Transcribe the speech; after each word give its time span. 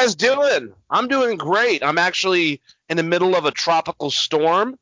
Guys 0.00 0.14
doing? 0.14 0.72
I'm 0.88 1.08
doing 1.08 1.36
great. 1.36 1.84
I'm 1.84 1.98
actually 1.98 2.62
in 2.88 2.96
the 2.96 3.02
middle 3.02 3.36
of 3.36 3.44
a 3.44 3.50
tropical 3.50 4.10
storm. 4.10 4.78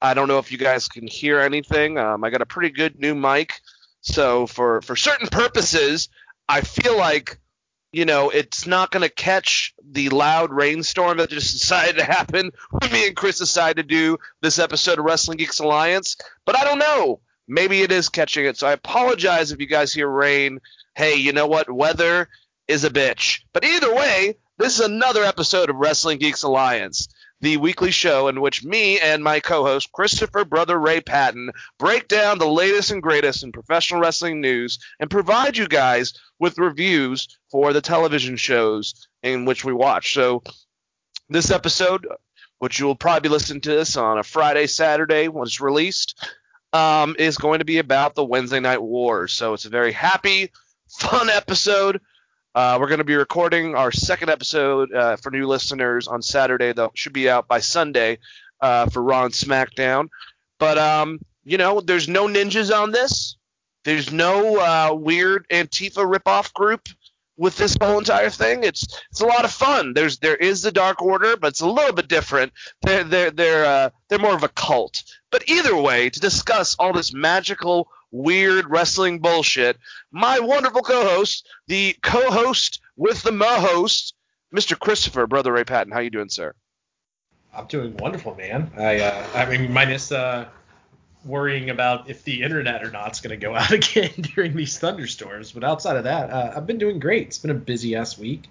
I 0.00 0.14
don't 0.14 0.28
know 0.28 0.38
if 0.38 0.50
you 0.50 0.56
guys 0.56 0.88
can 0.88 1.06
hear 1.06 1.40
anything. 1.40 1.98
Um, 1.98 2.24
I 2.24 2.30
got 2.30 2.40
a 2.40 2.46
pretty 2.46 2.70
good 2.70 2.98
new 2.98 3.14
mic, 3.14 3.52
so 4.00 4.46
for 4.46 4.80
for 4.80 4.96
certain 4.96 5.28
purposes, 5.28 6.08
I 6.48 6.62
feel 6.62 6.96
like 6.96 7.38
you 7.92 8.06
know 8.06 8.30
it's 8.30 8.66
not 8.66 8.90
going 8.90 9.02
to 9.02 9.14
catch 9.14 9.74
the 9.84 10.08
loud 10.08 10.50
rainstorm 10.50 11.18
that 11.18 11.28
just 11.28 11.52
decided 11.60 11.98
to 11.98 12.04
happen 12.04 12.50
when 12.70 12.92
me 12.92 13.06
and 13.08 13.16
Chris 13.16 13.38
decided 13.38 13.76
to 13.76 13.94
do 13.94 14.18
this 14.40 14.58
episode 14.58 14.98
of 14.98 15.04
Wrestling 15.04 15.36
Geeks 15.36 15.60
Alliance. 15.60 16.16
But 16.46 16.56
I 16.56 16.64
don't 16.64 16.78
know. 16.78 17.20
Maybe 17.46 17.82
it 17.82 17.92
is 17.92 18.08
catching 18.08 18.46
it. 18.46 18.56
So 18.56 18.66
I 18.66 18.72
apologize 18.72 19.52
if 19.52 19.60
you 19.60 19.66
guys 19.66 19.92
hear 19.92 20.08
rain. 20.08 20.60
Hey, 20.94 21.16
you 21.16 21.32
know 21.32 21.46
what? 21.46 21.70
Weather 21.70 22.28
is 22.68 22.84
a 22.84 22.90
bitch. 22.90 23.40
But 23.52 23.64
either 23.64 23.94
way, 23.94 24.36
this 24.62 24.78
is 24.78 24.86
another 24.86 25.24
episode 25.24 25.70
of 25.70 25.76
Wrestling 25.76 26.18
Geeks 26.18 26.44
Alliance, 26.44 27.08
the 27.40 27.56
weekly 27.56 27.90
show 27.90 28.28
in 28.28 28.40
which 28.40 28.62
me 28.62 29.00
and 29.00 29.24
my 29.24 29.40
co-host 29.40 29.90
Christopher 29.90 30.44
Brother 30.44 30.78
Ray 30.78 31.00
Patton 31.00 31.50
break 31.80 32.06
down 32.06 32.38
the 32.38 32.46
latest 32.46 32.92
and 32.92 33.02
greatest 33.02 33.42
in 33.42 33.50
professional 33.50 34.00
wrestling 34.00 34.40
news 34.40 34.78
and 35.00 35.10
provide 35.10 35.56
you 35.56 35.66
guys 35.66 36.14
with 36.38 36.58
reviews 36.58 37.26
for 37.50 37.72
the 37.72 37.80
television 37.80 38.36
shows 38.36 39.08
in 39.24 39.46
which 39.46 39.64
we 39.64 39.72
watch. 39.72 40.14
So 40.14 40.44
this 41.28 41.50
episode, 41.50 42.06
which 42.60 42.78
you 42.78 42.86
will 42.86 42.94
probably 42.94 43.30
listen 43.30 43.60
to 43.62 43.70
this 43.70 43.96
on 43.96 44.18
a 44.18 44.22
Friday, 44.22 44.68
Saturday 44.68 45.26
when 45.26 45.42
it's 45.42 45.60
released, 45.60 46.24
um, 46.72 47.16
is 47.18 47.36
going 47.36 47.58
to 47.58 47.64
be 47.64 47.78
about 47.78 48.14
the 48.14 48.24
Wednesday 48.24 48.60
Night 48.60 48.80
Wars. 48.80 49.32
So 49.32 49.54
it's 49.54 49.64
a 49.64 49.70
very 49.70 49.90
happy, 49.90 50.52
fun 50.88 51.30
episode. 51.30 52.00
Uh, 52.54 52.76
we're 52.78 52.88
going 52.88 52.98
to 52.98 53.04
be 53.04 53.16
recording 53.16 53.74
our 53.74 53.90
second 53.90 54.28
episode 54.28 54.92
uh, 54.92 55.16
for 55.16 55.30
new 55.30 55.46
listeners 55.46 56.06
on 56.06 56.20
Saturday. 56.20 56.72
That 56.72 56.90
should 56.94 57.14
be 57.14 57.30
out 57.30 57.48
by 57.48 57.60
Sunday 57.60 58.18
uh, 58.60 58.86
for 58.90 59.02
Raw 59.02 59.24
and 59.24 59.32
SmackDown. 59.32 60.08
But 60.58 60.76
um, 60.76 61.18
you 61.44 61.56
know, 61.56 61.80
there's 61.80 62.08
no 62.08 62.26
ninjas 62.28 62.74
on 62.74 62.92
this. 62.92 63.36
There's 63.84 64.12
no 64.12 64.58
uh, 64.58 64.94
weird 64.94 65.46
Antifa 65.48 66.04
ripoff 66.06 66.52
group 66.52 66.88
with 67.38 67.56
this 67.56 67.74
whole 67.80 67.98
entire 67.98 68.28
thing. 68.28 68.64
It's 68.64 68.86
it's 69.10 69.22
a 69.22 69.26
lot 69.26 69.46
of 69.46 69.50
fun. 69.50 69.94
There's 69.94 70.18
there 70.18 70.36
is 70.36 70.60
the 70.60 70.72
Dark 70.72 71.00
Order, 71.00 71.38
but 71.38 71.48
it's 71.48 71.62
a 71.62 71.66
little 71.66 71.94
bit 71.94 72.06
different. 72.06 72.52
They're 72.82 73.02
they're 73.04 73.30
they're 73.30 73.64
uh, 73.64 73.90
they're 74.08 74.18
more 74.18 74.34
of 74.34 74.42
a 74.42 74.48
cult. 74.48 75.02
But 75.30 75.48
either 75.48 75.74
way, 75.74 76.10
to 76.10 76.20
discuss 76.20 76.76
all 76.78 76.92
this 76.92 77.14
magical 77.14 77.88
weird 78.12 78.70
wrestling 78.70 79.18
bullshit. 79.18 79.78
My 80.12 80.38
wonderful 80.38 80.82
co-host, 80.82 81.48
the 81.66 81.96
co-host 82.02 82.80
with 82.96 83.22
the 83.22 83.32
mo-host, 83.32 84.14
Mr. 84.54 84.78
Christopher, 84.78 85.26
brother 85.26 85.52
Ray 85.52 85.64
Patton. 85.64 85.92
How 85.92 86.00
you 86.00 86.10
doing, 86.10 86.28
sir? 86.28 86.54
I'm 87.54 87.66
doing 87.66 87.96
wonderful, 87.96 88.34
man. 88.34 88.70
I 88.78 89.00
uh, 89.00 89.26
I 89.34 89.46
mean, 89.46 89.72
minus 89.72 90.12
uh, 90.12 90.46
worrying 91.24 91.70
about 91.70 92.08
if 92.08 92.24
the 92.24 92.42
internet 92.42 92.82
or 92.82 92.90
not's 92.90 93.20
going 93.20 93.38
to 93.38 93.44
go 93.46 93.54
out 93.56 93.72
again 93.72 94.12
during 94.34 94.54
these 94.56 94.78
thunderstorms. 94.78 95.52
But 95.52 95.64
outside 95.64 95.96
of 95.96 96.04
that, 96.04 96.30
uh, 96.30 96.52
I've 96.56 96.66
been 96.66 96.78
doing 96.78 96.98
great. 96.98 97.28
It's 97.28 97.38
been 97.38 97.50
a 97.50 97.54
busy 97.54 97.96
ass 97.96 98.18
week 98.18 98.48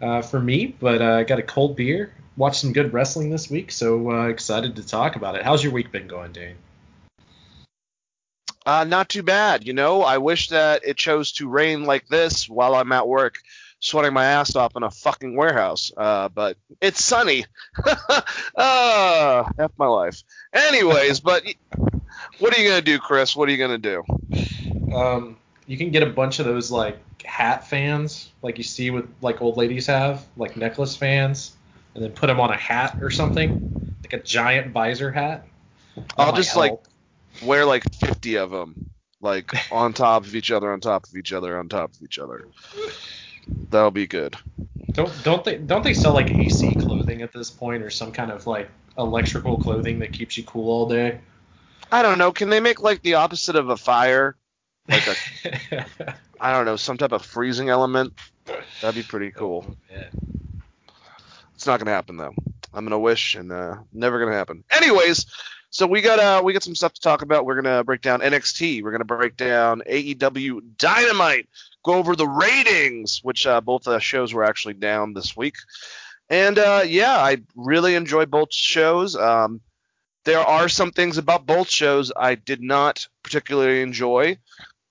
uh, 0.00 0.22
for 0.22 0.40
me, 0.40 0.74
but 0.78 1.00
uh, 1.00 1.16
I 1.16 1.24
got 1.24 1.38
a 1.38 1.42
cold 1.42 1.76
beer. 1.76 2.12
Watched 2.36 2.60
some 2.60 2.72
good 2.72 2.92
wrestling 2.92 3.30
this 3.30 3.48
week, 3.48 3.70
so 3.70 4.10
uh, 4.10 4.26
excited 4.26 4.74
to 4.76 4.86
talk 4.86 5.14
about 5.14 5.36
it. 5.36 5.42
How's 5.42 5.62
your 5.62 5.72
week 5.72 5.92
been 5.92 6.08
going, 6.08 6.32
Dane? 6.32 6.56
Uh, 8.66 8.84
not 8.84 9.08
too 9.08 9.22
bad. 9.22 9.66
You 9.66 9.74
know, 9.74 10.02
I 10.02 10.18
wish 10.18 10.48
that 10.48 10.84
it 10.84 10.96
chose 10.96 11.32
to 11.32 11.48
rain 11.48 11.84
like 11.84 12.08
this 12.08 12.48
while 12.48 12.74
I'm 12.74 12.92
at 12.92 13.06
work, 13.06 13.36
sweating 13.80 14.14
my 14.14 14.24
ass 14.24 14.56
off 14.56 14.74
in 14.76 14.82
a 14.82 14.90
fucking 14.90 15.36
warehouse. 15.36 15.92
Uh, 15.96 16.28
but 16.30 16.56
it's 16.80 17.04
sunny. 17.04 17.44
uh, 18.56 19.44
F 19.58 19.72
my 19.76 19.86
life. 19.86 20.22
Anyways, 20.52 21.20
but 21.20 21.44
what 22.38 22.56
are 22.56 22.60
you 22.60 22.68
gonna 22.68 22.82
do, 22.82 22.98
Chris? 22.98 23.36
What 23.36 23.48
are 23.48 23.52
you 23.52 23.58
gonna 23.58 23.78
do? 23.78 24.02
Um, 24.94 25.36
you 25.66 25.76
can 25.76 25.90
get 25.90 26.02
a 26.02 26.10
bunch 26.10 26.38
of 26.38 26.46
those 26.46 26.70
like 26.70 26.98
hat 27.22 27.66
fans, 27.66 28.30
like 28.42 28.58
you 28.58 28.64
see 28.64 28.90
with 28.90 29.08
like 29.20 29.42
old 29.42 29.56
ladies 29.56 29.86
have, 29.86 30.24
like 30.36 30.56
necklace 30.56 30.96
fans, 30.96 31.54
and 31.94 32.02
then 32.02 32.12
put 32.12 32.28
them 32.28 32.40
on 32.40 32.50
a 32.50 32.56
hat 32.56 32.98
or 33.02 33.10
something, 33.10 33.94
like 34.02 34.14
a 34.14 34.22
giant 34.22 34.72
visor 34.72 35.10
hat. 35.10 35.46
I'll 36.16 36.34
just 36.34 36.56
like 36.56 36.70
help. 36.70 36.86
Wear 37.44 37.64
like 37.64 37.84
50 37.94 38.36
of 38.36 38.50
them, 38.50 38.90
like 39.20 39.50
on 39.72 39.92
top 39.92 40.24
of 40.24 40.34
each 40.34 40.50
other, 40.50 40.72
on 40.72 40.80
top 40.80 41.06
of 41.06 41.14
each 41.16 41.32
other, 41.32 41.58
on 41.58 41.68
top 41.68 41.92
of 41.92 42.02
each 42.02 42.18
other. 42.18 42.48
That'll 43.70 43.90
be 43.90 44.06
good. 44.06 44.36
Don't 44.92 45.12
don't 45.24 45.44
they 45.44 45.58
don't 45.58 45.82
they 45.82 45.94
sell 45.94 46.14
like 46.14 46.30
AC 46.30 46.74
clothing 46.76 47.22
at 47.22 47.32
this 47.32 47.50
point 47.50 47.82
or 47.82 47.90
some 47.90 48.12
kind 48.12 48.30
of 48.30 48.46
like 48.46 48.70
electrical 48.96 49.58
clothing 49.58 49.98
that 49.98 50.12
keeps 50.12 50.36
you 50.36 50.44
cool 50.44 50.70
all 50.70 50.88
day? 50.88 51.20
I 51.90 52.02
don't 52.02 52.18
know. 52.18 52.32
Can 52.32 52.48
they 52.48 52.60
make 52.60 52.80
like 52.80 53.02
the 53.02 53.14
opposite 53.14 53.56
of 53.56 53.68
a 53.68 53.76
fire? 53.76 54.36
Like 54.88 55.06
a, 55.06 55.86
I 56.40 56.52
don't 56.52 56.64
know, 56.64 56.76
some 56.76 56.96
type 56.96 57.12
of 57.12 57.24
freezing 57.24 57.68
element? 57.68 58.14
That'd 58.80 58.94
be 58.94 59.06
pretty 59.06 59.30
cool. 59.30 59.76
Yeah. 59.90 60.08
It's 61.54 61.66
not 61.66 61.78
gonna 61.78 61.90
happen 61.90 62.16
though. 62.16 62.34
I'm 62.72 62.84
gonna 62.84 62.98
wish 62.98 63.34
and 63.34 63.52
uh, 63.52 63.76
never 63.92 64.18
gonna 64.18 64.36
happen. 64.36 64.64
Anyways, 64.70 65.26
so 65.74 65.88
we 65.88 66.02
got 66.02 66.20
uh 66.20 66.40
we 66.44 66.52
got 66.52 66.62
some 66.62 66.76
stuff 66.76 66.92
to 66.92 67.00
talk 67.00 67.22
about. 67.22 67.44
We're 67.44 67.60
gonna 67.60 67.82
break 67.82 68.00
down 68.00 68.20
NXT. 68.20 68.84
We're 68.84 68.92
gonna 68.92 69.04
break 69.04 69.36
down 69.36 69.82
AEW 69.90 70.60
Dynamite. 70.78 71.48
Go 71.84 71.94
over 71.94 72.14
the 72.14 72.28
ratings, 72.28 73.18
which 73.24 73.44
uh, 73.44 73.60
both 73.60 73.88
uh, 73.88 73.98
shows 73.98 74.32
were 74.32 74.44
actually 74.44 74.74
down 74.74 75.14
this 75.14 75.36
week. 75.36 75.56
And 76.30 76.60
uh, 76.60 76.82
yeah, 76.86 77.16
I 77.16 77.38
really 77.56 77.96
enjoy 77.96 78.26
both 78.26 78.54
shows. 78.54 79.16
Um, 79.16 79.62
there 80.24 80.38
are 80.38 80.68
some 80.68 80.92
things 80.92 81.18
about 81.18 81.44
both 81.44 81.68
shows 81.68 82.12
I 82.16 82.36
did 82.36 82.62
not 82.62 83.08
particularly 83.24 83.82
enjoy, 83.82 84.38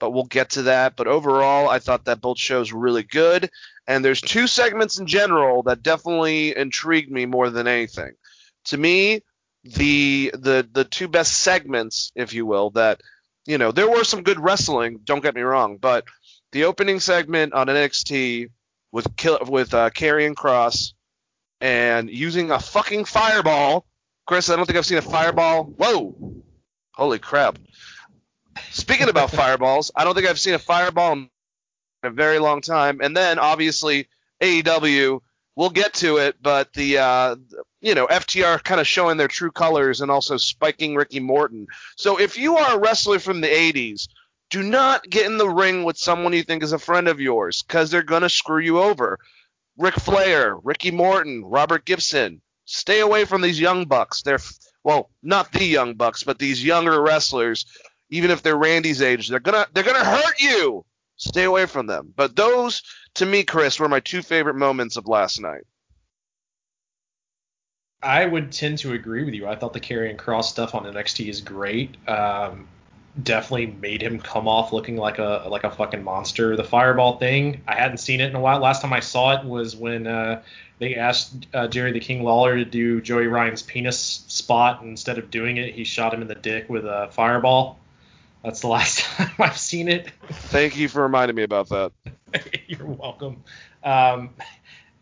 but 0.02 0.12
we'll 0.12 0.26
get 0.26 0.50
to 0.52 0.64
that. 0.64 0.98
But 0.98 1.08
overall, 1.08 1.70
I 1.70 1.80
thought 1.80 2.04
that 2.06 2.20
both 2.20 2.38
shows 2.38 2.74
were 2.74 2.82
really 2.82 3.04
good. 3.04 3.50
And 3.88 4.04
there's 4.04 4.20
two 4.20 4.48
segments 4.48 5.00
in 5.00 5.08
general 5.08 5.64
that 5.64 5.82
definitely 5.82 6.58
intrigued 6.58 7.10
me 7.10 7.26
more 7.26 7.50
than 7.50 7.68
anything. 7.68 8.12
To 8.66 8.78
me, 8.78 9.22
the 9.63 10.31
the 10.34 10.68
the 10.72 10.84
two 10.84 11.07
best 11.07 11.38
segments, 11.38 12.12
if 12.16 12.34
you 12.34 12.46
will, 12.46 12.72
that 12.72 13.01
you 13.46 13.57
know 13.57 13.72
there 13.72 13.90
were 13.90 14.03
some 14.03 14.24
good 14.24 14.40
wrestling. 14.40 15.00
Don't 15.03 15.24
get 15.24 15.35
me 15.35 15.41
wrong, 15.41 15.78
but 15.78 16.06
the 16.51 16.66
opening 16.66 17.00
segment 17.00 17.53
on 17.53 17.68
NXT 17.68 18.50
with 18.91 19.16
kill 19.16 19.40
with 19.47 19.73
uh, 19.73 19.90
Karrion 19.90 20.35
Kross 20.35 20.94
and 21.62 22.09
using 22.09 22.52
a 22.52 22.59
fucking 22.59 23.06
fireball. 23.06 23.85
Chris, 24.25 24.50
I 24.50 24.56
don't 24.56 24.66
think 24.66 24.78
I've 24.78 24.85
seen 24.85 24.97
a 24.97 25.02
fireball. 25.02 25.63
Whoa, 25.63 26.16
holy 26.94 27.19
crap! 27.19 27.57
Speaking 28.72 29.09
about 29.09 29.31
fireballs, 29.41 29.91
I 29.96 30.03
don't 30.03 30.16
think 30.16 30.28
I've 30.28 30.40
seen 30.40 30.53
a 30.53 30.59
fireball 30.59 31.14
in 31.14 31.29
a 32.03 32.09
very 32.09 32.40
long 32.40 32.61
time. 32.61 32.99
And 33.02 33.16
then 33.16 33.40
obviously 33.40 34.08
AEW, 34.41 35.22
we'll 35.55 35.70
get 35.70 35.93
to 35.96 36.17
it, 36.17 36.35
but 36.41 36.73
the 36.73 36.97
uh, 36.99 37.35
you 37.84 37.94
know 37.94 38.08
FTR 38.08 38.64
kind 38.64 38.80
of 38.80 38.88
showing 38.88 39.18
their 39.18 39.28
true 39.28 39.52
colors 39.52 40.02
and 40.02 40.09
also 40.09 40.38
spiking 40.38 40.96
Ricky 40.96 41.20
Morton. 41.20 41.68
So 41.97 42.20
if 42.20 42.38
you 42.38 42.58
are 42.58 42.76
a 42.76 42.80
wrestler 42.80 43.20
from 43.20 43.41
the 43.41 43.47
80s, 43.47 44.08
do 44.50 44.64
not 44.64 45.08
get 45.09 45.26
in 45.26 45.38
the 45.38 45.50
ring 45.50 45.84
with 45.84 45.97
someone 45.97 46.34
you 46.34 46.44
think 46.44 46.64
is 46.64 46.72
a 46.72 46.80
friend 46.80 47.08
of 47.08 47.20
yours 47.20 47.62
because 47.62 47.91
they're 47.91 48.02
gonna 48.02 48.30
screw 48.30 48.59
you 48.59 48.80
over. 48.80 49.20
Ric 49.78 49.96
Flair, 49.96 50.56
Ricky 50.64 50.91
Morton, 50.91 51.44
Robert 51.44 51.85
Gibson. 51.85 52.41
Stay 52.66 53.02
away 53.02 53.26
from 53.26 53.41
these 53.41 53.59
young 53.59 53.86
bucks. 53.86 54.22
They're 54.22 54.40
well, 54.84 55.09
not 55.22 55.52
the 55.52 55.66
young 55.66 55.96
bucks, 55.96 56.24
but 56.24 56.40
these 56.40 56.64
younger 56.64 57.02
wrestlers. 57.02 57.66
Even 58.09 58.32
if 58.32 58.44
they're 58.44 58.56
Randy's 58.56 59.02
age, 59.02 59.28
they're 59.28 59.40
gonna 59.40 59.68
they're 59.74 59.84
gonna 59.84 60.06
hurt 60.06 60.40
you. 60.40 60.86
Stay 61.18 61.44
away 61.44 61.66
from 61.66 61.88
them. 61.88 62.14
But 62.16 62.36
those, 62.36 62.82
to 63.16 63.26
me, 63.26 63.44
Chris, 63.44 63.79
were 63.79 63.90
my 63.90 64.00
two 64.00 64.22
favorite 64.22 64.56
moments 64.56 64.96
of 64.96 65.08
last 65.08 65.41
night. 65.41 65.64
I 68.03 68.26
would 68.26 68.52
tend 68.52 68.79
to 68.79 68.94
agree 68.94 69.23
with 69.23 69.34
you. 69.34 69.47
I 69.47 69.55
thought 69.55 69.73
the 69.73 69.79
Karrion 69.79 70.17
Kross 70.17 70.46
stuff 70.46 70.76
on 70.76 70.84
NXT 70.84 71.29
is 71.29 71.41
great. 71.41 71.96
Um, 72.08 72.67
definitely 73.22 73.67
made 73.67 74.02
him 74.02 74.20
come 74.20 74.47
off 74.47 74.73
looking 74.73 74.97
like 74.97 75.20
a 75.20 75.46
like 75.47 75.64
a 75.64 75.72
fucking 75.72 76.03
monster. 76.03 76.55
The 76.55 76.64
fireball 76.64 77.17
thing, 77.17 77.61
I 77.67 77.76
hadn't 77.76 77.97
seen 77.97 78.22
it 78.22 78.29
in 78.29 78.35
a 78.35 78.40
while. 78.40 78.59
Last 78.59 78.82
time 78.82 78.94
I 78.94 79.00
saw 79.00 79.40
it 79.40 79.46
was 79.46 79.76
when 79.76 80.08
uh, 80.08 80.41
they 80.79 80.96
asked 80.96 81.47
uh, 81.53 81.67
Jerry 81.67 81.91
the 81.91 82.00
King 82.00 82.23
Lawler 82.23 82.58
to 82.58 82.66
do 82.66 83.02
Joey 83.02 83.28
Ryan's 83.28 83.61
penis 83.61 84.26
spot. 84.28 84.82
And 84.82 84.90
instead 84.90 85.17
of 85.17 85.32
doing 85.32 85.58
it, 85.58 85.73
he 85.73 85.84
shot 85.84 86.14
him 86.14 86.22
in 86.22 86.28
the 86.28 86.35
dick 86.35 86.70
with 86.70 86.85
a 86.85 87.09
fireball. 87.11 87.79
That's 88.44 88.61
the 88.61 88.67
last 88.70 89.00
time 89.00 89.32
I've 89.40 89.58
seen 89.58 89.88
it. 89.88 90.11
Thank 90.29 90.76
you 90.76 90.90
for 90.90 91.03
reminding 91.03 91.35
me 91.35 91.44
about 91.44 91.70
that. 91.70 91.91
You're 92.67 92.85
welcome. 92.85 93.44
Um, 93.84 94.32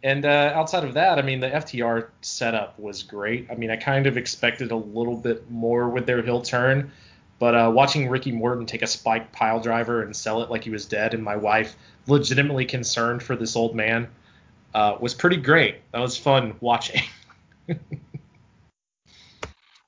and 0.04 0.26
uh, 0.26 0.52
outside 0.56 0.84
of 0.84 0.96
that, 0.96 1.20
I 1.20 1.22
mean, 1.22 1.40
the 1.40 1.50
FTR 1.50 2.08
setup 2.22 2.80
was 2.80 3.04
great. 3.04 3.48
I 3.52 3.56
mean, 3.56 3.70
I 3.70 3.76
kind 3.76 4.08
of 4.08 4.18
expected 4.18 4.72
a 4.72 4.76
little 4.76 5.16
bit 5.16 5.50
more 5.50 5.90
with 5.90 6.06
their 6.06 6.22
heel 6.22 6.42
turn, 6.42 6.92
but 7.40 7.56
uh, 7.56 7.72
watching 7.74 8.10
Ricky 8.10 8.32
Morton 8.32 8.66
take 8.66 8.82
a 8.82 8.88
spike 8.88 9.32
pile 9.32 9.60
driver 9.60 10.02
and 10.02 10.16
sell 10.16 10.42
it 10.42 10.50
like 10.50 10.64
he 10.64 10.70
was 10.70 10.86
dead, 10.86 11.14
and 11.14 11.24
my 11.24 11.36
wife 11.36 11.76
legitimately 12.08 12.66
concerned 12.66 13.22
for 13.22 13.36
this 13.36 13.56
old 13.56 13.76
man, 13.76 14.08
uh, 14.74 14.98
was 15.00 15.14
pretty 15.14 15.38
great. 15.38 15.78
That 15.92 16.00
was 16.00 16.18
fun 16.18 16.56
watching. 16.60 17.04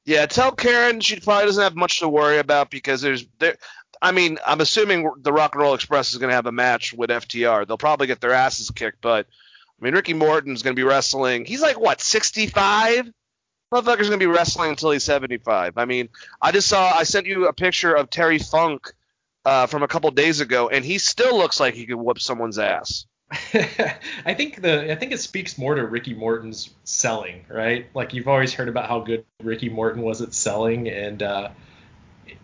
yeah, 0.05 0.25
tell 0.25 0.51
Karen 0.51 0.99
she 0.99 1.19
probably 1.19 1.45
doesn't 1.45 1.63
have 1.63 1.75
much 1.75 1.99
to 1.99 2.09
worry 2.09 2.37
about 2.37 2.69
because 2.69 3.01
there's 3.01 3.25
there. 3.39 3.57
I 4.01 4.11
mean, 4.11 4.37
I'm 4.45 4.59
assuming 4.59 5.09
the 5.21 5.31
Rock 5.31 5.55
and 5.55 5.61
Roll 5.61 5.75
Express 5.75 6.11
is 6.11 6.19
going 6.19 6.29
to 6.29 6.35
have 6.35 6.45
a 6.45 6.51
match 6.51 6.93
with 6.93 7.09
FTR. 7.09 7.65
They'll 7.65 7.77
probably 7.77 8.07
get 8.07 8.19
their 8.19 8.33
asses 8.33 8.69
kicked, 8.69 8.99
but 9.01 9.27
I 9.81 9.85
mean, 9.85 9.93
Ricky 9.93 10.13
Morton's 10.13 10.61
going 10.61 10.75
to 10.75 10.79
be 10.79 10.87
wrestling. 10.87 11.45
He's 11.45 11.61
like 11.61 11.79
what, 11.79 12.01
65? 12.01 13.11
Motherfucker's 13.73 14.07
going 14.07 14.11
to 14.11 14.17
be 14.17 14.27
wrestling 14.27 14.69
until 14.69 14.91
he's 14.91 15.03
75. 15.03 15.77
I 15.77 15.85
mean, 15.85 16.09
I 16.41 16.51
just 16.51 16.67
saw. 16.67 16.91
I 16.91 17.03
sent 17.03 17.25
you 17.25 17.47
a 17.47 17.53
picture 17.53 17.93
of 17.93 18.09
Terry 18.09 18.37
Funk 18.37 18.93
uh, 19.45 19.65
from 19.65 19.81
a 19.83 19.87
couple 19.87 20.11
days 20.11 20.41
ago, 20.41 20.69
and 20.69 20.85
he 20.85 20.99
still 20.99 21.37
looks 21.37 21.59
like 21.59 21.73
he 21.73 21.85
could 21.85 21.95
whoop 21.95 22.19
someone's 22.19 22.59
ass. 22.59 23.07
I 24.25 24.35
think 24.35 24.61
the 24.61 24.91
I 24.91 24.95
think 24.95 25.11
it 25.11 25.19
speaks 25.19 25.57
more 25.57 25.73
to 25.73 25.85
Ricky 25.85 26.13
Morton's 26.13 26.69
selling, 26.83 27.45
right? 27.49 27.87
Like 27.95 28.13
you've 28.13 28.27
always 28.27 28.53
heard 28.53 28.69
about 28.69 28.87
how 28.87 28.99
good 28.99 29.25
Ricky 29.41 29.69
Morton 29.69 30.03
was 30.03 30.21
at 30.21 30.35
selling, 30.35 30.87
and 30.87 31.23
uh, 31.23 31.49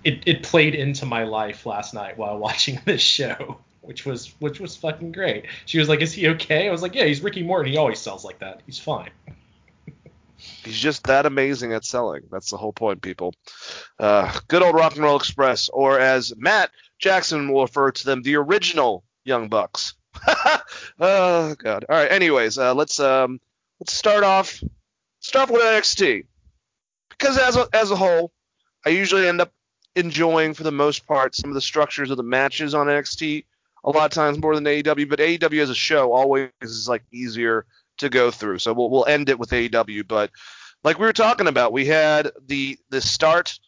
it 0.04 0.24
it 0.26 0.44
played 0.44 0.74
into 0.74 1.06
my 1.06 1.26
life 1.26 1.68
last 1.68 1.94
night 1.94 2.18
while 2.18 2.38
watching 2.40 2.80
this 2.86 3.02
show 3.02 3.60
which 3.90 4.06
was 4.06 4.36
which 4.38 4.60
was 4.60 4.76
fucking 4.76 5.12
great. 5.12 5.48
She 5.66 5.80
was 5.80 5.90
like, 5.90 6.00
"Is 6.00 6.14
he 6.14 6.28
okay?" 6.30 6.68
I 6.68 6.72
was 6.72 6.84
like, 6.84 6.94
"Yeah, 6.94 7.06
he's 7.06 7.22
Ricky 7.22 7.42
Morton. 7.42 7.72
He 7.72 7.78
always 7.80 7.98
sells 7.98 8.24
like 8.24 8.38
that. 8.38 8.62
He's 8.68 8.78
fine." 8.78 9.10
He's 10.64 10.80
just 10.80 11.04
that 11.06 11.26
amazing 11.26 11.74
at 11.74 11.84
selling. 11.84 12.22
That's 12.32 12.52
the 12.52 12.56
whole 12.56 12.72
point, 12.72 13.02
people. 13.02 13.34
Uh, 14.00 14.32
good 14.48 14.62
old 14.62 14.76
Rock 14.76 14.94
and 14.94 15.04
Roll 15.04 15.18
Express, 15.18 15.68
or 15.68 16.00
as 16.00 16.34
Matt 16.38 16.70
Jackson 16.98 17.52
will 17.52 17.64
refer 17.64 17.92
to 17.92 18.06
them, 18.06 18.22
the 18.22 18.36
original 18.36 19.04
Young 19.26 19.50
Bucks. 19.50 19.96
oh 21.00 21.56
God. 21.58 21.86
All 21.90 21.98
right. 21.98 22.12
Anyways, 22.12 22.58
uh, 22.58 22.76
let's 22.76 23.00
um, 23.00 23.42
let's 23.82 23.94
start 23.94 24.24
off 24.24 24.64
start 25.20 25.50
off 25.50 25.54
with 25.54 25.64
NXT 25.64 26.26
because 27.10 27.40
as 27.40 27.58
a, 27.58 27.68
as 27.74 27.90
a 27.90 27.96
whole, 27.96 28.32
I 28.86 28.90
usually 28.90 29.28
end 29.28 29.42
up 29.42 29.52
enjoying 29.96 30.54
for 30.54 30.64
the 30.64 30.72
most 30.72 31.08
part 31.08 31.36
some 31.36 31.50
of 31.50 31.56
the 31.56 31.62
structures 31.62 32.12
of 32.12 32.18
the 32.18 32.24
matches 32.24 32.76
on 32.76 32.86
NXT 32.86 33.46
a 33.84 33.90
lot 33.90 34.06
of 34.06 34.12
times 34.12 34.40
more 34.40 34.56
than 34.56 34.66
AEW, 34.66 35.10
but 35.10 35.20
AEW 35.20 35.62
as 35.62 35.70
a 35.70 35.76
show 35.76 36.14
always 36.14 36.50
is 36.62 36.88
like 36.88 37.04
easier 37.12 37.66
to 38.00 38.10
go 38.10 38.32
through. 38.32 38.60
So 38.60 38.74
we'll 38.74 38.90
we'll 38.90 39.06
end 39.06 39.30
it 39.30 39.40
with 39.40 39.52
AEW, 39.52 40.08
but 40.08 40.32
like 40.84 41.00
we 41.00 41.06
were 41.06 41.14
talking 41.14 41.48
about, 41.48 41.74
we 41.74 41.86
had 41.86 42.32
the 42.46 42.78
the 42.90 43.02
start 43.02 43.60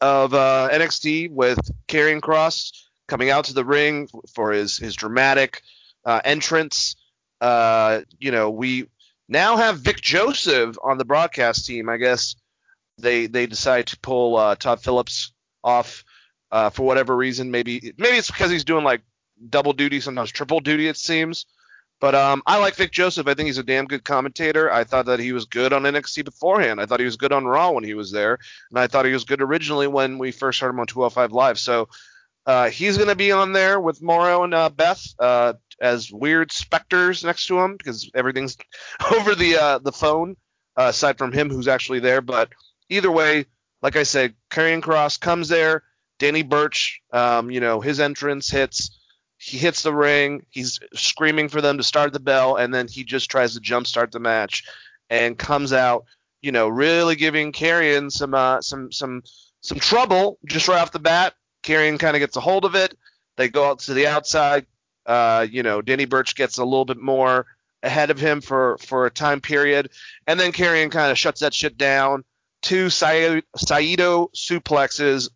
of 0.00 0.34
uh, 0.34 0.68
NXT 0.72 1.30
with 1.30 1.58
Karrion 1.88 2.20
Kross 2.20 2.72
coming 3.06 3.30
out 3.30 3.46
to 3.46 3.54
the 3.54 3.64
ring 3.64 4.08
for 4.34 4.52
his 4.52 4.76
his 4.76 4.94
dramatic 4.94 5.62
uh, 6.04 6.20
entrance. 6.24 6.96
Uh, 7.40 8.02
you 8.18 8.30
know, 8.30 8.50
we 8.50 8.88
now 9.28 9.56
have 9.56 9.78
Vic 9.78 10.00
Joseph 10.00 10.76
on 10.82 10.98
the 10.98 11.04
broadcast 11.04 11.66
team. 11.66 11.88
I 11.88 11.96
guess 11.96 12.36
they 12.98 13.26
they 13.26 13.46
decide 13.46 13.88
to 13.88 13.98
pull 14.00 14.36
uh, 14.36 14.54
Todd 14.56 14.82
Phillips 14.82 15.32
off 15.62 16.04
uh, 16.52 16.70
for 16.70 16.84
whatever 16.84 17.16
reason. 17.16 17.50
Maybe 17.50 17.94
maybe 17.98 18.18
it's 18.18 18.30
because 18.30 18.50
he's 18.50 18.64
doing 18.64 18.84
like 18.84 19.00
double 19.48 19.72
duty, 19.72 20.00
sometimes 20.00 20.30
triple 20.30 20.60
duty. 20.60 20.86
It 20.86 20.96
seems. 20.96 21.46
But 22.00 22.16
um, 22.16 22.42
I 22.46 22.58
like 22.58 22.74
Vic 22.74 22.90
Joseph. 22.90 23.28
I 23.28 23.34
think 23.34 23.46
he's 23.46 23.58
a 23.58 23.62
damn 23.62 23.86
good 23.86 24.04
commentator. 24.04 24.70
I 24.72 24.82
thought 24.82 25.06
that 25.06 25.20
he 25.20 25.32
was 25.32 25.44
good 25.44 25.72
on 25.72 25.82
NXT 25.84 26.24
beforehand. 26.24 26.80
I 26.80 26.86
thought 26.86 26.98
he 26.98 27.06
was 27.06 27.16
good 27.16 27.32
on 27.32 27.44
Raw 27.44 27.70
when 27.70 27.84
he 27.84 27.94
was 27.94 28.10
there, 28.10 28.38
and 28.70 28.78
I 28.78 28.88
thought 28.88 29.06
he 29.06 29.12
was 29.12 29.24
good 29.24 29.40
originally 29.40 29.86
when 29.86 30.18
we 30.18 30.32
first 30.32 30.60
heard 30.60 30.70
him 30.70 30.80
on 30.80 30.88
205 30.88 31.30
Live. 31.30 31.60
So 31.60 31.88
uh, 32.44 32.70
he's 32.70 32.96
going 32.96 33.08
to 33.08 33.14
be 33.14 33.30
on 33.30 33.52
there 33.52 33.78
with 33.80 34.02
Mauro 34.02 34.42
and 34.42 34.52
uh, 34.52 34.68
Beth 34.68 35.00
uh, 35.20 35.52
as 35.80 36.10
weird 36.12 36.50
specters 36.50 37.22
next 37.22 37.46
to 37.46 37.60
him 37.60 37.76
because 37.76 38.10
everything's 38.14 38.56
over 39.14 39.36
the 39.36 39.56
uh, 39.56 39.78
the 39.78 39.92
phone 39.92 40.36
uh, 40.76 40.86
aside 40.88 41.18
from 41.18 41.30
him 41.30 41.50
who's 41.50 41.68
actually 41.68 42.00
there. 42.00 42.20
But 42.20 42.50
either 42.88 43.12
way, 43.12 43.46
like 43.80 43.94
I 43.94 44.02
said, 44.02 44.34
Karrion 44.50 44.80
Kross 44.80 45.20
comes 45.20 45.48
there. 45.48 45.84
Danny 46.22 46.42
Burch, 46.42 47.02
um, 47.12 47.50
you 47.50 47.58
know, 47.58 47.80
his 47.80 47.98
entrance 47.98 48.48
hits. 48.48 48.96
He 49.38 49.58
hits 49.58 49.82
the 49.82 49.92
ring. 49.92 50.46
He's 50.50 50.78
screaming 50.94 51.48
for 51.48 51.60
them 51.60 51.78
to 51.78 51.82
start 51.82 52.12
the 52.12 52.20
bell, 52.20 52.54
and 52.54 52.72
then 52.72 52.86
he 52.86 53.02
just 53.02 53.28
tries 53.28 53.54
to 53.54 53.60
jumpstart 53.60 54.12
the 54.12 54.20
match, 54.20 54.62
and 55.10 55.36
comes 55.36 55.72
out, 55.72 56.04
you 56.40 56.52
know, 56.52 56.68
really 56.68 57.16
giving 57.16 57.50
Karrion 57.50 58.08
some 58.12 58.34
uh, 58.34 58.60
some 58.60 58.92
some 58.92 59.24
some 59.62 59.80
trouble 59.80 60.38
just 60.46 60.68
right 60.68 60.80
off 60.80 60.92
the 60.92 61.00
bat. 61.00 61.34
Karrion 61.64 61.98
kind 61.98 62.14
of 62.14 62.20
gets 62.20 62.36
a 62.36 62.40
hold 62.40 62.64
of 62.64 62.76
it. 62.76 62.96
They 63.36 63.48
go 63.48 63.68
out 63.68 63.80
to 63.80 63.94
the 63.94 64.06
outside. 64.06 64.66
Uh, 65.04 65.44
you 65.50 65.64
know, 65.64 65.82
Danny 65.82 66.04
Burch 66.04 66.36
gets 66.36 66.58
a 66.58 66.64
little 66.64 66.84
bit 66.84 66.98
more 66.98 67.46
ahead 67.82 68.12
of 68.12 68.20
him 68.20 68.40
for 68.40 68.78
for 68.78 69.06
a 69.06 69.10
time 69.10 69.40
period, 69.40 69.90
and 70.28 70.38
then 70.38 70.52
Karrion 70.52 70.92
kind 70.92 71.10
of 71.10 71.18
shuts 71.18 71.40
that 71.40 71.52
shit 71.52 71.76
down. 71.76 72.22
Two 72.62 72.90
Saito 72.90 73.40
suplexes 73.56 75.28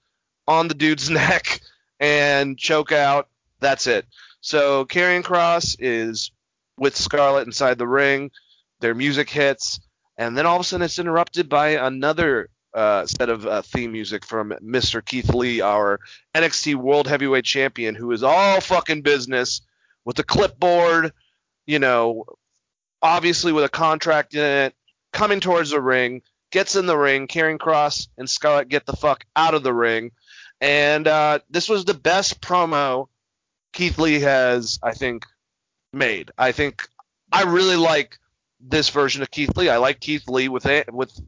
on 0.46 0.68
the 0.68 0.74
dude's 0.74 1.10
neck 1.10 1.60
and 2.00 2.58
choke 2.58 2.92
out. 2.92 3.28
That's 3.60 3.86
it. 3.86 4.06
So 4.40 4.84
Karrion 4.84 5.22
Kross 5.22 5.76
is 5.78 6.30
with 6.78 6.96
Scarlett 6.96 7.46
inside 7.46 7.78
the 7.78 7.88
ring. 7.88 8.30
Their 8.80 8.94
music 8.94 9.30
hits, 9.30 9.80
and 10.18 10.36
then 10.36 10.46
all 10.46 10.56
of 10.56 10.60
a 10.60 10.64
sudden 10.64 10.84
it's 10.84 10.98
interrupted 10.98 11.48
by 11.48 11.70
another 11.70 12.50
uh, 12.74 13.06
set 13.06 13.30
of 13.30 13.46
uh, 13.46 13.62
theme 13.62 13.92
music 13.92 14.24
from 14.26 14.50
Mr. 14.62 15.02
Keith 15.02 15.32
Lee, 15.32 15.62
our 15.62 15.98
NXT 16.34 16.74
World 16.74 17.08
Heavyweight 17.08 17.46
Champion, 17.46 17.94
who 17.94 18.12
is 18.12 18.22
all 18.22 18.60
fucking 18.60 19.00
business 19.00 19.62
with 20.04 20.18
a 20.18 20.22
clipboard, 20.22 21.12
you 21.66 21.78
know, 21.78 22.26
obviously 23.00 23.52
with 23.52 23.64
a 23.64 23.70
contract 23.70 24.34
in 24.34 24.44
it, 24.44 24.74
coming 25.12 25.40
towards 25.40 25.70
the 25.70 25.80
ring, 25.80 26.20
gets 26.50 26.76
in 26.76 26.84
the 26.84 26.98
ring. 26.98 27.26
Karrion 27.26 27.58
Kross 27.58 28.08
and 28.18 28.28
Scarlett 28.28 28.68
get 28.68 28.84
the 28.84 28.96
fuck 28.96 29.24
out 29.34 29.54
of 29.54 29.62
the 29.62 29.72
ring. 29.72 30.12
And 30.60 31.06
uh, 31.06 31.40
this 31.50 31.68
was 31.68 31.84
the 31.84 31.94
best 31.94 32.40
promo 32.40 33.08
Keith 33.72 33.98
Lee 33.98 34.20
has, 34.20 34.78
I 34.82 34.92
think, 34.92 35.26
made. 35.92 36.30
I 36.38 36.52
think 36.52 36.88
I 37.32 37.44
really 37.44 37.76
like 37.76 38.18
this 38.60 38.88
version 38.88 39.22
of 39.22 39.30
Keith 39.30 39.56
Lee. 39.56 39.68
I 39.68 39.76
like 39.76 40.00
Keith 40.00 40.28
Lee 40.28 40.48
with 40.48 40.66
with 40.92 41.18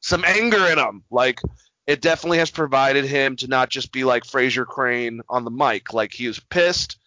some 0.00 0.24
anger 0.24 0.66
in 0.66 0.78
him. 0.78 1.02
Like 1.10 1.40
it 1.86 2.00
definitely 2.00 2.38
has 2.38 2.50
provided 2.50 3.04
him 3.04 3.36
to 3.36 3.48
not 3.48 3.70
just 3.70 3.92
be 3.92 4.04
like 4.04 4.24
Frasier 4.24 4.66
Crane 4.66 5.20
on 5.28 5.44
the 5.44 5.50
mic. 5.50 5.92
Like 5.92 6.12
he 6.12 6.26
was 6.26 6.40
pissed. 6.40 6.98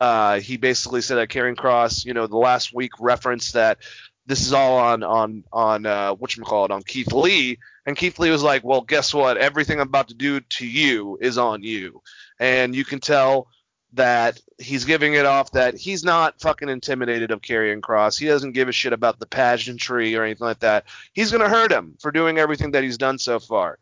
Uh, 0.00 0.40
he 0.40 0.56
basically 0.56 1.00
said 1.00 1.16
that 1.16 1.28
Karrion 1.28 1.54
Kross, 1.54 2.04
you 2.04 2.12
know, 2.12 2.26
the 2.26 2.36
last 2.36 2.74
week 2.74 2.90
referenced 2.98 3.52
that 3.52 3.78
this 4.26 4.46
is 4.46 4.52
all 4.52 4.78
on 4.78 5.02
on 5.02 5.44
on 5.52 5.86
uh, 5.86 6.14
what 6.14 6.36
you 6.36 6.42
call 6.42 6.64
it 6.64 6.70
on 6.70 6.82
Keith 6.82 7.12
Lee, 7.12 7.58
and 7.86 7.96
Keith 7.96 8.18
Lee 8.18 8.30
was 8.30 8.42
like, 8.42 8.62
well, 8.64 8.80
guess 8.80 9.12
what? 9.12 9.36
Everything 9.36 9.80
I'm 9.80 9.88
about 9.88 10.08
to 10.08 10.14
do 10.14 10.40
to 10.40 10.66
you 10.66 11.18
is 11.20 11.38
on 11.38 11.62
you, 11.62 12.02
and 12.38 12.74
you 12.74 12.84
can 12.84 13.00
tell 13.00 13.48
that 13.94 14.40
he's 14.58 14.84
giving 14.84 15.14
it 15.14 15.26
off 15.26 15.52
that 15.52 15.76
he's 15.76 16.02
not 16.02 16.40
fucking 16.40 16.68
intimidated 16.68 17.30
of 17.30 17.42
Karrion 17.42 17.80
Kross. 17.80 18.18
He 18.18 18.26
doesn't 18.26 18.52
give 18.52 18.68
a 18.68 18.72
shit 18.72 18.94
about 18.94 19.18
the 19.18 19.26
pageantry 19.26 20.16
or 20.16 20.22
anything 20.22 20.46
like 20.46 20.60
that. 20.60 20.84
He's 21.12 21.32
gonna 21.32 21.48
hurt 21.48 21.72
him 21.72 21.96
for 22.00 22.10
doing 22.10 22.38
everything 22.38 22.70
that 22.72 22.84
he's 22.84 22.98
done 22.98 23.18
so 23.18 23.38
far, 23.38 23.78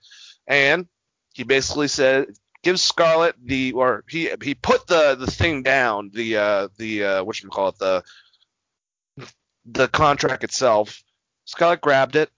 and 0.47 0.87
he 1.35 1.45
basically 1.45 1.89
said 1.89 2.29
gives 2.63 2.83
Scarlett 2.83 3.37
the 3.43 3.73
or 3.73 4.05
he 4.09 4.31
he 4.43 4.55
put 4.55 4.87
the 4.87 5.15
the 5.17 5.27
thing 5.27 5.63
down 5.63 6.11
the 6.13 6.37
uh 6.37 6.69
the 6.77 7.05
uh 7.05 7.25
what 7.25 7.43
you 7.43 7.49
call 7.49 7.69
it 7.69 7.79
the 7.79 8.03
the 9.65 9.89
contract 9.89 10.45
itself. 10.45 11.03
Scarlett 11.45 11.81
grabbed 11.81 12.17
it, 12.17 12.31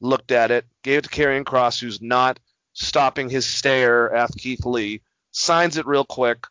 looked 0.00 0.32
at 0.32 0.50
it, 0.50 0.66
gave 0.82 0.98
it 0.98 1.04
to 1.04 1.10
Karrion 1.10 1.44
Kross, 1.44 1.80
who's 1.80 2.00
not 2.00 2.38
stopping 2.72 3.28
his 3.28 3.46
stare 3.46 4.14
at 4.14 4.30
Keith 4.36 4.64
Lee, 4.64 5.02
signs 5.32 5.76
it 5.76 5.86
real 5.86 6.04
quick. 6.04 6.46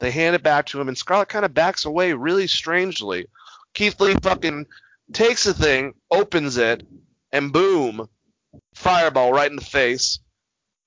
They 0.00 0.10
hand 0.10 0.34
it 0.34 0.42
back 0.42 0.66
to 0.66 0.80
him, 0.80 0.88
and 0.88 0.96
Scarlett 0.96 1.28
kind 1.28 1.44
of 1.44 1.54
backs 1.54 1.84
away 1.84 2.12
really 2.12 2.46
strangely. 2.46 3.26
Keith 3.74 4.00
Lee 4.00 4.14
fucking 4.22 4.66
takes 5.12 5.44
the 5.44 5.54
thing, 5.54 5.94
opens 6.10 6.56
it, 6.56 6.86
and 7.32 7.52
boom, 7.52 8.08
fireball 8.74 9.32
right 9.32 9.50
in 9.50 9.56
the 9.56 9.64
face. 9.64 10.18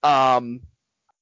Um, 0.02 0.62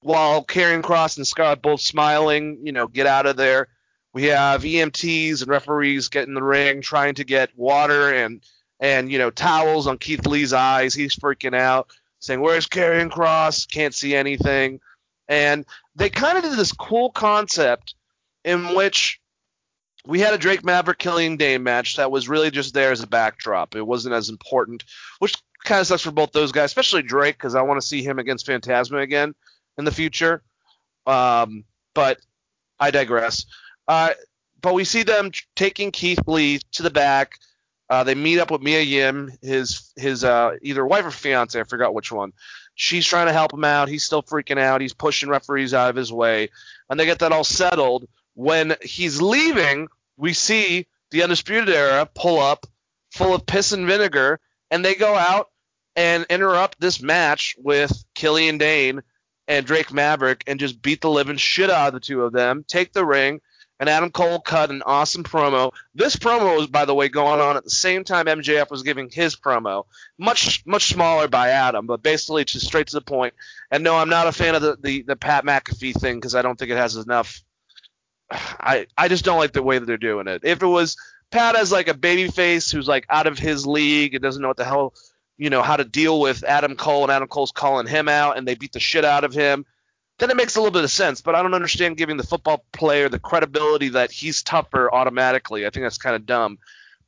while 0.01 0.43
Karrion 0.43 0.81
Kross 0.81 1.17
and 1.17 1.27
Scarlett 1.27 1.61
both 1.61 1.81
smiling, 1.81 2.59
you 2.63 2.71
know, 2.71 2.87
get 2.87 3.07
out 3.07 3.25
of 3.25 3.37
there. 3.37 3.67
We 4.13 4.24
have 4.25 4.63
EMTs 4.63 5.41
and 5.41 5.50
referees 5.50 6.10
get 6.10 6.27
in 6.27 6.34
the 6.34 6.44
ring 6.44 6.82
trying 6.82 7.15
to 7.15 7.24
get 7.24 7.58
water 7.58 8.13
and 8.13 8.41
and 8.80 9.12
you 9.12 9.18
know 9.18 9.30
towels 9.30 9.88
on 9.88 9.98
Keith 9.98 10.25
Lee's 10.25 10.53
eyes. 10.53 10.94
He's 10.94 11.15
freaking 11.15 11.56
out, 11.56 11.91
saying, 12.20 12.41
"Where's 12.41 12.68
Karrion 12.68 13.10
Kross? 13.10 13.70
Can't 13.70 13.94
see 13.94 14.15
anything." 14.15 14.82
And 15.27 15.65
they 15.96 16.10
kind 16.10 16.38
of 16.38 16.44
did 16.44 16.58
this 16.58 16.74
cool 16.74 17.10
concept 17.12 17.96
in 18.44 18.75
which 18.75 19.22
we 20.06 20.20
had 20.20 20.34
a 20.34 20.38
Drake 20.38 20.63
Maverick 20.63 20.98
Killian 20.98 21.38
Dain 21.38 21.63
match 21.63 21.98
that 21.98 22.12
was 22.12 22.27
really 22.27 22.51
just 22.51 22.74
there 22.74 22.91
as 22.91 23.03
a 23.03 23.08
backdrop. 23.08 23.75
It 23.75 23.86
wasn't 23.86 24.15
as 24.15 24.30
important, 24.30 24.84
which 25.20 25.36
kind 25.63 25.80
of 25.80 25.88
sucks 25.88 26.01
for 26.01 26.12
both 26.12 26.32
those 26.32 26.51
guys, 26.51 26.65
especially 26.65 27.03
Drake, 27.03 27.38
because 27.38 27.56
I 27.56 27.62
want 27.62 27.80
to 27.80 27.88
see 27.88 28.03
him 28.03 28.20
against 28.20 28.48
Fantasma 28.48 29.01
again 29.01 29.36
in 29.77 29.86
the 29.86 29.91
future. 29.91 30.41
Um, 31.06 31.65
but 31.94 32.20
I 32.80 32.91
digress. 32.91 33.46
Uh, 33.88 34.11
but 34.61 34.73
we 34.73 34.83
see 34.83 35.03
them 35.03 35.31
taking 35.55 35.91
Keith 35.91 36.27
Lee 36.27 36.59
to 36.73 36.83
the 36.83 36.89
back. 36.91 37.39
Uh, 37.89 38.03
they 38.03 38.15
meet 38.15 38.39
up 38.39 38.51
with 38.51 38.61
Mia 38.61 38.81
Yim, 38.81 39.31
his 39.41 39.91
his 39.97 40.23
uh, 40.23 40.55
either 40.61 40.85
wife 40.85 41.05
or 41.05 41.11
fiance, 41.11 41.59
I 41.59 41.63
forgot 41.63 41.93
which 41.93 42.11
one. 42.11 42.31
She's 42.75 43.05
trying 43.05 43.27
to 43.27 43.33
help 43.33 43.53
him 43.53 43.65
out. 43.65 43.89
He's 43.89 44.05
still 44.05 44.23
freaking 44.23 44.57
out. 44.57 44.79
He's 44.79 44.93
pushing 44.93 45.29
referees 45.29 45.73
out 45.73 45.89
of 45.89 45.95
his 45.95 46.11
way, 46.11 46.50
and 46.89 47.00
they 47.00 47.05
get 47.05 47.19
that 47.19 47.33
all 47.33 47.43
settled. 47.43 48.07
When 48.33 48.75
he's 48.81 49.21
leaving, 49.21 49.89
we 50.15 50.31
see 50.33 50.88
the 51.11 51.23
Undisputed 51.23 51.69
Era 51.69 52.07
pull 52.13 52.39
up, 52.39 52.65
full 53.11 53.35
of 53.35 53.45
piss 53.45 53.73
and 53.73 53.85
vinegar, 53.85 54.39
and 54.69 54.85
they 54.85 54.95
go 54.95 55.13
out 55.13 55.50
and 55.95 56.25
interrupt 56.29 56.79
this 56.79 57.01
match 57.01 57.55
with 57.57 58.05
Killian 58.15 58.57
Dain 58.57 59.01
and 59.47 59.65
Drake 59.65 59.91
Maverick 59.91 60.45
and 60.47 60.59
just 60.59 60.81
beat 60.81 61.01
the 61.01 61.09
living 61.09 61.35
shit 61.35 61.69
out 61.69 61.89
of 61.89 61.93
the 61.93 62.00
two 62.00 62.23
of 62.23 62.31
them, 62.31 62.63
take 62.65 62.93
the 62.93 63.05
ring, 63.05 63.41
and 63.81 63.89
Adam 63.89 64.11
Cole 64.11 64.39
cut 64.39 64.69
an 64.69 64.83
awesome 64.83 65.23
promo. 65.23 65.71
This 65.95 66.15
promo 66.15 66.55
was, 66.55 66.67
by 66.67 66.85
the 66.85 66.93
way, 66.93 67.09
going 67.09 67.41
on 67.41 67.57
at 67.57 67.63
the 67.63 67.71
same 67.71 68.03
time 68.03 68.27
MJF 68.27 68.69
was 68.69 68.83
giving 68.83 69.09
his 69.09 69.35
promo. 69.35 69.85
Much, 70.19 70.63
much 70.67 70.93
smaller 70.93 71.27
by 71.27 71.50
Adam, 71.50 71.88
but 71.88 72.03
basically 72.03 72.45
just 72.45 72.67
straight 72.67 72.85
to 72.88 72.95
the 72.95 73.01
point. 73.01 73.33
And 73.71 73.83
no, 73.83 73.95
I'm 73.95 74.07
not 74.07 74.27
a 74.27 74.31
fan 74.31 74.53
of 74.53 74.61
the, 74.61 74.77
the, 74.79 75.01
the 75.01 75.15
Pat 75.15 75.45
McAfee 75.45 76.00
thing 76.00 76.17
because 76.17 76.35
I 76.35 76.43
don't 76.43 76.59
think 76.59 76.69
it 76.69 76.77
has 76.77 76.95
enough. 76.95 77.41
I, 78.29 78.85
I 78.95 79.07
just 79.07 79.25
don't 79.25 79.39
like 79.39 79.53
the 79.53 79.63
way 79.63 79.79
that 79.79 79.88
they're 79.88 79.97
doing 79.97 80.27
it. 80.27 80.41
If 80.43 80.61
it 80.61 80.67
was 80.67 80.95
Pat 81.31 81.55
as 81.55 81.71
like 81.71 81.88
a 81.88 81.95
baby 81.95 82.29
face 82.29 82.69
who's 82.69 82.88
like 82.88 83.07
out 83.09 83.25
of 83.25 83.39
his 83.39 83.65
league 83.65 84.13
and 84.13 84.21
doesn't 84.21 84.43
know 84.43 84.47
what 84.47 84.57
the 84.57 84.63
hell, 84.63 84.93
you 85.39 85.50
know, 85.50 85.63
how 85.63 85.75
to 85.75 85.85
deal 85.85 86.19
with 86.19 86.43
Adam 86.43 86.75
Cole 86.75 87.01
and 87.01 87.11
Adam 87.11 87.27
Cole's 87.27 87.51
calling 87.51 87.88
him 87.88 88.07
out 88.07 88.38
and 88.38 88.47
they 88.47 88.53
beat 88.53 88.73
the 88.73 88.79
shit 88.79 89.05
out 89.05 89.23
of 89.23 89.33
him– 89.33 89.65
then 90.21 90.29
it 90.29 90.37
makes 90.37 90.55
a 90.55 90.59
little 90.59 90.71
bit 90.71 90.83
of 90.83 90.91
sense. 90.91 91.21
But 91.21 91.33
I 91.33 91.41
don't 91.41 91.55
understand 91.55 91.97
giving 91.97 92.15
the 92.15 92.23
football 92.23 92.63
player 92.71 93.09
the 93.09 93.17
credibility 93.17 93.89
that 93.89 94.11
he's 94.11 94.43
tougher 94.43 94.93
automatically. 94.93 95.65
I 95.65 95.71
think 95.71 95.83
that's 95.83 95.97
kind 95.97 96.15
of 96.15 96.27
dumb. 96.27 96.59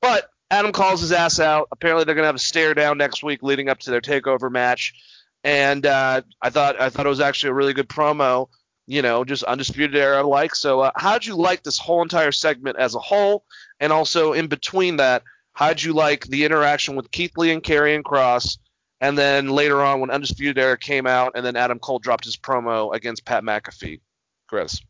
But 0.01 0.27
Adam 0.49 0.71
calls 0.71 1.01
his 1.01 1.11
ass 1.11 1.39
out. 1.39 1.67
Apparently, 1.71 2.05
they're 2.05 2.15
going 2.15 2.23
to 2.23 2.27
have 2.27 2.35
a 2.35 2.39
stare 2.39 2.73
down 2.73 2.97
next 2.97 3.23
week 3.23 3.43
leading 3.43 3.69
up 3.69 3.77
to 3.81 3.91
their 3.91 4.01
takeover 4.01 4.51
match. 4.51 4.95
And 5.43 5.85
uh, 5.85 6.23
I 6.41 6.49
thought 6.49 6.81
I 6.81 6.89
thought 6.89 7.05
it 7.05 7.09
was 7.09 7.19
actually 7.19 7.51
a 7.51 7.53
really 7.53 7.73
good 7.73 7.87
promo. 7.87 8.49
You 8.87 9.03
know, 9.03 9.23
just 9.23 9.43
undisputed 9.43 9.95
era 9.95 10.23
like. 10.23 10.55
So, 10.55 10.79
uh, 10.79 10.91
how'd 10.95 11.23
you 11.23 11.35
like 11.35 11.61
this 11.61 11.77
whole 11.77 12.01
entire 12.01 12.31
segment 12.31 12.77
as 12.79 12.95
a 12.95 12.99
whole? 12.99 13.45
And 13.79 13.93
also 13.93 14.33
in 14.33 14.47
between 14.47 14.97
that, 14.97 15.21
how'd 15.53 15.83
you 15.83 15.93
like 15.93 16.25
the 16.25 16.45
interaction 16.45 16.95
with 16.95 17.11
Keith 17.11 17.37
Lee 17.37 17.51
and 17.51 17.63
Karrion 17.63 18.01
Kross? 18.01 18.57
And 19.03 19.17
then 19.17 19.49
later 19.49 19.81
on, 19.83 19.99
when 19.99 20.09
Undisputed 20.09 20.57
Era 20.57 20.77
came 20.77 21.05
out, 21.05 21.33
and 21.35 21.45
then 21.45 21.57
Adam 21.57 21.77
Cole 21.77 21.99
dropped 21.99 22.23
his 22.23 22.37
promo 22.37 22.95
against 22.95 23.25
Pat 23.25 23.43
McAfee. 23.43 23.99
Chris. 24.47 24.81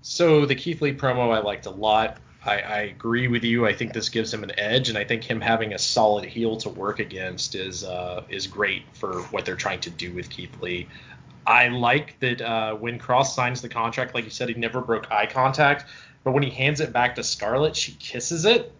So 0.00 0.46
the 0.46 0.54
Keith 0.54 0.80
Lee 0.80 0.94
promo 0.94 1.30
I 1.30 1.40
liked 1.40 1.66
a 1.66 1.70
lot. 1.70 2.16
I, 2.42 2.60
I, 2.60 2.80
agree 2.82 3.28
with 3.28 3.44
you. 3.44 3.66
I 3.66 3.74
think 3.74 3.92
this 3.92 4.08
gives 4.08 4.32
him 4.32 4.42
an 4.42 4.58
edge, 4.58 4.88
and 4.88 4.96
I 4.96 5.04
think 5.04 5.24
him 5.24 5.42
having 5.42 5.74
a 5.74 5.78
solid 5.78 6.24
heel 6.24 6.56
to 6.56 6.70
work 6.70 7.00
against 7.00 7.54
is 7.54 7.84
uh, 7.84 8.24
is 8.30 8.46
great 8.46 8.84
for 8.94 9.20
what 9.24 9.44
they're 9.44 9.56
trying 9.56 9.80
to 9.80 9.90
do 9.90 10.14
with 10.14 10.30
Keith 10.30 10.62
Lee. 10.62 10.88
I 11.46 11.68
like 11.68 12.18
that 12.20 12.40
uh, 12.40 12.76
when 12.76 12.98
Kross 12.98 13.34
signs 13.34 13.60
the 13.60 13.68
contract, 13.68 14.14
like 14.14 14.24
you 14.24 14.30
said, 14.30 14.48
he 14.48 14.54
never 14.54 14.80
broke 14.80 15.12
eye 15.12 15.26
contact, 15.26 15.84
but 16.24 16.32
when 16.32 16.42
he 16.42 16.48
hands 16.48 16.80
it 16.80 16.94
back 16.94 17.14
to 17.16 17.22
Scarlett, 17.22 17.76
she 17.76 17.92
kisses 17.92 18.46
it, 18.46 18.72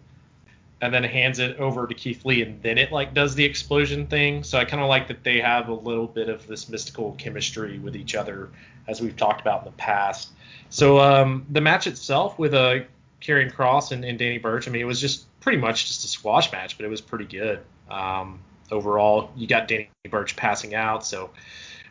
and 0.81 0.91
then 0.93 1.03
hands 1.03 1.37
it 1.39 1.57
over 1.57 1.85
to 1.85 1.93
Keith 1.93 2.25
Lee, 2.25 2.41
and 2.41 2.61
then 2.63 2.77
it 2.77 2.91
like 2.91 3.13
does 3.13 3.35
the 3.35 3.45
explosion 3.45 4.07
thing. 4.07 4.43
So 4.43 4.57
I 4.57 4.65
kind 4.65 4.81
of 4.81 4.89
like 4.89 5.07
that 5.09 5.23
they 5.23 5.39
have 5.39 5.69
a 5.69 5.73
little 5.73 6.07
bit 6.07 6.27
of 6.27 6.45
this 6.47 6.67
mystical 6.67 7.13
chemistry 7.13 7.77
with 7.77 7.95
each 7.95 8.15
other, 8.15 8.49
as 8.87 8.99
we've 8.99 9.15
talked 9.15 9.41
about 9.41 9.59
in 9.59 9.65
the 9.65 9.77
past. 9.77 10.29
So 10.69 10.99
um, 10.99 11.45
the 11.49 11.61
match 11.61 11.85
itself 11.85 12.39
with 12.39 12.53
uh, 12.53 12.79
Karrion 13.21 13.53
Kross 13.53 13.91
and, 13.91 14.03
and 14.03 14.17
Danny 14.17 14.39
Burch, 14.39 14.67
I 14.67 14.71
mean, 14.71 14.81
it 14.81 14.85
was 14.85 14.99
just 14.99 15.25
pretty 15.39 15.59
much 15.59 15.87
just 15.87 16.03
a 16.03 16.07
squash 16.07 16.51
match, 16.51 16.77
but 16.77 16.85
it 16.85 16.89
was 16.89 17.01
pretty 17.01 17.25
good. 17.25 17.59
Um, 17.89 18.39
overall, 18.71 19.31
you 19.35 19.47
got 19.47 19.67
Danny 19.67 19.89
Burch 20.09 20.35
passing 20.35 20.73
out, 20.73 21.05
so 21.05 21.29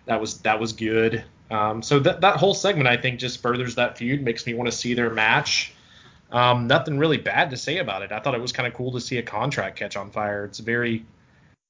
that 0.06 0.20
was 0.20 0.38
that 0.38 0.58
was 0.58 0.72
good. 0.72 1.24
Um, 1.50 1.82
so 1.82 2.00
that 2.00 2.22
that 2.22 2.36
whole 2.36 2.54
segment, 2.54 2.88
I 2.88 2.96
think, 2.96 3.20
just 3.20 3.40
furthers 3.40 3.76
that 3.76 3.98
feud, 3.98 4.22
makes 4.22 4.46
me 4.46 4.54
want 4.54 4.68
to 4.68 4.76
see 4.76 4.94
their 4.94 5.10
match. 5.10 5.74
Um, 6.32 6.66
nothing 6.66 6.98
really 6.98 7.16
bad 7.16 7.50
to 7.50 7.56
say 7.56 7.78
about 7.78 8.02
it. 8.02 8.12
I 8.12 8.20
thought 8.20 8.34
it 8.34 8.40
was 8.40 8.52
kind 8.52 8.66
of 8.66 8.74
cool 8.74 8.92
to 8.92 9.00
see 9.00 9.18
a 9.18 9.22
contract 9.22 9.76
catch 9.76 9.96
on 9.96 10.10
fire. 10.10 10.44
It's 10.44 10.60
very, 10.60 11.04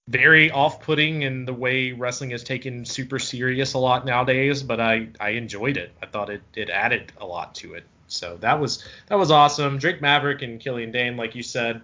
very 0.08 0.50
off-putting 0.50 1.22
in 1.22 1.46
the 1.46 1.54
way 1.54 1.92
wrestling 1.92 2.32
is 2.32 2.44
taken 2.44 2.84
super 2.84 3.18
serious 3.18 3.72
a 3.72 3.78
lot 3.78 4.04
nowadays. 4.04 4.62
But 4.62 4.80
I, 4.80 5.08
I 5.18 5.30
enjoyed 5.30 5.76
it. 5.76 5.92
I 6.02 6.06
thought 6.06 6.28
it, 6.28 6.42
it 6.54 6.68
added 6.68 7.12
a 7.20 7.26
lot 7.26 7.54
to 7.56 7.74
it. 7.74 7.84
So 8.08 8.36
that 8.40 8.60
was 8.60 8.84
that 9.06 9.16
was 9.16 9.30
awesome. 9.30 9.78
Drake 9.78 10.02
Maverick 10.02 10.42
and 10.42 10.60
Killian 10.60 10.90
Dain, 10.90 11.16
like 11.16 11.34
you 11.36 11.44
said, 11.44 11.80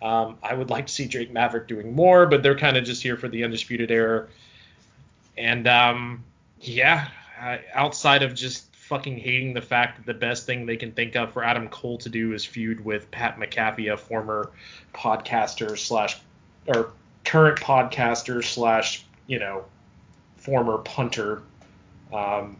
um, 0.00 0.38
I 0.42 0.54
would 0.54 0.70
like 0.70 0.86
to 0.86 0.92
see 0.92 1.06
Drake 1.06 1.30
Maverick 1.30 1.68
doing 1.68 1.94
more, 1.94 2.26
but 2.26 2.42
they're 2.42 2.58
kind 2.58 2.78
of 2.78 2.84
just 2.84 3.02
here 3.02 3.16
for 3.16 3.28
the 3.28 3.44
undisputed 3.44 3.90
era. 3.90 4.26
And 5.36 5.68
um, 5.68 6.24
yeah, 6.60 7.08
outside 7.74 8.22
of 8.22 8.34
just 8.34 8.69
fucking 8.90 9.16
hating 9.16 9.54
the 9.54 9.62
fact 9.62 9.96
that 9.96 10.04
the 10.04 10.18
best 10.18 10.46
thing 10.46 10.66
they 10.66 10.76
can 10.76 10.90
think 10.90 11.14
of 11.14 11.32
for 11.32 11.44
Adam 11.44 11.68
Cole 11.68 11.96
to 11.96 12.08
do 12.08 12.34
is 12.34 12.44
feud 12.44 12.84
with 12.84 13.08
Pat 13.12 13.38
McAfee, 13.38 13.92
a 13.92 13.96
former 13.96 14.50
podcaster 14.92 15.78
slash 15.78 16.18
or 16.66 16.90
current 17.24 17.60
podcaster 17.60 18.44
slash 18.44 19.04
you 19.28 19.38
know 19.38 19.64
former 20.36 20.78
punter. 20.78 21.42
Um, 22.12 22.56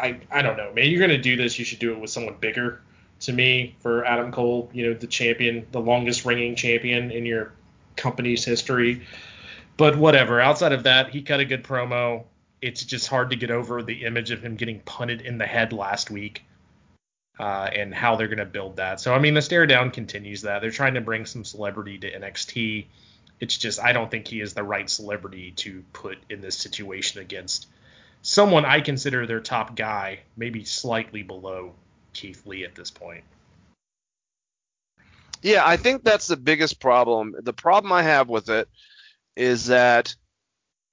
I 0.00 0.18
I 0.30 0.40
don't 0.40 0.56
know, 0.56 0.72
man. 0.72 0.88
You're 0.88 1.00
gonna 1.00 1.20
do 1.20 1.36
this, 1.36 1.58
you 1.58 1.64
should 1.66 1.78
do 1.78 1.92
it 1.92 2.00
with 2.00 2.10
someone 2.10 2.36
bigger. 2.40 2.80
To 3.20 3.34
me, 3.34 3.76
for 3.80 4.02
Adam 4.06 4.32
Cole, 4.32 4.70
you 4.72 4.86
know, 4.86 4.94
the 4.94 5.06
champion, 5.06 5.66
the 5.72 5.80
longest 5.80 6.24
ringing 6.24 6.54
champion 6.54 7.10
in 7.10 7.26
your 7.26 7.52
company's 7.96 8.46
history. 8.46 9.02
But 9.76 9.98
whatever. 9.98 10.40
Outside 10.40 10.72
of 10.72 10.84
that, 10.84 11.10
he 11.10 11.20
cut 11.20 11.38
a 11.38 11.44
good 11.44 11.62
promo 11.62 12.24
it's 12.62 12.84
just 12.84 13.08
hard 13.08 13.30
to 13.30 13.36
get 13.36 13.50
over 13.50 13.82
the 13.82 14.04
image 14.04 14.30
of 14.30 14.42
him 14.42 14.56
getting 14.56 14.80
punted 14.80 15.22
in 15.22 15.38
the 15.38 15.46
head 15.46 15.72
last 15.72 16.10
week 16.10 16.44
uh, 17.38 17.70
and 17.72 17.94
how 17.94 18.16
they're 18.16 18.28
going 18.28 18.38
to 18.38 18.44
build 18.44 18.76
that. 18.76 19.00
So, 19.00 19.14
I 19.14 19.18
mean, 19.18 19.34
the 19.34 19.42
stare 19.42 19.66
down 19.66 19.90
continues 19.90 20.42
that. 20.42 20.60
They're 20.60 20.70
trying 20.70 20.94
to 20.94 21.00
bring 21.00 21.24
some 21.24 21.44
celebrity 21.44 21.98
to 21.98 22.12
NXT. 22.12 22.86
It's 23.40 23.56
just, 23.56 23.80
I 23.80 23.92
don't 23.92 24.10
think 24.10 24.28
he 24.28 24.40
is 24.40 24.52
the 24.52 24.62
right 24.62 24.88
celebrity 24.90 25.52
to 25.52 25.82
put 25.94 26.18
in 26.28 26.42
this 26.42 26.56
situation 26.56 27.22
against 27.22 27.68
someone 28.22 28.66
I 28.66 28.80
consider 28.80 29.26
their 29.26 29.40
top 29.40 29.74
guy, 29.74 30.20
maybe 30.36 30.64
slightly 30.64 31.22
below 31.22 31.72
Keith 32.12 32.44
Lee 32.46 32.64
at 32.64 32.74
this 32.74 32.90
point. 32.90 33.24
Yeah, 35.42 35.66
I 35.66 35.78
think 35.78 36.04
that's 36.04 36.26
the 36.26 36.36
biggest 36.36 36.80
problem. 36.80 37.34
The 37.40 37.54
problem 37.54 37.92
I 37.92 38.02
have 38.02 38.28
with 38.28 38.50
it 38.50 38.68
is 39.36 39.66
that 39.66 40.14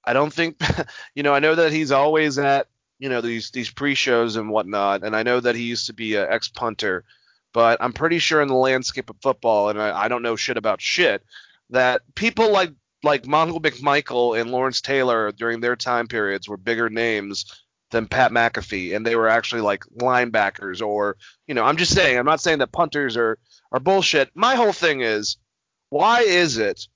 I 0.08 0.14
don't 0.14 0.32
think, 0.32 0.56
you 1.14 1.22
know, 1.22 1.34
I 1.34 1.40
know 1.40 1.54
that 1.54 1.70
he's 1.70 1.92
always 1.92 2.38
at, 2.38 2.66
you 2.98 3.10
know, 3.10 3.20
these 3.20 3.50
these 3.50 3.70
pre-shows 3.70 4.36
and 4.36 4.48
whatnot, 4.48 5.04
and 5.04 5.14
I 5.14 5.22
know 5.22 5.38
that 5.38 5.54
he 5.54 5.64
used 5.64 5.86
to 5.86 5.92
be 5.92 6.16
an 6.16 6.26
ex-punter, 6.30 7.04
but 7.52 7.78
I'm 7.82 7.92
pretty 7.92 8.18
sure 8.18 8.40
in 8.40 8.48
the 8.48 8.54
landscape 8.54 9.10
of 9.10 9.16
football, 9.20 9.68
and 9.68 9.80
I, 9.80 10.04
I 10.04 10.08
don't 10.08 10.22
know 10.22 10.34
shit 10.34 10.56
about 10.56 10.80
shit, 10.80 11.22
that 11.70 12.02
people 12.14 12.50
like 12.50 12.72
like 13.04 13.24
Mongo 13.24 13.60
McMichael 13.60 14.40
and 14.40 14.50
Lawrence 14.50 14.80
Taylor 14.80 15.30
during 15.30 15.60
their 15.60 15.76
time 15.76 16.08
periods 16.08 16.48
were 16.48 16.56
bigger 16.56 16.88
names 16.88 17.44
than 17.90 18.06
Pat 18.06 18.32
McAfee, 18.32 18.96
and 18.96 19.06
they 19.06 19.14
were 19.14 19.28
actually 19.28 19.60
like 19.60 19.84
linebackers 19.96 20.84
or, 20.84 21.16
you 21.46 21.54
know, 21.54 21.64
I'm 21.64 21.76
just 21.76 21.94
saying, 21.94 22.18
I'm 22.18 22.26
not 22.26 22.40
saying 22.40 22.58
that 22.58 22.72
punters 22.72 23.16
are 23.18 23.38
are 23.72 23.80
bullshit. 23.80 24.30
My 24.34 24.54
whole 24.54 24.72
thing 24.72 25.02
is, 25.02 25.36
why 25.90 26.22
is 26.22 26.56
it 26.56 26.88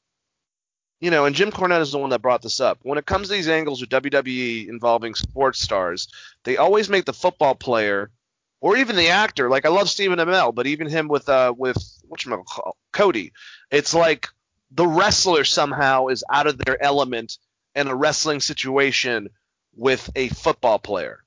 you 1.02 1.10
know, 1.10 1.24
and 1.24 1.34
Jim 1.34 1.50
Cornette 1.50 1.80
is 1.80 1.90
the 1.90 1.98
one 1.98 2.10
that 2.10 2.22
brought 2.22 2.42
this 2.42 2.60
up. 2.60 2.78
When 2.82 2.96
it 2.96 3.06
comes 3.06 3.26
to 3.26 3.34
these 3.34 3.48
angles 3.48 3.80
with 3.80 3.90
WWE 3.90 4.68
involving 4.68 5.16
sports 5.16 5.60
stars, 5.60 6.06
they 6.44 6.56
always 6.56 6.88
make 6.88 7.06
the 7.06 7.12
football 7.12 7.56
player 7.56 8.12
or 8.60 8.76
even 8.76 8.94
the 8.94 9.08
actor. 9.08 9.50
Like 9.50 9.66
I 9.66 9.70
love 9.70 9.90
Stephen 9.90 10.20
Amell, 10.20 10.54
but 10.54 10.68
even 10.68 10.88
him 10.88 11.08
with 11.08 11.28
uh 11.28 11.52
with 11.58 11.76
what 12.06 12.24
you 12.24 12.30
call 12.30 12.76
Cody, 12.92 13.32
it's 13.68 13.92
like 13.92 14.28
the 14.70 14.86
wrestler 14.86 15.42
somehow 15.42 16.06
is 16.06 16.22
out 16.30 16.46
of 16.46 16.56
their 16.58 16.80
element 16.80 17.36
in 17.74 17.88
a 17.88 17.96
wrestling 17.96 18.38
situation 18.38 19.28
with 19.74 20.08
a 20.14 20.28
football 20.28 20.78
player. 20.78 21.24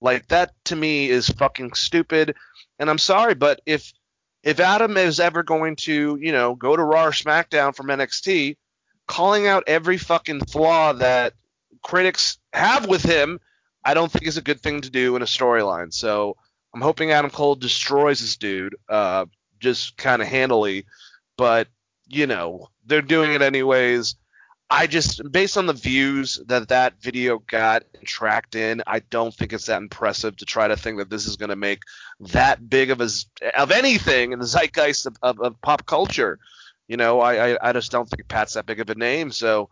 Like 0.00 0.26
that 0.28 0.52
to 0.64 0.74
me 0.74 1.08
is 1.08 1.28
fucking 1.28 1.74
stupid. 1.74 2.34
And 2.80 2.90
I'm 2.90 2.98
sorry, 2.98 3.34
but 3.34 3.60
if 3.66 3.92
if 4.42 4.58
Adam 4.58 4.96
is 4.96 5.20
ever 5.20 5.44
going 5.44 5.76
to, 5.76 6.18
you 6.20 6.32
know, 6.32 6.56
go 6.56 6.74
to 6.74 6.82
Raw 6.82 7.04
or 7.04 7.12
SmackDown 7.12 7.76
from 7.76 7.86
NXT, 7.86 8.56
calling 9.12 9.46
out 9.46 9.64
every 9.66 9.98
fucking 9.98 10.40
flaw 10.46 10.94
that 10.94 11.34
critics 11.82 12.38
have 12.54 12.88
with 12.88 13.02
him, 13.02 13.38
I 13.84 13.92
don't 13.92 14.10
think 14.10 14.26
is 14.26 14.38
a 14.38 14.42
good 14.42 14.62
thing 14.62 14.80
to 14.80 14.90
do 14.90 15.16
in 15.16 15.20
a 15.20 15.26
storyline. 15.26 15.92
So 15.92 16.38
I'm 16.74 16.80
hoping 16.80 17.10
Adam 17.10 17.30
Cole 17.30 17.54
destroys 17.54 18.20
this 18.20 18.38
dude, 18.38 18.74
uh, 18.88 19.26
just 19.60 19.98
kind 19.98 20.22
of 20.22 20.28
handily. 20.28 20.86
But 21.36 21.68
you 22.08 22.26
know, 22.26 22.68
they're 22.86 23.02
doing 23.02 23.34
it 23.34 23.42
anyways. 23.42 24.16
I 24.70 24.86
just, 24.86 25.20
based 25.30 25.58
on 25.58 25.66
the 25.66 25.74
views 25.74 26.40
that 26.46 26.68
that 26.68 26.94
video 27.02 27.38
got 27.38 27.82
and 27.92 28.06
tracked 28.06 28.54
in, 28.54 28.82
I 28.86 29.00
don't 29.00 29.34
think 29.34 29.52
it's 29.52 29.66
that 29.66 29.82
impressive 29.82 30.38
to 30.38 30.46
try 30.46 30.68
to 30.68 30.76
think 30.78 30.96
that 30.96 31.10
this 31.10 31.26
is 31.26 31.36
going 31.36 31.50
to 31.50 31.56
make 31.56 31.82
that 32.20 32.70
big 32.70 32.90
of 32.90 33.02
a, 33.02 33.08
of 33.58 33.72
anything 33.72 34.32
in 34.32 34.38
the 34.38 34.46
zeitgeist 34.46 35.04
of, 35.04 35.16
of, 35.20 35.40
of 35.40 35.60
pop 35.60 35.84
culture. 35.84 36.38
You 36.92 36.98
know, 36.98 37.20
I, 37.22 37.52
I, 37.52 37.70
I 37.70 37.72
just 37.72 37.90
don't 37.90 38.06
think 38.06 38.28
Pat's 38.28 38.52
that 38.52 38.66
big 38.66 38.78
of 38.78 38.90
a 38.90 38.94
name, 38.94 39.32
so 39.32 39.70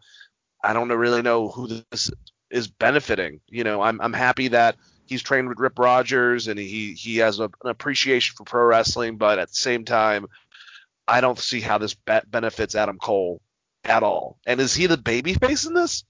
I 0.65 0.73
don't 0.73 0.89
really 0.89 1.21
know 1.21 1.49
who 1.49 1.83
this 1.91 2.11
is 2.51 2.69
benefiting. 2.69 3.41
You 3.47 3.63
know, 3.63 3.83
I'm 3.83 4.01
I'm 4.01 4.15
happy 4.15 4.49
that 4.49 4.77
he's 5.05 5.21
trained 5.21 5.51
with 5.51 5.61
Rip 5.61 5.79
Rogers 5.79 6.49
and 6.49 6.59
he 6.59 6.95
he 6.95 7.19
has 7.19 7.39
a, 7.39 7.45
an 7.45 7.51
appreciation 7.65 8.37
for 8.39 8.45
pro 8.45 8.65
wrestling, 8.65 9.19
but 9.19 9.39
at 9.39 9.49
the 9.49 9.55
same 9.55 9.85
time, 9.85 10.29
I 11.07 11.21
don't 11.21 11.39
see 11.39 11.61
how 11.61 11.77
this 11.77 11.93
be- 11.93 12.21
benefits 12.27 12.75
Adam 12.75 12.97
Cole 12.97 13.43
at 13.85 14.03
all. 14.03 14.39
And 14.47 14.59
is 14.59 14.75
he 14.75 14.87
the 14.87 14.97
baby 14.97 15.35
face 15.35 15.67
in 15.67 15.75
this? 15.75 16.05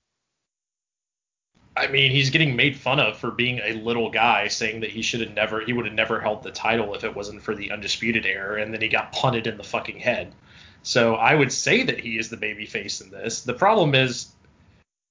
I 1.76 1.88
mean, 1.88 2.12
he's 2.12 2.30
getting 2.30 2.54
made 2.54 2.76
fun 2.76 3.00
of 3.00 3.18
for 3.18 3.32
being 3.32 3.58
a 3.64 3.72
little 3.72 4.10
guy, 4.10 4.46
saying 4.46 4.78
that 4.82 4.90
he 4.90 5.02
should 5.02 5.22
have 5.22 5.34
never, 5.34 5.60
he 5.60 5.72
would 5.72 5.86
have 5.86 5.94
never 5.94 6.20
held 6.20 6.44
the 6.44 6.52
title 6.52 6.94
if 6.94 7.02
it 7.02 7.16
wasn't 7.16 7.42
for 7.42 7.56
the 7.56 7.72
undisputed 7.72 8.26
era, 8.26 8.62
and 8.62 8.72
then 8.72 8.80
he 8.80 8.86
got 8.86 9.10
punted 9.10 9.48
in 9.48 9.56
the 9.56 9.64
fucking 9.64 9.98
head. 9.98 10.32
So 10.82 11.14
I 11.14 11.34
would 11.34 11.52
say 11.52 11.82
that 11.82 12.00
he 12.00 12.18
is 12.18 12.30
the 12.30 12.36
baby 12.36 12.66
face 12.66 13.00
in 13.00 13.10
this. 13.10 13.42
The 13.42 13.54
problem 13.54 13.94
is 13.94 14.32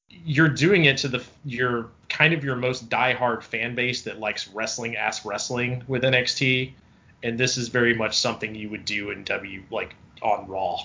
you're 0.09 0.49
doing 0.49 0.85
it 0.85 0.97
to 0.97 1.07
the 1.07 1.23
your 1.45 1.89
kind 2.09 2.33
of 2.33 2.43
your 2.43 2.55
most 2.55 2.89
diehard 2.89 3.43
fan 3.43 3.75
base 3.75 4.01
that 4.03 4.19
likes 4.19 4.47
wrestling 4.47 4.95
ass 4.95 5.25
wrestling 5.25 5.83
with 5.87 6.03
NXT, 6.03 6.73
and 7.23 7.37
this 7.37 7.57
is 7.57 7.67
very 7.69 7.93
much 7.93 8.17
something 8.17 8.55
you 8.55 8.69
would 8.69 8.85
do 8.85 9.11
in 9.11 9.23
W 9.25 9.63
like 9.69 9.95
on 10.21 10.47
Raw 10.47 10.79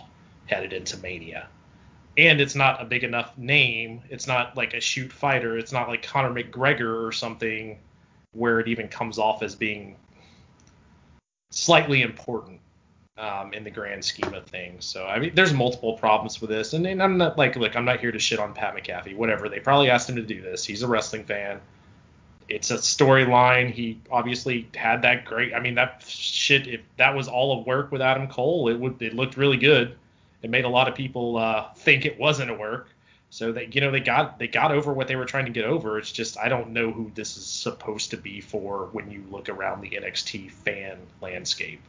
headed 0.46 0.72
into 0.72 0.98
Mania. 0.98 1.48
And 2.16 2.40
it's 2.40 2.54
not 2.54 2.80
a 2.80 2.84
big 2.84 3.02
enough 3.02 3.36
name. 3.36 4.02
It's 4.08 4.26
not 4.26 4.56
like 4.56 4.74
a 4.74 4.80
shoot 4.80 5.12
fighter. 5.12 5.58
It's 5.58 5.72
not 5.72 5.88
like 5.88 6.02
Conor 6.02 6.30
McGregor 6.30 7.04
or 7.04 7.10
something 7.10 7.78
where 8.32 8.60
it 8.60 8.68
even 8.68 8.88
comes 8.88 9.18
off 9.18 9.42
as 9.42 9.54
being 9.54 9.96
slightly 11.50 12.02
important 12.02 12.60
um, 13.16 13.52
in 13.52 13.64
the 13.64 13.70
grand 13.70 14.04
scheme 14.04 14.34
of 14.34 14.46
things. 14.46 14.84
So 14.84 15.06
I 15.06 15.18
mean, 15.18 15.34
there's 15.34 15.52
multiple 15.52 15.94
problems 15.94 16.40
with 16.40 16.50
this, 16.50 16.72
and, 16.72 16.86
and 16.86 17.02
I'm 17.02 17.16
not 17.16 17.38
like, 17.38 17.56
look, 17.56 17.76
I'm 17.76 17.84
not 17.84 18.00
here 18.00 18.12
to 18.12 18.18
shit 18.18 18.38
on 18.38 18.54
Pat 18.54 18.76
McAfee. 18.76 19.16
Whatever. 19.16 19.48
They 19.48 19.60
probably 19.60 19.90
asked 19.90 20.08
him 20.08 20.16
to 20.16 20.22
do 20.22 20.40
this. 20.40 20.64
He's 20.64 20.82
a 20.82 20.88
wrestling 20.88 21.24
fan. 21.24 21.60
It's 22.48 22.70
a 22.70 22.76
storyline. 22.76 23.70
He 23.70 24.00
obviously 24.10 24.68
had 24.74 25.02
that 25.02 25.24
great. 25.24 25.54
I 25.54 25.60
mean, 25.60 25.76
that 25.76 26.04
shit. 26.06 26.66
If 26.66 26.80
that 26.96 27.14
was 27.14 27.28
all 27.28 27.58
of 27.58 27.66
work 27.66 27.90
with 27.90 28.02
Adam 28.02 28.28
Cole, 28.28 28.68
it 28.68 28.78
would. 28.78 29.00
It 29.00 29.14
looked 29.14 29.36
really 29.36 29.56
good 29.56 29.96
it 30.44 30.50
made 30.50 30.66
a 30.66 30.68
lot 30.68 30.88
of 30.88 30.94
people 30.94 31.38
uh, 31.38 31.72
think 31.72 32.04
it 32.04 32.18
wasn't 32.18 32.50
a 32.50 32.54
work. 32.54 32.88
So 33.30 33.50
they, 33.50 33.66
you 33.72 33.80
know, 33.80 33.90
they 33.90 34.00
got 34.00 34.38
they 34.38 34.46
got 34.46 34.72
over 34.72 34.92
what 34.92 35.08
they 35.08 35.16
were 35.16 35.24
trying 35.24 35.46
to 35.46 35.50
get 35.50 35.64
over. 35.64 35.98
It's 35.98 36.12
just 36.12 36.38
I 36.38 36.50
don't 36.50 36.74
know 36.74 36.92
who 36.92 37.10
this 37.14 37.38
is 37.38 37.46
supposed 37.46 38.10
to 38.10 38.18
be 38.18 38.42
for 38.42 38.90
when 38.92 39.10
you 39.10 39.24
look 39.30 39.48
around 39.48 39.80
the 39.80 39.88
NXT 39.88 40.50
fan 40.50 40.98
landscape. 41.22 41.80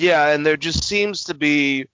Yeah, 0.00 0.28
and 0.28 0.46
there 0.46 0.56
just 0.56 0.82
seems 0.82 1.24
to 1.24 1.34
be, 1.34 1.86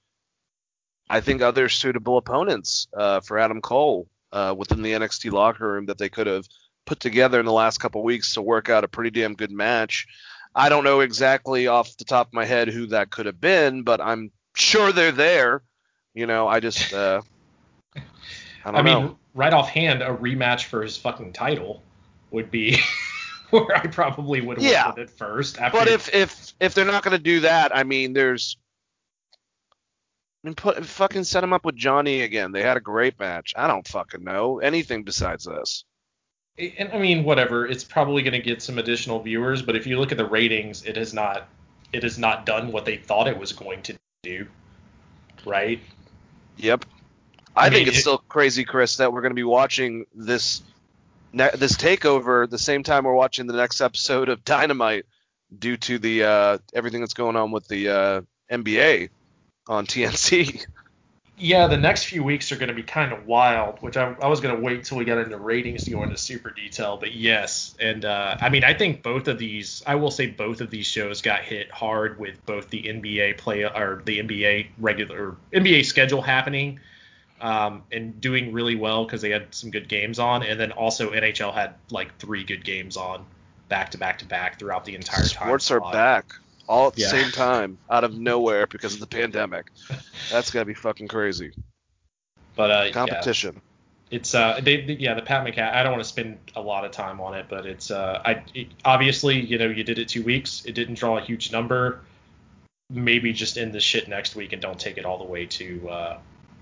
I 1.11 1.21
think, 1.21 1.43
other 1.43 1.69
suitable 1.69 2.19
opponents 2.19 2.87
uh, 2.97 3.19
for 3.19 3.37
Adam 3.37 3.61
Cole 3.61 4.07
uh, 4.31 4.55
within 4.57 4.83
the 4.83 4.93
NXT 4.93 5.33
locker 5.33 5.67
room 5.67 5.87
that 5.87 5.99
they 5.99 6.09
could 6.09 6.29
have 6.29 6.47
put 6.85 7.01
together 7.01 7.41
in 7.41 7.47
the 7.47 7.53
last 7.53 7.79
couple 7.79 8.05
weeks 8.05 8.35
to 8.35 8.43
work 8.43 8.69
out 8.69 8.85
a 8.85 8.89
pretty 8.89 9.11
damn 9.11 9.35
good 9.35 9.51
match. 9.51 10.07
I 10.55 10.69
don't 10.69 10.85
know 10.85 11.01
exactly 11.01 11.67
off 11.67 11.97
the 11.97 12.05
top 12.05 12.29
of 12.29 12.33
my 12.33 12.45
head 12.45 12.69
who 12.69 12.87
that 12.87 13.11
could 13.11 13.27
have 13.27 13.41
been, 13.41 13.83
but 13.83 14.01
I'm 14.01 14.31
sure 14.55 14.93
they're 14.93 15.11
there. 15.11 15.63
You 16.15 16.27
know, 16.27 16.47
I 16.47 16.61
just 16.61 16.95
uh, 16.95 17.23
I 17.97 18.01
don't 18.71 18.77
I 18.77 18.83
mean, 18.83 19.17
right 19.35 19.53
offhand, 19.53 20.03
a 20.03 20.17
rematch 20.17 20.67
for 20.67 20.81
his 20.81 20.97
fucking 20.97 21.33
title 21.33 21.83
would 22.31 22.53
be 22.53 22.79
where 23.51 23.77
I 23.77 23.87
probably 23.87 24.41
would 24.41 24.59
have 24.61 24.71
Yeah. 24.71 24.89
with 24.89 24.99
it 24.99 25.11
first. 25.11 25.59
But 25.59 25.89
if 25.89 26.13
if 26.15 26.55
if 26.61 26.75
they're 26.75 26.85
not 26.85 27.03
going 27.03 27.17
to 27.17 27.23
do 27.23 27.41
that, 27.41 27.75
I 27.77 27.85
mean, 27.85 28.13
there's. 28.13 28.57
I 30.45 30.49
mean, 30.49 30.55
put 30.55 30.85
fucking 30.85 31.25
set 31.25 31.43
him 31.43 31.53
up 31.53 31.65
with 31.65 31.75
Johnny 31.77 32.23
again. 32.23 32.53
They 32.53 32.63
had 32.63 32.77
a 32.77 32.81
great 32.81 33.19
match. 33.19 33.53
I 33.57 33.67
don't 33.67 33.87
fucking 33.87 34.23
know 34.23 34.59
anything 34.61 35.03
besides 35.03 35.45
this. 35.45 35.85
and 36.59 36.91
I 36.93 36.99
mean, 36.99 37.25
whatever, 37.25 37.67
it's 37.67 37.83
probably 37.83 38.23
going 38.23 38.33
to 38.33 38.39
get 38.41 38.63
some 38.63 38.79
additional 38.79 39.21
viewers. 39.21 39.63
But 39.63 39.75
if 39.77 39.87
you 39.89 39.99
look 39.99 40.13
at 40.13 40.19
the 40.19 40.25
ratings, 40.27 40.85
it 40.85 40.97
has 40.97 41.13
not 41.13 41.49
it 41.93 42.03
has 42.05 42.19
not 42.19 42.47
done 42.47 42.71
what 42.73 42.85
they 42.85 42.97
thought 42.97 43.27
it 43.29 43.37
was 43.39 43.53
going 43.53 43.83
to 43.83 43.97
do. 44.23 44.47
Right? 45.45 45.81
Yep. 46.59 46.85
I, 47.57 47.67
I 47.67 47.71
think 47.71 47.81
mean, 47.81 47.89
it's 47.89 47.99
it- 47.99 48.01
still 48.03 48.19
crazy, 48.19 48.65
Chris, 48.65 48.97
that 48.99 49.13
we're 49.13 49.23
going 49.23 49.31
to 49.33 49.35
be 49.37 49.43
watching 49.45 50.05
this 50.15 50.63
ne- 51.37 51.57
this 51.57 51.77
takeover 51.77 52.49
the 52.49 52.59
same 52.59 52.83
time 52.83 53.05
we're 53.05 53.15
watching 53.15 53.47
the 53.47 53.57
next 53.57 53.81
episode 53.81 54.29
of 54.29 54.45
Dynamite 54.45 55.05
due 55.57 55.77
to 55.77 55.99
the 55.99 56.25
uh, 56.25 56.59
everything 56.75 57.01
that's 57.01 57.15
going 57.15 57.37
on 57.37 57.53
with 57.53 57.69
the 57.69 57.89
uh, 57.89 58.21
NBA 58.51 59.11
on 59.69 59.87
TNT. 59.87 60.67
Yeah, 61.39 61.67
the 61.67 61.77
next 61.77 62.05
few 62.05 62.25
weeks 62.25 62.51
are 62.51 62.57
going 62.57 62.71
to 62.71 62.75
be 62.75 62.83
kind 62.83 63.13
of 63.13 63.27
wild, 63.27 63.83
which 63.83 63.99
I, 63.99 64.17
I 64.23 64.27
was 64.27 64.41
going 64.41 64.57
to 64.57 64.63
wait 64.63 64.85
till 64.85 64.97
we 64.97 65.05
got 65.05 65.19
into 65.19 65.37
ratings 65.37 65.85
to 65.85 65.91
go 65.91 66.03
into 66.03 66.17
super 66.17 66.49
detail. 66.49 66.97
But 66.97 67.15
yes, 67.15 67.75
and 67.79 68.07
uh, 68.07 68.39
I 68.41 68.49
mean, 68.49 68.65
I 68.65 68.73
think 68.73 69.03
both 69.03 69.29
of 69.29 69.39
these, 69.39 69.83
I 69.87 69.97
will 69.97 70.11
say 70.11 70.29
both 70.29 70.63
of 70.63 70.71
these 70.71 70.87
shows 70.87 71.21
got 71.21 71.43
hit 71.43 71.71
hard 71.71 72.19
with 72.19 72.45
both 72.47 72.71
the 72.71 72.85
NBA 72.85 73.37
play 73.37 73.65
or 73.65 74.01
the 74.07 74.21
NBA 74.21 74.69
regular 74.79 75.37
NBA 75.53 75.85
schedule 75.85 76.23
happening 76.23 76.81
um, 77.41 77.83
and 77.93 78.21
doing 78.21 78.53
really 78.53 78.77
well 78.77 79.05
because 79.05 79.21
they 79.23 79.31
had 79.31 79.55
some 79.55 79.71
good 79.71 79.89
games 79.89 80.19
on, 80.19 80.43
and 80.43 80.59
then 80.59 80.73
also 80.73 81.11
NHL 81.11 81.53
had 81.55 81.75
like 81.91 82.17
three 82.19 82.45
good 82.45 82.65
games 82.65 82.97
on 82.97 83.25
back 83.69 83.91
to 83.91 83.99
back 83.99 84.19
to 84.21 84.25
back 84.25 84.59
throughout 84.59 84.85
the 84.85 84.95
entire 84.95 85.25
time. 85.25 85.49
Sports 85.49 85.71
are 85.71 85.81
back 85.81 86.33
all 86.69 86.89
at 86.89 86.95
the 86.95 87.03
Yeah. 87.03 87.09
same 87.09 87.31
time 87.33 87.79
out 87.91 88.05
of 88.05 88.17
nowhere 88.17 88.67
because 88.67 88.95
of 88.95 89.01
the 89.01 89.07
pandemic. 89.07 89.67
That's 90.31 90.51
gonna 90.51 90.65
be 90.65 90.75
fucking 90.75 91.09
crazy. 91.09 91.53
But 92.55 92.71
uh, 92.71 92.83
yeah. 92.87 92.93
Competition. 92.93 93.61
it's 94.11 94.35
uh 94.35 94.61
they, 94.63 94.81
they- 94.83 94.95
yeah 94.95 95.15
the 95.15 95.23
Pat 95.23 95.45
McCa 95.47 95.73
I 95.75 95.83
don't 95.83 95.93
want 95.93 96.05
to 96.05 96.09
spend 96.09 96.39
a 96.55 96.61
lot 96.63 96.85
of 96.85 96.93
time 96.93 97.21
on 97.21 97.35
it, 97.35 97.47
but 97.51 97.67
it's 97.67 97.91
uh 97.91 98.23
I 98.25 98.43
it, 98.55 98.69
obviously 98.85 99.39
you 99.41 99.59
know 99.59 99.67
you 99.67 99.85
did 99.85 99.99
it 99.99 100.09
two 100.09 100.23
weeks, 100.23 100.65
it 100.65 100.73
didn't 100.75 100.95
draw 100.95 101.19
a 101.19 101.21
huge 101.21 101.53
number. 101.53 102.01
Maybe 102.89 103.33
just 103.33 103.59
end 103.59 103.73
this 103.75 103.83
shit 103.83 104.07
next 104.09 104.37
week 104.37 104.53
and 104.53 104.63
don't 104.63 104.79
take 104.79 104.97
it 104.97 105.05
all 105.05 105.19
the 105.19 105.25
way 105.25 105.45
to 105.47 105.89
uh, 105.91 106.19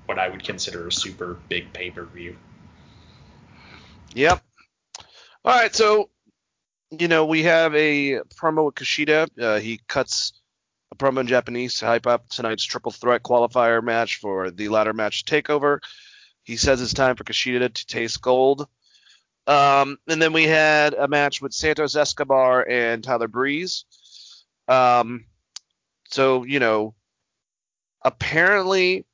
what 0.06 0.18
I 0.18 0.28
would 0.28 0.44
consider 0.44 0.88
a 0.88 0.92
super 0.92 1.36
big 1.48 1.72
pay 1.72 1.90
per 1.90 2.04
view. 2.04 2.36
Yep. 4.14 4.42
All 5.44 5.60
right, 5.60 5.74
so 5.74 6.10
you 6.90 7.08
know 7.08 7.26
we 7.26 7.42
have 7.44 7.74
a 7.74 8.20
promo 8.36 8.66
with 8.66 8.76
Kushida. 8.76 9.28
Uh, 9.40 9.58
he 9.58 9.80
cuts 9.88 10.32
a 10.92 10.96
promo 10.96 11.20
in 11.20 11.26
Japanese 11.26 11.78
to 11.78 11.86
hype 11.86 12.06
up 12.06 12.28
tonight's 12.28 12.64
triple 12.64 12.92
threat 12.92 13.22
qualifier 13.22 13.82
match 13.82 14.16
for 14.16 14.50
the 14.50 14.68
ladder 14.68 14.92
match 14.92 15.24
takeover. 15.24 15.78
He 16.44 16.56
says 16.56 16.80
it's 16.80 16.94
time 16.94 17.16
for 17.16 17.24
Kushida 17.24 17.72
to 17.72 17.86
taste 17.86 18.20
gold. 18.20 18.66
Um, 19.46 19.98
and 20.08 20.22
then 20.22 20.32
we 20.32 20.44
had 20.44 20.94
a 20.94 21.08
match 21.08 21.42
with 21.42 21.52
Santos 21.52 21.96
Escobar 21.96 22.66
and 22.68 23.02
Tyler 23.02 23.28
Breeze. 23.28 23.84
Um, 24.68 25.26
so 26.08 26.44
you 26.44 26.60
know, 26.60 26.94
apparently 28.02 29.04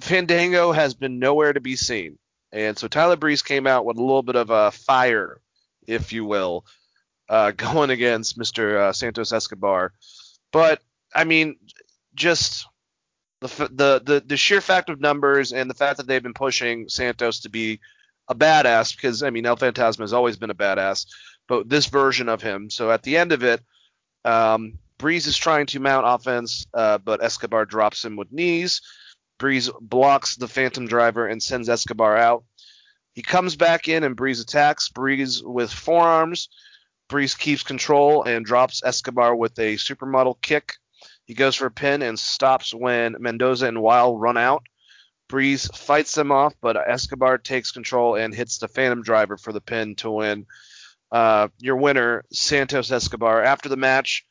Fandango 0.00 0.72
has 0.72 0.94
been 0.94 1.18
nowhere 1.18 1.52
to 1.52 1.60
be 1.60 1.76
seen. 1.76 2.18
And 2.52 2.76
so 2.76 2.88
Tyler 2.88 3.16
Breeze 3.16 3.42
came 3.42 3.66
out 3.66 3.84
with 3.84 3.96
a 3.96 4.02
little 4.02 4.22
bit 4.22 4.36
of 4.36 4.50
a 4.50 4.70
fire, 4.70 5.40
if 5.86 6.12
you 6.12 6.24
will, 6.24 6.64
uh, 7.28 7.50
going 7.56 7.90
against 7.90 8.38
Mr. 8.38 8.76
Uh, 8.76 8.92
Santos 8.92 9.32
Escobar. 9.32 9.92
But 10.52 10.82
I 11.14 11.24
mean, 11.24 11.56
just 12.14 12.66
the, 13.40 13.48
the 13.72 14.02
the 14.04 14.22
the 14.26 14.36
sheer 14.36 14.60
fact 14.60 14.90
of 14.90 15.00
numbers 15.00 15.52
and 15.52 15.70
the 15.70 15.74
fact 15.74 15.96
that 15.96 16.06
they've 16.06 16.22
been 16.22 16.34
pushing 16.34 16.88
Santos 16.88 17.40
to 17.40 17.48
be 17.48 17.80
a 18.28 18.34
badass, 18.34 18.94
because 18.94 19.22
I 19.22 19.30
mean 19.30 19.46
El 19.46 19.56
Fantasma 19.56 20.00
has 20.00 20.12
always 20.12 20.36
been 20.36 20.50
a 20.50 20.54
badass, 20.54 21.06
but 21.48 21.68
this 21.68 21.86
version 21.86 22.28
of 22.28 22.42
him. 22.42 22.70
So 22.70 22.90
at 22.90 23.02
the 23.02 23.16
end 23.16 23.32
of 23.32 23.42
it, 23.42 23.60
um, 24.24 24.78
Breeze 24.98 25.26
is 25.26 25.36
trying 25.36 25.66
to 25.66 25.80
mount 25.80 26.06
offense, 26.06 26.66
uh, 26.74 26.98
but 26.98 27.22
Escobar 27.22 27.64
drops 27.64 28.04
him 28.04 28.16
with 28.16 28.32
knees. 28.32 28.82
Breeze 29.40 29.70
blocks 29.80 30.36
the 30.36 30.46
Phantom 30.46 30.86
Driver 30.86 31.26
and 31.26 31.42
sends 31.42 31.70
Escobar 31.70 32.16
out. 32.16 32.44
He 33.14 33.22
comes 33.22 33.56
back 33.56 33.88
in 33.88 34.04
and 34.04 34.14
Breeze 34.14 34.38
attacks 34.38 34.90
Breeze 34.90 35.42
with 35.42 35.72
forearms. 35.72 36.50
Breeze 37.08 37.34
keeps 37.34 37.62
control 37.64 38.22
and 38.22 38.44
drops 38.44 38.82
Escobar 38.84 39.34
with 39.34 39.58
a 39.58 39.74
supermodel 39.76 40.40
kick. 40.42 40.74
He 41.24 41.32
goes 41.32 41.56
for 41.56 41.66
a 41.66 41.70
pin 41.70 42.02
and 42.02 42.18
stops 42.18 42.74
when 42.74 43.16
Mendoza 43.18 43.66
and 43.66 43.82
Wilde 43.82 44.20
run 44.20 44.36
out. 44.36 44.62
Breeze 45.26 45.68
fights 45.74 46.14
them 46.14 46.30
off, 46.30 46.54
but 46.60 46.76
Escobar 46.76 47.38
takes 47.38 47.72
control 47.72 48.16
and 48.16 48.34
hits 48.34 48.58
the 48.58 48.68
Phantom 48.68 49.02
Driver 49.02 49.38
for 49.38 49.52
the 49.52 49.60
pin 49.60 49.94
to 49.96 50.10
win. 50.10 50.46
Uh, 51.10 51.48
your 51.58 51.76
winner, 51.76 52.24
Santos 52.30 52.92
Escobar. 52.92 53.42
After 53.42 53.70
the 53.70 53.76
match, 53.76 54.26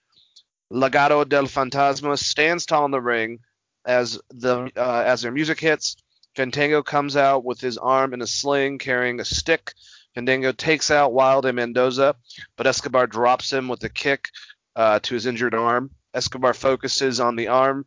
Legado 0.71 1.27
del 1.27 1.45
Fantasma 1.45 2.17
stands 2.17 2.67
tall 2.67 2.85
in 2.85 2.91
the 2.91 3.01
ring 3.01 3.39
as 3.85 4.19
the 4.29 4.71
uh, 4.75 5.03
as 5.05 5.21
their 5.21 5.31
music 5.31 5.59
hits. 5.59 5.95
Fandango 6.35 6.83
comes 6.83 7.17
out 7.17 7.43
with 7.43 7.59
his 7.59 7.77
arm 7.77 8.13
in 8.13 8.21
a 8.21 8.27
sling, 8.27 8.77
carrying 8.77 9.19
a 9.19 9.25
stick. 9.25 9.73
Fandango 10.15 10.51
takes 10.51 10.91
out 10.91 11.13
Wilde 11.13 11.45
and 11.45 11.55
Mendoza, 11.55 12.15
but 12.55 12.67
Escobar 12.67 13.07
drops 13.07 13.51
him 13.51 13.67
with 13.67 13.83
a 13.83 13.89
kick 13.89 14.29
uh, 14.75 14.99
to 14.99 15.13
his 15.13 15.25
injured 15.25 15.55
arm. 15.55 15.91
Escobar 16.13 16.53
focuses 16.53 17.19
on 17.19 17.35
the 17.35 17.47
arm 17.47 17.85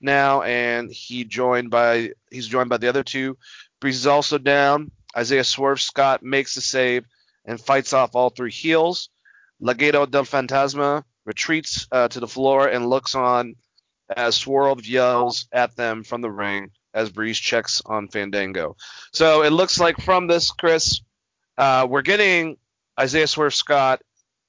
now, 0.00 0.42
and 0.42 0.90
he 0.90 1.24
joined 1.24 1.70
by 1.70 2.12
he's 2.30 2.48
joined 2.48 2.70
by 2.70 2.78
the 2.78 2.88
other 2.88 3.04
two. 3.04 3.38
Breeze 3.80 3.96
is 3.96 4.06
also 4.06 4.38
down. 4.38 4.90
Isaiah 5.16 5.44
Swerve 5.44 5.80
Scott 5.80 6.22
makes 6.22 6.54
the 6.54 6.60
save 6.60 7.04
and 7.44 7.60
fights 7.60 7.92
off 7.92 8.14
all 8.14 8.30
three 8.30 8.50
heels. 8.50 9.10
Legado 9.60 10.10
del 10.10 10.24
Fantasma 10.24 11.04
retreats 11.24 11.86
uh, 11.92 12.08
to 12.08 12.20
the 12.20 12.28
floor 12.28 12.66
and 12.66 12.88
looks 12.88 13.14
on 13.14 13.54
as 14.16 14.36
Swerve 14.36 14.86
yells 14.86 15.46
at 15.52 15.76
them 15.76 16.04
from 16.04 16.20
the 16.20 16.30
ring 16.30 16.70
as 16.94 17.10
Breeze 17.10 17.38
checks 17.38 17.82
on 17.86 18.08
Fandango. 18.08 18.76
So 19.12 19.42
it 19.42 19.50
looks 19.50 19.80
like 19.80 19.98
from 19.98 20.26
this, 20.26 20.50
Chris, 20.50 21.00
uh, 21.56 21.86
we're 21.88 22.02
getting 22.02 22.56
Isaiah 22.98 23.26
Swerve 23.26 23.54
Scott 23.54 24.02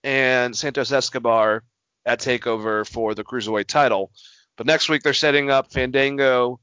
and 0.03 0.55
Santos 0.55 0.91
Escobar 0.91 1.63
at 2.05 2.19
Takeover 2.19 2.87
for 2.87 3.15
the 3.15 3.23
Cruiserweight 3.23 3.67
title. 3.67 4.11
But 4.57 4.67
next 4.67 4.89
week 4.89 5.03
they're 5.03 5.13
setting 5.13 5.49
up 5.49 5.71
Fandango 5.71 6.59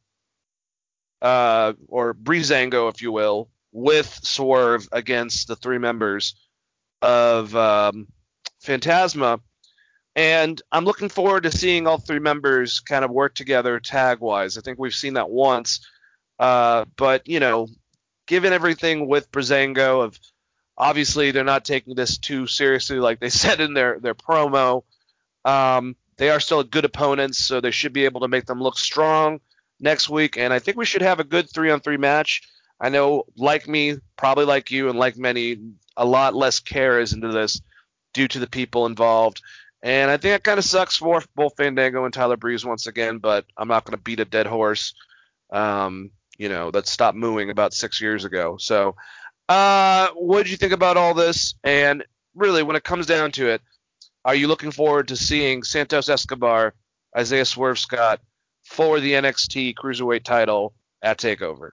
uh, 1.23 1.73
or 1.89 2.15
Breezango, 2.15 2.93
if 2.93 3.03
you 3.03 3.13
will, 3.13 3.51
with 3.73 4.07
Swerve 4.23 4.89
against 4.93 5.49
the 5.49 5.57
three 5.57 5.79
members 5.79 6.35
of 7.03 7.55
um, 7.57 8.09
Fantasma. 8.65 9.41
And 10.21 10.61
I'm 10.71 10.85
looking 10.85 11.09
forward 11.09 11.45
to 11.45 11.51
seeing 11.51 11.87
all 11.87 11.97
three 11.97 12.19
members 12.19 12.81
kind 12.81 13.07
of 13.07 13.11
work 13.11 13.35
together 13.35 13.81
tag 13.81 14.21
wise. 14.21 14.59
I 14.59 14.61
think 14.61 14.79
we've 14.79 14.95
seen 14.95 15.15
that 15.15 15.31
once. 15.31 15.81
Uh, 16.39 16.85
but, 16.99 17.27
you 17.27 17.41
know, 17.41 17.69
given 18.27 18.53
everything 18.53 19.09
with 19.09 19.33
Breezango 19.33 20.05
of 20.05 20.21
obviously 20.77 21.31
they're 21.31 21.43
not 21.43 21.65
taking 21.65 21.95
this 21.95 22.19
too 22.19 22.47
seriously 22.47 22.99
like 22.99 23.19
they 23.19 23.31
said 23.31 23.63
in 23.63 23.73
their, 23.73 23.99
their 23.99 24.15
promo. 24.15 24.83
Um, 25.47 25.97
they 26.19 26.29
are 26.29 26.39
still 26.39 26.63
good 26.65 26.85
opponents, 26.85 27.39
so 27.39 27.63
they 27.63 27.71
should 27.71 27.95
be 27.95 28.05
able 28.05 28.21
to 28.21 28.29
make 28.29 28.45
them 28.45 28.63
look 28.63 28.79
strong 28.79 29.41
next 29.81 30.11
week. 30.11 30.37
And 30.37 30.53
I 30.53 30.59
think 30.59 30.77
we 30.77 30.85
should 30.85 31.01
have 31.01 31.21
a 31.21 31.25
good 31.25 31.49
three 31.49 31.71
on 31.71 31.81
three 31.81 31.97
match. 31.97 32.43
I 32.79 32.91
know, 32.91 33.25
like 33.39 33.67
me, 33.67 33.97
probably 34.19 34.45
like 34.45 34.71
you, 34.71 34.91
and 34.91 34.99
like 34.99 35.17
many, 35.17 35.57
a 35.97 36.05
lot 36.05 36.35
less 36.35 36.61
care 36.61 37.01
is 37.01 37.15
into 37.15 37.29
this 37.29 37.63
due 38.13 38.29
to 38.29 38.39
the 38.39 38.51
people 38.51 38.85
involved. 38.85 39.41
And 39.83 40.11
I 40.11 40.19
think 40.19 40.35
that 40.35 40.45
kind 40.45 40.59
of 40.59 40.65
sucks 40.65 40.97
for 40.97 41.23
both 41.35 41.57
Fandango 41.57 42.05
and 42.05 42.13
Tyler 42.13 42.37
Breeze 42.37 42.65
once 42.65 42.87
again, 42.87 43.19
but 43.19 43.47
I'm 43.57 43.69
not 43.69 43.85
going 43.85 43.97
to 43.97 44.03
beat 44.03 44.21
a 44.21 44.27
dead 44.27 44.47
horse, 44.47 44.95
um, 45.51 46.11
you 46.37 46.49
know, 46.49 46.71
that 46.71 46.87
stopped 46.87 47.17
mooing 47.17 47.51
about 47.51 47.73
six 47.73 48.01
years 48.01 48.25
ago. 48.25 48.57
So, 48.59 48.97
uh, 49.49 50.09
what 50.15 50.43
did 50.43 50.51
you 50.51 50.59
think 50.59 50.73
about 50.73 50.97
all 50.97 51.15
this? 51.15 51.55
And 51.65 52.05
really, 52.35 52.63
when 52.63 52.77
it 52.77 52.85
comes 52.85 53.07
down 53.07 53.33
to 53.33 53.49
it, 53.49 53.63
are 54.25 54.35
you 54.35 54.49
looking 54.49 54.71
forward 54.71 55.09
to 55.09 55.17
seeing 55.17 55.63
Santos 55.63 56.11
Escobar, 56.11 56.75
Isaiah 57.17 57.47
Swerve 57.47 57.79
Scott 57.79 58.21
for 58.65 59.01
the 59.01 59.13
NXT 59.13 59.75
Cruiserweight 59.75 60.25
title 60.25 60.75
at 61.03 61.19
Takeover? 61.19 61.71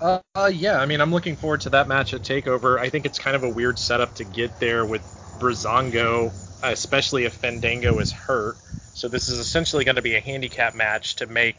Uh, 0.00 0.20
uh, 0.36 0.50
yeah, 0.52 0.78
I 0.78 0.86
mean, 0.86 1.00
I'm 1.00 1.10
looking 1.10 1.34
forward 1.34 1.62
to 1.62 1.70
that 1.70 1.88
match 1.88 2.14
at 2.14 2.22
Takeover. 2.22 2.78
I 2.78 2.88
think 2.88 3.04
it's 3.04 3.18
kind 3.18 3.34
of 3.34 3.42
a 3.42 3.48
weird 3.48 3.78
setup 3.78 4.14
to 4.16 4.24
get 4.24 4.58
there 4.60 4.84
with 4.84 5.02
Breezango, 5.40 6.32
especially 6.62 7.24
if 7.24 7.34
Fandango 7.34 7.98
is 7.98 8.12
hurt. 8.12 8.56
So 8.94 9.08
this 9.08 9.28
is 9.28 9.38
essentially 9.38 9.84
going 9.84 9.96
to 9.96 10.02
be 10.02 10.14
a 10.14 10.20
handicap 10.20 10.74
match 10.74 11.16
to 11.16 11.26
make 11.26 11.56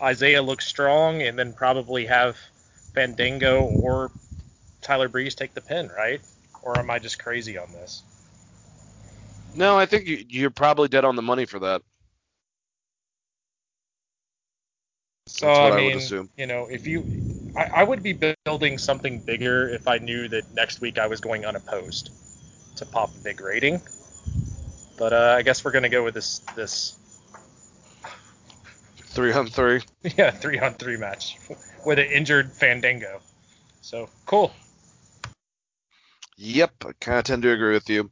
Isaiah 0.00 0.42
look 0.42 0.62
strong, 0.62 1.22
and 1.22 1.38
then 1.38 1.52
probably 1.52 2.06
have 2.06 2.38
Fandango 2.94 3.64
or 3.64 4.10
Tyler 4.80 5.08
Breeze 5.08 5.34
take 5.34 5.52
the 5.54 5.60
pin, 5.60 5.90
right? 5.96 6.20
Or 6.62 6.78
am 6.78 6.90
I 6.90 6.98
just 6.98 7.18
crazy 7.18 7.58
on 7.58 7.70
this? 7.72 8.02
No, 9.54 9.78
I 9.78 9.86
think 9.86 10.04
you're 10.28 10.50
probably 10.50 10.88
dead 10.88 11.04
on 11.04 11.16
the 11.16 11.22
money 11.22 11.46
for 11.46 11.58
that. 11.60 11.82
So 15.26 15.48
I 15.48 15.76
mean, 15.76 15.98
I 15.98 16.24
you 16.36 16.46
know, 16.46 16.66
if 16.70 16.86
you, 16.86 17.04
I, 17.56 17.80
I, 17.80 17.82
would 17.82 18.02
be 18.02 18.18
building 18.44 18.78
something 18.78 19.18
bigger 19.18 19.68
if 19.68 19.88
I 19.88 19.98
knew 19.98 20.28
that 20.28 20.52
next 20.54 20.80
week 20.80 20.98
I 20.98 21.06
was 21.06 21.20
going 21.20 21.46
unopposed 21.46 22.10
to 22.76 22.86
pop 22.86 23.10
a 23.14 23.18
big 23.24 23.40
rating. 23.40 23.80
But 24.98 25.12
uh, 25.12 25.34
I 25.38 25.42
guess 25.42 25.64
we're 25.64 25.72
gonna 25.72 25.88
go 25.88 26.04
with 26.04 26.14
this 26.14 26.40
this 26.54 26.98
three 28.98 29.32
on 29.32 29.46
three. 29.46 29.82
Yeah, 30.16 30.30
three 30.30 30.58
on 30.58 30.74
three 30.74 30.96
match 30.96 31.38
with 31.86 31.98
an 31.98 32.06
injured 32.06 32.52
Fandango. 32.52 33.20
So 33.80 34.08
cool. 34.26 34.52
Yep, 36.36 36.72
I 36.84 36.92
kind 37.00 37.18
of 37.18 37.24
tend 37.24 37.42
to 37.42 37.50
agree 37.50 37.72
with 37.72 37.88
you. 37.88 38.10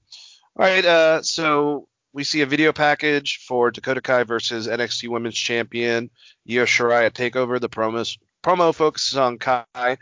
All 0.57 0.65
right, 0.65 0.85
uh, 0.85 1.23
so 1.23 1.89
we 2.15 2.25
see 2.25 2.41
a 2.41 2.47
video 2.47 2.73
package 2.73 3.45
for 3.47 3.71
Dakota 3.71 4.01
Kai 4.01 4.23
versus 4.23 4.69
NXT 4.69 5.09
Women's 5.09 5.35
Champion 5.35 6.11
Io 6.49 6.65
Shirai 6.65 7.07
at 7.07 7.15
Takeover. 7.15 7.61
The 7.61 7.69
promos, 7.69 8.19
promo 8.45 8.75
focuses 8.75 9.17
on 9.17 9.39
Kai, 9.39 9.97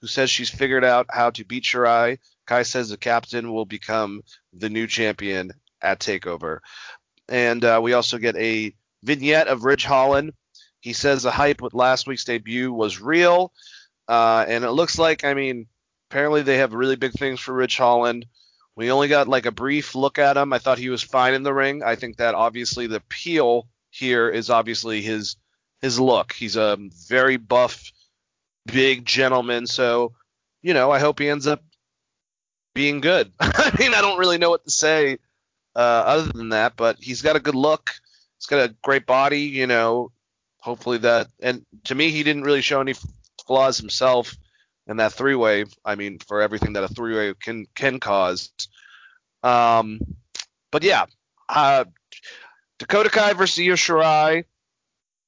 who 0.00 0.06
says 0.06 0.30
she's 0.30 0.50
figured 0.50 0.84
out 0.84 1.06
how 1.10 1.30
to 1.30 1.44
beat 1.44 1.64
Shirai. 1.64 2.18
Kai 2.46 2.62
says 2.62 2.88
the 2.88 2.96
captain 2.96 3.52
will 3.52 3.64
become 3.64 4.22
the 4.52 4.68
new 4.68 4.86
champion 4.86 5.52
at 5.80 6.00
Takeover. 6.00 6.58
And 7.28 7.64
uh, 7.64 7.80
we 7.82 7.94
also 7.94 8.18
get 8.18 8.36
a 8.36 8.74
vignette 9.02 9.48
of 9.48 9.64
Ridge 9.64 9.84
Holland. 9.84 10.32
He 10.80 10.92
says 10.92 11.22
the 11.22 11.30
hype 11.30 11.60
with 11.60 11.74
last 11.74 12.06
week's 12.06 12.24
debut 12.24 12.72
was 12.72 13.00
real. 13.00 13.52
Uh, 14.06 14.44
and 14.46 14.62
it 14.62 14.70
looks 14.70 14.98
like, 14.98 15.24
I 15.24 15.34
mean, 15.34 15.66
apparently 16.10 16.42
they 16.42 16.58
have 16.58 16.74
really 16.74 16.96
big 16.96 17.12
things 17.12 17.40
for 17.40 17.52
Ridge 17.52 17.76
Holland. 17.76 18.26
We 18.76 18.92
only 18.92 19.08
got 19.08 19.26
like 19.26 19.46
a 19.46 19.52
brief 19.52 19.94
look 19.94 20.18
at 20.18 20.36
him. 20.36 20.52
I 20.52 20.58
thought 20.58 20.78
he 20.78 20.90
was 20.90 21.02
fine 21.02 21.34
in 21.34 21.42
the 21.42 21.54
ring. 21.54 21.82
I 21.82 21.96
think 21.96 22.18
that 22.18 22.34
obviously 22.34 22.86
the 22.86 22.96
appeal 22.96 23.66
here 23.90 24.28
is 24.28 24.50
obviously 24.50 25.00
his 25.00 25.36
his 25.80 26.00
look. 26.00 26.32
He's 26.32 26.56
a 26.56 26.78
very 27.08 27.36
buff, 27.36 27.92
big 28.66 29.04
gentleman. 29.04 29.66
So, 29.66 30.12
you 30.62 30.74
know, 30.74 30.90
I 30.90 30.98
hope 30.98 31.18
he 31.18 31.28
ends 31.28 31.46
up 31.46 31.62
being 32.74 33.00
good. 33.00 33.32
I 33.40 33.72
mean, 33.78 33.94
I 33.94 34.00
don't 34.00 34.18
really 34.18 34.38
know 34.38 34.50
what 34.50 34.64
to 34.64 34.70
say 34.70 35.18
uh, 35.74 35.78
other 35.78 36.32
than 36.32 36.50
that, 36.50 36.76
but 36.76 36.96
he's 37.00 37.22
got 37.22 37.36
a 37.36 37.40
good 37.40 37.54
look. 37.54 37.90
He's 38.38 38.46
got 38.46 38.70
a 38.70 38.74
great 38.82 39.06
body. 39.06 39.42
You 39.42 39.66
know, 39.66 40.12
hopefully 40.60 40.98
that. 40.98 41.28
And 41.40 41.64
to 41.84 41.94
me, 41.94 42.10
he 42.10 42.22
didn't 42.22 42.44
really 42.44 42.62
show 42.62 42.80
any 42.80 42.94
flaws 43.46 43.78
himself 43.78 44.36
in 44.86 44.98
that 44.98 45.12
three 45.12 45.34
way. 45.34 45.64
I 45.84 45.94
mean, 45.94 46.18
for 46.18 46.40
everything 46.40 46.74
that 46.74 46.84
a 46.84 46.88
three 46.88 47.16
way 47.16 47.34
can 47.40 47.66
can 47.74 48.00
cause. 48.00 48.50
Um, 49.42 50.00
but 50.70 50.82
yeah, 50.82 51.06
uh, 51.48 51.84
Dakota 52.78 53.10
Kai 53.10 53.32
versus 53.32 53.64
Io 53.64 53.74
Shirai, 53.74 54.44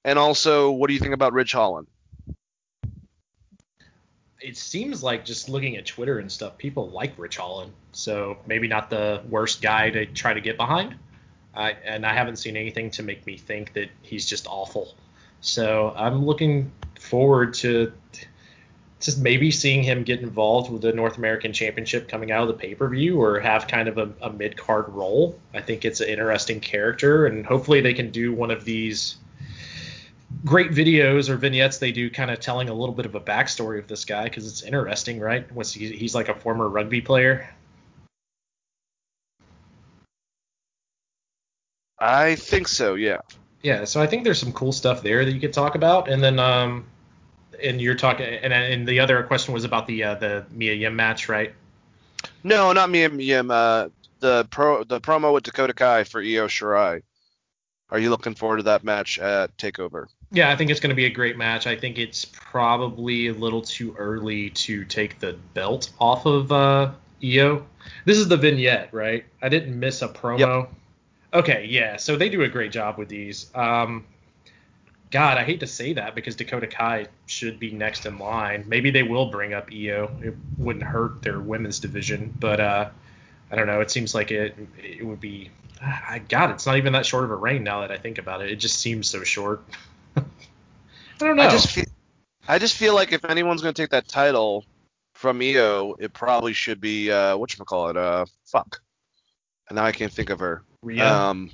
and 0.04 0.18
also, 0.18 0.70
what 0.70 0.88
do 0.88 0.94
you 0.94 1.00
think 1.00 1.14
about 1.14 1.32
Ridge 1.32 1.52
Holland? 1.52 1.86
It 4.40 4.56
seems 4.56 5.02
like 5.02 5.24
just 5.24 5.48
looking 5.48 5.76
at 5.76 5.86
Twitter 5.86 6.20
and 6.20 6.30
stuff, 6.30 6.56
people 6.58 6.88
like 6.90 7.18
Ridge 7.18 7.36
Holland. 7.36 7.72
So 7.92 8.38
maybe 8.46 8.68
not 8.68 8.88
the 8.88 9.22
worst 9.28 9.60
guy 9.60 9.90
to 9.90 10.06
try 10.06 10.32
to 10.32 10.40
get 10.40 10.56
behind. 10.56 10.94
I, 11.54 11.72
and 11.84 12.06
I 12.06 12.14
haven't 12.14 12.36
seen 12.36 12.56
anything 12.56 12.90
to 12.92 13.02
make 13.02 13.26
me 13.26 13.36
think 13.36 13.72
that 13.72 13.90
he's 14.02 14.26
just 14.26 14.46
awful. 14.46 14.94
So 15.40 15.92
I'm 15.96 16.24
looking 16.24 16.70
forward 17.00 17.54
to 17.54 17.92
just 19.00 19.20
maybe 19.20 19.50
seeing 19.50 19.82
him 19.82 20.02
get 20.02 20.20
involved 20.20 20.70
with 20.70 20.82
the 20.82 20.92
North 20.92 21.18
American 21.18 21.52
Championship 21.52 22.08
coming 22.08 22.32
out 22.32 22.42
of 22.42 22.48
the 22.48 22.54
pay 22.54 22.74
per 22.74 22.88
view 22.88 23.20
or 23.20 23.40
have 23.40 23.68
kind 23.68 23.88
of 23.88 23.98
a, 23.98 24.10
a 24.22 24.30
mid 24.30 24.56
card 24.56 24.88
role. 24.88 25.38
I 25.54 25.60
think 25.60 25.84
it's 25.84 26.00
an 26.00 26.08
interesting 26.08 26.60
character, 26.60 27.26
and 27.26 27.46
hopefully 27.46 27.80
they 27.80 27.94
can 27.94 28.10
do 28.10 28.32
one 28.32 28.50
of 28.50 28.64
these 28.64 29.16
great 30.44 30.70
videos 30.70 31.28
or 31.28 31.36
vignettes 31.36 31.78
they 31.78 31.92
do 31.92 32.10
kind 32.10 32.30
of 32.30 32.40
telling 32.40 32.68
a 32.68 32.74
little 32.74 32.94
bit 32.94 33.06
of 33.06 33.14
a 33.14 33.20
backstory 33.20 33.78
of 33.78 33.88
this 33.88 34.04
guy 34.04 34.24
because 34.24 34.46
it's 34.46 34.62
interesting, 34.62 35.20
right? 35.20 35.46
He, 35.66 35.90
he's 35.92 36.14
like 36.14 36.28
a 36.28 36.34
former 36.34 36.68
rugby 36.68 37.00
player. 37.00 37.48
I 41.98 42.36
think 42.36 42.68
so, 42.68 42.94
yeah. 42.94 43.18
Yeah, 43.62 43.84
so 43.84 44.00
I 44.00 44.06
think 44.06 44.22
there's 44.22 44.38
some 44.38 44.52
cool 44.52 44.70
stuff 44.72 45.02
there 45.02 45.24
that 45.24 45.32
you 45.32 45.40
could 45.40 45.52
talk 45.52 45.74
about, 45.74 46.08
and 46.08 46.22
then 46.22 46.38
um, 46.38 46.86
and 47.62 47.80
you're 47.80 47.96
talking, 47.96 48.26
and 48.26 48.52
and 48.52 48.86
the 48.86 49.00
other 49.00 49.20
question 49.24 49.52
was 49.52 49.64
about 49.64 49.88
the 49.88 50.04
uh, 50.04 50.14
the 50.14 50.46
Mia 50.52 50.74
Yim 50.74 50.94
match, 50.94 51.28
right? 51.28 51.52
No, 52.44 52.72
not 52.72 52.88
Mia 52.88 53.10
Yim. 53.10 53.50
Uh, 53.50 53.88
the 54.20 54.46
pro 54.50 54.84
the 54.84 55.00
promo 55.00 55.34
with 55.34 55.42
Dakota 55.42 55.72
Kai 55.72 56.04
for 56.04 56.20
Io 56.20 56.46
Shirai. 56.46 57.02
Are 57.90 57.98
you 57.98 58.10
looking 58.10 58.34
forward 58.34 58.58
to 58.58 58.62
that 58.64 58.84
match 58.84 59.18
at 59.18 59.56
Takeover? 59.56 60.06
Yeah, 60.30 60.50
I 60.50 60.56
think 60.56 60.70
it's 60.70 60.80
going 60.80 60.90
to 60.90 60.96
be 60.96 61.06
a 61.06 61.10
great 61.10 61.38
match. 61.38 61.66
I 61.66 61.74
think 61.74 61.98
it's 61.98 62.24
probably 62.26 63.28
a 63.28 63.32
little 63.32 63.62
too 63.62 63.94
early 63.98 64.50
to 64.50 64.84
take 64.84 65.20
the 65.20 65.32
belt 65.54 65.90
off 65.98 66.26
of 66.26 66.52
uh, 66.52 66.90
Io. 67.24 67.66
This 68.04 68.18
is 68.18 68.28
the 68.28 68.36
vignette, 68.36 68.92
right? 68.92 69.24
I 69.40 69.48
didn't 69.48 69.78
miss 69.78 70.02
a 70.02 70.08
promo. 70.08 70.38
Yep. 70.38 70.72
Okay, 71.34 71.66
yeah. 71.66 71.96
So 71.96 72.16
they 72.16 72.28
do 72.28 72.42
a 72.42 72.48
great 72.48 72.72
job 72.72 72.98
with 72.98 73.08
these. 73.08 73.50
Um, 73.54 74.04
God, 75.10 75.38
I 75.38 75.44
hate 75.44 75.60
to 75.60 75.66
say 75.66 75.94
that 75.94 76.14
because 76.14 76.36
Dakota 76.36 76.66
Kai 76.66 77.06
should 77.26 77.58
be 77.58 77.70
next 77.70 78.04
in 78.04 78.18
line. 78.18 78.64
Maybe 78.66 78.90
they 78.90 79.02
will 79.02 79.30
bring 79.30 79.54
up 79.54 79.70
Io. 79.72 80.10
It 80.22 80.34
wouldn't 80.58 80.84
hurt 80.84 81.22
their 81.22 81.40
women's 81.40 81.78
division, 81.80 82.34
but 82.38 82.60
uh, 82.60 82.90
I 83.50 83.56
don't 83.56 83.66
know. 83.66 83.80
It 83.80 83.90
seems 83.90 84.14
like 84.14 84.30
it 84.30 84.54
it 84.82 85.04
would 85.04 85.20
be. 85.20 85.50
I 85.80 86.20
God, 86.28 86.50
it's 86.50 86.66
not 86.66 86.76
even 86.76 86.92
that 86.92 87.06
short 87.06 87.24
of 87.24 87.30
a 87.30 87.36
reign 87.36 87.64
now 87.64 87.80
that 87.80 87.90
I 87.90 87.96
think 87.96 88.18
about 88.18 88.42
it. 88.42 88.50
It 88.50 88.56
just 88.56 88.78
seems 88.78 89.08
so 89.08 89.22
short. 89.22 89.62
I 91.20 91.26
don't 91.26 91.36
know. 91.36 91.42
I 91.44 91.50
just 91.50 91.70
feel, 91.70 91.84
I 92.46 92.58
just 92.58 92.76
feel 92.76 92.94
like 92.94 93.12
if 93.12 93.24
anyone's 93.24 93.62
going 93.62 93.74
to 93.74 93.82
take 93.82 93.90
that 93.90 94.08
title 94.08 94.64
from 95.14 95.40
Io, 95.42 95.94
it 95.98 96.12
probably 96.12 96.52
should 96.52 96.80
be 96.80 97.10
uh, 97.10 97.36
what 97.36 97.56
you 97.56 97.64
call 97.64 97.88
it. 97.90 97.96
Uh, 97.96 98.26
fuck. 98.46 98.80
And 99.68 99.76
now 99.76 99.84
I 99.84 99.92
can't 99.92 100.12
think 100.12 100.30
of 100.30 100.38
her. 100.40 100.62
Rhea. 100.82 101.06
Um, 101.06 101.50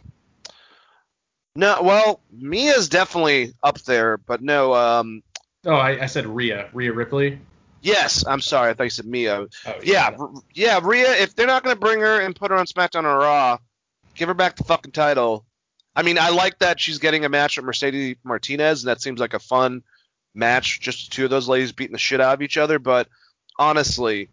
no, 1.56 1.82
well, 1.82 2.20
Mia's 2.32 2.88
definitely 2.88 3.52
up 3.62 3.78
there, 3.82 4.18
but 4.18 4.42
no. 4.42 4.74
Um, 4.74 5.22
oh, 5.64 5.74
I, 5.74 6.02
I 6.02 6.06
said 6.06 6.26
Rhea. 6.26 6.68
Rhea 6.72 6.92
Ripley. 6.92 7.38
yes, 7.80 8.24
I'm 8.26 8.40
sorry, 8.40 8.70
I 8.70 8.74
thought 8.74 8.84
you 8.84 8.90
said 8.90 9.06
Mia. 9.06 9.46
Oh, 9.66 9.74
Yeah, 9.82 10.10
r- 10.18 10.30
yeah, 10.52 10.80
Rhea. 10.82 11.12
If 11.22 11.34
they're 11.34 11.46
not 11.46 11.62
going 11.62 11.74
to 11.76 11.80
bring 11.80 12.00
her 12.00 12.20
and 12.20 12.34
put 12.36 12.50
her 12.50 12.56
on 12.56 12.66
SmackDown 12.66 13.04
or 13.04 13.18
Raw, 13.18 13.58
give 14.14 14.28
her 14.28 14.34
back 14.34 14.56
the 14.56 14.64
fucking 14.64 14.92
title. 14.92 15.44
I 15.96 16.02
mean, 16.02 16.18
I 16.18 16.30
like 16.30 16.58
that 16.58 16.80
she's 16.80 16.98
getting 16.98 17.24
a 17.24 17.28
match 17.28 17.56
with 17.56 17.64
Mercedes 17.64 18.16
Martinez, 18.24 18.82
and 18.82 18.88
that 18.88 19.00
seems 19.00 19.20
like 19.20 19.34
a 19.34 19.38
fun 19.38 19.82
match. 20.34 20.80
Just 20.80 21.12
two 21.12 21.24
of 21.24 21.30
those 21.30 21.48
ladies 21.48 21.72
beating 21.72 21.92
the 21.92 21.98
shit 21.98 22.20
out 22.20 22.34
of 22.34 22.42
each 22.42 22.56
other. 22.58 22.78
But 22.78 23.08
honestly, 23.58 24.28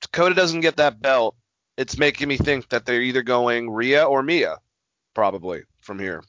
Dakota 0.00 0.34
doesn't 0.34 0.60
get 0.60 0.76
that 0.76 1.00
belt. 1.00 1.36
It's 1.76 1.98
making 1.98 2.28
me 2.28 2.36
think 2.36 2.68
that 2.70 2.86
they're 2.86 3.02
either 3.02 3.22
going 3.22 3.70
Rhea 3.70 4.04
or 4.04 4.22
Mia, 4.22 4.58
probably 5.14 5.62
from 5.80 5.98
here. 5.98 6.22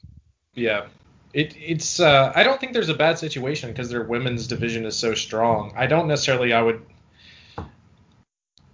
Yeah. 0.54 0.86
It, 1.32 1.56
it's 1.58 1.98
uh, 1.98 2.32
I 2.34 2.44
don't 2.44 2.60
think 2.60 2.72
there's 2.72 2.88
a 2.88 2.94
bad 2.94 3.18
situation 3.18 3.70
because 3.70 3.90
their 3.90 4.04
women's 4.04 4.46
division 4.46 4.86
is 4.86 4.96
so 4.96 5.14
strong. 5.14 5.72
I 5.76 5.86
don't 5.86 6.06
necessarily 6.06 6.52
I 6.52 6.62
would 6.62 6.80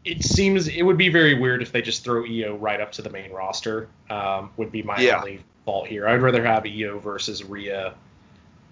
it 0.05 0.23
seems 0.23 0.69
it 0.69 0.83
would 0.83 0.99
be 0.99 1.09
very 1.09 1.39
weird 1.39 1.63
if 1.63 1.73
they 1.73 1.83
just 1.83 2.05
throw 2.05 2.25
Io 2.25 2.57
right 2.57 2.81
up 2.81 2.93
to 2.93 3.03
the 3.03 3.11
main 3.11 3.33
roster. 3.33 3.89
Um, 4.09 4.51
would 4.57 4.71
be 4.71 4.83
my 4.83 4.99
Yeah. 5.01 5.19
only 5.21 5.43
fault 5.65 5.87
here. 5.87 6.09
I'd 6.09 6.23
rather 6.23 6.45
have 6.45 6.65
Io 6.67 6.99
versus 6.99 7.45
Rhea 7.45 7.95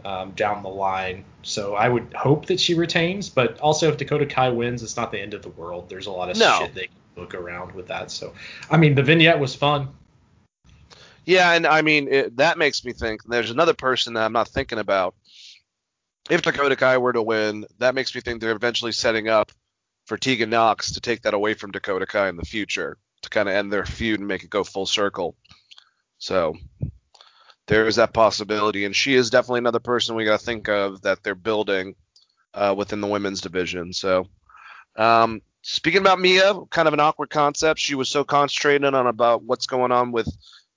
um, 0.04 0.30
down 0.32 0.62
the 0.62 0.68
line. 0.68 1.24
So 1.42 1.74
I 1.74 1.88
would 1.88 2.12
hope 2.14 2.46
that 2.46 2.60
she 2.60 2.74
retains, 2.74 3.28
but 3.28 3.58
also 3.60 3.88
if 3.88 3.96
Dakota 3.96 4.26
Kai 4.26 4.50
wins, 4.50 4.82
it's 4.82 4.96
not 4.96 5.10
the 5.12 5.20
end 5.20 5.34
of 5.34 5.42
the 5.42 5.48
world. 5.50 5.88
There's 5.88 6.06
a 6.06 6.10
lot 6.12 6.30
of 6.30 6.36
No. 6.38 6.58
shit 6.60 6.74
they 6.74 6.86
can 6.86 6.96
look 7.16 7.34
around 7.34 7.72
with 7.72 7.88
that. 7.88 8.10
So 8.10 8.34
I 8.70 8.76
mean 8.76 8.94
the 8.94 9.02
vignette 9.02 9.38
was 9.38 9.54
fun. 9.54 9.88
Yeah, 11.24 11.52
and 11.52 11.66
I 11.66 11.82
mean 11.82 12.08
it, 12.08 12.36
that 12.38 12.58
makes 12.58 12.84
me 12.84 12.92
think. 12.92 13.22
There's 13.24 13.50
another 13.50 13.74
person 13.74 14.14
that 14.14 14.24
I'm 14.24 14.32
not 14.32 14.48
thinking 14.48 14.78
about. 14.78 15.14
If 16.30 16.42
Dakota 16.42 16.76
Kai 16.76 16.98
were 16.98 17.12
to 17.12 17.22
win, 17.22 17.66
that 17.78 17.94
makes 17.94 18.14
me 18.14 18.20
think 18.20 18.40
they're 18.40 18.52
eventually 18.52 18.92
setting 18.92 19.28
up 19.28 19.50
for 20.06 20.16
Tegan 20.16 20.50
Nox 20.50 20.92
to 20.92 21.00
take 21.00 21.22
that 21.22 21.34
away 21.34 21.54
from 21.54 21.70
Dakota 21.70 22.06
Kai 22.06 22.28
in 22.28 22.36
the 22.36 22.44
future 22.44 22.96
to 23.22 23.30
kind 23.30 23.48
of 23.48 23.54
end 23.54 23.72
their 23.72 23.84
feud 23.84 24.20
and 24.20 24.28
make 24.28 24.42
it 24.44 24.50
go 24.50 24.64
full 24.64 24.86
circle. 24.86 25.36
So 26.18 26.56
there 27.66 27.86
is 27.86 27.96
that 27.96 28.12
possibility, 28.12 28.84
and 28.84 28.94
she 28.94 29.14
is 29.14 29.30
definitely 29.30 29.58
another 29.58 29.78
person 29.78 30.16
we 30.16 30.24
got 30.24 30.40
to 30.40 30.44
think 30.44 30.68
of 30.68 31.02
that 31.02 31.22
they're 31.22 31.34
building 31.34 31.94
uh, 32.54 32.74
within 32.76 33.00
the 33.00 33.06
women's 33.06 33.40
division. 33.40 33.92
So 33.92 34.26
um, 34.96 35.42
speaking 35.62 36.00
about 36.00 36.20
Mia, 36.20 36.54
kind 36.70 36.88
of 36.88 36.94
an 36.94 37.00
awkward 37.00 37.30
concept. 37.30 37.78
She 37.78 37.94
was 37.94 38.08
so 38.08 38.24
concentrated 38.24 38.84
on 38.84 39.06
about 39.06 39.42
what's 39.44 39.66
going 39.66 39.92
on 39.92 40.12
with 40.12 40.28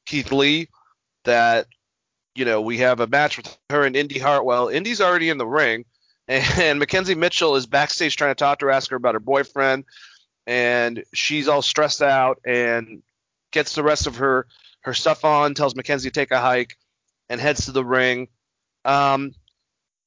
Keith 0.06 0.32
Lee 0.32 0.70
that 1.24 1.68
you 2.36 2.46
know 2.46 2.62
we 2.62 2.78
have 2.80 3.00
a 3.00 3.08
match 3.08 3.38
with 3.38 3.58
her 3.70 3.84
and 3.84 3.96
Indy 3.96 4.20
Hartwell. 4.20 4.68
Indy's 4.68 5.02
already 5.02 5.30
in 5.30 5.38
the 5.38 5.48
ring, 5.48 5.86
and 6.28 6.80
Mackenzie 6.80 7.16
Mitchell 7.16 7.56
is 7.56 7.66
backstage 7.66 8.16
trying 8.16 8.32
to 8.32 8.36
talk 8.36 8.60
to 8.60 8.66
her, 8.66 8.72
ask 8.72 8.90
her 8.92 8.98
about 8.98 9.16
her 9.16 9.20
boyfriend, 9.20 9.86
and 10.46 11.04
she's 11.14 11.48
all 11.48 11.62
stressed 11.62 12.02
out 12.02 12.40
and 12.46 13.02
gets 13.52 13.76
the 13.76 13.84
rest 13.84 14.08
of 14.08 14.18
her 14.18 14.48
her 14.82 14.94
stuff 14.94 15.26
on, 15.26 15.54
tells 15.54 15.76
Mackenzie 15.76 16.10
to 16.10 16.14
take 16.14 16.32
a 16.32 16.40
hike, 16.40 16.78
and 17.30 17.40
heads 17.40 17.66
to 17.66 17.72
the 17.72 17.86
ring. 17.86 18.28
Um, 18.86 19.34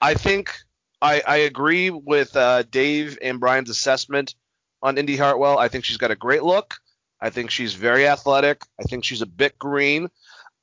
I 0.00 0.14
think 0.14 0.54
I, 1.00 1.22
I 1.26 1.36
agree 1.38 1.90
with 1.90 2.36
uh, 2.36 2.62
Dave 2.64 3.18
and 3.22 3.40
Brian's 3.40 3.70
assessment 3.70 4.34
on 4.82 4.98
Indy 4.98 5.16
Hartwell. 5.16 5.58
I 5.58 5.68
think 5.68 5.84
she's 5.84 5.96
got 5.96 6.10
a 6.10 6.16
great 6.16 6.42
look. 6.42 6.76
I 7.20 7.30
think 7.30 7.50
she's 7.50 7.74
very 7.74 8.06
athletic. 8.06 8.62
I 8.78 8.82
think 8.82 9.04
she's 9.04 9.22
a 9.22 9.26
bit 9.26 9.58
green. 9.58 10.08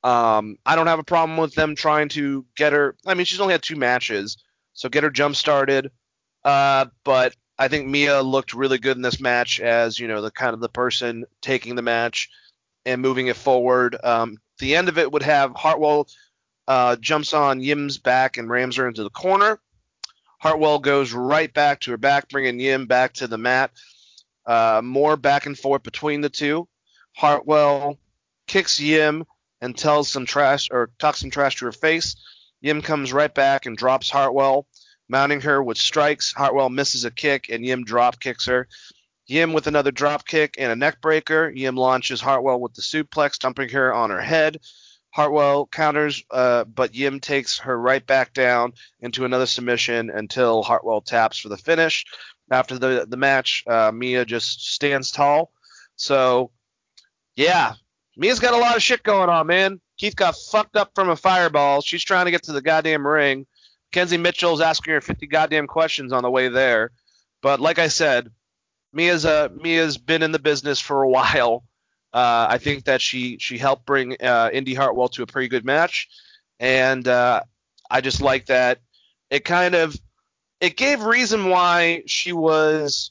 Um, 0.04 0.56
I 0.66 0.76
don't 0.76 0.86
have 0.86 0.98
a 0.98 1.04
problem 1.04 1.38
with 1.38 1.54
them 1.54 1.74
trying 1.74 2.08
to 2.10 2.44
get 2.56 2.72
her. 2.72 2.96
I 3.06 3.14
mean, 3.14 3.24
she's 3.24 3.40
only 3.40 3.52
had 3.52 3.62
two 3.62 3.76
matches, 3.76 4.36
so 4.72 4.88
get 4.88 5.04
her 5.04 5.10
jump 5.10 5.36
started. 5.36 5.90
Uh, 6.44 6.86
but 7.04 7.34
I 7.58 7.68
think 7.68 7.86
Mia 7.86 8.22
looked 8.22 8.54
really 8.54 8.78
good 8.78 8.96
in 8.96 9.02
this 9.02 9.20
match 9.20 9.60
as 9.60 9.98
you 9.98 10.08
know 10.08 10.22
the 10.22 10.30
kind 10.30 10.54
of 10.54 10.60
the 10.60 10.68
person 10.68 11.24
taking 11.40 11.76
the 11.76 11.82
match 11.82 12.28
and 12.84 13.02
moving 13.02 13.28
it 13.28 13.36
forward. 13.36 13.96
Um, 14.02 14.38
the 14.58 14.76
end 14.76 14.88
of 14.88 14.98
it 14.98 15.10
would 15.12 15.22
have 15.22 15.54
Hartwell 15.54 16.08
uh, 16.68 16.96
jumps 16.96 17.34
on 17.34 17.60
Yim's 17.60 17.98
back 17.98 18.36
and 18.36 18.48
rams 18.48 18.76
her 18.76 18.88
into 18.88 19.02
the 19.02 19.10
corner. 19.10 19.58
Hartwell 20.38 20.80
goes 20.80 21.12
right 21.12 21.52
back 21.52 21.80
to 21.80 21.92
her 21.92 21.96
back, 21.96 22.28
bringing 22.28 22.58
Yim 22.58 22.86
back 22.86 23.14
to 23.14 23.26
the 23.26 23.38
mat. 23.38 23.70
Uh, 24.44 24.80
more 24.82 25.16
back 25.16 25.46
and 25.46 25.56
forth 25.56 25.82
between 25.84 26.20
the 26.20 26.28
two. 26.28 26.66
Hartwell 27.16 27.98
kicks 28.48 28.80
Yim 28.80 29.24
and 29.60 29.76
tells 29.76 30.08
some 30.10 30.26
trash 30.26 30.68
or 30.72 30.90
talks 30.98 31.20
some 31.20 31.30
trash 31.30 31.56
to 31.56 31.66
her 31.66 31.72
face. 31.72 32.16
Yim 32.60 32.82
comes 32.82 33.12
right 33.12 33.32
back 33.32 33.66
and 33.66 33.76
drops 33.76 34.10
Hartwell, 34.10 34.66
mounting 35.08 35.40
her 35.42 35.62
with 35.62 35.78
strikes. 35.78 36.32
Hartwell 36.32 36.70
misses 36.70 37.04
a 37.04 37.10
kick 37.10 37.48
and 37.48 37.64
Yim 37.64 37.84
drop 37.84 38.18
kicks 38.18 38.46
her. 38.46 38.66
Yim 39.26 39.52
with 39.52 39.66
another 39.66 39.90
drop 39.90 40.26
kick 40.26 40.56
and 40.58 40.72
a 40.72 40.76
neck 40.76 41.00
breaker. 41.00 41.50
Yim 41.54 41.76
launches 41.76 42.20
Hartwell 42.20 42.60
with 42.60 42.74
the 42.74 42.82
suplex, 42.82 43.38
dumping 43.38 43.68
her 43.70 43.92
on 43.92 44.10
her 44.10 44.20
head. 44.20 44.58
Hartwell 45.10 45.66
counters, 45.66 46.24
uh, 46.30 46.64
but 46.64 46.94
Yim 46.94 47.20
takes 47.20 47.58
her 47.58 47.78
right 47.78 48.04
back 48.06 48.32
down 48.32 48.72
into 49.00 49.24
another 49.24 49.46
submission 49.46 50.08
until 50.10 50.62
Hartwell 50.62 51.02
taps 51.02 51.38
for 51.38 51.50
the 51.50 51.56
finish. 51.56 52.04
After 52.50 52.78
the 52.78 53.06
the 53.08 53.16
match, 53.16 53.62
uh, 53.66 53.92
Mia 53.92 54.24
just 54.24 54.72
stands 54.74 55.10
tall. 55.10 55.52
So, 55.96 56.50
yeah, 57.36 57.74
Mia's 58.16 58.40
got 58.40 58.54
a 58.54 58.58
lot 58.58 58.76
of 58.76 58.82
shit 58.82 59.02
going 59.02 59.28
on, 59.28 59.46
man. 59.46 59.80
Keith 59.98 60.16
got 60.16 60.36
fucked 60.36 60.76
up 60.76 60.92
from 60.94 61.10
a 61.10 61.16
fireball. 61.16 61.80
She's 61.80 62.02
trying 62.02 62.24
to 62.24 62.30
get 62.30 62.42
to 62.44 62.52
the 62.52 62.62
goddamn 62.62 63.06
ring. 63.06 63.46
Kenzie 63.92 64.16
Mitchell's 64.16 64.60
asking 64.60 64.94
her 64.94 65.00
50 65.00 65.26
goddamn 65.26 65.66
questions 65.66 66.12
on 66.12 66.22
the 66.22 66.30
way 66.30 66.48
there. 66.48 66.90
But 67.42 67.60
like 67.60 67.78
I 67.78 67.88
said, 67.88 68.30
Mia's 68.92 69.24
uh, 69.24 69.48
Mia's 69.54 69.98
been 69.98 70.22
in 70.22 70.32
the 70.32 70.38
business 70.38 70.80
for 70.80 71.02
a 71.02 71.08
while. 71.08 71.64
Uh, 72.12 72.46
I 72.50 72.58
think 72.58 72.84
that 72.84 73.00
she 73.00 73.38
she 73.38 73.56
helped 73.58 73.86
bring 73.86 74.16
uh, 74.22 74.50
Indy 74.52 74.74
Hartwell 74.74 75.08
to 75.10 75.22
a 75.22 75.26
pretty 75.26 75.48
good 75.48 75.64
match, 75.64 76.08
and 76.60 77.06
uh, 77.08 77.42
I 77.90 78.00
just 78.02 78.20
like 78.20 78.46
that 78.46 78.80
it 79.32 79.46
kind 79.46 79.74
of 79.74 79.98
it 80.60 80.76
gave 80.76 81.02
reason 81.02 81.48
why 81.48 82.02
she 82.06 82.32
was 82.32 83.10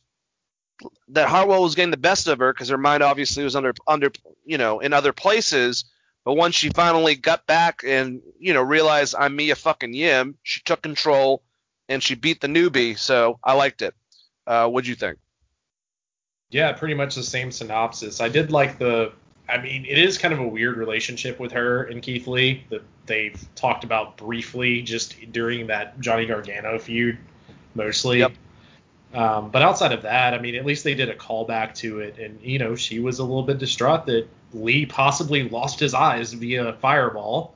that 1.10 1.28
Hartwell 1.28 1.64
was 1.64 1.76
getting 1.76 1.92
the 1.92 1.98
best 1.98 2.28
of 2.28 2.40
her 2.40 2.54
because 2.54 2.70
her 2.70 2.78
mind 2.78 3.02
obviously 3.02 3.44
was 3.44 3.56
under 3.56 3.74
under 3.88 4.12
you 4.46 4.58
know 4.58 4.80
in 4.80 4.94
other 4.94 5.12
places. 5.12 5.86
But 6.24 6.36
once 6.36 6.54
she 6.54 6.70
finally 6.70 7.16
got 7.16 7.48
back 7.48 7.82
and 7.84 8.22
you 8.40 8.54
know 8.54 8.62
realized 8.62 9.16
I'm 9.18 9.36
Mia 9.36 9.56
fucking 9.56 9.96
Yim, 9.96 10.38
she 10.44 10.62
took 10.62 10.84
control 10.84 11.42
and 11.90 12.04
she 12.04 12.14
beat 12.14 12.40
the 12.40 12.48
newbie. 12.48 12.98
So 12.98 13.40
I 13.44 13.54
liked 13.54 13.82
it. 13.82 13.96
Uh, 14.46 14.68
what'd 14.70 14.88
you 14.88 14.96
think? 14.96 15.18
Yeah, 16.52 16.74
pretty 16.74 16.94
much 16.94 17.16
the 17.16 17.24
same 17.24 17.52
synopsis. 17.52 18.22
I 18.22 18.30
did 18.30 18.52
like 18.52 18.78
the. 18.78 19.14
I 19.50 19.58
mean, 19.58 19.86
it 19.86 19.98
is 19.98 20.18
kind 20.18 20.34
of 20.34 20.40
a 20.40 20.48
weird 20.48 20.78
relationship 20.78 21.40
with 21.40 21.52
her 21.54 21.84
and 21.84 22.02
Keith 22.02 22.28
Lee 22.28 22.64
that 22.70 22.84
they've 23.06 23.44
talked 23.56 23.84
about 23.84 24.16
briefly 24.16 24.82
just 24.82 25.16
during 25.34 25.68
that 25.68 26.00
Johnny 26.00 26.26
Gargano 26.26 26.78
feud, 26.80 27.18
mostly. 27.76 28.20
Yep. 28.20 28.32
Um, 29.14 29.50
but 29.50 29.62
outside 29.62 29.92
of 29.92 30.04
that, 30.04 30.34
I 30.34 30.40
mean, 30.40 30.56
at 30.56 30.66
least 30.66 30.86
they 30.86 30.94
did 30.94 31.10
a 31.10 31.16
callback 31.16 31.74
to 31.76 32.00
it, 32.00 32.18
and 32.18 32.40
you 32.42 32.60
know, 32.60 32.76
she 32.76 33.00
was 33.00 33.20
a 33.20 33.24
little 33.24 33.44
bit 33.44 33.58
distraught 33.58 34.06
that 34.06 34.28
Lee 34.54 34.86
possibly 34.86 35.50
lost 35.50 35.80
his 35.80 35.94
eyes 35.94 36.32
via 36.34 36.74
fireball, 36.74 37.56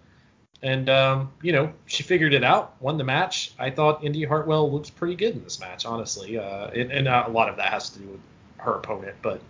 And 0.62 0.90
um, 0.90 1.32
you 1.42 1.52
know, 1.52 1.72
she 1.86 2.04
figured 2.04 2.34
it 2.34 2.44
out, 2.44 2.76
won 2.82 2.98
the 2.98 3.04
match. 3.04 3.54
I 3.60 3.70
thought 3.70 4.04
Indy 4.04 4.24
Hartwell 4.24 4.72
looked 4.72 4.96
pretty 4.96 5.16
good 5.16 5.36
in 5.36 5.44
this 5.44 5.60
match, 5.60 5.86
honestly. 5.86 6.38
Uh, 6.40 6.68
and, 6.70 6.92
and 6.92 7.08
uh, 7.08 7.26
a 7.28 7.30
lot 7.30 7.50
of 7.50 7.58
that 7.58 7.72
has 7.72 7.90
to 7.92 8.00
do 8.00 8.08
with 8.08 8.20
her 8.66 8.74
opponent, 8.74 9.16
but 9.22 9.42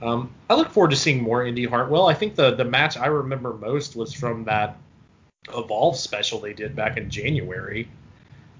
um, 0.00 0.32
I 0.50 0.54
look 0.54 0.70
forward 0.70 0.90
to 0.90 0.96
seeing 0.96 1.22
more 1.22 1.44
Indy 1.44 1.64
Hartwell. 1.64 2.08
I 2.08 2.14
think 2.14 2.34
the 2.34 2.54
the 2.54 2.64
match 2.64 2.96
I 2.96 3.06
remember 3.06 3.52
most 3.54 3.96
was 3.96 4.12
from 4.12 4.44
that 4.44 4.76
Evolve 5.48 5.96
special 5.96 6.38
they 6.38 6.52
did 6.52 6.76
back 6.76 6.96
in 6.96 7.10
January, 7.10 7.88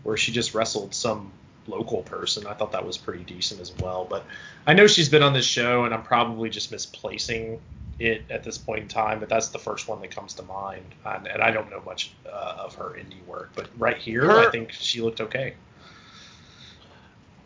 where 0.02 0.16
she 0.16 0.32
just 0.32 0.54
wrestled 0.54 0.94
some 0.94 1.30
local 1.68 2.02
person. 2.02 2.46
I 2.46 2.54
thought 2.54 2.72
that 2.72 2.84
was 2.84 2.98
pretty 2.98 3.22
decent 3.24 3.60
as 3.60 3.72
well. 3.78 4.04
But 4.08 4.24
I 4.66 4.74
know 4.74 4.86
she's 4.86 5.08
been 5.08 5.22
on 5.22 5.32
this 5.32 5.46
show, 5.46 5.84
and 5.84 5.94
I'm 5.94 6.02
probably 6.02 6.50
just 6.50 6.72
misplacing 6.72 7.60
it 7.98 8.24
at 8.30 8.42
this 8.42 8.58
point 8.58 8.82
in 8.82 8.88
time. 8.88 9.20
But 9.20 9.28
that's 9.28 9.48
the 9.48 9.60
first 9.60 9.88
one 9.88 10.00
that 10.00 10.10
comes 10.10 10.34
to 10.34 10.42
mind, 10.42 10.84
and, 11.04 11.26
and 11.28 11.40
I 11.42 11.50
don't 11.52 11.70
know 11.70 11.82
much 11.86 12.12
uh, 12.26 12.56
of 12.58 12.74
her 12.74 12.96
indie 12.98 13.24
work. 13.26 13.50
But 13.54 13.68
right 13.78 13.96
here, 13.96 14.26
Her- 14.26 14.48
I 14.48 14.50
think 14.50 14.72
she 14.72 15.00
looked 15.00 15.20
okay. 15.20 15.54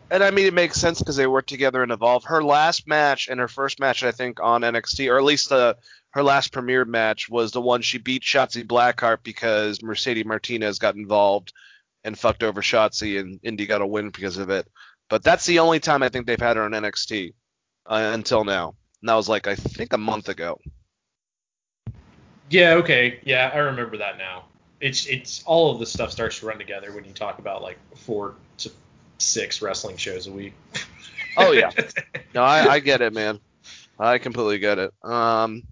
And 0.09 0.23
I 0.23 0.31
mean, 0.31 0.45
it 0.45 0.53
makes 0.53 0.79
sense 0.79 0.99
because 0.99 1.17
they 1.17 1.27
worked 1.27 1.49
together 1.49 1.83
in 1.83 1.91
Evolve. 1.91 2.23
Her 2.23 2.41
last 2.41 2.87
match 2.87 3.27
and 3.27 3.39
her 3.39 3.49
first 3.49 3.79
match, 3.79 4.03
I 4.03 4.11
think, 4.11 4.39
on 4.39 4.61
NXT, 4.61 5.11
or 5.11 5.17
at 5.17 5.23
least 5.23 5.49
the 5.49 5.77
her 6.11 6.23
last 6.23 6.53
premiered 6.53 6.87
match 6.87 7.29
was 7.29 7.51
the 7.51 7.61
one 7.61 7.81
she 7.81 7.97
beat 7.97 8.23
Shotzi 8.23 8.65
Blackheart 8.65 9.19
because 9.23 9.83
Mercedes 9.83 10.25
Martinez 10.25 10.79
got 10.79 10.95
involved 10.95 11.53
and 12.03 12.17
fucked 12.17 12.43
over 12.43 12.61
Shotzi, 12.61 13.19
and 13.19 13.39
Indy 13.43 13.65
got 13.65 13.81
a 13.81 13.85
win 13.85 14.09
because 14.09 14.37
of 14.37 14.49
it. 14.49 14.67
But 15.09 15.23
that's 15.23 15.45
the 15.45 15.59
only 15.59 15.79
time 15.79 16.03
I 16.03 16.09
think 16.09 16.25
they've 16.25 16.39
had 16.39 16.55
her 16.55 16.63
on 16.63 16.71
NXT 16.71 17.33
uh, 17.85 18.11
until 18.13 18.45
now. 18.45 18.75
And 19.01 19.09
that 19.09 19.15
was 19.15 19.27
like 19.27 19.47
I 19.47 19.55
think 19.55 19.91
a 19.91 19.97
month 19.97 20.29
ago. 20.29 20.57
Yeah, 22.49 22.75
okay. 22.75 23.19
Yeah, 23.25 23.51
I 23.53 23.57
remember 23.57 23.97
that 23.97 24.17
now. 24.17 24.45
It's 24.79 25.05
it's 25.05 25.43
all 25.45 25.71
of 25.71 25.79
the 25.79 25.85
stuff 25.85 26.11
starts 26.11 26.39
to 26.39 26.45
run 26.45 26.57
together 26.57 26.93
when 26.93 27.03
you 27.03 27.11
talk 27.11 27.39
about 27.39 27.61
like 27.61 27.77
four 27.95 28.35
six 29.17 29.61
wrestling 29.61 29.97
shows 29.97 30.27
a 30.27 30.31
week. 30.31 30.53
Oh 31.39 31.51
yeah. 31.51 31.69
No, 32.33 32.41
I, 32.41 32.73
I 32.73 32.79
get 32.79 33.01
it, 33.01 33.13
man. 33.13 33.39
I 33.99 34.17
completely 34.17 34.57
get 34.57 34.79
it. 34.79 34.91
Um, 35.03 35.63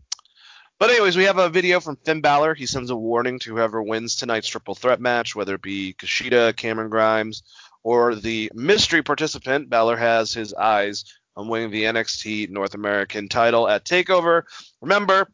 but 0.78 0.90
anyways, 0.90 1.18
we 1.18 1.24
have 1.24 1.38
a 1.38 1.50
video 1.50 1.80
from 1.80 1.96
Finn 1.96 2.22
Balor. 2.22 2.54
He 2.54 2.66
sends 2.66 2.90
a 2.92 2.96
warning 2.96 3.40
to 3.40 3.56
whoever 3.56 3.82
wins 3.82 4.16
tonight's 4.16 4.48
triple 4.48 4.76
threat 4.76 5.00
match, 5.00 5.36
whether 5.36 5.56
it 5.56 5.62
be 5.62 5.94
Kushida, 5.94 6.56
Cameron 6.56 6.90
Grimes, 6.90 7.44
or 7.84 8.14
the 8.14 8.52
mystery 8.54 9.02
participant. 9.04 9.70
Balor 9.70 9.98
has 9.98 10.34
his 10.34 10.54
eyes 10.54 11.06
on 11.36 11.48
winning 11.48 11.72
the 11.72 11.84
NXT 11.84 12.50
North 12.50 12.74
American 12.74 13.30
title 13.30 13.68
at 13.68 13.86
Takeover. 13.86 14.44
Remember, 14.82 15.30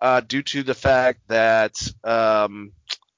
uh, 0.00 0.20
due 0.20 0.42
to 0.42 0.62
the 0.62 0.74
fact 0.74 1.20
that 1.28 1.74
um, 2.04 2.72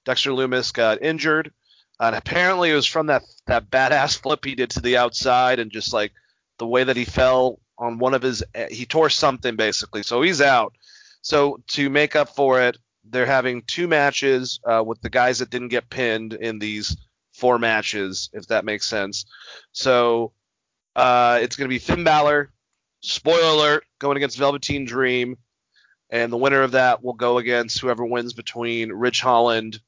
Dexter 0.05 0.31
Lumis 0.31 0.72
got 0.72 1.03
injured, 1.03 1.53
and 2.01 2.17
apparently 2.17 2.71
it 2.71 2.75
was 2.75 2.87
from 2.87 3.07
that 3.07 3.23
that 3.47 3.71
badass 3.71 4.19
flip 4.23 4.45
he 4.45 4.55
did 4.55 4.71
to 4.71 4.81
the 4.81 4.97
outside 4.97 5.59
and 5.59 5.71
just 5.71 5.93
like 5.93 6.13
the 6.59 6.67
way 6.67 6.83
that 6.85 6.97
he 6.97 7.05
fell 7.05 7.61
on 7.79 7.99
one 7.99 8.15
of 8.15 8.23
his 8.23 8.43
he 8.71 8.87
tore 8.87 9.11
something 9.11 9.57
basically. 9.57 10.03
So 10.03 10.23
he's 10.23 10.41
out. 10.41 10.75
So 11.23 11.63
to 11.69 11.91
make 11.91 12.17
up 12.17 12.35
for 12.35 12.61
it 12.61 12.77
they're 13.05 13.27
having 13.27 13.63
two 13.63 13.89
matches 13.89 14.61
uh, 14.65 14.83
with 14.87 15.01
the 15.01 15.11
guys 15.11 15.39
that 15.39 15.51
didn't 15.51 15.69
get 15.69 15.89
pinned 15.89 16.35
in 16.35 16.59
these 16.59 16.97
four 17.33 17.59
matches 17.59 18.31
if 18.33 18.47
that 18.49 18.65
makes 18.65 18.89
sense. 18.89 19.25
So 19.73 20.33
uh, 20.97 21.39
it's 21.43 21.57
going 21.57 21.69
to 21.69 21.75
be 21.75 21.79
Finn 21.79 22.05
Balor 22.05 22.51
spoiler 23.03 23.55
alert 23.55 23.85
going 23.99 24.17
against 24.17 24.39
Velveteen 24.39 24.85
Dream. 24.85 25.37
And 26.11 26.33
the 26.33 26.37
winner 26.37 26.63
of 26.63 26.73
that 26.73 27.05
will 27.05 27.13
go 27.13 27.39
against 27.39 27.79
whoever 27.79 28.05
wins 28.05 28.33
between 28.33 28.93
Rich 28.93 29.21
Holland 29.21 29.81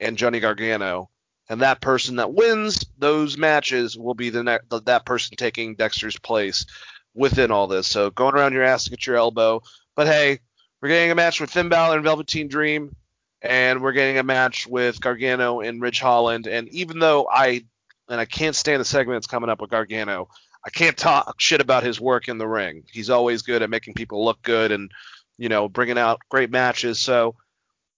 and 0.00 0.16
Johnny 0.16 0.40
Gargano 0.40 1.10
and 1.48 1.62
that 1.62 1.80
person 1.80 2.16
that 2.16 2.32
wins 2.32 2.84
those 2.98 3.38
matches 3.38 3.96
will 3.96 4.14
be 4.14 4.30
the, 4.30 4.42
ne- 4.42 4.58
the 4.68 4.80
that 4.82 5.06
person 5.06 5.36
taking 5.36 5.74
Dexter's 5.74 6.18
place 6.18 6.66
within 7.14 7.50
all 7.50 7.66
this. 7.66 7.86
So 7.86 8.10
going 8.10 8.34
around 8.34 8.52
your 8.52 8.64
ass 8.64 8.84
to 8.84 8.90
get 8.90 9.06
your 9.06 9.16
elbow. 9.16 9.62
But 9.94 10.06
hey, 10.06 10.40
we're 10.80 10.88
getting 10.88 11.10
a 11.10 11.14
match 11.14 11.40
with 11.40 11.50
Finn 11.50 11.68
Balor 11.68 11.96
and 11.96 12.04
Velveteen 12.04 12.48
Dream, 12.48 12.94
and 13.40 13.80
we're 13.80 13.92
getting 13.92 14.18
a 14.18 14.22
match 14.22 14.66
with 14.66 15.00
Gargano 15.00 15.60
and 15.60 15.80
Rich 15.80 16.00
Holland. 16.00 16.46
And 16.46 16.68
even 16.68 16.98
though 16.98 17.26
I 17.30 17.64
and 18.08 18.20
I 18.20 18.24
can't 18.24 18.54
stand 18.54 18.80
the 18.80 18.84
segment 18.84 19.16
that's 19.16 19.26
coming 19.26 19.50
up 19.50 19.60
with 19.60 19.70
Gargano, 19.70 20.28
I 20.64 20.70
can't 20.70 20.96
talk 20.96 21.40
shit 21.40 21.60
about 21.60 21.82
his 21.82 22.00
work 22.00 22.28
in 22.28 22.38
the 22.38 22.46
ring. 22.46 22.84
He's 22.92 23.10
always 23.10 23.42
good 23.42 23.62
at 23.62 23.70
making 23.70 23.94
people 23.94 24.24
look 24.24 24.42
good 24.42 24.72
and 24.72 24.90
you 25.38 25.48
know 25.48 25.68
bringing 25.68 25.98
out 25.98 26.20
great 26.28 26.50
matches. 26.50 26.98
So 26.98 27.36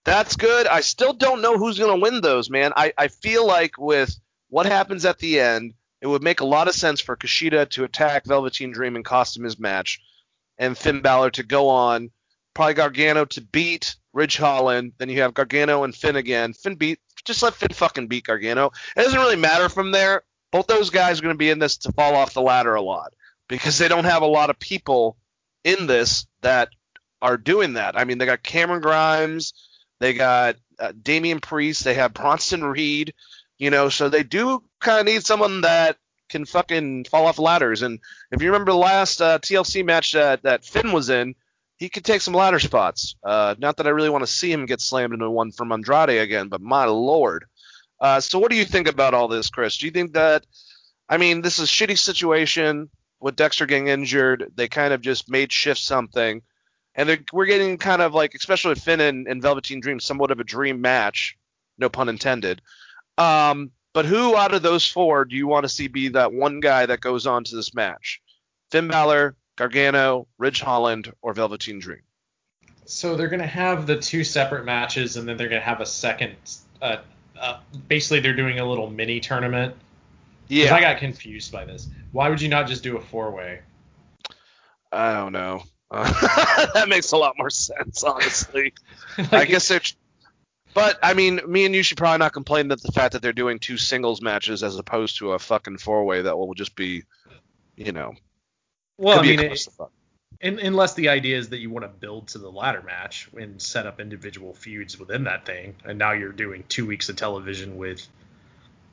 that's 0.08 0.36
good. 0.36 0.66
I 0.66 0.80
still 0.80 1.12
don't 1.12 1.42
know 1.42 1.58
who's 1.58 1.78
going 1.78 1.94
to 1.94 2.02
win 2.02 2.20
those, 2.20 2.48
man. 2.50 2.72
I, 2.74 2.92
I 2.96 3.08
feel 3.08 3.46
like 3.46 3.78
with 3.78 4.18
what 4.48 4.66
happens 4.66 5.04
at 5.04 5.18
the 5.18 5.40
end, 5.40 5.74
it 6.00 6.06
would 6.06 6.22
make 6.22 6.40
a 6.40 6.46
lot 6.46 6.68
of 6.68 6.74
sense 6.74 7.00
for 7.00 7.16
Kushida 7.16 7.68
to 7.70 7.84
attack 7.84 8.24
Velveteen 8.24 8.72
Dream 8.72 8.96
and 8.96 9.04
cost 9.04 9.36
him 9.36 9.44
his 9.44 9.58
match, 9.58 10.00
and 10.56 10.78
Finn 10.78 11.02
Balor 11.02 11.32
to 11.32 11.42
go 11.42 11.68
on, 11.68 12.10
probably 12.54 12.74
Gargano 12.74 13.24
to 13.26 13.40
beat 13.40 13.96
Ridge 14.12 14.36
Holland. 14.36 14.92
Then 14.98 15.08
you 15.08 15.20
have 15.22 15.34
Gargano 15.34 15.84
and 15.84 15.94
Finn 15.94 16.16
again. 16.16 16.52
Finn 16.52 16.76
beat, 16.76 17.00
just 17.24 17.42
let 17.42 17.54
Finn 17.54 17.72
fucking 17.72 18.06
beat 18.06 18.24
Gargano. 18.24 18.72
It 18.96 19.02
doesn't 19.02 19.18
really 19.18 19.36
matter 19.36 19.68
from 19.68 19.90
there. 19.90 20.22
Both 20.50 20.66
those 20.66 20.90
guys 20.90 21.18
are 21.18 21.22
going 21.22 21.34
to 21.34 21.38
be 21.38 21.50
in 21.50 21.58
this 21.58 21.76
to 21.78 21.92
fall 21.92 22.14
off 22.14 22.32
the 22.32 22.40
ladder 22.40 22.74
a 22.74 22.82
lot 22.82 23.12
because 23.48 23.76
they 23.76 23.88
don't 23.88 24.04
have 24.04 24.22
a 24.22 24.26
lot 24.26 24.50
of 24.50 24.58
people 24.58 25.18
in 25.64 25.86
this 25.86 26.26
that 26.40 26.70
are 27.20 27.36
doing 27.36 27.74
that. 27.74 27.98
I 27.98 28.04
mean, 28.04 28.18
they 28.18 28.26
got 28.26 28.42
Cameron 28.42 28.80
Grimes. 28.80 29.52
They 30.00 30.14
got 30.14 30.56
uh, 30.78 30.92
Damian 31.02 31.40
Priest. 31.40 31.84
They 31.84 31.94
have 31.94 32.14
Bronson 32.14 32.64
Reed. 32.64 33.14
You 33.58 33.70
know, 33.70 33.88
so 33.88 34.08
they 34.08 34.22
do 34.22 34.62
kind 34.80 35.00
of 35.00 35.06
need 35.06 35.24
someone 35.24 35.62
that 35.62 35.96
can 36.28 36.44
fucking 36.44 37.04
fall 37.04 37.26
off 37.26 37.38
ladders. 37.38 37.82
And 37.82 37.98
if 38.30 38.42
you 38.42 38.48
remember 38.48 38.72
the 38.72 38.78
last 38.78 39.20
uh, 39.20 39.38
TLC 39.38 39.84
match 39.84 40.12
that, 40.12 40.42
that 40.42 40.64
Finn 40.64 40.92
was 40.92 41.10
in, 41.10 41.34
he 41.76 41.88
could 41.88 42.04
take 42.04 42.20
some 42.20 42.34
ladder 42.34 42.58
spots. 42.58 43.16
Uh, 43.22 43.54
not 43.58 43.76
that 43.76 43.86
I 43.86 43.90
really 43.90 44.10
want 44.10 44.22
to 44.22 44.30
see 44.30 44.52
him 44.52 44.66
get 44.66 44.80
slammed 44.80 45.14
into 45.14 45.30
one 45.30 45.52
from 45.52 45.72
Andrade 45.72 46.20
again, 46.20 46.48
but 46.48 46.60
my 46.60 46.84
lord. 46.84 47.44
Uh, 48.00 48.20
so 48.20 48.38
what 48.38 48.50
do 48.50 48.56
you 48.56 48.64
think 48.64 48.88
about 48.88 49.14
all 49.14 49.28
this, 49.28 49.50
Chris? 49.50 49.78
Do 49.78 49.86
you 49.86 49.92
think 49.92 50.12
that, 50.12 50.46
I 51.08 51.16
mean, 51.16 51.40
this 51.40 51.58
is 51.58 51.64
a 51.64 51.72
shitty 51.72 51.98
situation 51.98 52.90
with 53.20 53.36
Dexter 53.36 53.66
getting 53.66 53.88
injured. 53.88 54.52
They 54.54 54.68
kind 54.68 54.92
of 54.92 55.00
just 55.00 55.30
made 55.30 55.52
shift 55.52 55.80
something 55.80 56.42
and 56.98 57.08
they're, 57.08 57.20
we're 57.32 57.46
getting 57.46 57.78
kind 57.78 58.02
of 58.02 58.12
like, 58.12 58.34
especially 58.34 58.74
Finn 58.74 59.00
and, 59.00 59.28
and 59.28 59.40
Velveteen 59.40 59.80
Dream, 59.80 60.00
somewhat 60.00 60.32
of 60.32 60.40
a 60.40 60.44
dream 60.44 60.80
match, 60.80 61.38
no 61.78 61.88
pun 61.88 62.08
intended. 62.08 62.60
Um, 63.16 63.70
but 63.92 64.04
who 64.04 64.36
out 64.36 64.52
of 64.52 64.62
those 64.62 64.84
four 64.84 65.24
do 65.24 65.36
you 65.36 65.46
want 65.46 65.62
to 65.62 65.68
see 65.68 65.86
be 65.86 66.08
that 66.08 66.32
one 66.32 66.58
guy 66.58 66.86
that 66.86 67.00
goes 67.00 67.24
on 67.24 67.44
to 67.44 67.56
this 67.56 67.72
match? 67.72 68.20
Finn 68.72 68.88
Balor, 68.88 69.36
Gargano, 69.56 70.26
Ridge 70.38 70.60
Holland, 70.60 71.12
or 71.22 71.32
Velveteen 71.32 71.78
Dream? 71.78 72.02
So 72.84 73.16
they're 73.16 73.28
gonna 73.28 73.46
have 73.46 73.86
the 73.86 73.96
two 73.96 74.24
separate 74.24 74.64
matches, 74.64 75.16
and 75.16 75.28
then 75.28 75.36
they're 75.36 75.48
gonna 75.48 75.60
have 75.60 75.80
a 75.80 75.86
second. 75.86 76.34
Uh, 76.82 76.96
uh, 77.40 77.60
basically, 77.86 78.20
they're 78.20 78.34
doing 78.34 78.58
a 78.58 78.64
little 78.64 78.90
mini 78.90 79.20
tournament. 79.20 79.74
Yeah, 80.48 80.74
I 80.74 80.80
got 80.80 80.98
confused 80.98 81.52
by 81.52 81.64
this. 81.64 81.88
Why 82.12 82.28
would 82.28 82.40
you 82.40 82.48
not 82.48 82.66
just 82.66 82.82
do 82.82 82.96
a 82.96 83.00
four 83.00 83.30
way? 83.30 83.60
I 84.90 85.12
don't 85.12 85.32
know. 85.32 85.62
Uh, 85.90 86.66
that 86.74 86.88
makes 86.88 87.12
a 87.12 87.16
lot 87.16 87.34
more 87.38 87.50
sense, 87.50 88.02
honestly. 88.04 88.74
I 89.32 89.44
guess 89.44 89.68
they're. 89.68 89.80
But 90.74 90.98
I 91.02 91.14
mean, 91.14 91.40
me 91.46 91.64
and 91.64 91.74
you 91.74 91.82
should 91.82 91.96
probably 91.96 92.18
not 92.18 92.32
complain 92.32 92.68
that 92.68 92.82
the 92.82 92.92
fact 92.92 93.14
that 93.14 93.22
they're 93.22 93.32
doing 93.32 93.58
two 93.58 93.78
singles 93.78 94.20
matches 94.20 94.62
as 94.62 94.76
opposed 94.76 95.18
to 95.18 95.32
a 95.32 95.38
fucking 95.38 95.78
four 95.78 96.04
way 96.04 96.22
that 96.22 96.36
will 96.36 96.54
just 96.54 96.76
be, 96.76 97.04
you 97.76 97.92
know, 97.92 98.14
Well, 98.98 99.18
I 99.18 99.22
mean, 99.22 99.40
it, 99.40 99.66
un 100.42 100.58
unless 100.58 100.94
the 100.94 101.08
idea 101.08 101.38
is 101.38 101.48
that 101.48 101.58
you 101.58 101.70
want 101.70 101.84
to 101.84 101.88
build 101.88 102.28
to 102.28 102.38
the 102.38 102.50
ladder 102.50 102.82
match 102.82 103.28
and 103.36 103.60
set 103.60 103.86
up 103.86 103.98
individual 103.98 104.54
feuds 104.54 104.98
within 104.98 105.24
that 105.24 105.46
thing, 105.46 105.74
and 105.84 105.98
now 105.98 106.12
you're 106.12 106.32
doing 106.32 106.64
two 106.68 106.86
weeks 106.86 107.08
of 107.08 107.16
television 107.16 107.76
with 107.76 108.06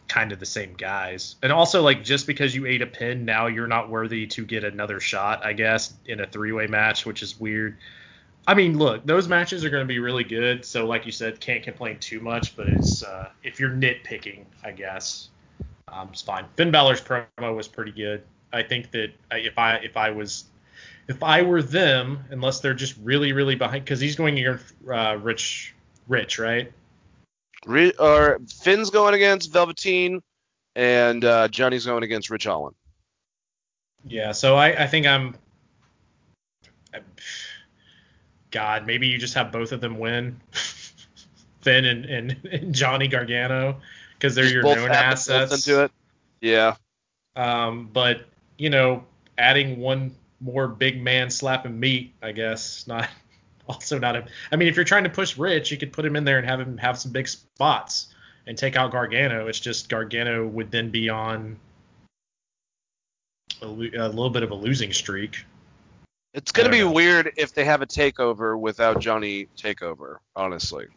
kind 0.07 0.31
of 0.31 0.39
the 0.39 0.45
same 0.45 0.73
guys. 0.73 1.35
And 1.41 1.51
also, 1.51 1.81
like, 1.81 2.03
just 2.03 2.27
because 2.27 2.55
you 2.55 2.65
ate 2.65 2.81
a 2.81 2.87
pin, 2.87 3.25
now 3.25 3.47
you're 3.47 3.67
not 3.67 3.89
worthy 3.89 4.27
to 4.27 4.45
get 4.45 4.63
another 4.63 4.99
shot, 4.99 5.45
I 5.45 5.53
guess, 5.53 5.93
in 6.05 6.19
a 6.19 6.27
three 6.27 6.51
way 6.51 6.67
match, 6.67 7.05
which 7.05 7.23
is 7.23 7.39
weird. 7.39 7.77
I 8.47 8.53
mean, 8.53 8.77
look, 8.77 9.05
those 9.05 9.27
matches 9.27 9.65
are 9.65 9.69
going 9.69 9.83
to 9.83 9.87
be 9.87 9.99
really 9.99 10.23
good. 10.23 10.63
So, 10.63 10.85
like 10.85 11.05
you 11.05 11.11
said, 11.11 11.39
can't 11.39 11.63
complain 11.63 11.97
too 11.99 12.19
much. 12.19 12.55
But 12.55 12.67
it's 12.67 13.03
uh, 13.03 13.29
if 13.43 13.59
you're 13.59 13.71
nitpicking, 13.71 14.45
I 14.63 14.71
guess, 14.71 15.29
um, 15.87 16.09
it's 16.11 16.21
fine. 16.21 16.45
Finn 16.55 16.71
Balor's 16.71 17.01
promo 17.01 17.55
was 17.55 17.67
pretty 17.67 17.91
good. 17.91 18.23
I 18.53 18.63
think 18.63 18.91
that 18.91 19.11
if 19.31 19.57
I 19.57 19.75
if 19.77 19.97
I 19.97 20.11
was 20.11 20.45
if 21.07 21.23
I 21.23 21.41
were 21.41 21.61
them, 21.61 22.23
unless 22.29 22.59
they're 22.59 22.73
just 22.73 22.95
really 23.01 23.33
really 23.33 23.55
behind, 23.55 23.83
because 23.83 23.99
he's 23.99 24.15
going 24.15 24.37
against 24.37 24.73
uh, 24.87 25.17
Rich 25.21 25.73
Rich, 26.07 26.37
right? 26.37 26.71
Re- 27.65 27.93
or 27.99 28.39
Finn's 28.61 28.89
going 28.89 29.13
against 29.13 29.51
Velveteen, 29.51 30.21
and 30.75 31.23
uh, 31.25 31.47
Johnny's 31.47 31.85
going 31.85 32.03
against 32.03 32.29
Rich 32.29 32.45
Holland. 32.45 32.75
Yeah. 34.05 34.31
So 34.31 34.55
I 34.55 34.83
I 34.83 34.87
think 34.87 35.05
I'm. 35.07 35.35
I- 36.93 36.99
God, 38.51 38.87
maybe 38.87 39.07
you 39.07 39.17
just 39.17 39.33
have 39.33 39.51
both 39.51 39.71
of 39.73 39.81
them 39.81 39.99
win. 39.99 40.39
Finn 41.61 41.83
and, 41.85 42.05
and, 42.05 42.37
and 42.51 42.73
Johnny 42.73 43.07
Gargano 43.07 43.81
because 44.13 44.35
they're 44.35 44.43
Just 44.45 44.53
your 44.53 44.63
known 44.63 44.75
have 44.75 45.23
the 45.25 45.31
built 45.33 45.41
assets. 45.51 45.67
into 45.67 45.83
it. 45.83 45.91
Yeah. 46.39 46.75
Um, 47.35 47.89
but 47.91 48.25
you 48.57 48.69
know, 48.69 49.03
adding 49.37 49.79
one 49.79 50.15
more 50.39 50.67
big 50.67 51.01
man 51.01 51.29
slapping 51.31 51.77
meat, 51.79 52.13
I 52.21 52.31
guess, 52.31 52.87
not 52.87 53.09
also 53.69 53.99
not 53.99 54.15
a. 54.15 54.25
I 54.51 54.55
mean, 54.55 54.67
if 54.67 54.75
you're 54.75 54.85
trying 54.85 55.03
to 55.03 55.09
push 55.09 55.37
Rich, 55.37 55.71
you 55.71 55.77
could 55.77 55.91
put 55.91 56.05
him 56.05 56.15
in 56.15 56.23
there 56.23 56.37
and 56.37 56.47
have 56.47 56.59
him 56.59 56.77
have 56.77 56.97
some 56.97 57.11
big 57.11 57.27
spots 57.27 58.07
and 58.47 58.57
take 58.57 58.75
out 58.75 58.91
Gargano. 58.91 59.47
It's 59.47 59.59
just 59.59 59.89
Gargano 59.89 60.45
would 60.47 60.71
then 60.71 60.89
be 60.89 61.09
on 61.09 61.57
a, 63.61 63.65
a 63.65 64.07
little 64.09 64.29
bit 64.29 64.43
of 64.43 64.51
a 64.51 64.55
losing 64.55 64.93
streak. 64.93 65.45
It's 66.33 66.51
gonna 66.51 66.69
be 66.69 66.79
know. 66.79 66.91
weird 66.91 67.31
if 67.37 67.53
they 67.53 67.63
have 67.63 67.81
a 67.81 67.85
takeover 67.85 68.59
without 68.59 68.99
Johnny 68.99 69.47
Takeover. 69.57 70.17
Honestly. 70.35 70.87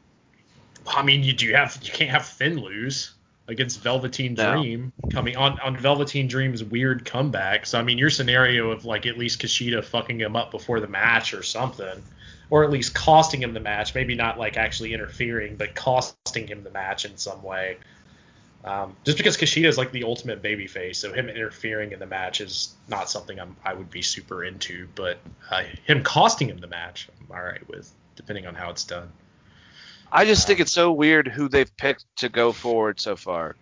I 0.87 1.03
mean, 1.03 1.23
you 1.23 1.33
do 1.33 1.53
have 1.53 1.79
you 1.83 1.93
can't 1.93 2.11
have 2.11 2.27
Finn 2.27 2.61
lose 2.61 3.13
against 3.47 3.81
Velveteen 3.81 4.35
No. 4.35 4.61
Dream 4.61 4.93
coming 5.11 5.37
on 5.37 5.59
on 5.61 5.77
Velveteen 5.77 6.27
Dream's 6.29 6.65
weird 6.65 7.05
comeback. 7.05 7.67
So 7.67 7.79
I 7.79 7.83
mean, 7.83 7.99
your 7.99 8.11
scenario 8.11 8.71
of 8.71 8.85
like 8.85 9.07
at 9.07 9.17
least 9.17 9.41
Kushida 9.41 9.85
fucking 9.85 10.21
him 10.21 10.35
up 10.35 10.51
before 10.51 10.81
the 10.81 10.89
match 10.89 11.33
or 11.33 11.43
something, 11.43 12.03
or 12.51 12.65
at 12.65 12.71
least 12.71 12.95
costing 12.95 13.43
him 13.43 13.53
the 13.55 13.61
match. 13.61 13.95
Maybe 13.95 14.15
not 14.15 14.39
like 14.39 14.57
actually 14.57 14.95
interfering, 14.95 15.57
but 15.57 15.75
costing 15.75 16.47
him 16.47 16.63
the 16.65 16.71
match 16.71 17.05
in 17.05 17.17
some 17.17 17.43
way. 17.43 17.79
Um, 18.65 18.97
just 19.05 19.17
because 19.17 19.37
Kushida 19.37 19.69
is 19.69 19.79
like 19.79 19.93
the 19.93 20.05
ultimate 20.05 20.43
babyface, 20.43 20.97
so 20.97 21.13
him 21.13 21.29
interfering 21.29 21.93
in 21.93 22.01
the 22.01 22.07
match 22.07 22.41
is 22.41 22.75
not 22.89 23.09
something 23.09 23.39
I'm, 23.39 23.57
I 23.65 23.73
would 23.73 23.91
be 23.91 24.03
super 24.03 24.45
into. 24.45 24.89
But 24.95 25.19
uh, 25.51 25.63
him 25.87 26.03
costing 26.03 26.49
him 26.49 26.59
the 26.59 26.67
match, 26.67 27.09
I'm 27.21 27.37
all 27.37 27.43
right 27.43 27.67
with, 27.69 27.91
depending 28.17 28.47
on 28.47 28.55
how 28.55 28.71
it's 28.71 28.85
done. 28.85 29.13
I 30.11 30.25
just 30.25 30.47
think 30.47 30.59
Um, 30.59 30.63
it's 30.63 30.73
so 30.73 30.93
weird 30.93 31.29
who 31.29 31.49
they've 31.49 31.77
picked 31.77 32.05
to 32.17 32.29
go 32.29 32.53
forward 32.53 32.99
so 32.99 33.15
far. 33.15 33.57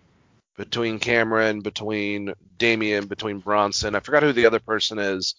Between 0.56 0.98
Cameron, 0.98 1.60
between 1.60 2.32
Damian, 2.56 3.06
between 3.06 3.40
Bronson. 3.40 3.94
I 3.94 4.00
forgot 4.00 4.22
who 4.22 4.32
the 4.32 4.46
other 4.46 4.60
person 4.60 4.98
is. 4.98 5.34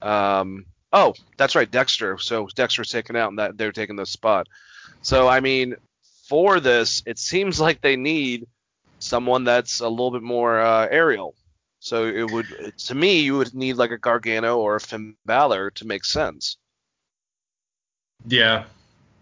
Um 0.00 0.66
oh, 0.92 1.14
that's 1.36 1.54
right, 1.54 1.70
Dexter. 1.70 2.18
So 2.18 2.48
Dexter's 2.54 2.90
taken 2.90 3.16
out 3.16 3.30
and 3.30 3.38
that 3.38 3.58
they're 3.58 3.72
taking 3.72 3.96
the 3.96 4.06
spot. 4.06 4.48
So 5.02 5.28
I 5.28 5.40
mean, 5.40 5.76
for 6.28 6.60
this, 6.60 7.02
it 7.06 7.18
seems 7.18 7.60
like 7.66 7.80
they 7.80 7.96
need 7.96 8.46
someone 8.98 9.44
that's 9.44 9.80
a 9.80 9.88
little 9.88 10.10
bit 10.10 10.22
more 10.22 10.60
uh, 10.60 10.88
aerial. 10.90 11.34
So 11.80 12.06
it 12.06 12.30
would 12.30 12.46
to 12.76 12.94
me 12.94 13.20
you 13.20 13.38
would 13.38 13.54
need 13.54 13.74
like 13.74 13.92
a 13.92 13.98
Gargano 13.98 14.58
or 14.58 14.76
a 14.76 14.80
Finn 14.80 15.14
Balor 15.24 15.70
to 15.72 15.86
make 15.86 16.04
sense. 16.04 16.56
Yeah. 18.26 18.64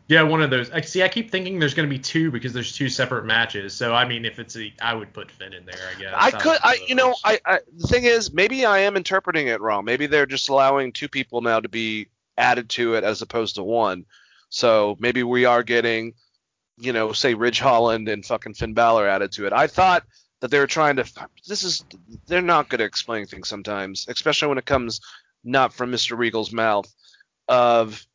Yeah, 0.09 0.23
one 0.23 0.41
of 0.41 0.51
those. 0.51 0.71
I 0.71 0.83
see. 0.83 1.03
I 1.03 1.09
keep 1.09 1.33
thinking 1.33 1.59
there's 1.59 1.75
going 1.75 1.89
to 1.89 1.95
be 1.95 1.99
two 2.01 2.31
because 2.31 2.53
there's 2.53 2.73
two 2.73 2.89
separate 2.89 3.25
matches. 3.25 3.75
So 3.75 3.93
I 3.93 4.07
mean, 4.07 4.25
if 4.25 4.39
it's 4.39 4.57
a, 4.57 4.73
I 4.81 4.95
would 4.95 5.13
put 5.13 5.33
Finn 5.33 5.53
in 5.53 5.67
there. 5.67 5.75
I 5.75 6.01
guess. 6.01 6.15
I 6.15 6.31
could, 6.31 6.59
I, 6.63 6.79
you 6.87 6.95
know, 6.95 7.17
I, 7.25 7.41
I, 7.45 7.59
the 7.77 7.89
thing 7.89 8.05
is, 8.05 8.33
maybe 8.33 8.65
I 8.65 8.79
am 8.81 8.97
interpreting 8.97 9.49
it 9.49 9.61
wrong. 9.61 9.85
Maybe 9.85 10.07
they're 10.07 10.27
just 10.27 10.49
allowing 10.49 10.93
two 10.93 11.09
people 11.09 11.41
now 11.41 11.59
to 11.59 11.69
be 11.69 12.09
added 12.39 12.69
to 12.71 12.95
it 12.95 13.03
as 13.03 13.21
opposed 13.21 13.57
to 13.57 13.65
one. 13.65 14.05
So 14.49 14.97
maybe 15.01 15.25
we 15.25 15.45
are 15.45 15.65
getting, 15.65 16.15
you 16.79 16.93
know, 16.93 17.13
say 17.13 17.35
Ridge 17.35 17.59
Holland 17.59 18.09
and 18.09 18.25
fucking 18.25 18.55
Finn 18.55 18.75
Balor 18.75 19.09
added 19.09 19.33
to 19.33 19.47
it. 19.47 19.53
I 19.53 19.67
thought 19.67 20.05
that 20.41 20.53
they 20.53 20.61
were 20.61 20.69
trying 20.69 20.97
to. 20.97 21.29
This 21.49 21.65
is, 21.65 21.85
they're 22.29 22.43
not 22.43 22.69
good 22.69 22.81
at 22.81 22.87
explaining 22.87 23.27
things 23.27 23.49
sometimes, 23.49 24.07
especially 24.09 24.49
when 24.49 24.59
it 24.59 24.67
comes 24.67 25.01
not 25.43 25.73
from 25.73 25.91
Mr. 25.91 26.17
Regal's 26.17 26.53
mouth. 26.53 26.93
Of, 27.49 28.07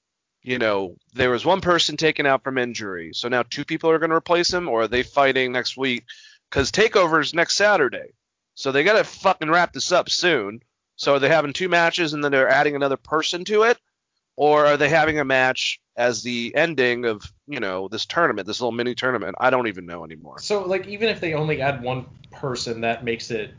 you 0.43 0.57
know, 0.57 0.95
there 1.13 1.29
was 1.29 1.45
one 1.45 1.61
person 1.61 1.97
taken 1.97 2.25
out 2.25 2.43
from 2.43 2.57
injury, 2.57 3.11
so 3.13 3.27
now 3.27 3.43
two 3.43 3.65
people 3.65 3.89
are 3.89 3.99
going 3.99 4.09
to 4.09 4.15
replace 4.15 4.51
him, 4.51 4.67
or 4.67 4.83
are 4.83 4.87
they 4.87 5.03
fighting 5.03 5.51
next 5.51 5.77
week? 5.77 6.05
Because 6.49 6.71
Takeover's 6.71 7.33
next 7.33 7.55
Saturday, 7.55 8.13
so 8.55 8.71
they 8.71 8.83
got 8.83 8.97
to 8.97 9.03
fucking 9.03 9.49
wrap 9.49 9.73
this 9.73 9.91
up 9.91 10.09
soon. 10.09 10.61
So 10.95 11.15
are 11.15 11.19
they 11.19 11.29
having 11.29 11.53
two 11.53 11.69
matches 11.69 12.13
and 12.13 12.23
then 12.23 12.31
they're 12.31 12.49
adding 12.49 12.75
another 12.75 12.97
person 12.97 13.43
to 13.45 13.63
it, 13.63 13.77
or 14.35 14.65
are 14.65 14.77
they 14.77 14.89
having 14.89 15.19
a 15.19 15.25
match 15.25 15.79
as 15.95 16.23
the 16.23 16.53
ending 16.55 17.05
of 17.05 17.23
you 17.47 17.59
know 17.59 17.87
this 17.87 18.05
tournament, 18.05 18.47
this 18.47 18.61
little 18.61 18.71
mini 18.71 18.95
tournament? 18.95 19.35
I 19.39 19.49
don't 19.49 19.67
even 19.67 19.85
know 19.85 20.03
anymore. 20.03 20.39
So 20.39 20.63
like, 20.63 20.87
even 20.87 21.09
if 21.09 21.19
they 21.19 21.33
only 21.33 21.61
add 21.61 21.81
one 21.81 22.05
person, 22.31 22.81
that 22.81 23.03
makes 23.03 23.31
it 23.31 23.53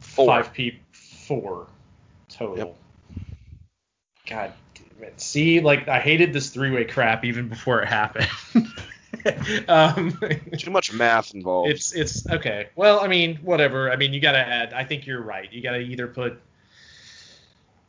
Four. 0.00 0.26
five 0.26 0.52
people, 0.52 0.80
four 0.92 1.66
total. 2.28 2.58
Yep. 2.58 2.76
God. 4.28 4.52
See, 5.16 5.60
like 5.60 5.88
I 5.88 6.00
hated 6.00 6.32
this 6.32 6.50
three-way 6.50 6.84
crap 6.84 7.24
even 7.24 7.48
before 7.48 7.82
it 7.82 7.88
happened. 7.88 8.28
um, 9.68 10.18
Too 10.58 10.70
much 10.70 10.92
math 10.92 11.34
involved. 11.34 11.70
It's 11.70 11.92
it's 11.92 12.28
okay. 12.28 12.68
Well, 12.76 13.00
I 13.00 13.08
mean, 13.08 13.36
whatever. 13.42 13.90
I 13.90 13.96
mean, 13.96 14.12
you 14.12 14.20
gotta 14.20 14.38
add. 14.38 14.72
I 14.72 14.84
think 14.84 15.06
you're 15.06 15.22
right. 15.22 15.52
You 15.52 15.62
gotta 15.62 15.80
either 15.80 16.08
put. 16.08 16.40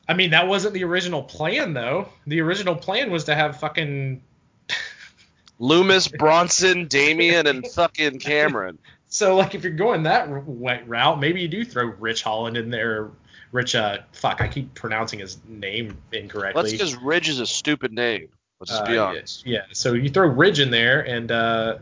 I 0.08 0.14
mean, 0.14 0.32
that 0.32 0.48
wasn't 0.48 0.74
the 0.74 0.84
original 0.84 1.24
plan 1.24 1.74
though. 1.74 2.10
The 2.28 2.42
original 2.42 2.76
plan 2.76 3.12
was 3.12 3.26
to 3.26 3.36
have 3.36 3.60
fucking. 3.60 4.22
Lumis, 5.60 6.16
Bronson, 6.18 6.88
Damian, 6.88 7.48
and 7.48 7.66
fucking 7.68 8.20
Cameron. 8.20 8.78
So 9.10 9.36
like, 9.36 9.54
if 9.54 9.62
you're 9.64 9.74
going 9.74 10.04
that 10.04 10.28
route, 10.28 11.20
maybe 11.20 11.40
you 11.42 11.48
do 11.48 11.64
throw 11.64 11.86
Rich 11.86 12.24
Holland 12.24 12.58
in 12.58 12.72
there. 12.72 13.12
Rich, 13.54 13.76
uh, 13.76 14.00
fuck, 14.14 14.42
I 14.42 14.48
keep 14.48 14.74
pronouncing 14.74 15.20
his 15.20 15.38
name 15.48 15.96
incorrectly. 16.12 16.64
That's 16.64 16.74
because 16.74 16.96
Ridge 16.96 17.30
is 17.30 17.40
a 17.40 17.46
stupid 17.46 17.94
name. 17.94 18.30
Let's 18.60 18.72
just 18.72 18.86
be 18.86 18.98
Uh, 18.98 19.06
honest. 19.06 19.46
Yeah, 19.46 19.66
so 19.72 19.94
you 19.94 20.10
throw 20.10 20.28
Ridge 20.28 20.60
in 20.60 20.72
there, 20.72 21.02
and 21.02 21.32
uh, 21.32 21.78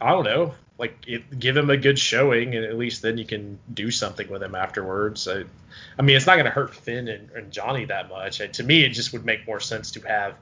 I 0.00 0.10
don't 0.10 0.24
know, 0.24 0.54
like 0.78 0.96
it, 1.06 1.38
give 1.38 1.56
him 1.56 1.70
a 1.70 1.78
good 1.78 1.98
showing, 1.98 2.54
and 2.54 2.64
at 2.66 2.76
least 2.76 3.00
then 3.00 3.16
you 3.16 3.24
can 3.24 3.58
do 3.72 3.90
something 3.90 4.28
with 4.28 4.42
him 4.42 4.54
afterwards. 4.54 5.26
I, 5.26 5.44
I 5.98 6.02
mean, 6.02 6.14
it's 6.14 6.26
not 6.26 6.34
going 6.34 6.44
to 6.44 6.50
hurt 6.50 6.74
Finn 6.74 7.08
and, 7.08 7.30
and 7.30 7.50
Johnny 7.50 7.86
that 7.86 8.10
much. 8.10 8.40
And 8.40 8.52
to 8.54 8.62
me, 8.62 8.84
it 8.84 8.90
just 8.90 9.14
would 9.14 9.24
make 9.24 9.46
more 9.46 9.60
sense 9.60 9.92
to 9.92 10.00
have 10.00 10.34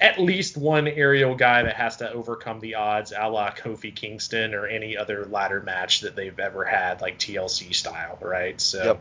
at 0.00 0.18
least 0.18 0.56
one 0.56 0.88
aerial 0.88 1.34
guy 1.34 1.62
that 1.64 1.74
has 1.76 1.96
to 1.98 2.10
overcome 2.10 2.60
the 2.60 2.76
odds, 2.76 3.12
a 3.14 3.28
la 3.28 3.50
Kofi 3.50 3.94
Kingston 3.94 4.54
or 4.54 4.66
any 4.66 4.96
other 4.96 5.26
ladder 5.26 5.60
match 5.60 6.00
that 6.00 6.16
they've 6.16 6.38
ever 6.38 6.64
had, 6.64 7.02
like 7.02 7.18
TLC 7.18 7.74
style, 7.74 8.18
right? 8.22 8.58
So, 8.60 8.84
Yep. 8.84 9.00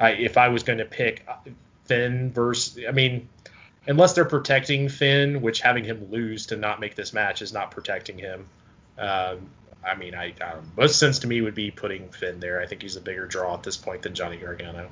I, 0.00 0.10
if 0.12 0.38
I 0.38 0.48
was 0.48 0.62
going 0.62 0.78
to 0.78 0.84
pick 0.84 1.24
uh, 1.28 1.34
Finn 1.84 2.32
versus, 2.32 2.82
I 2.88 2.92
mean, 2.92 3.28
unless 3.86 4.14
they're 4.14 4.24
protecting 4.24 4.88
Finn, 4.88 5.42
which 5.42 5.60
having 5.60 5.84
him 5.84 6.10
lose 6.10 6.46
to 6.46 6.56
not 6.56 6.80
make 6.80 6.94
this 6.94 7.12
match 7.12 7.42
is 7.42 7.52
not 7.52 7.70
protecting 7.70 8.18
him. 8.18 8.46
Um, 8.98 9.50
I 9.84 9.94
mean, 9.96 10.14
I, 10.14 10.34
I 10.40 10.54
most 10.76 10.98
sense 10.98 11.20
to 11.20 11.26
me 11.26 11.40
would 11.40 11.54
be 11.54 11.70
putting 11.70 12.08
Finn 12.08 12.40
there. 12.40 12.60
I 12.60 12.66
think 12.66 12.82
he's 12.82 12.96
a 12.96 13.00
bigger 13.00 13.26
draw 13.26 13.54
at 13.54 13.62
this 13.62 13.76
point 13.76 14.02
than 14.02 14.14
Johnny 14.14 14.36
Gargano. 14.36 14.88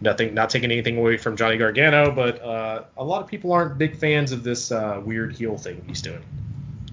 Nothing, 0.00 0.34
not 0.34 0.50
taking 0.50 0.70
anything 0.70 0.98
away 0.98 1.16
from 1.16 1.36
Johnny 1.36 1.56
Gargano, 1.56 2.10
but 2.10 2.42
uh, 2.42 2.84
a 2.98 3.04
lot 3.04 3.22
of 3.22 3.28
people 3.28 3.52
aren't 3.52 3.78
big 3.78 3.96
fans 3.96 4.32
of 4.32 4.42
this 4.42 4.70
uh, 4.70 5.00
weird 5.02 5.34
heel 5.34 5.56
thing 5.56 5.82
he's 5.86 6.02
doing. 6.02 6.22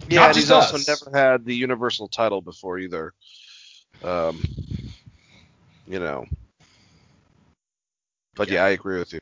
Yeah, 0.09 0.27
he's 0.33 0.47
just 0.47 0.73
also 0.73 0.91
never 0.91 1.17
had 1.17 1.45
the 1.45 1.55
Universal 1.55 2.07
title 2.09 2.41
before 2.41 2.79
either. 2.79 3.13
Um, 4.03 4.41
you 5.87 5.99
know. 5.99 6.25
But 8.35 8.49
yeah. 8.49 8.63
I 8.63 8.69
agree 8.69 8.97
with 8.97 9.13
you. 9.13 9.19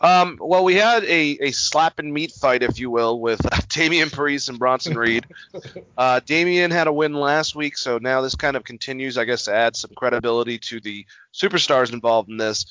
Um, 0.00 0.38
well, 0.40 0.62
we 0.62 0.74
had 0.74 1.02
a, 1.04 1.38
a 1.40 1.50
slap 1.50 1.98
and 1.98 2.12
meat 2.12 2.30
fight, 2.32 2.62
if 2.62 2.78
you 2.78 2.88
will, 2.88 3.18
with 3.18 3.40
Damian 3.68 4.10
Priest 4.10 4.48
and 4.48 4.58
Bronson 4.58 4.96
Reed. 4.96 5.26
uh, 5.98 6.20
Damian 6.20 6.70
had 6.70 6.86
a 6.86 6.92
win 6.92 7.14
last 7.14 7.56
week, 7.56 7.76
so 7.76 7.98
now 7.98 8.20
this 8.20 8.36
kind 8.36 8.56
of 8.56 8.62
continues, 8.62 9.18
I 9.18 9.24
guess, 9.24 9.46
to 9.46 9.54
add 9.54 9.74
some 9.74 9.90
credibility 9.96 10.58
to 10.58 10.80
the 10.80 11.04
superstars 11.32 11.92
involved 11.92 12.30
in 12.30 12.36
this. 12.36 12.66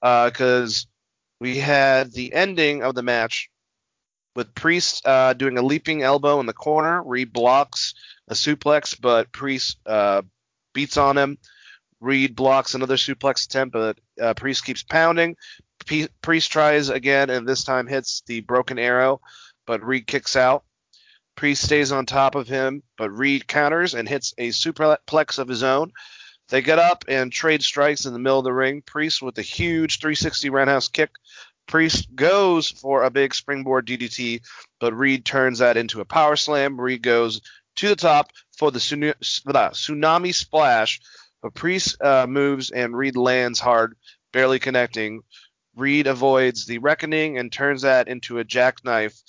Because 0.00 0.86
we 1.40 1.58
had 1.58 2.12
the 2.12 2.32
ending 2.32 2.82
of 2.82 2.94
the 2.94 3.02
match 3.02 3.50
with 4.34 4.54
Priest 4.54 5.06
uh, 5.06 5.32
doing 5.32 5.58
a 5.58 5.62
leaping 5.62 6.02
elbow 6.02 6.40
in 6.40 6.46
the 6.46 6.52
corner. 6.52 7.02
Reed 7.02 7.32
blocks 7.32 7.94
a 8.28 8.34
suplex, 8.34 8.98
but 8.98 9.32
Priest 9.32 9.78
uh, 9.86 10.22
beats 10.72 10.96
on 10.96 11.18
him. 11.18 11.38
Reed 12.00 12.36
blocks 12.36 12.74
another 12.74 12.96
suplex 12.96 13.46
attempt, 13.46 13.72
but 13.72 13.98
uh, 14.20 14.34
Priest 14.34 14.64
keeps 14.64 14.82
pounding. 14.82 15.36
P- 15.86 16.08
Priest 16.22 16.50
tries 16.50 16.88
again, 16.88 17.30
and 17.30 17.46
this 17.46 17.64
time 17.64 17.86
hits 17.86 18.22
the 18.26 18.40
broken 18.40 18.78
arrow, 18.78 19.20
but 19.66 19.84
Reed 19.84 20.06
kicks 20.06 20.36
out. 20.36 20.64
Priest 21.36 21.62
stays 21.64 21.92
on 21.92 22.06
top 22.06 22.34
of 22.34 22.48
him, 22.48 22.82
but 22.96 23.10
Reed 23.10 23.46
counters 23.46 23.94
and 23.94 24.08
hits 24.08 24.32
a 24.38 24.48
superplex 24.48 25.38
of 25.38 25.48
his 25.48 25.62
own. 25.62 25.92
They 26.48 26.62
get 26.62 26.78
up 26.78 27.04
and 27.08 27.30
trade 27.30 27.62
strikes 27.62 28.06
in 28.06 28.12
the 28.12 28.18
middle 28.18 28.38
of 28.38 28.44
the 28.44 28.52
ring. 28.52 28.82
Priest 28.82 29.20
with 29.20 29.36
a 29.38 29.42
huge 29.42 29.98
360 29.98 30.48
roundhouse 30.50 30.88
kick. 30.88 31.10
Priest 31.66 32.14
goes 32.14 32.70
for 32.70 33.02
a 33.02 33.10
big 33.10 33.34
springboard 33.34 33.86
DDT, 33.86 34.40
but 34.80 34.94
Reed 34.94 35.24
turns 35.24 35.58
that 35.58 35.76
into 35.76 36.00
a 36.00 36.04
power 36.04 36.36
slam. 36.36 36.80
Reed 36.80 37.02
goes 37.02 37.40
to 37.76 37.88
the 37.88 37.96
top 37.96 38.30
for 38.56 38.70
the 38.70 38.78
tsunami 38.78 40.34
splash, 40.34 41.00
Priest 41.54 42.00
uh, 42.02 42.26
moves 42.26 42.70
and 42.70 42.96
Reed 42.96 43.16
lands 43.16 43.60
hard, 43.60 43.96
barely 44.32 44.58
connecting. 44.58 45.22
Reed 45.74 46.06
avoids 46.06 46.66
the 46.66 46.78
reckoning 46.78 47.38
and 47.38 47.52
turns 47.52 47.82
that 47.82 48.08
into 48.08 48.38
a 48.38 48.44
jackknife 48.44 49.22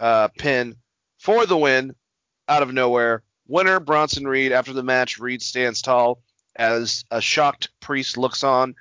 uh, 0.00 0.28
pin 0.38 0.76
for 1.18 1.46
the 1.46 1.56
win. 1.56 1.94
out 2.48 2.62
of 2.62 2.72
nowhere. 2.72 3.22
Winner 3.46 3.80
Bronson 3.80 4.26
Reed. 4.26 4.52
After 4.52 4.72
the 4.72 4.82
match, 4.82 5.18
Reed 5.18 5.42
stands 5.42 5.82
tall 5.82 6.22
as 6.56 7.04
a 7.10 7.20
shocked 7.20 7.68
priest 7.80 8.16
looks 8.16 8.42
on. 8.42 8.74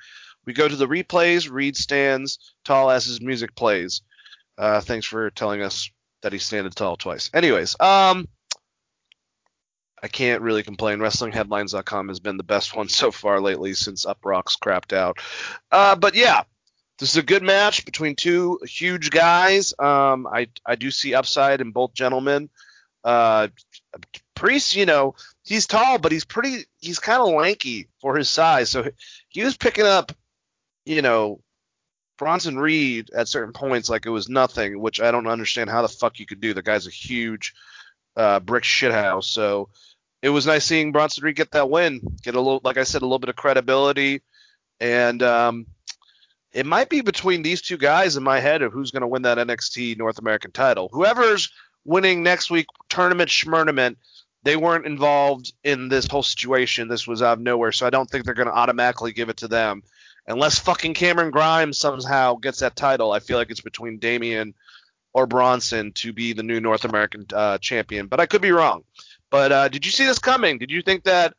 We 0.46 0.54
go 0.54 0.68
to 0.68 0.76
the 0.76 0.88
replays. 0.88 1.50
Reed 1.52 1.76
stands 1.78 2.40
tall 2.64 2.90
as 2.90 3.06
his 3.06 3.22
music 3.22 3.56
plays. 3.56 4.02
Uh, 4.58 4.82
thanks 4.82 5.06
for 5.06 5.30
telling 5.32 5.62
us 5.62 5.90
that 6.22 6.34
he 6.34 6.40
standing 6.40 6.72
tall 6.72 6.98
twice. 6.98 7.30
Anyways, 7.34 7.76
um, 7.80 8.28
I 10.02 10.08
can't 10.08 10.41
really 10.41 10.64
complain. 10.64 11.00
WrestlingHeadlines.com 11.00 12.08
has 12.08 12.20
been 12.20 12.38
the 12.38 12.43
best 12.43 12.76
one 12.76 12.89
so 12.89 13.12
far 13.12 13.41
lately 13.41 13.74
since 13.74 14.06
Uproxx 14.06 14.58
crapped 14.58 14.93
out. 14.93 15.20
Uh, 15.72 15.95
but 15.95 16.16
yeah, 16.16 16.43
this 17.00 17.12
is 17.12 17.18
a 17.18 17.24
good 17.24 17.43
match 17.43 17.86
between 17.86 18.16
two 18.16 18.60
huge 18.64 19.10
guys. 19.10 19.74
Um, 19.80 20.28
I 20.28 20.47
I 20.66 20.76
do 20.76 20.91
see 20.91 21.14
upside 21.14 21.62
in 21.62 21.72
both 21.72 21.93
gentlemen. 21.93 22.50
Uh, 23.04 23.47
Priest, 24.36 24.76
you 24.76 24.86
know, 24.86 25.16
he's 25.43 25.68
tall, 25.68 25.97
but 25.97 26.12
he's 26.12 26.26
pretty. 26.26 26.66
He's 26.80 27.00
kind 27.00 27.22
of 27.22 27.34
lanky 27.34 27.88
for 28.02 28.16
his 28.16 28.30
size, 28.30 28.70
so 28.70 28.89
he 29.30 29.43
was 29.43 29.58
picking 29.58 29.86
up, 29.86 30.12
you 30.86 31.02
know, 31.02 31.41
Bronson 32.18 32.58
Reed 32.60 33.10
at 33.16 33.28
certain 33.28 33.54
points 33.54 33.89
like 33.89 34.06
it 34.06 34.12
was 34.12 34.30
nothing, 34.30 34.80
which 34.80 35.02
I 35.02 35.12
don't 35.12 35.28
understand 35.28 35.70
how 35.70 35.82
the 35.82 35.88
fuck 35.88 36.20
you 36.20 36.26
could 36.26 36.41
do. 36.41 36.54
The 36.54 36.62
guy's 36.62 36.88
a 36.88 36.91
huge 36.91 37.54
uh, 38.16 38.39
brick 38.41 38.64
shithouse. 38.64 39.26
So 39.26 39.70
it 40.22 40.30
was 40.30 40.45
nice 40.45 40.65
seeing 40.65 40.91
Bronson 40.91 41.24
Reed 41.24 41.36
get 41.36 41.51
that 41.51 41.70
win, 41.70 42.01
get 42.22 42.36
a 42.36 42.41
little, 42.41 42.61
like 42.63 42.78
I 42.78 42.84
said, 42.84 43.01
a 43.01 43.05
little 43.05 43.20
bit 43.20 43.30
of 43.30 43.36
credibility, 43.36 44.22
and 44.80 45.22
um, 45.24 45.65
it 46.51 46.65
might 46.65 46.89
be 46.89 47.01
between 47.01 47.41
these 47.41 47.61
two 47.61 47.78
guys 47.78 48.17
in 48.17 48.24
my 48.24 48.39
head 48.39 48.61
of 48.61 48.74
who's 48.74 48.91
going 48.91 49.01
to 49.01 49.07
win 49.07 49.22
that 49.24 49.38
NXT 49.38 49.97
North 49.97 50.20
American 50.20 50.51
title. 50.51 50.89
Whoever's 50.91 51.51
winning 51.86 52.24
next 52.24 52.49
week, 52.49 52.67
tournament 52.89 53.30
schmurnament, 53.30 53.95
they 54.43 54.55
weren't 54.55 54.86
involved 54.86 55.53
in 55.63 55.89
this 55.89 56.07
whole 56.07 56.24
situation. 56.24 56.88
This 56.88 57.07
was 57.07 57.22
out 57.22 57.38
of 57.38 57.43
nowhere, 57.43 57.72
so 57.72 57.86
I 57.86 57.89
don't 57.89 58.09
think 58.09 58.26
they're 58.26 58.34
going 58.34 58.47
to 58.47 58.53
automatically 58.53 59.13
give 59.13 59.30
it 59.30 59.38
to 59.38 59.47
them. 59.47 59.84
Unless 60.28 60.59
fucking 60.59 60.93
Cameron 60.93 61.32
Grimes 61.32 61.78
somehow 61.78 62.36
gets 62.36 62.59
that 62.59 62.76
title, 62.76 63.11
I 63.11 63.20
feel 63.20 63.38
like 63.38 63.49
it's 63.49 63.61
between 63.61 63.97
Damian 63.97 64.53
or 65.13 65.26
Bronson 65.26 65.91
to 65.93 66.13
be 66.13 66.34
the 66.34 66.43
new 66.43 66.59
North 66.59 66.86
American 66.86 67.26
uh, 67.34 67.57
champion. 67.57 68.07
But 68.07 68.20
I 68.20 68.28
could 68.28 68.41
be 68.41 68.51
wrong. 68.51 68.84
But 69.30 69.52
uh, 69.52 69.68
did 69.68 69.86
you 69.86 69.92
see 69.92 70.06
this 70.06 70.20
coming? 70.20 70.58
Did 70.58 70.72
you 70.72 70.82
think 70.82 71.04
that 71.04 71.34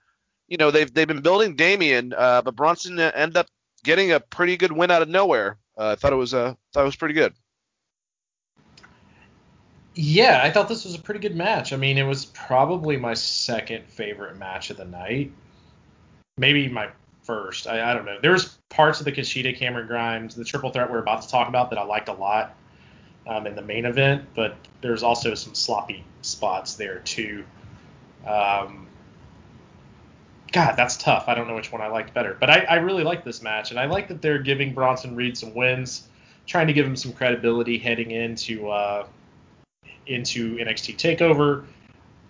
you 0.49 0.57
know 0.57 0.71
they've 0.71 0.93
they've 0.93 1.09
been 1.09 1.23
building 1.23 1.57
Damian, 1.57 2.13
uh, 2.17 2.43
but 2.43 2.57
Bronson 2.57 2.99
ended 2.99 3.37
up 3.37 3.47
getting 3.85 4.13
a 4.13 4.21
pretty 4.21 4.57
good 4.57 4.73
win 4.73 4.91
out 4.91 5.03
of 5.03 5.09
nowhere? 5.09 5.59
Uh, 5.77 5.91
I 5.91 5.95
thought 5.95 6.13
it 6.13 6.17
was 6.17 6.35
uh, 6.35 6.55
thought 6.73 6.83
it 6.83 6.85
was 6.85 6.97
pretty 6.97 7.15
good. 7.15 7.35
Yeah, 9.95 10.41
I 10.43 10.51
thought 10.51 10.69
this 10.69 10.85
was 10.85 10.95
a 10.95 11.01
pretty 11.01 11.21
good 11.21 11.35
match. 11.35 11.73
I 11.73 11.77
mean, 11.77 11.99
it 11.99 12.05
was 12.05 12.27
probably 12.27 12.97
my 12.97 13.15
second 13.15 13.87
favorite 13.89 14.39
match 14.39 14.71
of 14.71 14.77
the 14.77 14.85
night. 14.85 15.33
Maybe 16.39 16.69
my 16.69 16.91
first. 17.23 17.67
I, 17.67 17.91
I 17.91 17.95
don't 17.95 18.05
know. 18.05 18.19
There 18.23 18.33
was 18.33 18.59
parts 18.69 19.01
of 19.01 19.05
the 19.05 19.13
Kushida 19.13 19.57
Cameron 19.57 19.89
Grimes, 19.89 20.35
the 20.35 20.45
triple 20.45 20.71
threat 20.71 20.91
we're 20.91 20.99
about 21.01 21.23
to 21.23 21.29
talk 21.29 21.49
about 21.49 21.71
that 21.71 21.79
I 21.79 21.83
liked 21.83 22.09
a 22.09 22.13
lot 22.13 22.55
um, 23.27 23.47
in 23.47 23.55
the 23.55 23.63
main 23.63 23.85
event, 23.85 24.25
but 24.35 24.57
there's 24.81 25.03
also 25.03 25.35
some 25.35 25.55
sloppy 25.55 26.05
spots 26.23 26.75
there 26.75 27.01
too. 27.01 27.45
Um, 28.27 28.87
God, 30.53 30.75
that's 30.77 30.97
tough. 30.97 31.25
I 31.29 31.35
don't 31.35 31.47
know 31.47 31.55
which 31.55 31.71
one 31.71 31.81
I 31.81 31.87
liked 31.87 32.13
better, 32.13 32.37
but 32.39 32.51
I, 32.51 32.61
I 32.69 32.75
really 32.77 33.05
like 33.05 33.25
this 33.25 33.43
match, 33.43 33.71
and 33.71 33.79
I 33.79 33.87
like 33.87 34.09
that 34.09 34.21
they're 34.21 34.43
giving 34.43 34.75
Bronson 34.75 35.15
Reed 35.15 35.39
some 35.39 35.55
wins, 35.55 36.09
trying 36.47 36.67
to 36.67 36.73
give 36.73 36.87
him 36.87 36.97
some 36.97 37.13
credibility 37.13 37.79
heading 37.79 38.11
into 38.11 38.69
uh, 38.69 39.07
into 40.07 40.57
NXT 40.57 40.97
Takeover. 40.97 41.65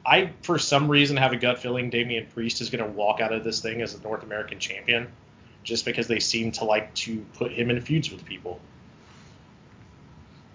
I, 0.04 0.32
for 0.42 0.58
some 0.58 0.90
reason, 0.90 1.16
have 1.16 1.32
a 1.32 1.36
gut 1.36 1.60
feeling 1.60 1.90
Damian 1.90 2.26
Priest 2.26 2.60
is 2.60 2.70
going 2.70 2.84
to 2.84 2.90
walk 2.90 3.20
out 3.20 3.32
of 3.32 3.44
this 3.44 3.60
thing 3.60 3.82
as 3.82 3.94
a 3.94 4.02
North 4.02 4.22
American 4.22 4.58
champion, 4.58 5.08
just 5.62 5.84
because 5.84 6.06
they 6.06 6.20
seem 6.20 6.52
to 6.52 6.64
like 6.64 6.92
to 6.96 7.24
put 7.34 7.52
him 7.52 7.70
in 7.70 7.80
feuds 7.80 8.10
with 8.10 8.24
people. 8.24 8.60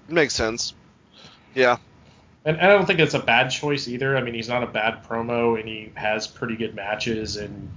Makes 0.07 0.35
sense. 0.35 0.73
Yeah. 1.55 1.77
And, 2.45 2.57
I 2.61 2.67
don't 2.67 2.85
think 2.85 2.99
it's 2.99 3.15
a 3.15 3.19
bad 3.19 3.49
choice 3.49 3.87
either. 3.87 4.15
I 4.15 4.21
mean, 4.21 4.35
he's 4.35 4.47
not 4.47 4.63
a 4.63 4.67
bad 4.67 5.03
promo, 5.03 5.59
and 5.59 5.67
he 5.67 5.91
has 5.95 6.27
pretty 6.27 6.55
good 6.55 6.75
matches, 6.75 7.37
and 7.37 7.69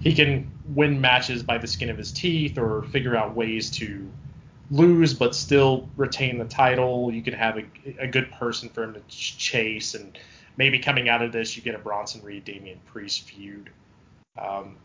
he 0.00 0.14
can 0.14 0.50
win 0.74 1.00
matches 1.00 1.42
by 1.42 1.58
the 1.58 1.66
skin 1.66 1.90
of 1.90 1.98
his 1.98 2.12
teeth 2.12 2.56
or 2.56 2.82
figure 2.84 3.16
out 3.16 3.34
ways 3.34 3.70
to 3.70 4.08
lose 4.70 5.12
but 5.12 5.34
still 5.34 5.88
retain 5.96 6.38
the 6.38 6.44
title. 6.46 7.12
You 7.12 7.22
can 7.22 7.34
have 7.34 7.58
a, 7.58 7.64
a 7.98 8.06
good 8.06 8.30
person 8.32 8.68
for 8.68 8.84
him 8.84 8.94
to 8.94 9.00
chase, 9.08 9.94
and 9.94 10.16
maybe 10.56 10.78
coming 10.78 11.08
out 11.08 11.22
of 11.22 11.32
this, 11.32 11.56
you 11.56 11.62
get 11.62 11.74
a 11.74 11.78
Bronson 11.78 12.22
Reed 12.22 12.44
Damian 12.44 12.80
Priest 12.86 13.22
feud. 13.22 13.70
Um, 14.38 14.76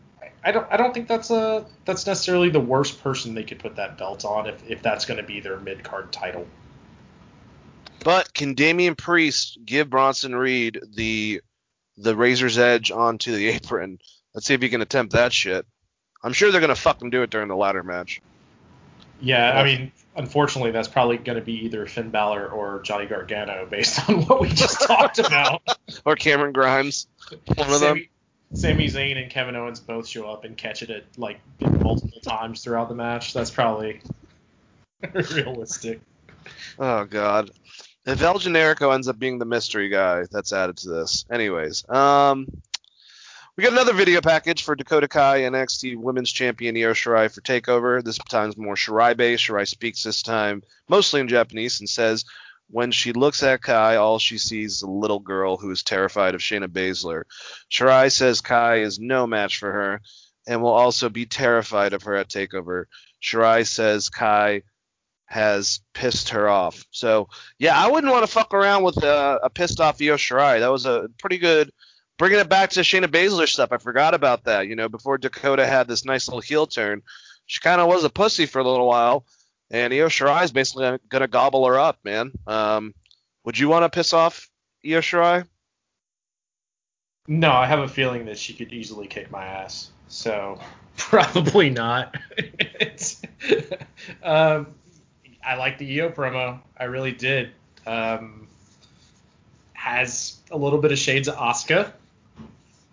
I 0.44 0.52
don't 0.52 0.66
I 0.70 0.76
don't 0.76 0.92
think 0.92 1.08
that's 1.08 1.30
a 1.30 1.64
that's 1.84 2.06
necessarily 2.06 2.50
the 2.50 2.60
worst 2.60 3.02
person 3.02 3.34
they 3.34 3.44
could 3.44 3.58
put 3.58 3.76
that 3.76 3.98
belt 3.98 4.24
on 4.24 4.46
if, 4.46 4.68
if 4.68 4.82
that's 4.82 5.04
going 5.04 5.18
to 5.18 5.26
be 5.26 5.40
their 5.40 5.58
mid 5.58 5.82
card 5.82 6.12
title. 6.12 6.46
But 8.08 8.32
can 8.32 8.54
Damian 8.54 8.94
Priest 8.94 9.58
give 9.62 9.90
Bronson 9.90 10.34
Reed 10.34 10.80
the 10.94 11.42
the 11.98 12.16
razor's 12.16 12.56
edge 12.56 12.90
onto 12.90 13.36
the 13.36 13.48
apron? 13.54 13.98
Let's 14.32 14.46
see 14.46 14.54
if 14.54 14.62
he 14.62 14.70
can 14.70 14.80
attempt 14.80 15.12
that 15.12 15.30
shit. 15.30 15.66
I'm 16.22 16.32
sure 16.32 16.50
they're 16.50 16.62
gonna 16.62 16.74
fucking 16.74 17.10
do 17.10 17.20
it 17.20 17.28
during 17.28 17.48
the 17.48 17.56
ladder 17.56 17.82
match. 17.82 18.22
Yeah, 19.20 19.52
I 19.52 19.62
mean, 19.62 19.92
unfortunately, 20.16 20.70
that's 20.70 20.88
probably 20.88 21.18
going 21.18 21.36
to 21.38 21.44
be 21.44 21.66
either 21.66 21.84
Finn 21.84 22.08
Balor 22.08 22.48
or 22.48 22.80
Johnny 22.80 23.04
Gargano 23.04 23.66
based 23.66 23.98
on 24.08 24.24
what 24.24 24.40
we 24.40 24.48
just 24.48 24.80
talked 24.80 25.18
about. 25.18 25.60
or 26.06 26.16
Cameron 26.16 26.52
Grimes. 26.54 27.08
One 27.56 27.70
of 27.70 27.80
them. 27.80 28.06
Sami 28.54 28.86
Zayn 28.86 29.20
and 29.20 29.30
Kevin 29.30 29.54
Owens 29.54 29.80
both 29.80 30.06
show 30.08 30.30
up 30.30 30.44
and 30.44 30.56
catch 30.56 30.82
it 30.82 30.88
at 30.88 31.04
like 31.18 31.40
multiple 31.60 32.20
times 32.22 32.64
throughout 32.64 32.88
the 32.88 32.94
match. 32.94 33.34
That's 33.34 33.50
probably 33.50 34.00
realistic. 35.12 36.00
Oh 36.78 37.04
god. 37.04 37.50
If 38.08 38.22
El 38.22 38.38
Generico 38.38 38.94
ends 38.94 39.06
up 39.06 39.18
being 39.18 39.38
the 39.38 39.44
mystery 39.44 39.90
guy, 39.90 40.24
that's 40.30 40.54
added 40.54 40.78
to 40.78 40.88
this. 40.88 41.26
Anyways, 41.30 41.86
um, 41.90 42.46
we 43.54 43.62
got 43.62 43.74
another 43.74 43.92
video 43.92 44.22
package 44.22 44.62
for 44.62 44.74
Dakota 44.74 45.06
Kai 45.06 45.42
and 45.42 45.54
NXT 45.54 45.98
Women's 45.98 46.32
Champion 46.32 46.74
Io 46.74 46.94
Shirai 46.94 47.30
for 47.30 47.42
Takeover. 47.42 48.02
This 48.02 48.16
time's 48.16 48.56
more 48.56 48.76
Shirai 48.76 49.14
based. 49.14 49.44
Shirai 49.44 49.68
speaks 49.68 50.02
this 50.02 50.22
time 50.22 50.62
mostly 50.88 51.20
in 51.20 51.28
Japanese 51.28 51.80
and 51.80 51.88
says, 51.88 52.24
when 52.70 52.92
she 52.92 53.12
looks 53.12 53.42
at 53.42 53.60
Kai, 53.60 53.96
all 53.96 54.18
she 54.18 54.38
sees 54.38 54.76
is 54.76 54.82
a 54.82 54.90
little 54.90 55.20
girl 55.20 55.58
who 55.58 55.70
is 55.70 55.82
terrified 55.82 56.34
of 56.34 56.40
Shayna 56.40 56.68
Baszler. 56.68 57.24
Shirai 57.70 58.10
says 58.10 58.40
Kai 58.40 58.76
is 58.76 58.98
no 58.98 59.26
match 59.26 59.58
for 59.58 59.70
her 59.70 60.00
and 60.46 60.62
will 60.62 60.70
also 60.70 61.10
be 61.10 61.26
terrified 61.26 61.92
of 61.92 62.04
her 62.04 62.14
at 62.14 62.28
Takeover. 62.28 62.86
Shirai 63.22 63.66
says 63.66 64.08
Kai 64.08 64.62
has 65.28 65.80
pissed 65.92 66.30
her 66.30 66.48
off. 66.48 66.84
So 66.90 67.28
yeah, 67.58 67.78
I 67.78 67.90
wouldn't 67.90 68.12
want 68.12 68.24
to 68.24 68.32
fuck 68.32 68.54
around 68.54 68.82
with 68.82 68.96
a, 69.04 69.40
a 69.42 69.50
pissed 69.50 69.78
off 69.78 70.00
Io 70.00 70.16
Shirai. 70.16 70.60
That 70.60 70.72
was 70.72 70.86
a 70.86 71.08
pretty 71.18 71.38
good. 71.38 71.70
Bringing 72.16 72.40
it 72.40 72.48
back 72.48 72.70
to 72.70 72.80
Shayna 72.80 73.04
Baszler 73.04 73.46
stuff, 73.46 73.70
I 73.70 73.76
forgot 73.76 74.12
about 74.12 74.44
that. 74.44 74.66
You 74.66 74.74
know, 74.74 74.88
before 74.88 75.18
Dakota 75.18 75.64
had 75.64 75.86
this 75.86 76.04
nice 76.04 76.26
little 76.26 76.40
heel 76.40 76.66
turn, 76.66 77.02
she 77.46 77.60
kind 77.60 77.80
of 77.80 77.86
was 77.86 78.02
a 78.02 78.10
pussy 78.10 78.46
for 78.46 78.58
a 78.58 78.64
little 78.64 78.88
while, 78.88 79.24
and 79.70 79.92
Io 79.92 80.08
Shirai 80.08 80.42
is 80.42 80.50
basically 80.50 80.98
gonna 81.08 81.28
gobble 81.28 81.64
her 81.66 81.78
up, 81.78 81.98
man. 82.04 82.32
Um, 82.46 82.94
would 83.44 83.58
you 83.58 83.68
want 83.68 83.84
to 83.84 83.96
piss 83.96 84.12
off 84.12 84.50
Io 84.84 85.00
Shirai? 85.00 85.46
No, 87.28 87.52
I 87.52 87.66
have 87.66 87.80
a 87.80 87.88
feeling 87.88 88.24
that 88.24 88.38
she 88.38 88.54
could 88.54 88.72
easily 88.72 89.06
kick 89.06 89.30
my 89.30 89.44
ass. 89.44 89.90
So 90.08 90.58
probably 90.96 91.70
not. 91.70 92.16
um, 94.22 94.68
I 95.44 95.56
like 95.56 95.78
the 95.78 96.00
Io 96.00 96.10
promo. 96.10 96.60
I 96.76 96.84
really 96.84 97.12
did. 97.12 97.50
Um, 97.86 98.48
has 99.72 100.38
a 100.50 100.56
little 100.56 100.80
bit 100.80 100.92
of 100.92 100.98
shades 100.98 101.28
of 101.28 101.36
Asuka 101.36 101.92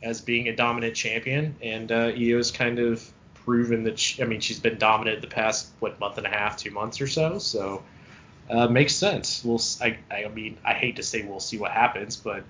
as 0.03 0.21
being 0.21 0.47
a 0.47 0.55
dominant 0.55 0.95
champion, 0.95 1.55
and 1.61 1.91
uh, 1.91 2.11
Io's 2.15 2.51
kind 2.51 2.79
of 2.79 3.03
proven 3.33 3.83
that. 3.83 3.99
She, 3.99 4.21
I 4.21 4.25
mean, 4.25 4.39
she's 4.39 4.59
been 4.59 4.77
dominant 4.77 5.21
the 5.21 5.27
past 5.27 5.69
what 5.79 5.99
month 5.99 6.17
and 6.17 6.27
a 6.27 6.29
half, 6.29 6.57
two 6.57 6.71
months 6.71 7.01
or 7.01 7.07
so. 7.07 7.39
So 7.39 7.83
uh, 8.49 8.67
makes 8.67 8.95
sense. 8.95 9.43
We'll. 9.43 9.61
I, 9.81 9.97
I 10.11 10.27
mean, 10.29 10.57
I 10.63 10.73
hate 10.73 10.97
to 10.97 11.03
say 11.03 11.23
we'll 11.23 11.39
see 11.39 11.57
what 11.57 11.71
happens, 11.71 12.15
but 12.15 12.43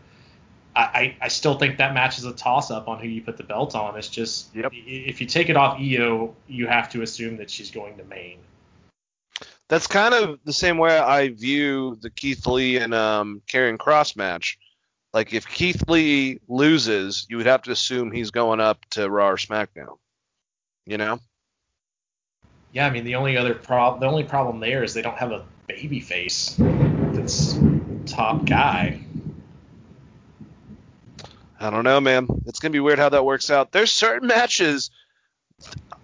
I, 0.75 1.15
I 1.21 1.29
still 1.29 1.57
think 1.57 1.77
that 1.77 1.93
match 1.93 2.17
is 2.17 2.25
a 2.25 2.33
toss 2.33 2.69
up 2.69 2.89
on 2.89 2.99
who 2.99 3.07
you 3.07 3.21
put 3.21 3.37
the 3.37 3.43
belt 3.43 3.75
on. 3.75 3.97
It's 3.97 4.09
just 4.09 4.53
yep. 4.53 4.71
if 4.73 5.21
you 5.21 5.27
take 5.27 5.49
it 5.49 5.55
off 5.55 5.79
Io, 5.79 6.35
you 6.47 6.67
have 6.67 6.89
to 6.91 7.01
assume 7.01 7.37
that 7.37 7.49
she's 7.49 7.71
going 7.71 7.97
to 7.97 8.03
main. 8.03 8.39
That's 9.68 9.88
kind 9.88 10.13
of 10.13 10.39
the 10.45 10.53
same 10.53 10.78
way 10.78 10.97
I 10.97 11.30
view 11.30 11.97
the 11.99 12.09
Keith 12.09 12.45
Lee 12.45 12.78
and 12.78 12.93
um, 12.93 13.41
Karrion 13.47 13.78
Kross 13.78 14.16
match. 14.16 14.59
Like 15.13 15.34
if 15.34 15.47
Keith 15.47 15.88
Lee 15.88 16.39
loses, 16.47 17.26
you 17.30 17.38
would 17.38 17.45
have 17.45 17.63
to 17.63 17.72
assume 17.72 18.11
he's 18.11 18.32
going 18.32 18.59
up 18.59 18.86
to 18.91 19.09
Raw 19.09 19.30
or 19.30 19.38
SmackDown. 19.38 19.97
You 20.86 20.97
know? 20.97 21.20
Yeah, 22.74 22.86
I 22.86 22.89
mean 22.89 23.05
the 23.05 23.16
only 23.16 23.38
other 23.38 23.55
problem 23.55 24.01
the 24.01 24.07
only 24.07 24.26
problem 24.26 24.59
there 24.59 24.84
is 24.84 24.93
they 24.93 25.01
don't 25.01 25.18
have 25.18 25.32
a 25.32 25.45
baby 25.68 26.01
face 26.01 26.55
that's 26.59 27.57
top 28.05 28.45
guy. 28.45 28.99
I 31.57 31.70
don't 31.70 31.86
know, 31.86 32.01
man. 32.01 32.28
It's 32.45 32.59
gonna 32.59 32.74
be 32.74 32.82
weird 32.82 32.99
how 32.99 33.09
that 33.09 33.24
works 33.24 33.49
out. 33.49 33.72
There's 33.72 33.93
certain 33.93 34.28
matches 34.28 34.91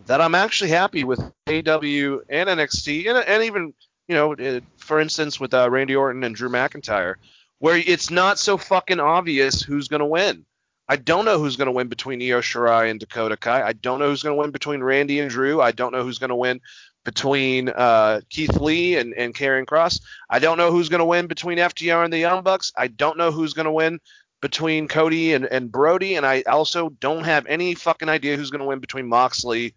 that 0.05 0.21
I'm 0.21 0.35
actually 0.35 0.71
happy 0.71 1.03
with 1.03 1.19
AEW 1.47 2.21
and 2.29 2.49
NXT, 2.49 3.07
and, 3.07 3.17
and 3.17 3.43
even 3.43 3.73
you 4.07 4.15
know, 4.15 4.33
uh, 4.33 4.59
for 4.77 4.99
instance, 4.99 5.39
with 5.39 5.53
uh, 5.53 5.69
Randy 5.69 5.95
Orton 5.95 6.23
and 6.23 6.35
Drew 6.35 6.49
McIntyre, 6.49 7.15
where 7.59 7.77
it's 7.77 8.09
not 8.09 8.39
so 8.39 8.57
fucking 8.57 8.99
obvious 8.99 9.61
who's 9.61 9.87
gonna 9.87 10.05
win. 10.05 10.45
I 10.87 10.97
don't 10.97 11.25
know 11.25 11.39
who's 11.39 11.55
gonna 11.55 11.71
win 11.71 11.87
between 11.87 12.21
Io 12.21 12.41
Shirai 12.41 12.89
and 12.89 12.99
Dakota 12.99 13.37
Kai. 13.37 13.61
I 13.65 13.73
don't 13.73 13.99
know 13.99 14.09
who's 14.09 14.23
gonna 14.23 14.35
win 14.35 14.51
between 14.51 14.83
Randy 14.83 15.19
and 15.19 15.29
Drew. 15.29 15.61
I 15.61 15.71
don't 15.71 15.93
know 15.93 16.03
who's 16.03 16.19
gonna 16.19 16.35
win 16.35 16.61
between 17.03 17.69
uh, 17.69 18.21
Keith 18.29 18.57
Lee 18.59 18.97
and, 18.97 19.13
and 19.13 19.33
Karrion 19.33 19.65
Kross. 19.65 20.01
I 20.29 20.39
don't 20.39 20.57
know 20.57 20.71
who's 20.71 20.89
going 20.89 20.99
to 20.99 21.05
win 21.05 21.27
between 21.27 21.57
FTR 21.57 22.03
and 22.03 22.13
the 22.13 22.19
Young 22.19 22.43
Bucks. 22.43 22.71
I 22.77 22.87
don't 22.87 23.17
know 23.17 23.31
who's 23.31 23.53
going 23.53 23.65
to 23.65 23.71
win 23.71 23.99
between 24.41 24.87
Cody 24.87 25.33
and, 25.33 25.45
and 25.45 25.71
Brodie. 25.71 26.15
And 26.15 26.25
I 26.25 26.41
also 26.43 26.89
don't 26.89 27.23
have 27.23 27.45
any 27.47 27.75
fucking 27.75 28.09
idea 28.09 28.37
who's 28.37 28.51
going 28.51 28.61
to 28.61 28.67
win 28.67 28.79
between 28.79 29.07
Moxley 29.07 29.73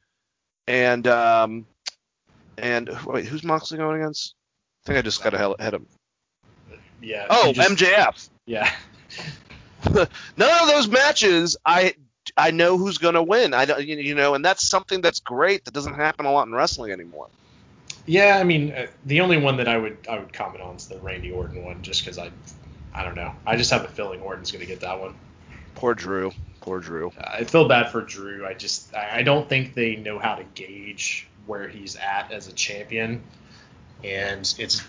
and 0.67 1.07
um 1.07 1.67
and 2.59 2.91
wait, 3.07 3.27
who's 3.27 3.45
Moxley 3.45 3.79
going 3.79 4.01
against? 4.01 4.35
I 4.85 4.87
think 4.87 4.99
I 4.99 5.03
just 5.03 5.23
got 5.23 5.31
to 5.31 5.57
hit 5.59 5.75
him. 5.75 5.87
Yeah. 7.03 7.27
Oh, 7.31 7.53
just- 7.53 7.71
MJF. 7.71 8.29
Yeah. 8.47 8.71
None 9.95 10.63
of 10.63 10.69
those 10.69 10.89
matches 10.89 11.57
I 11.65 11.95
I 12.37 12.51
know 12.51 12.79
who's 12.79 12.99
going 12.99 13.15
to 13.15 13.23
win. 13.23 13.55
I 13.55 13.65
don't 13.65 13.87
you 13.87 13.97
you 13.97 14.15
know, 14.15 14.35
and 14.35 14.45
that's 14.45 14.67
something 14.67 15.01
that's 15.01 15.21
great 15.21 15.65
that 15.65 15.75
doesn't 15.75 15.95
happen 15.95 16.27
a 16.27 16.33
lot 16.33 16.47
in 16.47 16.55
wrestling 16.55 16.93
anymore. 16.93 17.29
Yeah, 18.07 18.39
I 18.39 18.45
mean, 18.45 18.73
uh, 18.73 18.87
the 19.07 19.21
only 19.21 19.39
one 19.39 19.57
that 19.57 19.69
I 19.69 19.79
would 19.79 19.97
I 20.09 20.19
would 20.19 20.33
comment 20.33 20.63
on 20.63 20.77
is 20.77 20.89
the 20.89 20.99
Randy 20.99 21.31
Orton 21.33 21.65
one, 21.65 21.83
just 21.83 22.03
because 22.05 22.19
I 22.19 22.31
I 22.95 23.03
don't 23.03 23.15
know. 23.15 23.33
I 23.47 23.57
just 23.57 23.71
have 23.71 23.85
a 23.85 23.89
feeling 23.89 24.21
Orton's 24.21 24.51
going 24.51 24.61
to 24.61 24.67
get 24.67 24.81
that 24.81 25.01
one. 25.01 25.15
Poor 25.75 25.95
Drew. 25.95 26.33
Poor 26.61 26.81
Drew. 26.81 27.13
I 27.19 27.45
feel 27.45 27.69
bad 27.69 27.91
for 27.91 28.01
Drew. 28.01 28.47
I 28.47 28.55
just 28.55 28.95
I 28.95 29.23
don't 29.23 29.49
think 29.49 29.75
they 29.75 29.97
know 29.97 30.19
how 30.19 30.35
to 30.35 30.45
gauge 30.55 31.29
where 31.47 31.69
he's 31.69 31.97
at 31.97 32.33
as 32.33 32.49
a 32.49 32.53
champion, 32.53 33.23
and 34.03 34.55
it's 34.59 34.83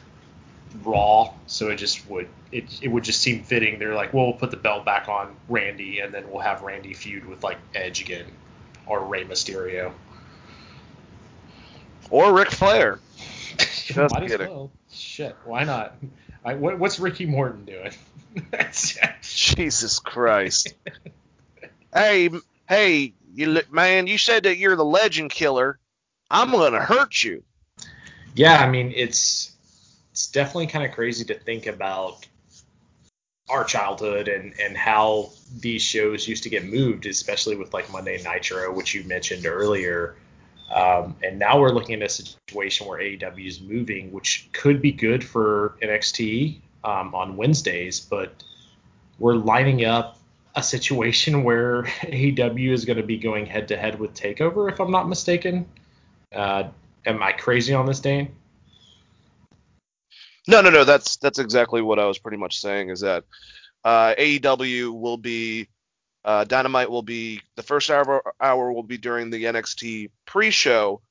Raw, 0.83 1.33
so 1.47 1.69
it 1.69 1.75
just 1.75 2.07
would 2.09 2.27
it 2.51 2.65
it 2.81 2.87
would 2.87 3.03
just 3.03 3.21
seem 3.21 3.43
fitting. 3.43 3.79
They're 3.79 3.95
like, 3.95 4.13
well, 4.13 4.25
we'll 4.25 4.33
put 4.33 4.51
the 4.51 4.57
belt 4.57 4.85
back 4.85 5.09
on 5.09 5.35
Randy, 5.49 5.99
and 5.99 6.13
then 6.13 6.29
we'll 6.29 6.41
have 6.41 6.61
Randy 6.61 6.93
feud 6.93 7.25
with 7.25 7.43
like 7.43 7.57
Edge 7.73 8.01
again, 8.01 8.25
or 8.85 9.03
Rey 9.05 9.25
Mysterio. 9.25 9.91
Or 12.09 12.33
Ric 12.33 12.51
Flair. 12.51 12.99
Just 13.57 14.13
Might 14.13 14.23
as 14.23 14.31
kidding. 14.31 14.47
well. 14.47 14.71
Shit, 14.91 15.35
why 15.43 15.63
not? 15.63 15.95
I, 16.43 16.53
what, 16.53 16.77
what's 16.77 16.99
Ricky 16.99 17.25
Morton 17.25 17.65
doing? 17.65 17.91
Jesus 19.45 19.99
Christ. 19.99 20.73
hey, 21.93 22.29
hey, 22.67 23.13
you 23.33 23.47
li- 23.47 23.61
man, 23.69 24.07
you 24.07 24.17
said 24.17 24.43
that 24.43 24.57
you're 24.57 24.75
the 24.75 24.85
legend 24.85 25.29
killer. 25.29 25.77
I'm 26.31 26.51
gonna 26.51 26.81
hurt 26.81 27.23
you. 27.23 27.43
yeah, 28.33 28.57
I 28.57 28.69
mean 28.69 28.91
it's 28.95 29.51
it's 30.11 30.27
definitely 30.27 30.67
kind 30.67 30.83
of 30.83 30.91
crazy 30.91 31.23
to 31.25 31.35
think 31.35 31.67
about 31.67 32.25
our 33.49 33.63
childhood 33.63 34.27
and 34.27 34.59
and 34.59 34.75
how 34.75 35.29
these 35.59 35.83
shows 35.83 36.27
used 36.27 36.41
to 36.43 36.49
get 36.49 36.65
moved, 36.65 37.05
especially 37.05 37.55
with 37.55 37.71
like 37.73 37.91
Monday 37.91 38.19
Nitro, 38.23 38.73
which 38.73 38.95
you 38.95 39.03
mentioned 39.03 39.45
earlier. 39.45 40.15
Um, 40.73 41.15
and 41.21 41.37
now 41.37 41.59
we're 41.59 41.69
looking 41.69 42.01
at 42.01 42.01
a 42.01 42.09
situation 42.09 42.87
where 42.87 42.99
AEW 42.99 43.47
is 43.47 43.61
moving, 43.61 44.11
which 44.11 44.49
could 44.51 44.81
be 44.81 44.91
good 44.91 45.23
for 45.23 45.77
NXT 45.83 46.59
um, 46.83 47.13
on 47.13 47.37
Wednesdays, 47.37 47.99
but 47.99 48.43
we're 49.19 49.35
lining 49.35 49.85
up 49.85 50.17
a 50.55 50.63
situation 50.63 51.43
where 51.43 51.83
AEW 52.03 52.71
is 52.71 52.85
going 52.85 52.97
to 52.97 53.03
be 53.03 53.17
going 53.17 53.45
head 53.45 53.67
to 53.69 53.77
head 53.77 53.99
with 53.99 54.13
Takeover, 54.13 54.71
if 54.71 54.79
I'm 54.79 54.91
not 54.91 55.07
mistaken. 55.07 55.65
Uh, 56.33 56.69
am 57.05 57.21
I 57.21 57.31
crazy 57.31 57.73
on 57.73 57.85
this, 57.85 57.99
Dane? 57.99 58.33
No, 60.47 60.61
no, 60.61 60.69
no. 60.69 60.83
That's 60.83 61.17
that's 61.17 61.39
exactly 61.39 61.81
what 61.81 61.99
I 61.99 62.05
was 62.05 62.19
pretty 62.19 62.37
much 62.37 62.59
saying. 62.59 62.89
Is 62.89 62.99
that 63.01 63.23
uh, 63.83 64.13
AEW 64.17 64.99
will 64.99 65.17
be 65.17 65.67
uh, 66.23 66.43
Dynamite 66.43 66.89
will 66.89 67.01
be 67.01 67.41
the 67.55 67.63
first 67.63 67.89
hour 67.89 68.21
hour 68.39 68.71
will 68.71 68.83
be 68.83 68.97
during 68.97 69.29
the 69.29 69.43
NXT 69.45 70.11
pre-show, 70.25 71.01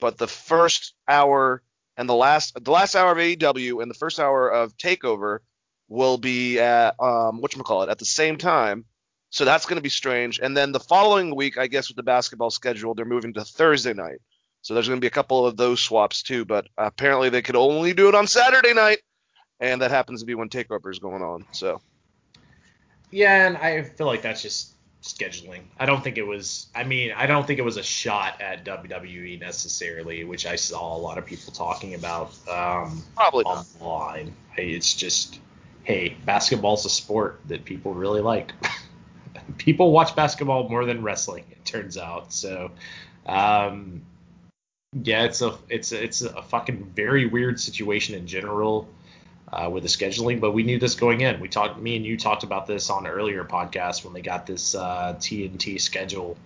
but 0.00 0.16
the 0.16 0.26
first 0.26 0.94
hour 1.06 1.62
and 1.96 2.08
the 2.08 2.14
last 2.14 2.62
the 2.62 2.70
last 2.70 2.94
hour 2.94 3.12
of 3.12 3.18
AEW 3.18 3.82
and 3.82 3.90
the 3.90 3.94
first 3.94 4.18
hour 4.18 4.48
of 4.48 4.76
Takeover 4.76 5.40
will 5.88 6.18
be 6.18 6.58
at 6.58 6.94
um 7.00 7.40
it 7.42 7.88
at 7.88 7.98
the 7.98 8.04
same 8.04 8.36
time. 8.36 8.84
So 9.30 9.44
that's 9.44 9.66
going 9.66 9.76
to 9.76 9.82
be 9.82 9.90
strange. 9.90 10.40
And 10.42 10.56
then 10.56 10.72
the 10.72 10.80
following 10.80 11.36
week, 11.36 11.58
I 11.58 11.66
guess 11.66 11.88
with 11.88 11.96
the 11.96 12.02
basketball 12.02 12.50
schedule, 12.50 12.94
they're 12.94 13.04
moving 13.04 13.34
to 13.34 13.44
Thursday 13.44 13.92
night. 13.92 14.18
So 14.62 14.74
there's 14.74 14.88
going 14.88 14.98
to 14.98 15.04
be 15.04 15.06
a 15.06 15.10
couple 15.10 15.46
of 15.46 15.56
those 15.56 15.80
swaps 15.80 16.22
too, 16.22 16.44
but 16.44 16.66
apparently 16.76 17.28
they 17.28 17.42
could 17.42 17.56
only 17.56 17.92
do 17.92 18.08
it 18.08 18.14
on 18.14 18.26
Saturday 18.26 18.74
night, 18.74 18.98
and 19.60 19.82
that 19.82 19.90
happens 19.90 20.20
to 20.20 20.26
be 20.26 20.34
when 20.34 20.48
Takeover 20.48 20.90
is 20.90 20.98
going 20.98 21.22
on. 21.22 21.44
So 21.52 21.80
Yeah, 23.10 23.46
and 23.46 23.56
I 23.56 23.82
feel 23.82 24.06
like 24.06 24.22
that's 24.22 24.42
just 24.42 24.72
scheduling. 25.02 25.62
I 25.78 25.86
don't 25.86 26.02
think 26.02 26.18
it 26.18 26.26
was. 26.26 26.66
I 26.74 26.84
mean, 26.84 27.12
I 27.16 27.26
don't 27.26 27.46
think 27.46 27.58
it 27.58 27.64
was 27.64 27.76
a 27.76 27.82
shot 27.82 28.40
at 28.40 28.64
WWE 28.64 29.40
necessarily, 29.40 30.24
which 30.24 30.46
I 30.46 30.56
saw 30.56 30.96
a 30.96 30.98
lot 30.98 31.18
of 31.18 31.26
people 31.26 31.52
talking 31.52 31.94
about 31.94 32.32
um, 32.48 33.02
probably 33.14 33.44
not. 33.44 33.66
online. 33.80 34.34
Hey, 34.54 34.70
It's 34.70 34.92
just, 34.94 35.40
hey, 35.88 36.14
basketball's 36.26 36.84
a 36.84 36.90
sport 36.90 37.40
that 37.46 37.64
people 37.64 37.94
really 37.94 38.20
like. 38.20 38.52
people 39.56 39.90
watch 39.90 40.14
basketball 40.14 40.68
more 40.68 40.84
than 40.84 41.02
wrestling, 41.02 41.44
it 41.50 41.64
turns 41.64 41.96
out. 41.96 42.30
So, 42.30 42.72
um, 43.24 44.02
yeah, 44.92 45.24
it's 45.24 45.40
a 45.40 45.56
it's 45.70 45.92
a, 45.92 46.04
it's 46.04 46.20
a 46.20 46.42
fucking 46.42 46.92
very 46.94 47.24
weird 47.24 47.58
situation 47.58 48.14
in 48.14 48.26
general 48.26 48.86
uh, 49.50 49.70
with 49.72 49.82
the 49.82 49.88
scheduling, 49.88 50.40
but 50.40 50.52
we 50.52 50.62
knew 50.62 50.78
this 50.78 50.94
going 50.94 51.22
in. 51.22 51.40
We 51.40 51.48
talked, 51.48 51.80
me 51.80 51.96
and 51.96 52.04
you 52.04 52.18
talked 52.18 52.42
about 52.42 52.66
this 52.66 52.90
on 52.90 53.06
an 53.06 53.10
earlier 53.10 53.42
podcast 53.44 54.04
when 54.04 54.12
they 54.12 54.20
got 54.20 54.44
this 54.44 54.74
uh, 54.74 55.16
TNT 55.18 55.80
schedule, 55.80 56.36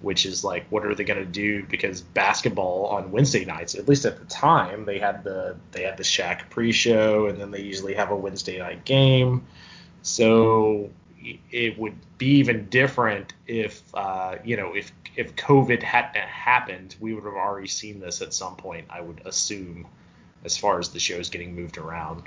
which 0.00 0.24
is 0.24 0.42
like, 0.42 0.66
what 0.70 0.86
are 0.86 0.94
they 0.94 1.04
going 1.04 1.18
to 1.18 1.26
do? 1.26 1.64
Because 1.64 2.00
basketball 2.00 2.86
on 2.86 3.10
Wednesday 3.10 3.44
nights, 3.44 3.74
at 3.74 3.88
least 3.88 4.04
at 4.04 4.18
the 4.18 4.24
time, 4.24 4.84
they 4.84 4.98
had 4.98 5.24
the 5.24 5.56
they 5.72 5.82
had 5.82 5.96
the 5.96 6.02
Shaq 6.02 6.48
pre-show, 6.50 7.26
and 7.26 7.40
then 7.40 7.50
they 7.50 7.60
usually 7.60 7.94
have 7.94 8.10
a 8.10 8.16
Wednesday 8.16 8.58
night 8.58 8.84
game. 8.84 9.46
So 10.02 10.90
it 11.50 11.78
would 11.78 11.96
be 12.16 12.38
even 12.38 12.66
different 12.68 13.34
if 13.46 13.82
uh, 13.94 14.36
you 14.44 14.56
know 14.56 14.74
if 14.74 14.90
if 15.16 15.36
COVID 15.36 15.82
hadn't 15.82 16.16
happened, 16.16 16.96
we 17.00 17.14
would 17.14 17.24
have 17.24 17.34
already 17.34 17.68
seen 17.68 18.00
this 18.00 18.22
at 18.22 18.32
some 18.32 18.56
point. 18.56 18.86
I 18.88 19.00
would 19.00 19.20
assume, 19.26 19.86
as 20.44 20.56
far 20.56 20.78
as 20.78 20.90
the 20.90 21.00
shows 21.00 21.28
getting 21.28 21.54
moved 21.54 21.78
around, 21.78 22.22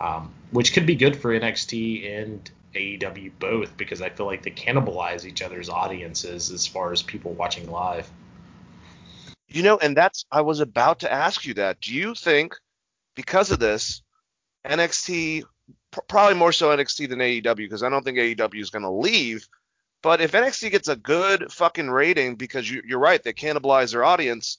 um, 0.00 0.32
which 0.52 0.72
could 0.72 0.86
be 0.86 0.94
good 0.94 1.16
for 1.16 1.38
NXT 1.38 2.22
and 2.22 2.50
AEW 2.74 3.32
both 3.38 3.76
because 3.76 4.00
I 4.00 4.10
feel 4.10 4.26
like 4.26 4.42
they 4.42 4.50
cannibalize 4.50 5.24
each 5.24 5.42
other's 5.42 5.68
audiences 5.68 6.50
as 6.50 6.66
far 6.66 6.92
as 6.92 7.02
people 7.02 7.32
watching 7.32 7.70
live. 7.70 8.10
You 9.48 9.62
know, 9.62 9.78
and 9.78 9.96
that's 9.96 10.24
I 10.30 10.42
was 10.42 10.60
about 10.60 11.00
to 11.00 11.12
ask 11.12 11.44
you 11.44 11.54
that. 11.54 11.80
Do 11.80 11.92
you 11.92 12.14
think 12.14 12.54
because 13.16 13.50
of 13.50 13.58
this, 13.58 14.02
NXT 14.64 15.44
pr- 15.90 16.00
probably 16.08 16.36
more 16.36 16.52
so 16.52 16.68
NXT 16.68 17.08
than 17.08 17.18
AEW 17.18 17.56
because 17.56 17.82
I 17.82 17.88
don't 17.88 18.04
think 18.04 18.18
AEW 18.18 18.60
is 18.60 18.70
going 18.70 18.82
to 18.82 18.90
leave. 18.90 19.48
But 20.02 20.20
if 20.20 20.32
NXT 20.32 20.70
gets 20.70 20.88
a 20.88 20.96
good 20.96 21.52
fucking 21.52 21.90
rating 21.90 22.36
because 22.36 22.70
you, 22.70 22.82
you're 22.86 22.98
right, 22.98 23.22
they 23.22 23.32
cannibalize 23.32 23.92
their 23.92 24.04
audience, 24.04 24.58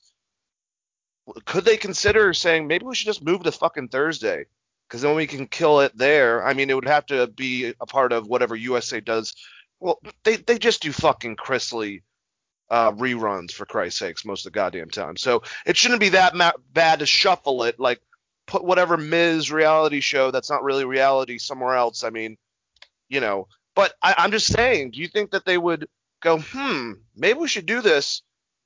could 1.45 1.65
they 1.65 1.77
consider 1.77 2.33
saying 2.33 2.67
maybe 2.67 2.85
we 2.85 2.95
should 2.95 3.07
just 3.07 3.23
move 3.23 3.43
to 3.43 3.51
fucking 3.51 3.87
Thursday? 3.87 4.45
Because 4.91 5.03
then 5.03 5.15
we 5.15 5.25
can 5.25 5.47
kill 5.47 5.79
it 5.79 5.97
there. 5.97 6.45
I 6.45 6.53
mean, 6.53 6.69
it 6.69 6.73
would 6.73 6.85
have 6.85 7.05
to 7.05 7.25
be 7.27 7.73
a 7.79 7.85
part 7.85 8.11
of 8.11 8.27
whatever 8.27 8.57
USA 8.57 8.99
does. 8.99 9.33
Well, 9.79 10.01
they 10.25 10.35
they 10.35 10.59
just 10.59 10.81
do 10.81 10.91
fucking 10.91 11.37
Chrisley 11.37 12.01
uh, 12.69 12.91
reruns 12.91 13.53
for 13.53 13.65
Christ's 13.65 13.99
sakes 13.99 14.25
most 14.25 14.45
of 14.45 14.51
the 14.51 14.59
goddamn 14.59 14.89
time. 14.89 15.15
So 15.15 15.43
it 15.65 15.77
shouldn't 15.77 16.01
be 16.01 16.09
that 16.09 16.35
ma- 16.35 16.51
bad 16.73 16.99
to 16.99 17.05
shuffle 17.05 17.63
it. 17.63 17.79
Like 17.79 18.01
put 18.47 18.65
whatever 18.65 18.97
Miz 18.97 19.49
reality 19.49 20.01
show 20.01 20.29
that's 20.29 20.49
not 20.49 20.61
really 20.61 20.83
reality 20.83 21.37
somewhere 21.37 21.75
else. 21.75 22.03
I 22.03 22.09
mean, 22.09 22.37
you 23.07 23.21
know. 23.21 23.47
But 23.75 23.93
I, 24.03 24.15
I'm 24.17 24.31
just 24.31 24.51
saying, 24.51 24.91
do 24.91 24.99
you 24.99 25.07
think 25.07 25.31
that 25.31 25.45
they 25.45 25.57
would 25.57 25.87
go, 26.21 26.39
hmm, 26.39 26.91
maybe 27.15 27.39
we 27.39 27.47
should 27.47 27.65
do 27.65 27.79
this, 27.79 28.23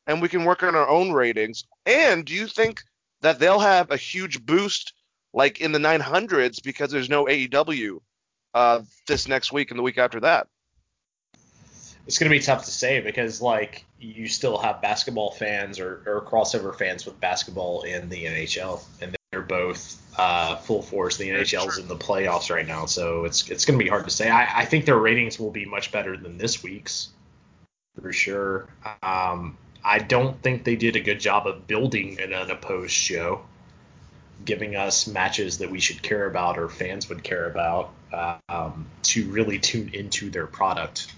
and 0.08 0.24
we 0.24 0.30
can 0.30 0.44
work 0.44 0.64
on 0.64 0.76
our 0.76 0.90
own 0.90 1.12
ratings? 1.12 1.66
And 1.86 2.26
do 2.26 2.34
you 2.34 2.48
think 2.48 2.82
that 3.22 3.38
they'll 3.38 3.60
have 3.60 3.92
a 3.92 3.98
huge 3.98 4.44
boost 4.44 4.94
like 5.36 5.60
in 5.60 5.74
the 5.74 5.80
900s 5.80 6.64
because 6.64 6.90
there's 6.90 7.10
no 7.10 7.26
AEW 7.26 8.00
uh, 8.56 8.82
this 9.06 9.28
next 9.28 9.52
week 9.52 9.70
and 9.70 9.78
the 9.78 9.84
week 9.84 10.00
after 10.00 10.22
that? 10.22 10.48
It's 12.08 12.18
going 12.18 12.32
to 12.32 12.36
be 12.36 12.42
tough 12.42 12.64
to 12.66 12.72
say 12.72 13.02
because 13.02 13.42
like 13.42 13.86
you 14.00 14.28
still 14.28 14.58
have 14.58 14.82
basketball 14.82 15.32
fans 15.32 15.80
or, 15.80 16.04
or 16.06 16.26
crossover 16.26 16.76
fans 16.76 17.06
with 17.06 17.20
basketball 17.20 17.82
in 17.82 18.10
the 18.10 18.26
NHL, 18.26 18.84
and 19.02 19.16
they're 19.32 19.42
both 19.42 20.02
uh, 20.18 20.56
full 20.58 20.82
force. 20.82 21.18
The 21.18 21.30
NHL's 21.30 21.80
in 21.80 21.88
the 21.88 21.96
playoffs 21.96 22.54
right 22.54 22.68
now, 22.68 22.86
so 22.86 23.26
it's 23.26 23.50
it's 23.50 23.66
going 23.66 23.78
to 23.78 23.84
be 23.84 23.90
hard 23.90 24.06
to 24.06 24.12
say. 24.12 24.30
I, 24.30 24.62
I 24.62 24.66
think 24.66 24.86
their 24.86 25.00
ratings 25.00 25.40
will 25.40 25.52
be 25.52 25.66
much 25.66 25.92
better 25.92 26.16
than 26.16 26.38
this 26.38 26.62
week's, 26.62 27.10
for 28.00 28.14
sure. 28.14 28.68
Um, 29.02 29.58
I 29.84 29.98
don't 29.98 30.40
think 30.44 30.64
they 30.64 30.76
did 30.76 30.96
a 30.96 31.02
good 31.02 31.20
job 31.20 31.48
of 31.48 31.66
building 31.66 32.22
an 32.22 32.34
unopposed 32.34 32.94
show, 32.94 33.42
giving 34.44 34.76
us 34.76 35.08
matches 35.08 35.60
that 35.60 35.72
we 35.72 35.80
should 35.80 36.02
care 36.02 36.28
about 36.28 36.58
or 36.58 36.68
fans 36.70 37.08
would 37.10 37.24
care 37.24 37.50
about 37.50 37.92
um, 38.50 38.88
to 39.04 39.30
really 39.30 39.60
tune 39.60 39.90
into 39.94 40.30
their 40.30 40.48
product. 40.48 41.12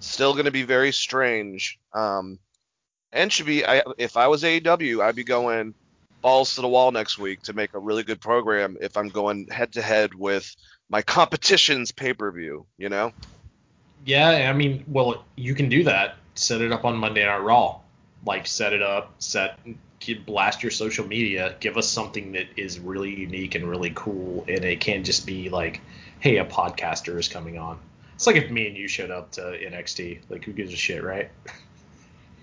Still 0.00 0.32
going 0.32 0.44
to 0.44 0.50
be 0.50 0.62
very 0.62 0.92
strange. 0.92 1.78
Um, 1.92 2.38
and 3.12 3.32
should 3.32 3.46
be. 3.46 3.64
I, 3.64 3.82
if 3.96 4.16
I 4.16 4.28
was 4.28 4.42
AEW, 4.42 5.02
I'd 5.02 5.14
be 5.14 5.24
going 5.24 5.74
balls 6.20 6.56
to 6.56 6.60
the 6.60 6.68
wall 6.68 6.90
next 6.90 7.18
week 7.18 7.42
to 7.42 7.52
make 7.52 7.74
a 7.74 7.78
really 7.78 8.02
good 8.02 8.20
program. 8.20 8.76
If 8.80 8.96
I'm 8.96 9.08
going 9.08 9.46
head 9.48 9.72
to 9.74 9.82
head 9.82 10.14
with 10.14 10.54
my 10.90 11.00
competition's 11.16 11.92
pay 11.92 12.12
per 12.12 12.30
view, 12.30 12.66
you 12.76 12.88
know. 12.88 13.12
Yeah, 14.04 14.50
I 14.50 14.52
mean, 14.52 14.84
well, 14.86 15.24
you 15.36 15.54
can 15.54 15.68
do 15.70 15.84
that. 15.84 16.16
Set 16.34 16.60
it 16.60 16.72
up 16.72 16.84
on 16.84 16.96
Monday 16.96 17.24
Night 17.24 17.38
Raw. 17.38 17.80
Like, 18.26 18.46
set 18.46 18.72
it 18.72 18.82
up, 18.82 19.14
set, 19.18 19.58
blast 20.26 20.62
your 20.62 20.72
social 20.72 21.06
media. 21.06 21.56
Give 21.60 21.76
us 21.76 21.88
something 21.88 22.32
that 22.32 22.46
is 22.56 22.78
really 22.78 23.14
unique 23.14 23.54
and 23.54 23.68
really 23.68 23.92
cool, 23.94 24.44
and 24.48 24.64
it 24.64 24.80
can't 24.80 25.04
just 25.04 25.26
be 25.26 25.50
like, 25.50 25.80
hey, 26.20 26.38
a 26.38 26.44
podcaster 26.44 27.18
is 27.18 27.28
coming 27.28 27.58
on. 27.58 27.78
It's 28.14 28.26
like 28.26 28.36
if 28.36 28.50
me 28.50 28.68
and 28.68 28.76
you 28.76 28.88
showed 28.88 29.10
up 29.10 29.32
to 29.32 29.40
NXT. 29.40 30.20
Like, 30.28 30.44
who 30.44 30.52
gives 30.52 30.72
a 30.72 30.76
shit, 30.76 31.02
right? 31.02 31.30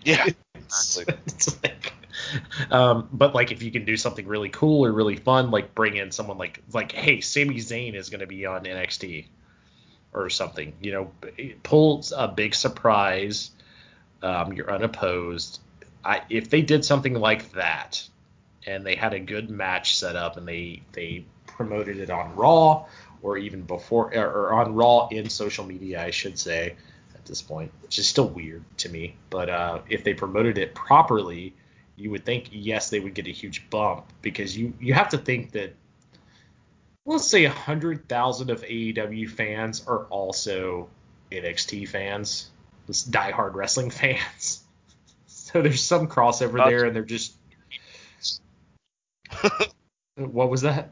Yeah. 0.03 0.25
like, 1.63 1.93
um, 2.71 3.09
but 3.11 3.35
like 3.35 3.51
if 3.51 3.61
you 3.61 3.71
can 3.71 3.85
do 3.85 3.97
something 3.97 4.27
really 4.27 4.49
cool 4.49 4.85
or 4.85 4.91
really 4.91 5.15
fun, 5.15 5.51
like 5.51 5.75
bring 5.75 5.97
in 5.97 6.11
someone 6.11 6.37
like 6.37 6.61
like 6.73 6.91
hey, 6.91 7.21
Sami 7.21 7.57
Zayn 7.57 7.93
is 7.93 8.09
going 8.09 8.21
to 8.21 8.27
be 8.27 8.45
on 8.45 8.63
NXT 8.63 9.25
or 10.13 10.29
something. 10.29 10.73
You 10.81 10.91
know, 10.91 11.11
pull 11.63 12.03
a 12.15 12.27
big 12.27 12.55
surprise. 12.55 13.51
Um, 14.21 14.53
you're 14.53 14.71
unopposed. 14.71 15.59
I, 16.03 16.21
if 16.29 16.49
they 16.49 16.61
did 16.61 16.83
something 16.85 17.13
like 17.13 17.51
that, 17.53 18.07
and 18.65 18.85
they 18.85 18.95
had 18.95 19.13
a 19.13 19.19
good 19.19 19.49
match 19.49 19.97
set 19.97 20.15
up, 20.15 20.37
and 20.37 20.47
they 20.47 20.81
they 20.93 21.25
promoted 21.45 21.97
it 21.97 22.09
on 22.09 22.35
Raw 22.35 22.85
or 23.21 23.37
even 23.37 23.61
before 23.61 24.15
or 24.15 24.53
on 24.53 24.73
Raw 24.73 25.07
in 25.09 25.29
social 25.29 25.65
media, 25.65 26.03
I 26.03 26.11
should 26.11 26.39
say 26.39 26.75
at 27.13 27.25
this 27.25 27.41
point, 27.41 27.71
which 27.81 27.99
is 27.99 28.07
still 28.07 28.27
weird 28.27 28.63
to 28.77 28.89
me. 28.89 29.15
But 29.29 29.49
uh, 29.49 29.79
if 29.89 30.03
they 30.03 30.13
promoted 30.13 30.57
it 30.57 30.73
properly, 30.73 31.53
you 31.95 32.09
would 32.11 32.25
think 32.25 32.49
yes 32.51 32.89
they 32.89 32.99
would 32.99 33.13
get 33.13 33.27
a 33.27 33.31
huge 33.31 33.69
bump 33.69 34.05
because 34.21 34.57
you 34.57 34.73
you 34.79 34.93
have 34.93 35.09
to 35.09 35.17
think 35.17 35.51
that 35.51 35.75
let's 37.05 37.27
say 37.27 37.45
100,000 37.45 38.49
of 38.49 38.63
AEW 38.63 39.29
fans 39.29 39.85
are 39.87 40.05
also 40.05 40.89
NXT 41.31 41.87
fans, 41.87 42.49
this 42.87 43.07
diehard 43.07 43.53
wrestling 43.55 43.89
fans. 43.91 44.60
So 45.51 45.61
there's 45.61 45.83
some 45.83 46.07
crossover 46.07 46.63
there, 46.69 46.85
and 46.85 46.95
they're 46.95 47.03
just. 47.03 47.35
what 50.15 50.49
was 50.49 50.61
that? 50.61 50.91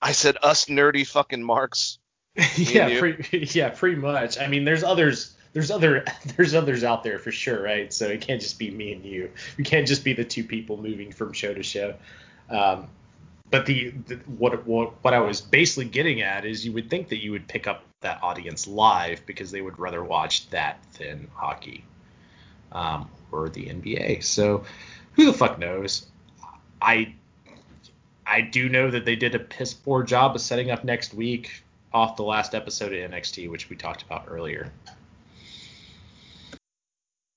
I 0.00 0.12
said 0.12 0.36
us 0.42 0.66
nerdy 0.66 1.06
fucking 1.06 1.42
marks. 1.42 1.98
yeah, 2.56 2.98
pretty, 2.98 3.38
yeah, 3.58 3.68
pretty 3.70 3.96
much. 3.96 4.38
I 4.38 4.48
mean, 4.48 4.64
there's 4.64 4.82
others. 4.82 5.34
There's 5.52 5.70
other 5.70 6.04
there's 6.36 6.54
others 6.54 6.82
out 6.82 7.04
there 7.04 7.18
for 7.18 7.30
sure, 7.30 7.62
right? 7.62 7.92
So 7.92 8.08
it 8.08 8.20
can't 8.20 8.40
just 8.40 8.58
be 8.58 8.70
me 8.70 8.92
and 8.92 9.04
you. 9.04 9.30
We 9.56 9.64
can't 9.64 9.86
just 9.86 10.02
be 10.02 10.12
the 10.12 10.24
two 10.24 10.44
people 10.44 10.76
moving 10.76 11.12
from 11.12 11.32
show 11.32 11.52
to 11.52 11.62
show. 11.62 11.94
Um, 12.50 12.88
but 13.50 13.66
the, 13.66 13.90
the, 14.06 14.16
what 14.38 14.66
what 14.66 15.04
what 15.04 15.14
I 15.14 15.20
was 15.20 15.40
basically 15.42 15.84
getting 15.84 16.22
at 16.22 16.46
is 16.46 16.64
you 16.64 16.72
would 16.72 16.88
think 16.88 17.08
that 17.08 17.22
you 17.22 17.32
would 17.32 17.46
pick 17.46 17.66
up 17.66 17.84
that 18.00 18.22
audience 18.22 18.66
live 18.66 19.24
because 19.26 19.50
they 19.50 19.60
would 19.60 19.78
rather 19.78 20.02
watch 20.02 20.48
that 20.50 20.78
than 20.98 21.28
hockey 21.34 21.84
um, 22.72 23.08
or 23.30 23.48
the 23.48 23.66
NBA. 23.66 24.22
So 24.22 24.64
who 25.14 25.26
the 25.26 25.32
fuck 25.32 25.58
knows? 25.58 26.06
I 26.80 27.14
I 28.26 28.40
do 28.40 28.68
know 28.68 28.90
that 28.90 29.04
they 29.04 29.16
did 29.16 29.34
a 29.34 29.38
piss 29.38 29.74
poor 29.74 30.02
job 30.02 30.34
of 30.34 30.40
setting 30.40 30.70
up 30.70 30.84
next 30.84 31.14
week 31.14 31.62
off 31.92 32.16
the 32.16 32.22
last 32.22 32.54
episode 32.54 32.92
of 32.92 33.10
NXT, 33.10 33.50
which 33.50 33.68
we 33.68 33.76
talked 33.76 34.02
about 34.02 34.26
earlier. 34.28 34.72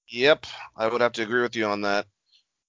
Yep, 0.07 0.45
I 0.77 0.88
would 0.88 1.01
have 1.01 1.13
to 1.13 1.23
agree 1.23 1.41
with 1.41 1.55
you 1.55 1.65
on 1.65 1.81
that. 1.81 2.05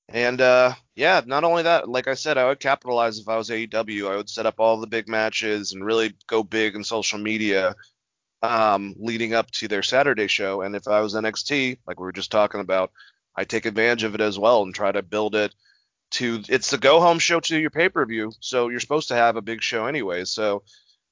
And 0.09 0.41
uh, 0.41 0.75
yeah, 0.95 1.21
not 1.27 1.45
only 1.45 1.65
that, 1.65 1.89
like 1.89 2.09
I 2.09 2.15
said, 2.15 2.39
I 2.39 2.47
would 2.47 2.61
capitalize 2.61 3.19
if 3.19 3.29
I 3.29 3.37
was 3.37 3.51
AEW. 3.51 4.11
I 4.11 4.17
would 4.17 4.31
set 4.31 4.47
up 4.47 4.57
all 4.59 4.79
the 4.79 4.87
big 4.87 5.09
matches 5.09 5.73
and 5.73 5.85
really 5.85 6.15
go 6.27 6.43
big 6.43 6.75
in 6.75 6.85
social 6.85 7.19
media 7.19 7.75
um, 8.43 8.95
leading 8.99 9.35
up 9.35 9.51
to 9.53 9.69
their 9.69 9.83
Saturday 9.83 10.27
show. 10.27 10.63
And 10.63 10.77
if 10.77 10.89
I 10.89 11.01
was 11.01 11.15
NXT, 11.15 11.79
like 11.87 11.99
we 11.99 12.05
were 12.05 12.13
just 12.13 12.31
talking 12.31 12.61
about, 12.61 12.93
I 13.37 13.45
take 13.45 13.67
advantage 13.67 14.05
of 14.05 14.15
it 14.15 14.21
as 14.21 14.39
well 14.39 14.63
and 14.63 14.75
try 14.75 14.93
to 14.93 15.03
build 15.03 15.35
it 15.35 15.55
to. 16.13 16.43
It's 16.49 16.71
the 16.71 16.79
go 16.79 17.01
home 17.01 17.19
show 17.19 17.41
to 17.41 17.59
your 17.59 17.71
pay 17.71 17.89
per 17.89 18.05
view, 18.07 18.33
so 18.41 18.69
you're 18.69 18.81
supposed 18.81 19.09
to 19.09 19.15
have 19.15 19.37
a 19.37 19.43
big 19.43 19.63
show 19.63 19.87
anyway. 19.87 20.25
So 20.25 20.63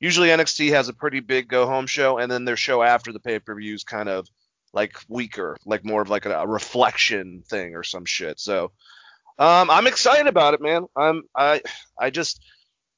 usually 0.00 0.28
NXT 0.28 0.70
has 0.70 0.88
a 0.88 0.94
pretty 0.94 1.20
big 1.20 1.48
go 1.48 1.66
home 1.66 1.86
show, 1.86 2.18
and 2.18 2.30
then 2.30 2.44
their 2.44 2.56
show 2.56 2.82
after 2.82 3.12
the 3.12 3.20
pay 3.20 3.38
per 3.38 3.54
view 3.54 3.74
is 3.74 3.84
kind 3.84 4.08
of 4.08 4.28
like 4.72 4.96
weaker, 5.08 5.56
like 5.64 5.84
more 5.84 6.02
of 6.02 6.10
like 6.10 6.26
a, 6.26 6.40
a 6.40 6.46
reflection 6.46 7.42
thing 7.48 7.74
or 7.74 7.82
some 7.82 8.04
shit. 8.04 8.40
So 8.40 8.72
um, 9.38 9.70
I'm 9.70 9.86
excited 9.86 10.26
about 10.26 10.54
it, 10.54 10.60
man. 10.60 10.86
I'm 10.96 11.22
I 11.34 11.62
I 11.98 12.10
just 12.10 12.40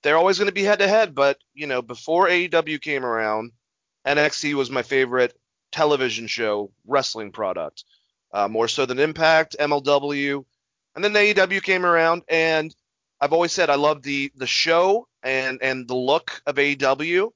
they're 0.02 0.18
always 0.18 0.38
going 0.38 0.48
to 0.48 0.54
be 0.54 0.62
head 0.62 0.80
to 0.80 0.88
head, 0.88 1.14
but 1.14 1.38
you 1.54 1.66
know 1.66 1.82
before 1.82 2.28
AEW 2.28 2.80
came 2.80 3.04
around, 3.04 3.52
NXT 4.06 4.54
was 4.54 4.70
my 4.70 4.82
favorite 4.82 5.36
television 5.72 6.26
show 6.26 6.70
wrestling 6.86 7.32
product, 7.32 7.84
uh, 8.32 8.48
more 8.48 8.68
so 8.68 8.86
than 8.86 8.98
Impact, 8.98 9.56
MLW, 9.58 10.44
and 10.94 11.04
then 11.04 11.12
AEW 11.12 11.62
came 11.62 11.84
around, 11.84 12.22
and 12.28 12.74
I've 13.20 13.32
always 13.32 13.52
said 13.52 13.70
I 13.70 13.74
love 13.74 14.02
the 14.02 14.32
the 14.36 14.46
show 14.46 15.08
and 15.22 15.58
and 15.62 15.88
the 15.88 15.96
look 15.96 16.40
of 16.46 16.56
AEW. 16.56 17.30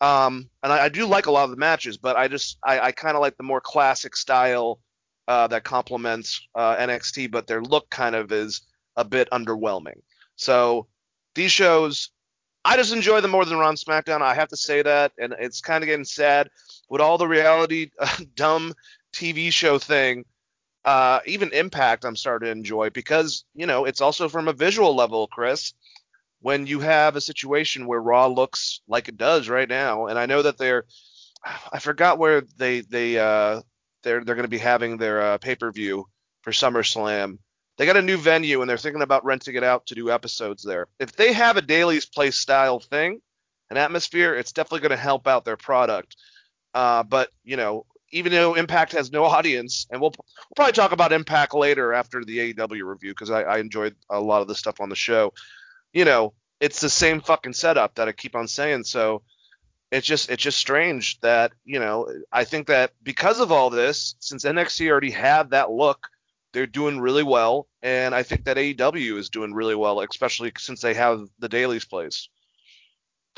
Um, 0.00 0.48
and 0.64 0.72
I, 0.72 0.86
I, 0.86 0.88
do 0.88 1.06
like 1.06 1.26
a 1.26 1.30
lot 1.30 1.44
of 1.44 1.50
the 1.50 1.56
matches, 1.56 1.96
but 1.96 2.16
I 2.16 2.26
just 2.26 2.58
I, 2.64 2.80
I 2.80 2.92
kind 2.92 3.16
of 3.16 3.20
like 3.20 3.36
the 3.36 3.44
more 3.44 3.60
classic 3.60 4.16
style 4.16 4.80
uh, 5.28 5.46
that 5.46 5.62
complements 5.62 6.48
uh, 6.56 6.74
NXT, 6.76 7.30
but 7.30 7.46
their 7.46 7.62
look 7.62 7.88
kind 7.88 8.16
of 8.16 8.32
is 8.32 8.62
a 8.96 9.04
bit 9.04 9.28
underwhelming. 9.30 10.00
So 10.34 10.88
these 11.34 11.52
shows, 11.52 12.10
I 12.64 12.76
just 12.76 12.92
enjoy 12.92 13.20
them 13.20 13.32
more 13.32 13.44
than 13.44 13.58
Raw 13.58 13.68
and 13.68 13.78
SmackDown. 13.78 14.22
I 14.22 14.34
have 14.34 14.48
to 14.48 14.56
say 14.56 14.82
that, 14.82 15.12
and 15.18 15.34
it's 15.38 15.60
kind 15.60 15.82
of 15.82 15.86
getting 15.86 16.04
sad 16.04 16.48
with 16.88 17.00
all 17.00 17.18
the 17.18 17.26
reality 17.26 17.90
uh, 17.98 18.16
dumb 18.36 18.74
TV 19.12 19.52
show 19.52 19.78
thing. 19.78 20.24
Uh, 20.84 21.20
even 21.26 21.52
Impact, 21.52 22.04
I'm 22.04 22.16
starting 22.16 22.46
to 22.46 22.52
enjoy 22.52 22.90
because 22.90 23.44
you 23.54 23.66
know 23.66 23.84
it's 23.84 24.00
also 24.00 24.28
from 24.28 24.48
a 24.48 24.52
visual 24.52 24.94
level, 24.94 25.26
Chris 25.28 25.74
when 26.42 26.66
you 26.66 26.80
have 26.80 27.16
a 27.16 27.20
situation 27.20 27.86
where 27.86 28.02
Raw 28.02 28.26
looks 28.26 28.80
like 28.88 29.08
it 29.08 29.16
does 29.16 29.48
right 29.48 29.68
now, 29.68 30.06
and 30.06 30.18
I 30.18 30.26
know 30.26 30.42
that 30.42 30.58
they're, 30.58 30.84
I 31.72 31.78
forgot 31.78 32.18
where 32.18 32.42
they 32.56 32.80
they 32.82 33.18
uh 33.18 33.62
they're 34.02 34.24
they're 34.24 34.34
going 34.34 34.44
to 34.44 34.48
be 34.48 34.58
having 34.58 34.96
their 34.96 35.22
uh, 35.22 35.38
pay 35.38 35.54
per 35.54 35.72
view 35.72 36.06
for 36.42 36.50
SummerSlam. 36.50 37.38
They 37.78 37.86
got 37.86 37.96
a 37.96 38.02
new 38.02 38.16
venue 38.16 38.60
and 38.60 38.68
they're 38.68 38.76
thinking 38.78 39.02
about 39.02 39.24
renting 39.24 39.54
it 39.54 39.64
out 39.64 39.86
to 39.86 39.94
do 39.94 40.10
episodes 40.10 40.62
there. 40.62 40.88
If 40.98 41.12
they 41.12 41.32
have 41.32 41.56
a 41.56 41.62
Daily's 41.62 42.06
Place 42.06 42.36
style 42.36 42.80
thing, 42.80 43.20
an 43.70 43.76
atmosphere, 43.76 44.34
it's 44.34 44.52
definitely 44.52 44.80
going 44.80 44.96
to 44.98 45.02
help 45.02 45.26
out 45.26 45.44
their 45.44 45.56
product. 45.56 46.16
Uh, 46.74 47.02
but 47.02 47.30
you 47.44 47.56
know, 47.56 47.86
even 48.10 48.30
though 48.32 48.54
Impact 48.54 48.92
has 48.92 49.10
no 49.10 49.24
audience, 49.24 49.86
and 49.90 50.00
we'll, 50.00 50.12
we'll 50.18 50.54
probably 50.54 50.72
talk 50.72 50.92
about 50.92 51.12
Impact 51.12 51.54
later 51.54 51.92
after 51.92 52.24
the 52.24 52.52
AEW 52.54 52.84
review 52.84 53.12
because 53.12 53.30
I, 53.30 53.42
I 53.42 53.58
enjoyed 53.58 53.96
a 54.10 54.20
lot 54.20 54.42
of 54.42 54.48
the 54.48 54.54
stuff 54.54 54.80
on 54.80 54.88
the 54.88 54.96
show 54.96 55.32
you 55.92 56.04
know, 56.04 56.32
it's 56.60 56.80
the 56.80 56.90
same 56.90 57.20
fucking 57.20 57.52
setup 57.52 57.96
that 57.96 58.08
I 58.08 58.12
keep 58.12 58.34
on 58.34 58.48
saying. 58.48 58.84
So 58.84 59.22
it's 59.90 60.06
just 60.06 60.30
it's 60.30 60.42
just 60.42 60.58
strange 60.58 61.20
that 61.20 61.52
you 61.64 61.78
know 61.78 62.08
I 62.32 62.44
think 62.44 62.68
that 62.68 62.92
because 63.02 63.40
of 63.40 63.52
all 63.52 63.70
this, 63.70 64.14
since 64.20 64.44
NXT 64.44 64.90
already 64.90 65.10
had 65.10 65.50
that 65.50 65.70
look, 65.70 66.08
they're 66.52 66.66
doing 66.66 67.00
really 67.00 67.22
well, 67.22 67.66
and 67.82 68.14
I 68.14 68.22
think 68.22 68.44
that 68.44 68.56
AEW 68.56 69.18
is 69.18 69.30
doing 69.30 69.54
really 69.54 69.74
well, 69.74 70.00
especially 70.00 70.52
since 70.58 70.80
they 70.80 70.94
have 70.94 71.28
the 71.38 71.48
Daily's 71.48 71.84
Place. 71.84 72.28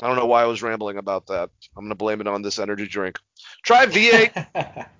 I 0.01 0.07
don't 0.07 0.17
know 0.17 0.25
why 0.25 0.41
I 0.41 0.45
was 0.45 0.61
rambling 0.61 0.97
about 0.97 1.27
that. 1.27 1.49
I'm 1.77 1.85
gonna 1.85 1.95
blame 1.95 2.19
it 2.19 2.27
on 2.27 2.41
this 2.41 2.59
energy 2.59 2.87
drink. 2.87 3.17
Try 3.63 3.85
V8 3.85 4.47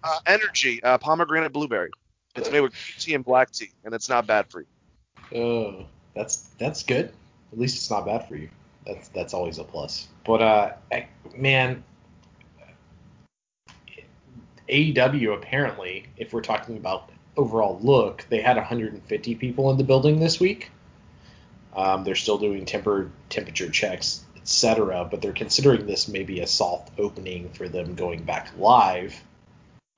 uh, 0.04 0.20
Energy 0.26 0.82
uh, 0.82 0.98
pomegranate 0.98 1.52
blueberry. 1.52 1.92
It's 2.36 2.50
made 2.50 2.62
with 2.62 2.74
tea 2.98 3.14
and 3.14 3.24
black 3.24 3.52
tea, 3.52 3.72
and 3.84 3.94
it's 3.94 4.08
not 4.08 4.26
bad 4.26 4.48
for 4.50 4.62
you. 4.62 5.38
Oh, 5.38 5.86
that's 6.14 6.50
that's 6.58 6.84
good 6.84 7.12
at 7.56 7.62
least 7.62 7.78
it's 7.78 7.90
not 7.90 8.06
bad 8.06 8.28
for 8.28 8.36
you. 8.36 8.50
That's 8.86 9.08
that's 9.10 9.34
always 9.34 9.60
a 9.60 9.64
plus. 9.64 10.10
But 10.26 10.42
uh, 10.42 10.74
I, 10.92 11.08
man, 11.36 11.84
AEW 14.70 15.34
apparently, 15.34 16.06
if 16.18 16.34
we're 16.34 16.42
talking 16.42 16.76
about 16.76 17.10
overall 17.38 17.80
look, 17.82 18.26
they 18.30 18.42
had 18.42 18.58
150 18.58 19.36
people 19.36 19.72
in 19.72 19.78
the 19.78 19.84
building 19.84 20.20
this 20.20 20.40
week. 20.40 20.72
Um, 21.76 22.04
they're 22.04 22.16
still 22.16 22.38
doing 22.38 22.66
temper 22.66 23.12
temperature 23.30 23.70
checks, 23.70 24.24
etc. 24.38 25.08
But 25.10 25.22
they're 25.22 25.34
considering 25.34 25.86
this 25.86 26.08
maybe 26.08 26.40
a 26.40 26.48
soft 26.48 26.92
opening 26.98 27.50
for 27.50 27.68
them 27.68 27.96
going 27.96 28.24
back 28.24 28.52
live, 28.58 29.14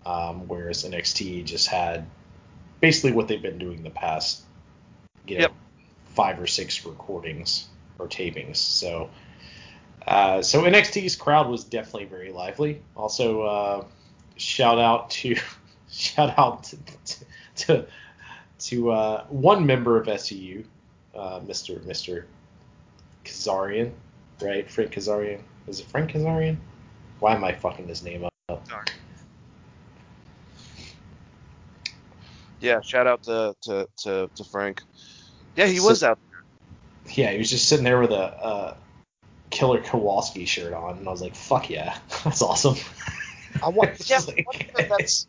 um, 0.05 0.47
whereas 0.47 0.83
NXT 0.83 1.45
just 1.45 1.67
had 1.67 2.07
basically 2.81 3.11
what 3.11 3.27
they've 3.27 3.41
been 3.41 3.59
doing 3.59 3.83
the 3.83 3.89
past, 3.91 4.41
you 5.27 5.35
know, 5.37 5.41
Yep. 5.41 5.53
five 6.15 6.39
or 6.39 6.47
six 6.47 6.85
recordings 6.85 7.67
or 7.99 8.07
tapings. 8.07 8.57
So, 8.57 9.09
uh, 10.07 10.41
so 10.41 10.63
NXT's 10.63 11.15
crowd 11.15 11.47
was 11.49 11.63
definitely 11.63 12.05
very 12.05 12.31
lively. 12.31 12.81
Also, 12.95 13.41
uh, 13.41 13.85
shout 14.37 14.79
out 14.79 15.09
to 15.11 15.35
shout 15.91 16.37
out 16.37 16.63
to 16.65 16.77
to, 17.55 17.87
to 18.59 18.91
uh, 18.91 19.25
one 19.29 19.65
member 19.65 19.99
of 19.99 20.07
SCU, 20.07 20.63
uh, 21.15 21.39
Mr. 21.41 21.79
Mr. 21.79 22.25
Kazarian, 23.25 23.91
right? 24.41 24.69
Frank 24.69 24.91
Kazarian. 24.91 25.39
Is 25.67 25.79
it 25.79 25.87
Frank 25.87 26.11
Kazarian? 26.11 26.57
Why 27.19 27.35
am 27.35 27.43
I 27.43 27.53
fucking 27.53 27.87
his 27.87 28.03
name 28.03 28.23
up? 28.25 28.67
Sorry. 28.67 28.85
Yeah, 32.59 32.81
shout 32.81 33.07
out 33.07 33.23
to 33.23 33.55
to 33.63 33.87
to, 34.03 34.29
to 34.35 34.43
Frank. 34.43 34.81
Yeah, 35.55 35.67
he 35.67 35.77
So- 35.77 35.87
was 35.87 36.03
out. 36.03 36.17
There. 36.31 37.13
Yeah, 37.15 37.31
he 37.31 37.37
was 37.37 37.49
just 37.49 37.69
sitting 37.69 37.85
there 37.85 37.99
with 37.99 38.11
a, 38.11 38.15
uh 38.43 38.75
Killer 39.49 39.81
Kowalski 39.81 40.43
shirt 40.45 40.73
on, 40.73 40.97
and 40.97 41.07
I 41.07 41.11
was 41.11 41.21
like, 41.21 41.35
"Fuck 41.35 41.69
yeah, 41.69 41.97
that's 42.23 42.41
awesome." 42.41 42.75
I 43.63 43.69
want, 43.69 43.91
yeah, 43.99 44.17
just 44.17 44.29
I 44.29 44.33
like- 44.33 44.45
wonder 44.47 44.65
if 44.79 44.89
that's 44.89 45.27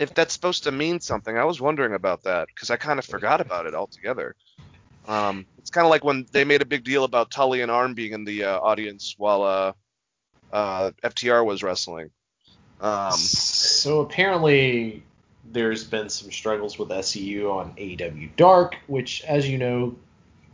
if 0.00 0.14
that's 0.14 0.32
supposed 0.32 0.64
to 0.64 0.72
mean 0.72 0.98
something. 0.98 1.36
I 1.36 1.44
was 1.44 1.60
wondering 1.60 1.92
about 1.94 2.24
that 2.24 2.48
because 2.48 2.70
I 2.70 2.76
kind 2.76 2.98
of 2.98 3.04
forgot 3.04 3.40
about 3.40 3.66
it 3.66 3.74
altogether. 3.74 4.34
Um, 5.06 5.46
it's 5.58 5.70
kind 5.70 5.84
of 5.84 5.90
like 5.90 6.02
when 6.02 6.26
they 6.32 6.44
made 6.44 6.62
a 6.62 6.64
big 6.64 6.84
deal 6.84 7.04
about 7.04 7.30
Tully 7.30 7.60
and 7.60 7.70
Arn 7.70 7.92
being 7.94 8.12
in 8.12 8.24
the 8.24 8.44
uh, 8.44 8.58
audience 8.58 9.14
while 9.18 9.42
uh, 9.42 9.72
uh, 10.52 10.90
FTR 11.04 11.44
was 11.44 11.62
wrestling. 11.62 12.10
Um, 12.80 13.12
so 13.12 14.00
apparently, 14.00 15.02
there's 15.52 15.84
been 15.84 16.08
some 16.08 16.32
struggles 16.32 16.78
with 16.78 16.88
SCU 16.88 17.52
on 17.52 17.74
AEW 17.74 18.34
Dark, 18.36 18.76
which, 18.86 19.22
as 19.24 19.46
you 19.46 19.58
know, 19.58 19.94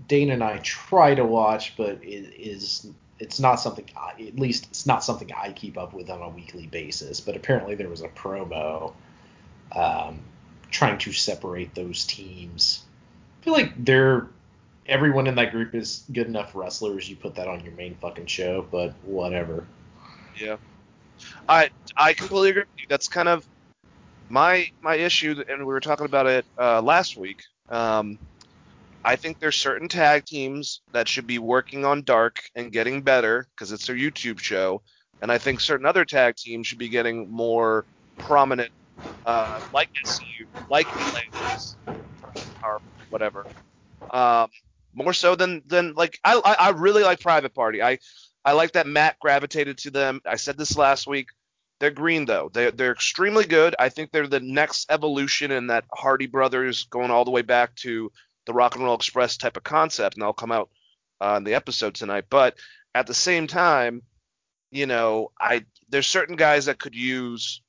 Dane 0.09 0.33
and 0.33 0.43
I 0.43 0.59
try 0.59 1.15
to 1.15 1.25
watch, 1.25 1.77
but 1.77 2.03
it 2.03 2.35
is 2.37 2.89
it's 3.21 3.39
not 3.39 3.57
something. 3.57 3.89
At 3.97 4.39
least 4.39 4.67
it's 4.71 4.87
not 4.87 5.05
something 5.05 5.31
I 5.33 5.53
keep 5.53 5.79
up 5.79 5.95
with 5.95 6.11
on 6.11 6.21
a 6.21 6.29
weekly 6.29 6.67
basis. 6.67 7.21
But 7.21 7.37
apparently, 7.37 7.77
there 7.77 7.89
was 7.89 8.03
a 8.03 8.09
promo 8.09 8.93
um, 9.73 10.21
trying 10.71 10.99
to 10.99 11.13
separate 11.13 11.75
those 11.75 12.05
teams. 12.05 12.85
I 13.41 13.45
feel 13.45 13.53
like 13.53 13.85
they're 13.85 14.29
everyone 14.89 15.27
in 15.27 15.35
that 15.37 15.53
group 15.53 15.75
is 15.75 16.05
good 16.13 16.27
enough 16.27 16.55
wrestlers. 16.55 17.09
You 17.09 17.17
put 17.17 17.35
that 17.37 17.49
on 17.49 17.65
your 17.65 17.75
main 17.75 17.95
fucking 17.97 18.27
show, 18.27 18.67
but 18.71 18.95
whatever. 19.03 19.67
Yeah, 20.37 20.57
I 21.49 21.71
I 21.97 22.13
completely 22.13 22.51
agree. 22.51 22.65
That's 22.89 23.09
kind 23.09 23.29
of 23.29 23.47
my 24.29 24.71
my 24.83 24.97
issue, 24.97 25.43
and 25.49 25.61
we 25.61 25.73
were 25.73 25.81
talking 25.81 26.07
about 26.07 26.27
it 26.27 26.45
uh, 26.59 26.83
last 26.83 27.17
week. 27.17 27.43
Um, 27.69 28.19
I 29.05 29.15
think 29.17 29.39
there's 29.39 29.57
certain 29.57 29.89
tag 29.89 30.25
teams 30.25 30.81
that 30.93 31.07
should 31.07 31.27
be 31.27 31.39
working 31.39 31.85
on 31.85 32.03
Dark 32.03 32.41
and 32.57 32.73
getting 32.73 33.03
better 33.03 33.47
because 33.55 33.71
it's 33.71 33.87
their 33.87 33.97
YouTube 33.97 34.41
show, 34.41 34.83
and 35.23 35.31
I 35.31 35.39
think 35.39 35.61
certain 35.61 35.87
other 35.87 36.05
tag 36.05 36.37
teams 36.37 36.67
should 36.67 36.79
be 36.79 36.89
getting 36.89 37.31
more 37.31 37.85
prominent, 38.19 38.73
uh, 39.25 39.61
like 39.73 39.91
SCU, 40.05 40.47
like 40.71 40.87
Atlantis, 40.89 41.77
or 42.63 42.81
whatever. 43.11 43.47
Um, 44.11 44.49
more 44.95 45.13
so 45.13 45.35
than 45.35 45.63
than 45.67 45.95
like 45.95 46.19
I, 46.25 46.41
I 46.45 46.67
I 46.67 46.71
really 46.71 47.03
like 47.03 47.21
Private 47.21 47.55
Party. 47.55 47.83
I 47.83 47.99
I 48.45 48.53
like 48.53 48.73
that 48.73 48.87
Matt 48.87 49.19
gravitated 49.19 49.79
to 49.79 49.91
them. 49.91 50.21
I 50.25 50.37
said 50.37 50.57
this 50.57 50.77
last 50.77 51.07
week. 51.07 51.29
They're 51.79 51.91
green 51.91 52.25
though. 52.25 52.51
They're 52.53 52.71
they're 52.71 52.93
extremely 52.93 53.45
good. 53.45 53.75
I 53.79 53.91
think 53.91 54.11
they're 54.11 54.27
the 54.27 54.41
next 54.41 54.91
evolution 54.91 55.51
in 55.51 55.67
that 55.67 55.85
Hardy 55.93 56.27
Brothers 56.27 56.85
going 56.85 57.11
all 57.11 57.25
the 57.25 57.31
way 57.31 57.43
back 57.43 57.75
to 57.77 58.11
the 58.47 58.55
Rock 58.55 58.77
and 58.77 58.85
Roll 58.85 58.95
Express 58.95 59.37
type 59.37 59.57
of 59.57 59.65
concept, 59.65 60.17
and 60.17 60.23
they'll 60.23 60.33
come 60.33 60.53
out 60.53 60.71
uh, 61.21 61.41
the 61.41 61.55
episode 61.55 61.95
tonight. 61.95 62.27
But 62.31 62.57
at 62.95 63.07
the 63.07 63.15
same 63.15 63.47
time, 63.47 64.03
you 64.71 64.87
know, 64.87 65.33
I 65.39 65.67
there's 65.91 66.07
certain 66.07 66.37
guys 66.37 66.67
that 66.67 66.79
could 66.79 66.95
use 66.95 67.61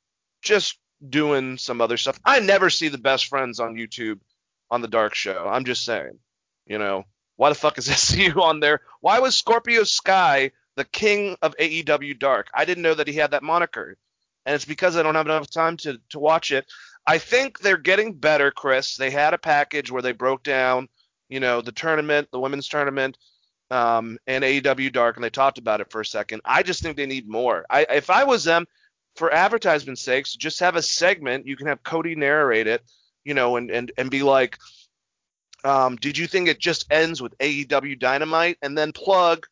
just 0.41 0.79
doing 1.07 1.57
some 1.57 1.81
other 1.81 1.97
stuff. 1.97 2.19
I 2.25 2.39
never 2.39 2.69
see 2.69 2.87
the 2.87 2.97
best 2.97 3.27
friends 3.27 3.59
on 3.59 3.75
YouTube 3.75 4.19
on 4.69 4.81
the 4.81 4.87
Dark 4.87 5.15
Show. 5.15 5.47
I'm 5.49 5.65
just 5.65 5.83
saying, 5.85 6.19
you 6.65 6.77
know, 6.77 7.05
why 7.35 7.49
the 7.49 7.55
fuck 7.55 7.77
is 7.77 7.87
SCU 7.87 8.37
on 8.37 8.59
there? 8.59 8.81
Why 9.01 9.19
was 9.19 9.35
Scorpio 9.35 9.83
Sky 9.83 10.51
the 10.75 10.85
king 10.85 11.37
of 11.41 11.55
AEW 11.57 12.19
Dark? 12.19 12.47
I 12.53 12.65
didn't 12.65 12.83
know 12.83 12.93
that 12.93 13.07
he 13.07 13.13
had 13.15 13.31
that 13.31 13.43
moniker, 13.43 13.97
and 14.45 14.55
it's 14.55 14.65
because 14.65 14.95
I 14.95 15.03
don't 15.03 15.15
have 15.15 15.25
enough 15.25 15.49
time 15.49 15.77
to 15.77 15.99
to 16.09 16.19
watch 16.19 16.51
it. 16.51 16.65
I 17.05 17.19
think 17.19 17.59
they're 17.59 17.77
getting 17.77 18.13
better, 18.13 18.51
Chris. 18.51 18.97
They 18.97 19.09
had 19.09 19.33
a 19.33 19.37
package 19.37 19.89
where 19.91 20.01
they 20.01 20.11
broke 20.11 20.43
down, 20.43 20.89
you 21.29 21.39
know, 21.39 21.61
the 21.61 21.71
tournament, 21.71 22.27
the 22.31 22.39
women's 22.39 22.67
tournament, 22.67 23.17
um, 23.71 24.17
and 24.27 24.43
AEW 24.43 24.91
Dark, 24.91 25.15
and 25.15 25.23
they 25.23 25.29
talked 25.29 25.57
about 25.57 25.79
it 25.79 25.91
for 25.91 26.01
a 26.01 26.05
second. 26.05 26.41
I 26.43 26.63
just 26.63 26.81
think 26.81 26.97
they 26.97 27.05
need 27.05 27.27
more. 27.27 27.65
I, 27.69 27.85
if 27.89 28.09
I 28.09 28.25
was 28.25 28.43
them, 28.43 28.65
for 29.17 29.33
advertisement 29.33 29.97
sakes, 29.99 30.35
just 30.35 30.59
have 30.59 30.75
a 30.75 30.81
segment. 30.81 31.47
You 31.47 31.57
can 31.57 31.67
have 31.67 31.83
Cody 31.83 32.15
narrate 32.15 32.67
it, 32.67 32.83
you 33.25 33.33
know, 33.33 33.57
and 33.57 33.69
and 33.71 33.91
and 33.97 34.09
be 34.09 34.23
like, 34.23 34.57
um, 35.63 35.95
did 35.97 36.17
you 36.17 36.27
think 36.27 36.47
it 36.47 36.59
just 36.59 36.91
ends 36.91 37.21
with 37.21 37.37
AEW 37.39 37.99
Dynamite, 37.99 38.57
and 38.61 38.77
then 38.77 38.93
plug, 38.93 39.45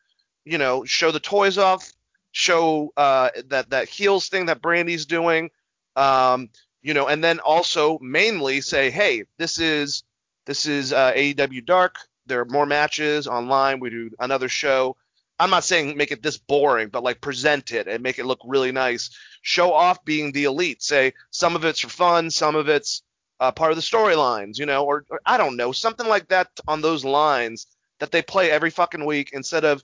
you 0.45 0.57
know, 0.57 0.86
show 0.86 1.11
the 1.11 1.20
toys 1.20 1.57
off, 1.57 1.91
show 2.32 2.93
uh, 2.95 3.30
that 3.47 3.72
that 3.72 3.89
heels 3.89 4.30
thing 4.30 4.45
that 4.45 4.61
Brandi's 4.61 5.05
doing, 5.05 5.49
um, 5.95 6.49
you 6.84 6.93
know, 6.93 7.07
and 7.07 7.24
then 7.24 7.39
also 7.39 7.97
mainly 7.99 8.61
say, 8.61 8.91
hey, 8.91 9.24
this 9.39 9.57
is 9.57 10.03
this 10.45 10.68
is 10.68 10.93
uh, 10.93 11.11
AEW 11.13 11.66
Dark. 11.66 11.95
There 12.28 12.39
are 12.39 12.45
more 12.45 12.66
matches 12.68 13.28
online. 13.28 13.80
We 13.80 13.89
do 13.89 14.11
another 14.20 14.47
show. 14.47 14.95
I'm 15.39 15.49
not 15.49 15.63
saying 15.63 15.97
make 15.97 16.11
it 16.11 16.23
this 16.23 16.38
boring, 16.38 16.89
but 16.89 17.03
like 17.03 17.21
present 17.21 17.71
it 17.71 17.88
and 17.88 18.01
make 18.01 18.19
it 18.19 18.25
look 18.25 18.39
really 18.45 18.71
nice. 18.71 19.09
Show 19.41 19.73
off 19.73 20.05
being 20.05 20.31
the 20.31 20.45
elite. 20.45 20.81
Say 20.81 21.13
some 21.31 21.55
of 21.55 21.65
it's 21.65 21.79
for 21.81 21.89
fun, 21.89 22.31
some 22.31 22.55
of 22.55 22.69
it's 22.69 23.03
uh, 23.39 23.51
part 23.51 23.71
of 23.71 23.75
the 23.75 23.81
storylines, 23.81 24.57
you 24.57 24.65
know, 24.65 24.86
or, 24.86 25.05
or 25.09 25.19
I 25.25 25.38
don't 25.38 25.57
know, 25.57 25.71
something 25.71 26.07
like 26.07 26.29
that 26.29 26.47
on 26.67 26.81
those 26.81 27.03
lines 27.03 27.67
that 27.99 28.11
they 28.11 28.21
play 28.21 28.49
every 28.49 28.69
fucking 28.69 29.05
week 29.05 29.31
instead 29.33 29.65
of 29.65 29.83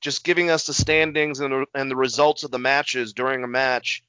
just 0.00 0.24
giving 0.24 0.50
us 0.50 0.66
the 0.66 0.74
standings 0.74 1.40
and 1.40 1.52
the, 1.52 1.66
and 1.74 1.90
the 1.90 1.96
results 1.96 2.44
of 2.44 2.50
the 2.50 2.58
matches 2.58 3.12
during 3.12 3.44
a 3.44 3.48
match. 3.48 4.02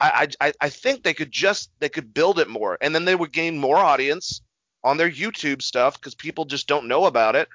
I, 0.00 0.28
I 0.40 0.52
I 0.60 0.68
think 0.70 1.02
they 1.02 1.14
could 1.14 1.30
just 1.30 1.70
they 1.78 1.88
could 1.88 2.12
build 2.12 2.38
it 2.38 2.48
more, 2.48 2.76
and 2.80 2.94
then 2.94 3.04
they 3.04 3.14
would 3.14 3.32
gain 3.32 3.56
more 3.56 3.78
audience 3.78 4.42
on 4.82 4.96
their 4.96 5.10
YouTube 5.10 5.62
stuff 5.62 5.94
because 5.94 6.14
people 6.14 6.44
just 6.44 6.66
don't 6.66 6.88
know 6.88 7.04
about 7.04 7.36
it. 7.36 7.48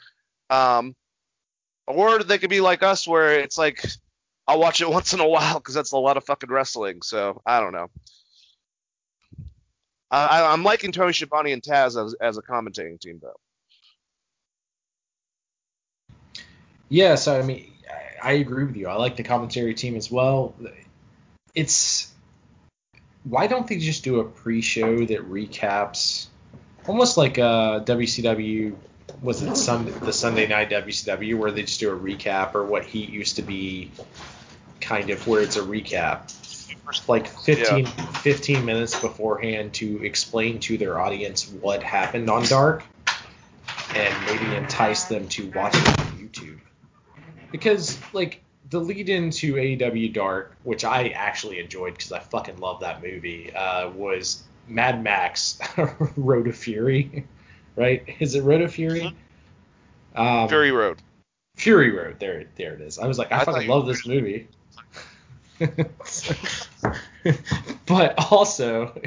Um, 0.50 0.96
or 1.90 2.24
they 2.24 2.38
could 2.38 2.50
be 2.50 2.62
like 2.62 2.84
us, 2.84 3.08
where 3.08 3.40
it's 3.40 3.58
like 3.58 3.84
I'll 4.48 4.60
watch 4.60 4.82
it 4.82 4.90
once 4.98 5.14
in 5.14 5.20
a 5.20 5.28
while 5.28 5.56
because 5.56 5.74
that's 5.76 5.92
a 5.92 5.98
lot 5.98 6.18
of 6.18 6.24
fucking 6.24 6.50
wrestling. 6.50 7.02
So 7.02 7.42
I 7.46 7.60
don't 7.60 7.74
know. 7.74 7.88
I, 10.12 10.52
I'm 10.52 10.64
liking 10.64 10.92
Tony 10.92 11.14
Schiavone 11.14 11.52
and 11.52 11.62
Taz 11.62 12.04
as, 12.04 12.16
as 12.20 12.38
a 12.38 12.42
commentating 12.42 13.00
team, 13.00 13.22
though. 13.22 13.36
Yeah, 16.90 17.14
so 17.14 17.38
I 17.38 17.44
mean, 17.44 17.72
I, 18.24 18.30
I 18.30 18.32
agree 18.34 18.64
with 18.64 18.76
you. 18.76 18.88
I 18.88 18.96
like 18.96 19.18
the 19.18 19.24
commentary 19.24 19.76
team 19.76 19.96
as 19.96 20.10
well. 20.10 20.56
It's 21.54 22.12
why 23.24 23.46
don't 23.46 23.68
they 23.68 23.78
just 23.78 24.04
do 24.04 24.20
a 24.20 24.24
pre-show 24.24 25.06
that 25.06 25.30
recaps, 25.30 26.28
almost 26.88 27.16
like 27.18 27.38
uh, 27.38 27.82
a 27.82 27.86
WCW? 27.86 28.76
Was 29.22 29.42
it 29.42 29.56
Sunday, 29.56 29.92
the 29.92 30.14
Sunday 30.14 30.48
night 30.48 30.70
WCW 30.70 31.38
where 31.38 31.52
they 31.52 31.64
just 31.64 31.80
do 31.80 31.92
a 31.92 31.98
recap 31.98 32.56
or 32.56 32.66
what 32.66 32.86
Heat 32.86 33.10
used 33.10 33.36
to 33.38 33.42
be, 33.42 33.92
kind 34.82 35.10
of 35.10 35.26
where 35.28 35.42
it's 35.42 35.58
a 35.58 35.62
recap, 35.62 36.34
like 37.08 37.28
15, 37.28 37.86
15 37.86 38.66
minutes 38.66 39.00
beforehand 39.00 39.74
to 39.76 40.04
explain 40.04 40.60
to 40.62 40.78
their 40.78 41.00
audience 41.00 41.50
what 41.50 41.84
happened 41.84 42.30
on 42.30 42.44
Dark, 42.46 42.84
and 43.96 44.26
maybe 44.26 44.56
entice 44.56 45.06
them 45.06 45.28
to 45.30 45.50
watch 45.52 45.76
it 45.76 45.88
on 45.88 46.06
YouTube. 46.18 46.60
Because 47.52 48.00
like 48.14 48.42
the 48.70 48.80
lead 48.80 49.10
into 49.10 49.56
AEW 49.56 50.14
Dark, 50.14 50.56
which 50.64 50.86
I 50.86 51.10
actually 51.10 51.60
enjoyed 51.60 51.94
because 51.94 52.12
I 52.12 52.20
fucking 52.20 52.58
love 52.58 52.82
that 52.82 53.02
movie, 53.02 53.52
uh, 53.54 53.90
was 53.90 54.44
Mad 54.68 55.04
Max 55.04 55.60
Road 56.18 56.48
of 56.48 56.56
Fury, 56.56 57.26
right? 57.80 58.04
Is 58.20 58.36
it 58.36 58.44
Road 58.44 58.62
of 58.62 58.74
Fury? 58.74 59.16
Um, 60.16 60.50
Fury 60.50 60.72
Road. 60.72 61.02
Fury 61.56 61.92
Road. 61.92 62.20
There, 62.20 62.44
there 62.58 62.74
it 62.74 62.82
is. 62.82 63.00
I 63.00 63.08
was 63.08 63.18
like, 63.18 63.32
I, 63.32 63.40
I 63.40 63.46
fucking 63.46 63.70
love 63.70 63.88
this 63.88 64.06
movie. 64.06 64.48
but 67.86 68.32
also, 68.32 69.02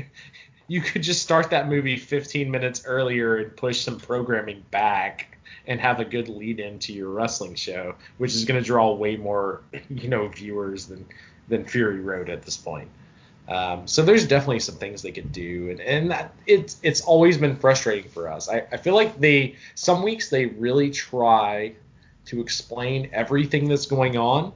you 0.68 0.80
could 0.80 1.02
just 1.02 1.22
start 1.22 1.50
that 1.50 1.68
movie 1.68 1.96
15 1.96 2.50
minutes 2.50 2.82
earlier 2.86 3.36
and 3.36 3.54
push 3.56 3.80
some 3.82 3.98
programming 3.98 4.64
back 4.70 5.38
and 5.66 5.78
have 5.78 6.00
a 6.00 6.04
good 6.04 6.28
lead 6.28 6.58
into 6.58 6.92
your 6.94 7.10
wrestling 7.10 7.54
show, 7.54 7.94
which 8.18 8.34
is 8.34 8.44
going 8.46 8.60
to 8.60 8.66
draw 8.66 8.92
way 8.92 9.16
more, 9.16 9.60
you 9.90 10.08
know, 10.08 10.28
viewers 10.28 10.86
than 10.86 11.04
than 11.48 11.64
Fury 11.64 12.00
Road 12.00 12.30
at 12.30 12.42
this 12.42 12.56
point. 12.56 12.88
Um, 13.48 13.86
so 13.88 14.02
there's 14.02 14.26
definitely 14.26 14.60
some 14.60 14.76
things 14.76 15.02
they 15.02 15.10
could 15.10 15.32
do, 15.32 15.70
and 15.70 15.80
and 15.80 16.10
that 16.10 16.32
it's 16.46 16.78
it's 16.82 17.00
always 17.00 17.36
been 17.36 17.56
frustrating 17.56 18.08
for 18.08 18.28
us. 18.28 18.48
I, 18.48 18.64
I 18.70 18.76
feel 18.76 18.94
like 18.94 19.18
they 19.18 19.56
some 19.74 20.02
weeks 20.02 20.30
they 20.30 20.46
really 20.46 20.90
try 20.90 21.74
to 22.26 22.40
explain 22.40 23.10
everything 23.12 23.68
that's 23.68 23.86
going 23.86 24.16
on 24.16 24.52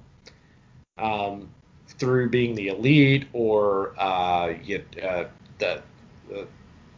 um, 0.98 1.48
through 1.88 2.30
being 2.30 2.54
the 2.54 2.68
elite 2.68 3.26
or 3.32 3.92
uh, 3.98 4.54
you, 4.62 4.84
uh, 5.02 5.24
the, 5.58 5.82
the 6.28 6.46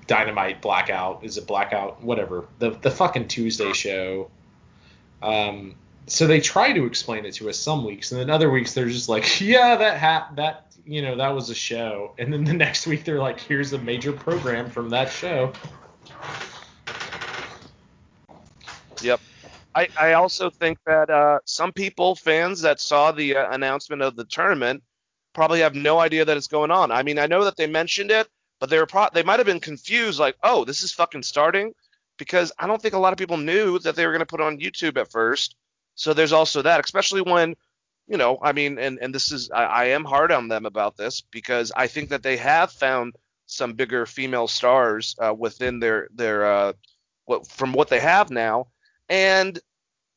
Dynamite 0.07 0.61
Blackout. 0.61 1.24
Is 1.24 1.39
it 1.39 1.47
Blackout? 1.47 2.03
Whatever. 2.03 2.45
The 2.59 2.70
the 2.70 2.91
fucking 2.91 3.28
Tuesday 3.28 3.72
show. 3.72 4.30
Um, 5.22 5.74
so 6.09 6.26
they 6.26 6.40
try 6.40 6.72
to 6.72 6.84
explain 6.84 7.24
it 7.24 7.34
to 7.34 7.48
us 7.48 7.59
some 7.59 7.84
weeks, 7.84 8.12
and 8.12 8.20
then 8.20 8.30
other 8.30 8.50
weeks 8.50 8.74
they're 8.74 8.88
just 8.88 9.09
like, 9.09 9.40
yeah, 9.40 9.76
that 9.76 9.98
hat 9.98 10.36
that 10.36 10.66
you 10.84 11.02
know 11.02 11.16
that 11.16 11.28
was 11.28 11.50
a 11.50 11.54
show, 11.54 12.14
and 12.18 12.32
then 12.32 12.44
the 12.44 12.52
next 12.64 12.86
week 12.86 13.04
they're 13.04 13.20
like, 13.20 13.40
here's 13.40 13.72
a 13.72 13.78
major 13.78 14.12
program 14.12 14.70
from 14.70 14.90
that 14.90 15.11
show. 15.11 15.52
Yep. 19.00 19.20
I, 19.74 19.88
I 20.00 20.12
also 20.14 20.50
think 20.50 20.78
that 20.86 21.09
uh, 21.09 21.38
some 21.44 21.72
people, 21.72 22.16
fans 22.16 22.62
that 22.62 22.80
saw 22.80 23.12
the 23.12 23.36
uh, 23.36 23.52
announcement 23.52 24.02
of 24.02 24.16
the 24.16 24.24
tournament, 24.24 24.82
probably 25.34 25.61
have 25.61 25.74
no 25.74 26.00
idea 26.00 26.24
that 26.24 26.36
it's 26.36 26.48
going 26.48 26.72
on. 26.72 26.90
I 26.90 27.04
mean, 27.04 27.18
I 27.18 27.26
know 27.26 27.44
that 27.44 27.56
they 27.56 27.68
mentioned 27.68 28.11
it, 28.11 28.26
but 28.59 28.70
they 28.70 28.78
were 28.78 28.86
pro- 28.86 29.09
they 29.12 29.22
might 29.22 29.38
have 29.38 29.46
been 29.46 29.61
confused, 29.61 30.18
like, 30.18 30.36
oh, 30.42 30.64
this 30.64 30.82
is 30.82 30.92
fucking 30.92 31.22
starting, 31.22 31.74
because 32.16 32.50
I 32.59 32.66
don't 32.66 32.82
think 32.82 32.94
a 32.94 32.98
lot 32.98 33.12
of 33.12 33.18
people 33.18 33.36
knew 33.36 33.78
that 33.80 33.94
they 33.94 34.04
were 34.04 34.12
going 34.12 34.20
to 34.20 34.26
put 34.26 34.40
on 34.40 34.59
YouTube 34.59 34.96
at 34.96 35.12
first. 35.12 35.54
So 35.99 36.14
there's 36.14 36.32
also 36.32 36.62
that, 36.62 36.82
especially 36.84 37.22
when, 37.22 37.57
you 38.07 38.16
know, 38.16 38.38
I 38.40 38.53
mean, 38.53 38.78
and 38.78 39.01
and 39.03 39.12
this 39.12 39.32
is 39.32 39.51
I, 39.51 39.64
I 39.64 39.84
am 39.86 40.05
hard 40.05 40.30
on 40.30 40.46
them 40.46 40.64
about 40.64 40.96
this 40.96 41.20
because 41.20 41.72
I 41.76 41.88
think 41.88 42.11
that 42.11 42.22
they 42.22 42.36
have 42.36 42.70
found 42.70 43.16
some 43.46 43.72
bigger 43.72 44.07
female 44.07 44.46
stars 44.46 45.16
uh, 45.18 45.34
within 45.36 45.80
their 45.80 46.09
their 46.14 46.46
uh, 46.46 46.72
what 47.24 47.49
from 47.49 47.72
what 47.72 47.88
they 47.88 47.99
have 47.99 48.30
now, 48.30 48.68
and 49.09 49.59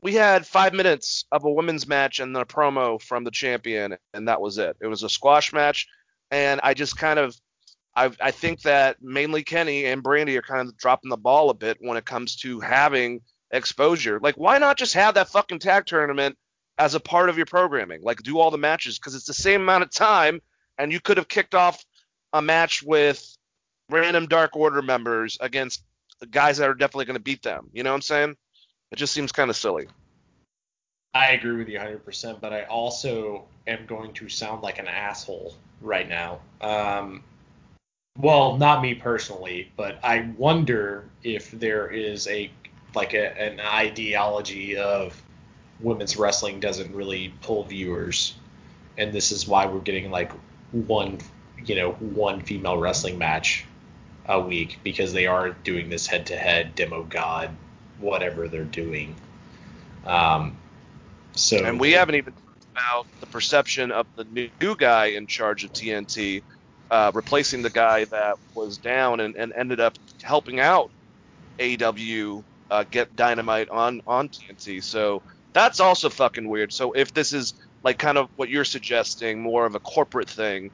we 0.04 0.14
had 0.14 0.46
five 0.46 0.74
minutes 0.74 1.26
of 1.32 1.46
a 1.46 1.52
women's 1.52 1.88
match 1.88 2.20
and 2.20 2.38
a 2.38 2.46
promo 2.46 3.02
from 3.02 3.24
the 3.24 3.32
champion, 3.32 3.98
and 4.14 4.28
that 4.28 4.40
was 4.40 4.60
it. 4.60 4.78
It 4.82 4.88
was 4.88 5.02
a 5.02 5.10
squash 5.10 5.52
match, 5.52 5.88
and 6.30 6.62
I 6.64 6.76
just 6.76 6.96
kind 6.96 7.18
of, 7.18 7.36
I, 7.96 8.12
I 8.22 8.30
think 8.30 8.62
that 8.62 8.98
mainly 9.02 9.44
Kenny 9.44 9.86
and 9.86 10.04
Brandi 10.04 10.38
are 10.38 10.44
kind 10.44 10.68
of 10.68 10.78
dropping 10.78 11.10
the 11.10 11.18
ball 11.18 11.50
a 11.50 11.56
bit 11.56 11.78
when 11.80 11.98
it 11.98 12.06
comes 12.06 12.36
to 12.38 12.60
having 12.60 13.22
exposure. 13.52 14.20
Like, 14.20 14.36
why 14.36 14.58
not 14.58 14.78
just 14.78 14.93
have 14.93 15.16
that 15.16 15.30
fucking 15.30 15.60
tag 15.60 15.86
tournament 15.86 16.38
as 16.78 16.95
a 16.95 16.99
part 16.99 17.30
of 17.30 17.38
your 17.38 17.45
programming? 17.45 18.02
Like, 18.02 18.24
do 18.24 18.39
all 18.39 18.52
the 18.52 18.58
matches 18.58 18.97
because 18.97 19.16
it's 19.16 19.26
the 19.26 19.34
same 19.34 19.62
amount 19.62 19.84
of 19.84 19.91
time, 19.91 20.41
and 20.78 20.91
you 20.91 20.99
could 20.99 21.18
have 21.18 21.28
kicked 21.28 21.56
off 21.56 21.84
a 22.34 22.41
match 22.41 22.82
with 22.82 23.38
random 23.89 24.28
Dark 24.28 24.56
Order 24.56 24.82
members 24.82 25.38
against 25.41 25.84
guys 26.30 26.58
that 26.58 26.70
are 26.70 26.74
definitely 26.74 27.06
going 27.06 27.16
to 27.16 27.22
beat 27.22 27.43
them. 27.43 27.70
You 27.74 27.84
know 27.84 27.91
what 27.91 27.95
I'm 27.95 28.02
saying? 28.02 28.36
It 28.91 28.95
just 28.97 29.14
seems 29.14 29.32
kind 29.32 29.49
of 29.49 29.56
silly. 29.56 29.88
I 31.14 31.32
agree 31.32 31.58
with 31.58 31.68
you 31.68 31.78
100%, 31.78 32.39
but 32.39 32.54
I 32.54 32.64
also 32.64 33.45
am 33.68 33.86
going 33.86 34.14
to 34.14 34.30
sound 34.30 34.64
like 34.64 34.80
an 34.80 34.88
asshole 34.88 35.54
right 35.82 36.08
now. 36.08 36.39
Um, 36.62 37.24
well, 38.18 38.58
not 38.58 38.82
me 38.82 38.93
personally, 38.93 39.72
but 39.76 39.99
I 40.04 40.30
wonder 40.38 41.06
if 41.24 41.52
there 41.52 41.88
is 41.88 42.28
a 42.28 42.49
like 42.96 43.14
a, 43.14 43.39
an 43.39 43.60
ideology 43.60 44.78
of 44.78 45.22
women's 45.80 46.18
wrestling 46.18 46.60
doesn't 46.60 46.94
really 46.94 47.34
pull 47.42 47.64
viewers, 47.64 48.36
and 48.98 49.14
this 49.14 49.32
is 49.32 49.48
why 49.48 49.66
we're 49.66 49.80
getting 49.80 50.12
like 50.12 50.32
one, 50.72 51.20
you 51.66 51.76
know, 51.76 51.92
one 51.94 52.42
female 52.42 52.78
wrestling 52.78 53.18
match 53.18 53.66
a 54.28 54.39
week 54.39 54.80
because 54.84 55.14
they 55.14 55.26
are 55.26 55.50
doing 55.50 55.89
this 55.89 56.06
head-to-head 56.06 56.76
demo 56.76 57.04
god 57.04 57.50
whatever 58.00 58.48
they're 58.48 58.64
doing. 58.64 59.16
Um, 60.06 60.58
so 61.34 61.64
and 61.64 61.80
we 61.80 61.92
haven't 61.92 62.16
even 62.16 62.34
talked 62.34 62.66
about 62.72 63.06
the 63.20 63.28
perception 63.28 63.92
of 63.92 64.08
the 64.16 64.26
new 64.26 64.76
guy 64.76 65.08
in 65.08 65.28
charge 65.28 65.64
of 65.64 65.72
TNT, 65.72 66.42
uh, 66.89 67.12
replacing 67.14 67.62
the 67.62 67.70
guy 67.70 68.06
that 68.06 68.38
was 68.54 68.78
down 68.78 69.20
and, 69.20 69.36
and 69.36 69.54
ended 69.54 69.80
up 69.80 69.94
helping 70.22 70.60
out 70.60 70.89
AEW 71.60 72.44
uh, 72.72 72.84
get 72.90 73.16
Dynamite 73.16 73.70
on 73.70 74.02
on 74.08 74.30
TNT. 74.30 74.84
So 74.84 75.22
that's 75.54 75.80
also 75.80 76.10
fucking 76.10 76.48
weird. 76.48 76.74
So 76.74 76.94
if 76.94 77.14
this 77.14 77.34
is 77.34 77.54
like 77.84 78.00
kind 78.00 78.18
of 78.18 78.30
what 78.38 78.50
you're 78.50 78.66
suggesting, 78.66 79.42
more 79.42 79.66
of 79.66 79.76
a 79.76 79.80
corporate 79.80 80.30
thing 80.30 80.72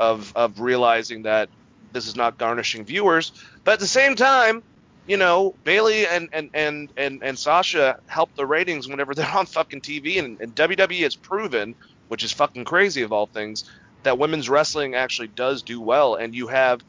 of 0.00 0.32
of 0.34 0.58
realizing 0.60 1.22
that 1.22 1.48
this 1.92 2.08
is 2.08 2.16
not 2.16 2.38
garnishing 2.38 2.84
viewers, 2.84 3.32
but 3.62 3.74
at 3.74 3.80
the 3.80 3.86
same 3.86 4.16
time, 4.16 4.62
you 5.06 5.16
know, 5.16 5.54
Bayley 5.64 6.06
and 6.06 6.28
and 6.32 6.50
and 6.54 6.92
and, 6.96 7.22
and 7.22 7.38
Sasha 7.38 8.00
help 8.06 8.34
the 8.34 8.46
ratings 8.46 8.88
whenever 8.88 9.14
they're 9.14 9.30
on 9.30 9.46
fucking 9.46 9.82
TV, 9.82 10.18
and, 10.18 10.40
and 10.40 10.54
WWE 10.54 11.02
has 11.02 11.14
proven, 11.14 11.74
which 12.08 12.24
is 12.24 12.32
fucking 12.32 12.64
crazy 12.64 13.02
of 13.02 13.12
all 13.12 13.26
things, 13.26 13.70
that 14.02 14.18
women's 14.18 14.48
wrestling 14.48 14.94
actually 14.94 15.28
does 15.28 15.62
do 15.62 15.80
well, 15.80 16.14
and 16.14 16.34
you 16.34 16.46
have, 16.46 16.82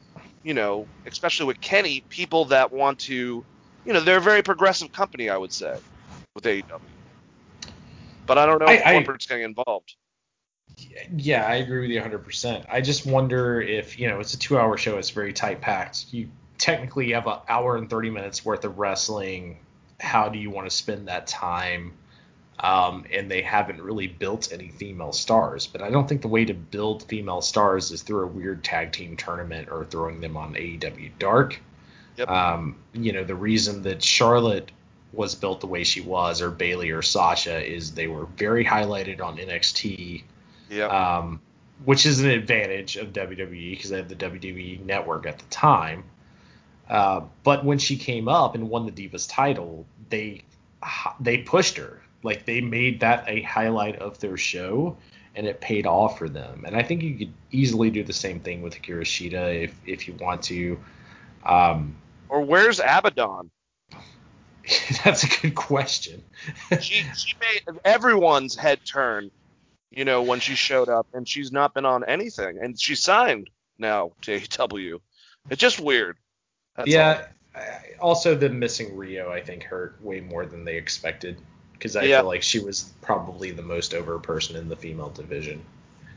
you 0.44 0.54
know, 0.54 0.88
especially 1.06 1.46
with 1.46 1.60
Kenny, 1.60 2.04
people 2.10 2.46
that 2.46 2.72
want 2.72 3.00
to, 3.00 3.44
you 3.86 3.94
know, 3.94 4.00
they're 4.00 4.18
a 4.18 4.22
very 4.22 4.42
progressive 4.42 4.92
company, 4.92 5.30
I 5.30 5.38
would 5.38 5.54
say, 5.54 5.78
with 6.34 6.44
AEW. 6.46 6.80
But 8.26 8.38
I 8.38 8.46
don't 8.46 8.60
know 8.60 8.66
I- 8.68 8.74
if 8.74 8.84
corporate's 8.84 9.28
getting 9.28 9.44
involved. 9.44 9.96
yeah, 11.16 11.46
I 11.46 11.56
agree 11.56 11.82
with 11.82 11.92
you 11.92 12.02
100%. 12.02 12.66
I 12.70 12.82
just 12.82 13.06
wonder 13.06 13.62
if, 13.62 14.00
you 14.00 14.08
know, 14.08 14.20
it's 14.20 14.34
a 14.34 14.40
two 14.40 14.58
hour 14.58 14.78
show, 14.78 14.98
it's 14.98 15.12
very 15.12 15.32
tight 15.32 15.62
packed. 15.62 16.06
You 16.12 16.30
technically 16.58 17.12
have 17.12 17.28
an 17.28 17.38
hour 17.48 17.78
and 17.78 17.90
30 17.90 18.10
minutes 18.10 18.44
worth 18.44 18.66
of 18.66 18.80
wrestling. 18.80 19.60
How 20.00 20.28
do 20.30 20.40
you 20.40 20.50
want 20.50 20.70
to 20.70 20.76
spend 20.76 21.08
that 21.08 21.28
time? 21.28 21.94
Um, 22.60 23.06
and 23.12 23.30
they 23.30 23.42
haven't 23.42 23.82
really 23.82 24.08
built 24.08 24.52
any 24.52 24.70
female 24.70 25.12
stars. 25.12 25.68
But 25.68 25.82
I 25.82 25.92
don't 25.92 26.08
think 26.08 26.22
the 26.22 26.30
way 26.30 26.46
to 26.46 26.54
build 26.54 27.04
female 27.04 27.42
stars 27.42 27.92
is 27.92 28.02
through 28.02 28.24
a 28.24 28.28
weird 28.28 28.64
tag 28.64 28.94
team 28.94 29.18
tournament 29.18 29.70
or 29.70 29.86
throwing 29.86 30.22
them 30.22 30.36
on 30.38 30.56
AEW 30.56 31.12
Dark. 31.20 31.60
Yep. 32.18 32.30
Um, 32.30 32.78
you 32.94 33.12
know, 33.12 33.24
the 33.24 33.36
reason 33.36 33.82
that 33.84 34.02
Charlotte 34.02 34.72
was 35.14 35.36
built 35.36 35.62
the 35.62 35.68
way 35.68 35.84
she 35.84 36.02
was, 36.02 36.42
or 36.42 36.52
Bayley 36.52 36.90
or 36.92 37.02
Sasha, 37.02 37.64
is 37.66 37.94
they 37.94 38.08
were 38.08 38.26
very 38.38 38.66
highlighted 38.66 39.22
on 39.22 39.38
NXT 39.38 40.24
Yeah. 40.70 40.88
um, 40.88 41.40
which 41.84 42.06
is 42.06 42.20
an 42.22 42.30
advantage 42.30 42.96
of 42.98 43.14
WWE 43.14 43.72
because 43.72 43.90
they 43.90 43.98
had 43.98 44.10
the 44.10 44.16
WWE 44.16 44.84
network 44.86 45.26
at 45.26 45.40
the 45.40 45.46
time. 45.46 46.04
Uh, 46.90 47.22
but 47.44 47.66
when 47.66 47.78
she 47.78 47.98
came 47.98 48.28
up 48.28 48.56
and 48.56 48.70
won 48.70 48.86
the 48.86 48.92
Divas 48.92 49.28
title, 49.30 49.86
they 50.10 50.42
they 51.20 51.40
pushed 51.40 51.78
her 51.78 52.02
like 52.24 52.46
they 52.46 52.62
made 52.62 53.00
that 53.00 53.24
a 53.28 53.42
highlight 53.42 53.96
of 53.98 54.20
their 54.20 54.38
show, 54.38 54.96
and 55.36 55.48
it 55.48 55.60
paid 55.62 55.86
off 55.88 56.18
for 56.18 56.30
them. 56.30 56.64
And 56.66 56.76
I 56.76 56.84
think 56.84 57.02
you 57.04 57.16
could 57.18 57.34
easily 57.52 57.90
do 57.90 58.04
the 58.04 58.14
same 58.14 58.40
thing 58.40 58.62
with 58.62 58.76
Hikaru 58.76 59.02
Shida 59.02 59.64
if 59.64 59.76
if 59.86 60.08
you 60.08 60.14
want 60.16 60.44
to. 60.44 60.80
Um, 61.46 61.96
or 62.30 62.42
where's 62.42 62.80
Abaddon? 62.80 63.52
that's 65.04 65.24
a 65.24 65.42
good 65.42 65.56
question. 65.56 66.24
she 66.82 67.04
she 67.16 67.36
made 67.40 67.78
everyone's 67.84 68.56
head 68.56 68.80
turn, 68.86 69.30
you 69.92 70.06
know, 70.06 70.22
when 70.24 70.40
she 70.40 70.56
showed 70.56 70.90
up, 70.90 71.08
and 71.14 71.28
she's 71.28 71.52
not 71.52 71.74
been 71.74 71.86
on 71.86 72.04
anything, 72.06 72.58
and 72.62 72.80
she's 72.80 73.02
signed 73.02 73.50
now 73.78 74.12
to 74.22 74.40
AEW. 74.40 75.00
It's 75.50 75.62
just 75.62 75.80
weird. 75.80 76.18
That's 76.76 76.90
yeah. 76.90 77.28
I- 77.56 77.82
Also, 78.02 78.36
the 78.36 78.50
missing 78.50 78.92
Riho, 78.98 79.30
I 79.30 79.40
think, 79.42 79.64
hurt 79.64 80.02
way 80.04 80.20
more 80.20 80.46
than 80.46 80.66
they 80.66 80.76
expected 80.76 81.40
because 81.74 81.96
I 81.96 82.04
Yeah. 82.04 82.20
feel 82.20 82.28
like 82.28 82.44
she 82.44 82.60
was 82.60 82.92
probably 83.02 83.52
the 83.52 83.62
most 83.62 83.94
over 83.94 84.20
person 84.20 84.56
in 84.58 84.68
the 84.68 84.76
female 84.76 85.10
division. 85.10 85.64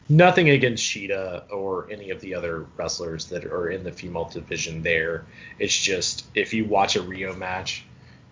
Nothing 0.09 0.51
against 0.51 0.83
Shida 0.83 1.53
or 1.53 1.91
any 1.91 2.11
of 2.11 2.21
the 2.21 2.35
other 2.35 2.67
wrestlers 2.77 3.27
that 3.27 3.45
are 3.45 3.69
in 3.71 3.85
the 3.85 3.93
female 3.93 4.25
division 4.25 4.83
there. 4.83 5.27
It's 5.59 5.77
just 5.77 6.27
if 6.35 6.55
you 6.55 6.65
watch 6.65 6.97
a 6.97 7.01
Riho 7.01 7.37
match, 7.37 7.85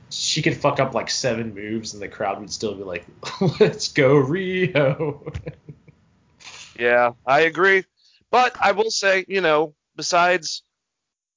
she 0.09 0.41
could 0.41 0.57
fuck 0.57 0.81
up 0.81 0.95
like 0.95 1.11
seven 1.11 1.55
moves 1.55 1.93
and 1.93 2.03
the 2.03 2.09
crowd 2.09 2.41
would 2.41 2.51
still 2.51 2.75
be 2.75 2.83
like, 2.83 3.05
"Let's 3.61 3.89
go 3.89 4.15
Riho." 4.15 5.35
Yeah, 6.79 7.13
I 7.27 7.41
agree. 7.41 7.85
But 8.31 8.57
I 8.61 8.73
will 8.73 8.91
say, 8.91 9.25
you 9.29 9.41
know, 9.41 9.75
besides, 9.97 10.63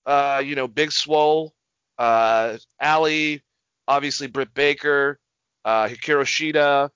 uh, 0.06 0.42
you 0.44 0.56
know, 0.56 0.68
Big 0.68 0.92
Swole, 0.92 1.54
uh, 1.98 2.58
Allie, 2.80 3.44
obviously 3.88 4.28
Britt 4.28 4.54
Baker, 4.54 5.20
uh, 5.66 5.88
Hikaru 5.88 6.24
Shida, 6.24 6.90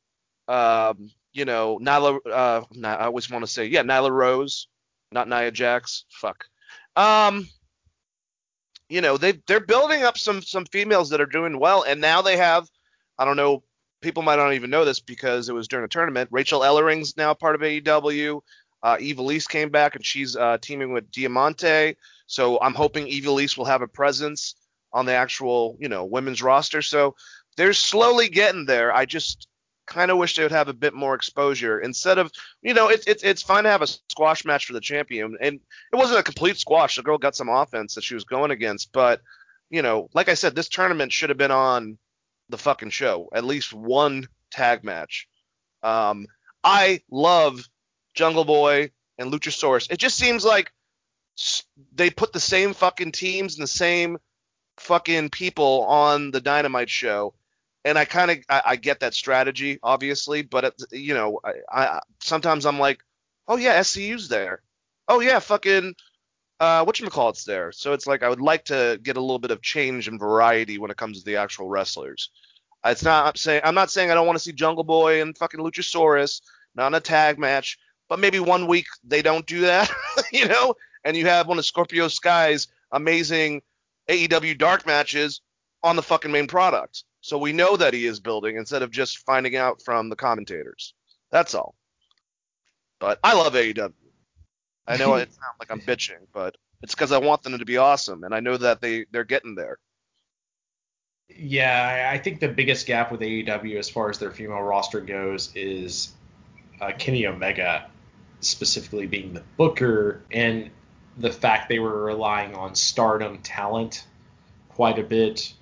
um, 0.47 1.09
you 1.33 1.45
know, 1.45 1.79
Nyla, 1.81 2.19
uh, 2.29 2.61
I 2.83 3.05
always 3.05 3.29
want 3.29 3.43
to 3.43 3.51
say, 3.51 3.65
yeah, 3.65 3.83
Nyla 3.83 4.11
Rose, 4.11 4.67
not 5.11 5.27
Nia 5.27 5.51
Jax. 5.51 6.05
Fuck. 6.09 6.45
Um, 6.95 7.47
you 8.89 9.01
know 9.01 9.17
they 9.17 9.33
they're 9.47 9.59
building 9.59 10.03
up 10.03 10.17
some 10.17 10.41
some 10.41 10.65
females 10.65 11.09
that 11.09 11.21
are 11.21 11.25
doing 11.25 11.59
well, 11.59 11.83
and 11.83 11.99
now 11.99 12.21
they 12.21 12.37
have 12.37 12.69
I 13.17 13.25
don't 13.25 13.37
know 13.37 13.63
people 14.01 14.21
might 14.21 14.35
not 14.35 14.53
even 14.53 14.69
know 14.69 14.85
this 14.85 14.99
because 14.99 15.49
it 15.49 15.53
was 15.53 15.67
during 15.67 15.85
a 15.85 15.87
tournament. 15.87 16.29
Rachel 16.31 16.61
Ellering's 16.61 17.17
now 17.17 17.33
part 17.33 17.55
of 17.55 17.61
AEW. 17.61 18.41
Uh, 18.83 18.97
Ivelisse 18.97 19.47
came 19.47 19.69
back 19.69 19.95
and 19.95 20.05
she's 20.05 20.35
uh, 20.35 20.57
teaming 20.61 20.91
with 20.91 21.09
Diamante. 21.09 21.95
So 22.27 22.59
I'm 22.61 22.73
hoping 22.73 23.07
Ivelisse 23.07 23.57
will 23.57 23.65
have 23.65 23.81
a 23.81 23.87
presence 23.87 24.55
on 24.91 25.05
the 25.05 25.13
actual, 25.13 25.77
you 25.79 25.87
know, 25.87 26.03
women's 26.03 26.43
roster. 26.43 26.81
So 26.81 27.15
they're 27.55 27.73
slowly 27.73 28.27
getting 28.27 28.65
there. 28.65 28.93
I 28.93 29.05
just 29.05 29.47
kind 29.85 30.11
of 30.11 30.17
wish 30.17 30.35
they 30.35 30.43
would 30.43 30.51
have 30.51 30.67
a 30.69 30.73
bit 30.73 30.93
more 30.93 31.15
exposure 31.15 31.79
instead 31.79 32.17
of, 32.17 32.31
you 32.61 32.73
know, 32.73 32.89
it's 32.89 33.05
it's 33.07 33.23
it's 33.23 33.41
fine 33.41 33.63
to 33.63 33.69
have 33.69 33.81
a 33.81 33.87
squash 33.87 34.45
match 34.45 34.65
for 34.65 34.73
the 34.73 34.79
champion, 34.79 35.37
and 35.41 35.59
it 35.91 35.95
wasn't 35.95 36.19
a 36.19 36.23
complete 36.23 36.57
squash. 36.57 36.95
The 36.95 37.03
girl 37.03 37.17
got 37.17 37.35
some 37.35 37.49
offense 37.49 37.95
that 37.95 38.03
she 38.03 38.15
was 38.15 38.23
going 38.23 38.51
against, 38.51 38.91
but 38.91 39.21
you 39.69 39.81
know, 39.81 40.09
like 40.13 40.29
I 40.29 40.35
said, 40.35 40.55
this 40.55 40.69
tournament 40.69 41.11
should 41.11 41.29
have 41.29 41.37
been 41.37 41.51
on 41.51 41.97
the 42.49 42.57
fucking 42.57 42.91
show. 42.91 43.29
At 43.33 43.43
least 43.43 43.73
one 43.73 44.27
tag 44.51 44.83
match. 44.83 45.27
Um, 45.81 46.27
I 46.63 47.01
love 47.09 47.67
Jungle 48.13 48.45
Boy 48.45 48.91
and 49.17 49.31
Luchasaurus. 49.31 49.91
It 49.91 49.97
just 49.97 50.17
seems 50.17 50.45
like 50.45 50.71
they 51.95 52.09
put 52.09 52.31
the 52.31 52.39
same 52.39 52.73
fucking 52.73 53.11
teams 53.11 53.55
and 53.55 53.63
the 53.63 53.67
same 53.67 54.17
fucking 54.77 55.29
people 55.29 55.83
on 55.83 56.31
the 56.31 56.41
Dynamite 56.41 56.89
show. 56.89 57.33
And 57.85 57.97
I 57.97 58.05
kind 58.05 58.31
of 58.31 58.37
I, 58.49 58.61
I, 58.65 58.75
get 58.77 59.01
that 59.01 59.13
strategy, 59.13 59.77
obviously, 59.83 60.41
but 60.41 60.63
it, 60.63 60.83
you 60.91 61.13
know, 61.13 61.39
I, 61.43 61.53
I 61.69 61.99
sometimes 62.19 62.65
I'm 62.65 62.79
like, 62.79 63.03
oh 63.47 63.57
yeah, 63.57 63.81
SCU's 63.81 64.29
there. 64.29 64.61
Oh 65.07 65.19
yeah, 65.19 65.39
fucking 65.39 65.93
uh, 66.59 66.83
what 66.85 66.99
you 66.99 67.09
call 67.09 67.29
it's 67.29 67.43
there. 67.43 67.73
So 67.73 67.91
it's 67.91 68.07
like 68.07 68.23
I 68.23 68.29
would 68.29 68.39
like 68.39 68.65
to 68.65 68.99
get 69.03 69.17
a 69.17 69.21
little 69.21 69.39
bit 69.39 69.51
of 69.51 69.61
change 69.61 70.07
and 70.07 70.19
variety 70.19 70.77
when 70.77 70.91
it 70.91 70.97
comes 70.97 71.19
to 71.19 71.25
the 71.25 71.35
actual 71.35 71.67
wrestlers. 71.67 72.29
It's 72.85 73.03
not 73.03 73.27
I'm 73.27 73.35
saying 73.35 73.61
I'm 73.63 73.75
not 73.75 73.91
saying 73.91 74.11
I 74.11 74.13
don't 74.13 74.27
want 74.27 74.37
to 74.37 74.43
see 74.43 74.53
Jungle 74.53 74.83
Boy 74.83 75.21
and 75.21 75.37
fucking 75.37 75.59
Luchasaurus, 75.59 76.41
not 76.75 76.87
in 76.87 76.93
a 76.93 76.99
tag 77.01 77.37
match, 77.37 77.77
but 78.07 78.19
maybe 78.19 78.39
one 78.39 78.67
week 78.67 78.85
they 79.03 79.21
don't 79.21 79.45
do 79.45 79.61
that, 79.61 79.91
you 80.31 80.47
know, 80.47 80.75
and 81.03 81.17
you 81.17 81.25
have 81.25 81.47
one 81.47 81.59
of 81.59 81.65
Scorpio 81.65 82.07
Sky's 82.07 82.67
amazing 82.91 83.61
AEW 84.09 84.57
dark 84.57 84.85
matches 84.85 85.41
on 85.81 85.95
the 85.95 86.03
fucking 86.03 86.31
main 86.31 86.47
product. 86.47 87.03
So 87.23 87.37
we 87.37 87.53
know 87.53 87.77
that 87.77 87.93
he 87.93 88.05
is 88.05 88.19
building 88.19 88.57
instead 88.57 88.81
of 88.81 88.91
just 88.91 89.19
finding 89.19 89.55
out 89.55 89.81
from 89.81 90.09
the 90.09 90.15
commentators. 90.17 90.93
That's 91.31 91.55
all. 91.55 91.73
But 92.99 93.17
I 93.23 93.33
love 93.33 93.53
AEW. 93.53 93.93
I 94.85 94.97
know 94.97 95.15
it 95.15 95.29
sounds 95.33 95.55
like 95.57 95.71
I'm 95.71 95.79
bitching, 95.79 96.27
but 96.33 96.57
it's 96.81 96.93
because 96.93 97.13
I 97.13 97.19
want 97.19 97.41
them 97.41 97.57
to 97.57 97.63
be 97.63 97.77
awesome, 97.77 98.25
and 98.25 98.35
I 98.35 98.41
know 98.41 98.57
that 98.57 98.81
they 98.81 99.05
they're 99.09 99.23
getting 99.23 99.55
there. 99.55 99.77
Yeah, 101.29 102.09
I 102.13 102.17
think 102.17 102.41
the 102.41 102.49
biggest 102.49 102.85
gap 102.85 103.09
with 103.09 103.21
AEW 103.21 103.79
as 103.79 103.89
far 103.89 104.09
as 104.09 104.19
their 104.19 104.31
female 104.31 104.61
roster 104.61 104.99
goes 104.99 105.49
is 105.55 106.11
uh, 106.81 106.91
Kenny 106.97 107.25
Omega, 107.25 107.89
specifically 108.41 109.07
being 109.07 109.33
the 109.33 109.43
booker, 109.55 110.23
and 110.29 110.69
the 111.17 111.31
fact 111.31 111.69
they 111.69 111.79
were 111.79 112.03
relying 112.03 112.53
on 112.53 112.75
stardom 112.75 113.37
talent 113.37 114.05
quite 114.67 114.99
a 114.99 115.03
bit. 115.03 115.53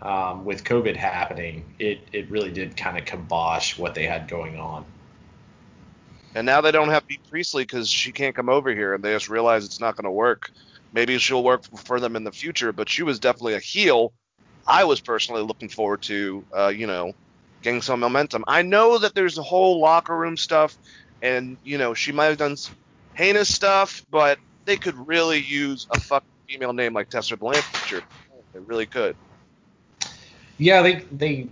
Um, 0.00 0.44
with 0.44 0.62
COVID 0.62 0.94
happening, 0.96 1.64
it, 1.78 2.00
it 2.12 2.30
really 2.30 2.52
did 2.52 2.76
kind 2.76 2.96
of 2.96 3.04
kibosh 3.04 3.76
what 3.76 3.94
they 3.94 4.04
had 4.04 4.28
going 4.28 4.58
on. 4.58 4.84
And 6.34 6.46
now 6.46 6.60
they 6.60 6.70
don't 6.70 6.90
have 6.90 7.06
Bea 7.06 7.18
Priestley 7.28 7.64
because 7.64 7.90
she 7.90 8.12
can't 8.12 8.36
come 8.36 8.48
over 8.48 8.70
here, 8.72 8.94
and 8.94 9.02
they 9.02 9.12
just 9.12 9.28
realize 9.28 9.64
it's 9.64 9.80
not 9.80 9.96
going 9.96 10.04
to 10.04 10.10
work. 10.10 10.52
Maybe 10.92 11.18
she'll 11.18 11.42
work 11.42 11.64
for 11.78 11.98
them 11.98 12.14
in 12.14 12.22
the 12.22 12.30
future, 12.30 12.72
but 12.72 12.88
she 12.88 13.02
was 13.02 13.18
definitely 13.18 13.54
a 13.54 13.60
heel. 13.60 14.12
I 14.66 14.84
was 14.84 15.00
personally 15.00 15.42
looking 15.42 15.68
forward 15.68 16.02
to, 16.02 16.44
uh, 16.56 16.68
you 16.68 16.86
know, 16.86 17.12
getting 17.62 17.82
some 17.82 18.00
momentum. 18.00 18.44
I 18.46 18.62
know 18.62 18.98
that 18.98 19.14
there's 19.14 19.38
a 19.38 19.42
whole 19.42 19.80
locker 19.80 20.16
room 20.16 20.36
stuff, 20.36 20.76
and 21.22 21.56
you 21.64 21.78
know 21.78 21.94
she 21.94 22.12
might 22.12 22.26
have 22.26 22.38
done 22.38 22.56
heinous 23.14 23.52
stuff, 23.52 24.04
but 24.10 24.38
they 24.64 24.76
could 24.76 25.08
really 25.08 25.40
use 25.40 25.86
a 25.90 25.98
fucking 25.98 26.28
female 26.48 26.72
name 26.72 26.94
like 26.94 27.08
Tessa 27.08 27.36
Blanchard. 27.36 28.04
They 28.52 28.60
really 28.60 28.86
could. 28.86 29.16
Yeah, 30.58 30.82
they 30.82 30.96
they 31.12 31.48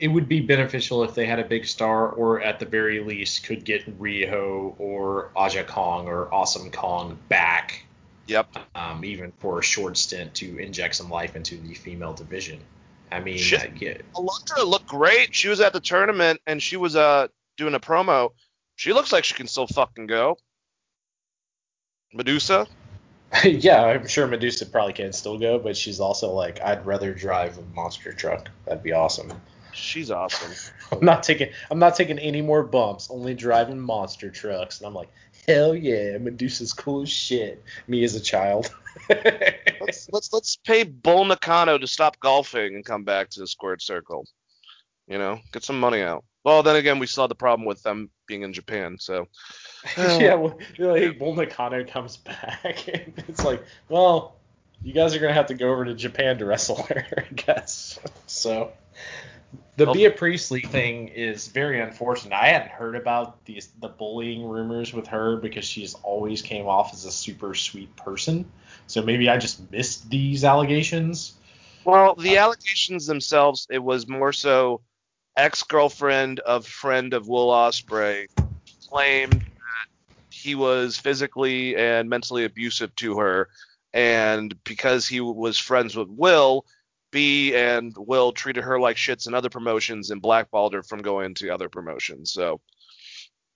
it 0.00 0.08
would 0.08 0.28
be 0.28 0.40
beneficial 0.40 1.04
if 1.04 1.14
they 1.14 1.26
had 1.26 1.38
a 1.38 1.44
big 1.44 1.66
star, 1.66 2.08
or 2.08 2.40
at 2.40 2.58
the 2.60 2.66
very 2.66 3.00
least 3.00 3.44
could 3.44 3.64
get 3.64 4.00
Riho 4.00 4.74
or 4.78 5.30
Aja 5.36 5.64
Kong 5.64 6.06
or 6.06 6.32
Awesome 6.32 6.70
Kong 6.70 7.18
back. 7.28 7.84
Yep. 8.26 8.56
Um, 8.74 9.04
even 9.04 9.32
for 9.38 9.58
a 9.58 9.62
short 9.62 9.96
stint 9.96 10.34
to 10.34 10.58
inject 10.58 10.94
some 10.96 11.10
life 11.10 11.36
into 11.36 11.56
the 11.56 11.74
female 11.74 12.14
division. 12.14 12.58
I 13.12 13.20
mean, 13.20 13.38
Shit. 13.38 13.62
I 13.62 13.66
get, 13.66 14.12
Alundra 14.14 14.66
looked 14.66 14.86
great. 14.86 15.34
She 15.34 15.48
was 15.48 15.60
at 15.60 15.72
the 15.72 15.80
tournament 15.80 16.40
and 16.46 16.62
she 16.62 16.76
was 16.76 16.96
uh 16.96 17.28
doing 17.56 17.74
a 17.74 17.80
promo. 17.80 18.30
She 18.76 18.92
looks 18.92 19.12
like 19.12 19.24
she 19.24 19.34
can 19.34 19.46
still 19.46 19.66
fucking 19.66 20.06
go. 20.06 20.36
Medusa. 22.12 22.66
yeah, 23.44 23.82
I'm 23.84 24.06
sure 24.06 24.26
Medusa 24.26 24.66
probably 24.66 24.92
can 24.92 25.12
still 25.12 25.38
go, 25.38 25.58
but 25.58 25.76
she's 25.76 26.00
also 26.00 26.30
like, 26.32 26.60
I'd 26.60 26.84
rather 26.86 27.12
drive 27.12 27.58
a 27.58 27.62
monster 27.74 28.12
truck. 28.12 28.48
That'd 28.64 28.82
be 28.82 28.92
awesome. 28.92 29.32
She's 29.72 30.10
awesome. 30.10 30.52
I'm 30.92 31.04
not 31.04 31.22
taking 31.22 31.48
I'm 31.70 31.78
not 31.78 31.96
taking 31.96 32.18
any 32.18 32.42
more 32.42 32.62
bumps, 32.62 33.08
only 33.10 33.34
driving 33.34 33.80
monster 33.80 34.30
trucks. 34.30 34.78
And 34.78 34.86
I'm 34.86 34.94
like, 34.94 35.10
hell 35.48 35.74
yeah, 35.74 36.16
Medusa's 36.18 36.72
cool 36.72 37.02
as 37.02 37.10
shit. 37.10 37.62
Me 37.88 38.04
as 38.04 38.14
a 38.14 38.20
child. 38.20 38.72
let's 39.08 40.08
let's 40.12 40.32
let's 40.32 40.56
pay 40.56 40.84
Bull 40.84 41.24
Nakano 41.24 41.78
to 41.78 41.86
stop 41.86 42.20
golfing 42.20 42.76
and 42.76 42.84
come 42.84 43.02
back 43.02 43.30
to 43.30 43.40
the 43.40 43.46
squared 43.48 43.82
circle. 43.82 44.26
You 45.08 45.18
know, 45.18 45.40
get 45.52 45.64
some 45.64 45.80
money 45.80 46.02
out. 46.02 46.24
Well, 46.44 46.62
then 46.62 46.76
again, 46.76 46.98
we 46.98 47.06
saw 47.06 47.26
the 47.26 47.34
problem 47.34 47.66
with 47.66 47.82
them 47.82 48.10
being 48.26 48.42
in 48.42 48.52
Japan. 48.52 48.98
So 49.00 49.28
yeah, 49.96 50.34
uh, 50.34 50.38
well, 50.38 50.58
like 50.78 51.18
Bull 51.18 51.34
Nakano 51.34 51.84
comes 51.84 52.18
back, 52.18 52.86
and 52.88 53.12
it's 53.28 53.44
like, 53.44 53.62
well, 53.88 54.36
you 54.82 54.92
guys 54.92 55.14
are 55.14 55.18
gonna 55.18 55.32
have 55.32 55.46
to 55.46 55.54
go 55.54 55.70
over 55.70 55.84
to 55.86 55.94
Japan 55.94 56.38
to 56.38 56.44
wrestle 56.44 56.82
her, 56.84 57.06
I 57.18 57.34
guess. 57.34 57.98
So 58.26 58.72
the 59.76 59.86
Well- 59.86 59.94
Bea 59.94 60.10
Priestley 60.10 60.60
thing 60.60 61.08
is 61.08 61.48
very 61.48 61.80
unfortunate. 61.80 62.34
I 62.34 62.48
hadn't 62.48 62.70
heard 62.70 62.94
about 62.94 63.44
these 63.46 63.68
the 63.80 63.88
bullying 63.88 64.44
rumors 64.44 64.92
with 64.92 65.06
her 65.08 65.36
because 65.36 65.64
she's 65.64 65.94
always 66.02 66.42
came 66.42 66.66
off 66.66 66.92
as 66.92 67.06
a 67.06 67.12
super 67.12 67.54
sweet 67.54 67.94
person. 67.96 68.44
So 68.86 69.00
maybe 69.02 69.30
I 69.30 69.38
just 69.38 69.70
missed 69.72 70.10
these 70.10 70.44
allegations. 70.44 71.34
Well, 71.84 72.14
the 72.14 72.36
uh, 72.38 72.42
allegations 72.42 73.06
themselves, 73.06 73.66
it 73.70 73.82
was 73.82 74.06
more 74.06 74.32
so 74.32 74.82
ex-girlfriend 75.36 76.40
of 76.40 76.66
friend 76.66 77.14
of 77.14 77.28
Will 77.28 77.48
Ospreay 77.48 78.26
claimed 78.88 79.32
that 79.32 79.88
he 80.30 80.54
was 80.54 80.98
physically 80.98 81.76
and 81.76 82.08
mentally 82.08 82.44
abusive 82.44 82.94
to 82.96 83.18
her, 83.18 83.48
and 83.92 84.54
because 84.64 85.06
he 85.06 85.20
was 85.20 85.58
friends 85.58 85.96
with 85.96 86.08
Will, 86.08 86.64
Bea 87.10 87.54
and 87.54 87.94
Will 87.96 88.32
treated 88.32 88.64
her 88.64 88.80
like 88.80 88.96
shits 88.96 89.26
in 89.26 89.34
other 89.34 89.50
promotions 89.50 90.10
and 90.10 90.20
blackballed 90.20 90.74
her 90.74 90.82
from 90.82 91.00
going 91.00 91.34
to 91.34 91.50
other 91.50 91.68
promotions. 91.68 92.32
So 92.32 92.60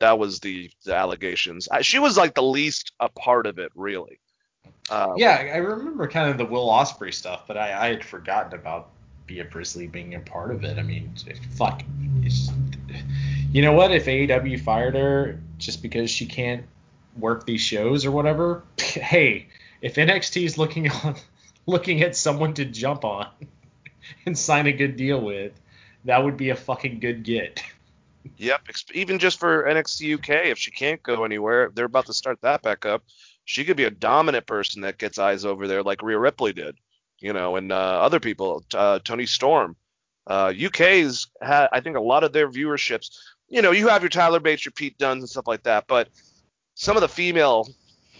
that 0.01 0.19
was 0.19 0.39
the, 0.41 0.71
the 0.85 0.95
allegations. 0.95 1.69
I, 1.69 1.83
she 1.83 1.99
was 1.99 2.17
like 2.17 2.35
the 2.35 2.43
least 2.43 2.93
a 3.01 3.09
part 3.09 3.47
of 3.47 3.59
it, 3.59 3.73
really. 3.75 4.21
Uh, 4.89 5.15
Yeah, 5.17 5.51
I 5.53 5.57
remember 5.57 6.07
kind 6.07 6.31
of 6.31 6.39
the 6.39 6.45
Will 6.45 6.69
Ospreay 6.69 7.13
stuff, 7.13 7.49
but 7.49 7.57
I, 7.57 7.87
I 7.87 7.89
had 7.89 8.05
forgotten 8.05 8.59
about 8.59 8.91
Bea 9.29 9.45
Priestley 9.45 9.87
being 9.87 10.15
a 10.15 10.21
part 10.21 10.51
of 10.51 10.65
it. 10.65 10.79
I 10.79 10.83
mean, 10.83 11.13
fuck. 11.51 11.83
You 13.53 13.63
know 13.63 13.73
what? 13.73 13.93
If 13.93 14.07
AEW 14.07 14.61
fired 14.61 14.97
her 14.97 15.39
just 15.59 15.83
because 15.83 16.11
she 16.11 16.27
can't 16.27 16.65
work 17.17 17.47
these 17.47 17.61
shows 17.61 18.05
or 18.05 18.11
whatever, 18.11 18.65
hey, 18.79 19.47
if 19.83 19.95
NXT 19.95 20.45
is 20.45 20.59
looking 20.59 20.91
on 21.05 21.15
looking 21.67 22.03
at 22.03 22.17
someone 22.17 22.55
to 22.55 22.65
jump 22.65 23.05
on 23.05 23.29
and 24.27 24.37
sign 24.37 24.67
a 24.67 24.73
good 24.73 24.97
deal 24.97 25.21
with, 25.21 25.53
that 26.07 26.25
would 26.25 26.37
be 26.37 26.51
a 26.51 26.57
fucking 26.57 26.99
good 26.99 27.23
get. 27.23 27.63
Yep, 28.39 28.63
even 28.95 29.19
just 29.19 29.39
for 29.39 29.65
NXT 29.65 30.15
UK, 30.15 30.47
if 30.47 30.59
she 30.59 30.71
can't 30.71 31.03
go 31.03 31.25
anywhere, 31.25 31.71
they're 31.75 31.85
about 31.85 32.07
to 32.07 32.15
start 32.15 32.41
that 32.41 32.63
back 32.63 32.87
up. 32.87 33.03
She 33.45 33.65
could 33.65 33.77
be 33.77 33.85
a 33.85 33.91
dominant 33.91 34.47
person 34.47 34.83
that 34.83 34.99
gets 34.99 35.19
eyes 35.19 35.45
over 35.45 35.67
there, 35.67 35.83
like 35.83 36.03
Rhea 36.03 36.19
Ripley 36.19 36.53
did, 36.53 36.77
you 37.21 37.33
know, 37.33 37.57
and 37.57 37.73
uh, 37.73 37.75
other 37.75 38.21
people, 38.21 38.65
uh, 38.75 38.99
Toni 39.01 39.27
Storm. 39.27 39.77
Uh, 40.27 40.53
UK's 40.63 41.29
had, 41.41 41.69
I 41.73 41.81
think, 41.81 41.97
a 41.97 42.01
lot 42.01 42.23
of 42.23 42.33
their 42.33 42.51
viewerships. 42.51 43.17
You 43.49 43.63
know, 43.63 43.71
you 43.71 43.89
have 43.89 44.03
your 44.03 44.11
Tyler 44.11 44.41
Bates, 44.41 44.65
your 44.65 44.73
Pete 44.73 44.99
Dunnes, 44.99 45.23
and 45.23 45.29
stuff 45.29 45.47
like 45.47 45.63
that, 45.63 45.87
but 45.87 46.09
some 46.75 46.97
of 46.97 47.01
the 47.01 47.09
female 47.09 47.69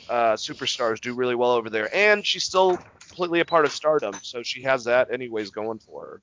uh, 0.09 0.33
superstars 0.33 1.01
do 1.01 1.15
really 1.15 1.35
well 1.35 1.53
over 1.53 1.69
there, 1.69 1.95
and 1.95 2.25
she's 2.27 2.45
still 2.45 2.79
completely 2.99 3.41
a 3.41 3.45
part 3.45 3.65
of 3.65 3.73
Stardom, 3.73 4.15
so 4.23 4.43
she 4.43 4.63
has 4.63 4.85
that 4.85 5.13
anyways 5.13 5.51
going 5.51 5.79
for 5.79 6.23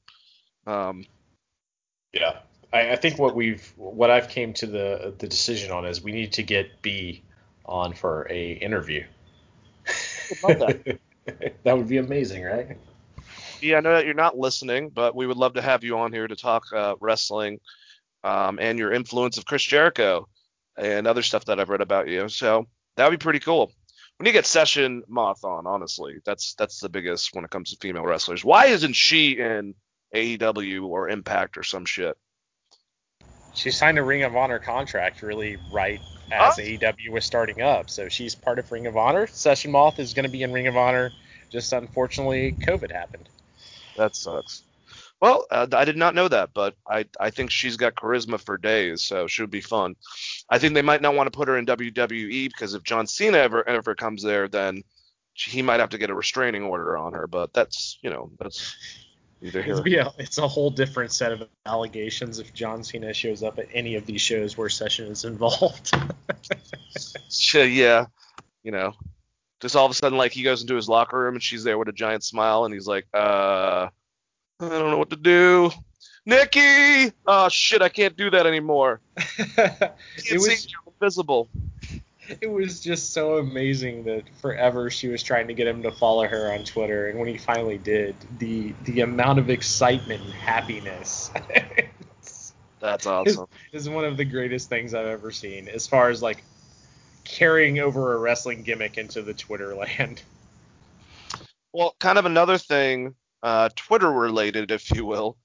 her. 0.66 0.74
Um, 0.74 1.06
Yeah. 2.14 2.40
I, 2.74 2.92
I 2.92 2.96
think 2.96 3.20
what 3.20 3.36
we've 3.36 3.72
what 3.78 4.10
I've 4.10 4.28
came 4.28 4.54
to 4.54 4.68
the 4.68 5.14
the 5.18 5.28
decision 5.28 5.72
on 5.72 5.86
is 5.86 6.02
we 6.02 6.12
need 6.12 6.34
to 6.34 6.44
get 6.44 6.82
Bea 6.82 7.24
on 7.66 7.94
for 7.94 8.28
a 8.30 8.54
interview. 8.54 9.04
that. 11.64 11.78
would 11.78 11.88
be 11.88 11.98
amazing, 11.98 12.44
right? 12.44 12.78
Yeah, 13.62 13.78
I 13.78 13.80
know 13.82 13.94
that 13.96 14.06
you're 14.06 14.14
not 14.14 14.38
listening, 14.38 14.90
but 14.90 15.16
we 15.16 15.28
would 15.28 15.38
love 15.38 15.54
to 15.54 15.62
have 15.62 15.84
you 15.84 15.98
on 15.98 16.14
here 16.14 16.28
to 16.28 16.36
talk 16.36 16.66
uh, 16.74 16.96
wrestling 17.00 17.60
um, 18.24 18.60
and 18.60 18.78
your 18.78 18.92
influence 18.92 19.38
of 19.38 19.46
Chris 19.46 19.64
Jericho 19.64 20.28
and 20.78 21.08
other 21.08 21.22
stuff 21.22 21.46
that 21.46 21.60
I've 21.60 21.70
read 21.70 21.82
about 21.82 22.08
you. 22.08 22.28
So 22.28 22.68
that 22.98 23.10
would 23.10 23.20
be 23.20 23.24
pretty 23.24 23.40
cool. 23.40 23.72
Need 24.20 24.30
to 24.30 24.34
get 24.34 24.46
Session 24.46 25.04
Moth 25.10 25.44
on, 25.44 25.68
honestly. 25.68 26.20
That's 26.26 26.54
that's 26.54 26.80
the 26.80 26.88
biggest 26.88 27.36
when 27.36 27.44
it 27.44 27.52
comes 27.52 27.72
to 27.72 27.78
female 27.82 28.06
wrestlers. 28.06 28.46
Why 28.46 28.68
isn't 28.68 28.94
she 28.94 29.32
in 29.32 29.76
AEW 30.16 30.88
or 30.88 31.10
Impact 31.10 31.58
or 31.58 31.64
some 31.64 31.84
shit? 31.84 32.18
She 33.56 33.72
signed 33.72 33.98
a 33.98 34.04
Ring 34.04 34.24
of 34.24 34.36
Honor 34.36 34.60
contract 34.60 35.22
really 35.22 35.58
right 35.70 36.02
as 36.32 36.58
Huh? 36.58 36.62
AEW 36.62 37.12
was 37.12 37.26
starting 37.26 37.62
up, 37.62 37.90
so 37.90 38.10
she's 38.10 38.36
part 38.36 38.60
of 38.60 38.72
Ring 38.72 38.88
of 38.88 38.98
Honor. 38.98 39.28
Session 39.28 39.72
Moth 39.72 40.00
is 40.00 40.14
going 40.14 40.24
to 40.26 40.30
be 40.30 40.44
in 40.44 40.52
Ring 40.52 40.68
of 40.68 40.78
Honor. 40.78 41.14
Just 41.52 41.74
unfortunately, 41.74 42.56
COVID 42.68 42.92
happened. 42.92 43.30
That 43.96 44.16
sucks. 44.16 44.64
Well, 45.22 45.46
uh, 45.50 45.68
I 45.74 45.86
did 45.86 45.98
not 45.98 46.16
know 46.16 46.28
that, 46.28 46.50
but 46.54 46.76
I 46.90 47.06
I 47.20 47.30
think 47.30 47.50
she's 47.52 47.78
got 47.78 47.96
charisma 47.96 48.40
for 48.40 48.58
days, 48.58 49.04
so 49.04 49.28
she 49.28 49.42
would 49.42 49.52
be 49.52 49.62
fun. 49.62 49.96
I 50.50 50.60
think 50.60 50.74
they 50.74 50.82
might 50.82 51.02
not 51.02 51.16
want 51.16 51.32
to 51.32 51.38
put 51.38 51.48
her 51.48 51.58
in 51.58 51.66
WWE 51.66 52.50
because 52.50 52.74
if 52.74 52.84
John 52.84 53.08
Cena 53.08 53.38
ever 53.38 53.68
ever 53.68 53.96
comes 53.96 54.22
there, 54.22 54.48
then 54.48 54.84
he 55.34 55.62
might 55.62 55.80
have 55.80 55.90
to 55.90 55.98
get 55.98 56.10
a 56.10 56.16
restraining 56.16 56.64
order 56.64 56.98
on 56.98 57.14
her. 57.14 57.28
But 57.28 57.54
that's 57.54 57.98
you 58.02 58.10
know 58.10 58.32
that's 58.40 58.76
either 59.42 59.62
here. 59.62 59.74
It'd 59.74 59.84
be 59.84 59.98
a, 59.98 60.12
it's 60.18 60.38
a 60.38 60.48
whole 60.48 60.70
different 60.70 61.12
set 61.12 61.32
of 61.32 61.48
allegations 61.66 62.40
if 62.40 62.54
John 62.54 62.84
Cena 62.84 63.14
shows 63.14 63.44
up 63.44 63.60
at 63.60 63.68
any 63.74 63.96
of 63.96 64.06
these 64.06 64.22
shows 64.22 64.58
where 64.58 64.70
Session 64.70 65.08
is 65.12 65.26
involved. 65.26 65.94
Yeah, 67.54 68.06
you 68.64 68.72
know, 68.72 68.94
just 69.62 69.76
all 69.76 69.86
of 69.86 69.92
a 69.92 69.94
sudden 69.94 70.18
like 70.18 70.32
he 70.32 70.44
goes 70.44 70.62
into 70.62 70.76
his 70.76 70.90
locker 70.90 71.20
room 71.20 71.36
and 71.36 71.44
she's 71.44 71.64
there 71.64 71.78
with 71.78 71.88
a 71.88 71.94
giant 71.94 72.24
smile 72.24 72.66
and 72.66 72.74
he's 72.74 72.88
like, 72.88 73.06
uh, 73.14 73.88
I 74.60 74.70
don't 74.70 74.92
know 74.92 74.98
what 74.98 75.10
to 75.10 75.16
do. 75.16 75.72
Nikki! 76.26 77.14
Oh 77.28 77.50
shit, 77.50 77.82
I 77.82 77.90
can't 77.90 78.18
do 78.18 78.32
that 78.32 78.48
anymore. 78.48 79.02
it 79.18 79.56
Can't 79.56 79.96
see 80.18 80.38
was 80.38 80.68
invisible. 80.88 81.50
It 82.42 82.50
was 82.50 82.80
just 82.80 83.14
so 83.14 83.38
amazing 83.38 84.04
that 84.04 84.24
forever 84.42 84.90
she 84.90 85.08
was 85.08 85.22
trying 85.24 85.48
to 85.48 85.54
get 85.54 85.68
him 85.68 85.84
to 85.84 85.92
follow 85.92 86.28
her 86.28 86.52
on 86.54 86.64
Twitter, 86.64 87.10
and 87.10 87.20
when 87.20 87.28
he 87.28 87.38
finally 87.38 87.78
did, 87.78 88.16
the 88.40 88.74
the 88.84 89.02
amount 89.02 89.40
of 89.40 89.50
excitement 89.50 90.22
and 90.22 90.34
happiness 90.34 91.32
That's 92.86 93.08
awesome. 93.08 93.48
is 93.72 93.90
one 93.90 94.06
of 94.06 94.16
the 94.16 94.26
greatest 94.26 94.70
things 94.70 94.94
I've 94.94 95.08
ever 95.08 95.32
seen 95.32 95.68
as 95.68 95.88
far 95.88 96.10
as 96.10 96.22
like 96.22 96.44
carrying 97.24 97.80
over 97.80 98.14
a 98.14 98.18
wrestling 98.18 98.62
gimmick 98.62 99.00
into 99.00 99.24
the 99.24 99.34
Twitter 99.34 99.76
land. 99.76 100.22
Well, 101.74 101.96
kind 102.00 102.20
of 102.20 102.26
another 102.26 102.60
thing, 102.60 103.16
uh, 103.42 103.70
Twitter 103.76 104.12
related, 104.12 104.70
if 104.70 104.92
you 104.92 105.04
will, 105.04 105.36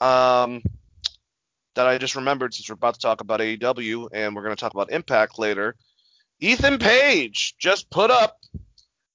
um, 0.00 0.62
that 1.76 1.86
I 1.86 1.98
just 1.98 2.16
remembered 2.16 2.52
since 2.52 2.68
we're 2.68 2.74
about 2.74 2.94
to 2.94 3.00
talk 3.00 3.20
about 3.20 3.40
AEW 3.40 4.08
and 4.12 4.34
we're 4.34 4.42
going 4.42 4.56
to 4.56 4.60
talk 4.60 4.74
about 4.74 4.90
Impact 4.90 5.38
later. 5.38 5.76
Ethan 6.42 6.78
Page 6.78 7.54
just 7.56 7.88
put 7.88 8.10
up 8.10 8.40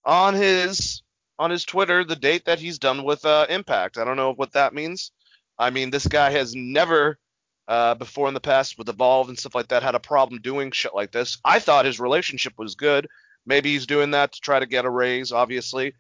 on 0.06 0.34
his 0.34 1.04
on 1.38 1.52
his 1.52 1.66
Twitter 1.66 2.06
the 2.06 2.16
date 2.16 2.46
that 2.46 2.58
he's 2.58 2.80
done 2.80 3.04
with 3.04 3.26
uh, 3.26 3.46
Impact. 3.50 3.98
I 3.98 4.06
don't 4.06 4.16
know 4.16 4.34
what 4.34 4.54
that 4.54 4.74
means. 4.74 5.12
I 5.60 5.70
mean, 5.70 5.90
this 5.90 6.08
guy 6.08 6.30
has 6.32 6.56
never 6.56 7.20
uh, 7.68 7.96
before 7.96 8.30
in 8.30 8.34
the 8.34 8.40
past 8.40 8.78
with 8.78 8.88
Evolve 8.88 9.28
and 9.28 9.38
stuff 9.38 9.56
like 9.56 9.68
that 9.68 9.84
had 9.84 9.94
a 9.94 10.00
problem 10.00 10.42
doing 10.42 10.72
shit 10.72 10.96
like 10.96 11.12
this. 11.12 11.38
I 11.44 11.60
thought 11.60 11.84
his 11.84 12.00
relationship 12.00 12.54
was 12.58 12.76
good. 12.76 13.08
Maybe 13.46 13.74
he's 13.74 13.88
doing 13.88 14.12
that 14.12 14.32
to 14.32 14.40
try 14.40 14.60
to 14.60 14.66
get 14.66 14.86
a 14.86 14.90
raise, 14.90 15.34
obviously. 15.34 15.96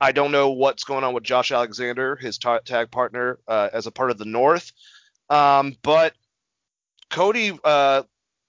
I 0.00 0.10
don't 0.10 0.32
know 0.32 0.50
what's 0.50 0.82
going 0.82 1.04
on 1.04 1.14
with 1.14 1.22
Josh 1.22 1.52
Alexander, 1.52 2.16
his 2.16 2.38
ta- 2.38 2.58
tag 2.58 2.90
partner, 2.90 3.38
uh, 3.46 3.68
as 3.72 3.86
a 3.86 3.92
part 3.92 4.10
of 4.10 4.18
the 4.18 4.24
North. 4.24 4.72
Um, 5.30 5.76
but 5.82 6.14
Cody, 7.08 7.56
uh, 7.62 8.02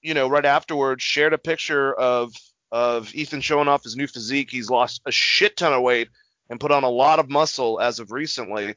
you 0.03 0.13
know, 0.13 0.27
right 0.27 0.45
afterwards, 0.45 1.01
shared 1.03 1.33
a 1.33 1.37
picture 1.37 1.93
of 1.93 2.33
of 2.71 3.13
Ethan 3.13 3.41
showing 3.41 3.67
off 3.67 3.83
his 3.83 3.95
new 3.95 4.07
physique. 4.07 4.49
He's 4.49 4.69
lost 4.69 5.01
a 5.05 5.11
shit 5.11 5.57
ton 5.57 5.73
of 5.73 5.81
weight 5.81 6.09
and 6.49 6.59
put 6.59 6.71
on 6.71 6.83
a 6.83 6.89
lot 6.89 7.19
of 7.19 7.29
muscle 7.29 7.79
as 7.79 7.99
of 7.99 8.11
recently. 8.11 8.75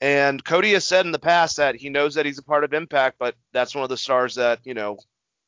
And 0.00 0.44
Cody 0.44 0.72
has 0.72 0.84
said 0.84 1.06
in 1.06 1.12
the 1.12 1.18
past 1.18 1.56
that 1.56 1.76
he 1.76 1.88
knows 1.88 2.14
that 2.14 2.26
he's 2.26 2.38
a 2.38 2.42
part 2.42 2.64
of 2.64 2.74
Impact, 2.74 3.16
but 3.18 3.34
that's 3.52 3.74
one 3.74 3.84
of 3.84 3.90
the 3.90 3.96
stars 3.96 4.34
that 4.34 4.60
you 4.64 4.74
know 4.74 4.98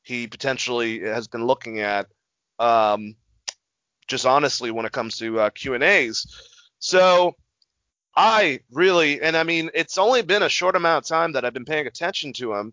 he 0.03 0.27
potentially 0.27 1.01
has 1.01 1.29
been 1.29 1.47
looking 1.47 1.81
at. 1.81 2.07
Um, 2.59 3.15
just 4.07 4.25
honestly, 4.25 4.71
when 4.71 4.87
it 4.87 4.93
comes 4.93 5.19
to 5.19 5.41
uh, 5.41 5.51
Q 5.51 5.75
and 5.75 5.85
A's, 5.85 6.27
so 6.79 7.37
I 8.17 8.61
really, 8.73 9.21
and 9.21 9.37
I 9.37 9.43
mean, 9.43 9.71
it's 9.75 9.99
only 9.99 10.23
been 10.23 10.43
a 10.43 10.49
short 10.49 10.77
amount 10.77 11.05
of 11.05 11.09
time 11.09 11.33
that 11.33 11.45
I've 11.45 11.55
been 11.55 11.65
paying 11.65 11.87
attention 11.87 12.33
to 12.35 12.55
him. 12.55 12.73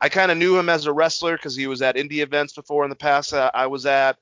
I 0.00 0.08
kind 0.08 0.30
of 0.30 0.38
knew 0.38 0.58
him 0.58 0.68
as 0.68 0.86
a 0.86 0.92
wrestler 0.92 1.36
because 1.36 1.54
he 1.54 1.66
was 1.66 1.82
at 1.82 1.96
indie 1.96 2.22
events 2.22 2.54
before 2.54 2.84
in 2.84 2.90
the 2.90 2.96
past 2.96 3.32
that 3.32 3.54
I 3.54 3.66
was 3.66 3.86
at, 3.86 4.16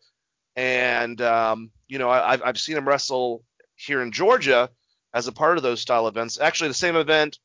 and 0.56 1.20
um, 1.20 1.70
you 1.86 1.98
know, 1.98 2.10
I, 2.10 2.32
I've 2.32 2.42
I've 2.42 2.58
seen 2.58 2.76
him 2.76 2.88
wrestle 2.88 3.44
here 3.76 4.02
in 4.02 4.12
Georgia 4.12 4.70
as 5.14 5.26
a 5.26 5.32
part 5.32 5.56
of 5.56 5.62
those 5.62 5.80
style 5.80 6.08
events. 6.08 6.38
Actually, 6.40 6.68
the 6.68 6.74
same 6.74 6.96
event 6.96 7.38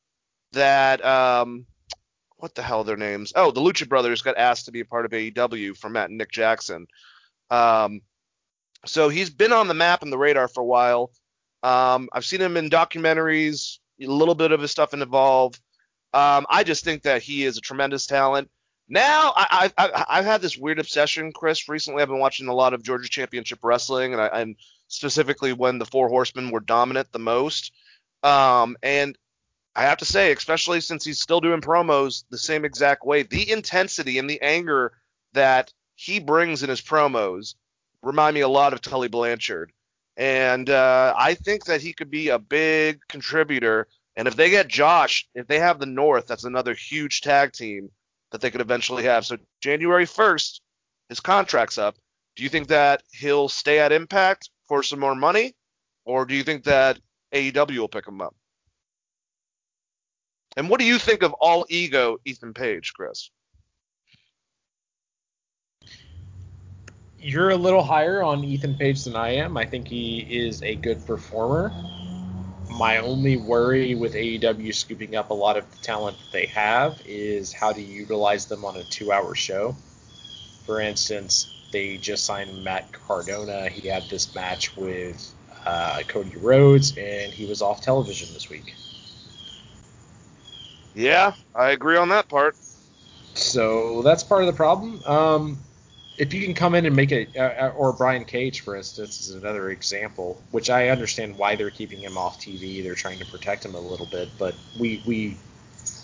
that 0.53 1.03
um, 1.05 1.65
what 2.37 2.55
the 2.55 2.61
hell 2.61 2.79
are 2.79 2.83
their 2.83 2.97
names? 2.97 3.33
Oh, 3.35 3.51
the 3.51 3.61
Lucha 3.61 3.87
Brothers 3.87 4.21
got 4.21 4.37
asked 4.37 4.65
to 4.65 4.71
be 4.71 4.81
a 4.81 4.85
part 4.85 5.05
of 5.05 5.11
AEW 5.11 5.77
from 5.77 5.93
Matt 5.93 6.09
and 6.09 6.17
Nick 6.17 6.31
Jackson. 6.31 6.87
Um, 7.49 8.01
so 8.85 9.09
he's 9.09 9.29
been 9.29 9.53
on 9.53 9.67
the 9.67 9.73
map 9.73 10.01
and 10.01 10.11
the 10.11 10.17
radar 10.17 10.47
for 10.47 10.61
a 10.61 10.65
while. 10.65 11.11
Um, 11.61 12.09
I've 12.11 12.25
seen 12.25 12.41
him 12.41 12.57
in 12.57 12.69
documentaries, 12.69 13.77
a 14.01 14.07
little 14.07 14.35
bit 14.35 14.51
of 14.51 14.59
his 14.59 14.71
stuff 14.71 14.93
in 14.93 15.01
Evolve. 15.01 15.55
Um, 16.13 16.45
I 16.49 16.63
just 16.63 16.83
think 16.83 17.03
that 17.03 17.21
he 17.21 17.43
is 17.43 17.57
a 17.57 17.61
tremendous 17.61 18.05
talent. 18.05 18.49
Now, 18.89 19.33
I, 19.35 19.71
I, 19.77 20.05
I've 20.09 20.25
had 20.25 20.41
this 20.41 20.57
weird 20.57 20.79
obsession, 20.79 21.31
Chris. 21.31 21.67
Recently, 21.69 22.01
I've 22.01 22.09
been 22.09 22.19
watching 22.19 22.47
a 22.47 22.53
lot 22.53 22.73
of 22.73 22.83
Georgia 22.83 23.09
Championship 23.09 23.59
Wrestling, 23.63 24.13
and, 24.13 24.21
I, 24.21 24.27
and 24.27 24.55
specifically 24.87 25.53
when 25.53 25.79
the 25.79 25.85
Four 25.85 26.09
Horsemen 26.09 26.51
were 26.51 26.59
dominant 26.59 27.11
the 27.11 27.19
most. 27.19 27.71
Um, 28.21 28.77
and 28.83 29.17
I 29.75 29.83
have 29.83 29.97
to 29.99 30.05
say, 30.05 30.31
especially 30.31 30.81
since 30.81 31.03
he's 31.03 31.19
still 31.19 31.41
doing 31.41 31.61
promos 31.61 32.25
the 32.29 32.37
same 32.37 32.65
exact 32.65 33.05
way, 33.05 33.23
the 33.23 33.49
intensity 33.49 34.19
and 34.19 34.29
the 34.29 34.41
anger 34.41 34.93
that 35.33 35.73
he 35.95 36.19
brings 36.19 36.61
in 36.61 36.69
his 36.69 36.81
promos 36.81 37.55
remind 38.03 38.35
me 38.35 38.41
a 38.41 38.47
lot 38.47 38.73
of 38.73 38.81
Tully 38.81 39.07
Blanchard. 39.07 39.71
And 40.15 40.69
uh, 40.69 41.15
I 41.17 41.33
think 41.33 41.65
that 41.65 41.81
he 41.81 41.93
could 41.93 42.11
be 42.11 42.29
a 42.29 42.37
big 42.37 42.99
contributor. 43.07 43.87
And 44.15 44.27
if 44.27 44.35
they 44.35 44.49
get 44.49 44.67
Josh, 44.67 45.27
if 45.33 45.47
they 45.47 45.59
have 45.59 45.79
the 45.79 45.85
North, 45.85 46.27
that's 46.27 46.43
another 46.43 46.73
huge 46.73 47.21
tag 47.21 47.53
team 47.53 47.89
that 48.31 48.41
they 48.41 48.51
could 48.51 48.61
eventually 48.61 49.03
have. 49.03 49.25
So 49.25 49.37
January 49.61 50.05
1st, 50.05 50.59
his 51.09 51.19
contract's 51.19 51.77
up. 51.77 51.95
Do 52.35 52.43
you 52.43 52.49
think 52.49 52.67
that 52.67 53.03
he'll 53.11 53.49
stay 53.49 53.79
at 53.79 53.91
Impact 53.91 54.49
for 54.67 54.83
some 54.83 54.99
more 54.99 55.15
money? 55.15 55.55
Or 56.05 56.25
do 56.25 56.35
you 56.35 56.43
think 56.43 56.63
that 56.65 56.99
AEW 57.33 57.77
will 57.77 57.87
pick 57.87 58.07
him 58.07 58.21
up? 58.21 58.35
And 60.57 60.69
what 60.69 60.79
do 60.79 60.85
you 60.85 60.99
think 60.99 61.23
of 61.23 61.33
all 61.33 61.65
ego 61.69 62.17
Ethan 62.25 62.53
Page, 62.53 62.93
Chris? 62.93 63.31
You're 67.17 67.51
a 67.51 67.55
little 67.55 67.83
higher 67.83 68.21
on 68.21 68.43
Ethan 68.43 68.75
Page 68.75 69.05
than 69.05 69.15
I 69.15 69.29
am. 69.29 69.57
I 69.57 69.65
think 69.65 69.87
he 69.87 70.27
is 70.29 70.61
a 70.61 70.75
good 70.75 71.05
performer. 71.07 71.71
My 72.77 72.97
only 72.97 73.37
worry 73.37 73.93
with 73.93 74.15
AEW 74.15 74.73
scooping 74.73 75.15
up 75.15 75.29
a 75.29 75.33
lot 75.33 75.57
of 75.57 75.69
the 75.69 75.77
talent 75.77 76.17
that 76.17 76.31
they 76.31 76.47
have 76.47 77.01
is 77.05 77.53
how 77.53 77.71
to 77.71 77.81
utilize 77.81 78.47
them 78.47 78.65
on 78.65 78.77
a 78.77 78.83
two-hour 78.85 79.35
show. 79.35 79.75
For 80.65 80.79
instance, 80.79 81.53
they 81.71 81.97
just 81.97 82.25
signed 82.25 82.63
Matt 82.63 82.91
Cardona. 82.91 83.69
He 83.69 83.87
had 83.87 84.09
this 84.09 84.33
match 84.33 84.75
with 84.75 85.33
uh, 85.65 86.01
Cody 86.07 86.35
Rhodes, 86.37 86.97
and 86.97 87.31
he 87.31 87.45
was 87.45 87.61
off 87.61 87.81
television 87.81 88.33
this 88.33 88.49
week. 88.49 88.73
Yeah, 90.95 91.33
I 91.53 91.71
agree 91.71 91.97
on 91.97 92.09
that 92.09 92.27
part. 92.27 92.55
So 93.35 94.01
that's 94.03 94.23
part 94.23 94.41
of 94.41 94.47
the 94.47 94.53
problem. 94.53 95.01
Um, 95.05 95.57
if 96.17 96.33
you 96.33 96.43
can 96.43 96.53
come 96.53 96.75
in 96.75 96.85
and 96.85 96.95
make 96.95 97.11
it, 97.11 97.35
uh, 97.35 97.71
or 97.75 97.91
Brian 97.91 98.23
Cage, 98.23 98.61
for 98.61 98.75
instance, 98.75 99.19
is 99.19 99.35
another 99.35 99.71
example, 99.71 100.41
which 100.51 100.69
I 100.69 100.89
understand 100.89 101.37
why 101.37 101.55
they're 101.55 101.71
keeping 101.71 101.99
him 101.99 102.17
off 102.17 102.39
TV. 102.39 102.83
They're 102.83 102.93
trying 102.93 103.19
to 103.19 103.25
protect 103.25 103.65
him 103.65 103.73
a 103.73 103.79
little 103.79 104.05
bit, 104.05 104.29
but 104.37 104.53
we 104.77 105.01
we 105.05 105.37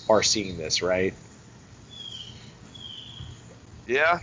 are 0.10 0.24
seeing 0.24 0.58
this, 0.58 0.82
right? 0.82 1.14
Yeah. 3.86 4.20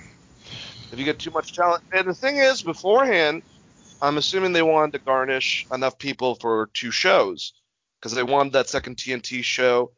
If 0.93 0.99
you 0.99 1.05
get 1.05 1.19
too 1.19 1.31
much 1.31 1.53
talent. 1.53 1.83
And 1.93 2.09
the 2.09 2.15
thing 2.15 2.37
is, 2.37 2.63
beforehand, 2.63 3.43
I'm 4.01 4.19
assuming 4.19 4.53
they 4.53 4.63
wanted 4.63 4.93
to 4.93 5.05
garnish 5.05 5.67
enough 5.73 5.99
people 5.99 6.35
for 6.37 6.69
two 6.75 6.91
shows 6.91 7.53
because 8.01 8.15
they 8.15 8.23
wanted 8.23 8.53
that 8.53 8.69
second 8.69 8.97
TNT 8.97 9.43
show. 9.43 9.93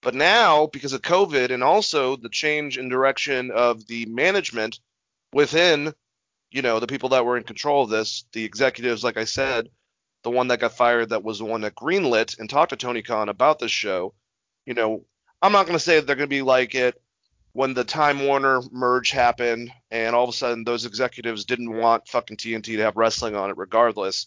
But 0.00 0.14
now, 0.14 0.66
because 0.66 0.92
of 0.92 1.02
COVID 1.02 1.50
and 1.50 1.62
also 1.62 2.16
the 2.16 2.28
change 2.28 2.78
in 2.78 2.88
direction 2.88 3.50
of 3.50 3.86
the 3.86 4.06
management 4.06 4.78
within, 5.32 5.92
you 6.50 6.62
know, 6.62 6.80
the 6.80 6.86
people 6.86 7.10
that 7.10 7.24
were 7.24 7.36
in 7.36 7.44
control 7.44 7.84
of 7.84 7.90
this, 7.90 8.24
the 8.32 8.44
executives, 8.44 9.04
like 9.04 9.16
I 9.16 9.24
said, 9.24 9.68
the 10.22 10.30
one 10.30 10.48
that 10.48 10.60
got 10.60 10.76
fired, 10.76 11.10
that 11.10 11.24
was 11.24 11.38
the 11.38 11.44
one 11.44 11.60
that 11.62 11.74
greenlit 11.74 12.38
and 12.38 12.48
talked 12.48 12.70
to 12.70 12.76
Tony 12.76 13.02
Khan 13.02 13.28
about 13.28 13.58
this 13.58 13.70
show. 13.70 14.14
You 14.66 14.74
know, 14.74 15.04
I'm 15.40 15.52
not 15.52 15.66
going 15.66 15.78
to 15.78 15.84
say 15.84 16.00
they're 16.00 16.16
going 16.16 16.28
to 16.28 16.36
be 16.36 16.42
like 16.42 16.74
it 16.74 17.00
when 17.52 17.74
the 17.74 17.84
Time 17.84 18.24
Warner 18.24 18.60
merge 18.70 19.10
happened, 19.10 19.72
and 19.90 20.14
all 20.14 20.24
of 20.24 20.30
a 20.30 20.32
sudden 20.32 20.64
those 20.64 20.86
executives 20.86 21.44
didn't 21.44 21.72
want 21.72 22.08
fucking 22.08 22.36
TNT 22.36 22.76
to 22.76 22.78
have 22.78 22.96
wrestling 22.96 23.34
on 23.34 23.50
it, 23.50 23.56
regardless. 23.56 24.26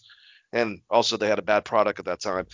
And 0.52 0.80
also 0.90 1.16
they 1.16 1.28
had 1.28 1.38
a 1.38 1.42
bad 1.42 1.64
product 1.64 1.98
at 1.98 2.04
that 2.06 2.20
time. 2.20 2.46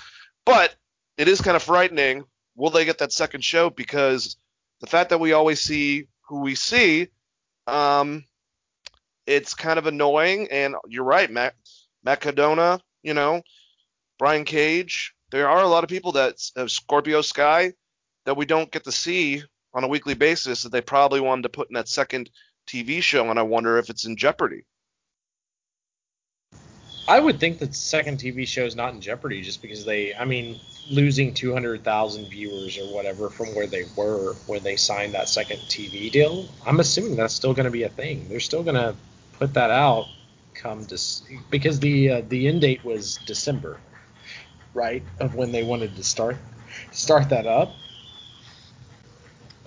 But 0.44 0.74
it 1.16 1.26
is 1.26 1.40
kind 1.40 1.56
of 1.56 1.62
frightening. 1.62 2.24
Will 2.54 2.70
they 2.70 2.84
get 2.84 2.98
that 2.98 3.12
second 3.12 3.42
show? 3.42 3.70
Because 3.70 4.36
the 4.80 4.86
fact 4.86 5.10
that 5.10 5.20
we 5.20 5.32
always 5.32 5.60
see 5.60 6.06
who 6.28 6.40
we 6.40 6.54
see, 6.54 7.08
um, 7.66 8.24
it's 9.28 9.54
kind 9.54 9.78
of 9.78 9.86
annoying. 9.86 10.48
And 10.50 10.74
you're 10.88 11.04
right, 11.04 11.30
Matt 11.30 11.54
Cardona, 12.20 12.80
you 13.02 13.14
know, 13.14 13.42
Brian 14.18 14.44
Cage. 14.44 15.14
There 15.30 15.48
are 15.48 15.62
a 15.62 15.68
lot 15.68 15.84
of 15.84 15.90
people 15.90 16.12
that 16.12 16.36
have 16.56 16.70
Scorpio 16.70 17.20
Sky 17.20 17.74
that 18.24 18.36
we 18.36 18.46
don't 18.46 18.70
get 18.70 18.84
to 18.84 18.92
see 18.92 19.42
on 19.74 19.84
a 19.84 19.88
weekly 19.88 20.14
basis 20.14 20.62
that 20.62 20.72
they 20.72 20.80
probably 20.80 21.20
wanted 21.20 21.42
to 21.42 21.50
put 21.50 21.68
in 21.68 21.74
that 21.74 21.88
second 21.88 22.30
TV 22.66 23.02
show, 23.02 23.28
and 23.30 23.38
I 23.38 23.42
wonder 23.42 23.76
if 23.76 23.90
it's 23.90 24.06
in 24.06 24.16
jeopardy. 24.16 24.64
I 27.06 27.20
would 27.20 27.40
think 27.40 27.58
that 27.60 27.74
second 27.74 28.18
TV 28.18 28.46
show 28.46 28.64
is 28.64 28.76
not 28.76 28.92
in 28.92 29.00
jeopardy 29.00 29.40
just 29.40 29.62
because 29.62 29.84
they, 29.84 30.14
I 30.14 30.26
mean, 30.26 30.60
losing 30.90 31.32
200,000 31.32 32.28
viewers 32.28 32.78
or 32.78 32.94
whatever 32.94 33.30
from 33.30 33.54
where 33.54 33.66
they 33.66 33.84
were 33.96 34.34
when 34.46 34.62
they 34.62 34.76
signed 34.76 35.14
that 35.14 35.28
second 35.28 35.58
TV 35.60 36.10
deal. 36.10 36.48
I'm 36.66 36.80
assuming 36.80 37.16
that's 37.16 37.32
still 37.34 37.54
going 37.54 37.64
to 37.64 37.70
be 37.70 37.84
a 37.84 37.88
thing. 37.88 38.28
They're 38.28 38.40
still 38.40 38.62
going 38.62 38.76
to 38.76 38.94
put 39.38 39.54
that 39.54 39.70
out 39.70 40.06
come 40.54 40.84
to 40.86 40.98
because 41.50 41.78
the 41.80 42.10
uh, 42.10 42.22
the 42.28 42.48
end 42.48 42.60
date 42.60 42.84
was 42.84 43.18
December, 43.26 43.78
right, 44.74 45.02
of 45.20 45.34
when 45.34 45.52
they 45.52 45.62
wanted 45.62 45.94
to 45.96 46.02
start 46.02 46.36
start 46.90 47.28
that 47.28 47.46
up. 47.46 47.74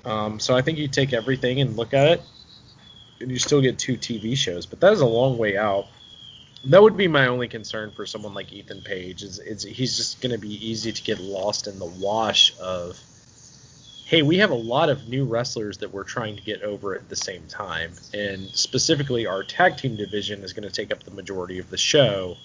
Um, 0.03 0.39
so 0.39 0.55
I 0.55 0.61
think 0.61 0.77
you 0.77 0.87
take 0.87 1.13
everything 1.13 1.61
and 1.61 1.77
look 1.77 1.93
at 1.93 2.07
it, 2.07 2.21
and 3.19 3.31
you 3.31 3.37
still 3.37 3.61
get 3.61 3.77
two 3.77 3.97
TV 3.97 4.35
shows, 4.35 4.65
but 4.65 4.79
that 4.81 4.93
is 4.93 5.01
a 5.01 5.05
long 5.05 5.37
way 5.37 5.57
out 5.57 5.85
that 6.65 6.81
would 6.81 6.95
be 6.95 7.07
my 7.07 7.27
only 7.27 7.47
concern 7.47 7.91
for 7.91 8.05
someone 8.05 8.33
like 8.33 8.53
Ethan 8.53 8.81
Page 8.81 9.23
is, 9.23 9.39
is 9.39 9.63
he's 9.63 9.97
just 9.97 10.21
going 10.21 10.31
to 10.31 10.37
be 10.37 10.53
easy 10.69 10.91
to 10.91 11.03
get 11.03 11.19
lost 11.19 11.67
in 11.67 11.79
the 11.79 11.85
wash 11.85 12.53
of 12.59 12.99
hey 14.11 14.21
we 14.23 14.37
have 14.37 14.51
a 14.51 14.53
lot 14.53 14.89
of 14.89 15.07
new 15.07 15.23
wrestlers 15.23 15.77
that 15.77 15.93
we're 15.93 16.03
trying 16.03 16.35
to 16.35 16.41
get 16.41 16.61
over 16.63 16.93
at 16.93 17.07
the 17.07 17.15
same 17.15 17.47
time 17.47 17.93
and 18.13 18.49
specifically 18.49 19.25
our 19.25 19.41
tag 19.41 19.77
team 19.77 19.95
division 19.95 20.43
is 20.43 20.51
going 20.51 20.67
to 20.67 20.73
take 20.73 20.91
up 20.91 21.01
the 21.03 21.11
majority 21.11 21.59
of 21.59 21.69
the 21.69 21.77
show 21.77 22.35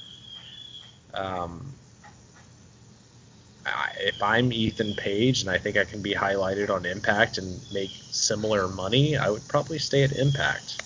um, 1.12 1.66
I, 3.66 3.90
if 3.98 4.22
I'm 4.22 4.52
Ethan 4.52 4.94
Page 4.94 5.40
and 5.40 5.50
I 5.50 5.58
think 5.58 5.76
I 5.76 5.82
can 5.82 6.00
be 6.02 6.14
highlighted 6.14 6.70
on 6.70 6.86
Impact 6.86 7.38
and 7.38 7.60
make 7.72 7.90
similar 8.10 8.68
money, 8.68 9.16
I 9.16 9.28
would 9.28 9.46
probably 9.48 9.78
stay 9.78 10.04
at 10.04 10.12
Impact. 10.12 10.82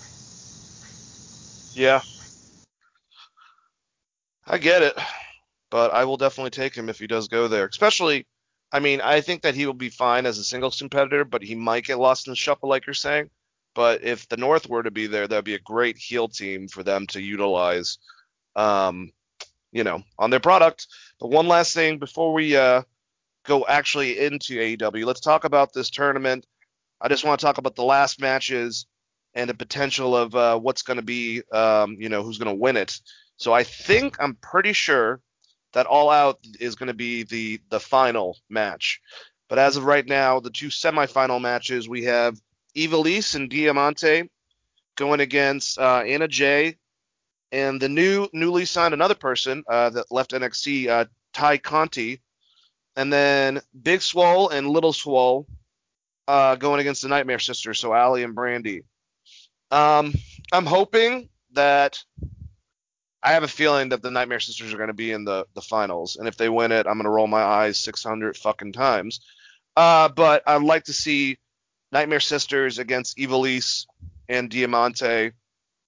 Yeah, 1.73 2.01
I 4.47 4.57
get 4.57 4.81
it, 4.81 4.97
but 5.69 5.93
I 5.93 6.05
will 6.05 6.17
definitely 6.17 6.51
take 6.51 6.73
him 6.73 6.89
if 6.89 6.97
he 6.97 7.07
does 7.07 7.27
go 7.27 7.47
there. 7.47 7.65
Especially, 7.65 8.25
I 8.71 8.79
mean, 8.79 9.01
I 9.01 9.21
think 9.21 9.41
that 9.41 9.55
he 9.55 9.65
will 9.65 9.73
be 9.73 9.89
fine 9.89 10.25
as 10.25 10.37
a 10.37 10.43
singles 10.43 10.77
competitor, 10.77 11.25
but 11.25 11.43
he 11.43 11.55
might 11.55 11.85
get 11.85 11.99
lost 11.99 12.27
in 12.27 12.31
the 12.31 12.37
shuffle, 12.37 12.69
like 12.69 12.85
you're 12.85 12.93
saying. 12.93 13.29
But 13.73 14.03
if 14.03 14.27
the 14.27 14.37
North 14.37 14.67
were 14.69 14.83
to 14.83 14.91
be 14.91 15.07
there, 15.07 15.27
that'd 15.27 15.45
be 15.45 15.55
a 15.55 15.59
great 15.59 15.97
heel 15.97 16.27
team 16.27 16.67
for 16.67 16.83
them 16.83 17.07
to 17.07 17.21
utilize, 17.21 17.97
um, 18.55 19.11
you 19.71 19.83
know, 19.83 20.03
on 20.17 20.29
their 20.29 20.39
product. 20.39 20.87
But 21.19 21.31
one 21.31 21.47
last 21.47 21.73
thing 21.73 21.99
before 21.99 22.33
we 22.33 22.55
uh, 22.55 22.83
go 23.45 23.65
actually 23.67 24.19
into 24.19 24.57
AEW, 24.57 25.05
let's 25.05 25.21
talk 25.21 25.43
about 25.43 25.73
this 25.73 25.89
tournament. 25.89 26.45
I 26.99 27.07
just 27.07 27.25
want 27.25 27.39
to 27.39 27.45
talk 27.45 27.57
about 27.57 27.75
the 27.75 27.83
last 27.83 28.21
matches 28.21 28.85
and 29.33 29.49
the 29.49 29.53
potential 29.53 30.15
of 30.15 30.35
uh, 30.35 30.59
what's 30.59 30.81
going 30.81 30.97
to 30.97 31.03
be, 31.03 31.41
um, 31.51 31.97
you 31.99 32.09
know, 32.09 32.23
who's 32.23 32.37
going 32.37 32.53
to 32.53 32.61
win 32.61 32.77
it. 32.77 32.99
So 33.37 33.53
I 33.53 33.63
think 33.63 34.17
I'm 34.19 34.35
pretty 34.35 34.73
sure 34.73 35.21
that 35.73 35.85
All 35.85 36.09
Out 36.09 36.39
is 36.59 36.75
going 36.75 36.87
to 36.87 36.93
be 36.93 37.23
the 37.23 37.59
the 37.69 37.79
final 37.79 38.37
match. 38.49 39.01
But 39.49 39.59
as 39.59 39.75
of 39.75 39.83
right 39.83 40.07
now, 40.07 40.39
the 40.39 40.49
two 40.49 40.67
semifinal 40.67 41.41
matches 41.41 41.87
we 41.89 42.05
have 42.05 42.39
Ivelisse 42.75 43.35
and 43.35 43.49
Diamante 43.49 44.29
going 44.95 45.19
against 45.19 45.77
uh, 45.77 46.03
Anna 46.05 46.27
Jay 46.27 46.77
and 47.51 47.81
the 47.81 47.89
new 47.89 48.27
newly 48.33 48.65
signed 48.65 48.93
another 48.93 49.15
person 49.15 49.63
uh, 49.67 49.89
that 49.89 50.11
left 50.11 50.31
NXT, 50.31 50.87
uh, 50.87 51.05
Tay 51.33 51.57
Conti, 51.57 52.21
and 52.95 53.11
then 53.11 53.61
Big 53.81 54.01
Swole 54.01 54.49
and 54.49 54.69
Little 54.69 54.93
Swole 54.93 55.47
uh, 56.27 56.55
going 56.55 56.79
against 56.79 57.01
the 57.01 57.09
Nightmare 57.09 57.39
Sisters, 57.39 57.79
so 57.79 57.93
Allie 57.93 58.23
and 58.23 58.35
Brandi. 58.35 58.83
Um, 59.69 60.13
I'm 60.51 60.65
hoping 60.65 61.29
that 61.53 62.03
I 63.23 63.33
have 63.33 63.43
a 63.43 63.47
feeling 63.47 63.89
that 63.89 64.01
the 64.01 64.11
Nightmare 64.11 64.39
Sisters 64.39 64.73
are 64.73 64.77
going 64.77 64.87
to 64.87 64.93
be 64.93 65.11
in 65.11 65.25
the 65.25 65.45
the 65.53 65.61
finals, 65.61 66.15
and 66.15 66.27
if 66.27 66.37
they 66.37 66.49
win 66.49 66.71
it, 66.71 66.87
I'm 66.87 66.95
going 66.95 67.03
to 67.03 67.09
roll 67.09 67.27
my 67.27 67.43
eyes 67.43 67.79
600 67.79 68.37
fucking 68.37 68.73
times. 68.73 69.21
Uh, 69.75 70.09
but 70.09 70.43
I'd 70.47 70.63
like 70.63 70.85
to 70.85 70.93
see 70.93 71.37
Nightmare 71.91 72.19
Sisters 72.19 72.79
against 72.79 73.17
Ivelisse 73.17 73.85
and 74.27 74.49
Diamante, 74.49 75.31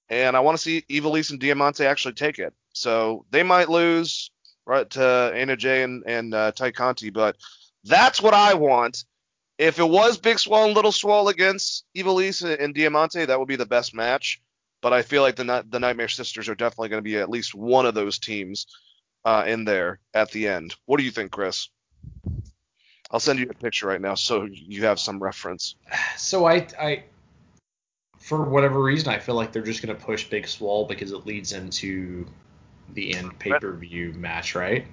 and 0.10 0.38
I 0.38 0.42
want 0.42 0.58
to 0.58 0.62
see 0.62 0.84
Ivelisse 0.90 1.32
and 1.32 1.40
Diamante 1.40 1.86
actually 1.86 2.14
take 2.14 2.40
it. 2.40 2.54
So 2.74 3.26
they 3.32 3.44
might 3.44 3.70
lose 3.70 4.32
right 4.66 4.90
to 4.92 5.32
Anna 5.36 5.56
Jay 5.56 5.84
and, 5.84 6.04
and 6.06 6.34
uh, 6.34 6.52
Tay 6.52 6.72
Conti, 6.72 7.10
but 7.10 7.38
that's 7.84 8.22
what 8.22 8.34
I 8.34 8.54
want. 8.54 9.06
If 9.58 9.80
it 9.80 9.88
was 9.88 10.18
Big 10.18 10.40
Swole 10.40 10.66
and 10.66 10.74
Little 10.74 10.92
Swole 10.92 11.30
against 11.30 11.86
and, 11.96 12.44
and 12.60 12.74
Diamante, 12.74 13.26
that 13.26 13.40
would 13.40 13.48
be 13.48 13.56
the 13.56 13.66
best 13.66 13.94
match 13.94 14.42
but 14.84 14.94
I 14.94 15.02
feel 15.02 15.24
like 15.24 15.38
the 15.38 15.66
the 15.68 15.80
Nightmare 15.80 16.10
Sisters 16.10 16.50
are 16.50 16.56
definitely 16.56 16.90
going 16.90 17.02
to 17.02 17.10
be 17.10 17.18
at 17.18 17.30
least 17.30 17.56
one 17.56 17.88
of 17.88 17.96
those 17.96 18.20
teams 18.20 18.68
uh, 19.26 19.46
in 19.48 19.64
there 19.64 20.00
at 20.14 20.30
the 20.32 20.48
end. 20.48 20.76
What 20.86 20.98
do 20.98 21.06
you 21.06 21.12
think, 21.12 21.32
Chris? 21.32 21.70
I'll 23.10 23.22
send 23.22 23.40
you 23.40 23.48
a 23.50 23.54
picture 23.54 23.88
right 23.88 24.02
now 24.02 24.16
so 24.16 24.44
you 24.44 24.84
have 24.84 25.00
some 25.00 25.24
reference. 25.24 25.76
So 26.18 26.46
I, 26.46 26.68
I 26.80 27.04
for 28.20 28.44
whatever 28.44 28.82
reason, 28.82 29.10
I 29.10 29.20
feel 29.20 29.36
like 29.36 29.52
they're 29.52 29.64
just 29.64 29.82
going 29.82 29.96
to 29.98 30.04
push 30.04 30.26
Big 30.26 30.48
Swole 30.48 30.86
because 30.86 31.12
it 31.12 31.26
leads 31.26 31.54
into 31.54 32.26
the 32.94 33.16
end 33.16 33.40
pay 33.40 33.52
per 33.52 33.72
view 33.74 34.12
match, 34.14 34.54
right? 34.54 34.86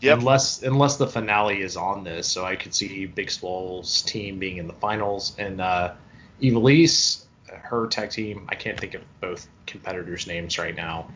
Yep. 0.00 0.18
Unless 0.18 0.62
unless 0.62 0.96
the 0.96 1.08
finale 1.08 1.60
is 1.60 1.76
on 1.76 2.04
this, 2.04 2.28
so 2.28 2.44
I 2.44 2.54
could 2.54 2.72
see 2.72 3.06
Big 3.06 3.30
Swole's 3.30 4.02
team 4.02 4.38
being 4.38 4.58
in 4.58 4.68
the 4.68 4.74
finals 4.74 5.34
and 5.38 5.60
uh, 5.60 5.94
Ivelisse 6.40 7.24
her 7.50 7.86
tag 7.86 8.10
team. 8.10 8.46
I 8.48 8.54
can't 8.54 8.78
think 8.78 8.94
of 8.94 9.02
both 9.20 9.48
competitors' 9.66 10.26
names 10.26 10.58
right 10.58 10.74
now, 10.74 11.08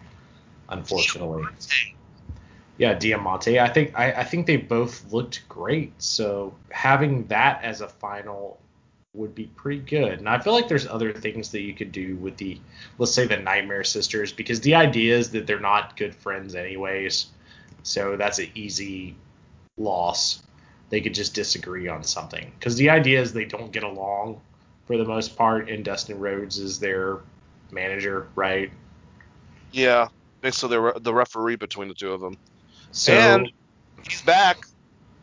unfortunately. 0.68 1.44
Yeah, 2.76 2.94
Diamante. 2.94 3.60
I 3.60 3.68
think 3.68 3.98
I, 3.98 4.12
I 4.12 4.24
think 4.24 4.46
they 4.46 4.56
both 4.56 5.12
looked 5.12 5.48
great. 5.48 5.92
So 6.02 6.54
having 6.70 7.26
that 7.28 7.62
as 7.62 7.80
a 7.80 7.88
final 7.88 8.58
would 9.14 9.34
be 9.34 9.44
pretty 9.54 9.80
good. 9.80 10.18
And 10.18 10.28
I 10.28 10.40
feel 10.40 10.52
like 10.52 10.68
there's 10.68 10.86
other 10.86 11.12
things 11.12 11.50
that 11.52 11.60
you 11.60 11.72
could 11.72 11.92
do 11.92 12.16
with 12.16 12.36
the 12.36 12.58
let's 12.98 13.12
say 13.12 13.26
the 13.26 13.36
Nightmare 13.36 13.84
Sisters 13.84 14.32
because 14.32 14.60
the 14.60 14.74
idea 14.74 15.16
is 15.16 15.30
that 15.30 15.46
they're 15.46 15.60
not 15.60 15.96
good 15.96 16.14
friends 16.14 16.54
anyways. 16.54 17.26
So 17.84 18.16
that's 18.16 18.40
an 18.40 18.50
easy 18.54 19.14
loss. 19.76 20.42
They 20.90 21.00
could 21.00 21.14
just 21.14 21.34
disagree 21.34 21.86
on 21.88 22.02
something 22.02 22.52
because 22.58 22.76
the 22.76 22.90
idea 22.90 23.20
is 23.20 23.32
they 23.32 23.44
don't 23.44 23.72
get 23.72 23.84
along 23.84 24.40
for 24.86 24.96
the 24.96 25.04
most 25.04 25.36
part, 25.36 25.68
and 25.68 25.84
Dustin 25.84 26.18
Rhodes 26.18 26.58
is 26.58 26.78
their 26.78 27.20
manager, 27.70 28.28
right? 28.34 28.70
Yeah, 29.72 30.08
so 30.50 30.68
they're 30.68 30.92
the 30.92 31.12
referee 31.12 31.56
between 31.56 31.88
the 31.88 31.94
two 31.94 32.12
of 32.12 32.20
them. 32.20 32.36
So 32.92 33.12
and 33.12 33.50
he's 34.08 34.22
back. 34.22 34.58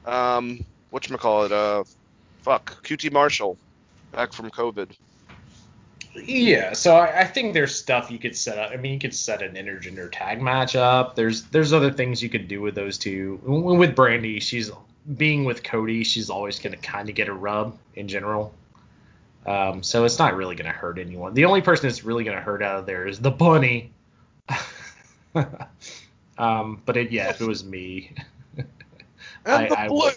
Um, 0.05 0.65
what 0.89 1.07
you 1.09 1.17
call 1.17 1.45
it? 1.45 1.51
Uh, 1.51 1.83
fuck, 2.41 2.83
QT 2.83 3.11
Marshall, 3.11 3.57
back 4.11 4.33
from 4.33 4.49
COVID. 4.49 4.89
Yeah, 6.13 6.73
so 6.73 6.95
I, 6.95 7.21
I, 7.21 7.23
think 7.23 7.53
there's 7.53 7.73
stuff 7.73 8.11
you 8.11 8.19
could 8.19 8.35
set 8.35 8.57
up. 8.57 8.71
I 8.71 8.75
mean, 8.75 8.93
you 8.93 8.99
could 8.99 9.15
set 9.15 9.41
an 9.41 9.55
intergender 9.55 10.11
tag 10.11 10.41
match 10.41 10.75
up. 10.75 11.15
There's 11.15 11.43
there's 11.43 11.71
other 11.71 11.91
things 11.91 12.21
you 12.21 12.27
could 12.27 12.49
do 12.49 12.59
with 12.59 12.75
those 12.75 12.97
two. 12.97 13.39
With 13.45 13.95
Brandi, 13.95 14.41
she's 14.41 14.71
being 15.15 15.45
with 15.45 15.63
Cody. 15.63 16.03
She's 16.03 16.29
always 16.29 16.59
gonna 16.59 16.75
kind 16.75 17.07
of 17.07 17.15
get 17.15 17.29
a 17.29 17.33
rub 17.33 17.77
in 17.95 18.09
general. 18.09 18.53
Um, 19.45 19.81
so 19.81 20.05
it's 20.05 20.19
not 20.19 20.35
really 20.35 20.55
going 20.55 20.72
to 20.72 20.77
hurt 20.77 20.99
anyone. 20.99 21.34
The 21.34 21.45
only 21.45 21.61
person 21.61 21.88
that's 21.88 22.03
really 22.03 22.23
going 22.23 22.38
to 22.38 22.43
hurt 22.43 22.61
out 22.61 22.80
of 22.80 22.85
there 22.85 23.07
is 23.07 23.19
the 23.19 23.31
bunny. 23.31 23.91
um, 26.38 26.81
but 26.85 26.97
it, 26.97 27.11
yeah, 27.11 27.30
if 27.30 27.41
it 27.41 27.47
was 27.47 27.63
me, 27.63 28.13
I, 29.45 29.68
I 29.68 29.89
would. 29.89 30.15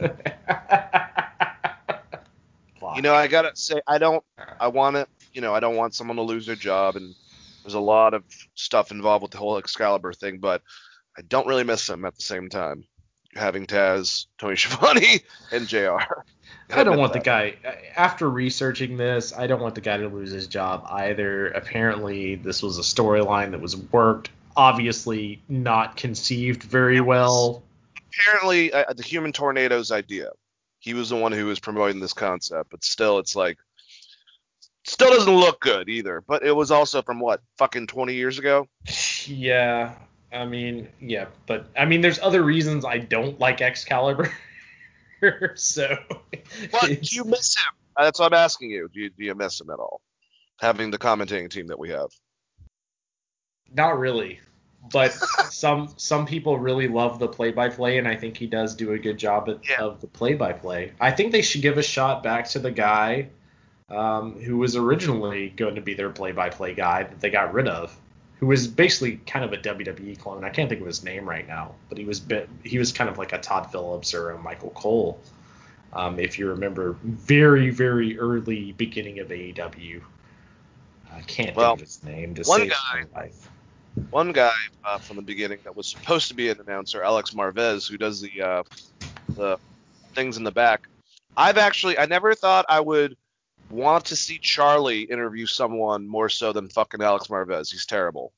you 2.96 3.02
know, 3.02 3.14
I 3.14 3.26
gotta 3.26 3.54
say, 3.54 3.80
I 3.86 3.98
don't. 3.98 4.22
I 4.60 4.68
want 4.68 4.96
to. 4.96 5.06
You 5.32 5.40
know, 5.40 5.54
I 5.54 5.60
don't 5.60 5.76
want 5.76 5.94
someone 5.94 6.16
to 6.16 6.22
lose 6.22 6.46
their 6.46 6.56
job, 6.56 6.96
and 6.96 7.14
There's 7.64 7.74
a 7.74 7.80
lot 7.80 8.14
of 8.14 8.24
stuff 8.54 8.90
involved 8.90 9.22
with 9.22 9.32
the 9.32 9.38
whole 9.38 9.58
Excalibur 9.58 10.12
thing, 10.12 10.38
but 10.38 10.62
I 11.16 11.22
don't 11.22 11.46
really 11.46 11.64
miss 11.64 11.88
him 11.88 12.04
at 12.04 12.14
the 12.14 12.22
same 12.22 12.48
time. 12.48 12.84
Having 13.34 13.66
Taz, 13.66 14.26
Tony 14.38 14.56
Schiavone, 14.56 15.20
and 15.50 15.66
JR. 15.66 16.00
I 16.70 16.84
don't 16.84 16.98
want 16.98 17.12
the 17.12 17.20
guy. 17.20 17.56
After 17.96 18.28
researching 18.30 18.96
this, 18.96 19.32
I 19.36 19.46
don't 19.46 19.60
want 19.60 19.74
the 19.74 19.80
guy 19.80 19.98
to 19.98 20.08
lose 20.08 20.30
his 20.30 20.46
job 20.46 20.86
either. 20.88 21.48
Apparently, 21.48 22.36
this 22.36 22.62
was 22.62 22.78
a 22.78 22.82
storyline 22.82 23.50
that 23.50 23.60
was 23.60 23.76
worked, 23.76 24.30
obviously 24.56 25.42
not 25.48 25.96
conceived 25.96 26.62
very 26.62 27.00
well. 27.00 27.62
Apparently, 28.08 28.72
uh, 28.72 28.92
the 28.92 29.02
Human 29.02 29.32
Tornado's 29.32 29.90
idea. 29.90 30.30
He 30.78 30.94
was 30.94 31.10
the 31.10 31.16
one 31.16 31.32
who 31.32 31.46
was 31.46 31.60
promoting 31.60 32.00
this 32.00 32.12
concept, 32.12 32.70
but 32.70 32.84
still, 32.84 33.18
it's 33.18 33.36
like, 33.36 33.58
still 34.84 35.10
doesn't 35.10 35.32
look 35.32 35.60
good 35.60 35.88
either. 35.88 36.22
But 36.26 36.42
it 36.42 36.52
was 36.52 36.70
also 36.70 37.02
from 37.02 37.20
what, 37.20 37.40
fucking 37.56 37.86
20 37.86 38.14
years 38.14 38.38
ago? 38.38 38.68
Yeah, 39.26 39.94
I 40.32 40.44
mean, 40.46 40.88
yeah, 41.00 41.26
but 41.46 41.66
I 41.76 41.84
mean, 41.84 42.00
there's 42.00 42.18
other 42.18 42.42
reasons 42.42 42.84
I 42.84 42.98
don't 42.98 43.38
like 43.38 43.60
Excalibur. 43.60 44.32
so, 45.54 45.96
What? 46.70 46.86
Do 46.86 46.98
you 47.16 47.24
miss 47.24 47.56
him? 47.56 47.74
That's 47.98 48.18
what 48.18 48.32
I'm 48.32 48.38
asking 48.38 48.70
you. 48.70 48.88
Do 48.92 49.00
you, 49.00 49.10
do 49.10 49.24
you 49.24 49.34
miss 49.34 49.60
him 49.60 49.68
at 49.70 49.78
all? 49.78 50.00
Having 50.60 50.90
the 50.90 50.98
commentating 50.98 51.50
team 51.50 51.66
that 51.66 51.78
we 51.78 51.90
have. 51.90 52.08
not 53.74 53.98
really. 53.98 54.40
But 54.90 55.12
some 55.50 55.92
some 55.96 56.26
people 56.26 56.58
really 56.58 56.88
love 56.88 57.18
the 57.20 57.28
play-by-play, 57.28 57.98
and 57.98 58.08
I 58.08 58.16
think 58.16 58.36
he 58.36 58.46
does 58.46 58.74
do 58.74 58.92
a 58.92 58.98
good 58.98 59.16
job 59.18 59.48
at, 59.48 59.58
Yeah. 59.68 59.82
of 59.84 60.00
the 60.00 60.08
play-by-play. 60.08 60.92
I 61.00 61.10
think 61.12 61.30
they 61.32 61.42
should 61.42 61.62
give 61.62 61.78
a 61.78 61.82
shot 61.82 62.22
back 62.22 62.48
to 62.50 62.58
the 62.58 62.72
guy 62.72 63.28
um, 63.88 64.40
who 64.40 64.56
was 64.58 64.74
originally 64.76 65.50
going 65.50 65.76
to 65.76 65.80
be 65.82 65.94
their 65.94 66.10
play-by-play 66.10 66.74
guy 66.74 67.04
that 67.04 67.20
they 67.20 67.30
got 67.30 67.52
rid 67.52 67.68
of, 67.68 67.96
who 68.42 68.48
was 68.48 68.66
basically 68.66 69.18
kind 69.18 69.44
of 69.44 69.52
a 69.52 69.56
WWE 69.56 70.18
clone. 70.18 70.42
I 70.42 70.50
can't 70.50 70.68
think 70.68 70.80
of 70.80 70.86
his 70.88 71.04
name 71.04 71.28
right 71.28 71.46
now, 71.46 71.76
but 71.88 71.96
he 71.96 72.04
was 72.04 72.18
bit, 72.18 72.48
he 72.64 72.76
was 72.76 72.90
kind 72.90 73.08
of 73.08 73.16
like 73.16 73.32
a 73.32 73.38
Todd 73.38 73.70
Phillips 73.70 74.14
or 74.14 74.30
a 74.30 74.38
Michael 74.38 74.70
Cole, 74.70 75.20
um, 75.92 76.18
if 76.18 76.40
you 76.40 76.48
remember, 76.48 76.96
very 77.04 77.70
very 77.70 78.18
early 78.18 78.72
beginning 78.72 79.20
of 79.20 79.28
AEW. 79.28 80.02
I 81.14 81.20
can't 81.20 81.54
Well, 81.54 81.76
think 81.76 81.82
of 81.82 81.86
his 81.86 82.02
name. 82.02 82.34
To 82.34 82.42
one 82.42 82.62
save 82.62 82.70
guy- 82.70 83.04
my 83.14 83.20
life. 83.20 83.48
One 84.10 84.32
guy 84.32 84.50
uh, 84.84 84.98
from 84.98 85.18
the 85.18 85.22
beginning 85.22 85.60
that 85.62 85.76
was 85.76 85.86
supposed 85.86 86.26
to 86.26 86.34
be 86.34 86.48
an 86.48 86.58
announcer, 86.66 87.04
Alex 87.04 87.30
Marvez, 87.34 87.88
who 87.88 87.96
does 87.96 88.20
the 88.20 88.42
uh, 88.42 88.62
the 89.36 89.56
things 90.16 90.36
in 90.36 90.42
the 90.42 90.50
back. 90.50 90.88
I've 91.36 91.58
actually 91.58 91.96
I 91.96 92.06
never 92.06 92.34
thought 92.34 92.66
I 92.68 92.80
would 92.80 93.16
want 93.72 94.04
to 94.06 94.16
see 94.16 94.38
Charlie 94.38 95.02
interview 95.02 95.46
someone 95.46 96.06
more 96.06 96.28
so 96.28 96.52
than 96.52 96.68
fucking 96.68 97.02
Alex 97.02 97.28
Marvez. 97.28 97.72
He's 97.72 97.86
terrible. 97.86 98.32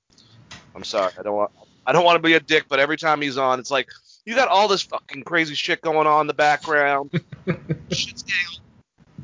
I'm 0.75 0.85
sorry. 0.85 1.13
I 1.19 1.23
don't 1.23 1.37
want 1.37 1.51
I 1.87 1.93
don't 1.93 2.05
want 2.05 2.17
to 2.17 2.27
be 2.27 2.35
a 2.35 2.41
dick, 2.41 2.65
but 2.69 2.79
every 2.79 2.97
time 2.97 3.21
he's 3.21 3.37
on, 3.37 3.59
it's 3.59 3.71
like 3.71 3.89
you 4.25 4.35
got 4.35 4.49
all 4.49 4.69
this 4.69 4.83
fucking 4.83 5.25
crazy 5.25 5.55
shit 5.55 5.83
going 5.83 6.07
on 6.07 6.23
in 6.23 6.27
the 6.27 6.35
background. 6.35 7.11
Shit's 7.91 8.23
getting 8.23 8.65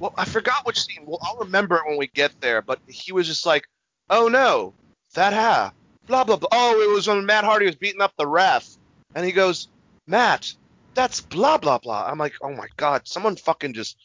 well, 0.00 0.14
I 0.16 0.24
forgot 0.24 0.64
which 0.64 0.80
scene. 0.80 1.04
Well, 1.04 1.18
I'll 1.22 1.36
remember 1.36 1.76
it 1.76 1.86
when 1.86 1.98
we 1.98 2.08
get 2.08 2.32
there. 2.40 2.62
But 2.62 2.80
he 2.88 3.12
was 3.12 3.26
just 3.26 3.46
like, 3.46 3.68
"Oh 4.08 4.28
no, 4.28 4.74
that 5.14 5.32
ha, 5.32 5.72
blah 6.06 6.24
blah 6.24 6.36
blah." 6.36 6.48
Oh, 6.50 6.80
it 6.80 6.92
was 6.92 7.06
when 7.06 7.26
Matt 7.26 7.44
Hardy 7.44 7.66
was 7.66 7.76
beating 7.76 8.00
up 8.00 8.14
the 8.16 8.26
ref, 8.26 8.66
and 9.14 9.24
he 9.24 9.32
goes, 9.32 9.68
"Matt, 10.06 10.54
that's 10.94 11.20
blah 11.20 11.58
blah 11.58 11.78
blah." 11.78 12.06
I'm 12.10 12.18
like, 12.18 12.34
"Oh 12.40 12.52
my 12.52 12.66
god, 12.76 13.06
someone 13.06 13.36
fucking 13.36 13.74
just 13.74 13.96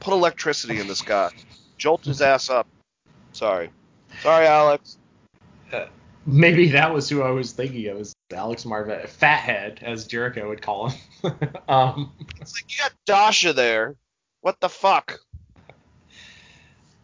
put 0.00 0.12
electricity 0.12 0.78
in 0.78 0.86
this 0.86 1.02
guy, 1.02 1.30
jolt 1.78 2.04
his 2.04 2.20
ass 2.20 2.50
up." 2.50 2.66
Sorry, 3.32 3.70
sorry, 4.22 4.46
Alex. 4.46 4.98
Maybe 6.26 6.68
that 6.72 6.92
was 6.92 7.08
who 7.08 7.22
I 7.22 7.30
was 7.30 7.52
thinking 7.52 7.86
of, 7.86 7.96
was 7.98 8.14
Alex 8.34 8.64
Marvez, 8.64 9.08
Fathead, 9.08 9.78
as 9.82 10.06
Jericho 10.06 10.48
would 10.48 10.60
call 10.60 10.90
him. 10.90 11.00
um, 11.68 12.12
It's 12.38 12.54
like 12.54 12.70
you 12.70 12.78
got 12.82 12.92
Dasha 13.06 13.54
there. 13.54 13.96
What 14.42 14.60
the 14.60 14.68
fuck? 14.68 15.20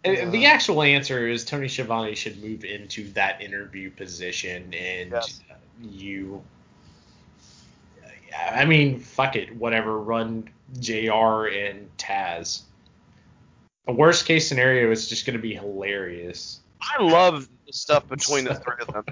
and 0.04 0.30
the 0.30 0.44
actual 0.44 0.82
answer 0.82 1.26
is 1.26 1.46
Tony 1.46 1.68
Schiavone 1.68 2.14
should 2.14 2.42
move 2.42 2.64
into 2.64 3.10
that 3.12 3.40
interview 3.40 3.90
position, 3.90 4.74
and 4.74 5.12
Yes. 5.12 5.40
you. 5.80 6.42
I 8.36 8.64
mean, 8.66 8.98
fuck 8.98 9.36
it, 9.36 9.56
whatever. 9.56 9.98
Run 9.98 10.50
Jr. 10.80 11.46
and 11.46 11.88
Taz. 11.96 12.62
A 13.86 13.92
worst 13.92 14.26
case 14.26 14.48
scenario 14.48 14.90
is 14.90 15.08
just 15.08 15.26
going 15.26 15.36
to 15.36 15.42
be 15.42 15.54
hilarious. 15.54 16.60
I 16.80 17.02
love 17.02 17.48
the 17.66 17.72
stuff 17.72 18.08
between 18.08 18.44
the 18.44 18.54
three 18.54 18.74
of 18.80 18.92
them. 18.92 19.04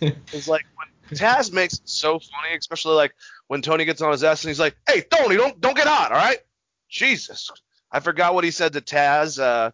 It's 0.32 0.48
like 0.48 0.64
when 0.76 1.18
Taz 1.18 1.52
makes 1.52 1.74
it 1.74 1.88
so 1.88 2.18
funny, 2.18 2.56
especially 2.56 2.94
like 2.94 3.14
when 3.46 3.62
Tony 3.62 3.84
gets 3.84 4.02
on 4.02 4.12
his 4.12 4.24
ass 4.24 4.44
and 4.44 4.50
he's 4.50 4.60
like, 4.60 4.76
"Hey, 4.88 5.00
Tony, 5.02 5.36
don't 5.36 5.60
don't 5.60 5.76
get 5.76 5.86
hot, 5.86 6.12
all 6.12 6.18
right?" 6.18 6.38
Jesus, 6.88 7.50
I 7.90 8.00
forgot 8.00 8.34
what 8.34 8.44
he 8.44 8.50
said 8.50 8.72
to 8.74 8.80
Taz. 8.80 9.40
Uh, 9.40 9.70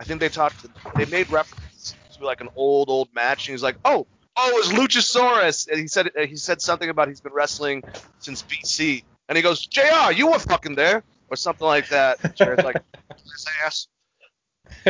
I 0.00 0.04
think 0.04 0.20
they 0.20 0.28
talked. 0.28 0.66
They 0.96 1.06
made 1.06 1.30
reference 1.30 1.94
to 2.18 2.24
like 2.24 2.40
an 2.40 2.48
old 2.56 2.88
old 2.88 3.08
match, 3.14 3.48
and 3.48 3.54
he's 3.54 3.62
like, 3.62 3.76
"Oh, 3.84 4.06
oh, 4.36 4.48
it 4.50 4.54
was 4.54 4.78
Luchasaurus," 4.78 5.68
and 5.68 5.78
he 5.78 5.86
said 5.86 6.10
he 6.28 6.36
said 6.36 6.60
something 6.60 6.90
about 6.90 7.08
he's 7.08 7.20
been 7.20 7.32
wrestling 7.32 7.82
since 8.18 8.42
BC, 8.42 9.04
and 9.28 9.36
he 9.36 9.42
goes, 9.42 9.66
"Jr., 9.66 10.12
you 10.12 10.28
were 10.28 10.38
fucking 10.38 10.74
there," 10.74 11.04
or 11.30 11.36
something 11.36 11.66
like 11.66 11.88
that. 11.88 12.34
Jared's 12.36 12.64
like, 12.64 12.82
his 13.32 13.46
ass. 13.64 13.88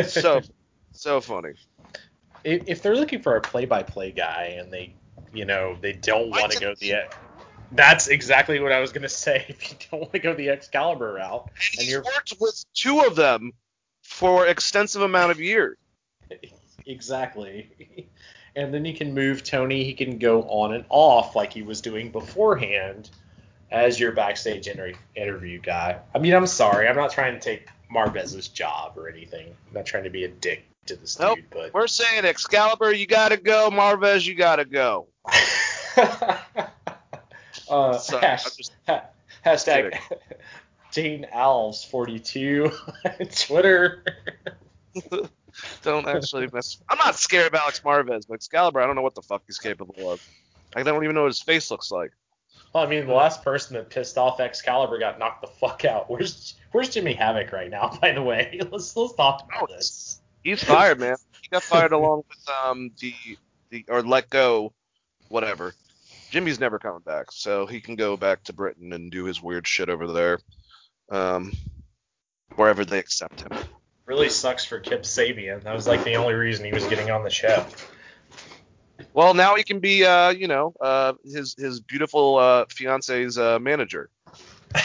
So 0.06 0.40
so 0.92 1.20
funny. 1.20 1.54
if, 2.44 2.64
if 2.66 2.82
they're 2.82 2.96
looking 2.96 3.22
for 3.22 3.36
a 3.36 3.40
play-by-play 3.40 4.12
guy 4.12 4.56
and 4.58 4.72
they, 4.72 4.94
you 5.32 5.44
know, 5.44 5.76
they 5.80 5.92
don't 5.92 6.30
want 6.30 6.52
to 6.52 6.60
go 6.60 6.74
the, 6.80 6.94
that's 7.72 8.08
exactly 8.08 8.60
what 8.60 8.72
I 8.72 8.80
was 8.80 8.92
gonna 8.92 9.08
say. 9.08 9.44
If 9.48 9.70
you 9.70 9.76
don't 9.90 10.00
want 10.00 10.12
to 10.12 10.18
go 10.18 10.34
the 10.34 10.50
Excalibur 10.50 11.14
route, 11.14 11.50
And 11.56 11.64
and 11.78 11.82
he's 11.82 11.90
you're 11.90 12.02
worked 12.02 12.34
with 12.40 12.64
two 12.74 13.00
of 13.00 13.16
them 13.16 13.52
for 14.02 14.46
extensive 14.46 15.02
amount 15.02 15.30
of 15.30 15.40
years. 15.40 15.76
exactly, 16.86 18.08
and 18.56 18.72
then 18.74 18.84
you 18.84 18.94
can 18.94 19.14
move 19.14 19.42
Tony. 19.44 19.84
He 19.84 19.94
can 19.94 20.18
go 20.18 20.42
on 20.42 20.74
and 20.74 20.84
off 20.88 21.34
like 21.36 21.52
he 21.52 21.62
was 21.62 21.80
doing 21.80 22.10
beforehand 22.10 23.10
as 23.70 23.98
your 23.98 24.12
backstage 24.12 24.68
inter- 24.68 24.92
interview 25.14 25.58
guy. 25.58 25.98
I 26.14 26.18
mean, 26.18 26.34
I'm 26.34 26.46
sorry, 26.46 26.88
I'm 26.88 26.96
not 26.96 27.10
trying 27.10 27.32
to 27.34 27.40
take 27.40 27.68
Marvez's 27.92 28.48
job 28.48 28.96
or 28.96 29.08
anything. 29.08 29.46
I'm 29.68 29.74
not 29.74 29.86
trying 29.86 30.04
to 30.04 30.10
be 30.10 30.24
a 30.24 30.28
dick 30.28 30.64
to 30.86 30.96
this 30.96 31.18
Nope. 31.18 31.36
dude, 31.36 31.50
but 31.50 31.74
We're 31.74 31.86
saying 31.86 32.24
Excalibur, 32.24 32.92
you 32.92 33.06
gotta 33.06 33.36
go. 33.36 33.70
Marvez, 33.70 34.26
you 34.26 34.34
gotta 34.34 34.64
go. 34.64 35.06
uh, 35.96 36.38
Sorry, 37.98 38.26
hash- 38.26 38.56
just- 38.56 38.72
ha- 38.86 39.04
hashtag 39.44 39.98
Jane 40.92 41.26
Alves 41.34 41.86
42 41.88 42.70
Twitter. 43.36 44.04
Don't 45.82 46.06
actually 46.06 46.48
mess. 46.52 46.78
I'm 46.88 46.98
not 46.98 47.16
scared 47.16 47.46
of 47.46 47.54
Alex 47.54 47.80
Marvez, 47.80 48.26
but 48.28 48.34
Excalibur, 48.34 48.80
I 48.80 48.86
don't 48.86 48.96
know 48.96 49.02
what 49.02 49.14
the 49.14 49.22
fuck 49.22 49.42
he's 49.46 49.58
capable 49.58 50.10
of. 50.10 50.22
I 50.76 50.82
don't 50.82 51.02
even 51.04 51.14
know 51.14 51.22
what 51.22 51.28
his 51.28 51.40
face 51.42 51.70
looks 51.70 51.90
like. 51.90 52.12
Well, 52.72 52.84
I 52.84 52.86
mean, 52.86 53.06
the 53.06 53.12
last 53.12 53.42
person 53.42 53.74
that 53.76 53.90
pissed 53.90 54.16
off 54.16 54.40
Excalibur 54.40 54.98
got 54.98 55.18
knocked 55.18 55.42
the 55.42 55.48
fuck 55.48 55.84
out. 55.84 56.10
Where's 56.10 56.54
Where's 56.72 56.88
Jimmy 56.88 57.12
Havoc 57.12 57.52
right 57.52 57.70
now? 57.70 57.98
By 58.00 58.12
the 58.12 58.22
way, 58.22 58.60
let's 58.70 58.96
let's 58.96 59.14
talk 59.14 59.44
about 59.44 59.68
Oh, 59.70 59.74
this. 59.74 60.20
He's 60.42 60.62
fired, 60.64 60.98
man. 60.98 61.16
He 61.42 61.48
got 61.48 61.62
fired 61.62 61.92
along 61.92 62.24
with 62.28 62.48
um 62.64 62.90
the 63.00 63.14
the 63.70 63.84
or 63.88 64.02
let 64.02 64.30
go, 64.30 64.72
whatever. 65.28 65.74
Jimmy's 66.30 66.58
never 66.58 66.78
coming 66.78 67.02
back, 67.04 67.30
so 67.30 67.66
he 67.66 67.80
can 67.80 67.94
go 67.94 68.16
back 68.16 68.42
to 68.44 68.54
Britain 68.54 68.94
and 68.94 69.10
do 69.12 69.24
his 69.24 69.42
weird 69.42 69.66
shit 69.66 69.90
over 69.90 70.06
there, 70.10 70.38
um, 71.10 71.52
wherever 72.56 72.86
they 72.86 72.98
accept 72.98 73.42
him. 73.42 73.50
Really 74.06 74.30
sucks 74.30 74.64
for 74.64 74.80
Kip 74.80 75.02
Sabian. 75.02 75.62
That 75.62 75.74
was 75.74 75.86
like 75.86 76.04
the 76.04 76.16
only 76.16 76.32
reason 76.32 76.64
he 76.64 76.72
was 76.72 76.86
getting 76.86 77.10
on 77.10 77.22
the 77.22 77.28
show. 77.30 77.66
Well, 79.14 79.34
now 79.34 79.56
he 79.56 79.62
can 79.62 79.78
be, 79.80 80.04
uh, 80.04 80.30
you 80.30 80.48
know, 80.48 80.74
uh, 80.80 81.14
his 81.24 81.54
his 81.58 81.80
beautiful 81.80 82.36
uh, 82.38 82.64
fiance's 82.68 83.38
uh, 83.38 83.58
manager. 83.58 84.10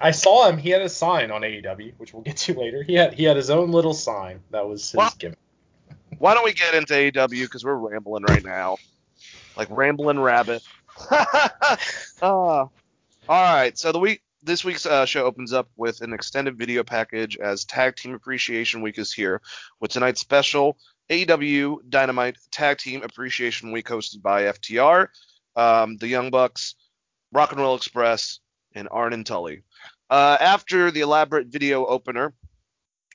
I 0.00 0.10
saw 0.10 0.48
him. 0.48 0.58
He 0.58 0.70
had 0.70 0.82
a 0.82 0.88
sign 0.88 1.30
on 1.30 1.42
AEW, 1.42 1.94
which 1.98 2.12
we'll 2.14 2.22
get 2.22 2.36
to 2.38 2.54
later. 2.54 2.82
He 2.82 2.94
had 2.94 3.14
he 3.14 3.24
had 3.24 3.36
his 3.36 3.50
own 3.50 3.70
little 3.72 3.94
sign. 3.94 4.40
That 4.50 4.66
was 4.68 4.90
his 4.90 4.96
Well- 4.96 5.12
gimmick. 5.18 5.38
Why 6.18 6.32
don't 6.32 6.44
we 6.44 6.54
get 6.54 6.74
into 6.74 6.94
AEW 6.94 7.42
because 7.42 7.62
we're 7.62 7.74
rambling 7.74 8.22
right 8.22 8.42
now, 8.42 8.78
like 9.56 9.68
rambling 9.70 10.18
rabbit. 10.18 10.62
uh, 11.10 11.66
all 12.22 12.70
right, 13.28 13.76
so 13.76 13.92
the 13.92 13.98
week 13.98 14.22
this 14.42 14.64
week's 14.64 14.86
uh, 14.86 15.04
show 15.04 15.24
opens 15.24 15.52
up 15.52 15.68
with 15.76 16.00
an 16.00 16.14
extended 16.14 16.56
video 16.56 16.84
package 16.84 17.36
as 17.36 17.64
Tag 17.64 17.96
Team 17.96 18.14
Appreciation 18.14 18.80
Week 18.80 18.98
is 18.98 19.12
here 19.12 19.42
with 19.80 19.90
tonight's 19.90 20.20
special 20.20 20.78
AEW 21.10 21.88
Dynamite 21.88 22.36
Tag 22.50 22.78
Team 22.78 23.02
Appreciation 23.02 23.70
Week 23.70 23.86
hosted 23.86 24.22
by 24.22 24.42
FTR, 24.44 25.08
um, 25.54 25.96
the 25.98 26.08
Young 26.08 26.30
Bucks, 26.30 26.74
Rock 27.32 27.52
and 27.52 27.60
Roll 27.60 27.76
Express, 27.76 28.40
and 28.74 28.88
Arn 28.90 29.12
and 29.12 29.24
Tully. 29.24 29.62
Uh, 30.10 30.36
after 30.40 30.90
the 30.90 31.00
elaborate 31.00 31.48
video 31.48 31.84
opener, 31.86 32.34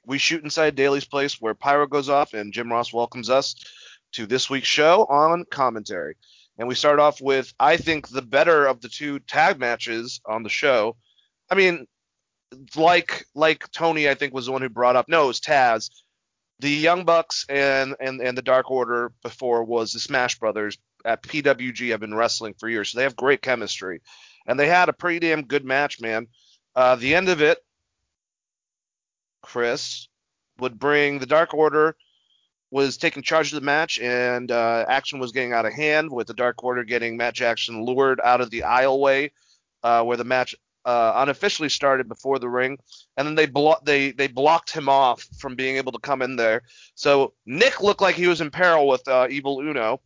we 0.06 0.18
shoot 0.18 0.44
inside 0.44 0.76
Daily's 0.76 1.06
place 1.06 1.40
where 1.40 1.54
Pyro 1.54 1.88
goes 1.88 2.10
off 2.10 2.34
and 2.34 2.54
Jim 2.54 2.72
Ross 2.72 2.92
welcomes 2.94 3.30
us 3.30 3.56
to 4.14 4.26
this 4.26 4.50
week's 4.50 4.68
show 4.68 5.06
on 5.06 5.46
commentary. 5.52 6.16
And 6.58 6.68
we 6.68 6.76
start 6.76 7.00
off 7.00 7.22
with, 7.22 7.54
I 7.60 7.78
think, 7.78 8.10
the 8.10 8.22
better 8.22 8.66
of 8.66 8.82
the 8.82 8.90
two 8.90 9.20
tag 9.20 9.60
matches 9.60 10.22
on 10.26 10.44
the 10.44 10.50
show. 10.50 10.98
I 11.50 11.56
mean, 11.56 11.88
like 12.76 13.26
like 13.34 13.72
Tony, 13.72 14.10
I 14.10 14.16
think 14.16 14.34
was 14.34 14.48
the 14.48 14.52
one 14.52 14.62
who 14.62 14.70
brought 14.70 14.96
up. 14.96 15.08
No, 15.08 15.26
it 15.26 15.28
was 15.28 15.40
Taz. 15.40 15.90
The 16.62 16.70
Young 16.70 17.06
Bucks 17.06 17.44
and 17.50 17.96
and 18.00 18.22
and 18.22 18.38
the 18.38 18.44
Dark 18.44 18.70
Order 18.70 19.12
before 19.24 19.64
was 19.64 19.94
the 19.94 20.00
Smash 20.00 20.38
Brothers 20.38 20.78
at 21.04 21.24
PWG 21.24 21.90
have 21.90 22.00
been 22.00 22.14
wrestling 22.14 22.54
for 22.54 22.70
years, 22.70 22.92
so 22.92 23.00
they 23.00 23.04
have 23.04 23.16
great 23.16 23.42
chemistry, 23.42 24.02
and 24.46 24.60
they 24.60 24.68
had 24.68 24.88
a 24.88 24.94
pretty 24.94 25.20
damn 25.20 25.42
good 25.42 25.66
match, 25.66 26.00
man. 26.00 26.28
Uh, 26.76 26.96
the 26.96 27.16
end 27.16 27.30
of 27.30 27.42
it, 27.42 27.58
Chris 29.42 30.08
would 30.60 30.78
bring 30.78 31.18
the 31.18 31.26
Dark 31.26 31.56
Order 31.56 31.96
was 32.70 32.96
taking 32.96 33.24
charge 33.24 33.52
of 33.52 33.60
the 33.60 33.66
match, 33.66 33.98
and 33.98 34.52
uh, 34.52 34.86
action 34.88 35.20
was 35.20 35.32
getting 35.32 35.54
out 35.54 35.66
of 35.66 35.74
hand 35.74 36.12
with 36.12 36.28
the 36.28 36.34
Dark 36.36 36.64
Order 36.64 36.84
getting 36.84 37.18
match 37.18 37.42
action 37.42 37.84
lured 37.84 38.22
out 38.24 38.40
of 38.40 38.52
the 38.52 38.62
aisleway 38.62 39.32
uh, 39.82 40.04
where 40.04 40.18
the 40.18 40.24
match 40.24 40.54
uh, 40.86 41.14
unofficially 41.16 41.70
started 41.70 42.08
before 42.08 42.40
the 42.40 42.50
ring, 42.50 42.78
and 43.18 43.28
then 43.28 43.36
they 43.36 43.46
blo- 43.46 43.80
they 43.84 44.12
they 44.12 44.28
blocked 44.28 44.72
him 44.72 44.90
off 44.90 45.26
from 45.38 45.56
being 45.56 45.78
able 45.78 45.92
to 45.92 46.00
come 46.00 46.22
in 46.22 46.36
there. 46.36 46.64
So 46.96 47.34
Nick 47.46 47.82
looked 47.82 48.02
like 48.02 48.16
he 48.16 48.28
was 48.28 48.42
in 48.42 48.52
peril 48.52 48.88
with 48.88 49.08
uh, 49.08 49.28
Evil 49.30 49.60
Uno. 49.60 50.02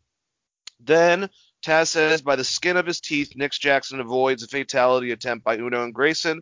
Then 0.80 1.30
Taz 1.66 1.88
says, 1.88 2.22
by 2.22 2.36
the 2.36 2.44
skin 2.44 2.78
of 2.78 2.86
his 2.86 3.00
teeth, 3.00 3.34
Nick 3.36 3.54
Jackson 3.54 4.00
avoids 4.00 4.44
a 4.44 4.48
fatality 4.48 5.12
attempt 5.12 5.44
by 5.44 5.58
Uno 5.58 5.84
and 5.84 5.94
Grayson, 5.94 6.42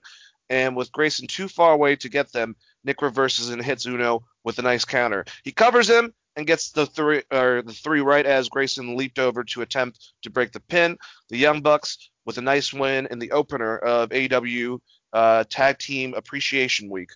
and 0.50 0.76
with 0.76 0.92
Grayson 0.92 1.28
too 1.28 1.48
far 1.48 1.74
away 1.74 1.96
to 1.98 2.10
get 2.10 2.32
them, 2.32 2.56
Nick 2.84 3.02
reverses 3.02 3.50
and 3.50 3.64
hits 3.64 3.86
Uno 3.86 4.26
with 4.44 4.60
a 4.60 4.64
nice 4.64 4.84
counter. 4.84 5.24
He 5.44 5.52
covers 5.52 5.90
him 5.90 6.14
and 6.36 6.48
gets 6.48 6.72
the 6.72 6.86
three 6.86 7.24
or 7.32 7.62
the 7.62 7.74
three 7.74 8.02
right 8.02 8.26
as 8.26 8.50
Grayson 8.50 8.98
leaped 8.98 9.20
over 9.20 9.44
to 9.44 9.62
attempt 9.62 10.14
to 10.24 10.30
break 10.30 10.52
the 10.52 10.60
pin. 10.60 10.98
The 11.30 11.38
Young 11.38 11.62
Bucks 11.62 12.10
with 12.26 12.38
a 12.38 12.42
nice 12.42 12.74
win 12.74 13.08
in 13.12 13.20
the 13.20 13.32
opener 13.32 13.78
of 13.78 14.10
AEW 14.10 14.80
uh, 15.14 15.44
Tag 15.50 15.78
Team 15.80 16.14
Appreciation 16.14 16.90
Week. 16.90 17.10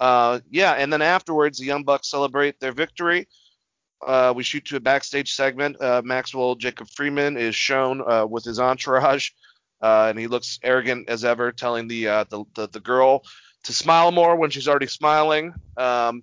Uh, 0.00 0.40
yeah, 0.50 0.72
and 0.72 0.92
then 0.92 1.02
afterwards, 1.02 1.58
the 1.58 1.66
Young 1.66 1.84
Bucks 1.84 2.10
celebrate 2.10 2.60
their 2.60 2.72
victory. 2.72 3.28
Uh, 4.06 4.32
we 4.34 4.44
shoot 4.44 4.64
to 4.66 4.76
a 4.76 4.80
backstage 4.80 5.34
segment. 5.34 5.80
Uh, 5.80 6.02
Maxwell 6.04 6.54
Jacob 6.54 6.88
Freeman 6.88 7.36
is 7.36 7.56
shown 7.56 8.00
uh, 8.08 8.24
with 8.24 8.44
his 8.44 8.60
entourage, 8.60 9.30
uh, 9.82 10.06
and 10.08 10.18
he 10.18 10.28
looks 10.28 10.60
arrogant 10.62 11.08
as 11.08 11.24
ever, 11.24 11.50
telling 11.50 11.88
the, 11.88 12.04
the, 12.04 12.44
the 12.54 12.68
the 12.68 12.80
girl 12.80 13.24
to 13.64 13.72
smile 13.72 14.12
more 14.12 14.36
when 14.36 14.50
she's 14.50 14.68
already 14.68 14.86
smiling. 14.86 15.52
Um, 15.76 16.22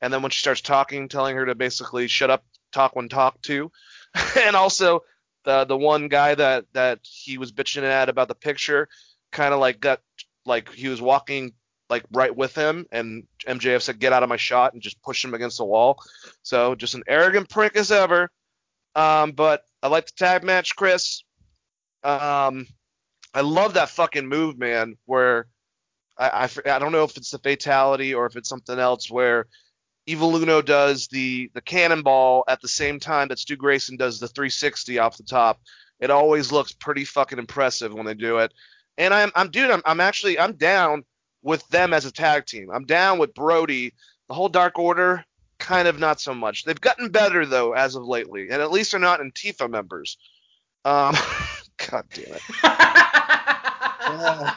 and 0.00 0.12
then 0.12 0.22
when 0.22 0.30
she 0.30 0.40
starts 0.40 0.60
talking, 0.60 1.08
telling 1.08 1.36
her 1.36 1.46
to 1.46 1.54
basically 1.54 2.08
shut 2.08 2.30
up, 2.30 2.44
talk 2.72 2.96
when 2.96 3.08
talked 3.08 3.42
to. 3.44 3.70
and 4.38 4.56
also 4.56 5.02
the 5.44 5.64
the 5.64 5.76
one 5.76 6.08
guy 6.08 6.34
that 6.34 6.66
that 6.72 7.00
he 7.02 7.38
was 7.38 7.52
bitching 7.52 7.82
at 7.82 8.08
about 8.08 8.28
the 8.28 8.34
picture, 8.34 8.88
kind 9.32 9.54
of 9.54 9.60
like 9.60 9.80
got 9.80 10.00
like 10.46 10.72
he 10.72 10.88
was 10.88 11.00
walking 11.00 11.52
like 11.88 12.04
right 12.12 12.34
with 12.34 12.54
him, 12.54 12.86
and 12.92 13.26
MJF 13.46 13.82
said, 13.82 13.98
"Get 13.98 14.12
out 14.12 14.22
of 14.22 14.28
my 14.28 14.36
shot," 14.36 14.72
and 14.72 14.82
just 14.82 15.02
pushed 15.02 15.24
him 15.24 15.34
against 15.34 15.58
the 15.58 15.64
wall. 15.64 16.02
So 16.42 16.74
just 16.74 16.94
an 16.94 17.04
arrogant 17.08 17.48
prick 17.48 17.76
as 17.76 17.90
ever. 17.90 18.30
Um, 18.94 19.32
but 19.32 19.64
I 19.82 19.88
like 19.88 20.06
the 20.06 20.12
tag 20.16 20.44
match, 20.44 20.76
Chris. 20.76 21.24
Um, 22.02 22.66
I 23.34 23.42
love 23.42 23.74
that 23.74 23.90
fucking 23.90 24.26
move, 24.26 24.58
man. 24.58 24.96
Where 25.06 25.46
I, 26.18 26.48
I, 26.66 26.74
I 26.74 26.78
don't 26.78 26.92
know 26.92 27.04
if 27.04 27.16
it's 27.16 27.30
the 27.30 27.38
fatality 27.38 28.14
or 28.14 28.26
if 28.26 28.36
it's 28.36 28.48
something 28.48 28.78
else 28.78 29.10
where 29.10 29.46
Evil 30.06 30.34
Uno 30.36 30.62
does 30.62 31.06
the 31.08 31.50
the 31.54 31.60
cannonball 31.60 32.44
at 32.48 32.60
the 32.60 32.68
same 32.68 32.98
time 32.98 33.28
that 33.28 33.38
Stu 33.38 33.56
Grayson 33.56 33.96
does 33.96 34.18
the 34.18 34.28
360 34.28 34.98
off 34.98 35.16
the 35.16 35.22
top. 35.22 35.60
It 36.00 36.10
always 36.10 36.50
looks 36.50 36.72
pretty 36.72 37.04
fucking 37.04 37.38
impressive 37.38 37.92
when 37.92 38.06
they 38.06 38.14
do 38.14 38.38
it. 38.38 38.52
And 38.98 39.12
I'm 39.14 39.30
I'm 39.34 39.50
dude, 39.50 39.70
I'm 39.70 39.82
I'm 39.84 40.00
actually 40.00 40.38
I'm 40.38 40.54
down 40.54 41.04
with 41.42 41.66
them 41.68 41.92
as 41.92 42.04
a 42.04 42.12
tag 42.12 42.46
team. 42.46 42.70
I'm 42.72 42.84
down 42.84 43.18
with 43.18 43.34
Brodie. 43.34 43.94
The 44.28 44.34
whole 44.34 44.48
Dark 44.48 44.78
Order, 44.78 45.24
kind 45.58 45.88
of 45.88 45.98
not 45.98 46.20
so 46.20 46.34
much. 46.34 46.64
They've 46.64 46.80
gotten 46.80 47.10
better 47.10 47.44
though 47.44 47.72
as 47.72 47.94
of 47.94 48.04
lately, 48.04 48.48
and 48.50 48.62
at 48.62 48.70
least 48.70 48.92
they're 48.92 49.00
not 49.00 49.20
Antifa 49.20 49.68
members. 49.68 50.18
Um, 50.84 51.14
God 51.90 52.04
damn 52.14 52.34
it. 52.34 52.42
uh, 52.62 54.52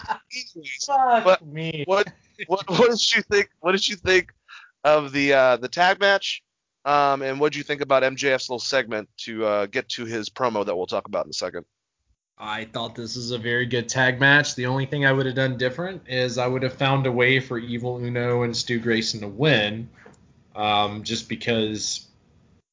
Fuck 0.85 1.23
but 1.23 1.45
me. 1.45 1.83
what 1.85 2.07
what 2.47 2.69
what 2.69 2.89
did 2.89 3.15
you 3.15 3.21
think? 3.23 3.49
What 3.59 3.73
did 3.73 3.87
you 3.87 3.95
think 3.95 4.31
of 4.83 5.11
the 5.11 5.33
uh, 5.33 5.57
the 5.57 5.69
tag 5.69 5.99
match? 5.99 6.43
Um, 6.85 7.21
and 7.21 7.39
what 7.39 7.53
do 7.53 7.59
you 7.59 7.63
think 7.63 7.81
about 7.81 8.03
MJF's 8.03 8.49
little 8.49 8.59
segment 8.59 9.09
to 9.19 9.45
uh, 9.45 9.65
get 9.67 9.87
to 9.89 10.05
his 10.05 10.29
promo 10.29 10.65
that 10.65 10.75
we'll 10.75 10.85
talk 10.85 11.07
about 11.07 11.25
in 11.25 11.29
a 11.29 11.33
second? 11.33 11.65
I 12.37 12.65
thought 12.65 12.95
this 12.95 13.15
was 13.15 13.31
a 13.31 13.37
very 13.37 13.65
good 13.65 13.87
tag 13.87 14.19
match. 14.19 14.55
The 14.55 14.65
only 14.65 14.85
thing 14.85 15.05
I 15.05 15.13
would 15.13 15.25
have 15.25 15.35
done 15.35 15.57
different 15.57 16.03
is 16.07 16.37
I 16.37 16.47
would 16.47 16.63
have 16.63 16.73
found 16.73 17.05
a 17.05 17.11
way 17.11 17.39
for 17.39 17.57
Evil 17.57 17.97
Uno 17.97 18.43
and 18.43 18.57
Stu 18.57 18.79
Grayson 18.79 19.21
to 19.21 19.27
win, 19.27 19.87
um, 20.55 21.03
just 21.03 21.29
because 21.29 22.07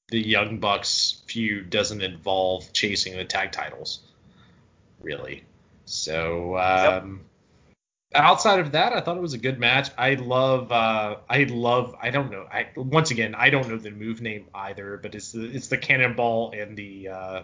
the 0.09 0.21
Young 0.21 0.59
Bucks 0.59 1.23
feud 1.27 1.71
doesn't 1.71 2.03
involve 2.03 2.73
chasing 2.73 3.17
the 3.17 3.25
tag 3.25 3.53
titles, 3.53 4.01
really. 5.01 5.45
So 5.85 6.57
um, 6.59 7.21
outside 8.15 8.61
of 8.61 8.73
that, 8.73 8.93
I 8.93 9.01
thought 9.01 9.17
it 9.17 9.21
was 9.23 9.35
a 9.35 9.39
good 9.39 9.59
match. 9.59 9.91
I 9.97 10.15
love, 10.15 10.73
uh, 10.73 11.17
I 11.29 11.45
love, 11.45 11.95
I 12.01 12.11
don't 12.11 12.31
know. 12.31 12.47
I 12.51 12.69
once 12.77 13.11
again, 13.11 13.35
I 13.35 13.51
don't 13.51 13.69
know 13.69 13.79
the 13.79 13.91
move 13.91 14.21
name 14.21 14.47
either, 14.55 14.99
but 15.03 15.15
it's 15.15 15.33
the 15.33 15.45
it's 15.45 15.69
the 15.69 15.79
cannonball 15.79 16.53
and 16.53 16.77
the 16.77 17.09
uh, 17.09 17.43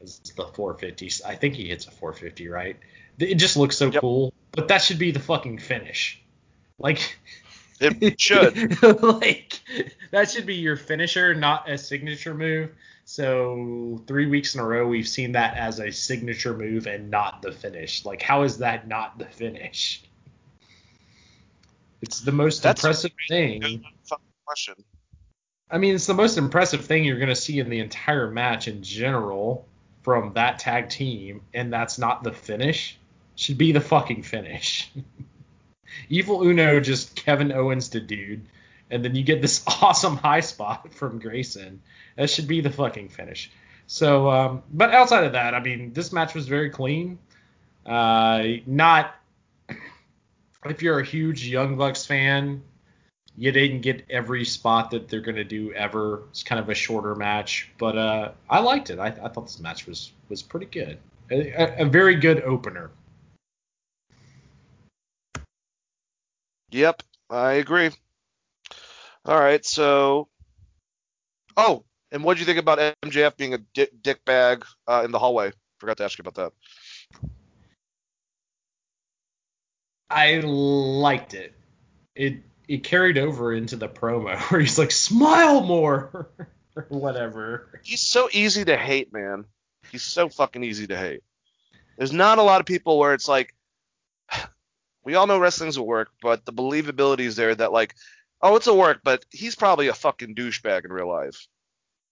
it's 0.00 0.18
the 0.36 0.44
450. 0.46 1.10
I 1.26 1.34
think 1.36 1.54
he 1.54 1.68
hits 1.68 1.86
a 1.86 1.90
450, 1.90 2.48
right? 2.48 2.76
It 3.18 3.36
just 3.36 3.56
looks 3.56 3.76
so 3.76 3.90
Yep. 3.90 4.00
cool. 4.00 4.32
But 4.52 4.68
that 4.68 4.82
should 4.82 4.98
be 4.98 5.10
the 5.10 5.20
fucking 5.20 5.58
finish. 5.58 6.22
Like 6.78 7.18
It 7.80 8.20
should. 8.20 8.82
like 9.02 9.60
that 10.10 10.30
should 10.30 10.46
be 10.46 10.56
your 10.56 10.76
finisher, 10.76 11.34
not 11.34 11.70
a 11.70 11.78
signature 11.78 12.34
move. 12.34 12.70
So 13.08 14.02
three 14.08 14.26
weeks 14.26 14.56
in 14.56 14.60
a 14.60 14.66
row, 14.66 14.86
we've 14.88 15.06
seen 15.06 15.32
that 15.32 15.56
as 15.56 15.78
a 15.78 15.92
signature 15.92 16.56
move 16.56 16.88
and 16.88 17.08
not 17.08 17.40
the 17.40 17.52
finish. 17.52 18.04
Like, 18.04 18.20
how 18.20 18.42
is 18.42 18.58
that 18.58 18.88
not 18.88 19.16
the 19.16 19.26
finish? 19.26 20.02
It's 22.02 22.20
the 22.20 22.32
most 22.32 22.64
That's 22.64 22.82
impressive 22.82 23.12
thing. 23.28 23.84
question. 24.44 24.74
I 25.70 25.78
mean, 25.78 25.94
it's 25.94 26.06
the 26.06 26.14
most 26.14 26.36
impressive 26.36 26.84
thing 26.84 27.04
you're 27.04 27.18
going 27.18 27.28
to 27.28 27.36
see 27.36 27.60
in 27.60 27.70
the 27.70 27.78
entire 27.78 28.28
match 28.28 28.66
in 28.66 28.82
general 28.82 29.64
from 30.02 30.32
that 30.32 30.58
tag 30.58 30.88
team, 30.88 31.42
and 31.54 31.72
that's 31.72 31.98
not 31.98 32.24
the 32.24 32.32
finish. 32.32 32.98
Should 33.36 33.56
be 33.56 33.70
the 33.70 33.80
fucking 33.80 34.24
finish. 34.24 34.90
Evil 36.08 36.42
Uno 36.42 36.80
just 36.80 37.14
Kevin 37.14 37.52
Owens 37.52 37.88
to 37.90 38.00
dude, 38.00 38.46
and 38.90 39.04
then 39.04 39.14
you 39.14 39.22
get 39.24 39.42
this 39.42 39.62
awesome 39.82 40.16
high 40.16 40.40
spot 40.40 40.92
from 40.94 41.18
Grayson. 41.18 41.82
That 42.16 42.30
should 42.30 42.48
be 42.48 42.60
the 42.60 42.70
fucking 42.70 43.08
finish. 43.10 43.50
So, 43.86 44.30
um, 44.30 44.62
but 44.72 44.92
outside 44.92 45.24
of 45.24 45.32
that, 45.32 45.54
I 45.54 45.60
mean, 45.60 45.92
this 45.92 46.12
match 46.12 46.34
was 46.34 46.48
very 46.48 46.70
clean. 46.70 47.18
Uh, 47.84 48.42
not 48.66 49.14
if 50.64 50.82
you're 50.82 50.98
a 50.98 51.04
huge 51.04 51.46
Young 51.46 51.76
Bucks 51.76 52.04
fan, 52.04 52.62
you 53.36 53.52
didn't 53.52 53.82
get 53.82 54.04
every 54.10 54.44
spot 54.44 54.90
that 54.92 55.08
they're 55.08 55.20
to 55.36 55.44
do 55.44 55.72
ever. 55.72 56.22
It's 56.30 56.42
kind 56.42 56.58
of 56.58 56.68
a 56.68 56.74
shorter 56.74 57.14
match, 57.14 57.70
but 57.78 57.96
uh, 57.96 58.32
I 58.48 58.60
liked 58.60 58.90
it. 58.90 58.98
I, 58.98 59.08
I 59.08 59.28
thought 59.28 59.46
this 59.46 59.60
match 59.60 59.86
was 59.86 60.12
was 60.28 60.42
pretty 60.42 60.66
good. 60.66 60.98
A, 61.30 61.50
a- 61.52 61.82
a 61.82 61.84
very 61.84 62.16
good 62.16 62.42
opener. 62.42 62.90
Yep, 66.70 67.02
I 67.30 67.52
agree. 67.52 67.90
All 69.26 69.40
right, 69.40 69.64
so 69.64 70.28
oh, 71.56 71.84
and 72.12 72.22
what 72.22 72.34
do 72.34 72.40
you 72.40 72.46
think 72.46 72.60
about 72.60 72.78
MJF 73.02 73.36
being 73.36 73.54
a 73.54 73.58
di- 73.58 73.88
dick 74.00 74.24
bag 74.24 74.64
uh, 74.86 75.02
in 75.04 75.10
the 75.10 75.18
hallway? 75.18 75.50
Forgot 75.80 75.96
to 75.96 76.04
ask 76.04 76.16
you 76.16 76.22
about 76.24 76.52
that. 77.20 77.30
I 80.08 80.38
liked 80.44 81.34
it. 81.34 81.54
It 82.14 82.36
it 82.68 82.84
carried 82.84 83.18
over 83.18 83.52
into 83.52 83.74
the 83.74 83.88
promo 83.88 84.38
where 84.50 84.60
he's 84.60 84.78
like, 84.78 84.92
"Smile 84.92 85.60
more," 85.60 86.30
or 86.76 86.86
whatever. 86.88 87.80
He's 87.82 88.02
so 88.02 88.28
easy 88.32 88.64
to 88.64 88.76
hate, 88.76 89.12
man. 89.12 89.44
He's 89.90 90.04
so 90.04 90.28
fucking 90.28 90.62
easy 90.62 90.86
to 90.86 90.96
hate. 90.96 91.22
There's 91.98 92.12
not 92.12 92.38
a 92.38 92.42
lot 92.42 92.60
of 92.60 92.66
people 92.66 92.96
where 92.96 93.12
it's 93.12 93.26
like, 93.26 93.54
we 95.04 95.16
all 95.16 95.26
know 95.26 95.40
wrestling's 95.40 95.78
a 95.78 95.82
work, 95.82 96.10
but 96.22 96.44
the 96.44 96.52
believability 96.52 97.20
is 97.20 97.34
there 97.34 97.54
that 97.56 97.72
like, 97.72 97.96
oh, 98.42 98.56
it's 98.56 98.66
a 98.66 98.74
work, 98.74 99.00
but 99.04 99.24
he's 99.30 99.54
probably 99.54 99.88
a 99.88 99.94
fucking 99.94 100.34
douchebag 100.34 100.84
in 100.84 100.92
real 100.92 101.08
life. 101.08 101.46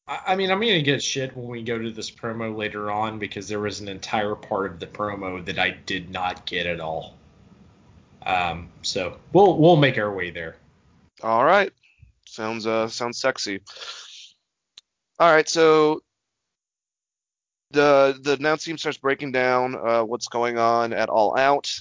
I 0.06 0.20
I 0.28 0.36
mean, 0.36 0.51
I'm 0.51 0.60
gonna 0.60 0.82
get 0.82 1.02
shit 1.02 1.36
when 1.36 1.48
we 1.48 1.62
go 1.62 1.78
to 1.78 1.90
this 1.90 2.10
promo 2.10 2.56
later 2.56 2.90
on 2.90 3.18
because 3.18 3.48
there 3.48 3.60
was 3.60 3.80
an 3.80 3.88
entire 3.88 4.34
part 4.34 4.72
of 4.72 4.80
the 4.80 4.86
promo 4.86 5.44
that 5.44 5.59
I 5.59 5.70
did 5.70 6.10
not 6.10 6.46
get 6.46 6.66
at 6.66 6.80
all. 6.80 7.16
Um, 8.24 8.70
so 8.82 9.18
we'll 9.32 9.59
we'll 9.59 9.76
make 9.76 9.98
our 9.98 10.12
way 10.12 10.30
there. 10.30 10.56
All 11.22 11.44
right. 11.44 11.72
Sounds 12.26 12.66
uh 12.66 12.88
sounds 12.88 13.18
sexy. 13.18 13.60
All 15.20 15.32
right, 15.32 15.48
so 15.48 16.02
the 17.70 18.18
the 18.20 18.32
announce 18.32 18.64
team 18.64 18.78
starts 18.78 18.98
breaking 18.98 19.32
down 19.32 19.76
uh, 19.76 20.02
what's 20.02 20.26
going 20.26 20.59
on 20.59 20.92
at 20.92 21.09
All 21.09 21.38
Out, 21.38 21.72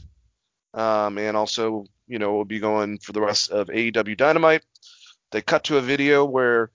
um, 0.73 1.17
and 1.17 1.35
also 1.35 1.85
you 2.07 2.19
know 2.19 2.33
will 2.33 2.45
be 2.45 2.59
going 2.59 2.97
for 2.99 3.11
the 3.11 3.21
rest 3.21 3.51
of 3.51 3.67
AEW 3.67 4.17
Dynamite. 4.17 4.63
They 5.31 5.41
cut 5.41 5.65
to 5.65 5.77
a 5.77 5.81
video 5.81 6.25
where 6.25 6.69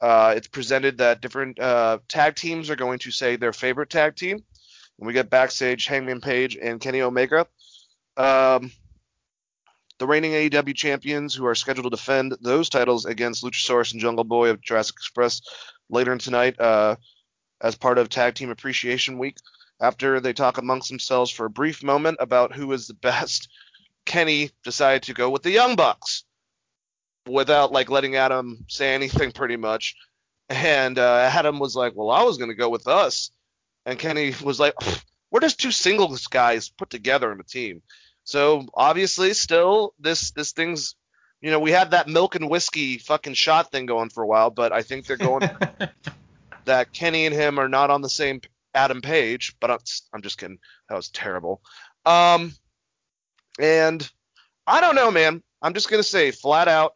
uh, 0.00 0.34
it's 0.36 0.46
presented 0.46 0.98
that 0.98 1.20
different 1.20 1.58
uh, 1.58 1.98
tag 2.08 2.36
teams 2.36 2.70
are 2.70 2.76
going 2.76 3.00
to 3.00 3.10
say 3.10 3.36
their 3.36 3.52
favorite 3.52 3.90
tag 3.90 4.16
team. 4.16 4.42
And 4.98 5.06
we 5.06 5.12
get 5.12 5.30
backstage 5.30 5.86
Hangman 5.86 6.20
Page 6.20 6.56
and 6.60 6.80
Kenny 6.80 7.02
Omega. 7.02 7.46
Um, 8.16 8.72
the 9.98 10.06
reigning 10.06 10.32
AEW 10.32 10.74
champions 10.74 11.34
who 11.34 11.46
are 11.46 11.54
scheduled 11.54 11.84
to 11.84 11.90
defend 11.90 12.36
those 12.40 12.68
titles 12.68 13.04
against 13.04 13.42
Luchasaurus 13.42 13.92
and 13.92 14.00
Jungle 14.00 14.24
Boy 14.24 14.50
of 14.50 14.60
Jurassic 14.60 14.96
Express 14.96 15.42
later 15.90 16.12
in 16.12 16.18
tonight 16.18 16.58
uh, 16.60 16.96
as 17.60 17.74
part 17.74 17.98
of 17.98 18.08
Tag 18.08 18.34
Team 18.34 18.50
Appreciation 18.50 19.18
Week. 19.18 19.36
After 19.80 20.20
they 20.20 20.32
talk 20.32 20.58
amongst 20.58 20.88
themselves 20.88 21.30
for 21.30 21.46
a 21.46 21.50
brief 21.50 21.82
moment 21.82 22.18
about 22.20 22.54
who 22.54 22.72
is 22.72 22.86
the 22.86 22.94
best, 23.02 23.48
Kenny 24.08 24.50
decided 24.64 25.04
to 25.04 25.14
go 25.14 25.30
with 25.30 25.42
the 25.42 25.50
Young 25.50 25.76
Bucks 25.76 26.24
without 27.28 27.72
like 27.72 27.90
letting 27.90 28.16
Adam 28.16 28.64
say 28.68 28.94
anything 28.94 29.30
pretty 29.32 29.56
much. 29.56 29.94
And 30.48 30.98
uh, 30.98 31.30
Adam 31.30 31.58
was 31.58 31.76
like, 31.76 31.92
"Well, 31.94 32.10
I 32.10 32.22
was 32.22 32.38
going 32.38 32.50
to 32.50 32.56
go 32.56 32.70
with 32.70 32.88
us," 32.88 33.30
and 33.84 33.98
Kenny 33.98 34.34
was 34.42 34.58
like, 34.58 34.74
"We're 35.30 35.40
just 35.40 35.60
two 35.60 35.70
singles 35.70 36.26
guys 36.26 36.70
put 36.70 36.88
together 36.88 37.30
in 37.30 37.38
a 37.38 37.44
team." 37.44 37.82
So 38.24 38.66
obviously, 38.72 39.34
still 39.34 39.92
this 39.98 40.30
this 40.30 40.52
thing's, 40.52 40.96
you 41.42 41.50
know, 41.50 41.60
we 41.60 41.70
had 41.70 41.90
that 41.90 42.08
milk 42.08 42.34
and 42.34 42.48
whiskey 42.48 42.96
fucking 42.96 43.34
shot 43.34 43.70
thing 43.70 43.84
going 43.84 44.08
for 44.08 44.22
a 44.22 44.26
while, 44.26 44.48
but 44.48 44.72
I 44.72 44.80
think 44.80 45.04
they're 45.04 45.18
going 45.18 45.50
that 46.64 46.92
Kenny 46.94 47.26
and 47.26 47.34
him 47.34 47.58
are 47.58 47.68
not 47.68 47.90
on 47.90 48.00
the 48.00 48.08
same 48.08 48.40
Adam 48.74 49.02
Page. 49.02 49.54
But 49.60 49.70
I'm, 49.70 49.78
I'm 50.14 50.22
just 50.22 50.38
kidding. 50.38 50.60
That 50.88 50.96
was 50.96 51.10
terrible. 51.10 51.60
Um, 52.06 52.54
and 53.58 54.08
I 54.66 54.80
don't 54.80 54.94
know, 54.94 55.10
man. 55.10 55.42
I'm 55.62 55.74
just 55.74 55.90
gonna 55.90 56.02
say 56.02 56.30
flat 56.30 56.68
out, 56.68 56.94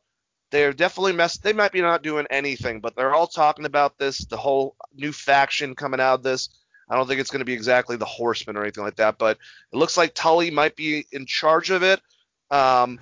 they're 0.52 0.74
definitely 0.74 1.14
messed. 1.14 1.42
They 1.42 1.54
might 1.54 1.72
be 1.72 1.80
not 1.80 2.02
doing 2.02 2.26
anything, 2.30 2.80
but 2.80 2.94
they're 2.94 3.14
all 3.14 3.26
talking 3.26 3.64
about 3.64 3.98
this. 3.98 4.18
The 4.18 4.36
whole 4.36 4.76
new 4.94 5.10
faction 5.10 5.74
coming 5.74 5.98
out 5.98 6.14
of 6.14 6.22
this. 6.22 6.50
I 6.88 6.94
don't 6.94 7.08
think 7.08 7.20
it's 7.20 7.30
going 7.30 7.40
to 7.40 7.46
be 7.46 7.54
exactly 7.54 7.96
the 7.96 8.04
Horsemen 8.04 8.56
or 8.56 8.62
anything 8.62 8.84
like 8.84 8.96
that, 8.96 9.16
but 9.16 9.38
it 9.72 9.76
looks 9.76 9.96
like 9.96 10.12
Tully 10.14 10.50
might 10.50 10.76
be 10.76 11.06
in 11.10 11.24
charge 11.24 11.70
of 11.70 11.82
it. 11.82 12.02
Um, 12.50 13.00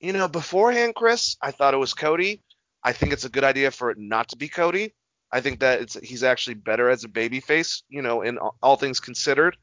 you 0.00 0.12
know, 0.12 0.26
beforehand, 0.26 0.96
Chris, 0.96 1.36
I 1.40 1.52
thought 1.52 1.72
it 1.72 1.78
was 1.78 1.94
Cody. 1.94 2.42
I 2.82 2.92
think 2.92 3.12
it's 3.12 3.24
a 3.24 3.30
good 3.30 3.44
idea 3.44 3.70
for 3.70 3.90
it 3.90 3.98
not 3.98 4.28
to 4.30 4.36
be 4.36 4.48
Cody. 4.48 4.92
I 5.30 5.40
think 5.40 5.60
that 5.60 5.80
it's 5.82 5.94
he's 6.02 6.24
actually 6.24 6.54
better 6.54 6.90
as 6.90 7.04
a 7.04 7.08
babyface, 7.08 7.82
you 7.88 8.02
know, 8.02 8.22
in 8.22 8.38
all, 8.38 8.56
all 8.60 8.76
things 8.76 8.98
considered. 8.98 9.56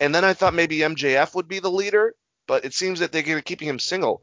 And 0.00 0.12
then 0.12 0.24
I 0.24 0.32
thought 0.32 0.54
maybe 0.54 0.78
MJF 0.78 1.34
would 1.36 1.46
be 1.46 1.60
the 1.60 1.70
leader, 1.70 2.14
but 2.46 2.64
it 2.64 2.74
seems 2.74 3.00
that 3.00 3.12
they're 3.12 3.40
keeping 3.40 3.68
him 3.68 3.78
single. 3.78 4.22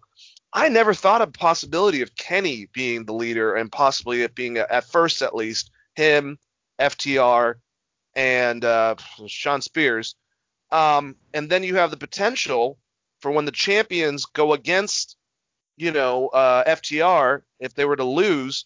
I 0.54 0.68
never 0.70 0.94
thought 0.94 1.22
of 1.22 1.34
possibility 1.34 2.02
of 2.02 2.16
Kenny 2.16 2.68
being 2.74 3.06
the 3.06 3.14
leader 3.14 3.56
and 3.56 3.72
possibly 3.72 4.22
it 4.22 4.36
being 4.36 4.58
at 4.58 4.86
first 4.86 5.22
at 5.22 5.36
least 5.36 5.72
him, 5.96 6.38
FTR, 6.80 7.56
and 8.16 8.66
uh, 8.66 8.96
Shawn 9.28 9.62
Spears. 9.62 10.16
Um, 10.72 11.16
and 11.34 11.50
then 11.50 11.64
you 11.64 11.76
have 11.76 11.92
the 11.92 11.98
potential 11.98 12.78
for 13.22 13.32
when 13.32 13.46
the 13.46 13.52
champions 13.52 14.26
go 14.26 14.54
against, 14.54 15.16
you 15.78 15.92
know, 15.92 16.28
uh, 16.30 16.64
FTR, 16.66 17.44
if 17.60 17.74
they 17.74 17.86
were 17.86 17.96
to 17.96 18.04
lose, 18.04 18.66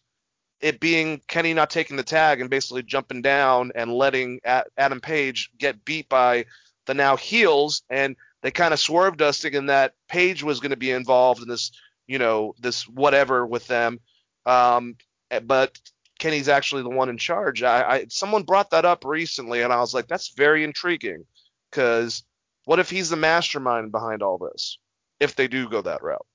it 0.62 0.80
being 0.80 1.22
Kenny 1.28 1.54
not 1.54 1.70
taking 1.70 1.98
the 1.98 2.04
tag 2.04 2.42
and 2.42 2.50
basically 2.50 2.82
jumping 2.82 3.22
down 3.22 3.72
and 3.76 3.94
letting 3.94 4.40
Adam 4.44 5.02
Page 5.02 5.52
get 5.58 5.84
beat 5.86 6.10
by 6.10 6.46
the 6.86 6.94
now 6.94 7.18
heels. 7.18 7.84
And 7.90 8.16
they 8.42 8.52
kind 8.52 8.74
of 8.74 8.80
swerved 8.80 9.22
us 9.22 9.40
thinking 9.42 9.68
that 9.68 9.94
Page 10.08 10.44
was 10.44 10.60
going 10.60 10.72
to 10.72 10.78
be 10.78 10.92
involved 10.92 11.42
in 11.42 11.48
this, 11.48 11.72
you 12.08 12.20
know, 12.20 12.54
this 12.60 12.88
whatever 12.88 13.46
with 13.46 13.68
them. 13.68 14.00
Um, 14.46 14.96
but 15.44 15.78
Kenny's 16.20 16.50
actually 16.50 16.84
the 16.84 16.90
one 16.90 17.10
in 17.10 17.18
charge. 17.18 17.64
I, 17.64 17.84
I 17.84 18.06
someone 18.10 18.44
brought 18.44 18.70
that 18.72 18.86
up 18.86 19.04
recently, 19.06 19.62
and 19.62 19.74
I 19.74 19.80
was 19.80 19.94
like, 19.94 20.08
that's 20.08 20.30
very 20.30 20.64
intriguing, 20.64 21.26
because 21.70 22.24
what 22.66 22.80
if 22.80 22.90
he's 22.90 23.10
the 23.10 23.16
mastermind 23.16 23.92
behind 23.92 24.22
all 24.22 24.38
this? 24.38 24.78
If 25.20 25.36
they 25.36 25.48
do 25.48 25.70
go 25.70 25.82
that 25.82 26.04
route. 26.04 26.26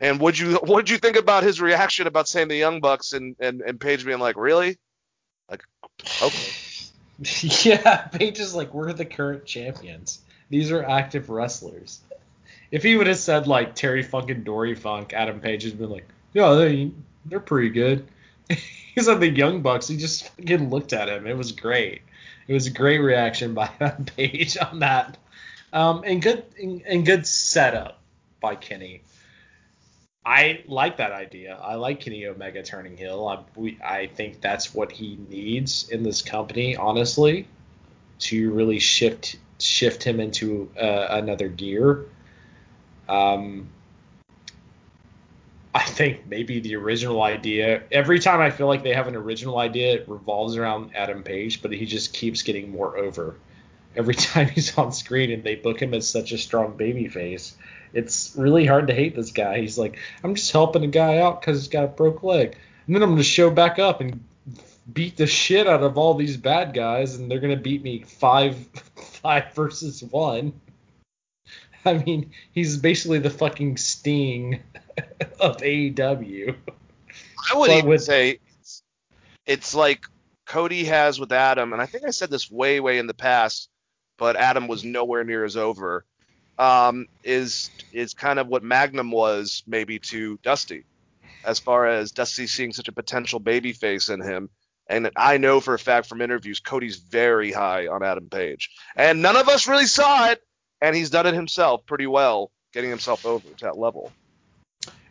And 0.00 0.20
would 0.20 0.38
you 0.38 0.54
what 0.62 0.86
did 0.86 0.90
you 0.90 0.98
think 0.98 1.16
about 1.16 1.42
his 1.42 1.60
reaction 1.60 2.06
about 2.06 2.28
saying 2.28 2.48
the 2.48 2.56
Young 2.56 2.80
Bucks 2.80 3.12
and 3.12 3.36
and, 3.40 3.60
and 3.60 3.80
Page 3.80 4.04
being 4.04 4.18
like, 4.18 4.36
really? 4.36 4.78
Like, 5.48 5.62
okay. 6.22 6.52
yeah, 7.68 7.96
Page 8.08 8.40
is 8.40 8.54
like, 8.54 8.72
we're 8.72 8.92
the 8.92 9.04
current 9.04 9.44
champions. 9.44 10.20
These 10.50 10.72
are 10.72 10.84
active 10.84 11.30
wrestlers. 11.30 12.00
If 12.70 12.82
he 12.82 12.96
would 12.96 13.06
have 13.06 13.18
said 13.18 13.46
like 13.46 13.74
Terry 13.74 14.02
Funk 14.02 14.30
and 14.30 14.44
Dory 14.44 14.74
Funk, 14.74 15.12
Adam 15.12 15.40
Page 15.40 15.62
has 15.62 15.72
been 15.72 15.90
like, 15.90 16.06
yeah, 16.34 16.54
they 16.54 16.90
they're 17.24 17.40
pretty 17.40 17.70
good. 17.70 18.06
He's 18.94 19.08
on 19.08 19.20
the 19.20 19.28
Young 19.28 19.62
Bucks. 19.62 19.88
He 19.88 19.96
just 19.96 20.28
fucking 20.28 20.70
looked 20.70 20.92
at 20.92 21.08
him. 21.08 21.26
It 21.26 21.36
was 21.36 21.52
great. 21.52 22.02
It 22.48 22.52
was 22.52 22.66
a 22.66 22.70
great 22.70 22.98
reaction 22.98 23.54
by 23.54 23.68
Page 24.16 24.58
on 24.58 24.80
that. 24.80 25.16
Um, 25.72 26.02
and 26.04 26.20
good 26.20 26.44
and, 26.60 26.82
and 26.82 27.06
good 27.06 27.26
setup 27.26 28.00
by 28.40 28.56
Kenny. 28.56 29.02
I 30.24 30.62
like 30.66 30.98
that 30.98 31.12
idea. 31.12 31.58
I 31.62 31.76
like 31.76 32.00
Kenny 32.00 32.26
Omega 32.26 32.62
turning 32.62 32.96
heel. 32.96 33.26
I, 33.26 33.58
we, 33.58 33.78
I 33.82 34.06
think 34.06 34.40
that's 34.40 34.74
what 34.74 34.92
he 34.92 35.18
needs 35.28 35.88
in 35.88 36.02
this 36.02 36.20
company, 36.20 36.76
honestly, 36.76 37.46
to 38.20 38.52
really 38.52 38.78
shift 38.78 39.36
shift 39.62 40.02
him 40.02 40.20
into 40.20 40.70
uh, 40.80 41.08
another 41.10 41.48
gear. 41.48 42.06
Um, 43.08 43.68
I 45.74 45.84
think 45.84 46.26
maybe 46.26 46.60
the 46.60 46.76
original 46.76 47.22
idea. 47.22 47.82
Every 47.92 48.18
time 48.18 48.40
I 48.40 48.50
feel 48.50 48.66
like 48.66 48.82
they 48.82 48.94
have 48.94 49.06
an 49.06 49.14
original 49.14 49.58
idea, 49.58 49.94
it 49.94 50.08
revolves 50.08 50.56
around 50.56 50.90
Adam 50.96 51.22
Page, 51.22 51.62
but 51.62 51.72
he 51.72 51.86
just 51.86 52.12
keeps 52.12 52.42
getting 52.42 52.70
more 52.70 52.96
over. 52.96 53.36
Every 53.94 54.14
time 54.30 54.48
he's 54.48 54.76
on 54.76 54.92
screen 54.92 55.30
and 55.30 55.44
they 55.44 55.54
book 55.54 55.80
him 55.80 55.94
as 55.94 56.08
such 56.08 56.32
a 56.32 56.38
strong 56.38 56.76
baby 56.76 57.08
face, 57.08 57.56
it's 57.92 58.34
really 58.36 58.66
hard 58.66 58.88
to 58.88 58.94
hate 58.94 59.14
this 59.14 59.30
guy. 59.30 59.60
He's 59.60 59.78
like, 59.78 59.98
I'm 60.24 60.34
just 60.34 60.50
helping 60.50 60.84
a 60.84 60.88
guy 60.88 61.18
out 61.18 61.40
because 61.40 61.58
he's 61.58 61.68
got 61.68 61.84
a 61.84 61.88
broke 61.88 62.22
leg, 62.22 62.56
and 62.86 62.94
then 62.94 63.02
I'm 63.02 63.10
gonna 63.10 63.22
show 63.22 63.50
back 63.50 63.78
up 63.78 64.00
and 64.00 64.24
beat 64.92 65.16
the 65.16 65.26
shit 65.26 65.66
out 65.66 65.82
of 65.82 65.98
all 65.98 66.14
these 66.14 66.36
bad 66.36 66.74
guys, 66.74 67.16
and 67.16 67.30
they're 67.30 67.40
gonna 67.40 67.56
beat 67.56 67.82
me 67.82 68.02
five 68.02 68.56
five 68.96 69.52
versus 69.54 70.02
one. 70.02 70.52
I 71.84 71.94
mean, 71.94 72.32
he's 72.52 72.76
basically 72.76 73.18
the 73.18 73.30
fucking 73.30 73.78
Sting 73.78 74.60
of 75.40 75.56
AEW. 75.58 76.54
I 77.52 77.56
would 77.56 77.70
even 77.70 77.88
with, 77.88 78.02
say 78.02 78.38
it's, 78.60 78.82
it's 79.46 79.74
like 79.74 80.04
Cody 80.46 80.84
has 80.84 81.18
with 81.18 81.32
Adam, 81.32 81.72
and 81.72 81.80
I 81.80 81.86
think 81.86 82.04
I 82.04 82.10
said 82.10 82.30
this 82.30 82.50
way, 82.50 82.80
way 82.80 82.98
in 82.98 83.06
the 83.06 83.14
past, 83.14 83.70
but 84.18 84.36
Adam 84.36 84.68
was 84.68 84.84
nowhere 84.84 85.24
near 85.24 85.44
as 85.44 85.56
over. 85.56 86.04
Um, 86.58 87.06
is 87.24 87.70
is 87.90 88.12
kind 88.12 88.38
of 88.38 88.48
what 88.48 88.62
Magnum 88.62 89.10
was 89.10 89.62
maybe 89.66 89.98
to 89.98 90.38
Dusty, 90.42 90.84
as 91.42 91.58
far 91.58 91.86
as 91.86 92.12
Dusty 92.12 92.46
seeing 92.46 92.72
such 92.72 92.88
a 92.88 92.92
potential 92.92 93.40
baby 93.40 93.72
face 93.72 94.10
in 94.10 94.20
him. 94.20 94.50
And 94.90 95.10
I 95.16 95.38
know 95.38 95.60
for 95.60 95.72
a 95.74 95.78
fact 95.78 96.08
from 96.08 96.20
interviews, 96.20 96.58
Cody's 96.58 96.96
very 96.96 97.52
high 97.52 97.86
on 97.86 98.02
Adam 98.02 98.28
Page, 98.28 98.70
and 98.96 99.22
none 99.22 99.36
of 99.36 99.48
us 99.48 99.68
really 99.68 99.86
saw 99.86 100.30
it, 100.30 100.42
and 100.82 100.96
he's 100.96 101.10
done 101.10 101.26
it 101.26 101.34
himself 101.34 101.86
pretty 101.86 102.08
well, 102.08 102.50
getting 102.72 102.90
himself 102.90 103.24
over 103.24 103.48
to 103.48 103.64
that 103.64 103.78
level. 103.78 104.10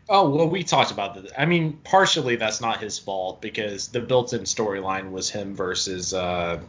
Oh 0.10 0.30
well, 0.30 0.50
we 0.50 0.64
talked 0.64 0.92
about 0.92 1.16
that. 1.16 1.40
I 1.40 1.46
mean, 1.46 1.80
partially 1.84 2.36
that's 2.36 2.60
not 2.60 2.82
his 2.82 3.00
fault 3.00 3.42
because 3.42 3.88
the 3.88 4.02
built-in 4.02 4.42
storyline 4.42 5.12
was 5.12 5.30
him 5.30 5.56
versus 5.56 6.14
uh, 6.14 6.60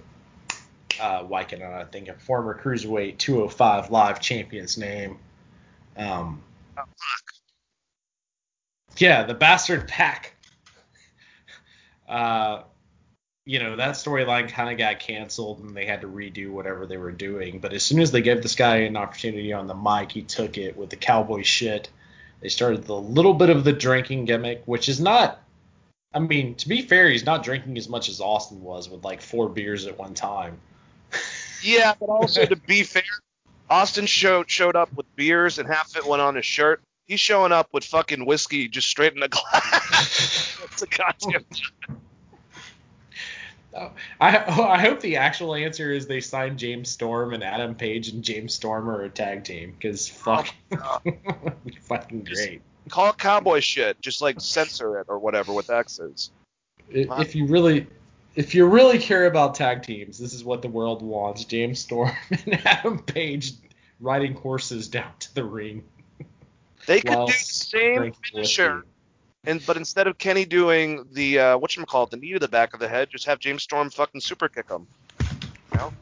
uh, 1.01 1.23
why 1.24 1.45
can 1.45 1.62
I 1.62 1.85
think 1.85 2.09
a 2.09 2.15
former 2.15 2.61
cruiserweight 2.62 3.19
205 3.19 3.91
live 3.91 4.20
champion's 4.20 4.78
name? 4.78 5.19
Um, 5.97 6.43
yeah, 8.99 9.24
the 9.24 9.35
bastard 9.35 9.89
PAC. 9.89 10.37
Uh, 12.09 12.65
you 13.45 13.59
know 13.59 13.77
that 13.77 13.95
storyline 13.95 14.49
kind 14.49 14.71
of 14.71 14.79
got 14.79 15.01
canceled 15.01 15.61
and 15.61 15.77
they 15.77 15.87
had 15.87 16.03
to 16.03 16.07
redo 16.07 16.51
whatever 16.51 16.87
they 16.87 16.97
were 16.97 17.12
doing. 17.12 17.59
But 17.59 17.73
as 17.73 17.83
soon 17.83 18.01
as 18.01 18.11
they 18.11 18.23
gave 18.23 18.43
this 18.43 18.55
guy 18.55 18.79
an 18.79 18.97
opportunity 18.97 19.53
on 19.53 19.67
the 19.67 19.75
mic, 19.75 20.12
he 20.12 20.23
took 20.23 20.59
it 20.59 20.77
with 20.77 20.91
the 20.91 20.97
cowboy 20.97 21.43
shit. 21.43 21.89
They 22.41 22.49
started 22.49 22.85
the 22.85 22.97
little 22.97 23.35
bit 23.35 23.51
of 23.51 23.65
the 23.65 23.73
drinking 23.73 24.25
gimmick, 24.25 24.62
which 24.67 24.89
is 24.89 25.01
not. 25.01 25.41
I 26.12 26.19
mean, 26.19 26.55
to 26.57 26.69
be 26.69 26.83
fair, 26.83 27.09
he's 27.09 27.25
not 27.25 27.45
drinking 27.45 27.79
as 27.79 27.89
much 27.89 28.09
as 28.09 28.21
Austin 28.21 28.62
was 28.62 28.89
with 28.89 29.05
like 29.05 29.21
four 29.21 29.49
beers 29.49 29.87
at 29.87 29.99
one 29.99 30.15
time. 30.15 30.59
Yeah, 31.62 31.93
but 32.01 32.09
also 32.09 32.47
to 32.47 32.57
be 32.57 32.85
fair, 32.85 33.03
Austin 33.69 34.07
showed 34.07 34.51
showed 34.51 34.77
up 34.77 34.91
with 34.95 35.05
beers 35.15 35.59
and 35.59 35.69
half 35.69 35.91
of 35.91 35.97
it 35.97 36.07
went 36.07 36.23
on 36.23 36.35
his 36.35 36.47
shirt. 36.47 36.81
he's 37.07 37.21
showing 37.21 37.53
up 37.53 37.69
with 37.75 37.85
fucking 37.85 38.25
whiskey 38.25 38.67
just 38.67 38.89
straight 38.89 39.12
in 39.12 39.21
the 39.21 39.29
glass. 39.29 40.57
It's 40.73 40.81
a 40.81 40.87
goddamn. 40.87 41.45
Oh, 43.75 43.93
I 44.21 44.37
I 44.49 44.79
hope 44.81 45.01
the 45.01 45.17
actual 45.17 45.55
answer 45.55 45.93
is 45.93 46.07
they 46.07 46.21
signed 46.21 46.59
James 46.59 46.89
Storm 46.91 47.33
and 47.35 47.43
Adam 47.43 47.75
Page 47.75 48.09
and 48.09 48.23
James 48.23 48.55
Storm 48.55 48.89
are 48.89 49.03
a 49.03 49.09
tag 49.09 49.45
team 49.45 49.73
because 49.73 50.11
oh 50.11 50.15
fuck, 50.15 50.55
it'd 51.05 51.65
be 51.65 51.77
fucking 51.83 52.25
great. 52.25 52.63
Call 52.89 53.11
it 53.11 53.19
cowboy 53.19 53.61
shit. 53.61 54.01
Just 54.01 54.21
like 54.21 54.41
censor 54.41 54.99
it 54.99 55.07
or 55.09 55.19
whatever 55.19 55.53
with 55.53 55.71
X's. 55.71 56.31
If 56.89 57.37
you 57.37 57.47
really, 57.47 57.87
if 58.35 58.55
you 58.55 58.67
really 58.67 58.99
care 58.99 59.27
about 59.27 59.55
tag 59.55 59.83
teams, 59.83 60.19
this 60.19 60.35
is 60.35 60.43
what 60.43 60.63
the 60.63 60.69
world 60.69 61.03
wants: 61.03 61.45
James 61.45 61.79
Storm 61.79 62.11
and 62.31 62.67
Adam 62.67 62.99
Page 62.99 63.53
riding 64.01 64.35
horses 64.35 64.89
down 64.89 65.13
to 65.21 65.35
the 65.35 65.45
ring. 65.45 65.85
They 66.87 67.01
could 67.01 67.11
do 67.11 67.27
the 67.27 67.33
same 67.33 68.13
finisher. 68.13 68.85
And 69.45 69.65
but 69.67 69.77
instead 69.77 70.07
of 70.07 70.19
Kenny 70.19 70.45
doing 70.45 71.07
the 71.12 71.39
uh, 71.39 71.59
what 71.59 71.75
you 71.77 71.85
call 71.87 72.05
it, 72.05 72.11
the 72.11 72.17
knee 72.17 72.33
to 72.33 72.39
the 72.39 72.49
back 72.49 72.75
of 72.75 72.81
the 72.81 72.89
head, 72.89 73.09
just 73.11 73.27
have 73.27 73.39
James 73.39 73.62
Storm 73.62 73.91
fucking 73.91 74.21
super 74.21 74.49
kick 74.49 74.69
him. 74.69 74.87
You 75.73 75.79
know? 75.79 75.93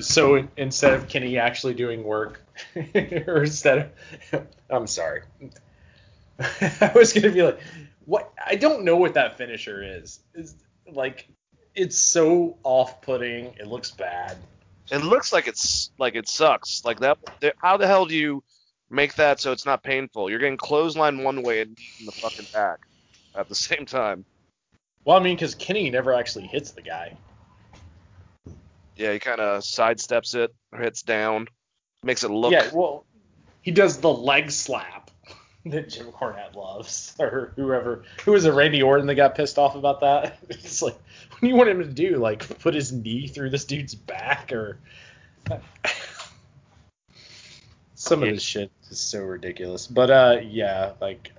So 0.00 0.48
instead 0.56 0.94
of 0.94 1.08
Kenny 1.08 1.38
actually 1.38 1.74
doing 1.74 2.04
work, 2.04 2.42
or 2.76 3.42
instead 3.42 3.90
of, 4.32 4.46
I'm 4.70 4.86
sorry, 4.86 5.22
I 6.40 6.92
was 6.94 7.12
gonna 7.12 7.30
be 7.30 7.42
like, 7.42 7.60
what? 8.04 8.32
I 8.44 8.54
don't 8.54 8.84
know 8.84 8.96
what 8.96 9.14
that 9.14 9.36
finisher 9.36 9.82
is. 9.82 10.20
Is 10.34 10.54
like, 10.90 11.28
it's 11.74 11.98
so 11.98 12.58
off-putting. 12.62 13.46
It 13.58 13.66
looks 13.66 13.90
bad. 13.90 14.36
It 14.90 14.98
looks 14.98 15.32
like 15.32 15.48
it's 15.48 15.90
like 15.98 16.14
it 16.14 16.28
sucks. 16.28 16.84
Like 16.84 17.00
that. 17.00 17.18
How 17.58 17.76
the 17.76 17.86
hell 17.86 18.06
do 18.06 18.14
you 18.14 18.42
make 18.90 19.14
that 19.14 19.40
so 19.40 19.52
it's 19.52 19.66
not 19.66 19.82
painful? 19.82 20.30
You're 20.30 20.38
getting 20.38 20.56
clothesline 20.56 21.22
one 21.22 21.42
way 21.42 21.60
and 21.60 21.76
in 22.00 22.06
the 22.06 22.12
fucking 22.12 22.46
back 22.52 22.80
at 23.34 23.48
the 23.48 23.54
same 23.54 23.86
time. 23.86 24.24
Well, 25.04 25.16
I 25.16 25.20
mean, 25.20 25.36
because 25.36 25.54
Kenny 25.54 25.90
never 25.90 26.12
actually 26.12 26.46
hits 26.46 26.72
the 26.72 26.82
guy. 26.82 27.16
Yeah, 28.96 29.12
he 29.12 29.18
kind 29.18 29.40
of 29.40 29.62
sidesteps 29.62 30.34
it, 30.34 30.54
hits 30.76 31.02
down, 31.02 31.46
makes 32.02 32.24
it 32.24 32.30
look. 32.30 32.52
Yeah, 32.52 32.68
well, 32.74 33.06
he 33.62 33.70
does 33.70 33.98
the 33.98 34.12
leg 34.12 34.50
slap 34.50 35.10
that 35.66 35.88
Jim 35.88 36.06
Cornette 36.12 36.56
loves, 36.56 37.14
or 37.18 37.52
whoever. 37.56 38.04
Who 38.24 38.32
was 38.32 38.44
it, 38.44 38.50
Randy 38.50 38.82
Orton 38.82 39.06
that 39.06 39.14
got 39.14 39.36
pissed 39.36 39.56
off 39.56 39.76
about 39.76 40.00
that? 40.00 40.38
It's 40.50 40.82
like, 40.82 40.94
what 41.30 41.40
do 41.40 41.46
you 41.46 41.54
want 41.54 41.68
him 41.68 41.78
to 41.78 41.86
do? 41.86 42.16
Like, 42.16 42.58
put 42.58 42.74
his 42.74 42.92
knee 42.92 43.28
through 43.28 43.50
this 43.50 43.64
dude's 43.64 43.94
back, 43.94 44.52
or 44.52 44.78
some 47.94 48.22
of 48.22 48.28
this 48.28 48.42
shit 48.42 48.70
is 48.90 49.00
so 49.00 49.22
ridiculous. 49.22 49.86
But 49.86 50.10
uh, 50.10 50.40
yeah, 50.42 50.92
like. 51.00 51.32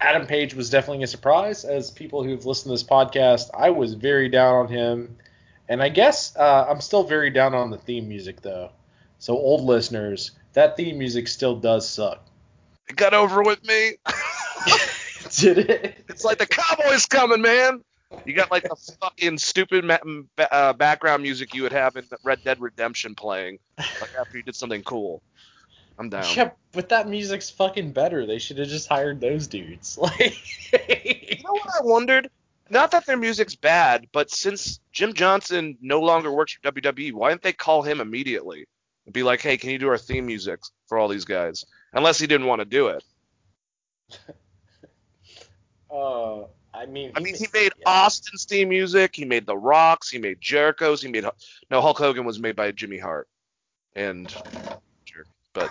Adam 0.00 0.26
Page 0.26 0.54
was 0.54 0.68
definitely 0.68 1.02
a 1.02 1.06
surprise. 1.06 1.64
As 1.64 1.90
people 1.90 2.22
who've 2.22 2.44
listened 2.44 2.70
to 2.70 2.74
this 2.74 2.82
podcast, 2.82 3.48
I 3.54 3.70
was 3.70 3.94
very 3.94 4.28
down 4.28 4.54
on 4.56 4.68
him, 4.68 5.16
and 5.68 5.82
I 5.82 5.88
guess 5.88 6.36
uh, 6.36 6.66
I'm 6.68 6.80
still 6.80 7.04
very 7.04 7.30
down 7.30 7.54
on 7.54 7.70
the 7.70 7.78
theme 7.78 8.08
music 8.08 8.42
though. 8.42 8.70
So 9.18 9.34
old 9.34 9.62
listeners, 9.62 10.32
that 10.52 10.76
theme 10.76 10.98
music 10.98 11.28
still 11.28 11.56
does 11.56 11.88
suck. 11.88 12.22
It 12.88 12.96
got 12.96 13.14
over 13.14 13.42
with 13.42 13.64
me. 13.64 13.92
Did 15.38 15.58
it? 15.58 16.04
It's 16.08 16.24
like 16.24 16.38
the 16.38 16.46
Cowboys 16.46 17.06
coming, 17.06 17.40
man. 17.40 17.80
You 18.26 18.34
got 18.34 18.50
like 18.50 18.62
the 18.62 18.76
fucking 19.00 19.38
stupid 19.38 19.84
ma- 19.84 19.98
uh, 20.50 20.72
background 20.74 21.22
music 21.22 21.54
you 21.54 21.62
would 21.62 21.72
have 21.72 21.96
in 21.96 22.04
Red 22.22 22.44
Dead 22.44 22.60
Redemption 22.60 23.14
playing, 23.14 23.58
like 23.78 24.10
after 24.20 24.36
you 24.36 24.42
did 24.42 24.54
something 24.54 24.82
cool. 24.82 25.22
I'm 25.98 26.08
down. 26.08 26.24
Yeah, 26.34 26.50
but 26.72 26.88
that 26.88 27.08
music's 27.08 27.50
fucking 27.50 27.92
better. 27.92 28.26
They 28.26 28.38
should 28.38 28.58
have 28.58 28.68
just 28.68 28.88
hired 28.88 29.20
those 29.20 29.46
dudes. 29.46 29.98
Like, 30.02 30.36
You 30.72 31.42
know 31.44 31.52
what 31.52 31.70
I 31.80 31.82
wondered? 31.82 32.30
Not 32.70 32.90
that 32.92 33.06
their 33.06 33.16
music's 33.16 33.54
bad, 33.54 34.08
but 34.12 34.30
since 34.30 34.80
Jim 34.92 35.12
Johnston 35.12 35.76
no 35.80 36.00
longer 36.00 36.32
works 36.32 36.54
for 36.54 36.72
WWE, 36.72 37.12
why 37.12 37.28
didn't 37.28 37.42
they 37.42 37.52
call 37.52 37.82
him 37.82 38.00
immediately 38.00 38.66
and 39.04 39.12
be 39.12 39.22
like, 39.22 39.40
"Hey, 39.40 39.56
can 39.56 39.70
you 39.70 39.78
do 39.78 39.88
our 39.88 39.98
theme 39.98 40.26
music 40.26 40.60
for 40.86 40.98
all 40.98 41.08
these 41.08 41.26
guys?" 41.26 41.64
Unless 41.92 42.18
he 42.18 42.26
didn't 42.26 42.46
want 42.46 42.60
to 42.60 42.64
do 42.64 42.88
it. 42.88 43.04
uh, 45.90 46.44
I 46.72 46.86
mean, 46.86 47.12
I 47.14 47.20
mean, 47.20 47.36
he 47.36 47.46
made 47.52 47.72
yeah. 47.78 47.84
Austin's 47.86 48.46
theme 48.46 48.70
music. 48.70 49.14
He 49.14 49.24
made 49.24 49.46
The 49.46 49.56
Rocks. 49.56 50.08
He 50.10 50.18
made 50.18 50.40
Jericho's. 50.40 51.02
He 51.02 51.08
made 51.08 51.24
no 51.70 51.80
Hulk 51.80 51.98
Hogan 51.98 52.24
was 52.24 52.40
made 52.40 52.56
by 52.56 52.72
Jimmy 52.72 52.98
Hart, 52.98 53.28
and 53.94 54.34
but 55.54 55.70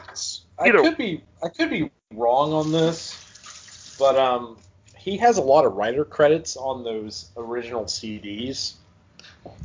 I 0.57 0.69
know- 0.69 0.81
could 0.81 0.97
be 0.97 1.23
I 1.43 1.49
could 1.49 1.69
be 1.69 1.91
wrong 2.13 2.53
on 2.53 2.71
this, 2.71 3.95
but 3.99 4.17
um, 4.17 4.57
he 4.97 5.17
has 5.17 5.37
a 5.37 5.41
lot 5.41 5.65
of 5.65 5.75
writer 5.75 6.05
credits 6.05 6.57
on 6.57 6.83
those 6.83 7.29
original 7.37 7.83
CDs. 7.85 8.73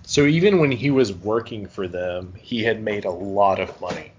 So 0.02 0.24
even 0.26 0.58
when 0.58 0.72
he 0.72 0.90
was 0.90 1.12
working 1.12 1.66
for 1.66 1.86
them, 1.86 2.34
he 2.36 2.64
had 2.64 2.82
made 2.82 3.04
a 3.04 3.10
lot 3.10 3.60
of 3.60 3.80
money. 3.80 4.12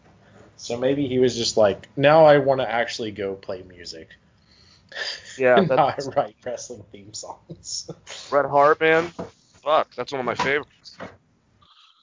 So 0.56 0.78
maybe 0.78 1.08
he 1.08 1.20
was 1.20 1.36
just 1.36 1.58
like, 1.58 1.88
now 1.98 2.26
I 2.26 2.38
want 2.38 2.62
to 2.62 2.70
actually 2.70 3.12
go 3.12 3.36
play 3.36 3.64
music. 3.64 4.10
yeah, 5.38 5.56
not 5.70 6.00
write 6.16 6.36
wrestling 6.46 6.84
theme 6.92 7.14
songs. 7.14 7.90
Red 8.32 8.46
Hart, 8.46 8.80
man. 8.80 9.12
Fuck, 9.64 9.94
that's 9.96 10.12
one 10.12 10.20
of 10.20 10.26
my 10.26 10.36
favorites. 10.36 10.98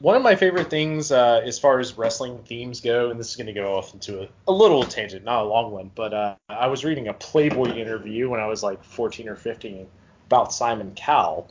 One 0.00 0.14
of 0.14 0.22
my 0.22 0.36
favorite 0.36 0.68
things 0.68 1.10
uh, 1.10 1.40
as 1.44 1.58
far 1.58 1.80
as 1.80 1.96
wrestling 1.96 2.38
themes 2.44 2.80
go, 2.82 3.10
and 3.10 3.18
this 3.18 3.30
is 3.30 3.36
going 3.36 3.46
to 3.46 3.54
go 3.54 3.74
off 3.74 3.94
into 3.94 4.22
a, 4.22 4.28
a 4.46 4.52
little 4.52 4.82
tangent, 4.82 5.24
not 5.24 5.44
a 5.44 5.46
long 5.46 5.72
one, 5.72 5.90
but 5.94 6.12
uh, 6.12 6.34
I 6.50 6.66
was 6.66 6.84
reading 6.84 7.08
a 7.08 7.14
Playboy 7.14 7.74
interview 7.76 8.28
when 8.28 8.38
I 8.38 8.46
was 8.46 8.62
like 8.62 8.84
14 8.84 9.26
or 9.28 9.36
15 9.36 9.86
about 10.26 10.52
Simon 10.52 10.92
Cowell, 10.94 11.48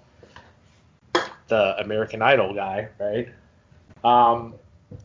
the 1.48 1.80
American 1.80 2.22
Idol 2.22 2.54
guy, 2.54 2.90
right? 3.00 3.30
Um, 4.04 4.54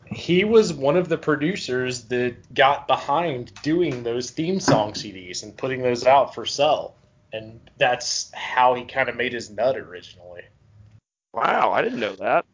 he 0.05 0.43
was 0.43 0.71
one 0.71 0.95
of 0.95 1.09
the 1.09 1.17
producers 1.17 2.03
that 2.05 2.53
got 2.53 2.87
behind 2.87 3.53
doing 3.63 4.03
those 4.03 4.29
theme 4.29 4.59
song 4.59 4.91
CDs 4.91 5.41
and 5.41 5.57
putting 5.57 5.81
those 5.81 6.05
out 6.05 6.35
for 6.35 6.45
sale. 6.45 6.95
And 7.33 7.59
that's 7.77 8.31
how 8.35 8.75
he 8.75 8.83
kind 8.83 9.09
of 9.09 9.15
made 9.15 9.33
his 9.33 9.49
nut 9.49 9.77
originally. 9.77 10.43
Wow, 11.33 11.71
I 11.71 11.81
didn't 11.81 12.01
know 12.01 12.15
that. 12.15 12.45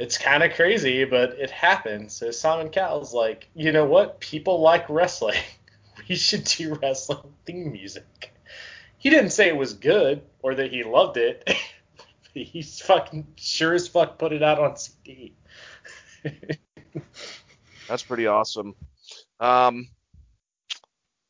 It's 0.00 0.16
kind 0.16 0.42
of 0.42 0.54
crazy, 0.54 1.04
but 1.04 1.32
it 1.38 1.50
happened. 1.50 2.10
So 2.10 2.30
Simon 2.30 2.70
Cowell's 2.70 3.12
like, 3.12 3.48
you 3.54 3.70
know 3.70 3.84
what? 3.84 4.18
People 4.18 4.60
like 4.60 4.88
wrestling. 4.88 5.38
We 6.08 6.16
should 6.16 6.44
do 6.44 6.74
wrestling 6.74 7.34
theme 7.44 7.72
music. 7.72 8.34
He 8.96 9.10
didn't 9.10 9.30
say 9.30 9.48
it 9.48 9.56
was 9.56 9.74
good 9.74 10.22
or 10.42 10.54
that 10.54 10.72
he 10.72 10.82
loved 10.82 11.18
it. 11.18 11.48
He's 12.34 12.80
fucking 12.80 13.26
sure 13.36 13.74
as 13.74 13.86
fuck 13.86 14.18
put 14.18 14.32
it 14.32 14.42
out 14.42 14.58
on 14.58 14.76
CD. 14.76 15.34
That's 17.88 18.02
pretty 18.02 18.26
awesome. 18.26 18.74
Um, 19.38 19.88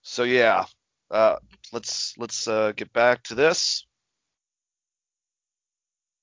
so 0.02 0.22
yeah, 0.22 0.66
uh, 1.10 1.36
let's 1.72 2.14
let's 2.16 2.46
uh, 2.46 2.72
get 2.76 2.92
back 2.92 3.24
to 3.24 3.34
this. 3.34 3.86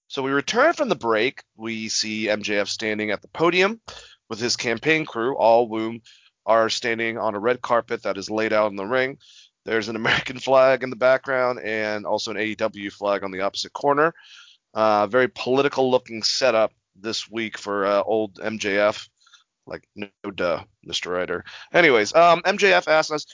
So 0.08 0.22
we 0.22 0.32
return 0.32 0.74
from 0.74 0.90
the 0.90 0.96
break. 0.96 1.44
We 1.56 1.90
see 1.90 2.28
MJF 2.28 2.68
standing 2.68 3.12
at 3.12 3.22
the 3.22 3.28
podium 3.28 3.82
with 4.30 4.40
his 4.40 4.56
campaign 4.56 5.06
crew, 5.06 5.36
all 5.36 5.68
whom 5.68 6.02
are 6.46 6.70
standing 6.70 7.18
on 7.18 7.36
a 7.36 7.40
red 7.40 7.62
carpet 7.62 8.04
that 8.04 8.18
is 8.18 8.30
laid 8.30 8.54
out 8.54 8.72
in 8.72 8.78
the 8.78 8.86
ring. 8.86 9.18
There's 9.66 9.90
an 9.90 9.96
American 9.98 10.40
flag 10.40 10.84
in 10.84 10.90
the 10.90 10.96
background 10.96 11.60
and 11.60 12.06
also 12.06 12.32
an 12.32 12.38
AEW 12.38 12.92
flag 12.92 13.24
on 13.24 13.32
the 13.32 13.42
opposite 13.42 13.74
corner. 13.74 14.14
Uh, 14.74 15.08
very 15.08 15.28
political 15.28 15.92
looking 15.92 16.24
setup 16.24 16.72
this 16.96 17.30
week 17.30 17.58
for 17.58 17.86
uh, 17.86 18.02
old 18.02 18.36
MJF. 18.36 19.08
Like, 19.66 19.84
no 19.96 20.08
duh, 20.34 20.64
Mr. 20.88 21.12
Writer. 21.12 21.44
Anyways, 21.74 22.16
um, 22.16 22.42
MJF 22.44 22.88
asked 22.88 23.12
us 23.12 23.26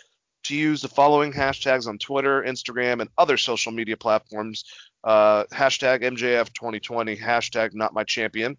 to 0.43 0.55
use 0.55 0.81
the 0.81 0.87
following 0.87 1.31
hashtags 1.31 1.87
on 1.87 1.97
Twitter, 1.97 2.43
Instagram, 2.43 3.01
and 3.01 3.09
other 3.17 3.37
social 3.37 3.71
media 3.71 3.97
platforms. 3.97 4.65
Uh, 5.03 5.45
hashtag 5.45 6.01
MJF2020, 6.01 7.19
hashtag 7.19 7.73
not 7.73 7.93
my 7.93 8.03
champion. 8.03 8.57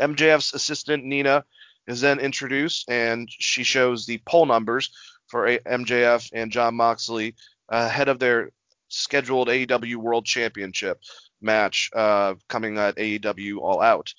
MJF's 0.00 0.54
assistant, 0.54 1.04
Nina, 1.04 1.44
is 1.86 2.00
then 2.00 2.18
introduced, 2.18 2.90
and 2.90 3.28
she 3.30 3.62
shows 3.62 4.06
the 4.06 4.20
poll 4.26 4.46
numbers 4.46 4.90
for 5.28 5.46
MJF 5.46 6.30
and 6.32 6.50
Jon 6.50 6.74
Moxley 6.74 7.34
ahead 7.68 8.08
of 8.08 8.18
their 8.18 8.50
scheduled 8.88 9.48
AEW 9.48 9.96
World 9.96 10.24
Championship 10.24 11.00
match 11.40 11.90
uh, 11.94 12.34
coming 12.48 12.78
at 12.78 12.96
AEW 12.96 13.58
All 13.58 13.80
Out. 13.80 14.12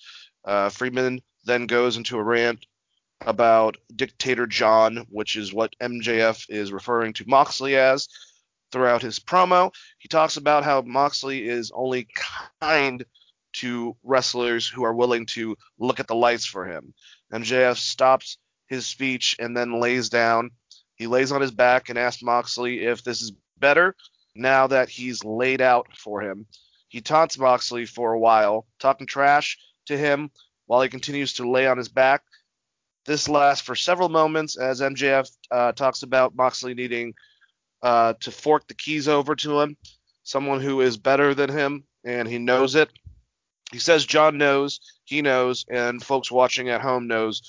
Uh, 0.44 0.70
Friedman 0.70 1.22
then 1.46 1.66
goes 1.68 1.98
into 1.98 2.18
a 2.18 2.24
rant 2.24 2.66
about 3.22 3.78
Dictator 3.96 4.48
John, 4.48 5.06
which 5.10 5.36
is 5.36 5.54
what 5.54 5.76
MJF 5.82 6.46
is 6.50 6.72
referring 6.72 7.14
to 7.14 7.28
Moxley 7.28 7.76
as 7.76 8.08
throughout 8.72 9.02
his 9.02 9.20
promo. 9.20 9.74
He 9.98 10.08
talks 10.08 10.38
about 10.38 10.64
how 10.64 10.82
Moxley 10.82 11.48
is 11.48 11.72
only 11.74 12.08
kind 12.62 13.06
to 13.54 13.96
wrestlers 14.04 14.68
who 14.68 14.84
are 14.84 14.94
willing 14.94 15.26
to 15.28 15.56
look 15.80 16.00
at 16.00 16.08
the 16.08 16.16
lights 16.16 16.46
for 16.46 16.66
him. 16.66 16.94
MJF 17.34 17.78
stops 17.78 18.38
his 18.68 18.86
speech 18.86 19.36
and 19.40 19.56
then 19.56 19.80
lays 19.80 20.10
down. 20.10 20.52
He 20.96 21.08
lays 21.08 21.32
on 21.32 21.42
his 21.42 21.52
back 21.52 21.90
and 21.90 21.98
asks 21.98 22.24
Moxley 22.24 22.86
if 22.86 23.04
this 23.04 23.22
is 23.22 23.32
better 23.58 23.96
now 24.36 24.68
that 24.68 24.90
he's 24.90 25.24
laid 25.24 25.62
out 25.62 25.88
for 25.98 26.22
him. 26.22 26.46
He 26.90 27.02
taunts 27.02 27.38
Moxley 27.38 27.86
for 27.86 28.14
a 28.14 28.20
while, 28.20 28.66
talking 28.80 29.08
trash 29.08 29.58
to 29.86 29.98
him 29.98 30.32
while 30.66 30.82
he 30.82 30.90
continues 30.90 31.34
to 31.34 31.50
lay 31.50 31.68
on 31.68 31.78
his 31.78 31.90
back. 31.90 32.24
This 33.06 33.30
lasts 33.30 33.66
for 33.66 33.76
several 33.76 34.10
moments 34.10 34.58
as 34.58 34.82
MJF 34.82 35.30
uh, 35.52 35.72
talks 35.74 36.04
about 36.04 36.36
Moxley 36.36 36.74
needing 36.74 37.14
uh, 37.82 38.14
to 38.22 38.32
fork 38.32 38.68
the 38.68 38.74
keys 38.74 39.08
over 39.08 39.36
to 39.36 39.60
him, 39.60 39.78
someone 40.24 40.60
who 40.60 40.82
is 40.82 40.98
better 40.98 41.36
than 41.36 41.50
him, 41.50 41.84
and 42.04 42.28
he 42.28 42.40
knows 42.40 42.76
it. 42.76 42.90
He 43.72 43.80
says 43.80 44.06
John 44.06 44.38
knows, 44.38 44.80
he 45.04 45.22
knows, 45.22 45.66
and 45.70 46.04
folks 46.04 46.32
watching 46.32 46.70
at 46.70 46.82
home 46.82 47.08
knows 47.08 47.42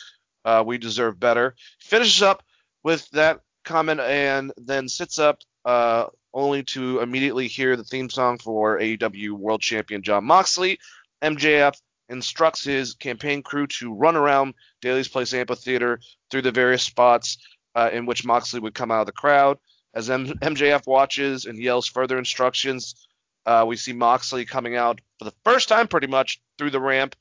uh, 0.45 0.63
we 0.67 0.79
deserve 0.79 1.19
better. 1.19 1.55
Finishes 1.81 2.23
up 2.23 2.43
with 2.83 3.09
that 3.11 3.41
comment 3.65 4.01
and 4.01 4.53
then 4.57 4.89
sits 4.89 5.19
up 5.19 5.41
uh, 5.65 6.07
only 6.33 6.63
to 6.63 7.01
immediately 7.01 7.49
hear 7.49 7.77
the 7.77 7.85
theme 7.85 8.11
song 8.11 8.39
for 8.39 8.79
AEW 8.79 9.33
World 9.33 9.61
Champion 9.61 10.03
Jon 10.03 10.25
Moxley. 10.25 10.79
MJF 11.23 11.75
instructs 12.09 12.65
his 12.65 12.95
campaign 12.95 13.43
crew 13.43 13.67
to 13.67 13.93
run 13.93 14.17
around 14.17 14.55
Daily's 14.81 15.09
Place 15.09 15.35
Amphitheater 15.35 16.01
through 16.31 16.43
the 16.43 16.53
various 16.53 16.83
spots 16.83 17.39
uh, 17.75 17.91
in 17.93 18.07
which 18.07 18.25
Moxley 18.25 18.61
would 18.61 18.75
come 18.75 18.91
out 18.91 19.01
of 19.01 19.07
the 19.07 19.13
crowd. 19.13 19.59
As 19.95 20.11
M- 20.11 20.27
MJF 20.27 20.87
watches 20.87 21.47
and 21.47 21.59
yells 21.59 21.87
further 21.87 22.19
instructions, 22.19 23.07
uh, 23.45 23.65
we 23.67 23.77
see 23.77 23.93
Moxley 23.93 24.45
coming 24.45 24.77
out 24.77 25.01
for 25.19 25.25
the 25.25 25.35
first 25.45 25.69
time, 25.69 25.89
pretty 25.89 26.07
much 26.07 26.41
through 26.59 26.71
the 26.71 26.81
ramp, 26.81 27.15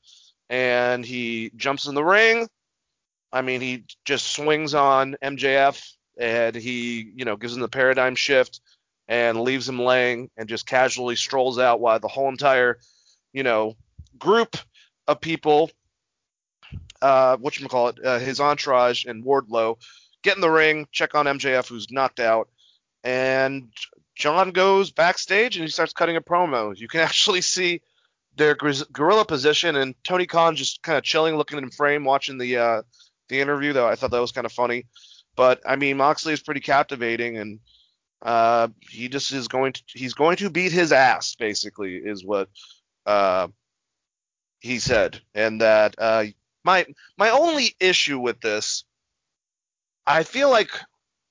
and 0.50 1.04
he 1.04 1.50
jumps 1.56 1.86
in 1.86 1.94
the 1.94 2.04
ring. 2.04 2.48
I 3.32 3.42
mean, 3.42 3.60
he 3.60 3.84
just 4.04 4.32
swings 4.32 4.74
on 4.74 5.16
MJF 5.22 5.82
and 6.18 6.56
he, 6.56 7.12
you 7.14 7.24
know, 7.24 7.36
gives 7.36 7.54
him 7.54 7.60
the 7.60 7.68
paradigm 7.68 8.14
shift 8.14 8.60
and 9.08 9.40
leaves 9.40 9.68
him 9.68 9.78
laying 9.78 10.30
and 10.36 10.48
just 10.48 10.66
casually 10.66 11.16
strolls 11.16 11.58
out 11.58 11.80
while 11.80 12.00
the 12.00 12.08
whole 12.08 12.28
entire, 12.28 12.78
you 13.32 13.42
know, 13.42 13.76
group 14.18 14.56
of 15.08 15.20
people, 15.20 15.70
uh, 17.02 17.36
what 17.36 17.58
you 17.58 17.68
call 17.68 17.88
it, 17.88 18.04
uh, 18.04 18.18
his 18.18 18.40
entourage 18.40 19.04
and 19.04 19.24
Wardlow, 19.24 19.78
get 20.22 20.36
in 20.36 20.40
the 20.40 20.50
ring, 20.50 20.86
check 20.92 21.14
on 21.14 21.26
MJF 21.26 21.68
who's 21.68 21.90
knocked 21.90 22.20
out, 22.20 22.48
and 23.04 23.72
John 24.16 24.50
goes 24.50 24.90
backstage 24.90 25.56
and 25.56 25.64
he 25.64 25.70
starts 25.70 25.92
cutting 25.92 26.16
a 26.16 26.20
promo. 26.20 26.76
You 26.76 26.88
can 26.88 27.00
actually 27.08 27.42
see 27.42 27.82
their 28.36 28.54
gorilla 28.54 29.24
position 29.24 29.76
and 29.76 29.94
Tony 30.04 30.26
Khan 30.26 30.56
just 30.56 30.82
kind 30.82 30.98
of 30.98 31.04
chilling, 31.04 31.36
looking 31.36 31.58
in 31.58 31.70
frame, 31.70 32.04
watching 32.04 32.38
the 32.38 32.56
uh, 32.58 32.82
the 33.28 33.40
interview. 33.40 33.72
Though 33.72 33.88
I 33.88 33.94
thought 33.94 34.10
that 34.10 34.20
was 34.20 34.32
kind 34.32 34.44
of 34.44 34.52
funny. 34.52 34.86
But 35.36 35.60
I 35.66 35.76
mean, 35.76 35.96
Moxley 35.98 36.32
is 36.32 36.42
pretty 36.42 36.60
captivating, 36.60 37.38
and 37.38 37.60
uh, 38.22 38.68
he 38.80 39.08
just 39.08 39.32
is 39.32 39.48
going 39.48 39.74
to 39.74 39.82
he's 39.94 40.14
going 40.14 40.36
to 40.38 40.50
beat 40.50 40.72
his 40.72 40.92
ass. 40.92 41.34
Basically, 41.34 41.96
is 41.96 42.24
what 42.24 42.48
uh, 43.04 43.48
he 44.60 44.78
said, 44.78 45.20
and 45.34 45.60
that 45.60 45.94
uh, 45.98 46.24
my 46.64 46.86
my 47.16 47.30
only 47.30 47.74
issue 47.80 48.18
with 48.18 48.40
this, 48.40 48.84
I 50.06 50.22
feel 50.22 50.50
like 50.50 50.70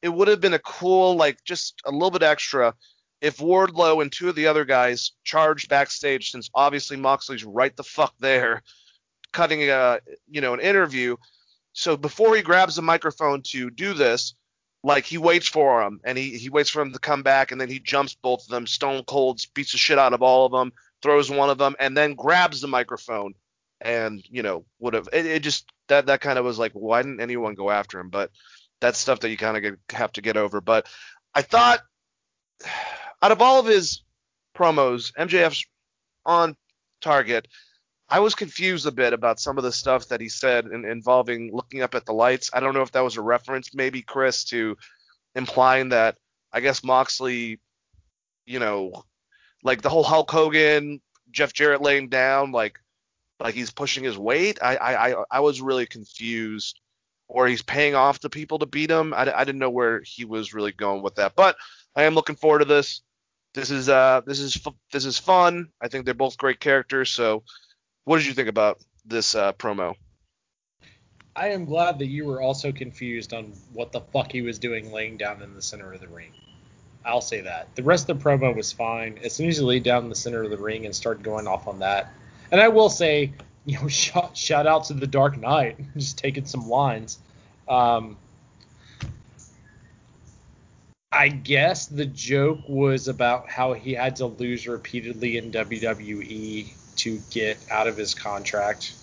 it 0.02 0.10
would 0.10 0.27
have 0.27 0.41
been 0.41 0.53
a 0.53 0.60
cool 0.60 1.15
like 1.15 1.43
just 1.43 1.81
a 1.85 1.91
little 1.91 2.11
bit 2.11 2.23
extra 2.23 2.73
if 3.22 3.38
Wardlow 3.38 4.02
and 4.02 4.11
two 4.11 4.30
of 4.30 4.35
the 4.35 4.47
other 4.47 4.65
guys 4.65 5.11
charged 5.23 5.69
backstage, 5.69 6.31
since 6.31 6.49
obviously 6.53 6.97
Moxley's 6.97 7.43
right 7.43 7.76
the 7.76 7.84
fuck 7.84 8.14
there, 8.19 8.61
cutting 9.31 9.69
a 9.69 9.99
you 10.30 10.41
know 10.41 10.53
an 10.53 10.60
interview. 10.60 11.15
So 11.73 11.97
before 11.97 12.35
he 12.35 12.41
grabs 12.41 12.76
the 12.76 12.81
microphone 12.81 13.41
to 13.47 13.69
do 13.69 13.93
this, 13.93 14.35
like 14.84 15.06
he 15.06 15.18
waits 15.18 15.47
for 15.47 15.81
him 15.81 15.99
and 16.03 16.18
he, 16.18 16.38
he 16.38 16.49
waits 16.49 16.69
for 16.69 16.81
him 16.81 16.93
to 16.93 16.99
come 16.99 17.23
back 17.23 17.52
and 17.52 17.60
then 17.60 17.68
he 17.68 17.80
jumps 17.80 18.14
both 18.14 18.43
of 18.43 18.49
them, 18.49 18.68
stone 18.68 19.03
cold, 19.03 19.41
beats 19.56 19.72
the 19.72 19.77
shit 19.77 19.97
out 19.97 20.14
of 20.14 20.22
all 20.22 20.45
of 20.45 20.52
them, 20.52 20.72
throws 21.06 21.30
one 21.30 21.52
of 21.52 21.60
them, 21.60 21.76
and 21.80 21.95
then 21.95 22.15
grabs 22.15 22.61
the 22.61 22.68
microphone 22.68 23.36
and 23.80 24.26
you 24.27 24.41
know 24.41 24.65
would 24.80 24.95
have 24.95 25.07
it, 25.14 25.26
it, 25.27 25.44
just 25.44 25.69
that 25.88 26.07
that 26.07 26.19
kind 26.19 26.40
of 26.40 26.45
was 26.45 26.57
like 26.57 26.72
why 26.72 27.02
didn't 27.02 27.22
anyone 27.22 27.53
go 27.53 27.69
after 27.69 27.99
him? 27.99 28.10
But 28.10 28.32
that's 28.82 28.98
stuff 28.98 29.19
that 29.19 29.30
you 29.30 29.38
kind 29.38 29.64
of 29.64 29.77
have 29.91 30.11
to 30.14 30.22
get 30.22 30.36
over. 30.36 30.61
But 30.61 30.88
I 31.32 31.44
thought 31.44 31.82
out 33.22 33.32
of 33.32 33.41
all 33.41 33.60
of 33.60 33.68
his 33.68 34.02
promos, 34.57 35.14
MJF's 35.14 35.65
on 36.26 36.57
target. 37.02 37.48
I 38.10 38.19
was 38.19 38.34
confused 38.34 38.88
a 38.88 38.91
bit 38.91 39.14
about 39.14 39.40
some 39.40 39.60
of 39.60 39.64
the 39.64 39.72
stuff 39.72 40.07
that 40.07 40.22
he 40.22 40.30
said 40.30 40.65
in, 40.65 40.86
involving 40.86 41.52
looking 41.53 41.82
up 41.82 41.94
at 41.94 42.06
the 42.06 42.14
lights. 42.14 42.49
I 42.52 42.60
don't 42.60 42.73
know 42.73 42.82
if 42.82 42.91
that 42.94 43.03
was 43.03 43.18
a 43.18 43.22
reference, 43.22 43.76
maybe 43.76 44.02
Chris, 44.02 44.44
to 44.45 44.76
implying 45.36 45.90
that 45.90 46.18
I 46.52 46.61
guess 46.61 46.84
Moxley, 46.84 47.60
you 48.48 48.60
know, 48.60 49.03
like 49.66 49.82
the 49.82 49.90
whole 49.90 50.04
Hulk 50.04 50.30
Hogan, 50.32 51.02
Jeff 51.32 51.52
Jarrett 51.52 51.82
laying 51.82 52.08
down, 52.08 52.52
like 52.52 52.80
like 53.40 53.56
he's 53.56 53.72
pushing 53.72 54.04
his 54.04 54.18
weight. 54.18 54.60
I 54.62 54.78
I 54.78 55.24
I 55.30 55.40
was 55.42 55.60
really 55.60 55.88
confused, 55.88 56.80
or 57.28 57.48
he's 57.48 57.64
paying 57.64 57.96
off 57.96 58.22
the 58.22 58.30
people 58.30 58.60
to 58.60 58.68
beat 58.68 58.92
him. 58.92 59.14
I, 59.14 59.22
I 59.36 59.44
didn't 59.44 59.60
know 59.60 59.72
where 59.72 60.02
he 60.06 60.24
was 60.24 60.54
really 60.54 60.72
going 60.72 61.02
with 61.02 61.16
that, 61.16 61.36
but 61.36 61.58
I 61.96 62.04
am 62.04 62.14
looking 62.14 62.36
forward 62.36 62.60
to 62.60 62.66
this. 62.66 63.02
This 63.56 63.72
is 63.72 63.90
uh 63.90 64.22
this 64.26 64.40
is 64.40 64.64
this 64.94 65.06
is 65.06 65.18
fun. 65.18 65.70
I 65.82 65.88
think 65.88 66.06
they're 66.06 66.14
both 66.14 66.38
great 66.38 66.60
characters, 66.60 67.10
so 67.10 67.44
what 68.04 68.18
did 68.18 68.28
you 68.28 68.34
think 68.34 68.50
about 68.50 68.80
this 69.04 69.34
uh, 69.34 69.54
promo? 69.54 69.96
I 71.36 71.50
am 71.50 71.66
glad 71.66 72.00
that 72.00 72.06
you 72.06 72.26
were 72.26 72.42
also 72.42 72.72
confused 72.72 73.34
on 73.34 73.54
what 73.74 73.92
the 73.92 74.00
fuck 74.00 74.32
he 74.32 74.42
was 74.42 74.60
doing 74.60 74.92
laying 74.92 75.18
down 75.18 75.42
in 75.42 75.54
the 75.54 75.62
center 75.62 75.92
of 75.92 76.00
the 76.00 76.08
ring. 76.08 76.32
I'll 77.06 77.22
say 77.22 77.41
that. 77.41 77.73
The 77.76 77.84
rest 77.84 78.10
of 78.10 78.18
the 78.18 78.23
promo 78.23 78.56
was 78.56 78.72
fine. 78.72 79.19
As 79.23 79.34
soon 79.34 79.48
as 79.48 79.57
he 79.57 79.64
laid 79.64 79.84
down 79.84 80.10
the 80.10 80.15
center 80.15 80.44
of 80.44 80.49
the 80.49 80.57
ring 80.57 80.86
and 80.86 80.95
started 80.95 81.23
going 81.23 81.48
off 81.48 81.68
on 81.68 81.80
that, 81.80 82.11
and 82.52 82.60
I 82.60 82.68
will 82.68 82.90
say, 82.90 83.32
you 83.65 83.80
know, 83.80 83.88
shout, 83.88 84.36
shout 84.36 84.68
out 84.68 84.86
to 84.86 84.94
the 84.94 85.07
Dark 85.07 85.38
Knight, 85.38 85.77
just 85.98 86.18
taking 86.18 86.45
some 86.45 86.68
lines. 86.68 87.19
Um, 87.68 88.18
I 91.11 91.30
guess 91.30 91.86
the 91.86 92.06
joke 92.06 92.60
was 92.68 93.07
about 93.07 93.49
how 93.49 93.73
he 93.73 93.94
had 93.94 94.18
to 94.18 94.26
lose 94.26 94.68
repeatedly 94.68 95.38
in 95.38 95.49
WWE 95.52 96.73
to 96.98 97.22
get 97.30 97.57
out 97.72 97.88
of 97.88 97.95
his 97.95 98.14
contract. 98.14 98.94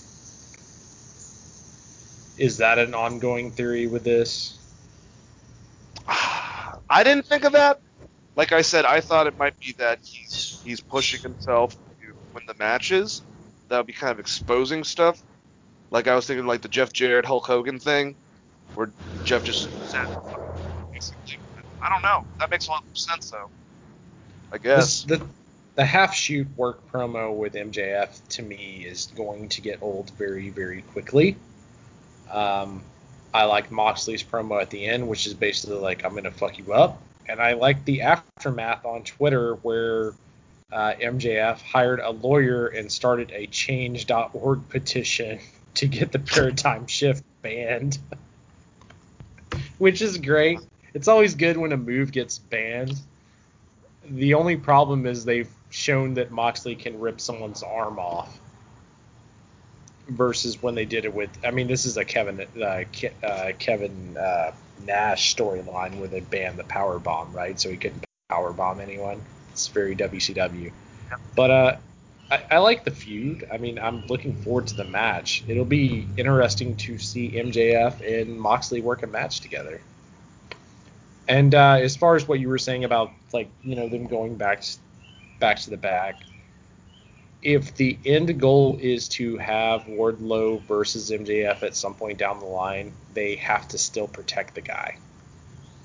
Is 2.36 2.58
that 2.58 2.78
an 2.78 2.94
ongoing 2.94 3.50
theory 3.50 3.86
with 3.86 4.04
this? 4.04 4.58
I 6.08 7.02
didn't 7.02 7.26
think 7.26 7.44
of 7.44 7.52
that. 7.52 7.80
Like 8.36 8.52
I 8.52 8.62
said, 8.62 8.84
I 8.84 9.00
thought 9.00 9.26
it 9.26 9.38
might 9.38 9.58
be 9.60 9.74
that 9.78 9.98
he's 10.02 10.60
he's 10.64 10.80
pushing 10.80 11.20
himself 11.20 11.72
to 11.74 12.06
win 12.34 12.44
the 12.46 12.54
matches. 12.58 13.22
That 13.68 13.78
would 13.78 13.86
be 13.86 13.92
kind 13.92 14.10
of 14.12 14.18
exposing 14.18 14.84
stuff. 14.84 15.22
Like 15.90 16.08
I 16.08 16.14
was 16.14 16.26
thinking, 16.26 16.46
like 16.46 16.62
the 16.62 16.68
Jeff 16.68 16.92
Jarrett 16.92 17.26
Hulk 17.26 17.46
Hogan 17.46 17.78
thing, 17.78 18.16
where 18.74 18.90
Jeff 19.22 19.44
just 19.44 19.68
basically. 20.92 21.38
I 21.82 21.88
don't 21.88 22.02
know. 22.02 22.24
That 22.38 22.50
makes 22.50 22.68
a 22.68 22.70
lot 22.70 22.84
of 22.90 22.98
sense 22.98 23.30
though. 23.30 23.50
I 24.52 24.58
guess. 24.58 25.02
the, 25.04 25.26
the 25.74 25.84
half 25.84 26.14
shoot 26.14 26.46
work 26.56 26.80
promo 26.90 27.34
with 27.34 27.54
MJF 27.54 28.28
to 28.28 28.42
me 28.42 28.84
is 28.86 29.06
going 29.16 29.48
to 29.48 29.60
get 29.60 29.82
old 29.82 30.10
very, 30.10 30.50
very 30.50 30.82
quickly. 30.82 31.36
Um, 32.30 32.82
I 33.32 33.44
like 33.44 33.70
Moxley's 33.70 34.22
promo 34.22 34.60
at 34.60 34.70
the 34.70 34.84
end, 34.84 35.08
which 35.08 35.26
is 35.26 35.34
basically 35.34 35.76
like, 35.76 36.04
I'm 36.04 36.12
going 36.12 36.24
to 36.24 36.30
fuck 36.30 36.58
you 36.58 36.72
up. 36.74 37.00
And 37.28 37.40
I 37.40 37.54
like 37.54 37.84
the 37.84 38.02
aftermath 38.02 38.84
on 38.84 39.04
Twitter 39.04 39.54
where 39.56 40.12
uh, 40.72 40.94
MJF 41.00 41.60
hired 41.60 42.00
a 42.00 42.10
lawyer 42.10 42.66
and 42.66 42.90
started 42.90 43.30
a 43.32 43.46
change.org 43.46 44.68
petition 44.68 45.38
to 45.74 45.86
get 45.86 46.12
the 46.12 46.18
paradigm 46.18 46.86
shift 46.86 47.22
banned, 47.42 47.98
which 49.78 50.02
is 50.02 50.18
great. 50.18 50.60
It's 50.94 51.08
always 51.08 51.34
good 51.34 51.56
when 51.56 51.72
a 51.72 51.76
move 51.76 52.12
gets 52.12 52.38
banned. 52.38 52.94
The 54.04 54.34
only 54.34 54.56
problem 54.56 55.06
is 55.06 55.24
they've 55.24 55.50
shown 55.70 56.14
that 56.14 56.30
Moxley 56.30 56.74
can 56.74 57.00
rip 57.00 57.20
someone's 57.20 57.62
arm 57.62 57.98
off 57.98 58.38
versus 60.08 60.62
when 60.62 60.74
they 60.74 60.84
did 60.84 61.04
it 61.04 61.14
with 61.14 61.30
I 61.44 61.50
mean 61.50 61.68
this 61.68 61.84
is 61.84 61.96
a 61.96 62.04
Kevin 62.04 62.40
uh, 62.40 62.84
Ke- 62.92 63.24
uh, 63.24 63.52
Kevin 63.58 64.16
uh, 64.16 64.52
Nash 64.86 65.34
storyline 65.34 65.98
where 65.98 66.08
they 66.08 66.20
banned 66.20 66.58
the 66.58 66.64
power 66.64 66.98
bomb 66.98 67.32
right? 67.32 67.58
So 67.58 67.70
he 67.70 67.76
couldn't 67.76 68.04
power 68.28 68.52
bomb 68.52 68.80
anyone. 68.80 69.20
It's 69.52 69.68
very 69.68 69.96
WCW 69.96 70.72
but 71.34 71.50
uh 71.50 71.76
I, 72.30 72.42
I, 72.52 72.58
like 72.58 72.84
the 72.84 72.90
feud. 72.90 73.46
I 73.52 73.58
mean 73.58 73.78
I'm 73.78 74.06
looking 74.06 74.34
forward 74.36 74.66
to 74.68 74.74
the 74.74 74.84
match. 74.84 75.44
It'll 75.48 75.66
be 75.66 76.08
interesting 76.16 76.76
to 76.76 76.96
see 76.96 77.30
MJF 77.32 78.00
and 78.00 78.40
Moxley 78.40 78.80
work 78.80 79.02
a 79.02 79.06
match 79.06 79.40
together. 79.40 79.82
And 81.28 81.54
uh, 81.54 81.78
as 81.80 81.94
far 81.94 82.16
as 82.16 82.26
what 82.26 82.40
you 82.40 82.48
were 82.48 82.58
saying 82.58 82.84
about 82.84 83.10
like 83.32 83.50
you 83.62 83.76
know 83.76 83.88
them 83.88 84.06
going 84.06 84.36
back 84.36 84.64
back 85.40 85.58
to 85.60 85.70
the 85.70 85.76
back. 85.76 86.22
If 87.42 87.74
the 87.74 87.98
end 88.06 88.40
goal 88.40 88.78
is 88.80 89.08
to 89.08 89.36
have 89.36 89.82
Wardlow 89.82 90.62
versus 90.62 91.10
MJF 91.10 91.62
at 91.64 91.74
some 91.74 91.94
point 91.94 92.18
down 92.18 92.38
the 92.38 92.46
line, 92.46 92.92
they 93.14 93.34
have 93.36 93.66
to 93.68 93.78
still 93.78 94.06
protect 94.06 94.54
the 94.54 94.60
guy 94.60 94.96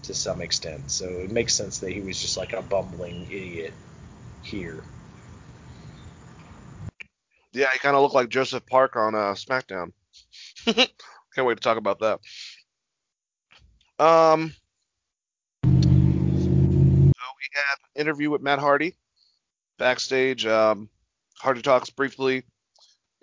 to 0.04 0.14
some 0.14 0.42
extent. 0.42 0.92
So 0.92 1.06
it 1.06 1.32
makes 1.32 1.56
sense 1.56 1.80
that 1.80 1.92
he 1.92 2.00
was 2.00 2.22
just 2.22 2.38
like 2.38 2.54
a 2.54 2.62
bumbling 2.62 3.24
idiot 3.32 3.74
here. 4.44 4.84
Yeah, 7.54 7.72
he 7.74 7.80
kind 7.80 7.96
of 7.96 8.04
looked 8.04 8.14
like 8.14 8.30
Joseph 8.30 8.66
Park 8.68 8.96
on 8.96 9.16
uh, 9.16 9.34
SmackDown. 9.34 9.94
Can't 10.66 11.48
wait 11.48 11.56
to 11.56 11.62
talk 11.62 11.78
about 11.78 12.00
that. 12.00 12.20
Um, 14.00 14.54
so 15.64 15.70
we 15.74 17.48
had 17.52 17.78
an 17.96 18.02
interview 18.02 18.30
with 18.30 18.44
Matt 18.44 18.60
Hardy 18.60 18.96
backstage. 19.80 20.46
Um, 20.46 20.90
Hardy 21.40 21.62
talks 21.62 21.90
briefly 21.90 22.44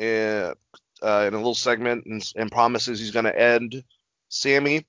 uh, 0.01 0.55
uh, 1.03 1.25
in 1.27 1.35
a 1.35 1.37
little 1.37 1.55
segment 1.55 2.07
and, 2.07 2.23
and 2.37 2.51
promises 2.51 3.01
he's 3.01 3.11
going 3.11 3.25
to 3.25 3.39
end 3.39 3.83
Sammy. 4.29 4.87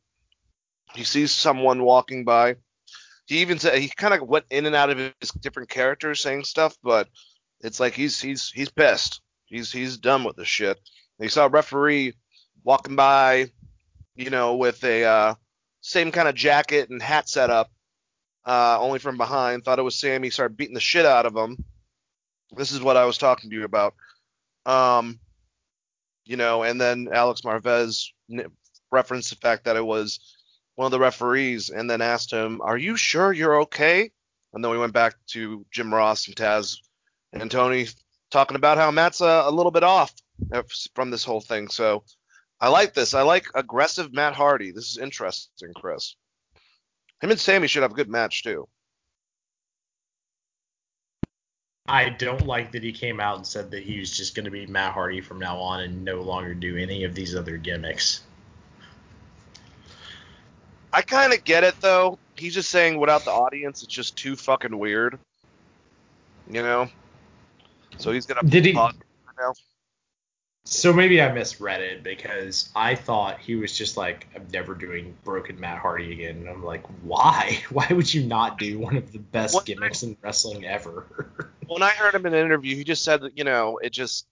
He 0.93 1.03
sees 1.03 1.31
someone 1.31 1.84
walking 1.84 2.23
by. 2.23 2.56
He 3.26 3.39
even 3.39 3.60
said 3.60 3.77
he 3.80 3.89
kind 3.89 4.14
of 4.14 4.27
went 4.27 4.45
in 4.49 4.65
and 4.65 4.76
out 4.76 4.91
of 4.91 4.97
his 4.97 5.31
different 5.41 5.69
characters 5.69 6.22
saying 6.22 6.43
stuff, 6.43 6.77
but 6.84 7.07
it's 7.61 7.80
like 7.80 7.93
he's 7.93 8.22
he's 8.22 8.52
he's 8.52 8.69
pissed. 8.69 9.22
He's 9.45 9.72
he's 9.72 9.97
done 9.97 10.23
with 10.23 10.35
the 10.35 10.45
shit. 10.45 10.80
He 11.19 11.27
saw 11.27 11.45
a 11.45 11.49
referee 11.49 12.14
walking 12.64 12.95
by, 12.95 13.52
you 14.15 14.30
know, 14.30 14.56
with 14.56 14.84
a 14.84 15.03
uh, 15.03 15.35
same 15.81 16.11
kind 16.11 16.27
of 16.27 16.35
jacket 16.35 16.89
and 16.89 17.02
hat 17.02 17.27
setup, 17.27 17.72
uh, 18.45 18.77
only 18.80 18.99
from 18.99 19.18
behind. 19.18 19.64
Thought 19.64 19.80
it 19.80 19.84
was 19.84 19.95
Sammy. 19.95 20.30
Started 20.30 20.57
beating 20.57 20.76
the 20.76 20.80
shit 20.80 21.06
out 21.06 21.26
of 21.26 21.35
him. 21.35 21.57
This 22.51 22.72
is 22.72 22.81
what 22.81 22.97
I 22.97 23.05
was 23.05 23.17
talking 23.17 23.49
to 23.49 23.55
you 23.55 23.63
about. 23.63 23.95
Um, 24.65 25.19
you 26.26 26.38
know, 26.38 26.63
and 26.63 26.80
then 26.80 27.09
Alex 27.11 27.41
Marvez 27.41 28.11
referenced 28.91 29.30
the 29.30 29.35
fact 29.38 29.65
that 29.65 29.76
it 29.76 29.85
was 29.85 30.19
one 30.76 30.85
of 30.85 30.91
the 30.91 30.99
referees, 30.99 31.69
and 31.69 31.89
then 31.89 32.01
asked 32.01 32.31
him, 32.31 32.61
"Are 32.61 32.77
you 32.77 32.97
sure 32.97 33.31
you're 33.31 33.61
okay?" 33.61 34.11
And 34.53 34.63
then 34.63 34.72
we 34.72 34.77
went 34.77 34.93
back 34.93 35.15
to 35.27 35.65
Jim 35.72 35.93
Ross 35.93 36.27
and 36.27 36.35
Taz 36.35 36.77
and 37.34 37.51
Tony 37.51 37.88
talking 38.31 38.55
about 38.55 38.77
how 38.77 38.91
Matt's 38.91 39.22
a, 39.22 39.43
a 39.45 39.51
little 39.51 39.72
bit 39.72 39.84
off 39.84 40.13
from 40.93 41.11
this 41.11 41.23
whole 41.23 41.41
thing. 41.41 41.67
So 41.67 42.03
I 42.59 42.69
like 42.69 42.93
this. 42.93 43.13
I 43.13 43.22
like 43.22 43.47
aggressive 43.53 44.13
Matt 44.13 44.34
Hardy. 44.34 44.72
This 44.72 44.91
is 44.91 44.97
interesting, 44.97 45.73
Chris. 45.76 46.15
Him 47.22 47.31
and 47.31 47.39
Sammy 47.39 47.67
should 47.67 47.84
have 47.84 47.91
a 47.91 47.95
good 47.95 48.09
match 48.09 48.43
too. 48.43 48.67
I 51.88 52.10
don't 52.10 52.48
like 52.48 52.72
that 52.72 52.82
he 52.84 52.91
came 52.91 53.20
out 53.20 53.38
and 53.38 53.45
said 53.45 53.70
that 53.72 53.84
he 53.84 53.99
was 53.99 54.16
just 54.16 54.34
going 54.34 54.45
to 54.45 54.52
be 54.52 54.66
Matt 54.66 54.94
Hardy 54.94 55.22
from 55.22 55.40
now 55.40 55.57
on 55.57 55.82
and 55.82 56.03
no 56.03 56.22
longer 56.22 56.56
do 56.56 56.78
any 56.78 57.03
of 57.03 57.14
these 57.14 57.36
other 57.36 57.57
gimmicks. 57.57 58.22
I 60.91 61.02
kind 61.02 61.34
of 61.34 61.44
get 61.44 61.64
it 61.64 61.76
though. 61.82 62.18
He's 62.36 62.53
just 62.53 62.70
saying 62.70 62.99
without 62.99 63.24
the 63.24 63.32
audience, 63.32 63.84
it's 63.84 63.94
just 63.94 64.16
too 64.16 64.36
fucking 64.36 64.78
weird. 64.78 65.20
You 66.49 66.64
know. 66.64 66.90
So 67.98 68.12
he's 68.12 68.26
gonna. 68.26 68.48
Did 68.48 68.66
he? 68.66 68.74
Now. 68.74 68.91
So 70.68 70.92
maybe 70.92 71.22
I 71.22 71.32
misread 71.32 71.82
it 71.82 72.02
because 72.02 72.70
I 72.76 72.96
thought 72.96 73.40
he 73.40 73.56
was 73.56 73.78
just 73.78 73.98
like, 73.98 74.28
I'm 74.36 74.48
never 74.52 74.74
doing 74.74 75.16
broken 75.24 75.60
Matt 75.60 75.78
Hardy 75.78 76.12
again. 76.12 76.38
And 76.38 76.50
I'm 76.50 76.64
like, 76.64 76.84
why? 77.04 77.64
Why 77.70 77.88
would 77.92 78.12
you 78.12 78.26
not 78.26 78.58
do 78.58 78.80
one 78.80 78.98
of 78.98 79.12
the 79.12 79.20
best 79.20 79.54
when 79.54 79.64
gimmicks 79.66 80.04
I, 80.04 80.08
in 80.08 80.18
wrestling 80.24 80.66
ever? 80.66 81.06
when 81.68 81.84
I 81.84 81.92
heard 81.92 82.16
him 82.16 82.26
in 82.26 82.34
an 82.34 82.44
interview, 82.44 82.76
he 82.76 82.84
just 82.84 83.04
said 83.04 83.22
that, 83.22 83.38
you 83.38 83.44
know, 83.44 83.78
it 83.78 83.92
just, 83.92 84.26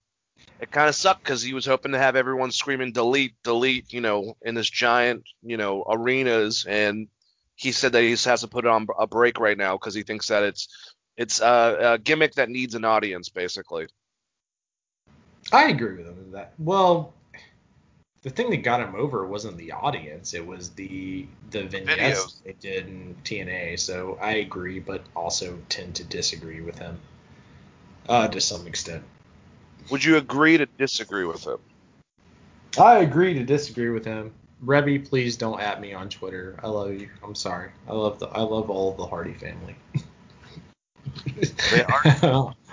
it 0.58 0.72
kind 0.72 0.88
of 0.88 0.96
sucked 0.96 1.22
because 1.22 1.40
he 1.40 1.54
was 1.54 1.66
hoping 1.66 1.92
to 1.92 1.98
have 1.98 2.16
everyone 2.16 2.50
screaming 2.50 2.90
delete, 2.90 3.34
delete, 3.44 3.92
you 3.92 4.00
know, 4.00 4.36
in 4.42 4.56
this 4.56 4.68
giant, 4.68 5.22
you 5.42 5.56
know, 5.56 5.84
arenas. 5.88 6.66
And 6.68 7.06
he 7.54 7.70
said 7.70 7.92
that 7.92 8.02
he 8.02 8.10
just 8.10 8.24
has 8.24 8.40
to 8.40 8.48
put 8.48 8.64
it 8.64 8.70
on 8.70 8.88
a 8.98 9.06
break 9.06 9.38
right 9.38 9.56
now 9.56 9.76
because 9.76 9.94
he 9.94 10.02
thinks 10.02 10.26
that 10.28 10.42
it's, 10.42 10.66
it's 11.16 11.40
a, 11.40 11.92
a 11.92 11.98
gimmick 11.98 12.34
that 12.34 12.50
needs 12.50 12.74
an 12.74 12.84
audience, 12.84 13.28
basically. 13.28 13.86
I 15.52 15.68
agree 15.68 15.96
with 15.96 16.06
him 16.06 16.18
in 16.18 16.32
that. 16.32 16.52
Well, 16.58 17.12
the 18.22 18.30
thing 18.30 18.50
that 18.50 18.58
got 18.58 18.80
him 18.80 18.94
over 18.94 19.26
wasn't 19.26 19.56
the 19.58 19.72
audience; 19.72 20.34
it 20.34 20.44
was 20.44 20.70
the 20.70 21.26
the 21.50 21.64
vignettes 21.64 21.96
Videos. 21.98 22.42
they 22.42 22.52
did 22.54 22.86
in 22.86 23.16
TNA. 23.24 23.78
So 23.78 24.18
I 24.20 24.36
agree, 24.36 24.80
but 24.80 25.04
also 25.14 25.58
tend 25.68 25.94
to 25.96 26.04
disagree 26.04 26.60
with 26.60 26.78
him 26.78 26.98
uh, 28.08 28.28
to 28.28 28.40
some 28.40 28.66
extent. 28.66 29.04
Would 29.90 30.02
you 30.02 30.16
agree 30.16 30.56
to 30.56 30.66
disagree 30.66 31.24
with 31.24 31.44
him? 31.44 31.58
I 32.78 32.98
agree 32.98 33.34
to 33.34 33.44
disagree 33.44 33.90
with 33.90 34.04
him. 34.04 34.32
Reby, 34.64 35.06
please 35.06 35.36
don't 35.36 35.60
at 35.60 35.80
me 35.80 35.92
on 35.92 36.08
Twitter. 36.08 36.58
I 36.62 36.68
love 36.68 36.92
you. 36.92 37.10
I'm 37.22 37.34
sorry. 37.34 37.70
I 37.86 37.92
love 37.92 38.18
the 38.18 38.28
I 38.28 38.40
love 38.40 38.70
all 38.70 38.92
of 38.92 38.96
the 38.96 39.06
Hardy 39.06 39.34
family. 39.34 39.76
they 41.70 41.84
are. 41.84 42.54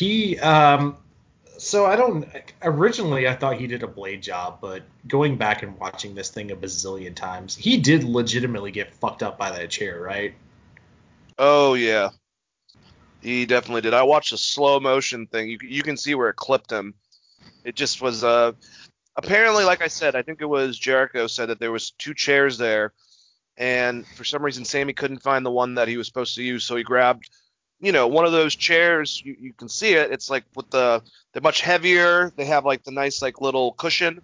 he 0.00 0.38
um 0.40 0.96
so 1.58 1.84
I 1.84 1.94
don't 1.94 2.26
originally 2.62 3.28
I 3.28 3.34
thought 3.34 3.56
he 3.60 3.66
did 3.66 3.82
a 3.82 3.86
blade 3.86 4.22
job, 4.22 4.58
but 4.62 4.82
going 5.06 5.36
back 5.36 5.62
and 5.62 5.78
watching 5.78 6.14
this 6.14 6.30
thing 6.30 6.50
a 6.50 6.56
bazillion 6.56 7.14
times, 7.14 7.54
he 7.54 7.76
did 7.76 8.02
legitimately 8.02 8.70
get 8.70 8.94
fucked 8.94 9.22
up 9.22 9.36
by 9.36 9.50
that 9.50 9.68
chair, 9.68 10.00
right? 10.00 10.34
Oh 11.38 11.74
yeah. 11.74 12.08
He 13.20 13.44
definitely 13.44 13.82
did. 13.82 13.92
I 13.92 14.02
watched 14.02 14.32
a 14.32 14.38
slow 14.38 14.80
motion 14.80 15.26
thing. 15.26 15.50
You 15.50 15.58
you 15.62 15.82
can 15.82 15.98
see 15.98 16.14
where 16.14 16.30
it 16.30 16.36
clipped 16.36 16.72
him. 16.72 16.94
It 17.62 17.76
just 17.76 18.00
was 18.00 18.24
uh 18.24 18.52
apparently 19.16 19.64
like 19.64 19.82
I 19.82 19.88
said, 19.88 20.16
I 20.16 20.22
think 20.22 20.40
it 20.40 20.46
was 20.46 20.78
Jericho 20.78 21.26
said 21.26 21.50
that 21.50 21.60
there 21.60 21.72
was 21.72 21.90
two 21.90 22.14
chairs 22.14 22.56
there 22.56 22.94
and 23.58 24.06
for 24.16 24.24
some 24.24 24.42
reason 24.42 24.64
Sammy 24.64 24.94
couldn't 24.94 25.22
find 25.22 25.44
the 25.44 25.50
one 25.50 25.74
that 25.74 25.88
he 25.88 25.98
was 25.98 26.06
supposed 26.06 26.36
to 26.36 26.42
use, 26.42 26.64
so 26.64 26.74
he 26.74 26.82
grabbed 26.82 27.28
you 27.80 27.92
know, 27.92 28.06
one 28.06 28.26
of 28.26 28.32
those 28.32 28.54
chairs, 28.54 29.22
you, 29.24 29.36
you 29.40 29.52
can 29.52 29.68
see 29.68 29.94
it. 29.94 30.12
It's 30.12 30.28
like 30.28 30.44
with 30.54 30.70
the 30.70 31.02
they're 31.32 31.42
much 31.42 31.62
heavier. 31.62 32.32
They 32.36 32.44
have 32.44 32.64
like 32.64 32.84
the 32.84 32.90
nice 32.90 33.22
like 33.22 33.40
little 33.40 33.72
cushion 33.72 34.20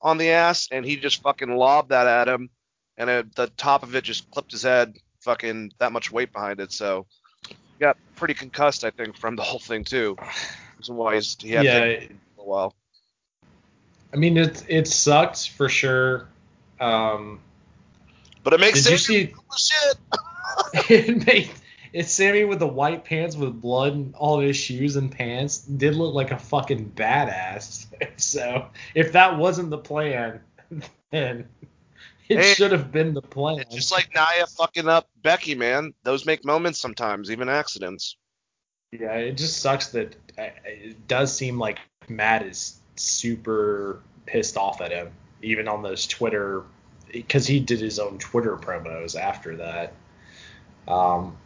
on 0.00 0.18
the 0.18 0.30
ass, 0.30 0.68
and 0.70 0.84
he 0.84 0.96
just 0.96 1.22
fucking 1.22 1.54
lobbed 1.54 1.90
that 1.90 2.06
at 2.06 2.28
him, 2.28 2.50
and 2.96 3.10
it, 3.10 3.34
the 3.34 3.48
top 3.48 3.82
of 3.82 3.94
it 3.94 4.04
just 4.04 4.30
clipped 4.30 4.52
his 4.52 4.62
head. 4.62 4.96
Fucking 5.20 5.72
that 5.78 5.92
much 5.92 6.12
weight 6.12 6.32
behind 6.32 6.60
it, 6.60 6.70
so 6.70 7.06
he 7.48 7.54
got 7.80 7.96
pretty 8.14 8.34
concussed, 8.34 8.84
I 8.84 8.90
think, 8.90 9.16
from 9.16 9.36
the 9.36 9.42
whole 9.42 9.58
thing 9.58 9.84
too. 9.84 10.16
Reason 10.78 10.96
why 10.96 11.14
he's 11.14 11.36
he 11.40 11.52
had 11.52 11.64
yeah, 11.64 12.00
for 12.36 12.42
a 12.42 12.44
while. 12.44 12.74
I 14.12 14.16
mean, 14.16 14.36
it 14.36 14.64
it 14.68 14.86
sucked 14.86 15.50
for 15.50 15.68
sure. 15.68 16.28
Um, 16.78 17.40
but 18.42 18.52
it 18.52 18.60
makes 18.60 18.82
did 18.82 18.98
sense. 18.98 19.08
You 19.08 19.26
see, 19.26 19.34
shit. 19.56 20.90
it 20.90 21.26
made 21.26 21.50
it's 21.94 22.12
Sammy 22.12 22.42
with 22.42 22.58
the 22.58 22.66
white 22.66 23.04
pants 23.04 23.36
with 23.36 23.60
blood 23.60 23.92
in 23.92 24.14
all 24.18 24.40
his 24.40 24.56
shoes 24.56 24.96
and 24.96 25.12
pants 25.12 25.58
did 25.58 25.94
look 25.94 26.12
like 26.12 26.32
a 26.32 26.38
fucking 26.38 26.90
badass. 26.96 27.86
so 28.20 28.66
if 28.96 29.12
that 29.12 29.38
wasn't 29.38 29.70
the 29.70 29.78
plan, 29.78 30.40
then 31.12 31.48
it 32.28 32.38
hey, 32.38 32.52
should 32.54 32.72
have 32.72 32.90
been 32.90 33.14
the 33.14 33.22
plan. 33.22 33.64
Just 33.70 33.92
like 33.92 34.12
Nia 34.12 34.46
fucking 34.48 34.88
up 34.88 35.08
Becky, 35.22 35.54
man. 35.54 35.94
Those 36.02 36.26
make 36.26 36.44
moments 36.44 36.80
sometimes, 36.80 37.30
even 37.30 37.48
accidents. 37.48 38.16
Yeah, 38.90 39.14
it 39.14 39.36
just 39.36 39.58
sucks 39.58 39.88
that 39.88 40.16
uh, 40.36 40.48
it 40.64 41.06
does 41.06 41.34
seem 41.34 41.60
like 41.60 41.78
Matt 42.08 42.44
is 42.44 42.80
super 42.96 44.00
pissed 44.26 44.56
off 44.56 44.80
at 44.80 44.90
him, 44.90 45.12
even 45.42 45.68
on 45.68 45.82
those 45.82 46.08
Twitter, 46.08 46.64
because 47.12 47.46
he 47.46 47.60
did 47.60 47.78
his 47.78 48.00
own 48.00 48.18
Twitter 48.18 48.56
promos 48.56 49.18
after 49.18 49.56
that. 49.56 49.92
Um, 50.88 51.36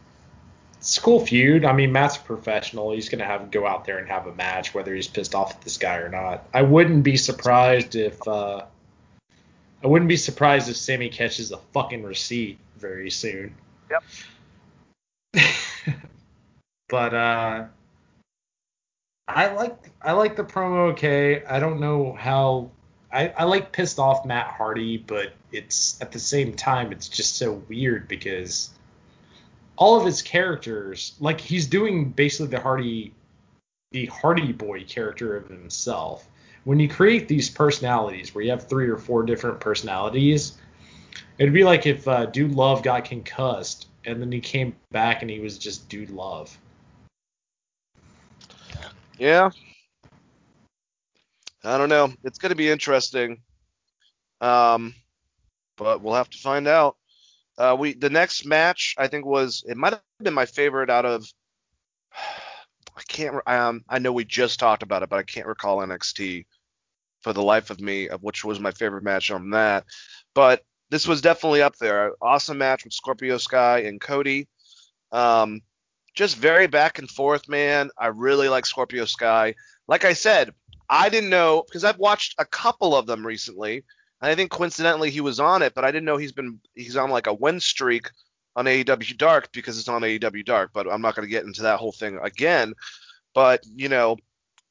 cool 1.01 1.25
feud. 1.25 1.65
I 1.65 1.73
mean, 1.73 1.91
Matt's 1.91 2.17
a 2.17 2.21
professional. 2.21 2.91
He's 2.91 3.09
gonna 3.09 3.25
have 3.25 3.51
go 3.51 3.67
out 3.67 3.85
there 3.85 3.97
and 3.97 4.07
have 4.07 4.27
a 4.27 4.33
match, 4.33 4.73
whether 4.73 4.95
he's 4.95 5.07
pissed 5.07 5.35
off 5.35 5.51
at 5.51 5.61
this 5.61 5.77
guy 5.77 5.97
or 5.97 6.09
not. 6.09 6.47
I 6.53 6.61
wouldn't 6.61 7.03
be 7.03 7.17
surprised 7.17 7.95
if 7.95 8.25
uh, 8.27 8.65
I 9.83 9.87
wouldn't 9.87 10.09
be 10.09 10.17
surprised 10.17 10.69
if 10.69 10.77
Sammy 10.77 11.09
catches 11.09 11.51
a 11.51 11.57
fucking 11.73 12.03
receipt 12.03 12.59
very 12.77 13.09
soon. 13.09 13.55
Yep. 13.91 14.03
but 16.89 17.13
uh, 17.13 17.65
I 19.27 19.47
like 19.53 19.91
I 20.01 20.13
like 20.13 20.35
the 20.35 20.43
promo. 20.43 20.91
Okay, 20.91 21.43
I 21.45 21.59
don't 21.59 21.79
know 21.79 22.13
how. 22.13 22.71
I, 23.11 23.29
I 23.29 23.43
like 23.45 23.71
pissed 23.71 23.97
off 23.99 24.25
Matt 24.25 24.47
Hardy, 24.47 24.97
but 24.97 25.33
it's 25.51 25.99
at 25.99 26.11
the 26.11 26.19
same 26.19 26.53
time 26.53 26.91
it's 26.91 27.09
just 27.09 27.37
so 27.37 27.53
weird 27.67 28.07
because 28.07 28.69
all 29.79 29.97
of 29.97 30.05
his 30.05 30.21
characters, 30.21 31.15
like 31.21 31.39
he's 31.39 31.65
doing 31.65 32.11
basically 32.11 32.47
the 32.47 32.59
Hardy, 32.59 33.13
the 33.91 34.05
Hardy 34.07 34.51
Boy 34.51 34.83
character 34.83 35.37
of 35.37 35.47
himself. 35.47 36.27
When 36.65 36.79
you 36.79 36.89
create 36.89 37.29
these 37.29 37.49
personalities, 37.49 38.35
where 38.35 38.43
you 38.43 38.51
have 38.51 38.67
three 38.67 38.89
or 38.89 38.97
four 38.97 39.23
different 39.23 39.61
personalities, 39.61 40.57
it'd 41.37 41.53
be 41.53 41.63
like 41.63 41.87
if 41.87 42.05
uh, 42.07 42.25
Dude 42.25 42.51
Love 42.51 42.83
got 42.83 43.05
concussed 43.05 43.87
and 44.03 44.21
then 44.21 44.31
he 44.31 44.41
came 44.41 44.75
back 44.91 45.21
and 45.21 45.31
he 45.31 45.39
was 45.39 45.57
just 45.57 45.87
Dude 45.87 46.09
Love. 46.09 46.55
Yeah. 49.17 49.49
I 51.63 51.77
don't 51.77 51.89
know. 51.89 52.11
It's 52.25 52.37
going 52.37 52.49
to 52.49 52.55
be 52.55 52.69
interesting. 52.69 53.41
Um, 54.41 54.93
but 55.77 56.01
we'll 56.01 56.15
have 56.15 56.29
to 56.29 56.37
find 56.37 56.67
out. 56.67 56.97
Uh, 57.59 57.75
we 57.77 57.93
the 57.93 58.09
next 58.09 58.45
match 58.45 58.95
I 58.97 59.07
think 59.07 59.25
was 59.25 59.63
it 59.67 59.77
might 59.77 59.93
have 59.93 60.01
been 60.23 60.33
my 60.33 60.45
favorite 60.45 60.89
out 60.89 61.05
of 61.05 61.27
I 62.15 63.01
can't 63.07 63.35
um 63.45 63.83
I 63.87 63.99
know 63.99 64.13
we 64.13 64.25
just 64.25 64.59
talked 64.59 64.81
about 64.81 65.03
it 65.03 65.09
but 65.09 65.19
I 65.19 65.23
can't 65.23 65.45
recall 65.45 65.79
NXT 65.79 66.45
for 67.21 67.33
the 67.33 67.43
life 67.43 67.69
of 67.69 67.79
me 67.79 68.09
of 68.09 68.23
which 68.23 68.43
was 68.43 68.59
my 68.59 68.71
favorite 68.71 69.03
match 69.03 69.29
on 69.29 69.51
that. 69.51 69.85
But 70.33 70.63
this 70.89 71.07
was 71.07 71.21
definitely 71.21 71.61
up 71.61 71.75
there. 71.77 72.13
Awesome 72.21 72.57
match 72.57 72.83
with 72.83 72.93
Scorpio 72.93 73.37
Sky 73.37 73.79
and 73.79 74.01
Cody. 74.01 74.47
Um, 75.11 75.61
just 76.15 76.37
very 76.37 76.67
back 76.67 76.99
and 76.99 77.09
forth, 77.09 77.47
man. 77.47 77.91
I 77.97 78.07
really 78.07 78.49
like 78.49 78.65
Scorpio 78.65 79.05
Sky. 79.05 79.55
Like 79.87 80.05
I 80.05 80.13
said, 80.13 80.53
I 80.89 81.09
didn't 81.09 81.29
know 81.29 81.63
because 81.67 81.83
I've 81.83 81.99
watched 81.99 82.35
a 82.39 82.45
couple 82.45 82.95
of 82.95 83.05
them 83.05 83.25
recently. 83.25 83.83
And 84.21 84.31
I 84.31 84.35
think 84.35 84.51
coincidentally 84.51 85.11
he 85.11 85.21
was 85.21 85.39
on 85.39 85.61
it, 85.61 85.73
but 85.73 85.85
I 85.85 85.91
didn't 85.91 86.05
know 86.05 86.17
he's 86.17 86.31
been 86.31 86.59
he's 86.75 86.97
on 86.97 87.09
like 87.09 87.27
a 87.27 87.33
win 87.33 87.59
streak 87.59 88.09
on 88.55 88.65
AEW 88.65 89.17
Dark 89.17 89.51
because 89.51 89.79
it's 89.79 89.87
on 89.87 90.01
AEW 90.01 90.45
Dark. 90.45 90.71
But 90.73 90.91
I'm 90.91 91.01
not 91.01 91.15
going 91.15 91.27
to 91.27 91.31
get 91.31 91.45
into 91.45 91.63
that 91.63 91.79
whole 91.79 91.91
thing 91.91 92.19
again. 92.21 92.73
But 93.33 93.63
you 93.75 93.89
know, 93.89 94.17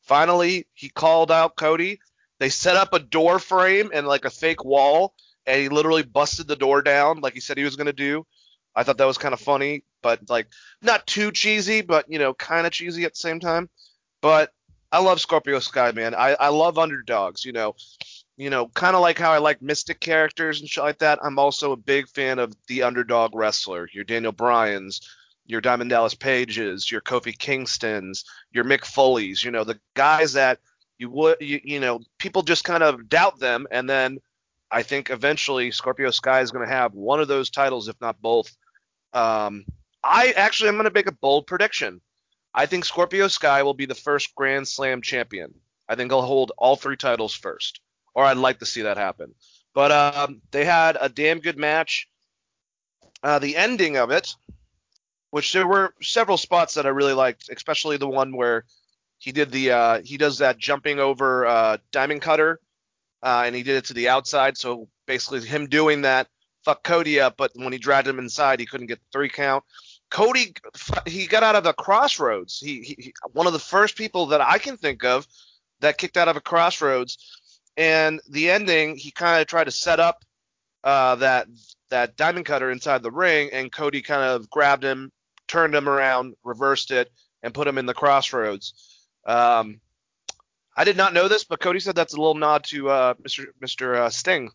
finally 0.02 0.66
he 0.74 0.88
called 0.88 1.30
out 1.30 1.56
Cody. 1.56 2.00
They 2.38 2.50
set 2.50 2.76
up 2.76 2.92
a 2.92 2.98
door 2.98 3.38
frame 3.38 3.90
and 3.92 4.06
like 4.06 4.24
a 4.24 4.30
fake 4.30 4.64
wall, 4.64 5.14
and 5.46 5.60
he 5.60 5.68
literally 5.68 6.02
busted 6.02 6.46
the 6.46 6.56
door 6.56 6.82
down 6.82 7.20
like 7.20 7.34
he 7.34 7.40
said 7.40 7.58
he 7.58 7.64
was 7.64 7.76
going 7.76 7.86
to 7.86 7.92
do. 7.92 8.26
I 8.74 8.84
thought 8.84 8.98
that 8.98 9.06
was 9.06 9.18
kind 9.18 9.34
of 9.34 9.40
funny, 9.40 9.82
but 10.02 10.28
like 10.28 10.48
not 10.82 11.06
too 11.06 11.32
cheesy, 11.32 11.80
but 11.80 12.04
you 12.08 12.18
know, 12.18 12.34
kind 12.34 12.66
of 12.66 12.72
cheesy 12.72 13.04
at 13.04 13.14
the 13.14 13.18
same 13.18 13.40
time. 13.40 13.68
But 14.20 14.52
I 14.92 15.00
love 15.00 15.20
Scorpio 15.20 15.58
Sky, 15.58 15.92
man. 15.92 16.14
I, 16.14 16.34
I 16.34 16.48
love 16.48 16.78
underdogs. 16.78 17.44
You 17.44 17.52
know, 17.52 17.74
you 18.38 18.50
know, 18.50 18.68
kind 18.68 18.94
of 18.94 19.02
like 19.02 19.18
how 19.18 19.32
I 19.32 19.38
like 19.38 19.60
mystic 19.60 19.98
characters 19.98 20.60
and 20.60 20.70
shit 20.70 20.84
like 20.84 20.98
that. 21.00 21.18
I'm 21.22 21.40
also 21.40 21.72
a 21.72 21.76
big 21.76 22.08
fan 22.08 22.38
of 22.38 22.54
the 22.68 22.84
underdog 22.84 23.34
wrestler. 23.34 23.88
Your 23.92 24.04
Daniel 24.04 24.30
Bryan's, 24.32 25.00
your 25.44 25.60
Diamond 25.60 25.90
Dallas 25.90 26.14
Pages, 26.14 26.90
your 26.90 27.00
Kofi 27.00 27.36
Kingston's, 27.36 28.24
your 28.52 28.62
Mick 28.62 28.84
Foley's. 28.84 29.42
You 29.42 29.50
know, 29.50 29.64
the 29.64 29.80
guys 29.94 30.34
that 30.34 30.60
you 30.98 31.10
would, 31.10 31.38
you, 31.40 31.60
you 31.64 31.80
know, 31.80 32.00
people 32.18 32.42
just 32.42 32.62
kind 32.62 32.84
of 32.84 33.08
doubt 33.08 33.40
them, 33.40 33.66
and 33.72 33.90
then 33.90 34.18
I 34.70 34.84
think 34.84 35.10
eventually 35.10 35.72
Scorpio 35.72 36.12
Sky 36.12 36.40
is 36.40 36.52
going 36.52 36.66
to 36.66 36.72
have 36.72 36.94
one 36.94 37.20
of 37.20 37.26
those 37.26 37.50
titles, 37.50 37.88
if 37.88 38.00
not 38.00 38.22
both. 38.22 38.56
Um, 39.12 39.64
I 40.04 40.30
actually 40.36 40.68
I'm 40.68 40.76
going 40.76 40.84
to 40.84 40.94
make 40.94 41.08
a 41.08 41.12
bold 41.12 41.48
prediction. 41.48 42.00
I 42.54 42.66
think 42.66 42.84
Scorpio 42.84 43.26
Sky 43.26 43.64
will 43.64 43.74
be 43.74 43.86
the 43.86 43.96
first 43.96 44.32
Grand 44.36 44.68
Slam 44.68 45.02
champion. 45.02 45.54
I 45.88 45.96
think 45.96 46.12
he'll 46.12 46.22
hold 46.22 46.52
all 46.56 46.76
three 46.76 46.96
titles 46.96 47.34
first, 47.34 47.80
or 48.18 48.24
I'd 48.24 48.36
like 48.36 48.58
to 48.58 48.66
see 48.66 48.82
that 48.82 48.96
happen. 48.96 49.32
But 49.74 49.92
um, 49.92 50.42
they 50.50 50.64
had 50.64 50.98
a 51.00 51.08
damn 51.08 51.38
good 51.38 51.56
match. 51.56 52.08
Uh, 53.22 53.38
the 53.38 53.56
ending 53.56 53.96
of 53.96 54.10
it, 54.10 54.34
which 55.30 55.52
there 55.52 55.68
were 55.68 55.94
several 56.02 56.36
spots 56.36 56.74
that 56.74 56.84
I 56.84 56.88
really 56.88 57.12
liked, 57.12 57.48
especially 57.48 57.96
the 57.96 58.08
one 58.08 58.34
where 58.34 58.64
he 59.18 59.30
did 59.30 59.52
the 59.52 59.70
uh, 59.70 60.02
he 60.02 60.16
does 60.16 60.38
that 60.38 60.58
jumping 60.58 60.98
over 60.98 61.46
uh, 61.46 61.76
diamond 61.92 62.20
cutter, 62.20 62.58
uh, 63.22 63.44
and 63.46 63.54
he 63.54 63.62
did 63.62 63.76
it 63.76 63.84
to 63.84 63.94
the 63.94 64.08
outside. 64.08 64.56
So 64.58 64.88
basically, 65.06 65.42
him 65.42 65.68
doing 65.68 66.02
that 66.02 66.26
fucked 66.64 66.82
Cody 66.82 67.20
up, 67.20 67.36
but 67.36 67.52
when 67.54 67.72
he 67.72 67.78
dragged 67.78 68.08
him 68.08 68.18
inside, 68.18 68.58
he 68.58 68.66
couldn't 68.66 68.88
get 68.88 68.98
the 68.98 69.06
three 69.12 69.28
count. 69.28 69.62
Cody, 70.10 70.54
he 71.06 71.28
got 71.28 71.44
out 71.44 71.54
of 71.54 71.62
the 71.62 71.72
Cross 71.72 72.18
Rhodes. 72.18 72.58
He, 72.58 72.96
he 72.98 73.14
one 73.30 73.46
of 73.46 73.52
the 73.52 73.60
first 73.60 73.96
people 73.96 74.26
that 74.26 74.40
I 74.40 74.58
can 74.58 74.76
think 74.76 75.04
of 75.04 75.24
that 75.80 75.98
kicked 75.98 76.16
out 76.16 76.28
of 76.28 76.36
a 76.36 76.40
Cross 76.40 76.80
Rhodes. 76.80 77.37
And 77.78 78.20
the 78.28 78.50
ending, 78.50 78.96
he 78.96 79.12
kind 79.12 79.40
of 79.40 79.46
tried 79.46 79.64
to 79.64 79.70
set 79.70 80.00
up 80.00 80.24
uh, 80.82 81.14
that 81.16 81.46
that 81.90 82.16
diamond 82.16 82.44
cutter 82.44 82.70
inside 82.72 83.02
the 83.02 83.10
ring, 83.10 83.50
and 83.52 83.72
Cody 83.72 84.02
kind 84.02 84.22
of 84.22 84.50
grabbed 84.50 84.82
him, 84.84 85.12
turned 85.46 85.76
him 85.76 85.88
around, 85.88 86.34
reversed 86.42 86.90
it, 86.90 87.10
and 87.42 87.54
put 87.54 87.68
him 87.68 87.78
in 87.78 87.86
the 87.86 87.94
Cross 87.94 88.32
Rhodes. 88.32 88.74
Um, 89.24 89.80
I 90.76 90.82
did 90.84 90.96
not 90.96 91.14
know 91.14 91.28
this, 91.28 91.44
but 91.44 91.60
Cody 91.60 91.78
said 91.78 91.94
that's 91.94 92.14
a 92.14 92.18
little 92.18 92.34
nod 92.34 92.64
to 92.64 92.90
uh, 92.90 93.14
Mr. 93.14 93.46
Mr. 93.62 93.94
Uh, 93.94 94.10
Sting, 94.10 94.50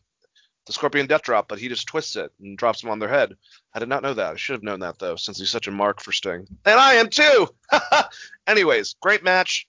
the 0.66 0.74
Scorpion 0.74 1.08
Death 1.08 1.24
Drop, 1.24 1.48
but 1.48 1.60
he 1.60 1.70
just 1.70 1.88
twists 1.88 2.18
it 2.18 2.30
and 2.42 2.58
drops 2.58 2.82
them 2.82 2.90
on 2.90 3.00
their 3.00 3.10
head. 3.10 3.36
I 3.74 3.80
did 3.80 3.90
not 3.90 4.04
know 4.04 4.14
that. 4.14 4.34
I 4.34 4.36
should 4.36 4.56
have 4.56 4.64
known 4.64 4.82
that 4.82 5.00
though, 5.00 5.16
since 5.16 5.40
he's 5.40 5.50
such 5.50 5.68
a 5.70 5.72
mark 5.72 6.02
for 6.02 6.12
Sting, 6.12 6.46
and 6.66 6.80
I 6.80 6.96
am 6.96 7.10
too. 7.10 7.48
Anyways, 8.48 8.96
great 9.02 9.24
match. 9.24 9.66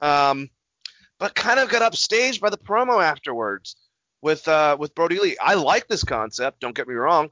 Um, 0.00 0.50
but 1.18 1.34
kind 1.34 1.60
of 1.60 1.68
got 1.68 1.90
upstaged 1.90 2.40
by 2.40 2.50
the 2.50 2.58
promo 2.58 3.02
afterwards 3.02 3.76
with 4.22 4.46
uh, 4.48 4.76
with 4.78 4.94
Brodie 4.94 5.20
Lee. 5.20 5.36
I 5.40 5.54
like 5.54 5.88
this 5.88 6.04
concept. 6.04 6.60
Don't 6.60 6.74
get 6.74 6.88
me 6.88 6.94
wrong. 6.94 7.30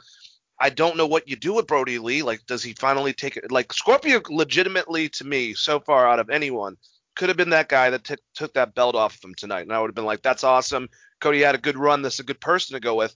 I 0.61 0.71
don't 0.71 0.97
know 0.97 1.07
what 1.07 1.29
you 1.29 1.37
do 1.37 1.53
with 1.53 1.67
Brodie 1.67 1.99
Lee. 1.99 2.23
Like, 2.23 2.47
does 2.47 2.63
he 2.63 2.73
finally 2.73 3.13
take 3.13 3.37
it? 3.37 3.53
Like, 3.53 3.73
Scorpio, 3.73 4.23
legitimately 4.31 5.11
to 5.11 5.25
me, 5.25 5.53
so 5.53 5.81
far 5.81 6.09
out 6.09 6.19
of 6.19 6.31
anyone, 6.31 6.77
could 7.15 7.29
have 7.29 7.37
been 7.37 7.51
that 7.51 7.69
guy 7.69 7.91
that 7.91 8.05
t- 8.05 8.17
took 8.35 8.55
that 8.55 8.75
belt 8.75 8.95
off 8.95 9.17
of 9.17 9.25
him 9.25 9.35
tonight, 9.35 9.63
and 9.63 9.73
I 9.73 9.81
would 9.81 9.89
have 9.89 9.95
been 9.95 10.07
like, 10.07 10.23
that's 10.23 10.45
awesome. 10.45 10.89
Cody 11.21 11.41
had 11.41 11.55
a 11.55 11.59
good 11.59 11.77
run. 11.77 12.01
This 12.01 12.15
is 12.15 12.21
a 12.21 12.25
good 12.25 12.41
person 12.41 12.75
to 12.75 12.81
go 12.81 12.95
with. 12.95 13.15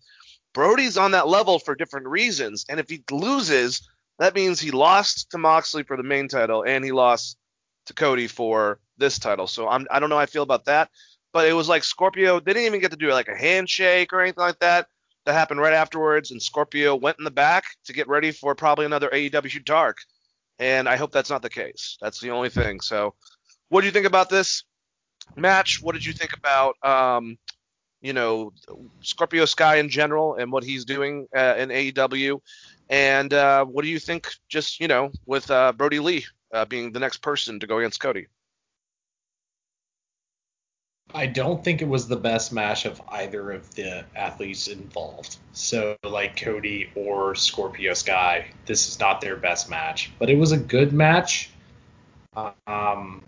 Brodie's 0.52 0.98
on 0.98 1.12
that 1.12 1.28
level 1.28 1.58
for 1.58 1.74
different 1.74 2.08
reasons, 2.08 2.66
and 2.68 2.78
if 2.78 2.90
he 2.90 3.02
loses, 3.10 3.88
that 4.18 4.34
means 4.34 4.60
he 4.60 4.70
lost 4.70 5.30
to 5.30 5.38
Moxley 5.38 5.82
for 5.82 5.96
the 5.96 6.02
main 6.02 6.28
title, 6.28 6.62
and 6.62 6.84
he 6.84 6.92
lost 6.92 7.38
to 7.86 7.94
Cody 7.94 8.26
for 8.26 8.80
this 9.00 9.18
title. 9.18 9.48
So 9.48 9.68
I'm, 9.68 9.86
I 9.90 9.98
don't 9.98 10.08
know 10.08 10.16
how 10.16 10.22
I 10.22 10.26
feel 10.26 10.44
about 10.44 10.66
that, 10.66 10.90
but 11.32 11.48
it 11.48 11.52
was 11.52 11.68
like 11.68 11.82
Scorpio. 11.82 12.38
They 12.38 12.52
didn't 12.52 12.66
even 12.66 12.80
get 12.80 12.92
to 12.92 12.96
do 12.96 13.12
like 13.12 13.28
a 13.28 13.36
handshake 13.36 14.12
or 14.12 14.20
anything 14.20 14.42
like 14.42 14.60
that 14.60 14.86
that 15.26 15.32
happened 15.34 15.60
right 15.60 15.74
afterwards, 15.74 16.30
and 16.30 16.40
Scorpio 16.40 16.96
went 16.96 17.18
in 17.18 17.24
the 17.24 17.30
back 17.30 17.64
to 17.84 17.92
get 17.92 18.08
ready 18.08 18.30
for 18.32 18.54
probably 18.54 18.86
another 18.86 19.10
AEW 19.10 19.64
Dark. 19.64 19.98
And 20.58 20.88
I 20.88 20.96
hope 20.96 21.12
that's 21.12 21.30
not 21.30 21.42
the 21.42 21.50
case. 21.50 21.96
That's 22.00 22.20
the 22.20 22.30
only 22.30 22.50
thing. 22.50 22.80
So, 22.80 23.14
what 23.68 23.80
do 23.80 23.86
you 23.86 23.92
think 23.92 24.06
about 24.06 24.28
this 24.28 24.64
match? 25.36 25.80
What 25.82 25.92
did 25.92 26.04
you 26.04 26.12
think 26.12 26.32
about, 26.36 26.76
um, 26.82 27.38
you 28.02 28.12
know, 28.12 28.52
Scorpio 29.00 29.44
Sky 29.44 29.76
in 29.76 29.88
general 29.88 30.34
and 30.34 30.52
what 30.52 30.64
he's 30.64 30.84
doing 30.84 31.28
uh, 31.34 31.54
in 31.56 31.68
AEW? 31.70 32.40
And 32.88 33.32
uh, 33.32 33.64
what 33.64 33.84
do 33.84 33.88
you 33.88 33.98
think, 33.98 34.28
just 34.48 34.80
you 34.80 34.88
know, 34.88 35.12
with 35.26 35.50
uh, 35.50 35.72
Brodie 35.72 36.00
Lee 36.00 36.26
uh, 36.52 36.64
being 36.64 36.92
the 36.92 37.00
next 37.00 37.18
person 37.18 37.60
to 37.60 37.66
go 37.66 37.78
against 37.78 38.00
Cody? 38.00 38.26
I 41.14 41.26
don't 41.26 41.62
think 41.62 41.82
it 41.82 41.88
was 41.88 42.06
the 42.06 42.16
best 42.16 42.52
match 42.52 42.84
of 42.84 43.00
either 43.08 43.50
of 43.52 43.74
the 43.74 44.04
athletes 44.14 44.68
involved. 44.68 45.38
So, 45.52 45.96
like 46.04 46.36
Cody 46.36 46.90
or 46.94 47.34
Scorpio 47.34 47.94
Sky, 47.94 48.46
this 48.66 48.88
is 48.88 48.98
not 49.00 49.20
their 49.20 49.36
best 49.36 49.68
match, 49.68 50.12
but 50.18 50.30
it 50.30 50.36
was 50.36 50.52
a 50.52 50.56
good 50.56 50.92
match. 50.92 51.50
Um, 52.66 53.22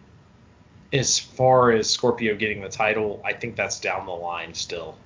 as 0.92 1.18
far 1.18 1.72
as 1.72 1.90
Scorpio 1.90 2.36
getting 2.36 2.60
the 2.60 2.68
title, 2.68 3.20
I 3.24 3.32
think 3.32 3.56
that's 3.56 3.80
down 3.80 4.06
the 4.06 4.12
line 4.12 4.54
still. 4.54 4.96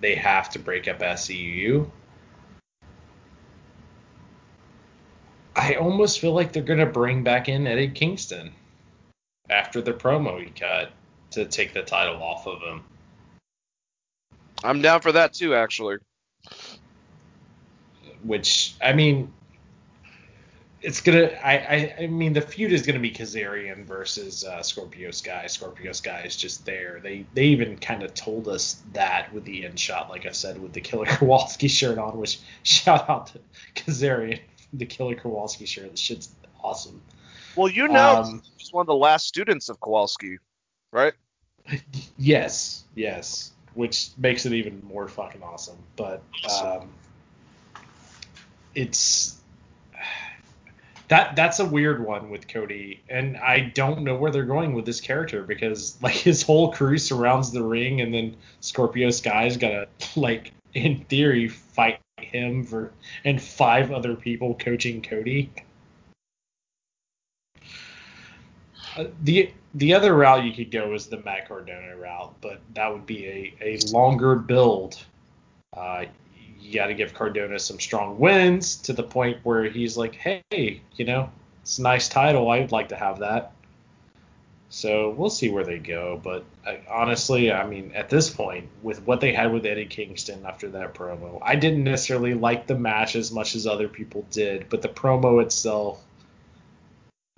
They 0.00 0.14
have 0.14 0.50
to 0.50 0.58
break 0.58 0.88
up 0.88 0.98
SCU. 0.98 1.88
I 5.56 5.74
almost 5.74 6.20
feel 6.20 6.32
like 6.32 6.52
they're 6.52 6.62
going 6.62 6.80
to 6.80 6.86
bring 6.86 7.22
back 7.22 7.48
in 7.48 7.66
Eddie 7.66 7.88
Kingston 7.88 8.52
after 9.48 9.80
the 9.80 9.92
promo 9.92 10.42
he 10.42 10.50
cut 10.50 10.92
to 11.30 11.44
take 11.44 11.72
the 11.72 11.82
title 11.82 12.22
off 12.22 12.46
of 12.46 12.60
him. 12.60 12.82
I'm 14.62 14.82
down 14.82 15.00
for 15.00 15.12
that 15.12 15.32
too, 15.32 15.54
actually. 15.54 15.98
Which 18.22 18.74
I 18.82 18.92
mean, 18.92 19.32
it's 20.82 21.00
gonna. 21.00 21.30
I 21.42 21.52
I, 21.56 21.94
I 22.00 22.06
mean, 22.06 22.32
the 22.32 22.40
feud 22.40 22.72
is 22.72 22.82
gonna 22.82 22.98
be 22.98 23.10
Kazarian 23.10 23.84
versus 23.84 24.44
uh, 24.44 24.62
Scorpio 24.62 25.10
Sky. 25.10 25.46
Scorpio 25.46 25.92
Sky 25.92 26.22
is 26.26 26.36
just 26.36 26.66
there. 26.66 27.00
They 27.02 27.24
they 27.34 27.44
even 27.46 27.78
kind 27.78 28.02
of 28.02 28.12
told 28.14 28.48
us 28.48 28.82
that 28.92 29.32
with 29.32 29.44
the 29.44 29.64
end 29.64 29.78
shot, 29.80 30.10
like 30.10 30.26
I 30.26 30.32
said, 30.32 30.60
with 30.60 30.72
the 30.72 30.80
Killer 30.80 31.06
Kowalski 31.08 31.68
shirt 31.68 31.98
on. 31.98 32.18
Which 32.18 32.40
shout 32.62 33.08
out 33.08 33.28
to 33.28 33.40
Kazarian, 33.74 34.40
the 34.74 34.86
Killer 34.86 35.14
Kowalski 35.14 35.64
shirt. 35.64 35.90
The 35.90 35.96
shit's 35.96 36.30
awesome. 36.62 37.00
Well, 37.56 37.68
you 37.68 37.88
know, 37.88 38.16
Um, 38.16 38.42
he's 38.56 38.72
one 38.72 38.82
of 38.82 38.86
the 38.86 38.94
last 38.94 39.26
students 39.26 39.68
of 39.68 39.80
Kowalski, 39.80 40.38
right? 40.92 41.14
Yes, 42.18 42.84
yes, 42.94 43.52
which 43.74 44.10
makes 44.18 44.46
it 44.46 44.52
even 44.52 44.82
more 44.84 45.08
fucking 45.08 45.42
awesome. 45.42 45.78
But 45.96 46.22
um, 46.60 46.88
it's 48.74 49.40
that 51.08 51.34
that's 51.34 51.58
a 51.58 51.64
weird 51.64 52.04
one 52.04 52.30
with 52.30 52.48
Cody, 52.48 53.02
and 53.08 53.36
I 53.36 53.72
don't 53.74 54.02
know 54.02 54.16
where 54.16 54.30
they're 54.30 54.44
going 54.44 54.74
with 54.74 54.86
this 54.86 55.00
character 55.00 55.42
because 55.42 55.98
like 56.02 56.14
his 56.14 56.42
whole 56.42 56.72
crew 56.72 56.98
surrounds 56.98 57.50
the 57.50 57.62
ring, 57.62 58.00
and 58.00 58.14
then 58.14 58.36
Scorpio 58.60 59.10
Sky's 59.10 59.56
gotta 59.56 59.88
like 60.16 60.52
in 60.72 61.04
theory 61.04 61.48
fight 61.48 62.00
him 62.18 62.64
for 62.64 62.92
and 63.24 63.40
five 63.40 63.90
other 63.90 64.14
people 64.14 64.54
coaching 64.54 65.02
Cody. 65.02 65.50
The 69.22 69.52
the 69.74 69.94
other 69.94 70.14
route 70.14 70.44
you 70.44 70.52
could 70.52 70.70
go 70.70 70.92
is 70.94 71.06
the 71.06 71.18
Matt 71.18 71.48
Cardona 71.48 71.96
route, 71.96 72.34
but 72.40 72.60
that 72.74 72.92
would 72.92 73.06
be 73.06 73.26
a, 73.26 73.54
a 73.60 73.78
longer 73.92 74.34
build. 74.34 75.00
Uh, 75.72 76.06
you 76.60 76.74
got 76.74 76.86
to 76.86 76.94
give 76.94 77.14
Cardona 77.14 77.58
some 77.58 77.78
strong 77.78 78.18
wins 78.18 78.76
to 78.76 78.92
the 78.92 79.02
point 79.02 79.38
where 79.44 79.64
he's 79.64 79.96
like, 79.96 80.14
hey, 80.14 80.42
you 80.50 81.04
know, 81.04 81.30
it's 81.62 81.78
a 81.78 81.82
nice 81.82 82.08
title. 82.08 82.50
I'd 82.50 82.72
like 82.72 82.88
to 82.88 82.96
have 82.96 83.20
that. 83.20 83.52
So 84.68 85.10
we'll 85.10 85.30
see 85.30 85.50
where 85.50 85.64
they 85.64 85.78
go. 85.78 86.20
But 86.22 86.44
I, 86.66 86.80
honestly, 86.88 87.52
I 87.52 87.66
mean, 87.66 87.92
at 87.94 88.08
this 88.08 88.30
point, 88.30 88.68
with 88.82 89.04
what 89.04 89.20
they 89.20 89.32
had 89.32 89.52
with 89.52 89.66
Eddie 89.66 89.86
Kingston 89.86 90.44
after 90.46 90.68
that 90.70 90.94
promo, 90.94 91.38
I 91.42 91.56
didn't 91.56 91.84
necessarily 91.84 92.34
like 92.34 92.66
the 92.66 92.76
match 92.76 93.16
as 93.16 93.32
much 93.32 93.56
as 93.56 93.66
other 93.66 93.88
people 93.88 94.24
did, 94.30 94.68
but 94.68 94.80
the 94.80 94.88
promo 94.88 95.42
itself 95.42 96.04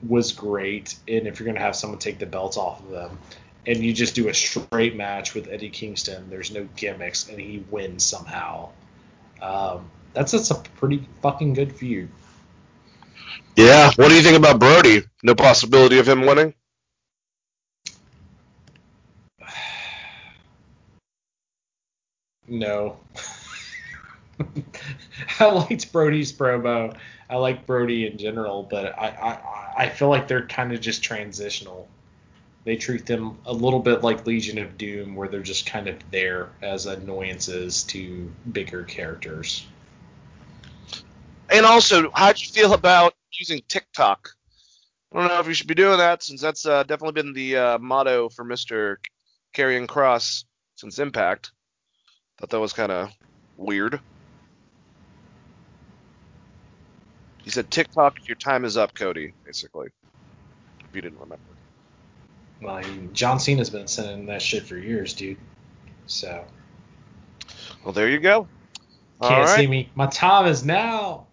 was 0.07 0.33
great. 0.33 0.97
And 1.09 1.27
if 1.27 1.39
you're 1.39 1.47
going 1.47 1.57
to 1.57 1.63
have 1.63 1.77
someone 1.77 1.99
take 1.99 2.19
the 2.19 2.27
belts 2.27 2.57
off 2.57 2.81
of 2.81 2.91
them, 2.91 3.19
and 3.67 3.79
you 3.79 3.93
just 3.93 4.15
do 4.15 4.29
a 4.29 4.35
straight 4.35 4.97
match 4.97 5.35
with 5.35 5.49
Eddie 5.49 5.71
Kingston, 5.71 6.29
there's 6.31 6.51
no 6.51 6.67
gimmicks, 6.77 7.29
and 7.29 7.39
he 7.41 7.65
wins 7.71 8.05
somehow. 8.05 8.71
Um, 9.41 9.91
that's 10.15 10.33
that's 10.33 10.51
a 10.51 10.57
pretty 10.57 11.07
fucking 11.23 11.55
good 11.55 11.75
feud. 11.75 12.09
Yeah. 13.57 13.91
What 13.97 14.09
do 14.09 14.15
you 14.15 14.23
think 14.23 14.37
about 14.37 14.59
Brodie? 14.59 15.03
No 15.23 15.35
possibility 15.35 15.99
of 15.99 16.09
him 16.09 16.27
winning. 16.27 16.55
No. 22.49 22.99
I 25.41 25.45
liked 25.47 25.91
Brodie's 25.93 26.33
promo. 26.33 26.95
I 27.33 27.37
like 27.37 27.67
Brodie 27.67 28.07
in 28.07 28.19
general, 28.19 28.63
but 28.63 28.95
I, 28.99 29.09
I, 29.09 29.85
I 29.85 29.89
feel 29.89 30.11
like 30.11 30.29
they're 30.29 30.47
kind 30.47 30.71
of 30.71 30.83
just 30.83 31.03
transitional. 31.03 31.89
They 32.65 32.77
treat 32.77 33.07
them 33.07 33.39
a 33.47 33.55
little 33.55 33.79
bit 33.79 34.03
like 34.03 34.27
Legion 34.27 34.59
of 34.59 34.77
Doom, 34.77 35.15
where 35.17 35.29
they're 35.29 35.41
just 35.41 35.65
kind 35.65 35.89
of 35.89 35.97
there 36.11 36.51
as 36.61 36.85
annoyances 36.85 37.85
to 37.85 38.31
bigger 38.53 38.85
characters. 38.85 39.67
And 41.49 41.65
also, 41.65 42.11
how'd 42.15 42.39
you 42.39 42.49
feel 42.53 42.75
about 42.75 43.15
using 43.33 43.63
TikTok? 43.67 44.29
I 45.11 45.19
don't 45.19 45.29
know 45.29 45.41
if 45.41 45.47
you 45.47 45.55
should 45.55 45.69
be 45.69 45.75
doing 45.75 45.97
that 45.97 46.23
since 46.23 46.43
that's 46.43 46.67
uh, 46.67 46.83
definitely 46.83 47.23
been 47.23 47.33
the 47.33 47.57
uh, 47.57 47.79
motto 47.79 48.29
for 48.29 48.45
Mr. 48.45 48.97
Karrion 49.55 49.87
Kross 49.87 50.45
since 50.75 50.99
Impact. 50.99 51.51
Thought 52.37 52.51
that 52.51 52.61
was 52.61 52.75
kind 52.75 52.93
of 52.93 53.11
weird. 53.57 54.01
He 57.43 57.51
said, 57.51 57.71
TikTok, 57.71 58.29
your 58.29 58.37
time 58.37 58.65
is 58.65 58.77
up, 58.77 58.95
Cody, 58.95 59.33
basically. 59.45 59.89
If 60.81 60.95
you 60.95 61.03
didn't 61.03 61.19
remember. 61.19 61.43
Well, 62.61 62.77
I 62.77 62.83
mean, 62.83 63.11
John 63.13 63.41
Cena's 63.41 63.71
been 63.71 63.89
sending 63.89 64.27
that 64.27 64.41
shit 64.41 64.65
for 64.65 64.77
years, 64.77 65.15
dude. 65.15 65.39
So 66.07 66.45
Well, 67.85 67.93
there 67.93 68.09
you 68.09 68.21
go. 68.21 68.47
Can't 69.21 69.47
right. 69.47 69.57
see 69.57 69.67
me. 69.67 69.91
My 69.95 70.07
time 70.07 70.47
is 70.47 70.65
now. 70.65 71.27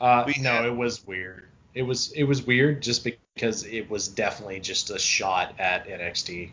Uh, 0.00 0.24
We- 0.26 0.36
no, 0.40 0.66
it 0.66 0.74
was 0.74 1.06
weird. 1.06 1.48
It 1.74 1.82
was 1.82 2.12
it 2.12 2.24
was 2.24 2.42
weird 2.42 2.82
just 2.82 3.04
because 3.04 3.64
it 3.64 3.88
was 3.88 4.08
definitely 4.08 4.60
just 4.60 4.90
a 4.90 4.98
shot 4.98 5.54
at 5.58 5.86
NXT. 5.86 6.50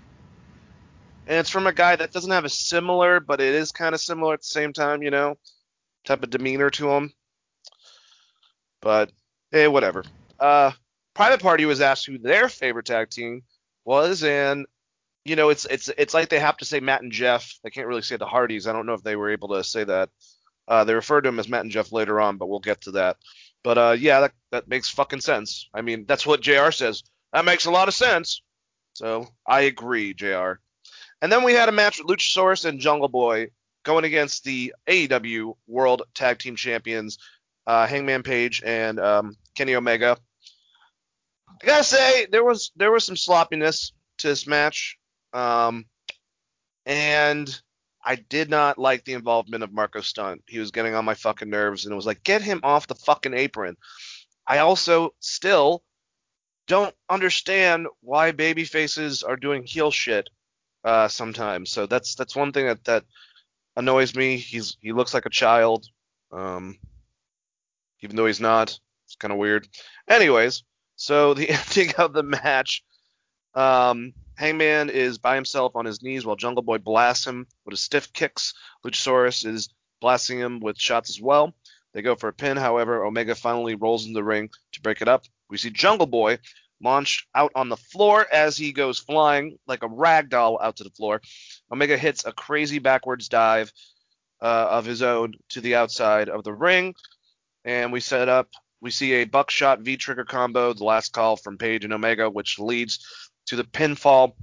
And 1.28 1.38
it's 1.40 1.50
from 1.50 1.66
a 1.68 1.74
guy 1.74 1.96
that 1.96 2.12
doesn't 2.12 2.32
have 2.32 2.46
a 2.46 2.50
similar, 2.50 3.20
but 3.20 3.42
it 3.42 3.56
is 3.56 3.72
kind 3.72 3.96
of 3.96 4.02
similar 4.02 4.36
at 4.36 4.42
the 4.42 4.48
same 4.48 4.72
time, 4.74 5.02
you 5.02 5.10
know, 5.10 5.38
type 6.06 6.22
of 6.22 6.30
demeanor 6.30 6.70
to 6.72 6.90
him. 6.92 7.14
But 8.86 9.12
hey, 9.52 9.68
whatever. 9.68 10.04
Uh, 10.40 10.72
Private 11.16 11.42
Party 11.42 11.66
was 11.66 11.82
asked 11.82 12.06
who 12.06 12.20
their 12.20 12.48
favorite 12.48 12.86
tag 12.86 13.10
team 13.10 13.42
was, 13.84 14.24
and 14.24 14.68
you 15.26 15.36
know, 15.36 15.50
it's 15.50 15.66
it's 15.66 15.90
it's 15.98 16.14
like 16.14 16.30
they 16.30 16.38
have 16.38 16.58
to 16.58 16.66
say 16.66 16.80
Matt 16.80 17.02
and 17.02 17.12
Jeff. 17.12 17.58
They 17.64 17.72
can't 17.72 17.88
really 17.88 18.04
say 18.04 18.18
the 18.18 18.28
Hardys. 18.28 18.68
I 18.68 18.74
don't 18.74 18.86
know 18.86 18.94
if 18.94 19.02
they 19.02 19.16
were 19.16 19.32
able 19.32 19.48
to 19.56 19.64
say 19.64 19.86
that. 19.86 20.12
Uh, 20.68 20.84
they 20.84 20.94
referred 20.94 21.22
to 21.22 21.30
him 21.30 21.40
as 21.40 21.50
Matt 21.50 21.62
and 21.62 21.72
Jeff 21.72 21.92
later 21.92 22.22
on, 22.22 22.38
but 22.38 22.48
we'll 22.48 22.60
get 22.60 22.82
to 22.82 22.92
that. 22.92 23.18
But 23.64 23.78
uh, 23.80 23.96
yeah, 23.98 24.20
that 24.20 24.34
that 24.52 24.68
makes 24.68 24.88
fucking 24.92 25.22
sense. 25.22 25.68
I 25.74 25.82
mean, 25.82 26.06
that's 26.08 26.28
what 26.28 26.42
Jr. 26.42 26.70
says. 26.70 27.02
That 27.34 27.44
makes 27.44 27.66
a 27.66 27.72
lot 27.72 27.88
of 27.88 27.96
sense. 27.96 28.44
So 28.94 29.28
I 29.48 29.62
agree, 29.62 30.14
Jr. 30.14 30.54
And 31.24 31.32
then 31.32 31.44
we 31.44 31.54
had 31.54 31.70
a 31.70 31.72
match 31.72 31.98
with 31.98 32.08
Luchasaurus 32.08 32.66
and 32.66 32.80
Jungle 32.80 33.10
Boy 33.10 33.48
going 33.84 34.06
against 34.06 34.44
the 34.44 34.76
AEW 34.88 35.56
World 35.66 36.04
Tag 36.14 36.38
Team 36.38 36.56
Champions, 36.56 37.18
uh, 37.68 37.88
Hangman 37.88 38.24
Page 38.24 38.62
and 38.66 39.00
um, 39.00 39.36
Kenny 39.56 39.76
Omega. 39.76 40.18
I 41.62 41.66
gotta 41.66 41.84
say 41.84 42.28
there 42.32 42.44
was 42.44 42.72
there 42.76 42.92
was 42.92 43.04
some 43.04 43.16
sloppiness 43.16 43.94
to 44.20 44.28
this 44.28 44.46
match, 44.46 44.98
um, 45.34 45.86
and 46.86 47.62
I 48.04 48.16
did 48.16 48.50
not 48.50 48.78
like 48.78 49.04
the 49.04 49.14
involvement 49.14 49.64
of 49.64 49.74
Marco 49.74 50.02
Stunt. 50.02 50.44
He 50.48 50.60
was 50.60 50.72
getting 50.72 50.94
on 50.94 51.06
my 51.06 51.16
fucking 51.16 51.50
nerves, 51.50 51.86
and 51.86 51.92
it 51.92 51.96
was 51.96 52.06
like, 52.06 52.24
get 52.24 52.44
him 52.44 52.60
off 52.64 52.88
the 52.88 52.96
fucking 52.96 53.34
apron. 53.34 53.78
I 54.48 54.60
also 54.60 55.16
still 55.20 55.82
don't 56.68 56.94
understand 57.10 57.88
why 58.02 58.32
baby 58.32 58.64
faces 58.64 59.24
are 59.24 59.36
doing 59.36 59.64
heel 59.64 59.92
shit 59.92 60.30
uh, 60.84 61.08
sometimes. 61.08 61.72
So 61.72 61.88
that's 61.88 62.16
that's 62.16 62.36
one 62.36 62.52
thing 62.52 62.68
that 62.68 62.84
that 62.86 63.06
annoys 63.76 64.16
me. 64.16 64.38
He's 64.38 64.78
he 64.82 64.94
looks 64.94 65.14
like 65.14 65.26
a 65.26 65.32
child, 65.32 65.88
um, 66.32 66.78
even 68.02 68.16
though 68.16 68.26
he's 68.26 68.40
not. 68.40 68.78
It's 69.06 69.16
kind 69.16 69.32
of 69.32 69.38
weird. 69.38 69.68
Anyways, 70.08 70.64
so 70.96 71.34
the 71.34 71.50
ending 71.70 71.94
of 71.96 72.14
the 72.14 72.24
match, 72.24 72.84
um, 73.54 74.14
Hangman 74.38 74.90
is 74.90 75.18
by 75.18 75.36
himself 75.36 75.76
on 75.76 75.86
his 75.86 76.02
knees 76.02 76.26
while 76.26 76.36
Jungle 76.36 76.64
Boy 76.64 76.78
blasts 76.78 77.26
him 77.26 77.48
with 77.66 77.74
his 77.74 77.82
stiff 77.82 78.12
kicks. 78.14 78.54
Luchasaurus 78.86 79.46
is 79.46 79.70
blasting 80.02 80.40
him 80.40 80.60
with 80.60 80.78
shots 80.78 81.10
as 81.10 81.22
well. 81.22 81.54
They 81.94 82.02
go 82.02 82.16
for 82.16 82.28
a 82.28 82.34
pin, 82.34 82.58
however, 82.58 83.06
Omega 83.06 83.36
finally 83.36 83.76
rolls 83.76 84.06
in 84.06 84.14
the 84.14 84.24
ring 84.24 84.50
to 84.74 84.82
break 84.82 85.02
it 85.02 85.08
up. 85.08 85.24
We 85.50 85.58
see 85.58 85.70
Jungle 85.70 86.08
Boy 86.08 86.40
launched 86.84 87.28
out 87.34 87.52
on 87.56 87.70
the 87.70 87.78
floor 87.78 88.26
as 88.32 88.58
he 88.58 88.74
goes 88.74 89.00
flying 89.00 89.58
like 89.66 89.84
a 89.84 89.88
rag 89.88 90.30
doll 90.30 90.60
out 90.62 90.76
to 90.78 90.84
the 90.84 90.90
floor. 90.90 91.22
Omega 91.72 91.98
hits 91.98 92.26
a 92.26 92.34
crazy 92.34 92.80
backwards 92.80 93.30
dive 93.30 93.72
uh, 94.42 94.68
of 94.72 94.86
his 94.86 95.02
own 95.02 95.36
to 95.50 95.62
the 95.62 95.76
outside 95.76 96.28
of 96.28 96.44
the 96.44 96.54
ring, 96.54 96.94
and 97.66 97.92
we 97.92 98.00
set 98.00 98.30
up. 98.30 98.50
We 98.80 98.92
see 98.92 99.14
a 99.14 99.26
buckshot 99.26 99.80
V 99.82 99.98
trigger 99.98 100.24
combo, 100.24 100.72
the 100.74 100.84
last 100.84 101.12
call 101.12 101.36
from 101.36 101.58
Page 101.58 101.84
and 101.84 101.94
Omega, 101.94 102.30
which 102.30 102.60
leads 102.60 103.06
to 103.48 103.56
the 103.56 103.64
pinfall 103.64 104.34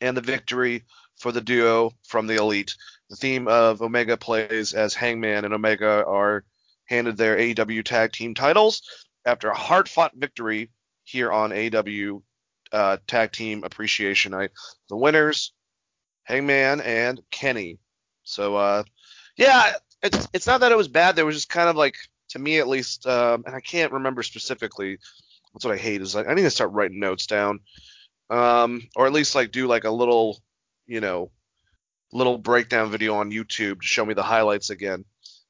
and 0.00 0.16
the 0.16 0.22
victory 0.22 0.84
for 1.18 1.30
the 1.30 1.42
duo 1.42 1.92
from 2.06 2.26
the 2.26 2.36
Elite. 2.36 2.74
The 3.10 3.16
theme 3.16 3.46
of 3.48 3.82
Omega 3.82 4.16
plays 4.16 4.72
as 4.72 4.94
Hangman 4.94 5.44
and 5.44 5.52
Omega 5.52 6.04
are 6.06 6.44
handed 6.86 7.16
their 7.16 7.36
AEW 7.36 7.84
tag 7.84 8.12
team 8.12 8.34
titles 8.34 8.82
after 9.24 9.48
a 9.48 9.54
hard 9.54 9.88
fought 9.88 10.12
victory 10.16 10.70
here 11.04 11.30
on 11.30 11.50
AEW 11.50 12.22
uh, 12.72 12.96
Tag 13.06 13.32
Team 13.32 13.64
Appreciation 13.64 14.32
Night. 14.32 14.50
The 14.88 14.96
winners, 14.96 15.52
Hangman 16.24 16.80
and 16.80 17.20
Kenny. 17.30 17.78
So 18.22 18.56
uh, 18.56 18.84
yeah, 19.36 19.72
it's 20.02 20.28
it's 20.32 20.46
not 20.46 20.60
that 20.60 20.72
it 20.72 20.78
was 20.78 20.88
bad. 20.88 21.16
There 21.16 21.26
was 21.26 21.36
just 21.36 21.48
kind 21.48 21.68
of 21.68 21.76
like 21.76 21.96
to 22.30 22.38
me 22.38 22.58
at 22.58 22.68
least, 22.68 23.06
um, 23.06 23.44
and 23.46 23.54
I 23.54 23.60
can't 23.60 23.92
remember 23.92 24.22
specifically. 24.22 24.98
That's 25.52 25.64
what 25.64 25.74
I 25.74 25.78
hate 25.78 26.00
is 26.00 26.14
like 26.14 26.28
I 26.28 26.34
need 26.34 26.42
to 26.42 26.50
start 26.50 26.72
writing 26.72 27.00
notes 27.00 27.26
down, 27.26 27.60
um, 28.30 28.82
or 28.96 29.06
at 29.06 29.12
least 29.12 29.34
like 29.34 29.50
do 29.50 29.66
like 29.66 29.84
a 29.84 29.90
little, 29.90 30.40
you 30.86 31.00
know, 31.00 31.30
little 32.12 32.38
breakdown 32.38 32.90
video 32.90 33.16
on 33.16 33.30
YouTube 33.30 33.80
to 33.80 33.86
show 33.86 34.04
me 34.04 34.14
the 34.14 34.22
highlights 34.22 34.70
again. 34.70 35.04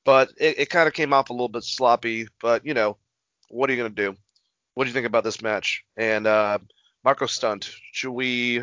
But 0.05 0.31
it, 0.39 0.61
it 0.61 0.71
kind 0.71 0.89
of 0.89 0.95
came 0.95 1.13
off 1.13 1.31
a 1.31 1.35
little 1.35 1.49
bit 1.49 1.65
sloppy. 1.65 2.29
But 2.41 2.65
you 2.65 2.75
know, 2.75 2.97
what 3.49 3.69
are 3.69 3.75
you 3.75 3.83
gonna 3.83 3.95
do? 3.95 4.17
What 4.75 4.85
do 4.85 4.89
you 4.89 4.95
think 4.95 5.07
about 5.07 5.25
this 5.25 5.43
match? 5.43 5.85
And 5.97 6.27
uh, 6.27 6.59
Marco 7.05 7.27
Stunt, 7.27 7.71
should 7.93 8.13
we? 8.13 8.63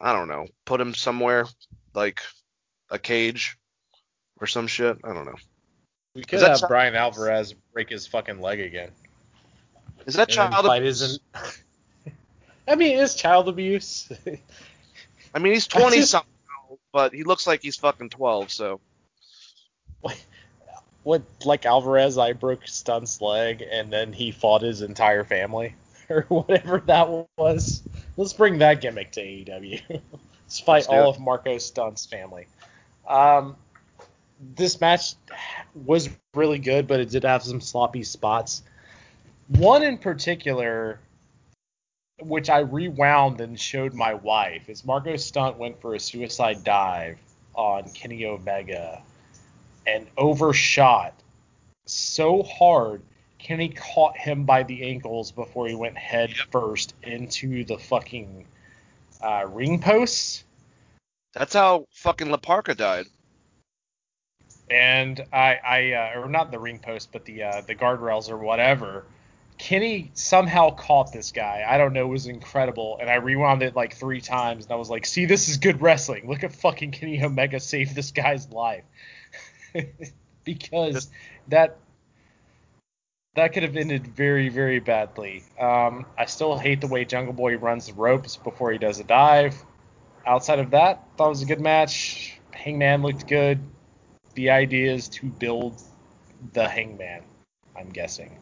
I 0.00 0.12
don't 0.12 0.28
know, 0.28 0.46
put 0.64 0.80
him 0.80 0.94
somewhere 0.94 1.46
like 1.92 2.20
a 2.88 2.98
cage 3.00 3.56
or 4.40 4.46
some 4.46 4.68
shit. 4.68 4.96
I 5.02 5.12
don't 5.12 5.26
know. 5.26 5.34
We 6.18 6.24
could 6.24 6.40
have 6.40 6.58
child- 6.58 6.68
Brian 6.68 6.94
Alvarez 6.96 7.54
break 7.72 7.90
his 7.90 8.06
fucking 8.08 8.40
leg 8.40 8.58
again. 8.60 8.90
Is 10.04 10.14
that 10.14 10.28
child 10.28 10.52
fight 10.66 10.78
abuse? 10.82 11.00
isn't. 11.02 11.22
I 12.68 12.74
mean, 12.74 12.98
it 12.98 13.00
is 13.00 13.14
child 13.14 13.48
abuse. 13.48 14.10
I 15.32 15.38
mean, 15.38 15.52
he's 15.52 15.66
twenty 15.68 15.98
just- 15.98 16.10
something, 16.10 16.28
but 16.92 17.14
he 17.14 17.22
looks 17.22 17.46
like 17.46 17.62
he's 17.62 17.76
fucking 17.76 18.10
twelve. 18.10 18.50
So 18.50 18.80
what, 21.04 21.22
like 21.44 21.64
Alvarez, 21.66 22.18
I 22.18 22.32
broke 22.32 22.66
Stunt's 22.66 23.20
leg, 23.20 23.62
and 23.70 23.92
then 23.92 24.12
he 24.12 24.32
fought 24.32 24.62
his 24.62 24.82
entire 24.82 25.22
family, 25.24 25.74
or 26.10 26.22
whatever 26.28 26.80
that 26.86 27.26
was. 27.36 27.82
Let's 28.16 28.32
bring 28.32 28.58
that 28.58 28.80
gimmick 28.80 29.12
to 29.12 29.20
AEW. 29.22 29.82
Let's 29.88 30.60
fight 30.60 30.74
Let's 30.74 30.88
all 30.88 31.10
it. 31.10 31.16
of 31.16 31.20
Marco 31.20 31.58
Stunt's 31.58 32.06
family. 32.06 32.48
Um, 33.06 33.54
this 34.54 34.80
match 34.80 35.14
was 35.74 36.08
really 36.34 36.58
good, 36.58 36.86
but 36.86 37.00
it 37.00 37.10
did 37.10 37.24
have 37.24 37.42
some 37.42 37.60
sloppy 37.60 38.02
spots. 38.02 38.62
One 39.48 39.82
in 39.82 39.98
particular 39.98 41.00
which 42.20 42.50
I 42.50 42.60
rewound 42.60 43.40
and 43.40 43.58
showed 43.58 43.94
my 43.94 44.14
wife, 44.14 44.68
is 44.68 44.84
Marco 44.84 45.16
Stunt 45.16 45.56
went 45.56 45.80
for 45.80 45.94
a 45.94 46.00
suicide 46.00 46.64
dive 46.64 47.18
on 47.54 47.88
Kenny 47.90 48.26
Omega 48.26 49.02
and 49.86 50.06
overshot 50.16 51.14
so 51.86 52.42
hard. 52.42 53.02
Kenny 53.38 53.68
caught 53.68 54.16
him 54.16 54.44
by 54.44 54.64
the 54.64 54.82
ankles 54.82 55.30
before 55.30 55.68
he 55.68 55.74
went 55.74 55.96
head 55.96 56.34
first 56.50 56.94
into 57.04 57.64
the 57.64 57.78
fucking 57.78 58.44
uh, 59.22 59.46
ring 59.48 59.80
posts. 59.80 60.44
That's 61.34 61.54
how 61.54 61.86
fucking 61.92 62.30
La 62.30 62.36
Parka 62.36 62.74
died. 62.74 63.06
And 64.70 65.24
I, 65.32 65.58
I 65.64 65.92
uh, 65.92 66.20
or 66.20 66.28
not 66.28 66.50
the 66.50 66.58
ring 66.58 66.78
post, 66.78 67.10
but 67.12 67.24
the 67.24 67.42
uh, 67.42 67.60
the 67.62 67.74
guardrails 67.74 68.30
or 68.30 68.38
whatever. 68.38 69.04
Kenny 69.58 70.12
somehow 70.14 70.70
caught 70.70 71.12
this 71.12 71.32
guy. 71.32 71.64
I 71.68 71.78
don't 71.78 71.92
know. 71.92 72.04
It 72.04 72.10
was 72.10 72.26
incredible, 72.26 72.96
and 73.00 73.10
I 73.10 73.16
rewound 73.16 73.62
it 73.62 73.74
like 73.74 73.94
three 73.94 74.20
times, 74.20 74.66
and 74.66 74.72
I 74.72 74.76
was 74.76 74.88
like, 74.88 75.04
"See, 75.04 75.26
this 75.26 75.48
is 75.48 75.56
good 75.56 75.82
wrestling. 75.82 76.28
Look 76.28 76.44
at 76.44 76.52
fucking 76.52 76.92
Kenny 76.92 77.22
Omega 77.22 77.58
save 77.58 77.94
this 77.94 78.12
guy's 78.12 78.48
life." 78.50 78.84
because 80.44 81.10
that 81.48 81.78
that 83.34 83.52
could 83.52 83.62
have 83.62 83.76
ended 83.76 84.06
very, 84.06 84.48
very 84.48 84.80
badly. 84.80 85.44
Um, 85.58 86.06
I 86.16 86.26
still 86.26 86.58
hate 86.58 86.80
the 86.80 86.88
way 86.88 87.04
Jungle 87.04 87.32
Boy 87.32 87.56
runs 87.56 87.86
the 87.86 87.94
ropes 87.94 88.36
before 88.36 88.72
he 88.72 88.78
does 88.78 88.98
a 89.00 89.04
dive. 89.04 89.56
Outside 90.26 90.58
of 90.58 90.70
that, 90.72 91.04
thought 91.16 91.26
it 91.26 91.30
was 91.30 91.42
a 91.42 91.46
good 91.46 91.60
match. 91.60 92.38
Hangman 92.52 93.02
looked 93.02 93.26
good. 93.26 93.60
The 94.34 94.50
idea 94.50 94.92
is 94.92 95.08
to 95.08 95.26
build 95.26 95.82
the 96.52 96.68
Hangman, 96.68 97.22
I'm 97.76 97.90
guessing. 97.90 98.38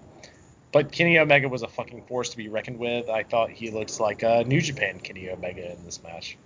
But 0.73 0.93
Kenny 0.93 1.19
Omega 1.19 1.49
was 1.49 1.63
a 1.63 1.69
fucking 1.69 2.03
force 2.03 2.31
to 2.31 2.37
be 2.37 2.49
reckoned 2.49 2.79
with. 2.79 3.09
I 3.09 3.23
thought 3.23 3.51
he 3.51 3.71
looks 3.71 3.99
like 3.99 4.23
a 4.23 4.45
New 4.45 4.61
Japan 4.61 5.01
Kenny 5.01 5.31
Omega 5.31 5.73
in 5.73 5.85
this 5.85 6.03
match. 6.03 6.37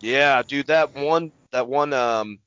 Yeah, 0.00 0.42
dude, 0.42 0.66
that 0.66 0.94
one 0.94 1.32
that 1.52 1.68
one 1.68 1.92
um 1.92 2.40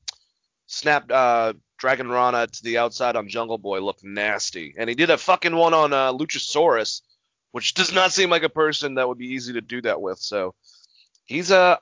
snap 0.66 1.10
uh 1.10 1.54
Dragon 1.78 2.08
Rana 2.08 2.46
to 2.46 2.62
the 2.62 2.78
outside 2.78 3.16
on 3.16 3.28
Jungle 3.28 3.58
Boy 3.58 3.80
looked 3.80 4.04
nasty. 4.04 4.74
And 4.78 4.88
he 4.88 4.94
did 4.94 5.10
a 5.10 5.18
fucking 5.18 5.56
one 5.56 5.74
on 5.74 5.92
uh 5.92 6.12
Luchasaurus, 6.12 7.00
which 7.52 7.74
does 7.74 7.92
not 7.92 8.12
seem 8.12 8.30
like 8.30 8.42
a 8.42 8.48
person 8.48 8.94
that 8.94 9.08
would 9.08 9.18
be 9.18 9.34
easy 9.34 9.54
to 9.54 9.60
do 9.60 9.82
that 9.82 10.00
with. 10.00 10.18
So 10.18 10.54
he's 11.24 11.50
a 11.50 11.56
uh, 11.56 11.76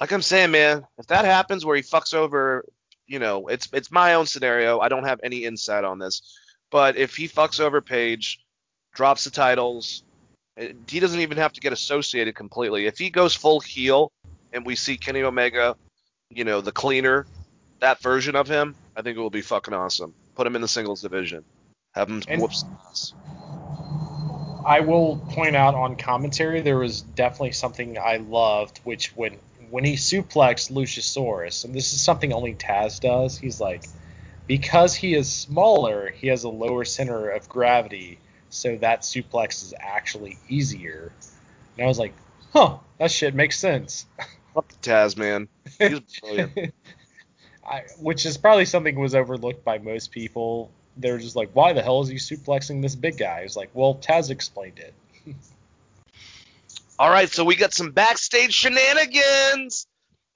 like 0.00 0.12
I'm 0.12 0.22
saying, 0.22 0.50
man, 0.50 0.86
if 0.98 1.06
that 1.08 1.24
happens 1.24 1.64
where 1.64 1.76
he 1.76 1.82
fucks 1.82 2.14
over, 2.14 2.64
you 3.06 3.18
know, 3.18 3.46
it's 3.48 3.68
it's 3.72 3.90
my 3.90 4.14
own 4.14 4.26
scenario. 4.26 4.80
I 4.80 4.88
don't 4.88 5.04
have 5.04 5.20
any 5.22 5.44
insight 5.44 5.84
on 5.84 5.98
this. 5.98 6.22
But 6.70 6.96
if 6.96 7.14
he 7.14 7.28
fucks 7.28 7.60
over 7.60 7.80
Page, 7.80 8.40
drops 8.94 9.24
the 9.24 9.30
titles, 9.30 10.02
eh, 10.56 10.72
he 10.88 11.00
doesn't 11.00 11.20
even 11.20 11.36
have 11.38 11.52
to 11.52 11.60
get 11.60 11.72
associated 11.72 12.34
completely. 12.34 12.86
If 12.86 12.98
he 12.98 13.10
goes 13.10 13.34
full 13.34 13.60
heel 13.60 14.10
and 14.52 14.66
we 14.66 14.74
see 14.74 14.96
Kenny 14.96 15.22
Omega, 15.22 15.76
you 16.30 16.44
know, 16.44 16.60
the 16.60 16.72
cleaner, 16.72 17.26
that 17.80 18.00
version 18.02 18.34
of 18.34 18.48
him, 18.48 18.74
I 18.96 19.02
think 19.02 19.16
it 19.16 19.20
will 19.20 19.30
be 19.30 19.42
fucking 19.42 19.74
awesome. 19.74 20.12
Put 20.34 20.46
him 20.46 20.56
in 20.56 20.62
the 20.62 20.68
singles 20.68 21.02
division. 21.02 21.44
Have 21.94 22.08
him 22.08 22.22
And- 22.28 22.42
whoop 22.42 22.52
some 22.52 22.76
ass. 22.90 23.14
I 24.66 24.80
will 24.80 25.18
point 25.30 25.54
out 25.54 25.76
on 25.76 25.94
commentary 25.94 26.60
there 26.60 26.78
was 26.78 27.02
definitely 27.02 27.52
something 27.52 27.98
I 27.98 28.16
loved, 28.16 28.80
which 28.82 29.14
when 29.14 29.38
when 29.70 29.84
he 29.84 29.94
suplexed 29.94 30.70
Luchasaurus, 30.72 31.64
and 31.64 31.74
this 31.74 31.92
is 31.92 32.00
something 32.00 32.32
only 32.32 32.54
Taz 32.54 33.00
does, 33.00 33.38
he's 33.38 33.60
like, 33.60 33.84
because 34.46 34.94
he 34.94 35.14
is 35.14 35.32
smaller, 35.32 36.10
he 36.10 36.28
has 36.28 36.44
a 36.44 36.48
lower 36.48 36.84
center 36.84 37.30
of 37.30 37.48
gravity, 37.48 38.18
so 38.48 38.76
that 38.76 39.02
suplex 39.02 39.62
is 39.62 39.74
actually 39.78 40.38
easier. 40.48 41.12
And 41.76 41.84
I 41.84 41.88
was 41.88 41.98
like, 41.98 42.14
huh, 42.52 42.78
that 42.98 43.10
shit 43.10 43.34
makes 43.34 43.58
sense. 43.58 44.06
Fuck 44.54 44.72
Taz, 44.82 45.16
man. 45.16 45.48
He's 45.78 46.00
brilliant. 46.20 46.52
I, 47.68 47.82
which 47.98 48.24
is 48.24 48.36
probably 48.36 48.64
something 48.64 48.98
was 48.98 49.14
overlooked 49.14 49.64
by 49.64 49.78
most 49.78 50.12
people. 50.12 50.70
They're 50.96 51.18
just 51.18 51.36
like, 51.36 51.50
why 51.52 51.72
the 51.72 51.82
hell 51.82 52.00
is 52.00 52.08
he 52.08 52.16
suplexing 52.16 52.80
this 52.80 52.94
big 52.94 53.18
guy? 53.18 53.40
It's 53.40 53.56
like, 53.56 53.70
well, 53.74 53.96
Taz 53.96 54.30
explained 54.30 54.78
it. 54.78 54.94
All 56.98 57.10
right, 57.10 57.28
so 57.30 57.44
we 57.44 57.56
got 57.56 57.74
some 57.74 57.90
backstage 57.90 58.54
shenanigans. 58.54 59.86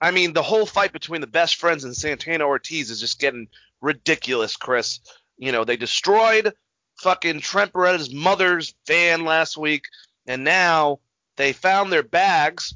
I 0.01 0.11
mean, 0.11 0.35
the 0.35 0.43
whole 0.43 0.67
fight 0.67 0.93
between 0.93 1.23
the 1.23 1.27
best 1.27 1.57
friends 1.57 1.85
and 1.85 1.97
Santana 1.97 2.45
Ortiz 2.45 2.91
is 2.91 3.01
just 3.01 3.19
getting 3.19 3.49
ridiculous, 3.81 4.57
Chris. 4.57 5.01
You 5.39 5.53
know, 5.53 5.65
they 5.65 5.79
destroyed 5.79 6.53
fucking 7.01 7.41
Trent 7.41 7.73
Beretta's 7.73 8.13
mother's 8.13 8.75
van 8.87 9.25
last 9.25 9.57
week, 9.57 9.87
and 10.27 10.45
now 10.45 11.01
they 11.37 11.55
found 11.55 11.91
their 11.91 12.03
bags 12.03 12.75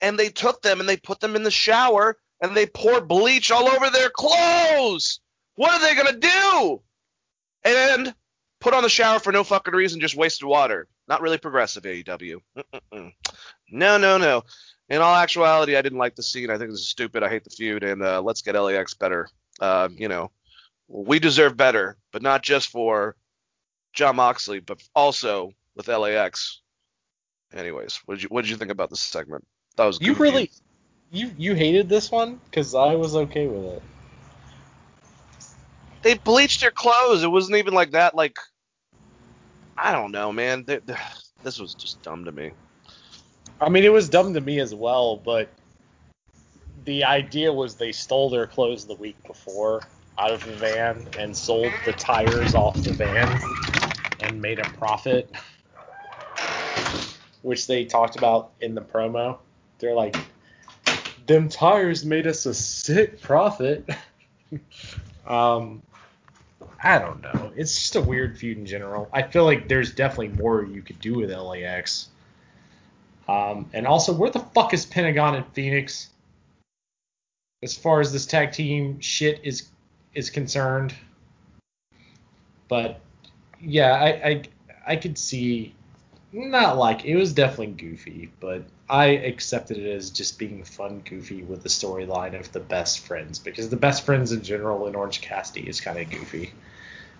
and 0.00 0.18
they 0.18 0.28
took 0.28 0.62
them 0.62 0.80
and 0.80 0.88
they 0.88 0.96
put 0.96 1.20
them 1.20 1.36
in 1.36 1.44
the 1.44 1.50
shower 1.52 2.16
and 2.40 2.56
they 2.56 2.66
poured 2.66 3.06
bleach 3.06 3.52
all 3.52 3.68
over 3.68 3.90
their 3.90 4.10
clothes. 4.10 5.20
What 5.54 5.72
are 5.72 5.80
they 5.80 5.94
gonna 5.94 6.18
do? 6.18 6.82
And 7.64 8.14
put 8.60 8.74
on 8.74 8.82
the 8.82 8.88
shower 8.88 9.20
for 9.20 9.32
no 9.32 9.44
fucking 9.44 9.74
reason, 9.74 10.00
just 10.00 10.16
wasted 10.16 10.48
water. 10.48 10.88
Not 11.10 11.20
really 11.22 11.38
progressive, 11.38 11.82
AEW. 11.82 12.40
Mm-mm-mm. 12.56 13.12
No, 13.70 13.98
no, 13.98 14.16
no. 14.16 14.42
In 14.88 15.00
all 15.02 15.14
actuality, 15.16 15.76
I 15.76 15.82
didn't 15.82 15.98
like 15.98 16.14
the 16.14 16.22
scene. 16.22 16.50
I 16.50 16.56
think 16.56 16.70
this 16.70 16.80
is 16.80 16.88
stupid. 16.88 17.24
I 17.24 17.28
hate 17.28 17.42
the 17.44 17.50
feud, 17.50 17.82
and 17.82 18.00
uh, 18.02 18.22
let's 18.22 18.42
get 18.42 18.54
LAX 18.54 18.94
better. 18.94 19.28
Uh, 19.60 19.88
you 19.94 20.06
know, 20.08 20.30
we 20.86 21.18
deserve 21.18 21.56
better, 21.56 21.96
but 22.12 22.22
not 22.22 22.42
just 22.42 22.68
for 22.68 23.16
Jon 23.92 24.16
Moxley, 24.16 24.60
but 24.60 24.80
also 24.94 25.50
with 25.74 25.88
LAX. 25.88 26.60
Anyways, 27.52 28.00
what 28.06 28.14
did 28.14 28.22
you 28.22 28.28
what 28.28 28.42
did 28.42 28.50
you 28.50 28.56
think 28.56 28.70
about 28.70 28.88
this 28.90 29.00
segment? 29.00 29.44
That 29.76 29.86
was 29.86 30.00
You 30.00 30.12
goofy. 30.14 30.22
really, 30.22 30.50
you 31.10 31.32
you 31.36 31.54
hated 31.54 31.88
this 31.88 32.08
one 32.10 32.40
because 32.44 32.76
I 32.76 32.94
was 32.94 33.16
okay 33.16 33.48
with 33.48 33.64
it. 33.64 33.82
they 36.02 36.14
bleached 36.14 36.60
their 36.60 36.70
clothes. 36.70 37.24
It 37.24 37.30
wasn't 37.30 37.58
even 37.58 37.74
like 37.74 37.90
that. 37.92 38.14
Like 38.14 38.36
I 39.82 39.92
don't 39.92 40.12
know, 40.12 40.30
man. 40.30 40.66
This 41.42 41.58
was 41.58 41.74
just 41.74 42.02
dumb 42.02 42.26
to 42.26 42.32
me. 42.32 42.50
I 43.60 43.70
mean, 43.70 43.84
it 43.84 43.92
was 43.92 44.10
dumb 44.10 44.34
to 44.34 44.40
me 44.40 44.60
as 44.60 44.74
well, 44.74 45.16
but 45.16 45.48
the 46.84 47.04
idea 47.04 47.50
was 47.50 47.76
they 47.76 47.92
stole 47.92 48.28
their 48.28 48.46
clothes 48.46 48.86
the 48.86 48.94
week 48.94 49.16
before 49.26 49.80
out 50.18 50.32
of 50.32 50.44
the 50.44 50.54
van 50.56 51.06
and 51.18 51.34
sold 51.34 51.72
the 51.86 51.92
tires 51.92 52.54
off 52.54 52.74
the 52.84 52.92
van 52.92 53.40
and 54.20 54.40
made 54.40 54.58
a 54.58 54.68
profit, 54.70 55.34
which 57.40 57.66
they 57.66 57.86
talked 57.86 58.16
about 58.16 58.52
in 58.60 58.74
the 58.74 58.82
promo. 58.82 59.38
They're 59.78 59.94
like, 59.94 60.16
them 61.26 61.48
tires 61.48 62.04
made 62.04 62.26
us 62.26 62.44
a 62.44 62.52
sick 62.52 63.22
profit. 63.22 63.88
um, 65.26 65.82
I 66.82 66.98
don't 66.98 67.20
know. 67.22 67.52
It's 67.56 67.76
just 67.76 67.96
a 67.96 68.00
weird 68.00 68.38
feud 68.38 68.58
in 68.58 68.66
general. 68.66 69.08
I 69.12 69.22
feel 69.22 69.44
like 69.44 69.68
there's 69.68 69.92
definitely 69.92 70.28
more 70.28 70.64
you 70.64 70.80
could 70.82 70.98
do 70.98 71.14
with 71.14 71.30
LAX. 71.30 72.08
Um, 73.28 73.68
and 73.72 73.86
also, 73.86 74.12
where 74.12 74.30
the 74.30 74.40
fuck 74.40 74.72
is 74.72 74.86
Pentagon 74.86 75.34
and 75.34 75.46
Phoenix? 75.52 76.08
As 77.62 77.76
far 77.76 78.00
as 78.00 78.12
this 78.12 78.24
tag 78.24 78.52
team 78.52 78.98
shit 79.00 79.40
is 79.44 79.68
is 80.14 80.30
concerned. 80.30 80.94
But 82.68 83.00
yeah, 83.60 83.92
I 83.92 84.08
I, 84.28 84.42
I 84.86 84.96
could 84.96 85.18
see 85.18 85.74
not 86.32 86.76
like 86.76 87.04
it 87.04 87.16
was 87.16 87.32
definitely 87.32 87.74
goofy, 87.74 88.30
but 88.40 88.62
I 88.88 89.06
accepted 89.06 89.78
it 89.78 89.90
as 89.90 90.10
just 90.10 90.38
being 90.38 90.64
fun 90.64 91.02
goofy 91.08 91.42
with 91.42 91.62
the 91.62 91.68
storyline 91.68 92.38
of 92.38 92.50
the 92.52 92.60
best 92.60 93.00
friends 93.00 93.38
because 93.38 93.68
the 93.68 93.76
best 93.76 94.04
friends 94.04 94.32
in 94.32 94.42
general 94.42 94.86
in 94.86 94.94
Orange 94.94 95.20
Cassidy 95.20 95.68
is 95.68 95.80
kind 95.80 95.98
of 95.98 96.10
goofy. 96.10 96.52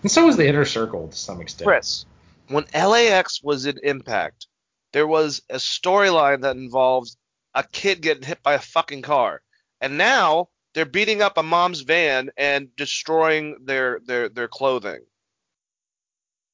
And 0.01 0.11
so 0.11 0.27
is 0.27 0.37
the 0.37 0.47
inner 0.47 0.65
circle 0.65 1.07
to 1.07 1.17
some 1.17 1.41
extent. 1.41 1.67
Chris, 1.67 2.05
when 2.47 2.65
LAX 2.73 3.41
was 3.43 3.65
in 3.65 3.79
Impact, 3.83 4.47
there 4.93 5.07
was 5.07 5.41
a 5.49 5.55
storyline 5.55 6.41
that 6.41 6.55
involved 6.55 7.15
a 7.53 7.63
kid 7.63 8.01
getting 8.01 8.23
hit 8.23 8.41
by 8.43 8.53
a 8.53 8.59
fucking 8.59 9.01
car, 9.01 9.41
and 9.79 9.97
now 9.97 10.49
they're 10.73 10.85
beating 10.85 11.21
up 11.21 11.37
a 11.37 11.43
mom's 11.43 11.81
van 11.81 12.31
and 12.37 12.75
destroying 12.75 13.57
their 13.65 13.99
their 14.05 14.29
their 14.29 14.47
clothing. 14.47 15.01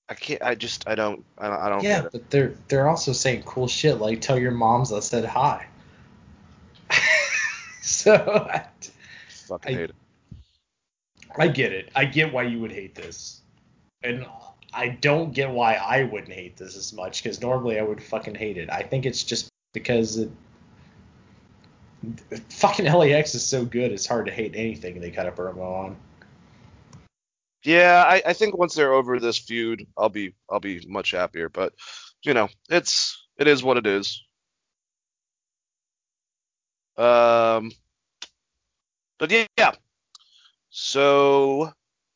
I 0.09 0.13
can't. 0.13 0.41
I 0.41 0.55
just. 0.55 0.87
I 0.87 0.95
don't. 0.95 1.23
I 1.37 1.47
don't, 1.47 1.59
I 1.59 1.69
don't 1.69 1.83
yeah, 1.83 2.07
but 2.11 2.29
they're 2.29 2.53
they're 2.67 2.87
also 2.87 3.11
saying 3.11 3.43
cool 3.43 3.67
shit 3.67 3.99
like 3.99 4.21
tell 4.21 4.39
your 4.39 4.51
moms 4.51 4.93
I 4.93 4.99
said 4.99 5.25
hi. 5.25 5.67
so 7.81 8.15
I, 8.51 8.65
Fucking 9.47 9.75
I- 9.75 9.79
hate 9.79 9.89
it. 9.89 9.95
I 11.37 11.47
get 11.49 11.71
it. 11.71 11.89
I 11.95 12.05
get 12.05 12.33
why 12.33 12.43
you 12.43 12.59
would 12.59 12.71
hate 12.71 12.95
this, 12.95 13.41
and 14.01 14.25
I 14.73 14.89
don't 14.89 15.33
get 15.33 15.49
why 15.51 15.73
I 15.75 16.03
wouldn't 16.03 16.31
hate 16.31 16.57
this 16.57 16.75
as 16.75 16.93
much 16.93 17.21
because 17.21 17.41
normally 17.41 17.79
I 17.79 17.83
would 17.83 18.01
fucking 18.01 18.35
hate 18.35 18.57
it. 18.57 18.69
I 18.71 18.81
think 18.81 19.05
it's 19.05 19.23
just 19.23 19.49
because 19.73 20.17
it, 20.17 20.31
fucking 22.49 22.85
LAX 22.85 23.35
is 23.35 23.45
so 23.45 23.65
good. 23.65 23.91
It's 23.91 24.05
hard 24.07 24.25
to 24.27 24.31
hate 24.31 24.53
anything 24.55 24.99
they 24.99 25.11
cut 25.11 25.27
a 25.27 25.31
promo 25.31 25.61
on. 25.61 25.95
Yeah, 27.63 28.03
I, 28.07 28.21
I 28.27 28.33
think 28.33 28.57
once 28.57 28.75
they're 28.75 28.93
over 28.93 29.19
this 29.19 29.37
feud, 29.37 29.85
I'll 29.97 30.09
be 30.09 30.33
I'll 30.49 30.59
be 30.59 30.85
much 30.87 31.11
happier. 31.11 31.49
But 31.49 31.73
you 32.23 32.33
know, 32.33 32.49
it's 32.69 33.17
It 33.37 33.47
is 33.47 33.63
what 33.63 33.77
it 33.77 33.87
is. 33.87 34.23
Um, 36.97 37.71
but 39.17 39.31
yeah, 39.31 39.45
yeah. 39.57 39.71
So, 40.69 41.71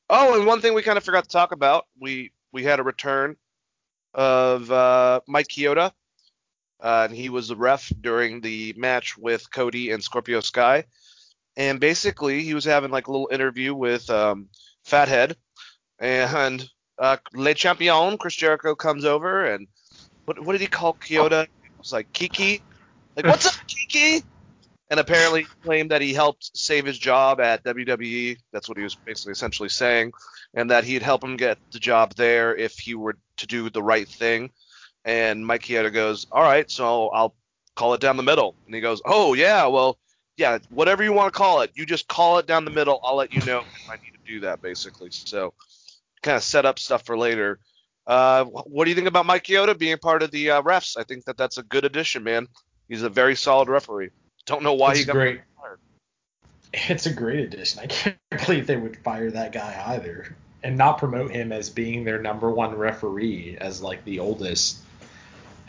oh, 0.09 0.37
and 0.37 0.47
one 0.47 0.61
thing 0.61 0.73
we 0.73 0.83
kind 0.83 0.97
of 0.97 1.03
forgot 1.03 1.25
to 1.25 1.29
talk 1.29 1.51
about, 1.51 1.85
we 1.99 2.31
we 2.53 2.63
had 2.63 2.79
a 2.79 2.83
return 2.83 3.35
of 4.13 4.71
uh, 4.71 5.21
Mike 5.27 5.47
Chioda, 5.49 5.91
uh, 6.81 7.07
and 7.09 7.15
he 7.15 7.29
was 7.29 7.49
the 7.49 7.55
ref 7.55 7.91
during 8.01 8.41
the 8.41 8.73
match 8.77 9.17
with 9.17 9.51
Cody 9.51 9.91
and 9.91 10.03
Scorpio 10.03 10.41
Sky, 10.41 10.85
and 11.57 11.79
basically 11.79 12.43
he 12.43 12.53
was 12.53 12.65
having 12.65 12.91
like 12.91 13.07
a 13.07 13.11
little 13.11 13.29
interview 13.31 13.75
with 13.75 14.09
um, 14.09 14.49
Fathead, 14.83 15.35
and 15.99 16.69
uh, 16.99 17.17
Le 17.33 17.53
Champion 17.53 18.17
Chris 18.17 18.35
Jericho 18.35 18.75
comes 18.75 19.05
over 19.05 19.45
and 19.45 19.67
what 20.25 20.43
what 20.43 20.53
did 20.53 20.61
he 20.61 20.67
call 20.67 20.93
Chioda? 20.95 21.43
It 21.43 21.49
was 21.77 21.91
like 21.91 22.11
Kiki, 22.13 22.61
like 23.15 23.25
what's 23.25 23.47
up 23.47 23.67
Kiki? 23.67 24.23
and 24.91 24.99
apparently 24.99 25.47
claimed 25.63 25.89
that 25.89 26.01
he 26.01 26.13
helped 26.13 26.51
save 26.53 26.85
his 26.85 26.99
job 26.99 27.39
at 27.39 27.63
WWE. 27.63 28.37
That's 28.51 28.67
what 28.67 28.77
he 28.77 28.83
was 28.83 28.93
basically 28.93 29.31
essentially 29.31 29.69
saying, 29.69 30.11
and 30.53 30.69
that 30.69 30.83
he'd 30.83 31.01
help 31.01 31.23
him 31.23 31.37
get 31.37 31.57
the 31.71 31.79
job 31.79 32.13
there 32.15 32.53
if 32.55 32.77
he 32.77 32.93
were 32.93 33.15
to 33.37 33.47
do 33.47 33.69
the 33.69 33.81
right 33.81 34.07
thing. 34.07 34.51
And 35.05 35.47
Mike 35.47 35.63
Chioda 35.63 35.91
goes, 35.93 36.27
"All 36.29 36.43
right, 36.43 36.69
so 36.69 37.07
I'll 37.07 37.33
call 37.75 37.93
it 37.93 38.01
down 38.01 38.17
the 38.17 38.23
middle." 38.23 38.55
And 38.65 38.75
he 38.75 38.81
goes, 38.81 39.01
"Oh 39.05 39.33
yeah, 39.33 39.65
well, 39.67 39.97
yeah, 40.41 40.57
whatever 40.71 41.03
you 41.03 41.13
want 41.13 41.31
to 41.31 41.37
call 41.37 41.61
it, 41.61 41.71
you 41.75 41.85
just 41.85 42.07
call 42.07 42.39
it 42.39 42.47
down 42.47 42.65
the 42.65 42.71
middle. 42.71 42.99
I'll 43.03 43.15
let 43.15 43.31
you 43.31 43.45
know 43.45 43.59
if 43.59 43.89
I 43.89 43.93
need 43.97 44.13
to 44.13 44.31
do 44.31 44.39
that, 44.41 44.59
basically." 44.59 45.11
So, 45.11 45.53
kind 46.23 46.35
of 46.35 46.43
set 46.43 46.65
up 46.65 46.79
stuff 46.79 47.05
for 47.05 47.15
later. 47.15 47.59
Uh, 48.07 48.45
what 48.45 48.85
do 48.85 48.89
you 48.89 48.95
think 48.95 49.07
about 49.07 49.27
Mike 49.27 49.43
Chioda 49.43 49.77
being 49.77 49.99
part 49.99 50.23
of 50.23 50.31
the 50.31 50.49
uh, 50.49 50.61
refs? 50.63 50.97
I 50.97 51.03
think 51.03 51.25
that 51.25 51.37
that's 51.37 51.59
a 51.59 51.63
good 51.63 51.85
addition, 51.85 52.23
man. 52.23 52.47
He's 52.89 53.03
a 53.03 53.09
very 53.09 53.35
solid 53.35 53.69
referee. 53.69 54.09
Don't 54.47 54.63
know 54.63 54.73
why 54.73 54.91
it's 54.91 55.01
he 55.01 55.05
got 55.05 55.13
great. 55.13 55.41
fired. 55.61 55.79
It's 56.73 57.05
a 57.05 57.13
great 57.13 57.41
addition. 57.41 57.79
I 57.79 57.85
can't 57.85 58.17
believe 58.45 58.65
they 58.65 58.77
would 58.77 58.97
fire 58.97 59.29
that 59.29 59.51
guy 59.51 59.83
either, 59.89 60.35
and 60.63 60.75
not 60.75 60.97
promote 60.97 61.29
him 61.29 61.51
as 61.51 61.69
being 61.69 62.03
their 62.03 62.19
number 62.19 62.49
one 62.49 62.75
referee, 62.75 63.57
as 63.61 63.83
like 63.83 64.03
the 64.05 64.19
oldest 64.19 64.79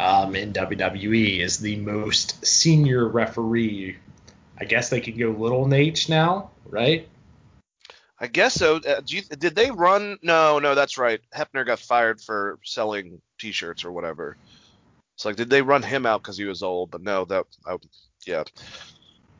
um, 0.01 0.35
in 0.35 0.55
WWE, 0.55 1.41
is 1.41 1.59
the 1.59 1.77
most 1.77 2.45
senior 2.47 3.07
referee. 3.07 3.99
I 4.59 4.65
guess 4.65 4.91
they 4.91 5.01
could 5.01 5.19
go 5.19 5.31
little 5.31 5.67
Nate 5.67 6.09
now, 6.09 6.51
right? 6.67 7.09
I 8.19 8.29
guess 8.29 8.55
so. 8.55 8.77
Uh, 8.77 9.01
do 9.05 9.17
you, 9.17 9.23
did 9.23 9.57
they 9.57 9.71
run? 9.73 10.19
No, 10.23 10.61
no, 10.61 10.77
that's 10.77 10.97
right. 10.97 11.21
Hebner 11.35 11.67
got 11.67 11.81
fired 11.81 12.21
for 12.21 12.59
selling 12.63 13.21
T-shirts 13.41 13.85
or 13.85 13.91
whatever. 13.91 14.37
It's 15.17 15.25
like, 15.25 15.37
did 15.37 15.51
they 15.51 15.63
run 15.63 15.83
him 15.83 16.07
out 16.07 16.23
because 16.23 16.39
he 16.39 16.45
was 16.45 16.63
old? 16.63 16.93
But 16.93 17.03
no, 17.03 17.25
that, 17.25 17.47
I, 17.67 17.77
yeah, 18.25 18.45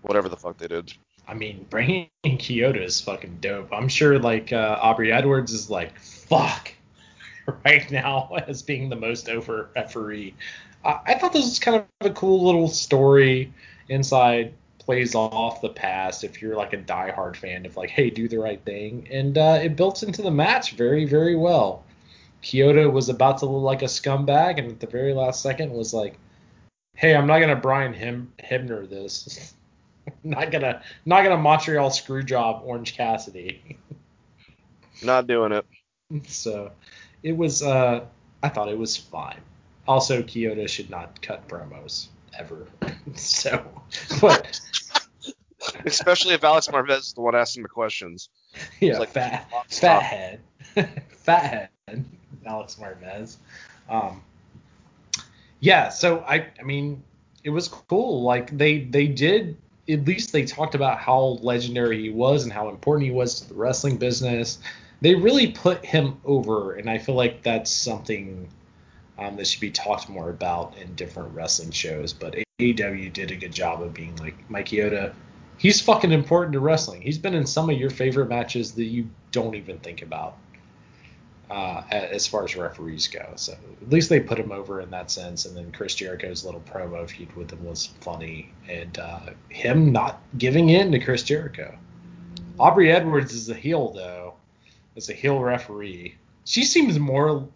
whatever 0.03 0.29
the 0.29 0.37
fuck 0.37 0.59
they 0.59 0.67
did. 0.67 0.93
I 1.29 1.35
mean, 1.35 1.65
bringing 1.71 2.09
in 2.25 2.39
Chioda 2.39 2.83
is 2.83 3.01
fucking 3.01 3.39
dope. 3.41 3.73
I'm 3.73 3.89
sure 3.89 4.19
like 4.19 4.53
uh, 4.53 4.79
Aubrey 4.81 5.13
Edwards 5.13 5.53
is 5.53 5.71
like 5.71 5.97
fuck 5.99 6.73
right 7.65 7.89
now 7.91 8.35
as 8.49 8.63
being 8.63 8.89
the 8.89 8.97
most 8.97 9.29
over 9.29 9.71
referee. 9.77 10.35
Uh, 10.85 10.99
I 11.07 11.15
thought 11.15 11.33
this 11.33 11.45
was 11.45 11.59
kind 11.61 11.77
of 11.77 12.07
a 12.07 12.11
cool 12.11 12.45
little 12.45 12.67
story 12.67 13.53
inside 13.89 14.55
plays 14.85 15.15
off 15.15 15.61
the 15.61 15.69
past 15.69 16.25
if 16.25 16.43
you're 16.43 16.57
like 16.57 16.73
a 16.73 16.79
diehard 16.79 17.37
fan 17.37 17.65
of 17.65 17.77
like 17.77 17.91
hey 17.91 18.11
do 18.11 18.29
the 18.29 18.39
right 18.39 18.63
thing 18.65 19.07
and 19.11 19.39
uh, 19.39 19.59
it 19.63 19.77
built 19.77 20.03
into 20.03 20.23
the 20.23 20.31
match 20.31 20.73
very 20.73 21.05
very 21.05 21.37
well. 21.37 21.85
Chioda 22.43 22.91
was 22.93 23.09
about 23.09 23.39
to 23.39 23.47
look 23.47 23.63
like 23.63 23.83
a 23.83 23.87
scumbag 23.87 24.59
and 24.59 24.73
at 24.73 24.81
the 24.81 24.87
very 24.87 25.15
last 25.15 25.43
second 25.43 25.73
was 25.73 25.95
like 25.95 26.19
hey 26.97 27.15
I'm 27.15 27.27
not 27.27 27.39
gonna 27.39 27.57
Brian 27.57 27.93
Him- 27.93 28.33
Hebner 28.43 28.89
this. 28.89 29.55
not 30.25 30.51
gonna 30.51 30.83
not 31.07 31.23
gonna 31.23 31.39
Montreal 31.39 31.91
screw 31.91 32.23
job 32.23 32.63
Orange 32.65 32.97
Cassidy. 32.97 33.79
Not 35.03 35.27
doing 35.27 35.51
it. 35.53 35.65
so 36.29 36.71
it 37.23 37.33
was 37.37 37.63
uh 37.63 38.05
I 38.43 38.49
thought 38.49 38.69
it 38.69 38.79
was 38.79 38.97
fine. 38.97 39.41
Also 39.89 40.23
Chioda 40.23 40.69
should 40.69 40.91
not 40.91 41.21
cut 41.23 41.49
promos 41.49 42.09
ever. 42.39 42.67
so 43.15 43.65
but 44.21 44.61
Especially 45.85 46.35
if 46.35 46.43
Alex 46.43 46.69
Marvez 46.69 46.99
is 46.99 47.13
the 47.13 47.21
one 47.21 47.35
asking 47.35 47.63
the 47.63 47.69
questions. 47.69 48.29
yeah, 48.81 48.99
like 48.99 49.11
fat 49.11 49.49
fat 49.69 50.03
head. 50.03 50.41
fat 51.11 51.71
head 51.89 52.05
Alex 52.47 52.77
Marvez. 52.81 53.37
Um 53.89 54.23
yeah, 55.61 55.89
so 55.89 56.21
I 56.21 56.47
I 56.59 56.63
mean 56.65 57.03
it 57.45 57.51
was 57.51 57.69
cool. 57.69 58.23
Like 58.23 58.57
they 58.57 58.81
they 58.81 59.07
did 59.07 59.57
at 59.89 60.05
least 60.05 60.33
they 60.33 60.45
talked 60.45 60.75
about 60.75 60.99
how 60.99 61.39
legendary 61.43 62.01
he 62.01 62.11
was 62.11 62.45
and 62.45 62.53
how 62.53 62.69
important 62.69 63.07
he 63.07 63.13
was 63.13 63.41
to 63.41 63.49
the 63.49 63.55
wrestling 63.55 63.97
business. 63.97 64.59
They 65.01 65.15
really 65.17 65.49
put 65.49 65.85
him 65.85 66.19
over, 66.25 66.75
and 66.75 66.89
I 66.89 66.99
feel 66.99 67.17
like 67.17 67.43
that's 67.43 67.71
something 67.71 68.49
um, 69.19 69.37
that 69.37 69.47
should 69.47 69.61
be 69.61 69.71
talked 69.71 70.09
more 70.09 70.31
about 70.31 70.77
in 70.79 70.95
different 70.95 71.35
wrestling 71.35 71.71
shows. 71.71 72.13
But 72.13 72.37
AEW 72.61 73.13
did 73.13 73.31
a 73.31 73.37
good 73.37 73.53
job 73.53 73.83
of 73.83 73.95
being 73.95 74.17
like 74.17 74.35
Mike 74.51 74.67
Chioda. 74.67 75.15
He's 75.59 75.81
fucking 75.81 76.13
important 76.13 76.55
to 76.55 76.61
wrestling. 76.61 77.03
He's 77.03 77.19
been 77.19 77.35
in 77.35 77.47
some 77.47 77.71
of 77.71 77.79
your 77.79 77.91
favorite 77.91 78.29
matches 78.29 78.73
that 78.73 78.85
you 78.85 79.09
don't 79.31 79.55
even 79.55 79.79
think 79.79 80.03
about 80.03 80.37
uh, 81.53 81.83
as 81.91 82.27
far 82.27 82.45
as 82.45 82.57
referees 82.57 83.09
go. 83.09 83.33
So 83.37 83.53
at 83.53 83.91
least 83.91 84.09
they 84.09 84.21
put 84.21 84.39
him 84.39 84.51
over 84.51 84.81
in 84.81 84.91
that 84.91 85.11
sense. 85.11 85.45
And 85.45 85.55
then 85.55 85.71
Chris 85.71 85.95
Jericho's 85.95 86.45
little 86.45 86.63
promo 86.63 87.09
feud 87.09 87.35
with 87.37 87.51
him 87.53 87.63
was 87.65 87.87
funny, 88.01 88.53
and 88.69 88.99
uh, 88.99 89.21
him 89.51 89.93
not 89.93 90.23
giving 90.39 90.71
in 90.71 90.91
to 90.93 90.99
Chris 90.99 91.23
Jericho. 91.23 91.77
Aubrey 92.59 92.91
Edwards 92.91 93.35
is 93.35 93.51
a 93.51 93.55
heel 93.55 93.93
though, 93.93 94.35
as 94.97 95.11
a 95.11 95.13
heel 95.13 95.41
referee. 95.41 96.17
She 96.45 96.65
seems 96.65 96.99
more 96.99 97.47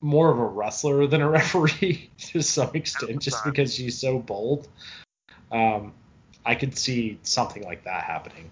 more 0.00 0.30
of 0.30 0.38
a 0.38 0.44
wrestler 0.44 1.06
than 1.06 1.20
a 1.20 1.28
referee 1.30 2.10
to 2.18 2.42
some 2.42 2.70
extent, 2.74 3.20
just 3.20 3.38
100%. 3.38 3.44
because 3.44 3.74
she's 3.74 3.98
so 3.98 4.18
bold. 4.18 4.68
Um, 5.52 5.92
I 6.44 6.54
could 6.54 6.76
see 6.76 7.18
something 7.22 7.62
like 7.62 7.84
that 7.84 8.04
happening. 8.04 8.50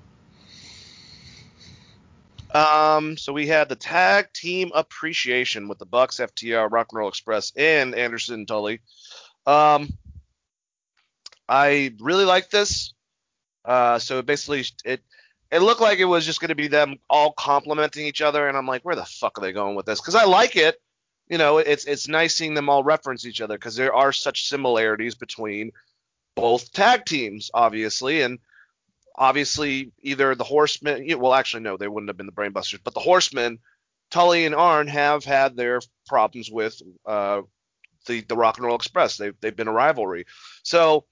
Um, 2.52 3.16
so 3.16 3.32
we 3.32 3.46
had 3.46 3.68
the 3.68 3.76
tag 3.76 4.32
team 4.32 4.72
appreciation 4.74 5.68
with 5.68 5.78
the 5.78 5.86
Bucks, 5.86 6.16
FTR, 6.18 6.70
Rock 6.70 6.88
and 6.92 6.98
Roll 6.98 7.08
Express, 7.08 7.52
and 7.56 7.94
Anderson 7.94 8.34
and 8.34 8.48
Tully. 8.48 8.80
Um, 9.46 9.90
I 11.48 11.94
really 12.00 12.24
like 12.24 12.50
this. 12.50 12.94
Uh, 13.64 13.98
so 13.98 14.22
basically, 14.22 14.64
it 14.84 15.02
it 15.50 15.60
looked 15.60 15.80
like 15.80 15.98
it 15.98 16.04
was 16.04 16.24
just 16.24 16.40
going 16.40 16.48
to 16.50 16.54
be 16.54 16.68
them 16.68 16.96
all 17.08 17.32
complimenting 17.32 18.06
each 18.06 18.22
other, 18.22 18.48
and 18.48 18.56
I'm 18.56 18.66
like, 18.66 18.82
where 18.82 18.96
the 18.96 19.04
fuck 19.04 19.38
are 19.38 19.40
they 19.42 19.52
going 19.52 19.76
with 19.76 19.86
this? 19.86 20.00
Because 20.00 20.14
I 20.14 20.24
like 20.24 20.56
it. 20.56 20.80
You 21.28 21.38
know, 21.38 21.58
it's 21.58 21.84
it's 21.84 22.08
nice 22.08 22.34
seeing 22.34 22.54
them 22.54 22.68
all 22.68 22.82
reference 22.82 23.26
each 23.26 23.40
other 23.40 23.56
because 23.56 23.76
there 23.76 23.94
are 23.94 24.12
such 24.12 24.48
similarities 24.48 25.14
between 25.14 25.72
both 26.34 26.72
tag 26.72 27.04
teams, 27.04 27.50
obviously, 27.52 28.22
and 28.22 28.38
obviously 29.14 29.92
either 30.00 30.34
the 30.34 30.44
Horsemen. 30.44 31.06
Well, 31.18 31.34
actually, 31.34 31.64
no, 31.64 31.76
they 31.76 31.88
wouldn't 31.88 32.08
have 32.08 32.16
been 32.16 32.26
the 32.26 32.32
Brainbusters, 32.32 32.80
but 32.82 32.94
the 32.94 33.00
Horsemen, 33.00 33.58
Tully 34.10 34.46
and 34.46 34.54
Arn 34.54 34.86
have 34.86 35.24
had 35.24 35.56
their 35.56 35.80
problems 36.06 36.50
with 36.50 36.80
uh, 37.04 37.42
the 38.06 38.22
the 38.22 38.36
Rock 38.36 38.56
and 38.56 38.66
Roll 38.66 38.76
Express. 38.76 39.16
They've 39.16 39.34
they've 39.40 39.54
been 39.56 39.68
a 39.68 39.72
rivalry. 39.72 40.24
So, 40.62 41.04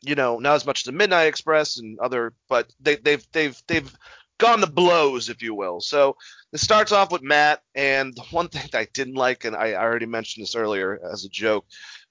you 0.00 0.14
know, 0.14 0.38
not 0.38 0.54
as 0.54 0.66
much 0.66 0.80
as 0.80 0.84
the 0.84 0.92
Midnight 0.92 1.26
Express 1.26 1.78
and 1.78 1.98
other, 1.98 2.32
but 2.48 2.72
they 2.80 2.96
they've 2.96 3.26
they've 3.32 3.62
they've 3.66 3.98
gone 4.38 4.60
to 4.60 4.66
blows, 4.66 5.28
if 5.28 5.42
you 5.42 5.54
will. 5.54 5.80
So 5.80 6.16
it 6.52 6.60
starts 6.60 6.92
off 6.92 7.12
with 7.12 7.22
Matt, 7.22 7.62
and 7.74 8.14
the 8.14 8.22
one 8.30 8.48
thing 8.48 8.68
that 8.72 8.78
I 8.78 8.88
didn't 8.92 9.14
like, 9.14 9.44
and 9.44 9.56
I, 9.56 9.72
I 9.72 9.82
already 9.82 10.06
mentioned 10.06 10.42
this 10.42 10.54
earlier 10.56 11.00
as 11.12 11.24
a 11.24 11.28
joke, 11.28 11.66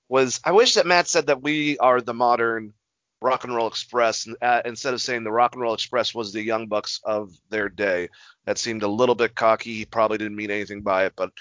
was 0.10 0.40
I 0.44 0.52
wish 0.52 0.76
that 0.76 0.86
Matt 0.86 1.08
said 1.08 1.28
that 1.28 1.42
we 1.42 1.78
are 1.80 2.02
the 2.02 2.14
modern 2.14 2.74
Rock 3.22 3.46
and 3.46 3.56
Roll 3.56 3.68
Express 3.68 4.28
uh, 4.42 4.62
instead 4.66 4.94
of 4.94 5.02
saying 5.02 5.24
the 5.24 5.32
Rock 5.32 5.54
and 5.54 5.62
Roll 5.62 5.74
Express 5.74 6.14
was 6.14 6.34
the 6.34 6.42
Young 6.42 6.68
Bucks 6.68 7.00
of 7.06 7.32
their 7.50 7.70
day. 7.70 8.10
That 8.46 8.58
seemed 8.58 8.84
a 8.84 8.88
little 8.88 9.16
bit 9.16 9.34
cocky. 9.34 9.74
He 9.74 9.86
probably 9.86 10.18
didn't 10.18 10.36
mean 10.36 10.52
anything 10.52 10.82
by 10.82 11.06
it, 11.06 11.14
but 11.16 11.32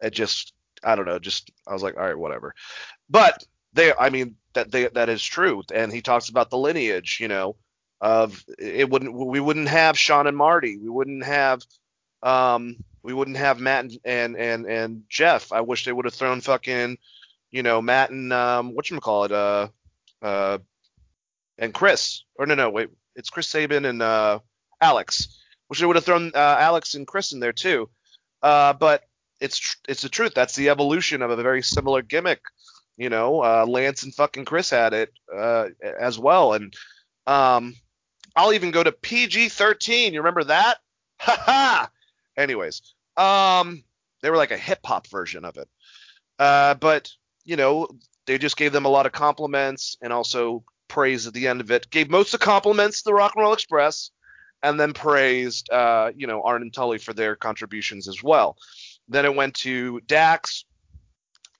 it 0.00 0.10
just 0.10 0.52
I 0.84 0.94
don't 0.94 1.06
know. 1.06 1.18
Just 1.18 1.50
I 1.66 1.72
was 1.72 1.82
like, 1.82 1.96
all 1.96 2.04
right, 2.04 2.18
whatever. 2.18 2.54
But 3.10 3.44
they, 3.72 3.92
I 3.92 4.10
mean, 4.10 4.36
that 4.54 4.70
they, 4.70 4.88
that 4.88 5.08
is 5.08 5.22
true. 5.22 5.62
And 5.74 5.92
he 5.92 6.00
talks 6.00 6.28
about 6.28 6.50
the 6.50 6.58
lineage, 6.58 7.18
you 7.20 7.28
know, 7.28 7.56
of 8.02 8.44
it 8.58 8.90
wouldn't 8.90 9.14
we 9.14 9.40
wouldn't 9.40 9.68
have 9.68 9.98
Shawn 9.98 10.26
and 10.26 10.36
Marty. 10.36 10.76
We 10.76 10.90
wouldn't 10.90 11.24
have 11.24 11.62
um 12.22 12.76
we 13.02 13.14
wouldn't 13.14 13.36
have 13.36 13.60
Matt 13.60 13.84
and 13.84 13.98
and 14.04 14.36
and, 14.36 14.66
and 14.66 15.02
Jeff. 15.08 15.52
I 15.52 15.60
wish 15.62 15.84
they 15.84 15.92
would 15.92 16.04
have 16.04 16.14
thrown 16.14 16.40
fucking 16.40 16.98
you 17.52 17.62
know 17.62 17.80
Matt 17.80 18.10
and 18.10 18.32
um 18.32 18.74
what 18.74 18.90
you 18.90 18.98
call 19.00 19.24
it 19.24 19.32
uh 19.32 19.68
uh 20.20 20.58
and 21.58 21.72
Chris 21.72 22.24
or 22.34 22.44
no 22.44 22.56
no 22.56 22.70
wait 22.70 22.90
it's 23.14 23.30
Chris 23.30 23.48
Sabin 23.48 23.84
and 23.84 24.02
uh 24.02 24.40
Alex. 24.80 25.38
Wish 25.68 25.78
they 25.78 25.86
would 25.86 25.96
have 25.96 26.04
thrown 26.04 26.32
uh, 26.34 26.56
Alex 26.58 26.94
and 26.94 27.06
Chris 27.06 27.32
in 27.32 27.40
there 27.40 27.52
too. 27.52 27.88
Uh, 28.42 28.74
but 28.74 29.04
it's 29.40 29.58
tr- 29.58 29.78
it's 29.88 30.02
the 30.02 30.08
truth. 30.08 30.34
That's 30.34 30.56
the 30.56 30.68
evolution 30.68 31.22
of 31.22 31.30
a 31.30 31.42
very 31.42 31.62
similar 31.62 32.02
gimmick. 32.02 32.42
You 32.98 33.08
know, 33.08 33.42
uh, 33.42 33.64
Lance 33.66 34.02
and 34.02 34.14
fucking 34.14 34.44
Chris 34.44 34.68
had 34.68 34.92
it 34.92 35.12
uh, 35.34 35.68
as 35.98 36.18
well, 36.18 36.52
and 36.52 36.74
um, 37.26 37.74
I'll 38.34 38.52
even 38.52 38.70
go 38.70 38.82
to 38.82 38.92
PG-13. 38.92 40.12
You 40.12 40.20
remember 40.20 40.44
that? 40.44 40.78
Ha 41.22 41.36
ha. 41.38 41.90
Anyways, 42.36 42.82
um, 43.16 43.84
they 44.22 44.30
were 44.30 44.36
like 44.36 44.50
a 44.50 44.56
hip 44.56 44.80
hop 44.84 45.06
version 45.06 45.44
of 45.44 45.56
it. 45.56 45.68
Uh, 46.36 46.74
but 46.74 47.12
you 47.44 47.54
know, 47.54 47.86
they 48.26 48.38
just 48.38 48.56
gave 48.56 48.72
them 48.72 48.86
a 48.86 48.88
lot 48.90 49.06
of 49.06 49.12
compliments 49.12 49.96
and 50.00 50.12
also 50.12 50.64
praise 50.88 51.26
at 51.26 51.32
the 51.32 51.48
end 51.48 51.60
of 51.60 51.70
it. 51.70 51.90
Gave 51.90 52.10
most 52.10 52.34
of 52.34 52.40
the 52.40 52.46
compliments 52.46 52.98
to 52.98 53.10
the 53.10 53.14
Rock 53.14 53.32
and 53.36 53.42
Roll 53.42 53.52
Express, 53.52 54.10
and 54.62 54.78
then 54.78 54.92
praised, 54.92 55.70
uh, 55.70 56.12
you 56.14 56.26
know, 56.26 56.42
Arn 56.42 56.62
and 56.62 56.72
Tully 56.72 56.98
for 56.98 57.12
their 57.12 57.34
contributions 57.34 58.08
as 58.08 58.22
well. 58.22 58.56
Then 59.08 59.24
it 59.24 59.34
went 59.34 59.54
to 59.56 60.00
Dax, 60.06 60.64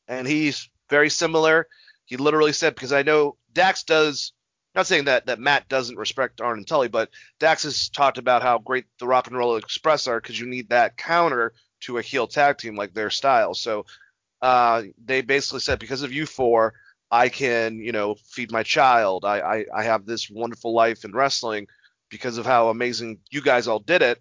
and 0.07 0.27
he's 0.27 0.69
very 0.89 1.11
similar. 1.11 1.67
He 2.05 2.17
literally 2.17 2.53
said 2.53 2.75
because 2.75 2.93
I 2.93 3.03
know 3.03 3.37
Dax 3.53 3.85
does. 3.85 4.33
Not 4.75 4.87
saying 4.87 5.05
that 5.05 5.27
that 5.27 5.39
Matt 5.39 5.69
doesn't 5.69 5.99
respect 5.99 6.41
Arn 6.41 6.59
and 6.59 6.67
Tully, 6.67 6.89
but 6.89 7.11
Dax 7.39 7.65
has 7.65 7.91
talked 7.91 8.19
about 8.19 8.43
how 8.43 8.59
great 8.59 8.87
the 8.99 9.07
Rock 9.07 9.27
and 9.27 9.37
Roll 9.37 9.57
Express 9.57 10.07
are 10.07 10.21
because 10.21 10.41
you 10.41 10.47
need 10.47 10.71
that 10.71 10.97
counter 10.97 11.53
to 11.81 11.99
a 11.99 12.03
heel 12.03 12.27
tag 12.27 12.59
team 12.59 12.75
like 12.77 12.95
their 12.95 13.11
style. 13.11 13.55
So 13.55 13.85
uh, 14.41 14.83
they 15.05 15.21
basically 15.21 15.61
said 15.61 15.79
because 15.79 16.03
of 16.03 16.13
you 16.13 16.25
four, 16.25 16.75
I 17.11 17.29
can 17.29 17.79
you 17.79 17.93
know 17.93 18.17
feed 18.31 18.51
my 18.51 18.63
child. 18.63 19.25
I, 19.27 19.41
I 19.41 19.65
I 19.75 19.83
have 19.85 20.07
this 20.07 20.31
wonderful 20.31 20.73
life 20.73 21.05
in 21.05 21.13
wrestling 21.13 21.67
because 22.09 22.39
of 22.39 22.47
how 22.47 22.69
amazing 22.69 23.19
you 23.31 23.43
guys 23.43 23.69
all 23.69 23.79
did 23.79 24.01
it. 24.03 24.21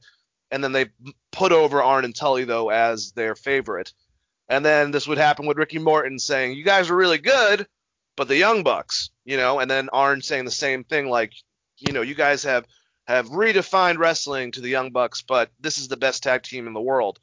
And 0.51 0.61
then 0.61 0.73
they 0.73 0.87
put 1.31 1.53
over 1.53 1.81
Arn 1.81 2.03
and 2.03 2.15
Tully 2.15 2.43
though 2.43 2.69
as 2.69 3.13
their 3.13 3.35
favorite. 3.35 3.93
And 4.49 4.65
then 4.65 4.91
this 4.91 5.07
would 5.07 5.17
happen 5.17 5.45
with 5.45 5.57
Ricky 5.57 5.79
Morton 5.79 6.19
saying, 6.19 6.57
"You 6.57 6.65
guys 6.65 6.89
are 6.89 6.95
really 6.95 7.19
good, 7.19 7.67
but 8.15 8.27
the 8.27 8.37
Young 8.37 8.63
Bucks, 8.63 9.09
you 9.25 9.37
know." 9.37 9.59
And 9.59 9.69
then 9.69 9.89
Arn 9.89 10.21
saying 10.21 10.45
the 10.45 10.51
same 10.51 10.83
thing, 10.83 11.09
like, 11.09 11.33
you 11.77 11.93
know, 11.93 12.01
you 12.01 12.15
guys 12.15 12.43
have 12.43 12.65
have 13.07 13.29
redefined 13.29 13.97
wrestling 13.97 14.51
to 14.51 14.61
the 14.61 14.69
Young 14.69 14.91
Bucks, 14.91 15.21
but 15.21 15.51
this 15.59 15.77
is 15.77 15.87
the 15.87 15.97
best 15.97 16.23
tag 16.23 16.43
team 16.43 16.67
in 16.67 16.73
the 16.73 16.81
world. 16.81 17.19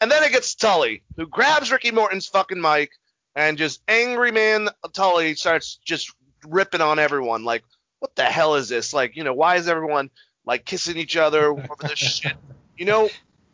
And 0.00 0.10
then 0.10 0.22
it 0.22 0.32
gets 0.32 0.54
Tully, 0.54 1.02
who 1.16 1.26
grabs 1.26 1.72
Ricky 1.72 1.90
Morton's 1.90 2.26
fucking 2.26 2.60
mic 2.60 2.90
and 3.34 3.58
just 3.58 3.82
angry 3.88 4.30
man 4.30 4.68
Tully 4.92 5.34
starts 5.34 5.78
just 5.84 6.12
ripping 6.46 6.80
on 6.80 6.98
everyone. 6.98 7.44
Like, 7.44 7.64
what 8.00 8.14
the 8.16 8.24
hell 8.24 8.56
is 8.56 8.68
this? 8.68 8.92
Like, 8.92 9.16
you 9.16 9.24
know, 9.24 9.34
why 9.34 9.56
is 9.56 9.68
everyone 9.68 10.10
like 10.44 10.64
kissing 10.64 10.96
each 10.96 11.16
other 11.16 11.46
over 11.46 11.66
this 11.80 11.98
shit? 11.98 12.34
You 12.76 12.84
know, 12.84 13.08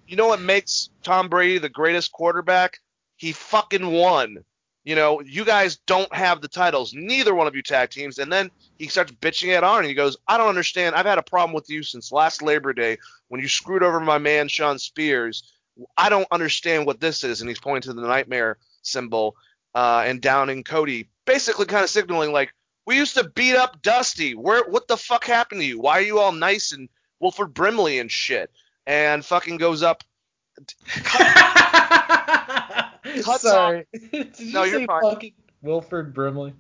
you 0.07 0.17
know 0.17 0.29
what 0.29 0.41
makes 0.41 0.91
Tom 1.03 1.29
Brady 1.29 1.59
the 1.59 1.69
greatest 1.69 2.13
quarterback? 2.13 2.79
He 3.17 3.33
fucking 3.33 3.87
won. 3.87 4.39
You 4.85 4.97
know, 4.97 5.21
you 5.21 5.45
guys 5.45 5.77
don't 5.87 6.13
have 6.13 6.41
the 6.41 6.49
titles, 6.49 6.93
neither 6.93 7.35
one 7.35 7.47
of 7.47 7.55
you 7.55 7.63
tag 7.63 7.91
teams. 7.91 8.19
And 8.19 8.33
then 8.33 8.51
he 8.79 8.89
starts 8.89 9.13
bitching 9.13 9.57
at 9.57 9.63
Arn. 9.63 9.81
And 9.81 9.89
he 9.89 9.95
goes, 9.95 10.17
I 10.27 10.37
don't 10.37 10.49
understand. 10.49 10.97
I've 10.97 11.07
had 11.07 11.19
a 11.19 11.23
problem 11.23 11.55
with 11.55 11.71
you 11.71 11.83
since 11.83 12.11
last 12.11 12.43
Labor 12.43 12.73
Day 12.73 12.99
when 13.29 13.41
you 13.41 13.49
screwed 13.49 13.85
over 13.85 14.01
my 14.01 14.19
man 14.19 14.49
Shawn 14.49 14.79
Spears. 14.79 15.55
I 15.97 16.09
don't 16.09 16.27
understand 16.33 16.85
what 16.85 17.01
this 17.01 17.23
is. 17.23 17.41
And 17.41 17.49
he's 17.49 17.61
pointing 17.61 17.95
to 17.95 18.01
the 18.01 18.07
nightmare 18.07 18.59
symbol 18.83 19.37
uh, 19.75 20.03
and 20.05 20.21
downing 20.21 20.65
Cody, 20.65 21.09
basically 21.27 21.67
kind 21.67 21.85
of 21.85 21.91
signaling 21.91 22.33
like, 22.33 22.53
we 22.85 22.97
used 22.97 23.15
to 23.15 23.29
beat 23.29 23.55
up 23.55 23.81
Dusty. 23.83 24.35
Where 24.35 24.65
what 24.69 24.89
the 24.89 24.97
fuck 24.97 25.25
happened 25.25 25.61
to 25.61 25.67
you? 25.67 25.81
Why 25.81 25.99
are 25.99 26.03
you 26.03 26.19
all 26.19 26.33
nice 26.33 26.73
and 26.73 26.89
Wilford 27.21 27.55
Brimley 27.55 28.01
and 28.01 28.11
shit? 28.11 28.51
And 28.85 29.25
fucking 29.25 29.59
goes 29.59 29.85
up. 29.85 30.03
Cuts 33.21 33.43
Sorry. 33.43 33.87
Did 34.13 34.39
you 34.39 34.53
No, 34.53 34.63
you're 34.65 34.81
say 34.81 34.87
fine. 34.87 35.03
fucking 35.03 35.33
Wilford 35.63 36.15
Brimley? 36.15 36.55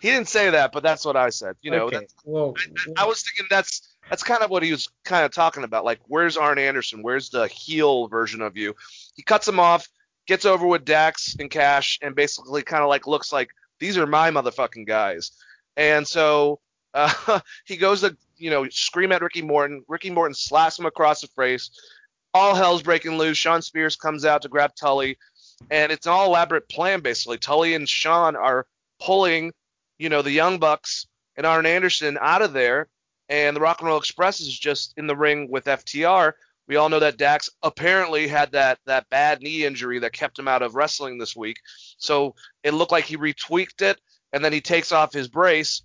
He 0.00 0.10
didn't 0.10 0.28
say 0.28 0.50
that, 0.50 0.72
but 0.72 0.82
that's 0.82 1.04
what 1.04 1.16
I 1.16 1.30
said. 1.30 1.56
You 1.62 1.70
know, 1.70 1.84
okay. 1.86 2.00
that's, 2.00 2.14
Whoa. 2.24 2.54
I 2.96 3.06
was 3.06 3.22
thinking 3.22 3.46
that's 3.48 3.96
that's 4.10 4.22
kind 4.22 4.42
of 4.42 4.50
what 4.50 4.62
he 4.62 4.70
was 4.70 4.88
kind 5.04 5.24
of 5.24 5.32
talking 5.32 5.64
about. 5.64 5.84
Like, 5.84 6.00
where's 6.06 6.36
Arn 6.36 6.58
Anderson? 6.58 7.02
Where's 7.02 7.30
the 7.30 7.48
heel 7.48 8.06
version 8.08 8.40
of 8.42 8.56
you? 8.56 8.74
He 9.16 9.22
cuts 9.22 9.48
him 9.48 9.58
off, 9.58 9.88
gets 10.26 10.44
over 10.44 10.66
with 10.66 10.84
Dax 10.84 11.36
and 11.40 11.50
Cash, 11.50 11.98
and 12.02 12.14
basically 12.14 12.62
kind 12.62 12.82
of 12.82 12.88
like 12.88 13.06
looks 13.06 13.32
like 13.32 13.50
these 13.80 13.96
are 13.98 14.06
my 14.06 14.30
motherfucking 14.30 14.86
guys. 14.86 15.32
And 15.76 16.06
so 16.06 16.60
uh, 16.94 17.40
he 17.64 17.76
goes 17.76 18.02
to 18.02 18.16
you 18.36 18.50
know 18.50 18.68
scream 18.68 19.12
at 19.12 19.22
Ricky 19.22 19.42
Morton. 19.42 19.82
Ricky 19.88 20.10
Morton 20.10 20.34
slaps 20.34 20.78
him 20.78 20.86
across 20.86 21.22
the 21.22 21.28
face. 21.28 21.70
All 22.34 22.54
hell's 22.54 22.82
breaking 22.82 23.16
loose. 23.16 23.38
Shawn 23.38 23.62
Spears 23.62 23.96
comes 23.96 24.26
out 24.26 24.42
to 24.42 24.48
grab 24.48 24.72
Tully, 24.78 25.16
and 25.70 25.92
it's 25.92 26.06
an 26.06 26.12
all 26.12 26.26
elaborate 26.26 26.68
plan 26.68 27.00
basically. 27.00 27.38
Tully 27.38 27.74
and 27.74 27.88
Shawn 27.88 28.36
are 28.36 28.66
pulling, 29.00 29.52
you 29.98 30.08
know, 30.08 30.22
the 30.22 30.32
Young 30.32 30.58
Bucks 30.58 31.06
and 31.36 31.46
Arn 31.46 31.66
Anderson 31.66 32.18
out 32.20 32.42
of 32.42 32.52
there, 32.52 32.88
and 33.28 33.56
the 33.56 33.60
Rock 33.60 33.80
and 33.80 33.88
Roll 33.88 33.98
Express 33.98 34.40
is 34.40 34.58
just 34.58 34.94
in 34.96 35.06
the 35.06 35.16
ring 35.16 35.50
with 35.50 35.64
FTR. 35.64 36.32
We 36.68 36.76
all 36.76 36.88
know 36.88 37.00
that 37.00 37.16
Dax 37.16 37.48
apparently 37.62 38.26
had 38.26 38.52
that 38.52 38.78
that 38.86 39.08
bad 39.08 39.40
knee 39.40 39.64
injury 39.64 40.00
that 40.00 40.12
kept 40.12 40.38
him 40.38 40.48
out 40.48 40.62
of 40.62 40.74
wrestling 40.74 41.18
this 41.18 41.36
week. 41.36 41.58
So 41.98 42.34
it 42.62 42.74
looked 42.74 42.92
like 42.92 43.04
he 43.04 43.16
retweaked 43.16 43.82
it, 43.82 44.00
and 44.32 44.44
then 44.44 44.52
he 44.52 44.60
takes 44.60 44.92
off 44.92 45.12
his 45.12 45.28
brace, 45.28 45.82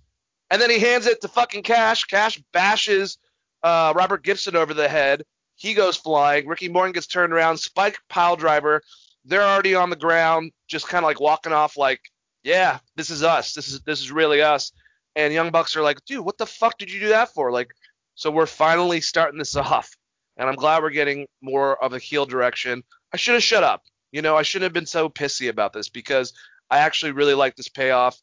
and 0.50 0.60
then 0.60 0.70
he 0.70 0.78
hands 0.78 1.06
it 1.06 1.20
to 1.20 1.28
fucking 1.28 1.62
Cash. 1.62 2.04
Cash 2.04 2.42
bashes 2.52 3.18
uh, 3.62 3.92
Robert 3.94 4.24
Gibson 4.24 4.56
over 4.56 4.74
the 4.74 4.88
head. 4.88 5.22
He 5.54 5.74
goes 5.74 5.96
flying. 5.96 6.48
Ricky 6.48 6.68
Morton 6.68 6.92
gets 6.92 7.06
turned 7.06 7.32
around. 7.32 7.58
Spike 7.58 7.98
pile 8.08 8.34
driver. 8.34 8.82
They're 9.24 9.42
already 9.42 9.74
on 9.74 9.90
the 9.90 9.96
ground, 9.96 10.52
just 10.68 10.88
kind 10.88 11.04
of 11.04 11.08
like 11.08 11.20
walking 11.20 11.52
off, 11.52 11.76
like, 11.76 12.00
yeah, 12.42 12.78
this 12.96 13.10
is 13.10 13.22
us. 13.22 13.52
This 13.52 13.68
is 13.68 13.80
this 13.82 14.00
is 14.00 14.10
really 14.10 14.42
us. 14.42 14.72
And 15.14 15.32
Young 15.32 15.50
Bucks 15.50 15.76
are 15.76 15.82
like, 15.82 16.04
dude, 16.06 16.24
what 16.24 16.38
the 16.38 16.46
fuck 16.46 16.78
did 16.78 16.90
you 16.90 17.00
do 17.00 17.08
that 17.08 17.32
for? 17.32 17.52
Like, 17.52 17.72
so 18.14 18.30
we're 18.30 18.46
finally 18.46 19.00
starting 19.00 19.38
this 19.38 19.56
off, 19.56 19.90
and 20.36 20.48
I'm 20.48 20.56
glad 20.56 20.82
we're 20.82 20.90
getting 20.90 21.26
more 21.40 21.82
of 21.82 21.92
a 21.92 21.98
heel 21.98 22.26
direction. 22.26 22.82
I 23.12 23.16
should 23.16 23.34
have 23.34 23.42
shut 23.42 23.62
up. 23.62 23.82
You 24.10 24.22
know, 24.22 24.36
I 24.36 24.42
shouldn't 24.42 24.66
have 24.66 24.72
been 24.74 24.86
so 24.86 25.08
pissy 25.08 25.48
about 25.48 25.72
this 25.72 25.88
because 25.88 26.32
I 26.70 26.78
actually 26.78 27.12
really 27.12 27.34
like 27.34 27.56
this 27.56 27.68
payoff. 27.68 28.18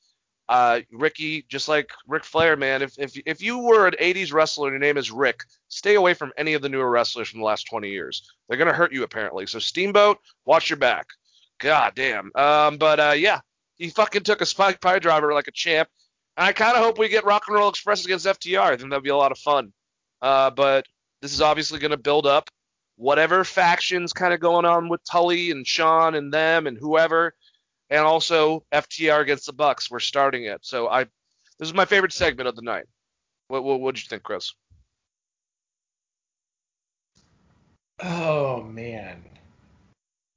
Uh, 0.49 0.81
Ricky, 0.91 1.45
just 1.47 1.67
like 1.67 1.91
Ric 2.07 2.23
Flair, 2.23 2.57
man, 2.57 2.81
if, 2.81 2.97
if 2.97 3.15
if 3.27 3.39
you 3.39 3.59
were 3.59 3.85
an 3.85 3.93
80s 4.01 4.34
wrestler 4.34 4.67
and 4.67 4.73
your 4.73 4.80
name 4.80 4.97
is 4.97 5.11
Rick, 5.11 5.43
stay 5.67 5.93
away 5.93 6.15
from 6.15 6.34
any 6.39 6.55
of 6.55 6.63
the 6.63 6.69
newer 6.69 6.89
wrestlers 6.89 7.30
from 7.30 7.41
the 7.41 7.45
last 7.45 7.67
20 7.69 7.88
years. 7.88 8.27
They're 8.47 8.57
gonna 8.57 8.73
hurt 8.73 8.91
you 8.91 9.03
apparently. 9.03 9.45
So 9.45 9.59
Steamboat, 9.59 10.17
watch 10.45 10.71
your 10.71 10.77
back. 10.77 11.05
God 11.59 11.93
damn. 11.93 12.31
Um, 12.34 12.77
but 12.77 12.99
uh, 12.99 13.13
yeah, 13.15 13.41
he 13.76 13.89
fucking 13.89 14.23
took 14.23 14.41
a 14.41 14.45
spike 14.47 14.81
pie 14.81 14.97
driver 14.97 15.31
like 15.34 15.47
a 15.47 15.51
champ. 15.51 15.88
And 16.35 16.47
I 16.47 16.53
kind 16.53 16.76
of 16.76 16.84
hope 16.84 16.97
we 16.97 17.09
get 17.09 17.26
Rock 17.26 17.43
and 17.47 17.55
Roll 17.55 17.69
Express 17.69 18.03
against 18.03 18.26
FTR. 18.26 18.59
I 18.59 18.77
think 18.77 18.89
that'd 18.89 19.03
be 19.03 19.11
a 19.11 19.15
lot 19.15 19.31
of 19.31 19.38
fun. 19.38 19.71
Uh, 20.19 20.49
but 20.49 20.84
this 21.21 21.31
is 21.31 21.41
obviously 21.41 21.77
gonna 21.77 21.95
build 21.95 22.26
up 22.26 22.49
whatever 22.95 23.43
factions 23.43 24.13
kind 24.13 24.34
of 24.34 24.39
going 24.39 24.65
on 24.65 24.89
with 24.89 25.01
Tully 25.03 25.51
and 25.51 25.67
Shawn 25.67 26.15
and 26.15 26.34
them 26.34 26.65
and 26.65 26.76
whoever 26.76 27.35
and 27.90 28.02
also 28.02 28.64
FTR 28.72 29.22
against 29.22 29.45
the 29.45 29.53
Bucks. 29.53 29.90
We're 29.90 29.99
starting 29.99 30.45
it. 30.45 30.60
So 30.64 30.88
I 30.88 31.06
this 31.57 31.68
is 31.68 31.74
my 31.74 31.86
favorite 31.86 32.14
segment 32.14 32.48
of 32.48 32.56
the 32.56 32.61
night. 32.61 32.86
What 33.48 33.64
what 33.64 33.95
did 33.95 34.03
you 34.03 34.10
think, 34.10 34.24
Chris? 34.24 34.53
Oh 38.02 38.64
man, 38.64 39.24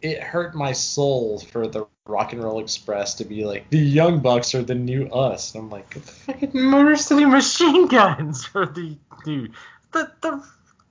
it 0.01 0.21
hurt 0.21 0.55
my 0.55 0.73
soul 0.73 1.39
for 1.39 1.69
the 1.69 1.87
Rock 2.07 2.33
and 2.33 2.43
Roll 2.43 2.59
Express 2.59 3.15
to 3.15 3.25
be 3.25 3.45
like 3.45 3.71
the 3.71 3.79
Young 3.79 4.19
Bucks 4.19 4.55
are 4.55 4.63
the 4.63 4.75
new 4.75 5.07
us. 5.07 5.55
I'm 5.55 5.71
like, 5.71 5.95
the 5.95 6.01
fucking 6.01 6.51
Motor 6.55 6.97
City 6.97 7.25
Machine 7.25 7.87
Guns 7.87 8.49
are 8.55 8.67
the 8.67 8.97
new 9.27 9.49
The 9.93 10.11
the 10.21 10.45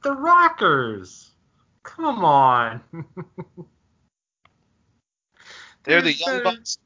the 0.04 0.14
Rockers. 0.14 1.32
Come 1.84 2.24
on. 2.24 2.82
They're 5.84 6.02
the 6.02 6.14
young 6.14 6.44
bucks. 6.44 6.78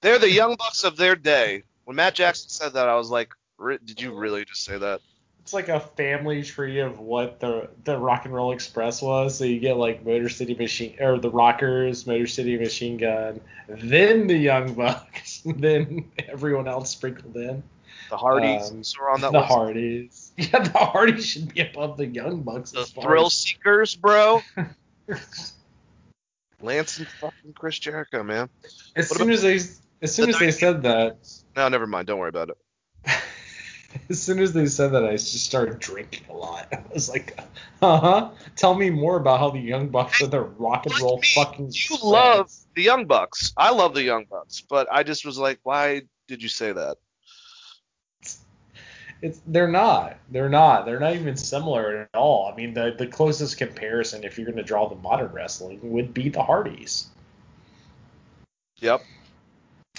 They're 0.00 0.18
the 0.18 0.30
young 0.30 0.56
bucks 0.56 0.84
of 0.84 0.96
their 0.96 1.16
day. 1.16 1.62
When 1.84 1.96
Matt 1.96 2.14
Jackson 2.14 2.48
said 2.48 2.74
that, 2.74 2.88
I 2.88 2.96
was 2.96 3.10
like, 3.10 3.32
"Re- 3.58 3.78
did 3.84 4.00
you 4.00 4.12
really 4.14 4.44
just 4.44 4.64
say 4.64 4.78
that? 4.78 5.00
It's 5.40 5.52
like 5.52 5.68
a 5.68 5.80
family 5.80 6.42
tree 6.44 6.78
of 6.78 7.00
what 7.00 7.40
the 7.40 7.68
the 7.84 7.98
Rock 7.98 8.24
and 8.26 8.34
Roll 8.34 8.52
Express 8.52 9.02
was. 9.02 9.36
So 9.36 9.44
you 9.44 9.58
get 9.58 9.76
like 9.76 10.04
Motor 10.04 10.28
City 10.28 10.54
Machine 10.54 10.96
or 11.00 11.18
the 11.18 11.30
Rockers, 11.30 12.06
Motor 12.06 12.28
City 12.28 12.56
Machine 12.56 12.96
Gun, 12.96 13.40
then 13.68 14.28
the 14.28 14.36
Young 14.36 14.74
Bucks, 14.74 15.42
then 15.46 16.10
everyone 16.28 16.68
else 16.68 16.90
sprinkled 16.90 17.36
in. 17.36 17.62
The 18.10 18.16
Hardys 18.18 18.70
Um, 18.70 18.82
are 19.00 19.10
on 19.10 19.20
that 19.22 19.32
the 19.32 19.40
list. 19.40 19.52
Hardys. 19.52 20.32
Yeah, 20.38 20.60
the 20.60 20.78
Hardys 20.78 21.26
should 21.26 21.52
be 21.52 21.60
above 21.60 21.96
the 21.96 22.06
Young 22.06 22.42
Bucks. 22.42 22.70
The 22.70 22.84
Thrill 22.84 23.28
Seekers, 23.28 23.94
bro. 23.96 24.42
Lance 26.62 26.98
and 26.98 27.08
fucking 27.20 27.52
Chris 27.54 27.78
Jericho, 27.78 28.22
man. 28.22 28.48
As 28.96 29.10
What 29.10 29.18
soon 29.18 29.30
as 29.30 29.42
they 29.42 29.54
as 30.02 30.14
soon 30.14 30.26
the 30.26 30.34
as 30.34 30.38
they 30.38 30.50
said 30.50 30.82
that, 30.82 31.18
No, 31.56 31.68
never 31.68 31.86
mind. 31.86 32.06
Don't 32.06 32.18
worry 32.18 32.28
about 32.28 32.50
it. 32.50 32.58
as 34.10 34.20
soon 34.22 34.38
as 34.40 34.52
they 34.52 34.66
said 34.66 34.92
that, 34.92 35.04
I 35.04 35.12
just 35.12 35.44
started 35.44 35.78
drinking 35.78 36.24
a 36.30 36.32
lot. 36.32 36.68
I 36.72 36.82
was 36.92 37.08
like, 37.08 37.38
uh 37.80 37.98
huh. 38.00 38.30
Tell 38.56 38.74
me 38.74 38.90
more 38.90 39.16
about 39.16 39.40
how 39.40 39.50
the 39.50 39.60
Young 39.60 39.88
Bucks 39.88 40.20
are 40.22 40.26
the 40.26 40.40
rock 40.40 40.86
and 40.86 40.98
roll 41.00 41.20
fucking. 41.34 41.66
You 41.72 41.96
fans. 41.96 42.02
love 42.02 42.52
the 42.74 42.82
Young 42.82 43.06
Bucks. 43.06 43.52
I 43.56 43.70
love 43.70 43.94
the 43.94 44.02
Young 44.02 44.26
Bucks, 44.30 44.60
but 44.60 44.88
I 44.90 45.02
just 45.02 45.24
was 45.24 45.38
like, 45.38 45.60
why 45.62 46.02
did 46.28 46.42
you 46.42 46.48
say 46.48 46.72
that? 46.72 46.98
It's 49.22 49.40
they're 49.46 49.68
not. 49.68 50.16
They're 50.30 50.48
not. 50.48 50.84
They're 50.84 50.98
not 50.98 51.14
even 51.14 51.36
similar 51.36 52.08
at 52.12 52.18
all. 52.18 52.50
I 52.52 52.56
mean, 52.56 52.74
the 52.74 52.94
the 52.98 53.06
closest 53.06 53.56
comparison, 53.56 54.24
if 54.24 54.36
you're 54.36 54.46
going 54.46 54.56
to 54.58 54.64
draw 54.64 54.88
the 54.88 54.96
modern 54.96 55.32
wrestling, 55.32 55.78
would 55.92 56.12
be 56.12 56.28
the 56.28 56.42
Hardys. 56.42 57.06
Yep. 58.80 59.00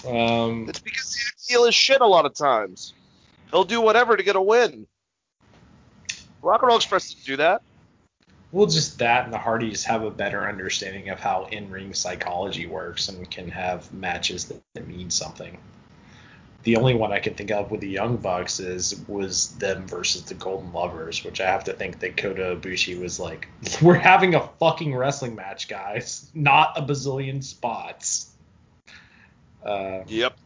Um, 0.06 0.66
It's 0.68 0.80
because 0.80 1.14
he 1.14 1.54
heel 1.54 1.64
as 1.64 1.74
shit 1.74 2.02
a 2.02 2.06
lot 2.06 2.26
of 2.26 2.34
times. 2.34 2.92
He'll 3.50 3.64
do 3.64 3.80
whatever 3.80 4.16
to 4.16 4.22
get 4.22 4.36
a 4.36 4.42
win. 4.42 4.86
Rock 6.42 6.60
and 6.60 6.68
Roll 6.68 6.76
Express 6.76 7.14
didn't 7.14 7.24
do 7.24 7.36
that. 7.38 7.62
well, 8.52 8.66
just 8.66 8.98
that, 8.98 9.24
and 9.24 9.32
the 9.32 9.38
Hardys 9.38 9.84
have 9.84 10.02
a 10.02 10.10
better 10.10 10.46
understanding 10.46 11.08
of 11.08 11.18
how 11.18 11.46
in-ring 11.50 11.94
psychology 11.94 12.66
works 12.66 13.08
and 13.08 13.30
can 13.30 13.48
have 13.50 13.90
matches 13.94 14.44
that, 14.46 14.60
that 14.74 14.86
mean 14.86 15.08
something. 15.08 15.56
The 16.64 16.76
only 16.76 16.94
one 16.94 17.12
I 17.12 17.18
can 17.18 17.34
think 17.34 17.50
of 17.50 17.70
with 17.70 17.80
the 17.80 17.88
Young 17.88 18.16
Bucks 18.16 18.58
is 18.58 19.04
was 19.06 19.50
them 19.58 19.86
versus 19.86 20.22
the 20.22 20.34
Golden 20.34 20.72
Lovers, 20.72 21.22
which 21.22 21.40
I 21.40 21.44
have 21.44 21.64
to 21.64 21.74
think 21.74 22.00
that 22.00 22.16
Kota 22.16 22.56
Ibushi 22.56 22.98
was 22.98 23.20
like, 23.20 23.48
"We're 23.82 23.94
having 23.94 24.34
a 24.34 24.48
fucking 24.58 24.94
wrestling 24.94 25.34
match, 25.34 25.68
guys, 25.68 26.30
not 26.34 26.76
a 26.76 26.82
bazillion 26.82 27.44
spots." 27.44 28.30
Uh, 29.64 30.00
Yep. 30.06 30.38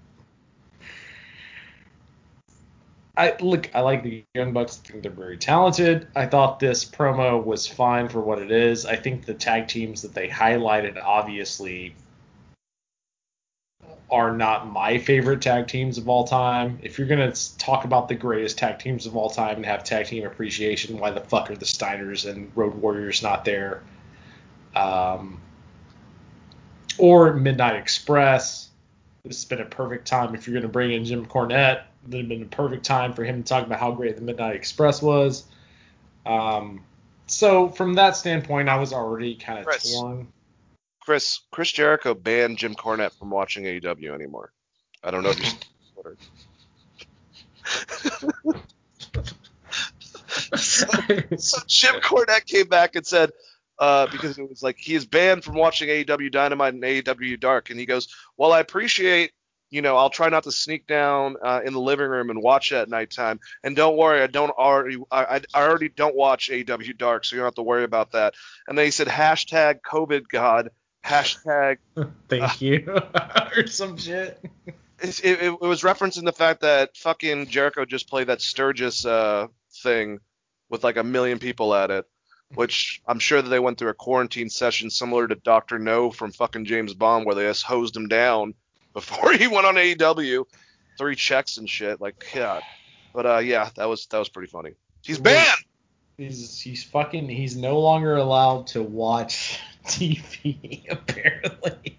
I 3.17 3.35
look, 3.41 3.69
I 3.75 3.81
like 3.81 4.05
the 4.05 4.25
Young 4.35 4.53
Bucks. 4.53 4.81
I 4.85 4.93
think 4.93 5.03
they're 5.03 5.11
very 5.11 5.37
talented. 5.37 6.07
I 6.15 6.27
thought 6.27 6.61
this 6.61 6.85
promo 6.85 7.45
was 7.45 7.67
fine 7.67 8.09
for 8.09 8.21
what 8.21 8.41
it 8.41 8.53
is. 8.53 8.87
I 8.87 8.95
think 8.95 9.27
the 9.27 9.35
tag 9.35 9.67
teams 9.67 10.03
that 10.03 10.15
they 10.15 10.29
highlighted 10.29 11.03
obviously 11.03 11.97
are 14.11 14.35
not 14.35 14.71
my 14.71 14.99
favorite 14.99 15.43
tag 15.43 15.69
teams 15.69 15.99
of 15.99 16.09
all 16.09 16.25
time. 16.25 16.79
If 16.83 16.99
you're 16.99 17.09
gonna 17.09 17.33
talk 17.59 17.85
about 17.85 18.09
the 18.09 18.15
greatest 18.15 18.59
tag 18.59 18.79
teams 18.79 19.07
of 19.07 19.17
all 19.17 19.29
time 19.29 19.57
and 19.57 19.67
have 19.67 19.85
tag 19.85 20.07
team 20.07 20.25
appreciation, 20.25 20.99
why 20.99 21.11
the 21.11 21.21
fuck 21.21 21.51
are 21.51 21.57
the 21.57 21.67
Steiners 21.67 22.29
and 22.29 22.51
Road 22.55 22.75
Warriors 22.75 23.23
not 23.23 23.45
there? 23.45 23.83
Um, 24.75 25.41
or 26.97 27.35
Midnight 27.35 27.77
Express. 27.77 28.69
This 29.25 29.37
has 29.37 29.45
been 29.45 29.61
a 29.61 29.67
perfect 29.67 30.07
time 30.07 30.35
if 30.35 30.47
you're 30.47 30.55
going 30.55 30.63
to 30.63 30.69
bring 30.69 30.93
in 30.93 31.05
Jim 31.05 31.27
Cornette. 31.27 31.83
It 32.05 32.11
would 32.11 32.21
have 32.21 32.29
been 32.29 32.43
a 32.43 32.47
perfect 32.47 32.85
time 32.85 33.13
for 33.13 33.25
him 33.25 33.43
to 33.43 33.49
talk 33.49 33.67
about 33.67 33.79
how 33.79 33.91
great 33.91 34.17
the 34.17 34.23
Midnight 34.23 34.57
Express 34.57 35.03
was. 35.03 35.45
Um, 36.25 36.85
so 37.27 37.69
from 37.69 37.95
that 37.95 38.17
standpoint, 38.17 38.69
I 38.69 38.79
was 38.79 38.93
already 38.93 39.35
kind 39.35 39.67
of 39.67 39.83
torn. 39.83 40.29
Chris 41.09 41.41
Chris 41.51 41.73
Jericho 41.73 42.13
banned 42.13 42.59
Jim 42.59 42.75
Cornette 42.75 43.19
from 43.19 43.31
watching 43.31 43.65
AEW 43.65 44.13
anymore. 44.15 44.53
I 45.03 45.11
don't 45.11 45.23
know 45.23 45.31
if 45.31 45.43
you 45.43 45.47
so, 50.55 50.87
so 51.39 51.59
Jim 51.67 51.95
Cornette 52.03 52.45
came 52.45 52.67
back 52.69 52.95
and 52.95 53.07
said, 53.07 53.31
uh, 53.79 54.07
because 54.13 54.39
it 54.39 54.47
was 54.47 54.63
like 54.63 54.77
he 54.77 54.95
is 54.95 55.07
banned 55.07 55.45
from 55.45 55.55
watching 55.55 55.89
AEW 55.89 56.31
Dynamite 56.31 56.75
and 56.75 56.83
AEW 56.83 57.41
Dark, 57.41 57.71
and 57.71 57.81
he 57.81 57.87
goes, 57.87 58.15
"Well, 58.37 58.53
I 58.53 58.61
appreciate, 58.61 59.33
you 59.71 59.81
know, 59.81 59.97
I'll 59.97 60.11
try 60.11 60.29
not 60.29 60.43
to 60.43 60.53
sneak 60.53 60.87
down 60.87 61.37
uh, 61.43 61.63
in 61.65 61.73
the 61.73 61.81
living 61.81 62.09
room 62.11 62.29
and 62.29 62.43
watch 62.43 62.71
it 62.71 62.77
at 62.77 62.91
nighttime, 62.91 63.41
and 63.65 63.75
don't 63.75 63.97
worry, 63.97 64.21
I 64.21 64.27
don't 64.27 64.51
already, 64.51 64.99
I 65.11 65.41
I 65.55 65.63
already 65.63 65.89
don't 65.89 66.15
watch 66.15 66.51
AEW 66.51 66.99
Dark, 66.99 67.25
so 67.25 67.35
you 67.35 67.41
don't 67.41 67.47
have 67.47 67.55
to 67.55 67.63
worry 67.63 67.85
about 67.85 68.13
that." 68.13 68.35
And 68.67 68.77
then 68.77 68.85
he 68.85 68.91
said, 68.91 69.07
"Hashtag 69.07 69.81
COVID 69.81 70.29
God." 70.29 70.69
Hashtag 71.05 71.79
Thank 72.29 72.61
you. 72.61 72.85
or 73.57 73.67
some 73.67 73.97
shit. 73.97 74.43
it's, 75.01 75.21
it, 75.21 75.43
it 75.43 75.61
was 75.61 75.83
referencing 75.83 76.25
the 76.25 76.33
fact 76.33 76.61
that 76.63 76.97
fucking 76.97 77.47
Jericho 77.47 77.85
just 77.85 78.09
played 78.09 78.29
that 78.29 78.41
Sturgis 78.41 79.05
uh, 79.05 79.47
thing 79.83 80.21
with 80.69 80.85
like 80.85 80.97
a 80.97 81.05
million 81.05 81.39
people 81.39 81.75
at 81.75 81.91
it, 81.91 82.07
which 82.55 83.01
I'm 83.07 83.19
sure 83.19 83.41
that 83.41 83.49
they 83.49 83.59
went 83.59 83.79
through 83.79 83.91
a 83.91 83.95
quarantine 83.95 84.51
session 84.51 84.91
similar 84.91 85.27
to 85.29 85.35
Doctor 85.35 85.79
No 85.79 86.11
from 86.11 86.33
fucking 86.33 86.67
James 86.67 86.95
Bond, 86.95 87.27
where 87.27 87.35
they 87.35 87.43
just 87.43 87.65
hosed 87.65 87.97
him 87.97 88.09
down 88.09 88.55
before 88.93 89.33
he 89.33 89.47
went 89.47 89.67
on 89.67 89.77
AEW, 89.77 90.45
three 90.99 91.15
checks 91.15 91.57
and 91.57 91.69
shit. 91.69 92.01
Like, 92.01 92.25
God. 92.35 92.63
But 93.15 93.27
uh, 93.27 93.39
yeah, 93.39 93.71
that 93.77 93.89
was 93.89 94.07
that 94.07 94.19
was 94.19 94.29
pretty 94.29 94.51
funny. 94.51 94.73
He's 95.03 95.19
banned. 95.19 95.49
He's 96.17 96.61
he's 96.61 96.85
fucking 96.85 97.29
he's 97.29 97.57
no 97.57 97.79
longer 97.81 98.17
allowed 98.17 98.69
to 98.69 98.83
watch 98.83 99.61
TV 99.89 100.85
apparently. 100.91 101.99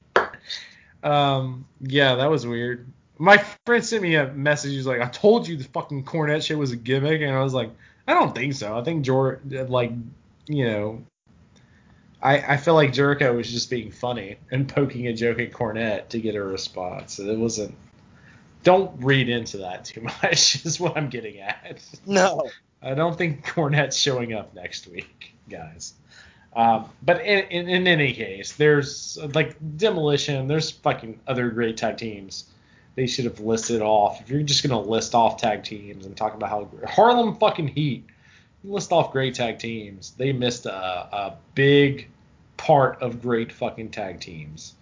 Um 1.04 1.66
yeah, 1.82 2.16
that 2.16 2.30
was 2.30 2.46
weird. 2.46 2.88
My 3.18 3.38
friend 3.66 3.84
sent 3.84 4.02
me 4.02 4.16
a 4.16 4.32
message. 4.32 4.72
He's 4.72 4.88
like, 4.88 5.02
"I 5.02 5.08
told 5.08 5.48
you 5.48 5.58
the 5.58 5.66
fucking 5.66 6.06
Cornette 6.06 6.46
shit 6.46 6.58
was 6.58 6.72
a 6.72 6.78
gimmick," 6.78 7.22
and 7.22 7.32
I 7.32 7.44
was 7.44 7.54
like, 7.54 7.70
"I 8.08 8.14
don't 8.14 8.34
think 8.34 8.54
so. 8.54 8.78
I 8.78 8.84
think 8.84 9.04
Jor 9.04 9.42
like, 9.46 9.92
you 10.48 10.66
know, 10.66 11.04
I 12.22 12.54
I 12.54 12.58
feel 12.58 12.76
like 12.76 12.94
Jericho 12.94 13.36
was 13.36 13.52
just 13.52 13.70
being 13.70 13.92
funny 13.92 14.38
and 14.52 14.68
poking 14.68 15.08
a 15.08 15.14
joke 15.14 15.40
at 15.40 15.52
Cornette 15.52 16.10
to 16.10 16.20
get 16.20 16.36
a 16.36 16.44
response. 16.44 17.20
It 17.20 17.38
wasn't. 17.38 17.76
Don't 18.64 19.04
read 19.04 19.30
into 19.30 19.58
that 19.58 19.86
too 19.86 20.02
much. 20.24 20.66
Is 20.66 20.80
what 20.80 20.98
I'm 20.98 21.10
getting 21.10 21.40
at. 21.40 21.82
No. 22.06 22.50
I 22.82 22.94
don't 22.94 23.18
think 23.18 23.46
Cornette's 23.46 23.98
showing 23.98 24.34
up 24.34 24.54
next 24.54 24.88
week, 24.88 25.34
guys. 25.50 25.94
Um, 26.56 26.90
but 27.04 27.22
in, 27.22 27.46
in, 27.50 27.70
in 27.70 27.88
any 27.88 28.14
case, 28.14 28.54
there's 28.54 29.18
like 29.36 29.56
Demolition. 29.78 30.48
There's 30.48 30.72
fucking 30.72 31.20
other 31.28 31.50
great 31.50 31.78
tag 31.78 31.98
teams. 31.98 32.46
They 32.96 33.08
should 33.08 33.26
have 33.26 33.40
listed 33.40 33.82
off. 33.82 34.20
If 34.22 34.30
you're 34.30 34.42
just 34.42 34.64
gonna 34.64 34.82
list 34.82 35.14
off 35.16 35.38
tag 35.38 35.64
teams 35.64 36.06
and 36.06 36.18
talk 36.18 36.34
about 36.34 36.50
how 36.50 36.70
Harlem 36.88 37.36
fucking 37.38 37.68
Heat, 37.70 38.06
list 38.64 38.92
off 38.92 39.12
great 39.12 39.36
tag 39.36 39.60
teams. 39.60 40.12
They 40.18 40.34
missed 40.34 40.66
a, 40.66 40.74
a 40.74 41.38
big 41.56 42.10
part 42.58 43.02
of 43.02 43.22
great 43.22 43.52
fucking 43.52 43.92
tag 43.92 44.20
teams. 44.20 44.74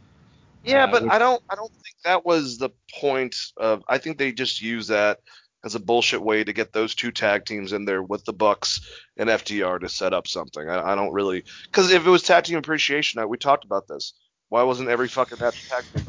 Yeah, 0.63 0.85
Uh, 0.85 0.91
but 0.91 1.03
which- 1.03 1.11
I 1.11 1.19
don't 1.19 1.43
I 1.49 1.55
don't 1.55 1.71
think 1.71 1.95
that 2.05 2.25
was 2.25 2.57
the 2.57 2.69
point 2.99 3.35
of 3.57 3.83
I 3.87 3.97
think 3.97 4.17
they 4.17 4.31
just 4.31 4.61
use 4.61 4.87
that 4.87 5.19
as 5.63 5.75
a 5.75 5.79
bullshit 5.79 6.21
way 6.21 6.43
to 6.43 6.53
get 6.53 6.71
those 6.71 6.95
two 6.95 7.11
tag 7.11 7.45
teams 7.45 7.73
in 7.73 7.85
there 7.85 8.01
with 8.01 8.23
the 8.25 8.33
Bucks 8.33 8.89
and 9.17 9.29
FTR 9.29 9.79
to 9.81 9.89
set 9.89 10.13
up 10.13 10.27
something. 10.27 10.69
I, 10.69 10.91
I 10.91 10.95
don't 10.95 11.13
really 11.13 11.43
because 11.65 11.91
if 11.91 12.05
it 12.05 12.09
was 12.09 12.23
tag 12.23 12.45
team 12.45 12.57
appreciation 12.57 13.19
night, 13.19 13.29
we 13.29 13.37
talked 13.37 13.65
about 13.65 13.87
this. 13.87 14.13
Why 14.49 14.63
wasn't 14.63 14.89
every 14.89 15.07
fucking 15.07 15.37
tag 15.37 15.53
team? 15.93 16.05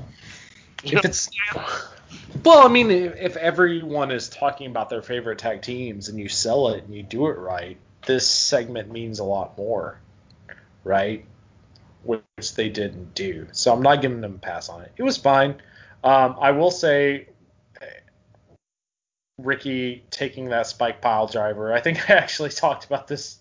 If 0.84 1.04
it's 1.04 1.30
well, 2.44 2.64
I 2.64 2.68
mean, 2.68 2.90
if, 2.90 3.36
everyone 3.36 4.10
is 4.10 4.28
talking 4.28 4.70
about 4.70 4.90
their 4.90 5.02
favorite 5.02 5.38
tag 5.38 5.62
teams 5.62 6.08
and 6.08 6.18
you 6.18 6.28
sell 6.28 6.68
it 6.68 6.84
and 6.84 6.94
you 6.94 7.02
do 7.02 7.26
it 7.26 7.38
right, 7.38 7.76
this 8.06 8.26
segment 8.28 8.90
means 8.90 9.18
a 9.18 9.24
lot 9.24 9.58
more, 9.58 9.98
right? 10.84 11.24
Which 12.04 12.54
they 12.54 12.68
didn't 12.68 13.14
do. 13.14 13.48
So 13.52 13.72
I'm 13.74 13.82
not 13.82 14.00
giving 14.00 14.20
them 14.20 14.36
a 14.36 14.38
pass 14.38 14.68
on 14.68 14.82
it. 14.82 14.92
It 14.96 15.02
was 15.02 15.16
fine. 15.16 15.56
Um, 16.04 16.36
I 16.40 16.52
will 16.52 16.70
say, 16.70 17.28
Ricky 19.38 20.04
taking 20.10 20.48
that 20.48 20.66
spike 20.66 21.00
pile 21.00 21.26
driver. 21.26 21.72
I 21.72 21.80
think 21.80 22.10
I 22.10 22.14
actually 22.14 22.50
talked 22.50 22.84
about 22.84 23.06
this 23.08 23.38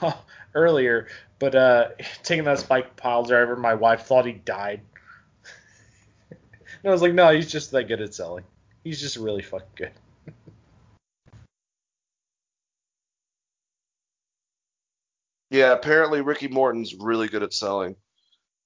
uh, 0.00 0.12
earlier, 0.54 1.08
but 1.38 1.54
uh, 1.54 1.88
taking 2.22 2.44
that 2.44 2.58
spike 2.58 2.96
pile 2.96 3.22
driver, 3.22 3.54
my 3.56 3.74
wife 3.74 4.02
thought 4.02 4.26
he 4.26 4.32
died. 4.32 4.80
And 6.82 6.90
I 6.90 6.92
was 6.92 7.02
like, 7.02 7.14
no, 7.14 7.30
he's 7.30 7.50
just 7.50 7.70
that 7.72 7.84
good 7.84 8.00
at 8.00 8.14
selling. 8.14 8.44
He's 8.84 9.00
just 9.00 9.16
really 9.16 9.42
fucking 9.42 9.68
good. 9.74 9.90
Yeah, 15.48 15.72
apparently 15.72 16.22
Ricky 16.22 16.48
Morton's 16.48 16.94
really 16.94 17.28
good 17.28 17.42
at 17.44 17.54
selling. 17.54 17.94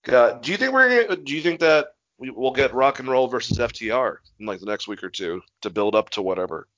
Uh, 0.08 0.32
do 0.32 0.50
you 0.50 0.56
think 0.56 0.72
we're 0.72 1.06
gonna, 1.06 1.20
do 1.20 1.36
you 1.36 1.42
think 1.42 1.60
that 1.60 1.88
we, 2.20 2.30
we'll 2.30 2.52
get 2.52 2.74
Rock 2.74 2.98
and 3.00 3.08
Roll 3.08 3.26
versus 3.26 3.58
FTR 3.58 4.18
in 4.38 4.46
like 4.46 4.60
the 4.60 4.66
next 4.66 4.86
week 4.86 5.02
or 5.02 5.08
two 5.08 5.40
to 5.62 5.70
build 5.70 5.94
up 5.94 6.10
to 6.10 6.22
whatever? 6.22 6.68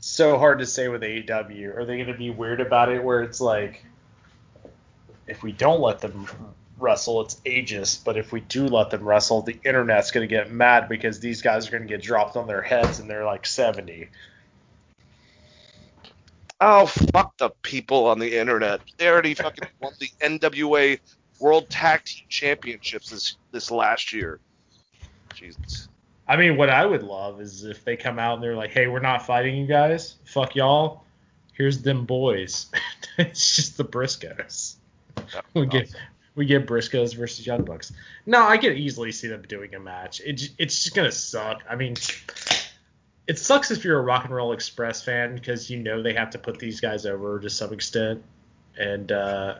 So 0.00 0.38
hard 0.38 0.58
to 0.58 0.66
say 0.66 0.88
with 0.88 1.02
AEW. 1.02 1.76
Are 1.76 1.84
they 1.84 1.96
going 1.96 2.08
to 2.08 2.14
be 2.14 2.30
weird 2.30 2.60
about 2.60 2.88
it 2.88 3.04
where 3.04 3.22
it's 3.22 3.40
like, 3.40 3.84
if 5.28 5.42
we 5.42 5.52
don't 5.52 5.80
let 5.80 6.00
them 6.00 6.26
wrestle, 6.78 7.20
it's 7.20 7.36
ageist, 7.46 8.02
but 8.04 8.16
if 8.16 8.32
we 8.32 8.40
do 8.40 8.66
let 8.66 8.90
them 8.90 9.04
wrestle, 9.04 9.42
the 9.42 9.60
internet's 9.64 10.10
going 10.10 10.26
to 10.26 10.34
get 10.34 10.50
mad 10.50 10.88
because 10.88 11.20
these 11.20 11.42
guys 11.42 11.68
are 11.68 11.70
going 11.70 11.84
to 11.84 11.88
get 11.88 12.02
dropped 12.02 12.36
on 12.36 12.48
their 12.48 12.62
heads 12.62 12.98
and 12.98 13.08
they're 13.08 13.24
like 13.24 13.46
70. 13.46 14.08
Oh 16.64 16.86
fuck 16.86 17.36
the 17.38 17.50
people 17.62 18.06
on 18.06 18.20
the 18.20 18.38
internet. 18.38 18.82
They 18.96 19.08
already 19.08 19.34
fucking 19.34 19.66
won 19.80 19.94
the 19.98 20.08
NWA 20.20 21.00
World 21.40 21.68
Tag 21.68 22.04
Team 22.04 22.24
Championships 22.28 23.10
this 23.10 23.36
this 23.50 23.72
last 23.72 24.12
year. 24.12 24.38
Jesus. 25.34 25.88
I 26.28 26.36
mean, 26.36 26.56
what 26.56 26.70
I 26.70 26.86
would 26.86 27.02
love 27.02 27.40
is 27.40 27.64
if 27.64 27.84
they 27.84 27.96
come 27.96 28.20
out 28.20 28.34
and 28.34 28.42
they're 28.44 28.54
like, 28.54 28.70
"Hey, 28.70 28.86
we're 28.86 29.00
not 29.00 29.26
fighting 29.26 29.56
you 29.56 29.66
guys. 29.66 30.18
Fuck 30.24 30.54
y'all. 30.54 31.02
Here's 31.52 31.82
them 31.82 32.04
boys." 32.04 32.66
it's 33.18 33.56
just 33.56 33.76
the 33.76 33.84
Briscoes. 33.84 34.76
We 35.54 35.66
get 35.66 35.92
we 36.36 36.46
get 36.46 36.68
Briscoes 36.68 37.16
versus 37.16 37.44
Young 37.44 37.64
Bucks. 37.64 37.92
No, 38.24 38.46
I 38.46 38.56
could 38.56 38.78
easily 38.78 39.10
see 39.10 39.26
them 39.26 39.42
doing 39.48 39.74
a 39.74 39.80
match. 39.80 40.20
It, 40.20 40.50
it's 40.58 40.84
just 40.84 40.94
gonna 40.94 41.10
suck. 41.10 41.64
I 41.68 41.74
mean, 41.74 41.96
it 43.26 43.38
sucks 43.38 43.70
if 43.70 43.84
you're 43.84 43.98
a 43.98 44.02
Rock 44.02 44.24
and 44.24 44.34
Roll 44.34 44.52
Express 44.52 45.02
fan 45.02 45.34
because 45.34 45.70
you 45.70 45.78
know 45.78 46.02
they 46.02 46.12
have 46.14 46.30
to 46.30 46.38
put 46.38 46.58
these 46.58 46.80
guys 46.80 47.06
over 47.06 47.38
to 47.40 47.48
some 47.50 47.72
extent, 47.72 48.22
and 48.78 49.10
uh, 49.12 49.58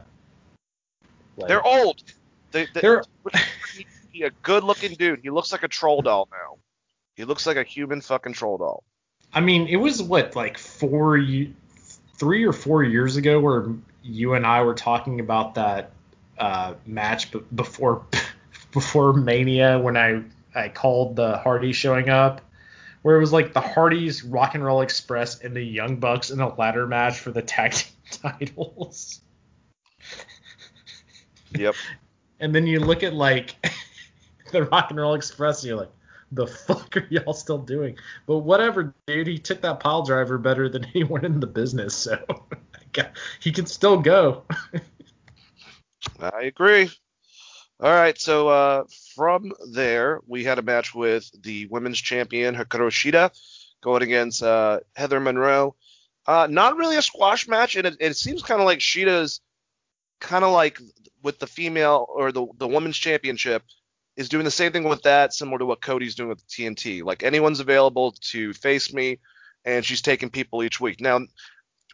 like- 1.36 1.49
They're 1.49 1.65
old. 1.65 2.02
They, 2.50 2.66
they, 2.74 2.81
They're 2.81 3.02
he 4.12 4.23
a 4.24 4.31
good 4.42 4.65
looking 4.65 4.94
dude. 4.94 5.20
He 5.23 5.31
looks 5.31 5.52
like 5.52 5.62
a 5.62 5.68
troll 5.68 6.02
doll 6.02 6.28
now. 6.31 6.58
He 7.16 7.24
looks 7.24 7.47
like 7.47 7.57
a 7.57 7.62
human 7.62 8.00
fucking 8.00 8.34
troll 8.34 8.58
doll. 8.58 8.84
I 9.32 9.41
mean, 9.41 9.66
it 9.68 9.76
was 9.76 10.02
what 10.02 10.36
like 10.36 10.58
four, 10.58 11.18
three 12.18 12.44
or 12.44 12.52
four 12.52 12.82
years 12.82 13.16
ago 13.16 13.41
where 13.41 13.66
you 14.02 14.34
and 14.34 14.47
I 14.47 14.62
were 14.62 14.74
talking 14.74 15.20
about 15.20 15.55
that 15.55 15.92
uh, 16.39 16.74
match 16.84 17.31
b- 17.31 17.41
before 17.55 18.05
before 18.73 19.12
Mania 19.15 19.78
when 19.78 19.97
I 19.97 20.23
I 20.55 20.68
called 20.68 21.16
the 21.16 21.39
Hardy 21.39 21.73
showing 21.73 22.10
up, 22.10 22.42
where 23.03 23.17
it 23.17 23.21
was 23.21 23.33
like 23.33 23.53
the 23.53 23.61
Hardys, 23.61 24.25
Rock 24.25 24.55
and 24.55 24.65
Roll 24.65 24.81
Express, 24.81 25.41
and 25.41 25.55
the 25.55 25.63
Young 25.63 25.97
Bucks 25.97 26.31
in 26.31 26.41
a 26.41 26.55
ladder 26.55 26.87
match 26.87 27.19
for 27.19 27.31
the 27.31 27.43
tag 27.43 27.73
team 27.73 27.93
titles. 28.11 29.21
Yep. 31.57 31.75
And 32.41 32.55
then 32.55 32.67
you 32.67 32.81
look 32.81 33.03
at 33.03 33.13
like 33.13 33.55
the 34.53 34.65
Rock 34.65 34.91
and 34.91 34.99
Roll 34.99 35.15
Express, 35.15 35.63
and 35.63 35.69
you're 35.69 35.79
like, 35.79 35.93
the 36.33 36.47
fuck 36.47 36.97
are 36.97 37.07
y'all 37.11 37.35
still 37.35 37.59
doing? 37.59 37.97
But 38.27 38.39
whatever, 38.39 38.95
dude. 39.07 39.27
He 39.27 39.39
took 39.39 39.61
that 39.61 39.81
pile 39.81 40.03
driver 40.03 40.39
better 40.39 40.69
than 40.69 40.87
anyone 40.95 41.25
in 41.25 41.41
the 41.41 41.47
business, 41.47 41.95
so 41.95 42.19
he 43.41 43.53
can 43.53 43.67
still 43.67 43.99
go. 43.99 44.45
I 46.19 46.45
agree. 46.45 46.91
All 47.81 47.91
right, 47.91 48.19
so 48.19 48.49
uh, 48.49 48.85
from 49.15 49.52
there, 49.70 50.20
we 50.26 50.44
had 50.44 50.58
a 50.58 50.62
match 50.62 50.94
with 50.94 51.31
the 51.42 51.66
women's 51.66 52.00
champion 52.00 52.55
Hikaru 52.55 52.91
Shida 52.91 53.31
going 53.82 54.02
against 54.02 54.42
uh, 54.42 54.81
Heather 54.94 55.20
Monroe. 55.20 55.74
Uh, 56.26 56.47
not 56.49 56.76
really 56.76 56.97
a 56.97 57.02
squash 57.02 57.49
match, 57.49 57.76
and 57.76 57.86
it, 57.86 57.97
it 58.00 58.16
seems 58.16 58.42
kind 58.42 58.60
of 58.60 58.66
like 58.66 58.78
Shida's 58.78 59.41
kind 60.20 60.44
of 60.44 60.52
like 60.52 60.78
with 61.23 61.39
the 61.39 61.47
female 61.47 62.07
or 62.08 62.31
the 62.31 62.47
the 62.58 62.68
women's 62.68 62.97
championship 62.97 63.62
is 64.16 64.28
doing 64.28 64.44
the 64.44 64.50
same 64.50 64.73
thing 64.73 64.84
with 64.84 65.02
that, 65.02 65.32
similar 65.32 65.58
to 65.58 65.66
what 65.66 65.81
Cody's 65.81 66.15
doing 66.15 66.28
with 66.28 66.47
TNT. 66.47 67.02
Like 67.02 67.23
anyone's 67.23 67.60
available 67.60 68.12
to 68.31 68.52
face 68.52 68.92
me, 68.92 69.18
and 69.65 69.84
she's 69.84 70.02
taking 70.02 70.31
people 70.31 70.62
each 70.62 70.81
week. 70.81 71.00
Now, 71.00 71.20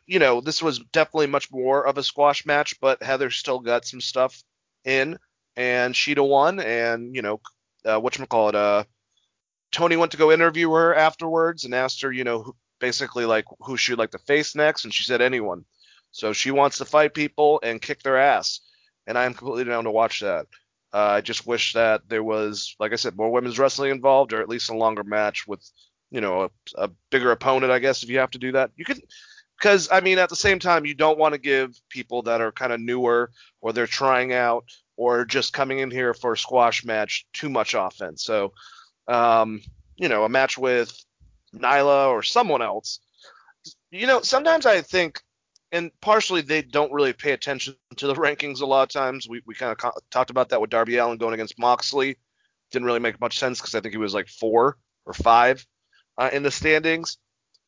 you 0.06 0.18
know, 0.18 0.40
this 0.40 0.62
was 0.62 0.80
definitely 0.92 1.28
much 1.28 1.50
more 1.50 1.86
of 1.86 1.98
a 1.98 2.02
squash 2.02 2.44
match, 2.44 2.80
but 2.80 3.02
Heather 3.02 3.30
still 3.30 3.60
got 3.60 3.86
some 3.86 4.00
stuff 4.00 4.42
in, 4.84 5.18
and 5.58 5.92
Shida 5.92 6.26
won, 6.26 6.60
and 6.60 7.14
you 7.14 7.20
know, 7.20 7.40
uh, 7.84 7.98
what 7.98 8.16
call 8.28 8.48
it? 8.48 8.54
Uh, 8.54 8.84
Tony 9.72 9.96
went 9.96 10.12
to 10.12 10.18
go 10.18 10.32
interview 10.32 10.70
her 10.70 10.94
afterwards 10.94 11.64
and 11.64 11.74
asked 11.74 12.00
her, 12.02 12.12
you 12.12 12.24
know, 12.24 12.42
who- 12.42 12.56
basically 12.80 13.24
like 13.26 13.44
who 13.60 13.76
she'd 13.76 13.98
like 13.98 14.12
to 14.12 14.18
face 14.20 14.54
next, 14.54 14.84
and 14.84 14.94
she 14.94 15.02
said 15.02 15.20
anyone. 15.20 15.64
So 16.12 16.32
she 16.32 16.52
wants 16.52 16.78
to 16.78 16.84
fight 16.84 17.12
people 17.12 17.60
and 17.62 17.82
kick 17.82 18.02
their 18.02 18.16
ass, 18.16 18.60
and 19.06 19.18
I 19.18 19.24
am 19.24 19.34
completely 19.34 19.64
down 19.64 19.84
to 19.84 19.90
watch 19.90 20.20
that. 20.20 20.46
Uh, 20.94 21.18
I 21.18 21.20
just 21.20 21.44
wish 21.46 21.72
that 21.72 22.02
there 22.08 22.22
was, 22.22 22.76
like 22.78 22.92
I 22.92 22.96
said, 22.96 23.16
more 23.16 23.30
women's 23.30 23.58
wrestling 23.58 23.90
involved, 23.90 24.32
or 24.32 24.40
at 24.40 24.48
least 24.48 24.70
a 24.70 24.76
longer 24.76 25.02
match 25.02 25.46
with, 25.46 25.68
you 26.10 26.20
know, 26.20 26.44
a, 26.44 26.50
a 26.76 26.90
bigger 27.10 27.32
opponent. 27.32 27.72
I 27.72 27.80
guess 27.80 28.04
if 28.04 28.10
you 28.10 28.20
have 28.20 28.30
to 28.30 28.38
do 28.38 28.52
that, 28.52 28.70
you 28.76 28.84
could, 28.84 29.02
because 29.58 29.88
I 29.90 30.00
mean, 30.00 30.18
at 30.18 30.28
the 30.30 30.36
same 30.36 30.60
time, 30.60 30.86
you 30.86 30.94
don't 30.94 31.18
want 31.18 31.34
to 31.34 31.40
give 31.40 31.78
people 31.90 32.22
that 32.22 32.40
are 32.40 32.52
kind 32.52 32.72
of 32.72 32.80
newer 32.80 33.30
or 33.60 33.72
they're 33.72 33.88
trying 33.88 34.32
out 34.32 34.64
or 34.98 35.24
just 35.24 35.52
coming 35.52 35.78
in 35.78 35.92
here 35.92 36.12
for 36.12 36.32
a 36.32 36.36
squash 36.36 36.84
match 36.84 37.24
too 37.32 37.48
much 37.48 37.74
offense. 37.74 38.24
So, 38.24 38.52
um, 39.06 39.62
you 39.96 40.08
know, 40.08 40.24
a 40.24 40.28
match 40.28 40.58
with 40.58 40.92
Nyla 41.54 42.08
or 42.08 42.24
someone 42.24 42.62
else. 42.62 42.98
You 43.92 44.08
know, 44.08 44.22
sometimes 44.22 44.66
I 44.66 44.82
think, 44.82 45.22
and 45.70 45.92
partially 46.00 46.40
they 46.40 46.62
don't 46.62 46.92
really 46.92 47.12
pay 47.12 47.30
attention 47.30 47.76
to 47.96 48.08
the 48.08 48.14
rankings 48.16 48.60
a 48.60 48.66
lot 48.66 48.82
of 48.82 48.88
times. 48.88 49.28
We, 49.28 49.40
we 49.46 49.54
kind 49.54 49.70
of 49.70 49.78
co- 49.78 50.00
talked 50.10 50.30
about 50.30 50.48
that 50.48 50.60
with 50.60 50.70
Darby 50.70 50.96
Allin 50.96 51.16
going 51.16 51.34
against 51.34 51.60
Moxley. 51.60 52.18
Didn't 52.72 52.86
really 52.86 52.98
make 52.98 53.20
much 53.20 53.38
sense 53.38 53.60
because 53.60 53.76
I 53.76 53.80
think 53.80 53.94
he 53.94 53.98
was 53.98 54.14
like 54.14 54.28
four 54.28 54.78
or 55.06 55.12
five 55.14 55.64
uh, 56.18 56.30
in 56.32 56.42
the 56.42 56.50
standings. 56.50 57.18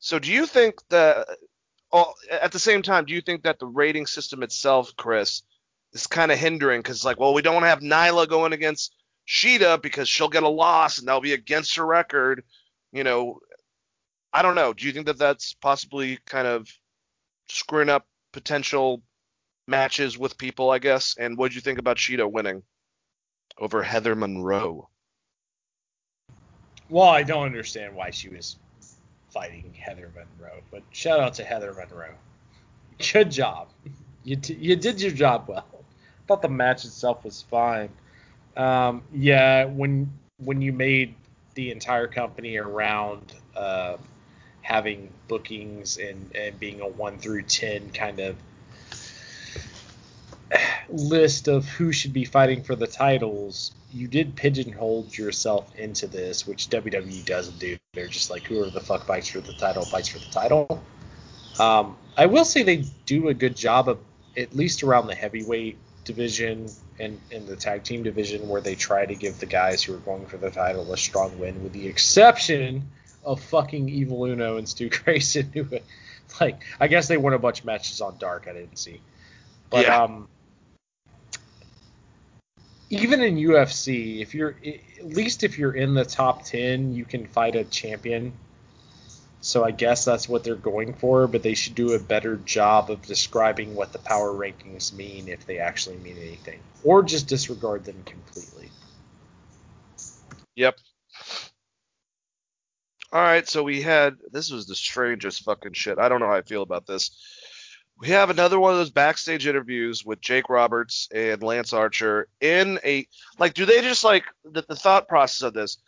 So 0.01 0.19
do 0.19 0.33
you 0.33 0.47
think 0.47 0.75
that, 0.89 1.29
oh, 1.93 2.13
at 2.29 2.51
the 2.51 2.59
same 2.59 2.83
time, 2.83 3.05
do 3.05 3.15
you 3.15 3.21
think 3.21 3.45
that 3.45 3.61
the 3.61 3.67
rating 3.67 4.07
system 4.07 4.43
itself, 4.43 4.93
Chris, 4.97 5.43
is 5.93 6.07
kind 6.07 6.33
of 6.33 6.39
hindering? 6.39 6.81
Because 6.81 7.05
like, 7.05 7.19
well, 7.19 7.35
we 7.35 7.43
don't 7.43 7.55
want 7.55 7.65
to 7.65 7.69
have 7.69 7.81
Nyla 7.81 8.29
going 8.29 8.53
against 8.53 8.95
Shida 9.29 9.81
because 9.81 10.09
she'll 10.09 10.29
get 10.29 10.43
a 10.43 10.49
loss 10.49 10.99
and 10.99 11.09
that'll 11.09 11.21
be 11.21 11.33
against 11.33 11.77
her 11.77 11.87
record. 11.87 12.45
You 12.93 13.05
know, 13.05 13.41
I 14.33 14.43
don't 14.43 14.55
know. 14.55 14.73
Do 14.73 14.87
you 14.87 14.93
think 14.93 15.07
that 15.07 15.19
that's 15.19 15.55
possibly 15.55 16.19
kind 16.27 16.47
of 16.47 16.69
screwing 17.49 17.89
up 17.89 18.07
potential 18.33 19.03
matches 19.67 20.19
with 20.19 20.39
people? 20.39 20.71
I 20.71 20.79
guess. 20.79 21.17
And 21.19 21.37
what 21.37 21.51
do 21.51 21.55
you 21.55 21.61
think 21.61 21.79
about 21.79 21.97
Shida 21.97 22.31
winning 22.31 22.63
over 23.59 23.83
Heather 23.83 24.15
Monroe? 24.15 24.89
Well, 26.89 27.09
I 27.09 27.23
don't 27.23 27.45
understand 27.45 27.95
why 27.95 28.11
she 28.11 28.29
was 28.29 28.57
fighting 29.33 29.73
Heather 29.79 30.11
Monroe, 30.15 30.61
but 30.73 30.83
shout 30.91 31.21
out 31.21 31.35
to 31.35 31.45
Heather 31.45 31.73
Monroe. 31.73 32.15
Good 33.13 33.31
job. 33.31 33.69
You, 34.25 34.37
t- 34.37 34.55
you 34.55 34.77
did 34.77 35.01
your 35.01 35.13
job 35.13 35.45
well. 35.49 35.80
Thought 36.31 36.43
the 36.43 36.49
match 36.49 36.85
itself 36.85 37.25
was 37.25 37.43
fine. 37.43 37.89
Um, 38.57 39.03
yeah, 39.13 39.65
when 39.65 40.13
when 40.39 40.63
you 40.63 40.73
made 40.73 41.17
the 41.57 41.73
entire 41.73 42.07
company 42.07 42.57
around 42.57 43.35
uh, 43.57 43.97
having 44.63 45.11
bookings 45.27 45.99
and, 45.99 46.31
and 46.37 46.57
being 46.61 46.83
a 46.83 46.87
one 46.87 47.19
through 47.19 47.43
ten 47.43 47.91
kind 47.91 48.21
of 48.21 48.37
list 50.89 51.49
of 51.49 51.67
who 51.67 51.91
should 51.91 52.13
be 52.13 52.25
fighting 52.25 52.63
for 52.63 52.77
the 52.77 52.87
titles, 52.87 53.73
you 53.93 54.07
did 54.07 54.37
pigeonhole 54.37 55.09
yourself 55.11 55.75
into 55.75 56.07
this, 56.07 56.47
which 56.47 56.69
WWE 56.69 57.25
doesn't 57.25 57.59
do. 57.59 57.77
They're 57.95 58.07
just 58.07 58.31
like, 58.31 58.45
whoever 58.45 58.71
the 58.71 58.81
fuck 58.81 59.05
fights 59.05 59.27
for 59.27 59.41
the 59.41 59.53
title 59.55 59.85
fights 59.85 60.07
for 60.07 60.21
the 60.21 60.31
title. 60.31 60.81
Um, 61.59 61.97
I 62.17 62.27
will 62.27 62.45
say 62.45 62.63
they 62.63 62.85
do 63.05 63.31
a 63.31 63.35
good 63.35 63.57
job 63.57 63.89
of, 63.89 63.99
at 64.37 64.55
least 64.55 64.85
around 64.85 65.09
the 65.09 65.15
heavyweight 65.17 65.77
division 66.13 66.69
and 66.99 67.19
in 67.31 67.47
the 67.47 67.57
tag 67.57 67.83
team 67.85 68.03
division, 68.03 68.49
where 68.49 68.61
they 68.61 68.75
try 68.75 69.07
to 69.07 69.15
give 69.15 69.39
the 69.39 69.47
guys 69.47 69.83
who 69.83 69.95
are 69.95 70.05
going 70.11 70.27
for 70.27 70.39
the 70.39 70.51
title 70.51 70.93
a 70.93 70.97
strong 70.97 71.31
win, 71.39 71.63
with 71.63 71.73
the 71.73 71.87
exception 71.87 72.83
of 73.25 73.41
fucking 73.41 73.89
Evil 73.89 74.25
Uno 74.25 74.57
and 74.59 74.69
Stu 74.69 74.89
Grayson, 74.97 75.51
who, 75.55 75.67
like, 76.41 76.57
I 76.81 76.89
guess 76.89 77.09
they 77.09 77.17
won 77.17 77.35
a 77.35 77.39
bunch 77.39 77.61
of 77.61 77.67
matches 77.67 78.01
on 78.01 78.17
Dark. 78.19 78.47
I 78.49 78.53
didn't 78.53 78.79
see, 78.79 79.01
but 79.71 79.87
Yeah. 79.87 80.03
um 80.03 80.29
even 82.91 83.23
in 83.23 83.37
UFC, 83.37 84.21
if 84.21 84.35
you're 84.35 84.57
at 85.01 85.07
least 85.07 85.45
if 85.45 85.57
you're 85.59 85.75
in 85.75 85.95
the 85.95 86.05
top 86.05 86.45
10, 86.45 86.93
you 86.93 87.05
can 87.05 87.25
fight 87.27 87.55
a 87.55 87.65
champion. 87.65 88.33
So 89.41 89.65
I 89.65 89.71
guess 89.71 90.05
that's 90.05 90.29
what 90.29 90.45
they're 90.45 90.55
going 90.55 90.93
for, 90.95 91.27
but 91.27 91.43
they 91.43 91.55
should 91.55 91.75
do 91.75 91.95
a 91.95 91.99
better 91.99 92.37
job 92.37 92.91
of 92.91 93.03
describing 93.03 93.75
what 93.75 93.93
the 93.93 93.99
power 93.99 94.33
rankings 94.33 94.93
mean 94.93 95.29
if 95.29 95.47
they 95.47 95.59
actually 95.59 95.97
mean 95.97 96.17
anything, 96.19 96.61
or 96.85 97.03
just 97.03 97.27
disregard 97.27 97.85
them 97.85 98.03
completely. 98.05 98.69
Yep. 100.57 100.79
All 103.13 103.23
right, 103.23 103.49
so 103.49 103.63
we 103.63 103.81
had 103.81 104.19
this 104.31 104.51
was 104.51 104.67
the 104.67 104.75
strangest 104.75 105.43
fucking 105.43 105.73
shit. 105.73 105.99
I 105.99 106.09
don't 106.09 106.21
know 106.21 106.29
how 106.29 106.35
I 106.35 106.43
feel 106.43 106.63
about 106.63 106.87
this. 106.87 107.11
We 107.99 108.09
have 108.09 108.31
another 108.31 108.61
one 108.61 108.73
of 108.73 108.79
those 108.79 108.91
backstage 108.91 109.47
interviews 109.47 110.05
with 110.05 110.21
Jake 110.21 110.49
Roberts 110.49 111.09
and 111.13 111.43
Lance 111.43 111.73
Archer 111.73 112.29
in 112.41 112.79
a 112.85 113.07
like 113.39 113.55
do 113.55 113.65
they 113.65 113.81
just 113.81 114.05
like 114.05 114.25
the, 114.45 114.65
the 114.69 114.77
thought 114.77 115.09
process 115.09 115.43
of 115.43 115.55
this? 115.55 115.79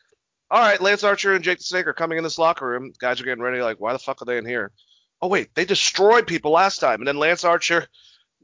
All 0.52 0.60
right, 0.60 0.82
Lance 0.82 1.02
Archer 1.02 1.32
and 1.32 1.42
Jake 1.42 1.58
the 1.58 1.64
Snake 1.64 1.86
are 1.86 1.94
coming 1.94 2.18
in 2.18 2.24
this 2.24 2.38
locker 2.38 2.66
room. 2.66 2.92
Guys 2.98 3.18
are 3.18 3.24
getting 3.24 3.42
ready 3.42 3.62
like 3.62 3.80
why 3.80 3.94
the 3.94 3.98
fuck 3.98 4.20
are 4.20 4.26
they 4.26 4.36
in 4.36 4.44
here? 4.44 4.70
Oh 5.22 5.28
wait, 5.28 5.48
they 5.54 5.64
destroyed 5.64 6.26
people 6.26 6.50
last 6.50 6.78
time. 6.78 7.00
And 7.00 7.08
then 7.08 7.16
Lance 7.16 7.42
Archer 7.42 7.88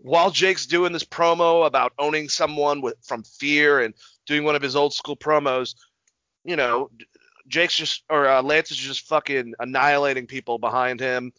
while 0.01 0.31
Jake's 0.31 0.65
doing 0.65 0.93
this 0.93 1.05
promo 1.05 1.67
about 1.67 1.93
owning 1.99 2.31
someone 2.31 2.81
with 2.81 2.95
from 3.03 3.25
fear 3.25 3.81
and 3.81 3.93
doing 4.27 4.45
one 4.45 4.55
of 4.55 4.63
his 4.63 4.75
old 4.75 4.95
school 4.95 5.17
promos, 5.17 5.75
you 6.45 6.57
know, 6.57 6.91
Jake's 7.47 7.77
just 7.77 8.05
or 8.09 8.27
uh, 8.27 8.43
Lance 8.43 8.71
is 8.71 8.79
just 8.79 9.07
fucking 9.07 9.53
annihilating 9.59 10.27
people 10.27 10.59
behind 10.59 11.01
him. 11.01 11.33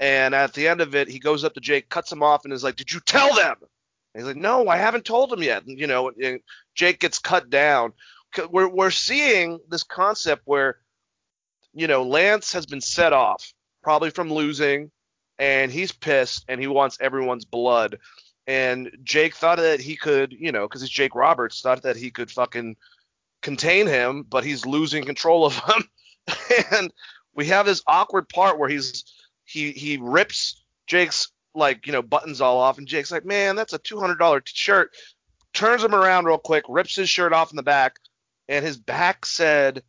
And 0.00 0.34
at 0.34 0.52
the 0.52 0.68
end 0.68 0.82
of 0.82 0.94
it, 0.94 1.08
he 1.08 1.18
goes 1.18 1.44
up 1.44 1.54
to 1.54 1.60
Jake, 1.60 1.88
cuts 1.88 2.12
him 2.12 2.22
off, 2.22 2.44
and 2.44 2.52
is 2.52 2.64
like, 2.64 2.76
"Did 2.76 2.92
you 2.92 3.00
tell 3.00 3.34
them?" 3.34 3.56
And 4.14 4.22
he's 4.22 4.24
like, 4.24 4.36
"No, 4.36 4.68
I 4.68 4.76
haven't 4.76 5.06
told 5.06 5.30
them 5.30 5.42
yet." 5.42 5.64
And, 5.64 5.78
you 5.78 5.86
know, 5.86 6.10
Jake 6.74 7.00
gets 7.00 7.18
cut 7.18 7.48
down. 7.48 7.94
We're 8.50 8.68
we're 8.68 8.90
seeing 8.90 9.60
this 9.68 9.82
concept 9.82 10.42
where 10.44 10.78
you 11.72 11.86
know 11.86 12.02
Lance 12.02 12.52
has 12.52 12.66
been 12.66 12.80
set 12.80 13.12
off 13.12 13.52
probably 13.82 14.10
from 14.10 14.32
losing, 14.32 14.90
and 15.38 15.72
he's 15.72 15.92
pissed 15.92 16.44
and 16.48 16.60
he 16.60 16.66
wants 16.66 16.98
everyone's 17.00 17.44
blood. 17.44 17.98
And 18.46 18.90
Jake 19.04 19.34
thought 19.34 19.58
that 19.58 19.80
he 19.80 19.96
could, 19.96 20.32
you 20.32 20.50
know, 20.50 20.66
because 20.66 20.80
he's 20.80 20.90
Jake 20.90 21.14
Roberts, 21.14 21.60
thought 21.60 21.82
that 21.82 21.96
he 21.96 22.10
could 22.10 22.30
fucking 22.30 22.76
contain 23.42 23.86
him, 23.86 24.24
but 24.28 24.44
he's 24.44 24.66
losing 24.66 25.04
control 25.04 25.46
of 25.46 25.54
him. 25.54 25.84
and 26.72 26.92
we 27.34 27.46
have 27.46 27.66
this 27.66 27.82
awkward 27.86 28.28
part 28.28 28.58
where 28.58 28.68
he's 28.68 29.04
he 29.44 29.72
he 29.72 29.98
rips 30.00 30.62
Jake's 30.86 31.30
like 31.54 31.86
you 31.86 31.92
know 31.92 32.02
buttons 32.02 32.40
all 32.40 32.58
off, 32.58 32.78
and 32.78 32.86
Jake's 32.86 33.12
like, 33.12 33.24
man, 33.24 33.56
that's 33.56 33.72
a 33.72 33.78
two 33.78 34.00
hundred 34.00 34.18
dollar 34.18 34.42
shirt. 34.44 34.90
Turns 35.52 35.82
him 35.82 35.94
around 35.94 36.26
real 36.26 36.38
quick, 36.38 36.64
rips 36.68 36.94
his 36.94 37.08
shirt 37.10 37.32
off 37.32 37.50
in 37.50 37.56
the 37.56 37.62
back, 37.62 37.98
and 38.50 38.64
his 38.64 38.76
back 38.76 39.24
said, 39.24 39.82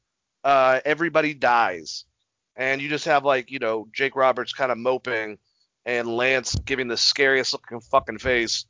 uh, 0.45 0.79
"Everybody 0.85 1.33
dies." 1.33 2.05
And 2.55 2.81
you 2.81 2.89
just 2.89 3.05
have 3.05 3.25
like 3.25 3.51
you 3.51 3.59
know 3.59 3.87
Jake 3.91 4.15
Roberts 4.15 4.53
kind 4.53 4.71
of 4.71 4.77
moping, 4.77 5.39
and 5.85 6.15
Lance 6.15 6.55
giving 6.55 6.87
the 6.87 6.95
scariest 6.95 7.53
looking 7.53 7.81
fucking 7.81 8.19
face. 8.19 8.65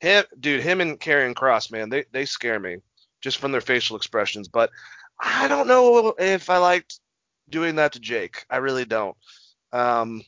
Him, 0.00 0.24
dude, 0.38 0.62
him 0.62 0.80
and 0.80 1.00
Karrion 1.00 1.34
Kross, 1.34 1.72
man, 1.72 1.88
they 1.88 2.04
they 2.12 2.26
scare 2.26 2.60
me 2.60 2.76
just 3.20 3.38
from 3.38 3.52
their 3.52 3.60
facial 3.60 3.96
expressions. 3.96 4.46
But 4.48 4.70
I 5.18 5.48
don't 5.48 5.66
know 5.66 6.14
if 6.18 6.50
I 6.50 6.58
liked 6.58 7.00
doing 7.48 7.76
that 7.76 7.92
to 7.92 8.00
Jake. 8.00 8.44
I 8.48 8.58
really 8.58 8.84
don't. 8.84 9.16
Um, 9.72 10.22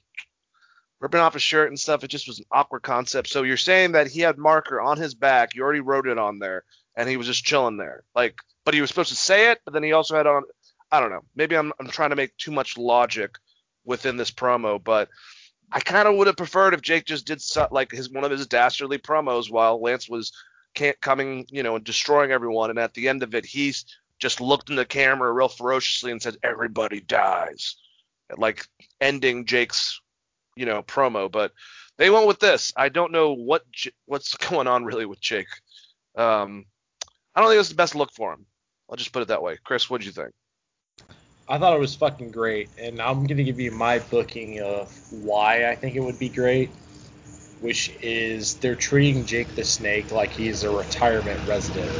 ripping 1.00 1.20
off 1.20 1.34
his 1.34 1.42
shirt 1.42 1.68
and 1.68 1.78
stuff, 1.78 2.04
it 2.04 2.08
just 2.08 2.28
was 2.28 2.38
an 2.38 2.44
awkward 2.50 2.82
concept. 2.82 3.28
So 3.28 3.42
you're 3.42 3.56
saying 3.56 3.92
that 3.92 4.06
he 4.06 4.20
had 4.20 4.38
marker 4.38 4.80
on 4.80 4.98
his 4.98 5.14
back, 5.14 5.54
you 5.54 5.62
already 5.62 5.80
wrote 5.80 6.06
it 6.06 6.18
on 6.18 6.38
there, 6.38 6.64
and 6.96 7.08
he 7.08 7.16
was 7.16 7.26
just 7.26 7.44
chilling 7.44 7.76
there. 7.76 8.04
Like, 8.14 8.36
but 8.64 8.74
he 8.74 8.80
was 8.80 8.90
supposed 8.90 9.10
to 9.10 9.16
say 9.16 9.50
it, 9.50 9.60
but 9.64 9.74
then 9.74 9.82
he 9.82 9.92
also 9.92 10.16
had 10.16 10.26
on. 10.26 10.42
I 10.90 11.00
don't 11.00 11.10
know. 11.10 11.22
Maybe 11.34 11.56
I'm 11.56 11.72
I'm 11.80 11.88
trying 11.88 12.10
to 12.10 12.16
make 12.16 12.36
too 12.36 12.50
much 12.50 12.76
logic 12.76 13.36
within 13.84 14.16
this 14.16 14.30
promo, 14.30 14.82
but 14.82 15.08
I 15.72 15.80
kind 15.80 16.06
of 16.06 16.16
would 16.16 16.26
have 16.26 16.36
preferred 16.36 16.74
if 16.74 16.82
Jake 16.82 17.06
just 17.06 17.26
did 17.26 17.40
so, 17.40 17.66
like 17.70 17.90
his 17.90 18.10
one 18.10 18.24
of 18.24 18.30
his 18.30 18.46
dastardly 18.46 18.98
promos 18.98 19.50
while 19.50 19.80
Lance 19.80 20.08
was 20.08 20.32
can't 20.74 21.00
coming, 21.00 21.46
you 21.50 21.62
know, 21.62 21.76
and 21.76 21.84
destroying 21.84 22.30
everyone, 22.30 22.70
and 22.70 22.78
at 22.78 22.94
the 22.94 23.08
end 23.08 23.22
of 23.22 23.34
it, 23.34 23.46
he's 23.46 23.84
just 24.18 24.40
looked 24.40 24.70
in 24.70 24.76
the 24.76 24.84
camera 24.84 25.32
real 25.32 25.48
ferociously 25.48 26.12
and 26.12 26.20
said, 26.22 26.36
"Everybody 26.42 27.00
dies," 27.00 27.76
like 28.36 28.66
ending 29.00 29.46
Jake's, 29.46 30.00
you 30.56 30.66
know, 30.66 30.82
promo. 30.82 31.30
But 31.30 31.52
they 31.96 32.10
went 32.10 32.26
with 32.26 32.38
this. 32.38 32.72
I 32.76 32.90
don't 32.90 33.12
know 33.12 33.32
what 33.32 33.64
what's 34.04 34.36
going 34.48 34.66
on 34.66 34.84
really 34.84 35.06
with 35.06 35.20
Jake. 35.20 35.48
Um, 36.16 36.66
I 37.34 37.40
don't 37.40 37.48
think 37.48 37.60
it's 37.60 37.70
the 37.70 37.74
best 37.74 37.94
look 37.94 38.12
for 38.12 38.34
him. 38.34 38.46
I'll 38.92 38.98
just 38.98 39.10
put 39.10 39.22
it 39.22 39.28
that 39.28 39.42
way. 39.42 39.56
Chris, 39.64 39.88
what 39.88 40.02
do 40.02 40.06
you 40.06 40.12
think? 40.12 40.32
I 41.48 41.56
thought 41.56 41.74
it 41.74 41.80
was 41.80 41.94
fucking 41.94 42.30
great, 42.30 42.68
and 42.76 43.00
I'm 43.00 43.24
gonna 43.24 43.42
give 43.42 43.58
you 43.58 43.70
my 43.70 43.98
booking 43.98 44.60
of 44.60 44.92
why 45.10 45.70
I 45.70 45.74
think 45.74 45.96
it 45.96 46.00
would 46.00 46.18
be 46.18 46.28
great, 46.28 46.68
which 47.60 47.90
is 48.02 48.56
they're 48.56 48.74
treating 48.74 49.24
Jake 49.24 49.54
the 49.54 49.64
Snake 49.64 50.12
like 50.12 50.30
he's 50.30 50.62
a 50.62 50.70
retirement 50.70 51.40
resident, 51.46 51.90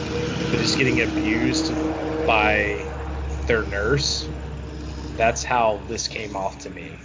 but 0.50 0.60
he's 0.60 0.76
getting 0.76 1.00
abused 1.00 1.72
by 2.26 2.84
their 3.46 3.62
nurse. 3.62 4.28
That's 5.16 5.42
how 5.42 5.80
this 5.88 6.06
came 6.06 6.36
off 6.36 6.58
to 6.58 6.70
me. 6.70 6.98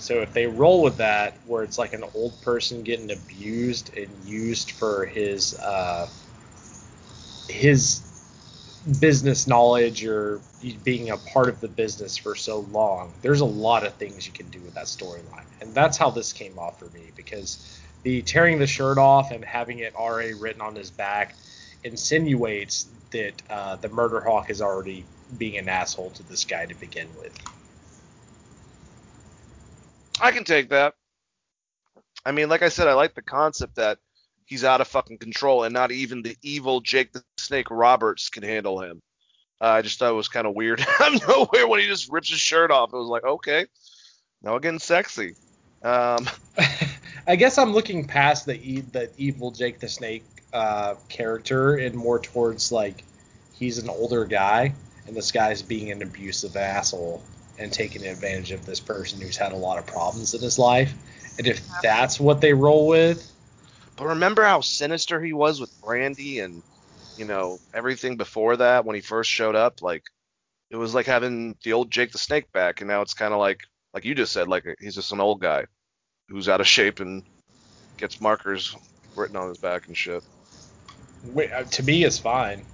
So 0.00 0.20
if 0.20 0.32
they 0.32 0.46
roll 0.46 0.82
with 0.82 0.96
that, 0.96 1.34
where 1.46 1.62
it's 1.62 1.78
like 1.78 1.92
an 1.92 2.04
old 2.16 2.32
person 2.42 2.82
getting 2.82 3.12
abused 3.12 3.96
and 3.96 4.08
used 4.26 4.72
for 4.72 5.06
his 5.06 5.56
uh, 5.60 6.08
his 7.48 8.07
business 9.00 9.46
knowledge 9.46 10.04
or 10.04 10.40
being 10.84 11.10
a 11.10 11.16
part 11.16 11.48
of 11.48 11.60
the 11.60 11.68
business 11.68 12.16
for 12.16 12.34
so 12.34 12.60
long, 12.70 13.12
there's 13.22 13.40
a 13.40 13.44
lot 13.44 13.84
of 13.86 13.94
things 13.94 14.26
you 14.26 14.32
can 14.32 14.48
do 14.50 14.60
with 14.60 14.74
that 14.74 14.86
storyline. 14.86 15.44
And 15.60 15.74
that's 15.74 15.96
how 15.96 16.10
this 16.10 16.32
came 16.32 16.58
off 16.58 16.78
for 16.78 16.86
me 16.86 17.10
because 17.16 17.80
the 18.02 18.22
tearing 18.22 18.58
the 18.58 18.66
shirt 18.66 18.98
off 18.98 19.30
and 19.30 19.44
having 19.44 19.80
it 19.80 19.94
already 19.94 20.34
written 20.34 20.60
on 20.60 20.74
his 20.74 20.90
back 20.90 21.34
insinuates 21.84 22.86
that 23.10 23.42
uh, 23.50 23.76
the 23.76 23.88
Murderhawk 23.88 24.50
is 24.50 24.62
already 24.62 25.04
being 25.36 25.58
an 25.58 25.68
asshole 25.68 26.10
to 26.10 26.22
this 26.24 26.44
guy 26.44 26.66
to 26.66 26.74
begin 26.74 27.08
with. 27.18 27.36
I 30.20 30.32
can 30.32 30.44
take 30.44 30.70
that. 30.70 30.94
I 32.24 32.32
mean, 32.32 32.48
like 32.48 32.62
I 32.62 32.68
said, 32.68 32.88
I 32.88 32.94
like 32.94 33.14
the 33.14 33.22
concept 33.22 33.76
that 33.76 33.98
he's 34.48 34.64
out 34.64 34.80
of 34.80 34.88
fucking 34.88 35.18
control 35.18 35.64
and 35.64 35.74
not 35.74 35.92
even 35.92 36.22
the 36.22 36.36
evil 36.42 36.80
Jake 36.80 37.12
the 37.12 37.22
Snake 37.36 37.70
Roberts 37.70 38.30
can 38.30 38.42
handle 38.42 38.80
him. 38.80 39.00
Uh, 39.60 39.66
I 39.66 39.82
just 39.82 39.98
thought 39.98 40.10
it 40.10 40.14
was 40.14 40.28
kind 40.28 40.46
of 40.46 40.54
weird 40.54 40.80
out 41.00 41.14
of 41.14 41.28
nowhere 41.28 41.68
when 41.68 41.80
he 41.80 41.86
just 41.86 42.10
rips 42.10 42.30
his 42.30 42.40
shirt 42.40 42.70
off. 42.70 42.92
It 42.92 42.96
was 42.96 43.08
like, 43.08 43.24
okay, 43.24 43.66
now 44.42 44.54
we're 44.54 44.60
getting 44.60 44.78
sexy. 44.78 45.34
Um, 45.82 46.28
I 47.26 47.36
guess 47.36 47.58
I'm 47.58 47.72
looking 47.72 48.06
past 48.06 48.46
the 48.46 48.56
e- 48.60 48.80
the 48.80 49.10
evil 49.18 49.50
Jake 49.50 49.80
the 49.80 49.88
Snake 49.88 50.24
uh, 50.52 50.94
character 51.08 51.76
and 51.76 51.94
more 51.94 52.18
towards 52.18 52.72
like 52.72 53.04
he's 53.52 53.78
an 53.78 53.90
older 53.90 54.24
guy 54.24 54.72
and 55.06 55.14
this 55.14 55.30
guy's 55.30 55.60
being 55.60 55.90
an 55.90 56.02
abusive 56.02 56.56
asshole 56.56 57.22
and 57.58 57.72
taking 57.72 58.06
advantage 58.06 58.52
of 58.52 58.64
this 58.64 58.80
person 58.80 59.20
who's 59.20 59.36
had 59.36 59.52
a 59.52 59.56
lot 59.56 59.78
of 59.78 59.86
problems 59.86 60.32
in 60.32 60.40
his 60.40 60.58
life. 60.58 60.94
And 61.38 61.46
if 61.46 61.60
that's 61.82 62.18
what 62.18 62.40
they 62.40 62.54
roll 62.54 62.86
with, 62.86 63.30
but 63.98 64.06
remember 64.06 64.44
how 64.44 64.60
sinister 64.60 65.20
he 65.20 65.32
was 65.32 65.60
with 65.60 65.70
Brandi 65.82 66.42
and 66.42 66.62
you 67.16 67.24
know 67.24 67.58
everything 67.74 68.16
before 68.16 68.56
that 68.56 68.84
when 68.84 68.94
he 68.94 69.02
first 69.02 69.28
showed 69.28 69.56
up. 69.56 69.82
Like 69.82 70.04
it 70.70 70.76
was 70.76 70.94
like 70.94 71.06
having 71.06 71.56
the 71.64 71.72
old 71.72 71.90
Jake 71.90 72.12
the 72.12 72.18
Snake 72.18 72.50
back, 72.52 72.80
and 72.80 72.88
now 72.88 73.02
it's 73.02 73.14
kind 73.14 73.34
of 73.34 73.40
like 73.40 73.60
like 73.92 74.04
you 74.04 74.14
just 74.14 74.32
said, 74.32 74.46
like 74.46 74.64
he's 74.80 74.94
just 74.94 75.12
an 75.12 75.20
old 75.20 75.40
guy 75.40 75.66
who's 76.28 76.48
out 76.48 76.60
of 76.60 76.66
shape 76.68 77.00
and 77.00 77.24
gets 77.98 78.20
markers 78.20 78.76
written 79.16 79.36
on 79.36 79.48
his 79.48 79.58
back 79.58 79.88
and 79.88 79.96
shit. 79.96 80.22
wait, 81.24 81.52
uh, 81.52 81.64
to 81.64 81.82
me, 81.82 82.04
it's 82.04 82.18
fine 82.18 82.64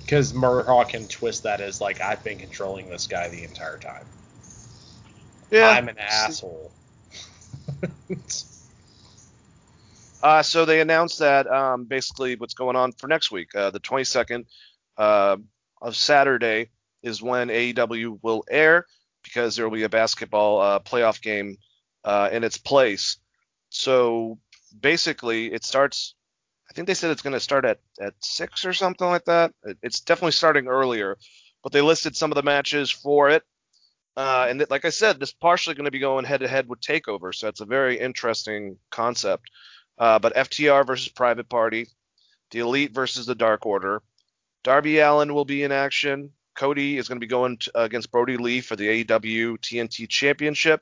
because 0.00 0.32
Murderhawk 0.32 0.88
can 0.88 1.06
twist 1.06 1.42
that 1.42 1.60
as 1.60 1.82
like 1.82 2.00
I've 2.00 2.24
been 2.24 2.38
controlling 2.38 2.88
this 2.88 3.06
guy 3.06 3.28
the 3.28 3.44
entire 3.44 3.76
time. 3.76 4.06
Yeah, 5.50 5.68
I'm 5.68 5.90
an 5.90 5.98
asshole. 5.98 6.72
Uh, 10.22 10.42
so 10.42 10.64
they 10.64 10.80
announced 10.80 11.18
that 11.18 11.46
um, 11.48 11.84
basically 11.84 12.36
what's 12.36 12.54
going 12.54 12.76
on 12.76 12.92
for 12.92 13.08
next 13.08 13.32
week, 13.32 13.54
uh, 13.54 13.70
the 13.70 13.80
22nd 13.80 14.44
uh, 14.96 15.36
of 15.80 15.96
Saturday, 15.96 16.68
is 17.02 17.20
when 17.20 17.48
AEW 17.48 18.20
will 18.22 18.44
air 18.48 18.86
because 19.24 19.56
there 19.56 19.68
will 19.68 19.76
be 19.76 19.82
a 19.82 19.88
basketball 19.88 20.60
uh, 20.60 20.78
playoff 20.78 21.20
game 21.20 21.56
uh, 22.04 22.28
in 22.32 22.44
its 22.44 22.58
place. 22.58 23.18
So 23.70 24.38
basically, 24.78 25.52
it 25.52 25.64
starts. 25.64 26.14
I 26.70 26.74
think 26.74 26.86
they 26.86 26.94
said 26.94 27.10
it's 27.10 27.22
going 27.22 27.34
to 27.34 27.40
start 27.40 27.64
at 27.64 27.80
at 28.00 28.14
six 28.20 28.64
or 28.64 28.72
something 28.72 29.06
like 29.06 29.24
that. 29.24 29.52
It's 29.82 30.00
definitely 30.00 30.32
starting 30.32 30.68
earlier, 30.68 31.18
but 31.62 31.72
they 31.72 31.80
listed 31.80 32.16
some 32.16 32.30
of 32.30 32.36
the 32.36 32.42
matches 32.42 32.90
for 32.90 33.30
it. 33.30 33.42
Uh, 34.16 34.46
and 34.48 34.60
th- 34.60 34.70
like 34.70 34.84
I 34.84 34.90
said, 34.90 35.18
this 35.18 35.30
is 35.30 35.34
partially 35.34 35.74
going 35.74 35.86
to 35.86 35.90
be 35.90 35.98
going 35.98 36.24
head 36.24 36.40
to 36.40 36.48
head 36.48 36.68
with 36.68 36.80
Takeover, 36.80 37.34
so 37.34 37.48
it's 37.48 37.60
a 37.60 37.66
very 37.66 37.98
interesting 37.98 38.76
concept. 38.90 39.50
Uh, 39.98 40.18
but 40.18 40.34
FTR 40.34 40.86
versus 40.86 41.08
Private 41.08 41.48
Party, 41.48 41.88
the 42.50 42.60
Elite 42.60 42.92
versus 42.92 43.26
the 43.26 43.34
Dark 43.34 43.66
Order. 43.66 44.02
Darby 44.64 44.98
Allin 44.98 45.34
will 45.34 45.44
be 45.44 45.62
in 45.62 45.72
action. 45.72 46.30
Cody 46.54 46.98
is 46.98 47.08
going 47.08 47.16
to 47.16 47.24
be 47.24 47.30
going 47.30 47.56
to, 47.58 47.80
against 47.80 48.12
Brodie 48.12 48.36
Lee 48.36 48.60
for 48.60 48.76
the 48.76 49.04
AEW 49.04 49.58
TNT 49.58 50.08
Championship. 50.08 50.80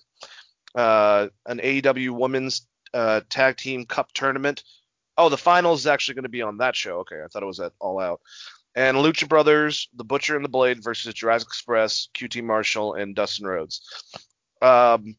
Uh, 0.75 1.29
an 1.47 1.59
AEW 1.59 2.11
Women's 2.11 2.67
uh, 2.93 3.21
Tag 3.29 3.57
Team 3.57 3.87
Cup 3.87 4.13
tournament. 4.13 4.65
Oh, 5.17 5.29
the 5.29 5.37
finals 5.37 5.81
is 5.81 5.87
actually 5.87 6.15
going 6.15 6.25
to 6.25 6.29
be 6.29 6.43
on 6.43 6.59
that 6.59 6.77
show. 6.77 6.99
Okay, 7.01 7.21
I 7.23 7.27
thought 7.29 7.43
it 7.43 7.47
was 7.47 7.61
at 7.61 7.73
All 7.79 8.01
Out. 8.01 8.21
And 8.75 8.97
Lucha 8.97 9.29
Brothers, 9.29 9.89
The 9.95 10.05
Butcher 10.05 10.37
and 10.37 10.45
the 10.45 10.49
Blade 10.49 10.83
versus 10.83 11.13
Jurassic 11.13 11.49
Express, 11.49 12.09
QT 12.15 12.43
Marshall, 12.45 12.95
and 12.95 13.17
Dustin 13.17 13.47
Rhodes. 13.47 13.83
Um, 14.63 15.17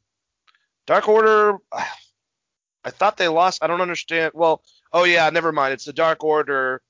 Dark 0.87 1.07
Order, 1.07 1.57
I 2.83 2.89
thought 2.89 3.17
they 3.17 3.27
lost. 3.27 3.63
I 3.63 3.67
don't 3.67 3.81
understand. 3.81 4.31
Well, 4.33 4.63
oh 4.93 5.03
yeah, 5.03 5.29
never 5.29 5.51
mind. 5.51 5.73
It's 5.73 5.85
the 5.85 5.93
Dark 5.93 6.23
Order 6.23 6.81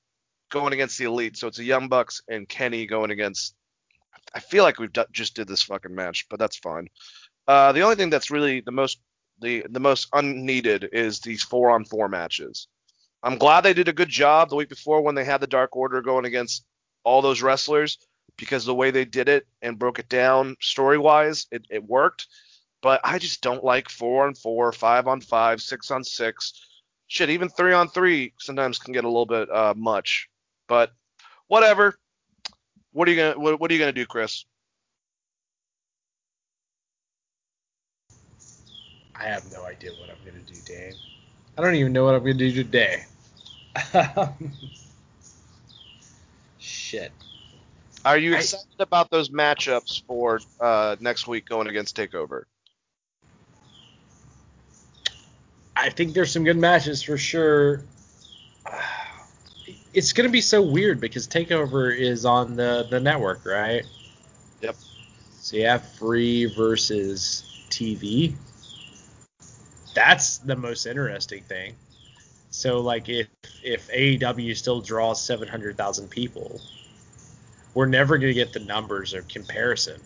going 0.50 0.72
against 0.72 0.98
the 0.98 1.04
Elite, 1.04 1.36
so 1.36 1.48
it's 1.48 1.58
the 1.58 1.64
Young 1.64 1.88
Bucks 1.88 2.22
and 2.28 2.48
Kenny 2.48 2.86
going 2.86 3.10
against. 3.10 3.54
I 4.34 4.40
feel 4.40 4.64
like 4.64 4.78
we've 4.78 4.92
d- 4.92 5.02
just 5.12 5.34
did 5.34 5.48
this 5.48 5.62
fucking 5.62 5.94
match, 5.94 6.26
but 6.30 6.38
that's 6.38 6.56
fine. 6.56 6.88
Uh, 7.46 7.72
the 7.72 7.82
only 7.82 7.96
thing 7.96 8.10
that's 8.10 8.30
really 8.30 8.60
the 8.60 8.72
most 8.72 9.00
the 9.40 9.64
the 9.68 9.80
most 9.80 10.08
unneeded 10.12 10.88
is 10.92 11.20
these 11.20 11.42
four 11.42 11.70
on 11.70 11.84
four 11.84 12.08
matches. 12.08 12.68
I'm 13.22 13.38
glad 13.38 13.60
they 13.60 13.74
did 13.74 13.88
a 13.88 13.92
good 13.92 14.08
job 14.08 14.48
the 14.48 14.56
week 14.56 14.68
before 14.68 15.02
when 15.02 15.14
they 15.14 15.24
had 15.24 15.40
the 15.40 15.46
Dark 15.46 15.76
Order 15.76 16.02
going 16.02 16.24
against 16.24 16.64
all 17.04 17.22
those 17.22 17.42
wrestlers 17.42 17.98
because 18.36 18.64
the 18.64 18.74
way 18.74 18.90
they 18.90 19.04
did 19.04 19.28
it 19.28 19.46
and 19.60 19.78
broke 19.78 19.98
it 19.98 20.08
down 20.08 20.56
story 20.60 20.98
wise, 20.98 21.46
it, 21.50 21.64
it 21.70 21.84
worked. 21.84 22.26
But 22.82 23.00
I 23.04 23.18
just 23.18 23.40
don't 23.42 23.62
like 23.64 23.88
four 23.88 24.26
on 24.26 24.34
four, 24.34 24.72
five 24.72 25.06
on 25.06 25.20
five, 25.20 25.62
six 25.62 25.90
on 25.90 26.02
six. 26.02 26.52
Shit, 27.06 27.30
even 27.30 27.48
three 27.48 27.72
on 27.72 27.88
three 27.88 28.34
sometimes 28.38 28.78
can 28.78 28.92
get 28.92 29.04
a 29.04 29.08
little 29.08 29.26
bit 29.26 29.48
uh, 29.50 29.74
much. 29.76 30.28
But 30.68 30.90
whatever. 31.46 31.96
What 32.92 33.08
are 33.08 33.12
you 33.12 33.16
gonna 33.16 33.38
what, 33.38 33.60
what 33.60 33.70
are 33.70 33.74
you 33.74 33.80
gonna 33.80 33.92
do, 33.92 34.04
Chris? 34.04 34.44
I 39.14 39.24
have 39.24 39.50
no 39.52 39.64
idea 39.64 39.92
what 39.92 40.10
I'm 40.10 40.16
gonna 40.26 40.44
do, 40.44 40.54
Dave. 40.64 40.96
I 41.56 41.62
don't 41.62 41.74
even 41.76 41.92
know 41.92 42.04
what 42.04 42.14
I'm 42.14 42.20
gonna 42.22 42.34
do 42.34 42.52
today. 42.52 43.04
Shit. 46.58 47.12
Are 48.04 48.18
you 48.18 48.34
I- 48.34 48.38
excited 48.38 48.66
about 48.80 49.10
those 49.10 49.28
matchups 49.30 50.02
for 50.06 50.40
uh, 50.60 50.96
next 50.98 51.28
week 51.28 51.46
going 51.46 51.68
against 51.68 51.96
Takeover? 51.96 52.42
I 55.76 55.90
think 55.90 56.14
there's 56.14 56.32
some 56.32 56.44
good 56.44 56.56
matches 56.56 57.02
for 57.02 57.16
sure. 57.16 57.82
It's 59.94 60.12
gonna 60.12 60.28
be 60.28 60.40
so 60.40 60.62
weird 60.62 61.00
because 61.00 61.26
Takeover 61.26 61.96
is 61.96 62.24
on 62.24 62.56
the 62.56 62.86
the 62.88 63.00
network, 63.00 63.44
right? 63.44 63.84
Yep. 64.60 64.76
So 65.40 65.56
you 65.56 65.66
have 65.66 65.86
free 65.94 66.46
versus 66.46 67.44
TV. 67.68 68.34
That's 69.94 70.38
the 70.38 70.56
most 70.56 70.86
interesting 70.86 71.42
thing. 71.44 71.74
So 72.50 72.80
like 72.80 73.08
if 73.08 73.28
if 73.62 73.88
AEW 73.90 74.56
still 74.56 74.80
draws 74.80 75.22
700,000 75.24 76.08
people, 76.08 76.60
we're 77.74 77.86
never 77.86 78.18
gonna 78.18 78.34
get 78.34 78.52
the 78.52 78.60
numbers 78.60 79.14
of 79.14 79.26
comparison. 79.28 80.00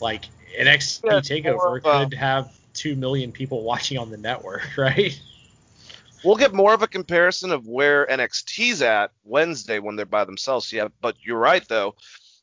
Like 0.00 0.26
NXT 0.58 1.00
Yeah, 1.04 1.20
Takeover 1.20 1.80
uh, 1.84 2.04
could 2.04 2.14
have 2.14 2.57
two 2.78 2.96
million 2.96 3.32
people 3.32 3.62
watching 3.62 3.98
on 3.98 4.10
the 4.10 4.16
network, 4.16 4.70
right? 4.76 5.20
We'll 6.24 6.36
get 6.36 6.52
more 6.52 6.74
of 6.74 6.82
a 6.82 6.88
comparison 6.88 7.52
of 7.52 7.66
where 7.66 8.06
NXT's 8.06 8.82
at 8.82 9.12
Wednesday 9.24 9.78
when 9.78 9.96
they're 9.96 10.06
by 10.06 10.24
themselves. 10.24 10.72
Yeah, 10.72 10.88
but 11.00 11.16
you're 11.22 11.38
right 11.38 11.66
though. 11.68 11.94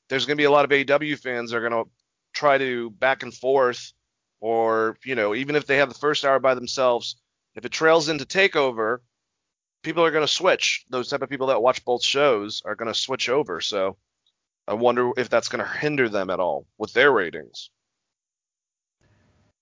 There's 0.08 0.26
going 0.26 0.38
to 0.38 0.42
be 0.42 0.46
a 0.46 0.52
lot 0.52 0.66
of 0.66 0.72
AEW 0.72 1.20
fans 1.20 1.52
that 1.52 1.58
are 1.58 1.70
going 1.70 1.84
to 1.84 1.90
try 2.34 2.58
to 2.58 2.92
back 2.92 3.24
and 3.24 3.34
forth, 3.34 3.92
or 4.40 4.98
you 5.04 5.16
know, 5.16 5.36
even 5.36 5.56
if 5.56 5.66
they 5.66 5.78
have 5.78 5.90
the 5.90 6.00
first 6.00 6.24
hour 6.24 6.40
by 6.40 6.54
themselves, 6.54 7.16
if 7.56 7.66
it 7.66 7.72
trails 7.72 8.08
into 8.08 8.26
Takeover, 8.26 9.00
people 9.84 10.04
are 10.04 10.12
going 10.12 10.26
to 10.26 10.32
switch. 10.32 10.86
Those 10.90 11.10
type 11.10 11.22
of 11.22 11.30
people 11.30 11.48
that 11.48 11.62
watch 11.62 11.84
both 11.84 12.04
shows 12.04 12.62
are 12.66 12.76
going 12.76 12.92
to 12.92 13.00
switch 13.00 13.30
over. 13.30 13.62
So 13.62 13.98
I 14.68 14.74
wonder 14.74 15.12
if 15.18 15.30
that's 15.30 15.48
going 15.48 15.64
to 15.64 15.72
hinder 15.72 16.10
them 16.10 16.30
at 16.30 16.40
all 16.40 16.66
with 16.78 16.94
their 16.94 17.12
ratings. 17.12 17.70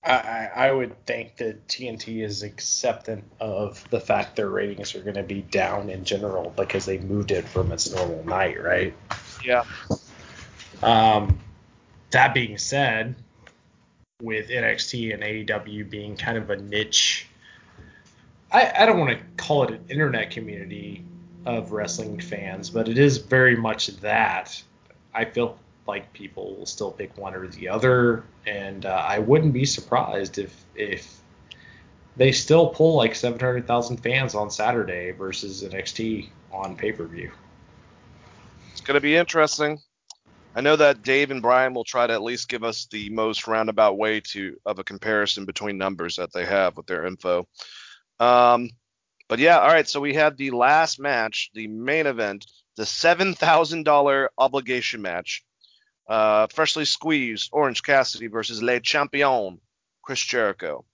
I, 0.05 0.49
I 0.53 0.71
would 0.71 1.05
think 1.05 1.37
that 1.37 1.65
TNT 1.67 2.23
is 2.23 2.43
acceptant 2.43 3.23
of 3.39 3.89
the 3.89 4.01
fact 4.01 4.35
their 4.35 4.49
ratings 4.49 4.95
are 4.95 5.01
going 5.01 5.15
to 5.15 5.23
be 5.23 5.43
down 5.43 5.89
in 5.89 6.03
general 6.03 6.53
because 6.57 6.85
they 6.85 6.97
moved 6.97 7.31
it 7.31 7.45
from 7.47 7.71
its 7.71 7.93
normal 7.93 8.23
night, 8.25 8.61
right? 8.61 8.93
Yeah. 9.45 9.63
Um, 10.81 11.39
that 12.11 12.33
being 12.33 12.57
said, 12.57 13.15
with 14.21 14.49
NXT 14.49 15.13
and 15.13 15.23
AEW 15.23 15.89
being 15.89 16.17
kind 16.17 16.37
of 16.37 16.49
a 16.49 16.57
niche, 16.57 17.27
I, 18.51 18.73
I 18.79 18.85
don't 18.85 18.99
want 18.99 19.17
to 19.17 19.43
call 19.43 19.63
it 19.63 19.71
an 19.71 19.85
internet 19.89 20.31
community 20.31 21.05
of 21.45 21.71
wrestling 21.71 22.19
fans, 22.19 22.69
but 22.69 22.89
it 22.89 22.97
is 22.97 23.17
very 23.17 23.55
much 23.55 23.87
that. 23.97 24.61
I 25.13 25.25
feel 25.25 25.57
like 25.87 26.11
people 26.13 26.55
will 26.55 26.65
still 26.65 26.91
pick 26.91 27.17
one 27.17 27.35
or 27.35 27.47
the 27.47 27.67
other, 27.67 28.23
and 28.45 28.85
uh, 28.85 29.05
I 29.07 29.19
wouldn't 29.19 29.53
be 29.53 29.65
surprised 29.65 30.37
if 30.37 30.55
if 30.75 31.21
they 32.15 32.31
still 32.31 32.67
pull 32.67 32.95
like 32.95 33.15
700,000 33.15 33.97
fans 33.97 34.35
on 34.35 34.51
Saturday 34.51 35.11
versus 35.11 35.63
NXT 35.63 36.29
on 36.51 36.75
pay 36.75 36.91
per 36.91 37.05
view. 37.05 37.31
It's 38.71 38.81
going 38.81 38.95
to 38.95 39.01
be 39.01 39.15
interesting. 39.15 39.79
I 40.55 40.61
know 40.61 40.75
that 40.75 41.01
Dave 41.01 41.31
and 41.31 41.41
Brian 41.41 41.73
will 41.73 41.83
try 41.83 42.05
to 42.05 42.13
at 42.13 42.21
least 42.21 42.47
give 42.47 42.63
us 42.63 42.85
the 42.85 43.09
most 43.09 43.47
roundabout 43.47 43.97
way 43.97 44.21
to 44.31 44.55
of 44.65 44.77
a 44.77 44.83
comparison 44.83 45.45
between 45.45 45.79
numbers 45.79 46.17
that 46.17 46.31
they 46.31 46.45
have 46.45 46.77
with 46.77 46.85
their 46.85 47.05
info. 47.07 47.47
Um, 48.19 48.69
but 49.27 49.39
yeah, 49.39 49.57
all 49.59 49.67
right. 49.67 49.87
So 49.87 49.99
we 49.99 50.13
had 50.13 50.37
the 50.37 50.51
last 50.51 50.99
match, 50.99 51.49
the 51.55 51.67
main 51.67 52.05
event, 52.05 52.45
the 52.77 52.85
seven 52.85 53.33
thousand 53.33 53.83
dollar 53.83 54.29
obligation 54.37 55.01
match. 55.01 55.43
Uh, 56.07 56.47
freshly 56.47 56.85
squeezed 56.85 57.49
Orange 57.53 57.81
Cassidy 57.81 58.27
versus 58.27 58.61
Le 58.61 58.79
Champion 58.79 59.59
Chris 60.01 60.19
Jericho. 60.19 60.85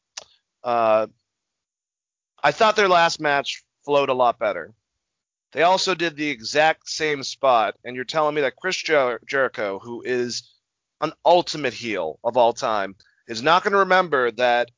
Uh, 0.64 1.08
I 2.44 2.52
thought 2.52 2.76
their 2.76 2.88
last 2.88 3.20
match 3.20 3.64
flowed 3.86 4.10
a 4.10 4.14
lot 4.14 4.40
better. 4.40 4.74
They 5.52 5.64
also 5.64 5.96
did 5.96 6.16
the 6.16 6.30
exact 6.30 6.88
same 6.88 7.24
spot, 7.24 7.76
and 7.84 7.96
you're 7.96 8.06
telling 8.06 8.36
me 8.36 8.42
that 8.42 8.56
Chris 8.56 8.78
Jer- 8.78 9.20
Jericho, 9.26 9.80
who 9.80 10.04
is 10.04 10.54
an 11.02 11.12
ultimate 11.26 11.74
heel 11.74 12.20
of 12.24 12.38
all 12.38 12.54
time, 12.54 12.96
is 13.28 13.42
not 13.42 13.64
going 13.64 13.74
to 13.74 13.80
remember 13.80 14.32
that 14.32 14.70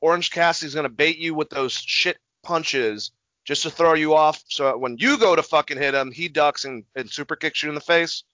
Orange 0.00 0.30
Cassidy's 0.32 0.74
going 0.74 0.84
to 0.84 0.88
bait 0.88 1.18
you 1.18 1.34
with 1.34 1.50
those 1.50 1.72
shit 1.72 2.18
punches 2.42 3.12
just 3.44 3.62
to 3.62 3.70
throw 3.70 3.94
you 3.94 4.14
off. 4.14 4.42
So 4.48 4.76
when 4.76 4.96
you 4.98 5.18
go 5.18 5.36
to 5.36 5.42
fucking 5.42 5.78
hit 5.78 5.94
him, 5.94 6.10
he 6.10 6.28
ducks 6.28 6.64
and, 6.64 6.84
and 6.96 7.08
super 7.08 7.36
kicks 7.36 7.62
you 7.62 7.68
in 7.68 7.74
the 7.74 7.80
face, 7.80 8.24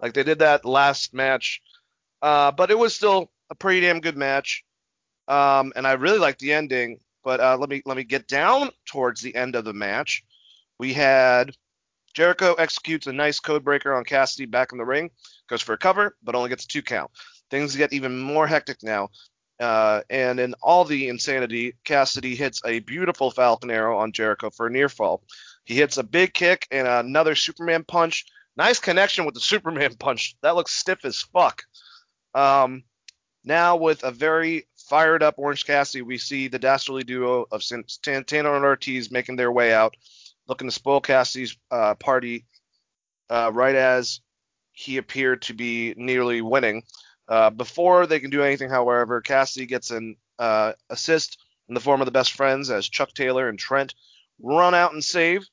like 0.00 0.14
they 0.14 0.22
did 0.22 0.40
that 0.40 0.64
last 0.64 1.14
match. 1.14 1.62
Uh, 2.22 2.50
but 2.52 2.70
it 2.70 2.78
was 2.78 2.94
still 2.94 3.30
a 3.50 3.54
pretty 3.54 3.80
damn 3.80 4.00
good 4.00 4.16
match, 4.16 4.64
um, 5.28 5.72
and 5.76 5.86
I 5.86 5.92
really 5.92 6.18
liked 6.18 6.40
the 6.40 6.52
ending. 6.52 7.00
But 7.22 7.40
uh, 7.40 7.56
let 7.58 7.68
me 7.68 7.82
let 7.84 7.96
me 7.96 8.04
get 8.04 8.28
down 8.28 8.70
towards 8.86 9.20
the 9.20 9.34
end 9.34 9.54
of 9.54 9.64
the 9.64 9.72
match. 9.72 10.24
We 10.78 10.92
had 10.92 11.52
Jericho 12.14 12.54
executes 12.54 13.06
a 13.06 13.12
nice 13.12 13.40
code 13.40 13.64
breaker 13.64 13.94
on 13.94 14.04
Cassidy 14.04 14.46
back 14.46 14.72
in 14.72 14.78
the 14.78 14.84
ring, 14.84 15.10
goes 15.48 15.60
for 15.60 15.74
a 15.74 15.78
cover, 15.78 16.16
but 16.22 16.34
only 16.34 16.48
gets 16.48 16.64
a 16.64 16.68
two 16.68 16.82
count. 16.82 17.10
Things 17.50 17.76
get 17.76 17.92
even 17.92 18.18
more 18.18 18.46
hectic 18.46 18.82
now. 18.82 19.10
Uh, 19.58 20.02
and 20.10 20.38
in 20.38 20.54
all 20.62 20.84
the 20.84 21.08
insanity, 21.08 21.74
Cassidy 21.84 22.34
hits 22.34 22.60
a 22.64 22.80
beautiful 22.80 23.30
Falcon 23.30 23.70
Arrow 23.70 23.98
on 23.98 24.12
Jericho 24.12 24.50
for 24.50 24.66
a 24.66 24.70
near 24.70 24.88
fall. 24.88 25.22
He 25.64 25.74
hits 25.74 25.96
a 25.96 26.02
big 26.02 26.34
kick 26.34 26.66
and 26.70 26.86
another 26.86 27.34
Superman 27.34 27.84
punch. 27.84 28.26
Nice 28.56 28.78
connection 28.78 29.24
with 29.24 29.34
the 29.34 29.40
Superman 29.40 29.94
punch. 29.98 30.36
That 30.42 30.56
looks 30.56 30.72
stiff 30.72 31.04
as 31.04 31.20
fuck. 31.20 31.62
Um, 32.34 32.84
now 33.44 33.76
with 33.76 34.02
a 34.02 34.10
very 34.10 34.66
fired 34.88 35.22
up 35.22 35.34
Orange 35.38 35.64
Cassidy, 35.64 36.02
we 36.02 36.18
see 36.18 36.48
the 36.48 36.58
dastardly 36.58 37.04
duo 37.04 37.46
of 37.50 37.62
Santana 37.62 38.54
and 38.54 38.64
Ortiz 38.64 39.10
making 39.10 39.36
their 39.36 39.52
way 39.52 39.72
out 39.72 39.96
looking 40.48 40.68
to 40.68 40.72
spoil 40.72 41.00
Cassidy's 41.00 41.56
uh, 41.70 41.94
party 41.94 42.44
uh, 43.30 43.50
right 43.52 43.74
as 43.74 44.20
he 44.72 44.96
appeared 44.96 45.42
to 45.42 45.54
be 45.54 45.94
nearly 45.96 46.40
winning. 46.40 46.82
Uh, 47.28 47.50
before 47.50 48.06
they 48.06 48.20
can 48.20 48.30
do 48.30 48.42
anything, 48.42 48.70
however, 48.70 49.20
Cassidy 49.20 49.66
gets 49.66 49.90
an 49.90 50.16
uh, 50.38 50.72
assist 50.90 51.38
in 51.68 51.74
the 51.74 51.80
form 51.80 52.00
of 52.00 52.04
the 52.04 52.12
best 52.12 52.32
friends 52.32 52.70
as 52.70 52.88
Chuck 52.88 53.12
Taylor 53.14 53.48
and 53.48 53.58
Trent 53.58 53.94
run 54.40 54.74
out 54.74 54.92
and 54.92 55.02
save, 55.02 55.44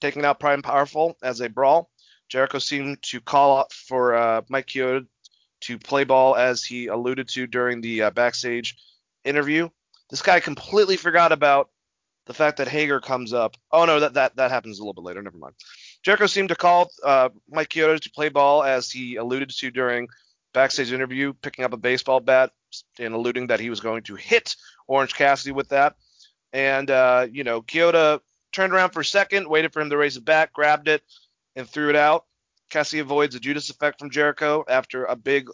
taking 0.00 0.24
out 0.24 0.40
Prime 0.40 0.62
Powerful 0.62 1.16
as 1.22 1.38
they 1.38 1.48
brawl. 1.48 1.89
Jericho 2.30 2.60
seemed 2.60 3.02
to 3.02 3.20
call 3.20 3.58
out 3.58 3.72
for 3.72 4.14
uh, 4.14 4.42
Mike 4.48 4.68
Chioda 4.68 5.06
to 5.62 5.78
play 5.78 6.04
ball 6.04 6.36
as 6.36 6.64
he 6.64 6.86
alluded 6.86 7.28
to 7.28 7.46
during 7.46 7.80
the 7.80 8.02
uh, 8.02 8.10
backstage 8.10 8.76
interview. 9.24 9.68
This 10.08 10.22
guy 10.22 10.40
completely 10.40 10.96
forgot 10.96 11.32
about 11.32 11.70
the 12.26 12.34
fact 12.34 12.58
that 12.58 12.68
Hager 12.68 13.00
comes 13.00 13.32
up. 13.32 13.56
Oh 13.72 13.84
no, 13.84 14.00
that 14.00 14.14
that 14.14 14.36
that 14.36 14.50
happens 14.50 14.78
a 14.78 14.82
little 14.82 14.94
bit 14.94 15.04
later. 15.04 15.20
Never 15.20 15.38
mind. 15.38 15.54
Jericho 16.02 16.26
seemed 16.26 16.48
to 16.50 16.54
call 16.54 16.90
uh, 17.04 17.30
Mike 17.50 17.68
Chioda 17.68 18.00
to 18.00 18.10
play 18.10 18.28
ball 18.28 18.62
as 18.62 18.90
he 18.90 19.16
alluded 19.16 19.50
to 19.50 19.70
during 19.70 20.08
backstage 20.54 20.92
interview, 20.92 21.32
picking 21.42 21.64
up 21.64 21.72
a 21.72 21.76
baseball 21.76 22.20
bat 22.20 22.52
and 22.98 23.12
alluding 23.12 23.48
that 23.48 23.60
he 23.60 23.70
was 23.70 23.80
going 23.80 24.04
to 24.04 24.14
hit 24.14 24.54
Orange 24.86 25.14
Cassidy 25.14 25.52
with 25.52 25.70
that. 25.70 25.96
And 26.52 26.90
uh, 26.90 27.26
you 27.30 27.42
know, 27.42 27.62
Chioda 27.62 28.20
turned 28.52 28.72
around 28.72 28.90
for 28.90 29.00
a 29.00 29.04
second, 29.04 29.48
waited 29.48 29.72
for 29.72 29.80
him 29.80 29.90
to 29.90 29.96
raise 29.96 30.16
it 30.16 30.24
back, 30.24 30.52
grabbed 30.52 30.88
it, 30.88 31.02
and 31.56 31.68
threw 31.68 31.90
it 31.90 31.96
out. 31.96 32.24
Cassidy 32.70 33.00
avoids 33.00 33.34
a 33.34 33.40
Judas 33.40 33.70
effect 33.70 33.98
from 33.98 34.10
Jericho 34.10 34.64
after 34.68 35.04
a 35.04 35.16
big 35.16 35.48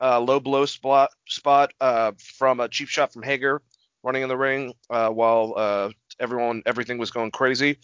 uh, 0.00 0.20
low 0.20 0.40
blow 0.40 0.66
spot 0.66 1.10
spot 1.28 1.72
uh, 1.80 2.12
from 2.18 2.60
a 2.60 2.68
cheap 2.68 2.88
shot 2.88 3.12
from 3.12 3.22
Hager 3.22 3.62
running 4.02 4.22
in 4.22 4.28
the 4.28 4.36
ring 4.36 4.74
uh, 4.90 5.08
while 5.08 5.54
uh, 5.56 5.90
everyone 6.20 6.62
everything 6.66 6.98
was 6.98 7.10
going 7.10 7.30
crazy. 7.30 7.78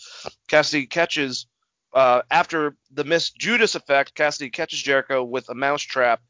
Cassidy 0.49 0.87
catches 0.87 1.47
uh, 1.95 2.23
after 2.31 2.77
the 2.93 3.05
missed 3.05 3.37
Judas 3.37 3.75
effect. 3.75 4.15
Cassidy 4.15 4.51
catches 4.51 4.83
Jericho 4.83 5.25
with 5.25 5.49
a 5.49 5.55
mousetrap 5.55 6.21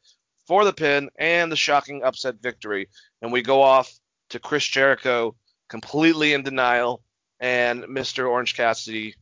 for 0.47 0.65
the 0.65 0.73
pin 0.73 1.09
and 1.19 1.51
the 1.51 1.55
shocking 1.55 2.03
upset 2.03 2.41
victory, 2.41 2.87
and 3.21 3.31
we 3.31 3.41
go 3.41 3.61
off 3.61 3.91
to 4.29 4.39
Chris 4.39 4.65
Jericho 4.65 5.35
completely 5.69 6.33
in 6.33 6.43
denial 6.43 7.01
and 7.39 7.83
Mr. 7.83 8.29
Orange 8.29 8.55
Cassidy, 8.55 9.15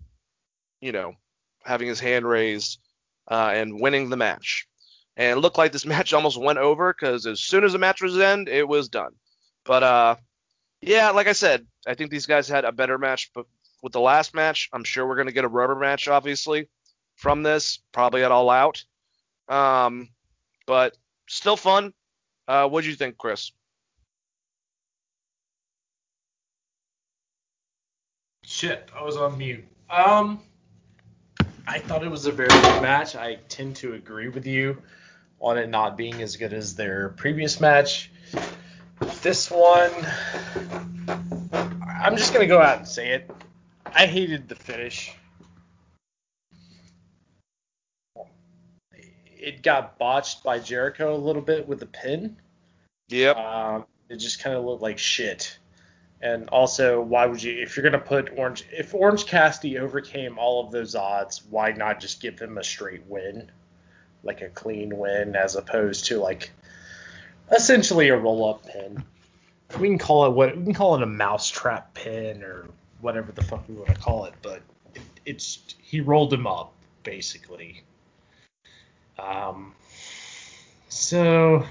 you 0.81 0.91
know, 0.91 1.13
having 1.63 1.87
his 1.87 1.99
hand 1.99 2.27
raised 2.27 2.79
uh, 3.29 3.51
and 3.53 3.79
winning 3.79 4.09
the 4.09 4.17
match. 4.17 4.67
And 5.17 5.37
it 5.37 5.41
looked 5.41 5.57
like 5.57 5.71
this 5.71 5.85
match 5.93 6.13
almost 6.13 6.39
went 6.39 6.59
over 6.59 6.93
because 6.93 7.25
as 7.25 7.39
soon 7.39 7.63
as 7.63 7.73
the 7.73 7.79
match 7.79 8.01
was 8.01 8.17
end, 8.17 8.49
it 8.49 8.67
was 8.67 8.89
done. 8.89 9.11
But 9.65 9.83
uh, 9.83 10.15
yeah, 10.81 11.11
like 11.11 11.27
I 11.27 11.33
said, 11.33 11.65
I 11.87 11.93
think 11.93 12.11
these 12.11 12.25
guys 12.25 12.47
had 12.47 12.65
a 12.65 12.71
better 12.71 12.97
match. 12.97 13.31
But 13.33 13.45
with 13.83 13.93
the 13.93 13.99
last 13.99 14.33
match, 14.33 14.69
I'm 14.73 14.83
sure 14.83 15.07
we're 15.07 15.15
going 15.15 15.27
to 15.27 15.33
get 15.33 15.45
a 15.45 15.49
rubber 15.49 15.75
match, 15.75 16.07
obviously. 16.07 16.69
from 17.15 17.43
this, 17.43 17.79
probably 17.91 18.23
at 18.23 18.31
All 18.31 18.49
Out. 18.49 18.83
Um, 19.49 20.09
but 20.65 20.95
still 21.27 21.57
fun. 21.57 21.93
Uh, 22.47 22.67
what 22.67 22.83
do 22.83 22.89
you 22.89 22.95
think, 22.95 23.17
Chris? 23.17 23.51
Shit, 28.43 28.89
I 28.95 29.03
was 29.03 29.17
on 29.17 29.37
mute. 29.37 29.65
Um, 29.89 30.41
I 31.71 31.77
thought 31.77 32.03
it 32.03 32.09
was 32.09 32.25
a 32.25 32.31
very 32.31 32.49
good 32.49 32.81
match. 32.81 33.15
I 33.15 33.35
tend 33.47 33.75
to 33.77 33.93
agree 33.93 34.27
with 34.27 34.47
you 34.47 34.81
on 35.39 35.59
it 35.59 35.69
not 35.69 35.95
being 35.95 36.19
as 36.23 36.35
good 36.35 36.51
as 36.51 36.75
their 36.75 37.09
previous 37.09 37.61
match. 37.61 38.09
This 39.21 39.51
one, 39.51 39.91
I'm 41.87 42.17
just 42.17 42.33
gonna 42.33 42.47
go 42.47 42.59
out 42.59 42.79
and 42.79 42.87
say 42.87 43.11
it. 43.11 43.29
I 43.85 44.07
hated 44.07 44.49
the 44.49 44.55
finish. 44.55 45.15
It 49.37 49.61
got 49.61 49.99
botched 49.99 50.43
by 50.43 50.57
Jericho 50.57 51.15
a 51.15 51.17
little 51.17 51.43
bit 51.43 51.67
with 51.67 51.79
the 51.79 51.85
pin. 51.85 52.35
Yep. 53.09 53.37
Um, 53.37 53.85
it 54.09 54.15
just 54.15 54.41
kind 54.41 54.55
of 54.55 54.65
looked 54.65 54.81
like 54.81 54.97
shit. 54.97 55.59
And 56.21 56.49
also, 56.49 57.01
why 57.01 57.25
would 57.25 57.41
you, 57.41 57.61
if 57.61 57.77
you're 57.77 57.83
gonna 57.83 58.03
put 58.03 58.37
Orange, 58.37 58.65
if 58.71 58.93
Orange 58.93 59.25
Cassidy 59.25 59.77
overcame 59.77 60.37
all 60.37 60.65
of 60.65 60.71
those 60.71 60.95
odds, 60.95 61.43
why 61.49 61.71
not 61.71 61.99
just 62.01 62.21
give 62.21 62.39
him 62.39 62.57
a 62.57 62.63
straight 62.63 63.05
win, 63.07 63.49
like 64.23 64.41
a 64.41 64.49
clean 64.49 64.97
win, 64.97 65.35
as 65.35 65.55
opposed 65.55 66.07
to 66.07 66.19
like 66.19 66.51
essentially 67.51 68.09
a 68.09 68.17
roll-up 68.17 68.65
pin. 68.65 69.03
We 69.79 69.87
can 69.87 69.97
call 69.97 70.25
it 70.25 70.31
what 70.31 70.57
we 70.57 70.63
can 70.63 70.73
call 70.73 70.95
it 70.95 71.03
a 71.03 71.07
mousetrap 71.07 71.93
pin 71.93 72.43
or 72.43 72.65
whatever 73.01 73.31
the 73.31 73.43
fuck 73.43 73.67
we 73.69 73.75
want 73.75 73.89
to 73.89 73.95
call 73.95 74.25
it, 74.25 74.33
but 74.41 74.61
it, 74.95 75.01
it's 75.25 75.75
he 75.81 76.01
rolled 76.01 76.33
him 76.33 76.47
up 76.47 76.73
basically. 77.03 77.83
Um, 79.17 79.73
so 80.89 81.65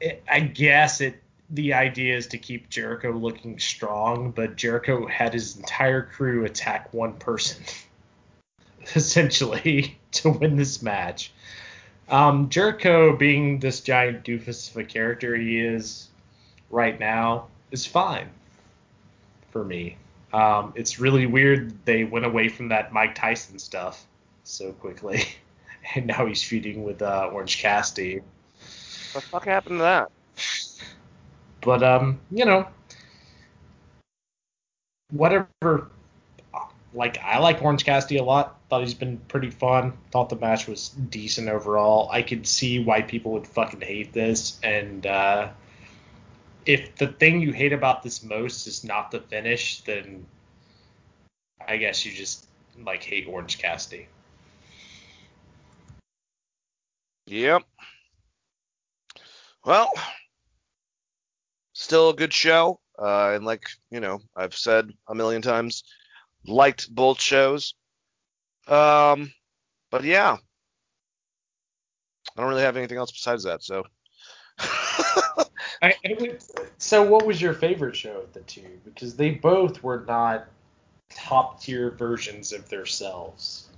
it, 0.00 0.22
I 0.30 0.40
guess 0.40 1.00
it 1.00 1.22
the 1.50 1.74
idea 1.74 2.16
is 2.16 2.28
to 2.28 2.38
keep 2.38 2.68
Jericho 2.70 3.10
looking 3.10 3.58
strong, 3.58 4.30
but 4.30 4.56
Jericho 4.56 5.06
had 5.06 5.34
his 5.34 5.56
entire 5.56 6.02
crew 6.02 6.44
attack 6.44 6.92
one 6.94 7.14
person 7.14 7.62
essentially 8.94 9.98
to 10.12 10.30
win 10.30 10.56
this 10.56 10.82
match. 10.82 11.32
Um, 12.08 12.48
Jericho, 12.48 13.16
being 13.16 13.60
this 13.60 13.80
giant 13.80 14.24
doofus 14.24 14.70
of 14.70 14.76
a 14.76 14.84
character 14.84 15.36
he 15.36 15.60
is 15.60 16.08
right 16.70 16.98
now, 16.98 17.46
is 17.70 17.86
fine 17.86 18.28
for 19.50 19.64
me. 19.64 19.96
Um, 20.32 20.72
it's 20.76 20.98
really 20.98 21.26
weird 21.26 21.84
they 21.84 22.04
went 22.04 22.24
away 22.24 22.48
from 22.48 22.68
that 22.68 22.92
Mike 22.92 23.14
Tyson 23.16 23.58
stuff 23.58 24.06
so 24.44 24.72
quickly, 24.72 25.24
and 25.94 26.06
now 26.06 26.26
he's 26.26 26.42
feuding 26.42 26.84
with 26.84 27.02
uh, 27.02 27.30
Orange 27.32 27.58
Cassidy. 27.58 28.20
What 29.12 29.24
the 29.24 29.28
fuck 29.28 29.44
happened 29.44 29.78
to 29.78 29.82
that? 29.82 30.10
But 31.62 31.82
um, 31.82 32.20
you 32.30 32.44
know, 32.44 32.66
whatever. 35.10 35.90
Like 36.92 37.18
I 37.22 37.38
like 37.38 37.62
Orange 37.62 37.84
Cassidy 37.84 38.16
a 38.16 38.24
lot. 38.24 38.58
Thought 38.68 38.82
he's 38.82 38.94
been 38.94 39.18
pretty 39.28 39.50
fun. 39.50 39.92
Thought 40.10 40.28
the 40.28 40.36
match 40.36 40.66
was 40.66 40.88
decent 40.88 41.48
overall. 41.48 42.08
I 42.10 42.22
could 42.22 42.46
see 42.46 42.82
why 42.82 43.02
people 43.02 43.32
would 43.32 43.46
fucking 43.46 43.80
hate 43.80 44.12
this. 44.12 44.58
And 44.64 45.06
uh, 45.06 45.50
if 46.66 46.96
the 46.96 47.06
thing 47.06 47.40
you 47.40 47.52
hate 47.52 47.72
about 47.72 48.02
this 48.02 48.24
most 48.24 48.66
is 48.66 48.82
not 48.82 49.12
the 49.12 49.20
finish, 49.20 49.82
then 49.82 50.26
I 51.66 51.76
guess 51.76 52.04
you 52.04 52.12
just 52.12 52.46
like 52.84 53.04
hate 53.04 53.28
Orange 53.28 53.58
Cassidy. 53.58 54.08
Yep. 57.26 57.62
Well, 59.64 59.92
still 61.80 62.10
a 62.10 62.14
good 62.14 62.32
show. 62.32 62.78
Uh, 62.98 63.32
and 63.34 63.44
like, 63.44 63.64
you 63.90 64.00
know, 64.00 64.20
I've 64.36 64.54
said 64.54 64.90
a 65.08 65.14
million 65.14 65.42
times, 65.42 65.84
liked 66.46 66.94
both 66.94 67.20
shows. 67.20 67.74
Um, 68.68 69.32
but 69.90 70.04
yeah. 70.04 70.36
I 72.36 72.40
don't 72.40 72.50
really 72.50 72.62
have 72.62 72.76
anything 72.76 72.98
else 72.98 73.10
besides 73.10 73.44
that, 73.44 73.62
so. 73.62 73.84
I, 75.82 75.94
would, 76.20 76.42
so 76.76 77.02
what 77.02 77.26
was 77.26 77.40
your 77.40 77.54
favorite 77.54 77.96
show 77.96 78.18
of 78.20 78.32
the 78.34 78.40
two? 78.40 78.78
Because 78.84 79.16
they 79.16 79.30
both 79.30 79.82
were 79.82 80.04
not 80.06 80.46
top 81.08 81.60
tier 81.62 81.90
versions 81.90 82.52
of 82.52 82.68
themselves. 82.68 83.68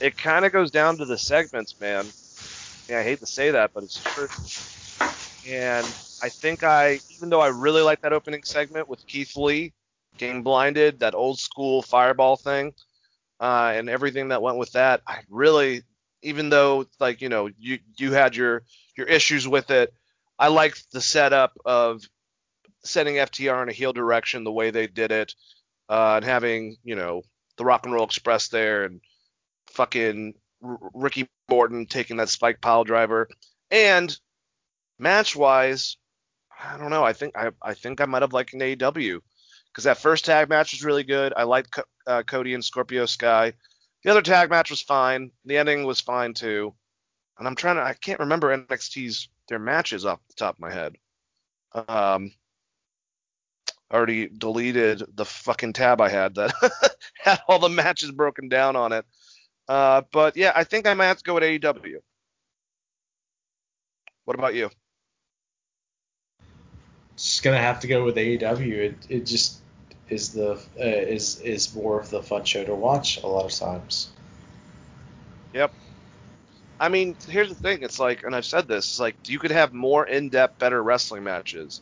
it 0.00 0.16
kind 0.18 0.44
of 0.44 0.52
goes 0.52 0.70
down 0.70 0.98
to 0.98 1.06
the 1.06 1.16
segments, 1.16 1.80
man. 1.80 2.04
Yeah, 2.88 3.00
I 3.00 3.02
hate 3.02 3.20
to 3.20 3.26
say 3.26 3.52
that, 3.52 3.70
but 3.72 3.84
it's 3.84 4.02
true. 4.02 4.28
And 5.48 5.86
I 6.22 6.28
think 6.28 6.62
I, 6.62 7.00
even 7.10 7.28
though 7.28 7.40
I 7.40 7.48
really 7.48 7.82
like 7.82 8.00
that 8.02 8.12
opening 8.12 8.42
segment 8.44 8.88
with 8.88 9.06
Keith 9.06 9.36
Lee, 9.36 9.72
getting 10.16 10.42
blinded, 10.42 11.00
that 11.00 11.14
old 11.14 11.38
school 11.38 11.82
fireball 11.82 12.36
thing, 12.36 12.72
uh, 13.40 13.72
and 13.74 13.88
everything 13.88 14.28
that 14.28 14.42
went 14.42 14.56
with 14.56 14.72
that, 14.72 15.02
I 15.06 15.20
really, 15.28 15.82
even 16.22 16.48
though 16.48 16.86
like 17.00 17.20
you 17.20 17.28
know 17.28 17.50
you 17.58 17.78
you 17.98 18.12
had 18.12 18.36
your 18.36 18.62
your 18.96 19.06
issues 19.06 19.46
with 19.46 19.70
it, 19.70 19.92
I 20.38 20.48
liked 20.48 20.90
the 20.92 21.00
setup 21.00 21.52
of 21.64 22.02
setting 22.84 23.16
FTR 23.16 23.62
in 23.62 23.68
a 23.68 23.72
heel 23.72 23.92
direction 23.92 24.44
the 24.44 24.52
way 24.52 24.70
they 24.70 24.86
did 24.86 25.12
it, 25.12 25.34
uh, 25.88 26.14
and 26.16 26.24
having 26.24 26.76
you 26.84 26.94
know 26.94 27.22
the 27.56 27.64
Rock 27.64 27.84
and 27.84 27.94
Roll 27.94 28.04
Express 28.04 28.48
there 28.48 28.84
and 28.84 29.00
fucking 29.70 30.34
Ricky 30.94 31.28
Morton 31.50 31.86
taking 31.86 32.16
that 32.16 32.28
spike 32.28 32.60
pile 32.60 32.84
driver. 32.84 33.28
And 33.70 34.16
match 34.98 35.36
wise, 35.36 35.96
I 36.62 36.78
don't 36.78 36.90
know. 36.90 37.04
I 37.04 37.12
think 37.12 37.36
I 37.36 37.50
I 37.62 37.74
think 37.74 38.00
I 38.00 38.06
might 38.06 38.22
have 38.22 38.32
liked 38.32 38.54
an 38.54 38.60
AEW 38.60 39.20
because 39.72 39.84
that 39.84 39.98
first 39.98 40.24
tag 40.24 40.48
match 40.48 40.72
was 40.72 40.84
really 40.84 41.04
good. 41.04 41.32
I 41.36 41.42
liked 41.44 41.72
Co- 41.72 41.82
uh, 42.06 42.22
Cody 42.22 42.54
and 42.54 42.64
Scorpio 42.64 43.06
Sky. 43.06 43.52
The 44.04 44.10
other 44.10 44.22
tag 44.22 44.50
match 44.50 44.70
was 44.70 44.82
fine. 44.82 45.30
The 45.44 45.58
ending 45.58 45.84
was 45.84 46.00
fine 46.00 46.34
too. 46.34 46.74
And 47.38 47.48
I'm 47.48 47.56
trying 47.56 47.76
to 47.76 47.82
I 47.82 47.94
can't 47.94 48.20
remember 48.20 48.56
NXT's 48.56 49.28
their 49.48 49.58
matches 49.58 50.06
off 50.06 50.20
the 50.28 50.34
top 50.34 50.56
of 50.56 50.60
my 50.60 50.72
head. 50.72 50.96
Um, 51.74 52.32
already 53.92 54.28
deleted 54.28 55.02
the 55.14 55.24
fucking 55.24 55.72
tab 55.72 56.00
I 56.00 56.08
had 56.08 56.34
that 56.36 56.52
had 57.20 57.40
all 57.48 57.58
the 57.58 57.68
matches 57.68 58.10
broken 58.10 58.48
down 58.48 58.76
on 58.76 58.92
it. 58.92 59.04
Uh, 59.68 60.02
but 60.12 60.36
yeah, 60.36 60.52
I 60.54 60.64
think 60.64 60.86
I 60.86 60.94
might 60.94 61.06
have 61.06 61.18
to 61.18 61.24
go 61.24 61.34
with 61.34 61.42
AEW. 61.42 61.96
What 64.24 64.38
about 64.38 64.54
you? 64.54 64.70
Just 67.24 67.42
gonna 67.42 67.56
have 67.56 67.80
to 67.80 67.86
go 67.86 68.04
with 68.04 68.16
AEW. 68.16 68.74
It 68.74 68.96
it 69.08 69.26
just 69.26 69.60
is 70.10 70.34
the 70.34 70.52
uh, 70.52 70.84
is 70.84 71.40
is 71.40 71.74
more 71.74 71.98
of 71.98 72.10
the 72.10 72.22
fun 72.22 72.44
show 72.44 72.62
to 72.64 72.74
watch 72.74 73.16
a 73.22 73.26
lot 73.26 73.46
of 73.46 73.50
times. 73.50 74.10
Yep. 75.54 75.72
I 76.78 76.90
mean, 76.90 77.16
here's 77.26 77.48
the 77.48 77.54
thing. 77.54 77.82
It's 77.82 77.98
like, 77.98 78.24
and 78.24 78.36
I've 78.36 78.44
said 78.44 78.68
this. 78.68 78.84
It's 78.84 79.00
like 79.00 79.16
you 79.26 79.38
could 79.38 79.52
have 79.52 79.72
more 79.72 80.06
in-depth, 80.06 80.58
better 80.58 80.82
wrestling 80.82 81.24
matches, 81.24 81.80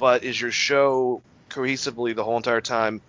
but 0.00 0.24
is 0.24 0.40
your 0.40 0.50
show 0.50 1.22
cohesively 1.48 2.12
the 2.16 2.24
whole 2.24 2.36
entire 2.36 2.60
time 2.60 3.00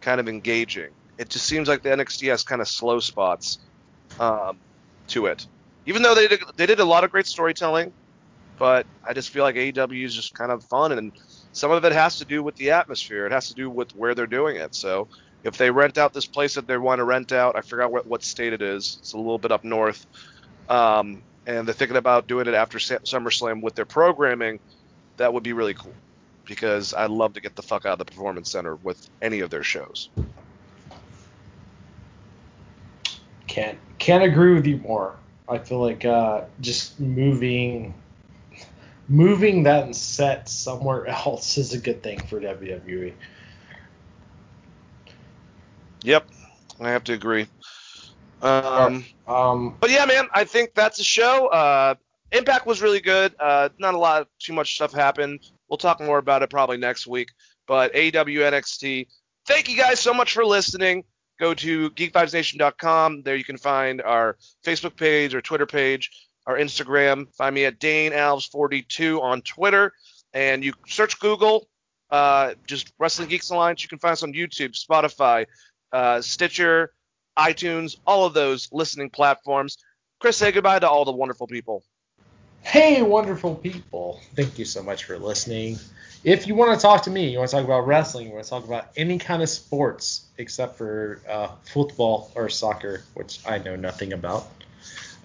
kind 0.00 0.18
of 0.18 0.28
engaging? 0.28 0.90
It 1.18 1.28
just 1.28 1.46
seems 1.46 1.68
like 1.68 1.82
the 1.82 1.90
NXT 1.90 2.30
has 2.30 2.42
kind 2.42 2.60
of 2.60 2.66
slow 2.66 2.98
spots 2.98 3.58
um, 4.18 4.58
to 5.08 5.26
it. 5.26 5.46
Even 5.86 6.02
though 6.02 6.16
they 6.16 6.26
did, 6.26 6.40
they 6.56 6.66
did 6.66 6.80
a 6.80 6.84
lot 6.84 7.04
of 7.04 7.12
great 7.12 7.26
storytelling, 7.26 7.92
but 8.58 8.86
I 9.06 9.12
just 9.12 9.30
feel 9.30 9.44
like 9.44 9.54
AEW 9.54 10.04
is 10.04 10.14
just 10.14 10.34
kind 10.34 10.50
of 10.50 10.64
fun, 10.64 10.92
and 10.92 11.12
some 11.52 11.70
of 11.70 11.84
it 11.84 11.92
has 11.92 12.18
to 12.18 12.24
do 12.24 12.42
with 12.42 12.56
the 12.56 12.72
atmosphere. 12.72 13.26
It 13.26 13.32
has 13.32 13.48
to 13.48 13.54
do 13.54 13.70
with 13.70 13.94
where 13.94 14.14
they're 14.14 14.26
doing 14.26 14.56
it. 14.56 14.74
So 14.74 15.08
if 15.44 15.56
they 15.56 15.70
rent 15.70 15.98
out 15.98 16.12
this 16.12 16.26
place 16.26 16.54
that 16.54 16.66
they 16.66 16.76
want 16.76 16.98
to 16.98 17.04
rent 17.04 17.32
out, 17.32 17.56
I 17.56 17.60
forgot 17.60 17.92
what, 17.92 18.06
what 18.06 18.22
state 18.22 18.52
it 18.52 18.62
is. 18.62 18.98
It's 19.00 19.12
a 19.12 19.16
little 19.16 19.38
bit 19.38 19.52
up 19.52 19.64
north, 19.64 20.04
um, 20.68 21.22
and 21.46 21.66
they're 21.66 21.74
thinking 21.74 21.96
about 21.96 22.26
doing 22.26 22.46
it 22.46 22.54
after 22.54 22.78
SummerSlam 22.78 23.62
with 23.62 23.74
their 23.74 23.84
programming. 23.84 24.60
That 25.16 25.32
would 25.32 25.42
be 25.42 25.52
really 25.52 25.74
cool 25.74 25.94
because 26.44 26.94
I 26.94 27.06
love 27.06 27.34
to 27.34 27.40
get 27.40 27.54
the 27.54 27.62
fuck 27.62 27.86
out 27.86 27.92
of 27.92 27.98
the 27.98 28.04
Performance 28.06 28.50
Center 28.50 28.76
with 28.76 29.08
any 29.22 29.40
of 29.40 29.50
their 29.50 29.62
shows. 29.62 30.08
Can't 33.46 33.78
can't 33.98 34.24
agree 34.24 34.54
with 34.54 34.66
you 34.66 34.76
more. 34.78 35.16
I 35.48 35.58
feel 35.58 35.80
like 35.80 36.04
uh, 36.04 36.42
just 36.60 37.00
moving 37.00 37.94
moving 39.08 39.62
that 39.64 39.94
set 39.94 40.48
somewhere 40.48 41.06
else 41.08 41.58
is 41.58 41.72
a 41.72 41.78
good 41.78 42.02
thing 42.02 42.20
for 42.20 42.40
WWE. 42.40 43.12
Yep, 46.02 46.28
I 46.80 46.90
have 46.90 47.04
to 47.04 47.12
agree. 47.12 47.46
Um, 48.40 49.04
Um, 49.26 49.76
but 49.80 49.90
yeah, 49.90 50.04
man, 50.06 50.28
I 50.32 50.44
think 50.44 50.74
that's 50.74 50.98
a 51.00 51.04
show. 51.04 51.48
Uh, 51.48 51.94
Impact 52.32 52.66
was 52.66 52.80
really 52.82 53.00
good. 53.00 53.34
Uh, 53.40 53.68
not 53.78 53.94
a 53.94 53.98
lot, 53.98 54.28
too 54.38 54.52
much 54.52 54.74
stuff 54.74 54.92
happened. 54.92 55.40
We'll 55.68 55.78
talk 55.78 56.00
more 56.00 56.18
about 56.18 56.42
it 56.42 56.50
probably 56.50 56.76
next 56.76 57.06
week. 57.06 57.30
But 57.66 57.92
AEW 57.94 58.40
NXT, 58.50 59.06
thank 59.46 59.68
you 59.68 59.76
guys 59.76 60.00
so 60.00 60.14
much 60.14 60.32
for 60.32 60.44
listening. 60.44 61.04
go 61.38 61.54
to 61.54 61.90
geekvibesnation.com. 61.90 63.22
There 63.22 63.36
you 63.36 63.44
can 63.44 63.58
find 63.58 64.02
our 64.02 64.36
Facebook 64.64 64.96
page, 64.96 65.34
our 65.34 65.40
Twitter 65.40 65.66
page, 65.66 66.10
our 66.48 66.56
Instagram. 66.56 67.32
Find 67.36 67.54
me 67.54 67.66
at 67.66 67.78
Dane 67.78 68.12
Alves42 68.12 69.20
on 69.22 69.42
Twitter, 69.42 69.92
and 70.32 70.64
you 70.64 70.72
search 70.88 71.20
Google, 71.20 71.68
uh, 72.10 72.54
just 72.66 72.92
Wrestling 72.98 73.28
Geeks 73.28 73.50
Alliance. 73.50 73.82
You 73.82 73.88
can 73.88 73.98
find 73.98 74.14
us 74.14 74.22
on 74.22 74.32
YouTube, 74.32 74.74
Spotify, 74.74 75.46
uh, 75.92 76.22
Stitcher, 76.22 76.92
iTunes, 77.38 77.98
all 78.06 78.24
of 78.24 78.34
those 78.34 78.68
listening 78.72 79.10
platforms. 79.10 79.76
Chris, 80.18 80.38
say 80.38 80.50
goodbye 80.50 80.78
to 80.80 80.88
all 80.88 81.04
the 81.04 81.12
wonderful 81.12 81.46
people. 81.46 81.84
Hey, 82.62 83.02
wonderful 83.02 83.54
people. 83.54 84.20
Thank 84.34 84.58
you 84.58 84.64
so 84.64 84.82
much 84.82 85.04
for 85.04 85.18
listening. 85.18 85.78
If 86.24 86.48
you 86.48 86.54
want 86.54 86.78
to 86.78 86.82
talk 86.82 87.02
to 87.02 87.10
me, 87.10 87.28
you 87.28 87.38
want 87.38 87.50
to 87.50 87.56
talk 87.56 87.64
about 87.64 87.86
wrestling, 87.86 88.26
you 88.26 88.32
want 88.32 88.44
to 88.44 88.50
talk 88.50 88.64
about 88.64 88.88
any 88.96 89.18
kind 89.18 89.42
of 89.42 89.48
sports 89.48 90.26
except 90.38 90.76
for 90.76 91.20
uh, 91.28 91.48
football 91.62 92.32
or 92.34 92.48
soccer, 92.48 93.04
which 93.14 93.38
I 93.46 93.58
know 93.58 93.76
nothing 93.76 94.12
about, 94.12 94.48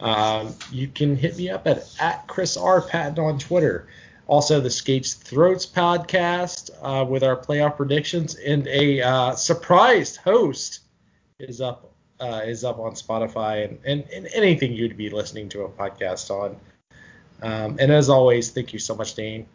um, 0.04 0.54
you 0.70 0.90
can 0.90 1.16
hit 1.16 1.38
me 1.38 1.50
up 1.50 1.66
at, 1.66 1.90
at 2.00 2.28
Chris 2.28 2.58
R. 2.58 2.82
Patton 2.82 3.24
on 3.24 3.40
Twitter. 3.40 3.88
Also, 4.28 4.60
the 4.60 4.70
Skates 4.70 5.14
Throats 5.14 5.66
podcast 5.66 6.70
uh, 6.82 7.06
with 7.06 7.24
our 7.24 7.38
playoff 7.38 7.78
predictions 7.78 8.36
and 8.36 8.68
a 8.68 9.02
uh, 9.02 9.36
surprised 9.36 10.18
host 10.18 10.82
is 11.40 11.62
up 11.62 11.94
uh, 12.20 12.42
is 12.46 12.64
up 12.64 12.80
on 12.80 12.94
Spotify 12.94 13.66
and, 13.66 13.80
and, 13.86 14.04
and 14.14 14.28
anything 14.34 14.74
you'd 14.74 14.96
be 14.96 15.10
listening 15.10 15.50
to 15.50 15.64
a 15.64 15.70
podcast 15.70 16.30
on. 16.30 16.56
Um, 17.42 17.78
and 17.80 17.92
as 17.92 18.10
always, 18.10 18.52
thank 18.52 18.72
you 18.72 18.80
so 18.80 18.96
much, 18.96 19.16
Dane. 19.16 19.46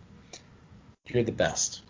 You're 1.06 1.24
the 1.24 1.32
best. 1.32 1.82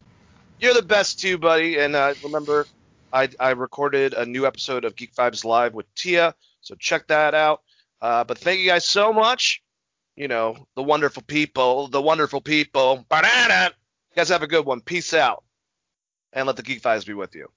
You're 0.60 0.74
the 0.74 0.82
best 0.82 1.20
too, 1.20 1.38
buddy. 1.38 1.78
And 1.78 1.96
uh, 1.96 2.14
remember, 2.22 2.66
I, 3.12 3.28
I 3.40 3.50
recorded 3.50 4.14
a 4.14 4.26
new 4.26 4.46
episode 4.46 4.84
of 4.84 4.94
Geek 4.94 5.14
Vibes 5.14 5.44
Live 5.44 5.74
with 5.74 5.92
Tia, 5.94 6.34
so 6.60 6.74
check 6.76 7.06
that 7.08 7.34
out. 7.34 7.62
Uh, 8.01 8.25
but 8.25 8.39
thank 8.39 8.60
you 8.60 8.68
guys 8.68 8.85
so 8.85 9.12
much. 9.12 9.62
You 10.17 10.28
know, 10.28 10.57
the 10.75 10.83
wonderful 10.83 11.23
people, 11.23 11.89
the 11.89 12.02
wonderful 12.02 12.41
people. 12.41 13.05
Ba-da-da. 13.09 13.67
You 13.67 14.17
guys 14.17 14.28
have 14.31 14.43
a 14.43 14.49
good 14.49 14.67
one. 14.67 14.81
Peace 14.81 15.15
out. 15.15 15.44
And 16.33 16.47
let 16.47 16.57
the 16.57 16.62
Geek 16.62 16.83
Vibes 16.83 17.07
be 17.07 17.15
with 17.15 17.35
you. 17.35 17.49